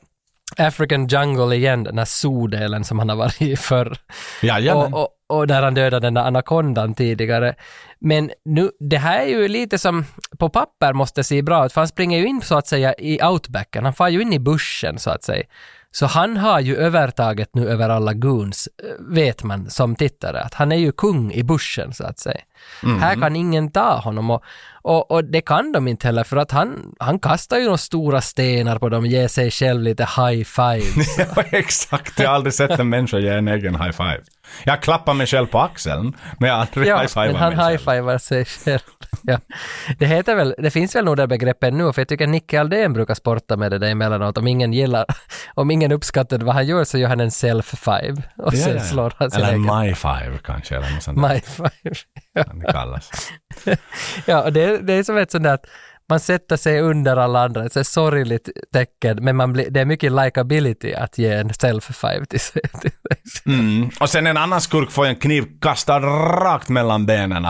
African 0.57 1.07
Jungle 1.07 1.55
igen, 1.55 1.83
den 1.83 1.97
här 1.97 2.05
zoodelen 2.05 2.83
som 2.83 2.99
han 2.99 3.09
har 3.09 3.15
varit 3.15 3.41
i 3.41 3.55
förr. 3.55 3.97
Jajamän. 4.41 4.93
Och, 4.93 5.01
och, 5.01 5.37
och 5.37 5.47
där 5.47 5.61
han 5.61 5.73
dödade 5.73 6.07
den 6.07 6.13
där 6.13 6.21
anakondan 6.21 6.93
tidigare. 6.93 7.55
Men 7.99 8.31
nu, 8.45 8.71
det 8.79 8.97
här 8.97 9.19
är 9.19 9.25
ju 9.25 9.47
lite 9.47 9.77
som, 9.77 10.05
på 10.37 10.49
papper 10.49 10.93
måste 10.93 11.23
se 11.23 11.41
bra 11.41 11.65
ut, 11.65 11.73
för 11.73 11.81
han 11.81 11.87
springer 11.87 12.19
ju 12.19 12.27
in 12.27 12.41
så 12.41 12.57
att 12.57 12.67
säga 12.67 12.93
i 12.93 13.23
outbacken, 13.23 13.83
han 13.83 13.93
far 13.93 14.09
ju 14.09 14.21
in 14.21 14.33
i 14.33 14.39
buschen 14.39 14.99
så 14.99 15.09
att 15.09 15.23
säga. 15.23 15.43
Så 15.91 16.05
han 16.05 16.37
har 16.37 16.59
ju 16.59 16.75
övertaget 16.75 17.55
nu 17.55 17.69
över 17.69 17.89
alla 17.89 18.13
goons, 18.13 18.69
eh, 18.83 19.13
vet 19.15 19.43
man 19.43 19.69
som 19.69 19.95
tittare, 19.95 20.41
att 20.41 20.53
han 20.53 20.71
är 20.71 20.75
ju 20.75 20.91
kung 20.91 21.31
i 21.31 21.43
buschen 21.43 21.93
så 21.93 22.03
att 22.03 22.19
säga. 22.19 22.41
Mhm. 22.83 22.99
Här 22.99 23.15
kan 23.15 23.35
ingen 23.35 23.71
ta 23.71 23.97
honom 23.99 24.29
och, 24.29 24.43
och, 24.81 25.11
och 25.11 25.23
det 25.23 25.41
kan 25.41 25.71
de 25.71 25.87
inte 25.87 26.07
heller 26.07 26.23
för 26.23 26.37
att 26.37 26.51
han, 26.51 26.95
han 26.99 27.19
kastar 27.19 27.57
ju 27.57 27.63
några 27.63 27.77
stora 27.77 28.21
stenar 28.21 28.79
på 28.79 28.89
dem, 28.89 29.05
ger 29.05 29.27
sig 29.27 29.51
själv 29.51 29.81
lite 29.81 30.03
high 30.03 30.43
fives. 30.43 31.17
Ja, 31.35 31.43
exakt. 31.51 32.19
Jag 32.19 32.27
har 32.27 32.35
aldrig 32.35 32.53
sett 32.53 32.79
en 32.79 32.89
människa 32.89 33.17
ge 33.17 33.29
en 33.29 33.47
egen 33.47 33.75
high 33.81 33.91
five. 33.91 34.19
Jag 34.63 34.81
klappar 34.81 35.13
mig 35.13 35.27
själv 35.27 35.47
på 35.47 35.59
axeln, 35.59 36.13
men 36.39 36.49
jag 36.49 36.55
har 36.55 36.61
aldrig 36.61 36.87
Ja, 36.87 36.97
high 37.01 37.17
han 37.17 37.53
mig 37.53 37.57
själv. 37.57 37.69
high-fivar 37.69 38.17
sig 38.17 38.45
själv. 38.45 38.79
Ja. 39.21 39.39
Det 39.99 40.05
heter 40.05 40.35
väl, 40.35 40.55
det 40.57 40.71
finns 40.71 40.95
väl 40.95 41.05
nog 41.05 41.17
det 41.17 41.27
begreppet 41.27 41.73
nu, 41.73 41.93
för 41.93 42.01
jag 42.01 42.07
tycker 42.07 42.27
Nicke 42.27 42.59
Aldén 42.59 42.93
brukar 42.93 43.13
sporta 43.13 43.57
med 43.57 43.71
det 43.71 43.77
där 43.77 43.87
emellanåt. 43.91 44.37
Om 44.37 44.47
ingen 44.47 44.73
gillar, 44.73 45.05
om 45.53 45.71
ingen 45.71 45.91
uppskattar 45.91 46.37
vad 46.39 46.55
han 46.55 46.67
gör 46.67 46.83
så 46.83 46.97
gör 46.97 47.09
han 47.09 47.19
en 47.19 47.29
self-five 47.29 48.21
och 48.37 48.53
Ja, 48.53 48.57
sen 48.63 48.75
ja. 48.77 48.83
slår 48.83 49.13
han 49.17 49.31
sin 49.31 49.39
Eller 49.41 49.49
egen. 49.53 49.61
my 49.79 49.93
five 49.95 50.37
kanske, 50.43 50.75
eller 50.77 50.89
något 50.93 51.03
sånt 51.03 51.21
där. 51.21 51.29
My 51.33 51.39
five. 51.39 51.95
Kan 52.35 52.59
det 52.59 52.71
kallas. 52.71 53.09
Ja, 54.25 54.43
och 54.43 54.53
det, 54.53 54.63
är- 54.63 54.77
det 54.81 54.93
är 54.93 55.03
som 55.03 55.17
ett 55.17 55.31
sånt 55.31 55.43
där 55.43 55.53
att 55.53 55.65
man 56.09 56.19
sätter 56.19 56.57
sig 56.57 56.81
under 56.81 57.17
alla 57.17 57.43
andra, 57.43 57.65
ett 57.65 57.87
sorgligt 57.87 58.49
tecken, 58.73 59.23
men 59.23 59.35
man 59.35 59.53
blir, 59.53 59.69
det 59.69 59.79
är 59.79 59.85
mycket 59.85 60.11
likability 60.11 60.93
att 60.93 61.17
ge 61.17 61.33
en 61.33 61.49
self-five 61.49 62.25
till 62.25 62.39
sig. 62.39 62.61
Mm. 63.45 63.89
Och 63.99 64.09
sen 64.09 64.27
en 64.27 64.37
annan 64.37 64.61
skurk 64.61 64.91
får 64.91 65.05
en 65.05 65.15
kniv 65.15 65.45
kastad 65.61 65.99
rakt 65.99 66.69
mellan 66.69 67.05
benen. 67.05 67.47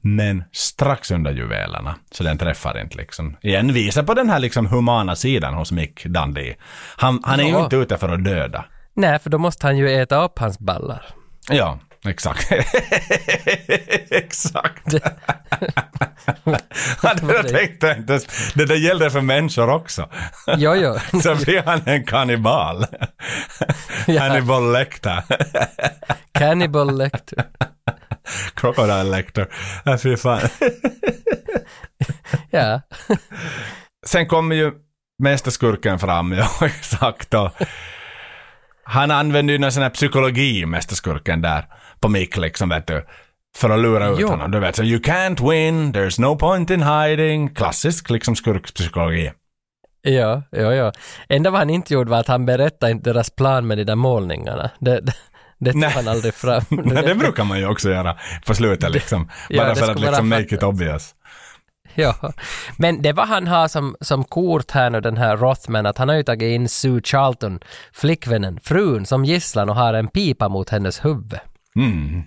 Men 0.00 0.44
strax 0.52 1.10
under 1.10 1.32
juvelerna. 1.32 1.94
Så 2.10 2.22
den 2.22 2.38
träffar 2.38 2.80
inte 2.80 2.96
liksom. 2.96 3.36
Igen 3.42 3.72
visar 3.72 4.02
på 4.02 4.14
den 4.14 4.30
här 4.30 4.38
liksom 4.38 4.66
humana 4.66 5.16
sidan 5.16 5.54
hos 5.54 5.72
Mick 5.72 6.04
Dundee. 6.04 6.56
Han, 6.96 7.20
han 7.24 7.40
är 7.40 7.44
ju 7.44 7.50
Ja. 7.50 7.64
inte 7.64 7.76
ute 7.76 7.96
för 7.98 8.08
att 8.08 8.24
döda. 8.24 8.64
Nej, 8.96 9.18
för 9.18 9.30
då 9.30 9.38
måste 9.38 9.66
han 9.66 9.76
ju 9.78 9.90
äta 10.02 10.24
upp 10.24 10.38
hans 10.38 10.58
ballar. 10.58 11.04
Ja, 11.50 11.78
exakt. 12.08 12.48
exakt. 14.10 14.94
Ja, 17.02 17.14
det 17.14 17.26
där 17.26 17.42
tänkte 17.42 17.86
jag 17.86 17.96
inte 17.96 18.12
ens. 18.12 18.52
Det 18.54 18.64
där 18.64 18.74
gällde 18.74 19.10
för 19.10 19.20
människor 19.20 19.70
också. 19.70 20.10
Jo, 20.56 20.74
jo. 20.74 20.98
Så 21.20 21.34
blir 21.34 21.62
han 21.62 21.80
en 21.84 22.04
kannibal. 22.04 22.86
Ja. 24.06 24.22
Hannibal 24.22 24.72
Lecter. 24.72 25.22
Cannibal 26.32 26.98
Lecter. 26.98 27.44
Crocodile 28.54 29.02
Lecter. 29.04 29.48
Ja, 29.84 29.98
fy 29.98 30.16
fan. 30.16 30.40
Ja. 32.50 32.80
Sen 34.06 34.26
kommer 34.26 34.56
ju 34.56 34.72
mästerskurken 35.22 35.98
fram, 35.98 36.32
ja 36.32 36.48
exakt. 36.66 37.34
Och 37.34 37.50
han 38.84 39.10
använder 39.10 39.52
ju 39.52 39.58
någon 39.58 39.72
sån 39.72 39.82
här 39.82 39.90
psykologi, 39.90 40.66
mästerskurken 40.66 41.42
där, 41.42 41.64
på 42.00 42.08
Mick 42.08 42.36
liksom 42.36 42.68
vet 42.68 42.86
du. 42.86 43.04
För 43.56 43.70
att 43.70 43.78
lura 43.78 44.08
ut 44.08 44.18
Jo. 44.20 44.28
honom. 44.28 44.50
Du 44.50 44.60
vet, 44.60 44.76
så 44.76 44.82
you 44.82 45.00
can't 45.00 45.50
win, 45.50 45.92
there's 45.94 46.20
no 46.20 46.36
point 46.36 46.70
in 46.70 46.82
hiding. 46.82 47.54
Klassisk 47.54 48.10
liksom 48.10 48.36
skurkpsykologi. 48.36 49.32
Ja, 50.02 50.42
ja, 50.50 50.74
ja. 50.74 50.92
Enda 51.28 51.50
vad 51.50 51.60
han 51.60 51.70
inte 51.70 51.94
gjorde 51.94 52.10
var 52.10 52.18
att 52.20 52.28
han 52.28 52.46
berättade 52.46 52.92
inte 52.92 53.10
deras 53.12 53.30
plan 53.30 53.66
med 53.66 53.78
de 53.78 53.84
där 53.84 53.94
målningarna. 53.94 54.70
Det, 54.78 55.00
det, 55.00 55.12
det 55.58 55.72
tog 55.72 55.84
han 55.84 56.08
aldrig 56.08 56.34
fram. 56.34 56.62
Nej, 56.70 57.02
det 57.06 57.14
brukar 57.14 57.44
man 57.44 57.58
ju 57.58 57.66
också 57.66 57.90
göra 57.90 58.16
på 58.46 58.54
slutet 58.54 58.90
liksom. 58.90 59.30
Ja, 59.48 59.64
Bara 59.64 59.74
för 59.74 59.90
att 59.90 60.00
liksom 60.00 60.28
make 60.28 60.54
it 60.54 60.62
obvious. 60.62 61.14
Ja, 61.94 62.32
men 62.78 63.02
det 63.02 63.12
vad 63.12 63.28
han 63.28 63.46
har 63.46 63.68
som, 63.68 63.96
som 64.00 64.24
kort 64.24 64.70
här 64.70 64.90
nu, 64.90 65.00
den 65.00 65.16
här 65.16 65.36
Rothman, 65.36 65.86
att 65.86 65.98
han 65.98 66.08
har 66.08 66.16
ju 66.16 66.22
tagit 66.22 66.54
in 66.54 66.68
Sue 66.68 67.00
Charlton, 67.04 67.60
flickvännen, 67.92 68.60
frun, 68.60 69.06
som 69.06 69.24
gisslan 69.24 69.68
och 69.68 69.76
har 69.76 69.94
en 69.94 70.08
pipa 70.08 70.48
mot 70.48 70.70
hennes 70.70 71.04
huvud. 71.04 71.38
Mm. 71.76 72.22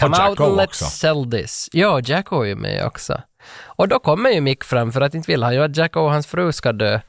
Come 0.00 0.16
Och 0.16 0.28
out 0.28 0.40
and 0.40 0.60
let's 0.60 0.64
också. 0.64 0.84
sell 0.84 1.30
this. 1.30 1.68
Ja, 1.72 2.00
Jacko 2.00 2.42
är 2.42 2.46
ju 2.46 2.56
med 2.56 2.86
också. 2.86 3.20
Och 3.64 3.88
då 3.88 3.98
kommer 3.98 4.30
ju 4.30 4.40
Mick 4.40 4.64
fram, 4.64 4.92
för 4.92 5.00
att 5.00 5.14
inte 5.14 5.30
vill 5.30 5.42
han 5.42 5.54
ju 5.54 5.62
att 5.62 5.76
Jacko 5.76 6.00
och 6.00 6.10
hans 6.10 6.26
fru 6.26 6.52
ska 6.52 6.72
dö. 6.72 7.00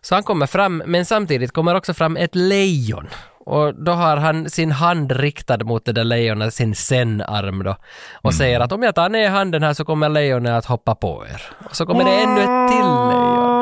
Så 0.00 0.14
han 0.14 0.22
kommer 0.24 0.46
fram, 0.46 0.82
men 0.86 1.04
samtidigt 1.06 1.52
kommer 1.52 1.74
också 1.74 1.94
fram 1.94 2.16
ett 2.16 2.34
lejon. 2.34 3.08
Och 3.44 3.74
då 3.74 3.92
har 3.92 4.16
han 4.16 4.50
sin 4.50 4.72
hand 4.72 5.12
riktad 5.12 5.64
mot 5.64 5.84
det 5.84 5.92
där 5.92 6.04
lejonet, 6.04 6.54
sin 6.54 6.74
sen-arm 6.74 7.62
då. 7.62 7.76
Och 8.12 8.34
säger 8.34 8.60
att 8.60 8.72
om 8.72 8.82
jag 8.82 8.94
tar 8.94 9.08
ner 9.08 9.30
handen 9.30 9.62
här 9.62 9.72
så 9.72 9.84
kommer 9.84 10.08
lejonet 10.08 10.52
att 10.52 10.64
hoppa 10.64 10.94
på 10.94 11.26
er. 11.26 11.42
Och 11.64 11.76
så 11.76 11.86
kommer 11.86 12.04
det 12.04 12.10
ännu 12.10 12.40
ett 12.40 12.70
till 12.70 12.86
lejon. 13.10 13.60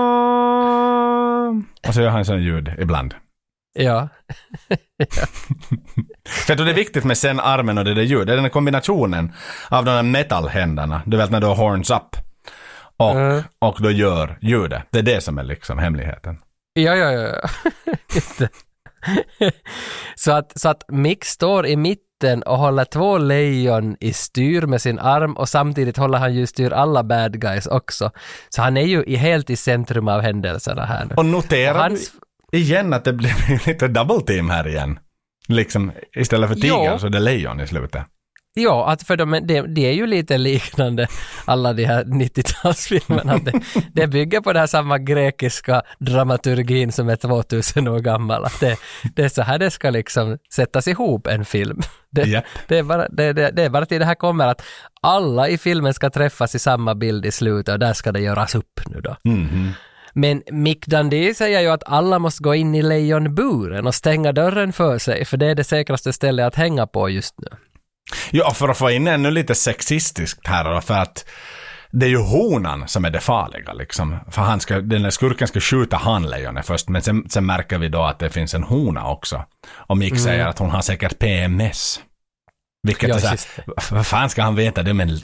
Och 1.89 1.95
så 1.95 2.01
gör 2.01 2.09
han 2.11 2.25
sån 2.25 2.43
ljud 2.43 2.73
ibland. 2.79 3.15
Ja. 3.79 4.09
För 6.29 6.51
jag 6.51 6.57
tror 6.59 6.65
det 6.65 6.73
är 6.73 6.77
viktigt 6.77 7.05
med 7.05 7.19
sen 7.19 7.41
armen 7.41 7.79
och 7.79 7.85
det 7.85 7.95
där 7.95 8.03
ljudet. 8.03 8.27
Det 8.27 8.33
är 8.33 8.37
den 8.37 8.45
här 8.45 8.51
kombinationen 8.51 9.33
av 9.69 9.85
de 9.85 9.91
här 9.91 10.03
metallhänderna. 10.03 11.03
Du 11.07 11.17
vet 11.17 11.31
när 11.31 11.41
du 11.41 11.47
har 11.47 11.55
horns 11.55 11.91
up. 11.91 12.17
Och, 12.97 13.11
Mm. 13.17 13.43
och 13.59 13.79
då 13.83 13.91
gör 13.91 14.39
ljudet. 14.41 14.83
Det 14.91 14.99
är 14.99 15.03
det 15.03 15.21
som 15.21 15.39
är 15.39 15.43
liksom 15.45 15.79
hemligheten. 15.79 16.39
Ja, 16.73 16.95
ja, 16.95 17.11
ja. 17.13 17.29
ja. 17.43 17.49
Just 18.15 18.39
det. 18.39 18.49
så, 20.15 20.33
att, 20.33 20.61
så 20.61 20.69
att 20.69 20.83
Mick 20.89 21.25
står 21.25 21.67
i 21.67 21.77
mitten 21.77 22.43
och 22.43 22.59
håller 22.59 22.85
två 22.85 23.19
lejon 23.19 23.97
i 24.01 24.13
styr 24.13 24.63
med 24.63 24.83
sin 24.83 24.99
arm 24.99 25.37
och 25.37 25.49
samtidigt 25.49 25.97
håller 25.97 26.19
han 26.19 26.35
ju 26.35 26.43
i 26.43 26.47
styr 26.47 26.73
alla 26.73 27.03
bad 27.05 27.41
guys 27.41 27.67
också. 27.67 28.11
Så 28.49 28.63
han 28.63 28.77
är 28.77 28.83
ju 28.87 29.05
i, 29.05 29.17
helt 29.17 29.51
i 29.51 29.57
centrum 29.57 30.09
av 30.09 30.21
händelserna 30.21 30.85
här 30.85 31.05
nu. 31.05 31.15
Och 31.15 31.27
notera 31.27 31.75
Och 31.75 31.81
hans- 31.81 32.13
igen 32.53 32.93
att 32.93 33.05
det 33.05 33.13
blir 33.13 33.67
lite 33.69 33.89
double 33.89 34.21
team 34.21 34.51
här 34.51 34.69
igen. 34.69 34.99
Liksom 35.49 35.93
istället 36.17 36.49
för 36.49 36.57
tiger 36.57 36.85
Ja. 36.85 36.99
så 36.99 37.07
är 37.07 37.11
det 37.11 37.21
lejon 37.21 37.61
i 37.61 37.67
slutet. 37.67 38.03
Ja, 38.55 38.89
att 38.91 39.03
för 39.03 39.17
de, 39.17 39.31
det, 39.31 39.63
det 39.75 39.87
är 39.87 39.93
ju 39.93 40.07
lite 40.07 40.39
liknande 40.39 41.07
alla 41.45 41.73
de 41.73 41.85
här 41.85 42.05
90-talsfilmerna. 42.05 43.35
att 43.35 43.45
Det, 43.45 43.61
det 43.93 44.07
bygger 44.07 44.41
på 44.41 44.53
den 44.53 44.61
här 44.61 44.67
samma 44.67 44.99
grekiska 44.99 45.83
dramaturgin 45.99 46.93
som 46.93 47.09
är 47.09 47.17
2000 47.17 47.89
år 47.89 47.99
gammal. 47.99 48.45
Att 48.45 48.61
det, 48.61 48.77
det 49.17 49.25
är 49.25 49.29
så 49.29 49.43
här 49.43 49.59
det 49.59 49.71
ska 49.71 49.91
liksom 49.91 50.39
sättas 50.55 50.89
ihop 50.89 51.27
en 51.27 51.45
film. 51.45 51.81
Det, 52.11 52.23
Japp. 52.25 52.45
det, 52.69 52.79
är 52.79 52.83
bara, 52.83 53.09
det, 53.09 53.33
det, 53.33 53.51
det 53.51 53.63
är 53.65 53.71
bara 53.71 53.87
till 53.87 53.99
det 54.01 54.07
här 54.07 54.15
kommer 54.15 54.47
att 54.47 54.63
alla 55.03 55.49
i 55.49 55.59
filmen 55.59 55.95
ska 55.95 56.11
träffas 56.11 56.55
i 56.55 56.59
samma 56.59 56.95
bild 56.95 57.27
i 57.27 57.31
slutet 57.31 57.73
och 57.73 57.79
där 57.79 57.93
ska 57.93 58.13
det 58.13 58.21
göras 58.21 58.55
upp 58.55 58.81
nu 58.87 59.01
då. 59.01 59.17
Mhm. 59.25 59.71
Men 60.21 60.43
Mick 60.51 60.87
Dundee 60.87 61.35
säger 61.35 61.61
ju 61.61 61.69
att 61.69 61.83
alla 61.87 62.19
måste 62.19 62.43
gå 62.43 62.55
in 62.55 62.75
i 62.75 62.83
lejonburen 62.83 63.87
och 63.87 63.95
stänga 63.95 64.33
dörren 64.33 64.73
för 64.73 64.99
sig, 64.99 65.25
för 65.25 65.37
det 65.37 65.47
är 65.47 65.55
det 65.55 65.65
säkraste 65.65 66.13
stället 66.13 66.47
att 66.47 66.55
hänga 66.55 66.87
på 66.87 67.09
just 67.09 67.35
nu. 67.39 67.49
Ja, 68.31 68.51
för 68.51 68.69
att 68.69 68.79
få 68.79 68.91
in 68.91 69.07
ännu 69.09 69.31
lite 69.31 69.55
sexistiskt 69.55 70.47
här 70.47 70.75
då, 70.75 70.81
för 70.81 70.95
att 70.95 71.25
det 71.91 72.07
är 72.07 72.11
ju 72.11 72.23
honan 72.23 72.89
som 72.89 73.05
är 73.05 73.11
det 73.11 73.21
farliga 73.21 73.73
liksom. 73.73 74.17
För 74.31 74.43
han 74.43 74.61
ska, 74.61 74.81
den 74.81 75.03
där 75.03 75.11
skurken 75.11 75.49
ska 75.49 75.61
skjuta 75.61 75.97
hanlejonet 75.97 76.67
först, 76.67 76.89
men 76.89 77.03
sen, 77.03 77.29
sen 77.29 77.47
märker 77.47 77.79
vi 77.79 77.89
då 77.89 78.03
att 78.03 78.19
det 78.19 78.31
finns 78.31 78.55
en 78.55 78.63
hona 78.63 79.11
också. 79.11 79.45
Och 79.75 79.97
Mick 79.97 80.13
Mm. 80.13 80.23
säger 80.23 80.47
att 80.47 80.59
hon 80.59 80.71
har 80.71 80.83
säkert 80.83 81.19
PMS. 81.19 82.01
Vilket 82.83 83.09
Ja, 83.09 83.15
är 83.15 83.21
såhär, 83.21 83.39
vad 83.91 84.07
fan 84.07 84.31
ska 84.31 84.43
han 84.43 84.55
veta 84.55 84.83
det 84.83 84.95
men... 84.95 85.19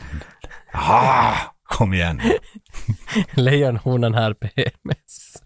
Ah, 0.73 1.35
kom 1.65 1.95
igen. 1.95 2.21
Lejonhonan 3.35 4.15
har 4.15 4.35
PMS. 4.35 5.37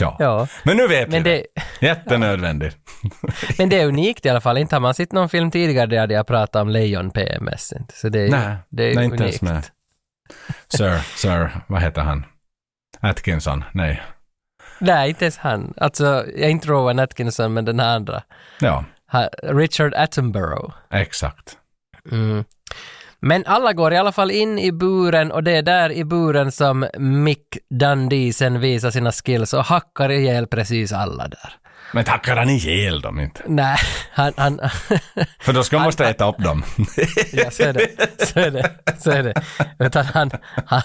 Ja. 0.00 0.16
Ja. 0.18 0.46
Men 0.64 0.76
nu 0.76 0.88
vet 0.88 1.08
Men 1.08 1.22
vi 1.22 1.30
det, 1.30 1.46
det. 1.54 1.62
Jättenödvändigt. 1.86 2.76
men 3.58 3.68
det 3.68 3.80
är 3.80 3.86
unikt 3.86 4.26
i 4.26 4.28
alla 4.28 4.40
fall. 4.40 4.58
Inte 4.58 4.74
har 4.74 4.80
man 4.80 4.94
sett 4.94 5.12
någon 5.12 5.28
film 5.28 5.50
tidigare 5.50 5.86
där 5.86 6.06
de 6.06 6.14
har 6.14 6.24
pratat 6.24 6.62
om 6.62 6.68
lejon-PMS. 6.68 7.72
Så 7.94 8.08
det 8.08 8.20
är, 8.20 8.30
Nej, 8.30 8.56
det 8.70 8.90
är 8.90 8.94
nej 8.94 9.04
inte 9.04 9.16
ens 9.24 9.42
unikt. 9.42 9.42
med. 9.42 9.66
Sir, 10.68 10.98
Sir, 11.16 11.50
vad 11.66 11.82
heter 11.82 12.00
han? 12.02 12.24
Atkinson? 13.00 13.64
Nej. 13.72 14.02
Nej, 14.78 15.08
inte 15.08 15.24
ens 15.24 15.36
han. 15.38 15.74
Alltså, 15.76 16.24
jag 16.36 16.50
inte 16.50 16.68
Rowan 16.68 16.98
Atkinson, 16.98 17.52
men 17.54 17.64
den 17.64 17.80
här 17.80 17.96
andra. 17.96 18.22
Ja, 18.60 18.84
Ha- 19.12 19.28
Richard 19.42 19.94
Attenborough. 19.94 20.74
exakt. 20.90 21.56
Mm. 22.12 22.44
Men 23.24 23.46
alla 23.46 23.72
går 23.72 23.92
i 23.92 23.96
alla 23.96 24.12
fall 24.12 24.30
in 24.30 24.58
i 24.58 24.72
buren 24.72 25.32
och 25.32 25.44
det 25.44 25.56
är 25.56 25.62
där 25.62 25.92
i 25.92 26.04
buren 26.04 26.52
som 26.52 26.86
Mick 26.98 27.58
Dundee 27.70 28.32
sen 28.32 28.60
visar 28.60 28.90
sina 28.90 29.12
skills 29.12 29.54
och 29.54 29.64
hackar 29.64 30.10
ihjäl 30.10 30.46
precis 30.46 30.92
alla 30.92 31.28
där. 31.28 31.56
Men 31.92 32.04
tackar 32.04 32.36
han 32.36 32.50
ihjäl 32.50 33.00
dem 33.00 33.20
inte? 33.20 33.42
Nej, 33.46 33.76
han... 34.12 34.32
han 34.36 34.60
För 35.40 35.52
då 35.52 35.64
ska 35.64 35.76
man 35.76 35.84
måste 35.84 36.04
äta 36.04 36.28
upp 36.28 36.38
dem. 36.38 36.62
ja, 37.32 37.50
så 37.50 37.62
är 37.62 37.72
det. 37.72 38.26
Så 38.26 38.40
är 38.40 38.50
det. 38.50 38.70
Så 38.98 39.10
är 39.10 39.22
det. 39.22 39.34
Utan 39.78 40.04
han, 40.04 40.30
han, 40.66 40.82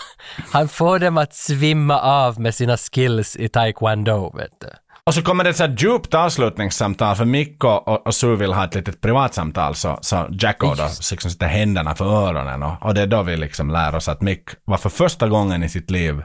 han 0.51 0.67
får 0.67 0.99
dem 0.99 1.17
att 1.17 1.33
svimma 1.33 1.99
av 2.01 2.39
med 2.39 2.55
sina 2.55 2.77
skills 2.77 3.35
i 3.35 3.49
taekwondo, 3.49 4.37
vet 4.37 4.61
du. 4.61 4.67
Och 5.07 5.13
så 5.13 5.21
kommer 5.21 5.43
det 5.43 5.49
ett 5.49 5.57
så 5.57 5.63
här 5.63 5.75
djupt 5.77 6.13
avslutningssamtal 6.13 7.15
för 7.15 7.25
Mikko 7.25 7.67
och, 7.67 8.07
och 8.07 8.15
Sue 8.15 8.35
vill 8.35 8.53
ha 8.53 8.65
ett 8.65 8.75
litet 8.75 9.01
privatsamtal 9.01 9.75
så, 9.75 9.99
så 10.01 10.27
Jacko 10.31 10.67
då 10.75 10.83
liksom 11.11 11.31
sätter 11.31 11.47
händerna 11.47 11.95
för 11.95 12.05
öronen 12.05 12.63
och, 12.63 12.85
och 12.85 12.93
det 12.93 13.01
är 13.01 13.07
då 13.07 13.23
vi 13.23 13.37
liksom 13.37 13.69
lär 13.69 13.95
oss 13.95 14.07
att 14.07 14.21
Mick 14.21 14.49
var 14.65 14.77
för 14.77 14.89
första 14.89 15.27
gången 15.27 15.63
i 15.63 15.69
sitt 15.69 15.91
liv 15.91 16.23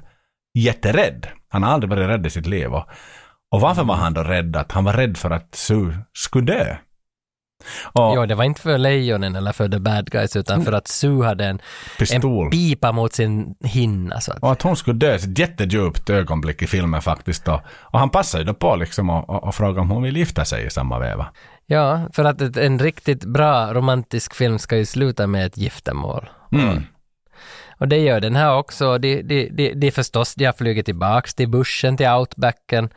jätterädd. 0.58 1.26
Han 1.48 1.62
har 1.62 1.70
aldrig 1.70 1.90
varit 1.90 2.08
rädd 2.08 2.26
i 2.26 2.30
sitt 2.30 2.46
liv 2.46 2.74
och, 2.74 2.86
och 3.52 3.60
varför 3.60 3.84
var 3.84 3.94
han 3.94 4.14
då 4.14 4.22
rädd? 4.22 4.56
Att 4.56 4.72
han 4.72 4.84
var 4.84 4.92
rädd 4.92 5.16
för 5.16 5.30
att 5.30 5.54
Sue 5.54 5.98
skulle 6.12 6.44
dö. 6.44 6.76
Och, 7.92 8.12
Jo, 8.16 8.26
det 8.26 8.34
var 8.34 8.44
inte 8.44 8.60
för 8.60 8.78
lejonen 8.78 9.36
eller 9.36 9.52
för 9.52 9.68
the 9.68 9.78
bad 9.78 10.10
guys, 10.10 10.36
utan 10.36 10.64
för 10.64 10.72
att 10.72 10.88
Sue 10.88 11.24
hade 11.26 11.44
en, 11.44 11.60
Pistol. 11.98 12.44
en 12.44 12.50
pipa 12.50 12.92
mot 12.92 13.12
sin 13.12 13.54
hinna. 13.64 14.20
Så 14.20 14.32
att, 14.32 14.42
Och 14.42 14.52
att 14.52 14.62
hon 14.62 14.76
skulle 14.76 14.98
dö, 14.98 15.14
ett 15.14 15.38
jättedjupt 15.38 16.10
ögonblick 16.10 16.62
i 16.62 16.66
filmen 16.66 17.02
faktiskt. 17.02 17.48
Och, 17.48 17.60
och 17.80 17.98
han 17.98 18.10
passar 18.10 18.38
ju 18.38 18.44
då 18.44 18.54
på 18.54 18.76
liksom 18.76 19.10
och, 19.10 19.30
och, 19.30 19.44
och 19.44 19.54
fråga 19.54 19.80
om 19.80 19.90
hon 19.90 20.02
vill 20.02 20.16
gifta 20.16 20.44
sig 20.44 20.66
i 20.66 20.70
samma 20.70 20.98
veva. 20.98 21.26
ja, 21.66 22.00
för 22.12 22.24
att 22.24 22.40
ett, 22.40 22.56
en 22.56 22.78
riktigt 22.78 23.24
bra 23.24 23.74
romantisk 23.74 24.34
film 24.34 24.58
ska 24.58 24.76
ju 24.76 24.86
sluta 24.86 25.26
med 25.26 25.46
ett 25.46 25.56
giftermål. 25.56 26.30
Mm. 26.52 26.82
Och 27.78 27.88
det 27.88 27.98
gör 27.98 28.20
den 28.20 28.36
här 28.36 28.56
också. 28.56 28.98
De, 28.98 29.22
de, 29.22 29.48
de, 29.48 29.74
de 29.74 29.90
förstås, 29.90 30.34
de 30.34 30.44
har 30.44 30.52
flugit 30.52 30.86
tillbaks 30.86 31.34
till 31.34 31.48
bushen, 31.48 31.96
till 31.96 32.08
outbacken. 32.08 32.90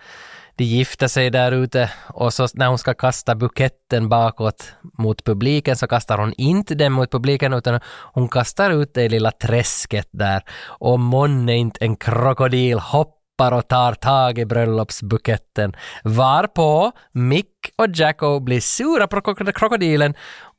De 0.57 0.63
gifter 0.63 1.07
sig 1.07 1.29
där 1.29 1.51
ute 1.51 1.91
och 2.07 2.33
så 2.33 2.47
när 2.53 2.67
hon 2.67 2.77
ska 2.77 2.93
kasta 2.93 3.35
buketten 3.35 4.09
bakåt 4.09 4.73
mot 4.97 5.23
publiken 5.23 5.77
så 5.77 5.87
kastar 5.87 6.17
hon 6.17 6.33
inte 6.37 6.75
den 6.75 6.91
mot 6.91 7.11
publiken 7.11 7.53
utan 7.53 7.79
hon 8.13 8.29
kastar 8.29 8.71
ut 8.71 8.93
det 8.93 9.03
i 9.03 9.09
lilla 9.09 9.31
träsket 9.31 10.07
där 10.11 10.43
och 10.65 10.99
månne 10.99 11.55
inte 11.55 11.85
en 11.85 11.95
krokodil 11.95 12.79
hoppar 12.79 13.51
och 13.51 13.67
tar 13.67 13.93
tag 13.93 14.39
i 14.39 14.45
bröllopsbuketten 14.45 15.75
varpå 16.03 16.91
Mick 17.11 17.51
och 17.75 17.87
Jacko 17.95 18.39
blir 18.39 18.61
sura 18.61 19.07
på 19.07 19.21
krokodilen 19.35 20.13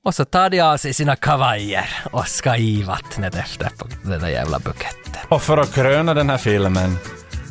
och 0.04 0.14
så 0.14 0.24
tar 0.24 0.50
de 0.50 0.60
av 0.60 0.76
sig 0.76 0.94
sina 0.94 1.16
kavajer 1.16 1.88
och 2.12 2.28
ska 2.28 2.56
i 2.56 2.82
vattnet 2.82 3.34
efter 3.36 3.68
på 3.78 3.88
den 4.02 4.20
där 4.20 4.28
jävla 4.28 4.58
buketten. 4.58 5.22
Och 5.28 5.42
för 5.42 5.58
att 5.58 5.74
kröna 5.74 6.14
den 6.14 6.30
här 6.30 6.38
filmen 6.38 6.96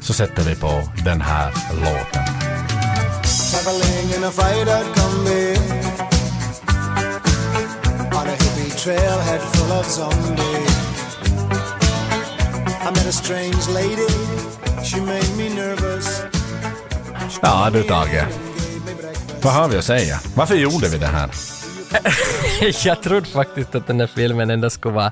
så 0.05 0.13
sätter 0.13 0.43
vi 0.43 0.55
på 0.55 0.89
den 1.05 1.21
här 1.21 1.53
låten. 1.71 2.23
Traveling 3.51 4.17
in 4.17 4.23
a 4.23 4.31
freighter 4.31 4.83
combi 4.95 5.57
On 8.11 8.27
a 8.27 8.35
hippie 8.39 8.69
trailhead 8.69 9.39
full 9.39 9.79
of 9.79 9.85
zombies 9.85 10.75
I 12.81 12.89
met 12.91 13.07
a 13.07 13.11
strange 13.11 13.67
lady 13.73 14.09
She 14.83 15.01
made 15.01 15.37
me 15.37 15.49
nervous 15.49 16.21
Ja 17.41 17.69
du 17.73 17.83
Tage. 17.83 18.25
Vad 19.41 19.53
har 19.53 19.67
vi 19.67 19.77
att 19.77 19.85
säga? 19.85 20.19
Varför 20.35 20.55
gjorde 20.55 20.87
vi 20.87 20.97
det 20.97 21.07
här? 21.07 21.29
jag 22.87 23.03
trodde 23.03 23.29
faktiskt 23.29 23.75
att 23.75 23.87
den 23.87 23.97
där 23.97 24.07
filmen 24.07 24.49
ändå 24.49 24.69
skulle 24.69 24.95
vara 24.95 25.11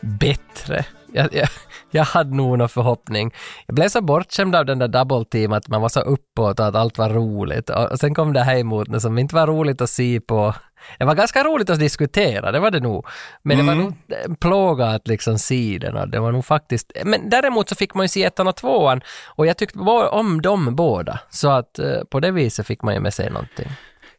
bättre. 0.00 0.84
Jag, 1.12 1.34
jag, 1.34 1.48
jag 1.92 2.04
hade 2.04 2.36
nog 2.36 2.58
någon 2.58 2.68
förhoppning. 2.68 3.34
Jag 3.66 3.74
blev 3.74 3.88
så 3.88 4.00
bortskämd 4.00 4.56
av 4.56 4.66
den 4.66 4.78
där 4.78 4.88
double 4.88 5.24
team 5.24 5.52
att 5.52 5.68
man 5.68 5.80
var 5.80 5.88
så 5.88 6.00
uppåt 6.00 6.60
och 6.60 6.66
att 6.66 6.74
allt 6.74 6.98
var 6.98 7.10
roligt. 7.10 7.70
Och, 7.70 8.00
sen 8.00 8.14
kom 8.14 8.32
det 8.32 8.40
här 8.40 8.58
emot 8.58 8.92
det 8.92 9.00
som 9.00 9.18
inte 9.18 9.34
var 9.34 9.46
roligt 9.46 9.80
att 9.80 9.90
se 9.90 10.20
på. 10.20 10.54
Det 10.98 11.04
var 11.04 11.14
ganska 11.14 11.44
roligt 11.44 11.70
att 11.70 11.78
diskutera, 11.78 12.52
det 12.52 12.60
var 12.60 12.70
det 12.70 12.80
nog. 12.80 13.06
Men 13.42 13.56
det 13.56 13.62
var 13.62 13.74
nog 13.74 13.94
en 14.24 14.36
plåga 14.36 14.86
att 14.86 15.08
liksom 15.08 15.38
se 15.38 15.78
den 15.80 15.96
och 15.96 16.08
det 16.08 16.20
var 16.20 16.32
nog 16.32 16.44
faktiskt... 16.44 16.92
Men 17.04 17.30
däremot 17.30 17.68
så 17.68 17.74
fick 17.74 17.94
man 17.94 18.04
ju 18.04 18.08
se 18.08 18.24
ettan 18.24 18.48
och 18.48 18.56
tvåan 18.56 19.00
och 19.26 19.46
jag 19.46 19.56
tyckte 19.56 19.78
om 19.78 20.42
dem 20.42 20.76
båda. 20.76 21.20
Så 21.30 21.50
att 21.50 21.78
eh, 21.78 22.04
på 22.10 22.20
det 22.20 22.30
viset 22.30 22.66
fick 22.66 22.82
man 22.82 22.94
ju 22.94 23.00
med 23.00 23.14
sig 23.14 23.30
någonting. 23.30 23.68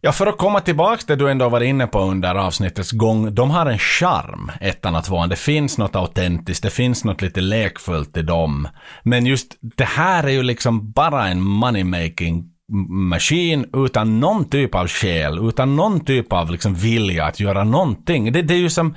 Ja, 0.06 0.12
för 0.12 0.28
att 0.28 0.38
komma 0.38 0.60
tillbaka 0.60 1.04
det 1.08 1.16
du 1.16 1.32
ändå 1.32 1.50
var 1.50 1.62
inne 1.62 1.88
på 1.88 2.00
under 2.00 2.36
avsnittets 2.36 2.92
gång. 2.92 3.36
De 3.36 3.52
har 3.52 3.66
en 3.66 3.80
charm, 3.80 4.52
ettan 4.62 4.96
och 4.96 5.04
tvåan. 5.04 5.30
Det 5.30 5.36
finns 5.36 5.78
något 5.78 5.96
autentiskt, 5.96 6.64
det 6.64 6.70
finns 6.70 7.04
något 7.04 7.22
lite 7.22 7.42
lekfullt 7.42 8.18
i 8.18 8.22
dem. 8.22 8.68
Men 9.04 9.26
just 9.26 9.58
det 9.62 9.84
här 9.84 10.24
är 10.24 10.30
ju 10.30 10.44
liksom 10.44 10.92
bara 10.92 11.28
en 11.28 11.42
moneymaking-maskin 11.42 13.86
utan 13.86 14.20
någon 14.20 14.50
typ 14.50 14.76
av 14.76 14.88
själ, 14.88 15.50
utan 15.50 15.76
någon 15.76 16.06
typ 16.06 16.34
av 16.34 16.52
liksom 16.52 16.76
vilja 16.76 17.26
att 17.26 17.40
göra 17.40 17.64
någonting. 17.64 18.32
Det, 18.32 18.42
det 18.42 18.54
är 18.54 18.60
ju 18.60 18.70
som, 18.70 18.96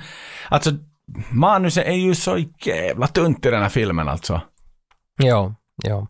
alltså 0.49 0.71
manuset 1.31 1.87
är 1.87 1.93
ju 1.93 2.15
så 2.15 2.37
jävla 2.65 3.07
tunt 3.07 3.45
i 3.45 3.49
den 3.49 3.61
här 3.61 3.69
filmen 3.69 4.09
alltså. 4.09 4.41
Ja, 5.17 5.55
ja. 5.83 6.07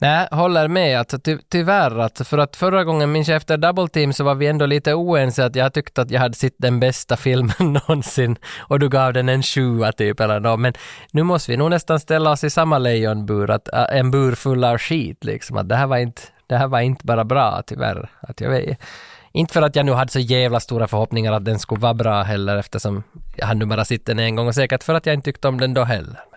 Nej, 0.00 0.28
håller 0.30 0.68
med. 0.68 0.98
Alltså, 0.98 1.18
ty 1.18 1.38
tyvärr, 1.48 1.98
alltså, 1.98 2.24
för 2.24 2.38
att 2.38 2.56
förra 2.56 2.84
gången, 2.84 3.12
minns 3.12 3.28
jag 3.28 3.36
efter 3.36 3.56
Double 3.56 3.88
Team, 3.88 4.12
så 4.12 4.24
var 4.24 4.34
vi 4.34 4.46
ändå 4.46 4.66
lite 4.66 4.94
oense 4.94 5.44
att 5.44 5.56
jag 5.56 5.72
tyckte 5.72 6.02
att 6.02 6.10
jag 6.10 6.20
hade 6.20 6.34
sett 6.34 6.54
den 6.56 6.80
bästa 6.80 7.16
filmen 7.16 7.52
någonsin 7.60 8.36
och 8.58 8.78
du 8.78 8.88
gav 8.88 9.12
den 9.12 9.28
en 9.28 9.42
sjua 9.42 9.92
typ 9.92 10.20
eller 10.20 10.40
något. 10.40 10.60
Men 10.60 10.72
nu 11.10 11.22
måste 11.22 11.50
vi 11.50 11.56
nog 11.56 11.70
nästan 11.70 12.00
ställa 12.00 12.30
oss 12.30 12.44
i 12.44 12.50
samma 12.50 12.78
lejonbur, 12.78 13.50
att, 13.50 13.68
äh, 13.72 13.98
en 13.98 14.10
bur 14.10 14.34
full 14.34 14.64
av 14.64 14.78
skit 14.78 15.24
liksom. 15.24 15.56
Att 15.56 15.68
det 15.68 15.76
här 15.76 15.86
var 15.86 15.96
inte, 15.96 16.22
det 16.46 16.56
här 16.56 16.68
var 16.68 16.80
inte 16.80 17.06
bara 17.06 17.24
bra 17.24 17.62
tyvärr. 17.66 18.10
Att 18.20 18.40
jag 18.40 18.50
vet. 18.50 18.78
Inte 19.32 19.52
för 19.52 19.62
att 19.62 19.76
jag 19.76 19.86
nu 19.86 19.92
hade 19.92 20.12
så 20.12 20.18
jävla 20.20 20.60
stora 20.60 20.86
förhoppningar 20.86 21.32
att 21.32 21.44
den 21.44 21.58
skulle 21.58 21.80
vara 21.80 21.94
bra 21.94 22.22
heller 22.22 22.56
eftersom 22.56 23.02
jag 23.36 23.46
hade 23.46 23.58
nu 23.60 23.66
bara 23.66 23.84
sett 23.84 24.06
den 24.06 24.18
en 24.18 24.36
gång 24.36 24.46
och 24.46 24.54
säkert 24.54 24.82
för 24.82 24.94
att 24.94 25.06
jag 25.06 25.14
inte 25.14 25.24
tyckte 25.24 25.48
om 25.48 25.60
den 25.60 25.74
då 25.74 25.84
heller. 25.84 26.27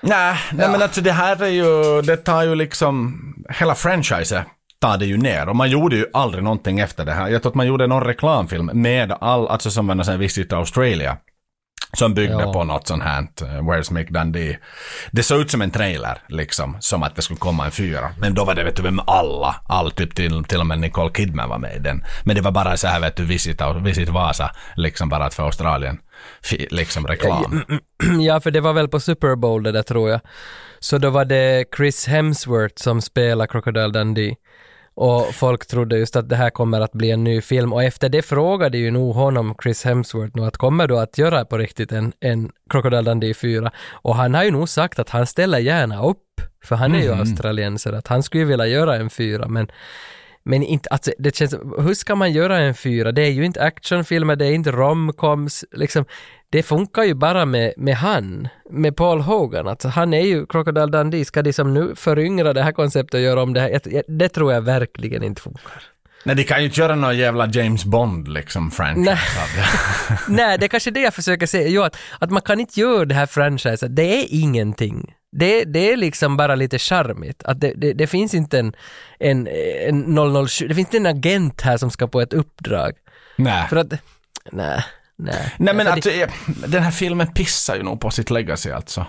Nej, 0.00 0.36
nej 0.52 0.68
men 0.70 0.82
alltså 0.82 1.00
det 1.00 1.12
här 1.12 1.42
är 1.42 1.48
ju, 1.48 2.02
det 2.02 2.16
tar 2.16 2.42
ju 2.42 2.54
liksom, 2.54 3.18
hela 3.50 3.74
franchiset 3.74 4.46
tar 4.80 4.98
det 4.98 5.06
ju 5.06 5.16
ner. 5.16 5.48
Och 5.48 5.56
man 5.56 5.70
gjorde 5.70 5.96
ju 5.96 6.06
aldrig 6.12 6.44
någonting 6.44 6.80
efter 6.80 7.04
det 7.04 7.12
här. 7.12 7.28
Jag 7.28 7.42
tror 7.42 7.50
att 7.50 7.56
man 7.56 7.66
gjorde 7.66 7.86
någon 7.86 8.04
reklamfilm 8.04 8.70
med 8.74 9.12
all, 9.20 9.48
alltså 9.48 9.70
som 9.70 9.86
var 9.86 10.04
här 10.10 10.16
Visit 10.16 10.52
Australia. 10.52 11.16
Som 11.92 12.14
byggde 12.14 12.42
Ja. 12.42 12.52
på 12.52 12.64
något 12.64 12.86
sånt 12.88 13.02
här, 13.02 13.18
eh, 13.40 13.44
Where's 13.46 13.92
Mick 13.92 14.10
Dundee. 14.10 14.58
Det 15.10 15.22
såg 15.22 15.40
ut 15.40 15.50
som 15.50 15.62
en 15.62 15.70
trailer, 15.70 16.18
liksom. 16.28 16.76
Som 16.80 17.02
att 17.02 17.16
det 17.16 17.22
skulle 17.22 17.38
komma 17.38 17.64
en 17.64 17.70
fyra. 17.70 18.10
Men 18.18 18.34
då 18.34 18.44
var 18.44 18.54
det, 18.54 18.64
vet 18.64 18.76
du, 18.76 18.90
med 18.90 19.04
alla. 19.06 19.56
All, 19.68 19.90
typ 19.90 20.14
till, 20.14 20.44
till 20.44 20.60
och 20.60 20.66
med 20.66 20.78
Nicole 20.78 21.10
Kidman 21.14 21.48
var 21.48 21.58
med 21.58 21.76
i 21.76 21.78
den. 21.78 22.04
Men 22.24 22.36
det 22.36 22.42
var 22.42 22.50
bara 22.50 22.76
så 22.76 22.86
här, 22.88 23.00
vet 23.00 23.16
du, 23.16 23.24
Visit, 23.24 23.60
Visit 23.82 24.08
Vasa. 24.08 24.50
Liksom 24.76 25.08
bara 25.08 25.30
för 25.30 25.42
Australien. 25.42 25.98
Liksom 26.70 27.06
reklam. 27.06 27.62
Ja, 28.20 28.40
för 28.40 28.50
det 28.50 28.60
var 28.60 28.72
väl 28.72 28.88
på 28.88 29.00
Super 29.00 29.36
Bowl 29.36 29.62
det 29.62 29.72
där 29.72 29.82
tror 29.82 30.10
jag. 30.10 30.20
Så 30.78 30.98
då 30.98 31.10
var 31.10 31.24
det 31.24 31.64
Chris 31.76 32.06
Hemsworth 32.06 32.74
som 32.82 33.02
spelar 33.02 33.46
Crocodile 33.46 33.88
Dundee. 33.88 34.34
Och 35.00 35.34
folk 35.34 35.66
trodde 35.66 35.98
just 35.98 36.16
att 36.16 36.28
det 36.28 36.36
här 36.36 36.50
kommer 36.50 36.80
att 36.80 36.92
bli 36.92 37.10
en 37.10 37.24
ny 37.24 37.40
film 37.40 37.72
och 37.72 37.82
efter 37.82 38.08
det 38.08 38.22
frågade 38.22 38.78
ju 38.78 38.90
nog 38.90 39.14
honom 39.14 39.54
Chris 39.62 39.84
Hemsworth 39.84 40.36
nu 40.36 40.44
att 40.44 40.56
kommer 40.56 40.86
du 40.88 40.98
att 40.98 41.18
göra 41.18 41.44
på 41.44 41.58
riktigt 41.58 41.92
en, 41.92 42.12
en 42.20 42.50
Crocodile 42.70 43.02
Dundee 43.02 43.34
4? 43.34 43.70
Och 43.92 44.14
han 44.16 44.34
har 44.34 44.44
ju 44.44 44.50
nog 44.50 44.68
sagt 44.68 44.98
att 44.98 45.10
han 45.10 45.26
ställer 45.26 45.58
gärna 45.58 46.02
upp 46.04 46.24
För 46.64 46.76
han 46.76 46.94
är 46.94 47.02
ju 47.02 47.10
Mhm. 47.10 47.20
australiensare, 47.20 47.98
att 47.98 48.08
han 48.08 48.22
skulle 48.22 48.42
ju 48.42 48.48
vilja 48.48 48.66
göra 48.66 48.96
en 48.96 49.10
fyra, 49.10 49.48
men 49.48 49.70
men 50.48 50.62
inte, 50.62 50.88
alltså, 50.88 51.12
det 51.18 51.36
känns, 51.36 51.54
hur 51.78 51.94
ska 51.94 52.14
man 52.14 52.32
göra 52.32 52.58
en 52.58 52.74
fyra? 52.74 53.12
Det 53.12 53.22
är 53.22 53.30
ju 53.30 53.44
inte 53.44 53.62
actionfilmer, 53.62 54.36
det 54.36 54.46
är 54.46 54.52
inte 54.52 54.70
romcoms, 54.70 55.64
liksom. 55.72 56.04
Det 56.50 56.62
funkar 56.62 57.02
ju 57.02 57.14
bara 57.14 57.44
med, 57.44 57.74
med 57.76 57.96
han, 57.96 58.48
med 58.70 58.96
Paul 58.96 59.20
Hogan. 59.20 59.68
Alltså, 59.68 59.88
han 59.88 60.14
är 60.14 60.20
ju 60.20 60.46
Crocodile 60.46 60.86
Dundee. 60.86 61.24
Ska 61.24 61.42
de 61.42 61.52
som 61.52 61.74
nu 61.74 61.94
föryngra 61.94 62.52
det 62.52 62.62
här 62.62 62.72
konceptet 62.72 63.14
och 63.14 63.20
göra 63.20 63.42
om 63.42 63.54
det 63.54 63.60
här? 63.60 64.02
Det 64.18 64.28
tror 64.28 64.52
jag 64.52 64.60
verkligen 64.60 65.22
inte 65.22 65.42
funkar. 65.42 65.82
Nej, 66.24 66.36
de 66.36 66.44
kan 66.44 66.58
ju 66.58 66.64
inte 66.64 66.80
göra 66.80 66.94
någon 66.94 67.16
jävla 67.16 67.46
James 67.46 67.84
Bond 67.84 68.28
liksom 68.28 68.70
franchise 68.70 69.10
Nej. 69.10 69.18
det. 69.56 70.18
Nej, 70.28 70.58
det 70.58 70.66
är 70.66 70.68
kanske 70.68 70.90
det 70.90 71.00
jag 71.00 71.14
försöker 71.14 71.46
säga. 71.46 71.68
Jo, 71.68 71.82
att, 71.82 71.96
att 72.18 72.30
man 72.30 72.42
kan 72.42 72.60
inte 72.60 72.80
göra 72.80 73.04
det 73.04 73.14
här 73.14 73.26
franchiset. 73.26 73.96
Det 73.96 74.02
är 74.02 74.26
ingenting. 74.30 75.14
Det, 75.32 75.64
det 75.64 75.92
är 75.92 75.96
liksom 75.96 76.36
bara 76.36 76.54
lite 76.54 76.78
charmigt. 76.78 77.42
Att 77.42 77.60
det, 77.60 77.72
det, 77.76 77.92
det 77.92 78.06
finns 78.06 78.34
inte 78.34 78.58
en, 78.58 78.72
en, 79.18 79.48
en 79.86 80.46
007, 80.48 80.68
det 80.68 80.74
finns 80.74 80.86
inte 80.86 80.96
en 80.96 81.06
agent 81.06 81.60
här 81.60 81.76
som 81.76 81.90
ska 81.90 82.06
på 82.06 82.20
ett 82.20 82.32
uppdrag. 82.32 82.92
Nej. 83.36 83.68
För 83.68 83.76
att, 83.76 83.92
nej, 84.52 84.84
nej. 85.16 85.54
Nej 85.58 85.74
men 85.74 85.86
alltså, 85.86 86.10
den 86.66 86.82
här 86.82 86.90
filmen 86.90 87.26
pissar 87.26 87.76
ju 87.76 87.82
nog 87.82 88.00
på 88.00 88.10
sitt 88.10 88.30
legacy 88.30 88.70
alltså. 88.70 89.06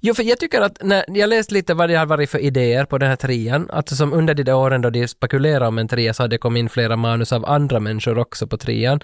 Jo, 0.00 0.14
för 0.14 0.22
jag 0.22 0.38
tycker 0.38 0.60
att 0.60 0.82
när 0.82 1.04
jag 1.08 1.28
läste 1.28 1.54
lite 1.54 1.74
vad 1.74 1.88
det 1.88 1.94
har 1.94 2.06
varit 2.06 2.30
för 2.30 2.38
idéer 2.38 2.84
på 2.84 2.98
den 2.98 3.08
här 3.08 3.16
trian, 3.16 3.70
alltså 3.70 3.96
som 3.96 4.12
under 4.12 4.34
de 4.34 4.42
där 4.42 4.54
åren 4.54 4.82
då 4.82 4.90
de 4.90 5.08
spekulerade 5.08 5.66
om 5.66 5.78
en 5.78 5.88
tria 5.88 6.14
så 6.14 6.22
hade 6.22 6.34
det 6.34 6.38
kommit 6.38 6.60
in 6.60 6.68
flera 6.68 6.96
manus 6.96 7.32
av 7.32 7.46
andra 7.46 7.80
människor 7.80 8.18
också 8.18 8.46
på 8.46 8.56
trian. 8.56 9.00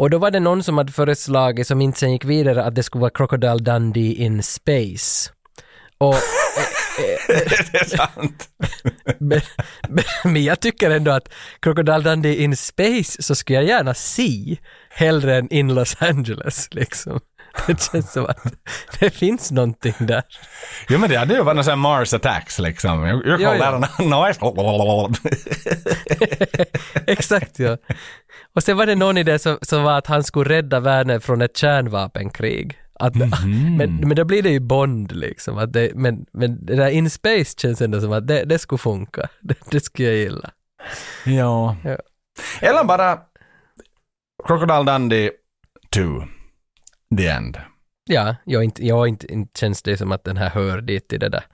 Och 0.00 0.10
då 0.10 0.18
var 0.18 0.30
det 0.30 0.40
någon 0.40 0.62
som 0.62 0.78
hade 0.78 0.92
föreslagit, 0.92 1.66
som 1.66 1.80
inte 1.80 1.98
sen 1.98 2.12
gick 2.12 2.24
vidare, 2.24 2.64
att 2.64 2.74
det 2.74 2.82
skulle 2.82 3.00
vara 3.00 3.10
Crocodile 3.10 3.58
Dundee 3.58 4.14
in 4.14 4.42
space. 4.42 5.30
Och, 5.98 6.14
det 7.72 7.78
är 7.78 7.96
sant. 7.96 8.48
men, 9.18 9.40
men, 9.88 10.04
men 10.24 10.44
jag 10.44 10.60
tycker 10.60 10.90
ändå 10.90 11.10
att 11.10 11.28
Crocodile 11.60 12.00
Dundee 12.00 12.42
in 12.42 12.56
space 12.56 13.22
så 13.22 13.34
skulle 13.34 13.58
jag 13.58 13.68
gärna 13.68 13.94
se 13.94 14.56
hellre 14.90 15.36
än 15.36 15.52
in 15.52 15.74
Los 15.74 15.96
Angeles 16.02 16.68
liksom. 16.74 17.20
Det 17.66 17.82
känns 17.82 18.12
som 18.12 18.26
att 18.26 18.42
det 19.00 19.10
finns 19.10 19.50
någonting 19.50 19.94
där. 19.98 20.22
Jo 20.88 20.98
men 20.98 21.10
det 21.10 21.16
hade 21.16 21.34
ju 21.34 21.42
varit 21.42 21.56
någon 21.56 21.64
sån 21.64 21.70
här 21.70 21.76
Mars 21.76 22.14
Attacks 22.14 22.58
liksom. 22.58 23.06
You, 23.06 23.22
Ja, 23.26 23.36
call 23.50 23.58
ja. 23.58 23.80
that 23.80 24.00
a 24.00 24.02
noise? 24.02 24.40
Exakt 27.06 27.58
ja. 27.58 27.76
Och 28.54 28.62
sen 28.62 28.76
var 28.76 28.86
det 28.86 28.94
någon 28.94 29.18
idé 29.18 29.38
som, 29.38 29.58
som 29.62 29.82
var 29.82 29.98
att 29.98 30.06
han 30.06 30.24
skulle 30.24 30.50
rädda 30.54 30.80
världen 30.80 31.20
från 31.20 31.42
ett 31.42 31.56
kärnvapenkrig. 31.56 32.78
Att, 32.94 33.14
Mhm. 33.14 33.76
men, 33.76 33.96
men 33.96 34.14
då 34.16 34.24
blir 34.24 34.42
det 34.42 34.50
ju 34.50 34.60
Bond 34.60 35.12
liksom. 35.12 35.58
Att 35.58 35.72
det, 35.72 35.90
men, 35.94 36.26
men 36.32 36.66
det 36.66 36.76
där 36.76 36.88
In 36.90 37.10
Space 37.10 37.54
känns 37.58 37.80
ändå 37.80 38.00
som 38.00 38.12
att 38.12 38.26
det, 38.26 38.44
det 38.44 38.58
skulle 38.58 38.78
funka. 38.78 39.28
Det, 39.40 39.54
det 39.70 39.80
skulle 39.80 40.08
jag 40.08 40.16
gilla. 40.16 40.50
ja. 41.24 41.76
Ja. 41.84 41.96
Eller 42.60 42.84
bara 42.84 43.18
Crocodile 44.46 44.82
Dundee 44.92 45.30
2. 45.94 46.02
The 47.18 47.28
End. 47.28 47.58
Ja, 48.04 48.36
jag 48.44 48.64
inte, 48.64 48.86
jag 48.86 49.08
inte, 49.08 49.32
inte 49.32 49.60
känns 49.60 49.82
det 49.82 49.96
som 49.96 50.12
att 50.12 50.24
den 50.24 50.36
här 50.36 50.50
hör 50.50 50.80
dit 50.80 51.12
i 51.12 51.18
det 51.18 51.28
där. 51.28 51.44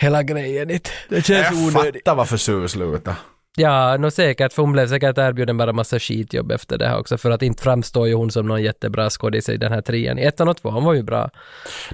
Hela 0.00 0.22
grejen 0.22 0.70
inte. 0.70 0.90
Det 1.08 1.26
känns 1.26 1.46
Jag 1.50 1.52
onödigt. 1.54 2.02
fattar 2.04 2.14
varför 2.14 2.36
Sue 2.36 2.68
slutade. 2.68 3.16
Ja, 3.56 3.96
nog 3.96 4.12
säkert, 4.12 4.52
för 4.52 4.62
hon 4.62 4.72
blev 4.72 4.88
säkert 4.88 5.18
erbjuden 5.18 5.56
bara 5.56 5.72
massa 5.72 5.98
skitjobb 5.98 6.52
efter 6.52 6.78
det 6.78 6.88
här 6.88 6.98
också, 6.98 7.18
för 7.18 7.30
att 7.30 7.42
inte 7.42 7.62
framstår 7.62 8.08
ju 8.08 8.14
hon 8.14 8.30
som 8.30 8.46
någon 8.46 8.62
jättebra 8.62 9.10
skådis 9.10 9.48
i 9.48 9.56
den 9.56 9.72
här 9.72 9.80
trian. 9.80 10.18
I 10.18 10.22
ettan 10.22 10.48
och 10.48 10.56
tvåan 10.56 10.84
var 10.84 10.94
ju 10.94 11.02
bra. 11.02 11.30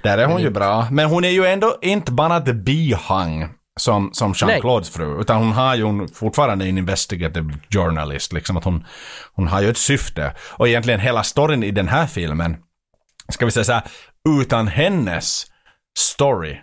Där 0.02 0.18
är 0.18 0.26
hon 0.26 0.42
ju 0.42 0.50
bra. 0.50 0.88
Men 0.90 1.06
hon 1.06 1.24
är 1.24 1.28
ju 1.28 1.44
ändå 1.46 1.78
inte 1.82 2.12
bara 2.12 2.40
the 2.40 2.52
bihang 2.52 3.48
som, 3.80 4.10
som 4.12 4.32
Jean-Claudes 4.32 4.90
fru, 4.90 5.20
utan 5.20 5.36
hon 5.36 5.52
har 5.52 5.74
ju 5.74 5.82
hon 5.82 6.08
fortfarande 6.08 6.64
en 6.64 6.78
investigative 6.78 7.58
journalist, 7.70 8.32
liksom 8.32 8.56
att 8.56 8.64
hon, 8.64 8.84
hon 9.32 9.48
har 9.48 9.62
ju 9.62 9.70
ett 9.70 9.78
syfte. 9.78 10.34
Och 10.50 10.68
egentligen 10.68 11.00
hela 11.00 11.22
storyn 11.22 11.62
i 11.62 11.70
den 11.70 11.88
här 11.88 12.06
filmen, 12.06 12.56
ska 13.28 13.44
vi 13.44 13.50
säga 13.50 13.64
så 13.64 13.72
här, 13.72 13.82
utan 14.40 14.68
hennes 14.68 15.46
story 15.98 16.60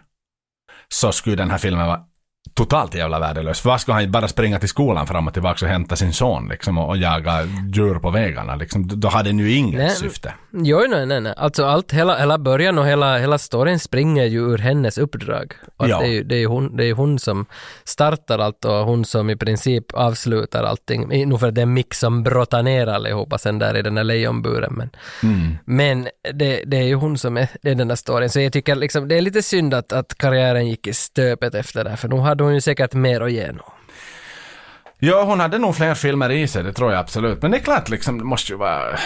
så 0.88 1.12
skulle 1.12 1.36
den 1.36 1.52
här 1.52 1.58
filmen 1.58 1.88
vara 1.88 2.02
totalt 2.54 2.96
jävla 2.96 3.20
värdelös. 3.20 3.66
Vad 3.66 3.82
skulle 3.82 3.96
han 3.96 4.12
bara 4.12 4.28
springa 4.28 4.60
till 4.60 4.70
skolan 4.70 5.08
fram 5.08 5.28
och 5.28 5.34
tillbaka 5.34 5.66
och 5.66 5.72
hämta 5.72 5.96
sin 5.96 6.14
son 6.14 6.48
liksom 6.50 6.78
och, 6.78 6.90
och 6.90 6.98
jaga 6.98 7.44
djur 7.74 8.00
på 8.00 8.10
vägarna 8.10 8.56
liksom. 8.56 8.88
Då 9.00 9.08
hade 9.08 9.30
den 9.30 9.40
ju 9.40 9.52
inget 9.54 9.80
Nej. 9.80 9.90
syfte. 9.90 10.34
Jo, 10.54 10.86
nej, 10.90 11.06
nej, 11.06 11.22
nej. 11.22 11.34
Alltså 11.38 11.66
allt, 11.66 11.92
hela, 11.92 12.18
hela 12.18 12.38
början 12.38 12.78
och 12.78 12.86
hela, 12.88 13.18
hela 13.18 13.38
storyn 13.38 13.80
springer 13.80 14.26
ju 14.26 14.40
ur 14.54 14.58
hennes 14.58 14.98
uppdrag. 14.98 15.54
Och 15.78 15.90
Ja. 15.90 16.00
det, 16.00 16.08
är 16.18 16.24
det, 16.24 16.36
är 16.36 16.48
hon, 16.48 16.78
det 16.78 16.86
är 16.86 16.94
hon 16.94 17.20
som 17.20 17.46
startar 17.84 18.40
allt 18.40 18.66
och 18.66 18.86
hon 18.86 19.06
som 19.06 19.30
i 19.30 19.36
princip 19.36 19.94
avslutar 19.94 20.64
allting. 20.64 21.30
Nog 21.30 21.40
för 21.40 21.48
att 21.48 21.56
det 21.56 21.62
är 21.62 21.66
Mick 21.66 21.94
som 21.94 22.24
brottar 22.24 22.64
ner 22.64 22.88
allihopa 22.88 23.38
sen 23.38 23.60
där 23.60 23.78
i 23.78 23.82
den 23.82 23.96
där 23.96 24.04
lejonburen. 24.04 24.74
Men, 24.74 24.90
Mm. 25.24 25.58
men 25.66 26.08
det, 26.34 26.64
det 26.68 26.78
är 26.78 26.84
ju 26.84 26.96
hon 26.96 27.18
som 27.18 27.38
är, 27.38 27.48
det 27.62 27.72
är 27.72 27.76
den 27.76 27.88
där 27.88 27.96
storyn. 27.96 28.30
Så 28.30 28.40
jag 28.40 28.54
tycker 28.54 28.76
liksom, 28.76 29.08
det 29.08 29.18
är 29.18 29.22
lite 29.22 29.42
synd 29.42 29.74
att, 29.74 29.94
att 29.94 30.18
karriären 30.18 30.68
gick 30.68 30.88
i 30.88 30.94
stöpet 30.94 31.56
efter 31.56 31.84
det, 31.84 31.98
för 31.98 32.08
nu 32.08 32.16
hade 32.20 32.41
hon 32.42 32.54
ju 32.54 32.62
säkert 32.62 32.94
mer 32.94 33.22
att 33.22 33.32
ge 33.32 33.52
nu. 33.52 33.62
Ja, 35.04 35.24
hon 35.24 35.40
hade 35.40 35.58
nog 35.58 35.76
fler 35.76 35.94
filmer 35.94 36.30
i 36.30 36.48
sig, 36.48 36.64
det 36.64 36.74
tror 36.74 36.92
jag 36.92 37.00
absolut. 37.00 37.42
Men 37.42 37.52
det 37.52 37.58
är 37.58 37.62
klart, 37.62 37.90
liksom, 37.90 38.18
det 38.18 38.24
måste 38.24 38.52
ju 38.52 38.58
vara... 38.58 38.98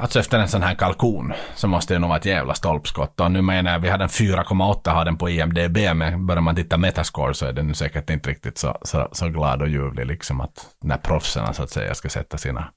Alltså 0.00 0.20
efter 0.20 0.38
en 0.38 0.48
sån 0.48 0.62
här 0.62 0.74
kalkon 0.74 1.32
så 1.54 1.68
måste 1.68 1.94
det 1.94 1.98
nog 1.98 2.08
vara 2.08 2.18
ett 2.18 2.24
jävla 2.24 2.54
stolpskott. 2.54 3.20
Och 3.20 3.30
nu 3.32 3.42
menar 3.42 3.72
jag, 3.72 3.78
vi 3.78 3.88
hade 3.88 4.04
en 4.04 4.10
4,8 4.10 4.90
har 4.90 5.04
den 5.04 5.16
på 5.16 5.30
IMDB, 5.30 5.78
men 5.94 6.26
börjar 6.26 6.40
man 6.42 6.56
titta 6.56 6.76
metascore 6.76 7.34
så 7.34 7.46
är 7.46 7.52
den 7.52 7.74
säkert 7.74 8.10
inte 8.10 8.30
riktigt 8.30 8.58
så, 8.58 8.78
så, 8.82 9.08
så 9.12 9.28
glad 9.28 9.62
och 9.62 9.68
ljuvlig 9.68 10.06
liksom 10.06 10.40
att 10.40 10.66
när 10.82 10.96
proffsen 10.96 11.54
så 11.54 11.62
att 11.62 11.70
säga 11.70 11.94
ska 11.94 12.08
sätta 12.08 12.38
sina, 12.38 12.68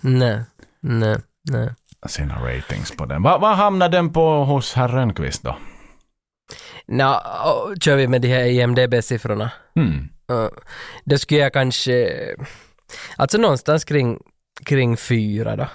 Nej, 0.00 0.40
nej, 0.80 1.16
nej. 1.50 1.70
sina 2.06 2.34
ratings 2.34 2.96
på 2.96 3.06
den. 3.06 3.22
Vad 3.22 3.40
vad 3.40 3.56
hamnar 3.56 3.88
den 3.88 4.12
på 4.12 4.44
hos 4.44 4.74
herr 4.74 4.88
Rönnqvist 4.88 5.42
då? 5.42 5.56
Nå, 6.86 7.22
kör 7.80 7.96
vi 7.96 8.08
med 8.08 8.22
de 8.22 8.28
här 8.28 8.44
IMDB-siffrorna. 8.44 9.50
Uh, 10.30 10.48
då 11.04 11.18
skulle 11.18 11.40
jag 11.40 11.52
kanske, 11.52 12.10
alltså 13.16 13.38
någonstans 13.38 13.84
kring, 13.84 14.18
kring 14.64 14.96
fyra 14.96 15.56
då, 15.56 15.66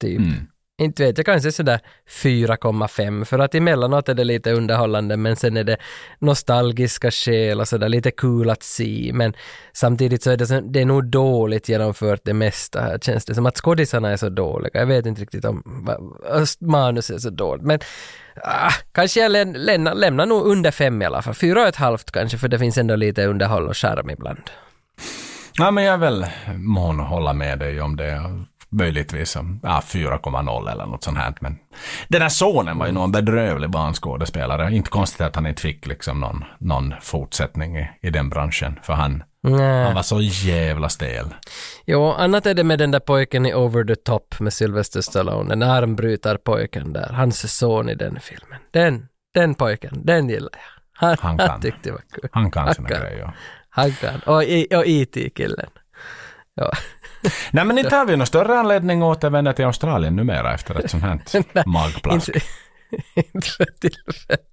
typ. 0.00 0.18
Mm. 0.18 0.46
Inte 0.80 1.04
vet 1.04 1.18
jag, 1.18 1.26
kanske 1.26 1.52
sådär 1.52 1.80
4,5 2.08 3.24
för 3.24 3.38
att 3.38 3.54
emellanåt 3.54 4.08
är 4.08 4.14
det 4.14 4.24
lite 4.24 4.52
underhållande 4.52 5.16
men 5.16 5.36
sen 5.36 5.56
är 5.56 5.64
det 5.64 5.76
nostalgiska 6.18 7.10
skäl 7.10 7.60
och 7.60 7.68
sådär 7.68 7.88
lite 7.88 8.10
kul 8.10 8.50
att 8.50 8.62
se 8.62 9.10
men 9.14 9.32
samtidigt 9.72 10.22
så 10.22 10.30
är 10.30 10.36
det, 10.36 10.46
så, 10.46 10.60
det 10.60 10.80
är 10.80 10.84
nog 10.84 11.04
dåligt 11.04 11.68
genomfört 11.68 12.20
det 12.24 12.34
mesta 12.34 12.80
här 12.80 12.98
känns 12.98 13.24
det 13.24 13.34
som 13.34 13.46
att 13.46 13.56
skådisarna 13.56 14.10
är 14.10 14.16
så 14.16 14.28
dåliga. 14.28 14.70
Jag 14.74 14.86
vet 14.86 15.06
inte 15.06 15.22
riktigt 15.22 15.44
om 15.44 15.62
vad- 15.64 16.46
manus 16.60 17.10
är 17.10 17.18
så 17.18 17.30
dåligt 17.30 17.64
men 17.64 17.78
ah, 18.44 18.70
kanske 18.92 19.20
jag 19.20 19.32
län, 19.32 19.52
lämnar, 19.52 19.94
lämnar 19.94 20.26
nog 20.26 20.46
under 20.46 20.70
5 20.70 21.02
i 21.02 21.04
alla 21.04 21.22
fall. 21.22 21.34
Fyra 21.34 21.62
och 21.62 21.68
ett 21.68 21.76
halvt 21.76 22.10
kanske 22.10 22.38
för 22.38 22.48
det 22.48 22.58
finns 22.58 22.78
ändå 22.78 22.96
lite 22.96 23.26
underhåll 23.26 23.68
och 23.68 23.76
charm 23.76 24.10
ibland. 24.10 24.50
Ja, 25.54 25.70
men 25.70 25.84
jag 25.84 25.94
är 25.94 25.98
väl 25.98 26.26
mån 26.54 27.00
att 27.00 27.08
hålla 27.08 27.32
med 27.32 27.58
dig 27.58 27.80
om 27.80 27.96
det. 27.96 28.20
Möjligtvis 28.72 29.30
som 29.30 29.60
ja, 29.62 29.82
4,0 29.86 30.72
eller 30.72 30.86
något 30.86 31.04
sånt 31.04 31.18
här. 31.18 31.34
Men 31.40 31.58
den 32.08 32.22
här 32.22 32.28
sonen 32.28 32.78
var 32.78 32.86
ju 32.86 32.92
nog 32.92 33.04
en 33.04 33.12
bedrövlig 33.12 33.70
barnskådespelare. 33.70 34.72
Inte 34.74 34.90
konstigt 34.90 35.20
att 35.20 35.34
han 35.36 35.46
inte 35.46 35.62
fick 35.62 35.86
liksom 35.86 36.20
någon, 36.20 36.44
någon 36.58 36.94
fortsättning 37.00 37.76
i, 37.78 37.90
i 38.02 38.10
den 38.10 38.28
branschen. 38.28 38.80
För 38.82 38.92
han, 38.92 39.22
Nej. 39.42 39.84
han 39.84 39.94
var 39.94 40.02
så 40.02 40.20
jävla 40.20 40.88
stel. 40.88 41.26
Jo, 41.86 42.12
annat 42.12 42.46
är 42.46 42.54
det 42.54 42.64
med 42.64 42.78
den 42.78 42.90
där 42.90 43.00
pojken 43.00 43.46
i 43.46 43.54
Over 43.54 43.84
the 43.84 43.96
Top 43.96 44.40
med 44.40 44.52
Sylvester 44.52 45.00
Stallone, 45.00 45.48
den 45.48 45.62
armbrytarpojken 45.62 46.92
där, 46.92 47.12
hans 47.12 47.58
son 47.58 47.88
i 47.88 47.94
den 47.94 48.20
filmen. 48.20 48.58
Den, 48.70 49.08
den 49.34 49.54
pojken, 49.54 50.00
den 50.04 50.28
gillar 50.28 50.50
jag. 50.52 51.06
Han, 51.08 51.16
Han 51.20 51.38
han, 51.38 51.48
kan. 51.48 51.60
tyckte 51.60 51.80
det 51.82 51.92
var 51.92 52.02
kul. 52.12 52.30
Han 52.32 52.50
kan 52.50 52.74
sina 52.74 52.88
kan. 52.88 53.00
grejer. 53.00 53.32
Han 53.70 53.92
kan. 53.92 54.20
Och, 54.20 54.36
och 54.78 54.86
IT-killen. 54.86 55.70
Ja. 56.54 56.72
Nej 57.50 57.64
men 57.64 57.78
inte 57.78 57.96
har 57.96 58.06
vi 58.06 58.16
någon 58.16 58.26
större 58.26 58.58
anledning 58.58 59.02
att 59.02 59.16
återvända 59.16 59.52
till 59.52 59.64
Australien 59.64 60.16
numera 60.16 60.54
efter 60.54 60.84
ett 60.84 60.90
sånt 60.90 61.02
här 61.02 61.66
magplask. 61.66 62.28
Inte, 62.28 62.40
inte 63.34 63.48
för 63.48 63.64
tillfället. 63.64 64.46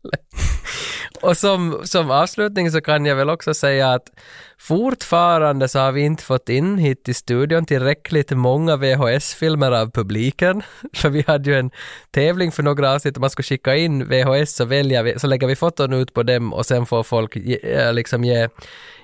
Och 1.22 1.38
som, 1.38 1.82
som 1.84 2.12
avslutning 2.12 2.72
så 2.72 2.82
kan 2.82 3.06
jag 3.06 3.16
väl 3.16 3.30
också 3.30 3.54
säga 3.54 3.94
att 3.94 4.10
fortfarande 4.58 5.68
så 5.68 5.80
har 5.80 5.92
vi 5.92 6.02
inte 6.02 6.24
fått 6.24 6.50
in 6.50 6.78
hit 6.78 7.04
till 7.04 7.16
studion 7.16 7.66
tillräckligt 7.66 8.32
många 8.32 8.76
VHS-filmer 8.76 9.72
av 9.72 9.92
publiken. 9.92 10.62
För 10.94 11.10
vi 11.10 11.24
hade 11.28 11.50
ju 11.50 11.60
en 11.60 11.72
tävling 12.12 12.52
för 12.52 12.64
några 12.64 12.94
avsnitt 12.94 13.18
och 13.18 13.22
man 13.22 13.30
skulle 13.30 13.44
skicka 13.44 13.76
in 13.76 14.06
VHS 14.06 14.56
så, 14.56 14.66
väljer 14.66 15.04
vi, 15.04 15.20
så 15.20 15.28
lägger 15.28 15.48
vi 15.48 15.56
foton 15.56 15.94
ut 15.94 16.14
på 16.14 16.24
dem 16.24 16.54
och 16.54 16.66
sen 16.66 16.86
får 16.86 17.04
folk 17.04 17.36
ge, 17.36 17.56
eh, 17.56 17.94
liksom 17.94 18.24
ge, 18.24 18.50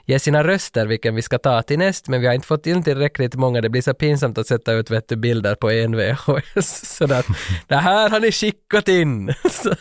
ge 0.05 0.19
sina 0.19 0.43
röster, 0.43 0.85
vilken 0.85 1.15
vi 1.15 1.21
ska 1.21 1.37
ta 1.37 1.61
till 1.61 1.79
näst, 1.79 2.07
men 2.07 2.21
vi 2.21 2.27
har 2.27 2.33
inte 2.33 2.47
fått 2.47 2.67
in 2.67 2.83
tillräckligt 2.83 3.35
många. 3.35 3.61
Det 3.61 3.69
blir 3.69 3.81
så 3.81 3.93
pinsamt 3.93 4.37
att 4.37 4.47
sätta 4.47 4.73
ut 4.73 4.91
vet 4.91 5.09
du, 5.09 5.15
bilder 5.15 5.55
på 5.55 5.71
en 5.71 5.97
VHS. 5.97 6.95
Så 6.97 7.03
att, 7.13 7.25
det 7.67 7.75
här 7.75 8.09
har 8.09 8.19
ni 8.19 8.31
skickat 8.31 8.87
in. 8.87 9.33
Så, 9.49 9.75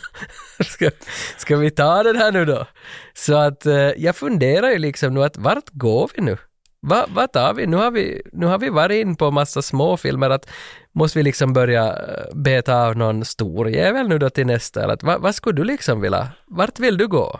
ska, 0.63 0.89
ska 1.37 1.57
vi 1.57 1.71
ta 1.71 2.03
den 2.03 2.15
här 2.15 2.31
nu 2.31 2.45
då? 2.45 2.65
Så 3.13 3.35
att 3.35 3.65
eh, 3.65 3.75
jag 3.75 4.15
funderar 4.15 4.69
ju 4.69 4.77
liksom 4.77 5.13
nu 5.13 5.23
att 5.23 5.37
vart 5.37 5.69
går 5.69 6.09
vi 6.15 6.21
nu? 6.21 6.37
Va, 6.81 7.05
vad 7.09 7.31
tar 7.31 7.53
vi? 7.53 7.67
Nu 7.67 7.77
har 7.77 7.91
vi, 7.91 8.21
nu 8.33 8.45
har 8.45 8.57
vi 8.57 8.69
varit 8.69 9.01
in 9.01 9.15
på 9.15 9.31
massa 9.31 9.61
småfilmer 9.61 10.29
att 10.29 10.49
måste 10.91 11.19
vi 11.19 11.23
liksom 11.23 11.53
börja 11.53 11.87
eh, 11.87 12.35
beta 12.35 12.75
av 12.75 12.97
någon 12.97 13.25
stor 13.25 13.69
jävel 13.69 14.07
nu 14.07 14.17
då 14.17 14.29
till 14.29 14.47
nästa 14.47 14.83
eller 14.83 14.93
att, 14.93 15.03
vad, 15.03 15.21
vad 15.21 15.35
skulle 15.35 15.55
du 15.55 15.63
liksom 15.63 16.01
vilja, 16.01 16.27
vart 16.47 16.79
vill 16.79 16.97
du 16.97 17.07
gå? 17.07 17.39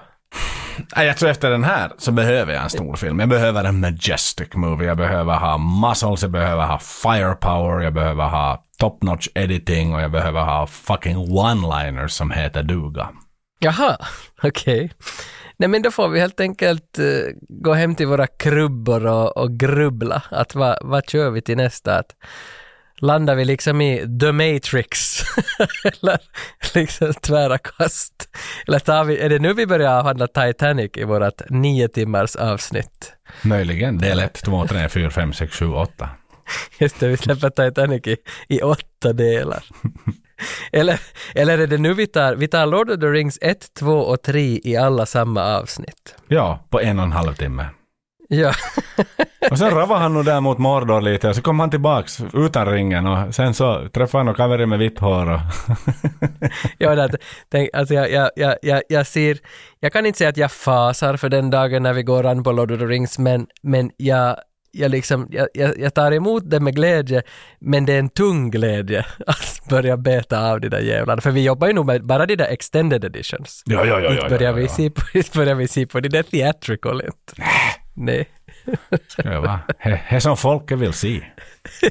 Jag 0.95 1.17
tror 1.17 1.29
efter 1.29 1.49
den 1.49 1.63
här 1.63 1.91
så 1.97 2.11
behöver 2.11 2.53
jag 2.53 2.63
en 2.63 2.69
stor 2.69 2.95
film. 2.95 3.19
Jag 3.19 3.29
behöver 3.29 3.63
en 3.63 3.79
majestic 3.79 4.53
movie. 4.53 4.87
Jag 4.87 4.97
behöver 4.97 5.33
ha 5.33 5.57
muscles, 5.57 6.21
jag 6.21 6.31
behöver 6.31 6.65
ha 6.65 6.79
firepower, 6.79 7.83
jag 7.83 7.93
behöver 7.93 8.23
ha 8.23 8.65
top 8.77 9.03
notch 9.03 9.27
editing 9.35 9.95
och 9.95 10.01
jag 10.01 10.11
behöver 10.11 10.41
ha 10.41 10.67
fucking 10.67 11.17
one-liners 11.17 12.07
som 12.07 12.31
heter 12.31 12.63
duga. 12.63 13.09
Jaha, 13.59 13.97
okej. 14.43 14.91
Nej 15.57 15.69
men 15.69 15.81
då 15.81 15.91
får 15.91 16.09
vi 16.09 16.19
helt 16.19 16.39
enkelt 16.39 16.99
uh, 16.99 17.05
gå 17.49 17.73
hem 17.73 17.95
till 17.95 18.07
våra 18.07 18.27
krubbor 18.27 19.05
och, 19.05 19.37
och 19.37 19.59
grubbla. 19.59 20.23
Att 20.31 20.55
vad, 20.55 20.77
va 20.81 21.01
kör 21.01 21.29
vi 21.29 21.41
till 21.41 21.57
nästa? 21.57 21.97
Att 21.99 22.15
landar 22.99 23.35
vi 23.35 23.45
liksom 23.45 23.81
i 23.81 24.19
The 24.19 24.31
Matrix? 24.31 25.21
Eller 25.83 26.19
liksom 26.73 27.13
tvära 27.13 27.57
kast? 27.57 28.29
Eller 28.67 28.79
tar 28.79 29.03
vi, 29.03 29.19
är 29.19 29.29
det 29.29 29.39
nu 29.39 29.53
vi 29.53 29.67
börjar 29.67 29.99
avhandla 29.99 30.27
Titanic 30.27 30.91
i 30.95 31.03
vårat 31.03 31.41
nio 31.49 31.87
timmars 31.87 32.35
avsnitt? 32.35 33.13
Möjligen 33.41 33.97
del 33.97 34.19
1, 34.19 34.33
2, 34.33 34.67
3, 34.67 34.89
4, 34.89 35.09
5, 35.09 35.33
6, 35.33 35.55
7, 35.55 35.65
8. 35.65 36.09
Just 36.79 36.99
det, 36.99 37.07
vi 37.07 37.17
släpper 37.17 37.49
Titanic 37.49 38.07
i, 38.07 38.17
i 38.47 38.61
åtta 38.61 39.13
delar. 39.13 39.63
eller, 40.71 40.99
eller 41.35 41.57
är 41.57 41.67
det 41.67 41.77
nu 41.77 41.93
vi 41.93 42.07
tar, 42.07 42.35
vi 42.35 42.47
tar 42.47 42.65
Lord 42.65 42.89
of 42.89 42.99
the 42.99 43.07
Rings 43.07 43.39
1, 43.41 43.73
2 43.73 43.91
och 43.91 44.21
3 44.21 44.59
i 44.63 44.75
alla 44.75 45.05
samma 45.05 45.57
avsnitt? 45.57 46.15
Ja, 46.27 46.67
på 46.69 46.81
en 46.81 46.99
och 46.99 47.05
en 47.05 47.11
halv 47.11 47.33
timme. 47.33 47.65
Ja. 48.33 48.53
Och 49.51 49.57
sen 49.57 49.71
ravade 49.71 49.99
han 49.99 50.13
nog 50.13 50.25
där 50.25 50.41
mot 50.41 50.57
Mordor 50.57 51.01
lite 51.01 51.29
och 51.29 51.35
så 51.35 51.41
kom 51.41 51.59
han 51.59 51.69
tillbaks 51.69 52.21
utan 52.33 52.67
ringen 52.67 53.07
och 53.07 53.35
sen 53.35 53.53
så 53.53 53.89
träffade 53.93 54.19
han 54.19 54.25
någon 54.25 54.35
kaveri 54.35 54.65
med 54.65 54.79
vitt 54.79 54.99
hår 54.99 55.29
och... 55.29 55.39
ja, 56.77 56.95
det, 56.95 57.17
tänk, 57.51 57.69
alltså 57.73 57.93
jag, 57.93 58.11
jag, 58.11 58.31
jag, 58.35 58.55
jag, 58.61 58.81
jag 58.89 59.07
ser, 59.07 59.37
jag 59.79 59.93
kan 59.93 60.05
inte 60.05 60.17
säga 60.17 60.29
att 60.29 60.37
jag 60.37 60.51
fasar 60.51 61.17
för 61.17 61.29
den 61.29 61.49
dagen 61.49 61.83
när 61.83 61.93
vi 61.93 62.03
går 62.03 62.25
an 62.25 62.43
på 62.43 62.51
Lord 62.51 62.71
of 62.71 62.79
the 62.79 62.85
Rings, 62.85 63.19
men, 63.19 63.47
men 63.63 63.91
jag, 63.97 64.37
jag, 64.71 64.91
liksom, 64.91 65.27
jag, 65.31 65.47
jag, 65.53 65.79
jag 65.79 65.93
tar 65.93 66.11
emot 66.11 66.49
det 66.49 66.59
med 66.59 66.75
glädje, 66.75 67.21
men 67.59 67.85
det 67.85 67.93
är 67.93 67.99
en 67.99 68.09
tung 68.09 68.51
glädje 68.51 69.05
att 69.27 69.61
börja 69.69 69.97
beta 69.97 70.51
av 70.51 70.61
de 70.61 70.69
där 70.69 70.79
jävlarna. 70.79 71.21
För 71.21 71.31
vi 71.31 71.43
jobbar 71.43 71.67
ju 71.67 71.73
nog 71.73 71.85
med 71.85 72.05
bara 72.05 72.25
de 72.25 72.35
där 72.35 72.47
extended 72.47 73.05
editions. 73.05 73.63
Ja, 73.65 73.85
ja, 73.85 73.99
ja, 73.99 74.11
Inte 74.11 74.23
ja, 74.23 74.29
börjar 74.29 74.51
ja, 74.51 74.55
vi 74.55 74.63
ja. 74.63 74.69
se 74.69 74.89
på, 74.89 75.01
börjar 75.35 75.55
vi 75.55 75.67
se 75.67 75.87
på 75.87 75.99
de 75.99 76.09
där 76.09 76.23
theatrical 76.23 77.01
inte. 77.01 77.43
Nej. 77.93 78.29
Ska 79.07 79.31
jag 79.33 79.41
vara? 79.41 79.59
Det 80.09 80.21
som 80.21 80.37
folket 80.37 80.79
vill 80.79 80.93
se. 80.93 81.21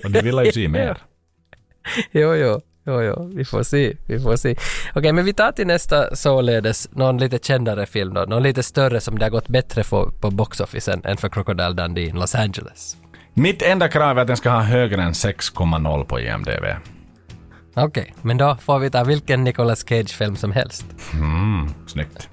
Och 0.04 0.10
de 0.10 0.20
vill 0.20 0.40
ju 0.44 0.52
se 0.52 0.68
mer. 0.78 0.98
Jo, 2.10 2.34
jo, 2.34 2.60
jo, 2.86 3.02
jo, 3.02 3.32
vi 3.34 3.44
får 3.44 3.62
se, 3.62 3.92
vi 4.06 4.20
får 4.20 4.36
se. 4.36 4.56
Okej, 4.94 5.12
men 5.12 5.24
vi 5.24 5.32
tar 5.32 5.52
till 5.52 5.66
nästa 5.66 6.16
således 6.16 6.88
någon 6.92 7.18
lite 7.18 7.38
kändare 7.38 7.86
film 7.86 8.14
då, 8.14 8.20
någon 8.20 8.42
lite 8.42 8.62
större 8.62 9.00
som 9.00 9.18
det 9.18 9.24
har 9.24 9.30
gått 9.30 9.48
bättre 9.48 9.84
för 9.84 10.10
på 10.20 10.30
box 10.30 10.60
office 10.60 11.00
än, 11.04 11.16
för 11.16 11.28
Crocodile 11.28 11.72
Dundee 11.72 12.06
in 12.08 12.16
Los 12.16 12.34
Angeles. 12.34 12.96
Mitt 13.34 13.62
enda 13.62 13.88
krav 13.88 14.18
är 14.18 14.22
att 14.22 14.26
den 14.28 14.36
ska 14.36 14.50
ha 14.50 14.60
högre 14.60 15.02
än 15.02 15.12
6,0 15.12 16.04
på 16.04 16.20
IMDB. 16.20 16.64
Okej, 17.74 18.14
men 18.22 18.36
då 18.36 18.56
får 18.56 18.78
vi 18.78 18.90
ta 18.90 19.04
vilken 19.04 19.44
Nicolas 19.44 19.88
Cage-film 19.88 20.36
som 20.36 20.52
helst. 20.52 20.84
Mm, 21.14 21.68
snyggt. 21.86 22.28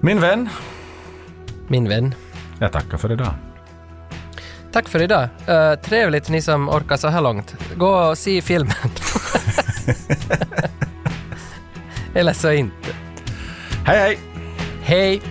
Min 0.00 0.20
vän, 0.20 0.48
Min 1.68 1.88
vän. 1.88 2.14
jag 2.58 2.72
tackar 2.72 2.98
för 2.98 3.12
idag. 3.12 3.34
Tack 4.72 4.88
för 4.88 5.02
idag. 5.02 5.28
Uh, 5.48 5.74
trevligt 5.74 6.28
ni 6.28 6.42
som 6.42 6.68
orkar 6.68 6.96
så 6.96 7.08
här 7.08 7.20
långt. 7.20 7.54
Gå 7.76 7.88
och 7.88 8.18
se 8.18 8.42
filmen. 8.42 8.74
Eller 12.14 12.32
så 12.32 12.52
inte. 12.52 12.88
Hej 13.84 13.98
hej! 13.98 14.18
Hej! 14.82 15.22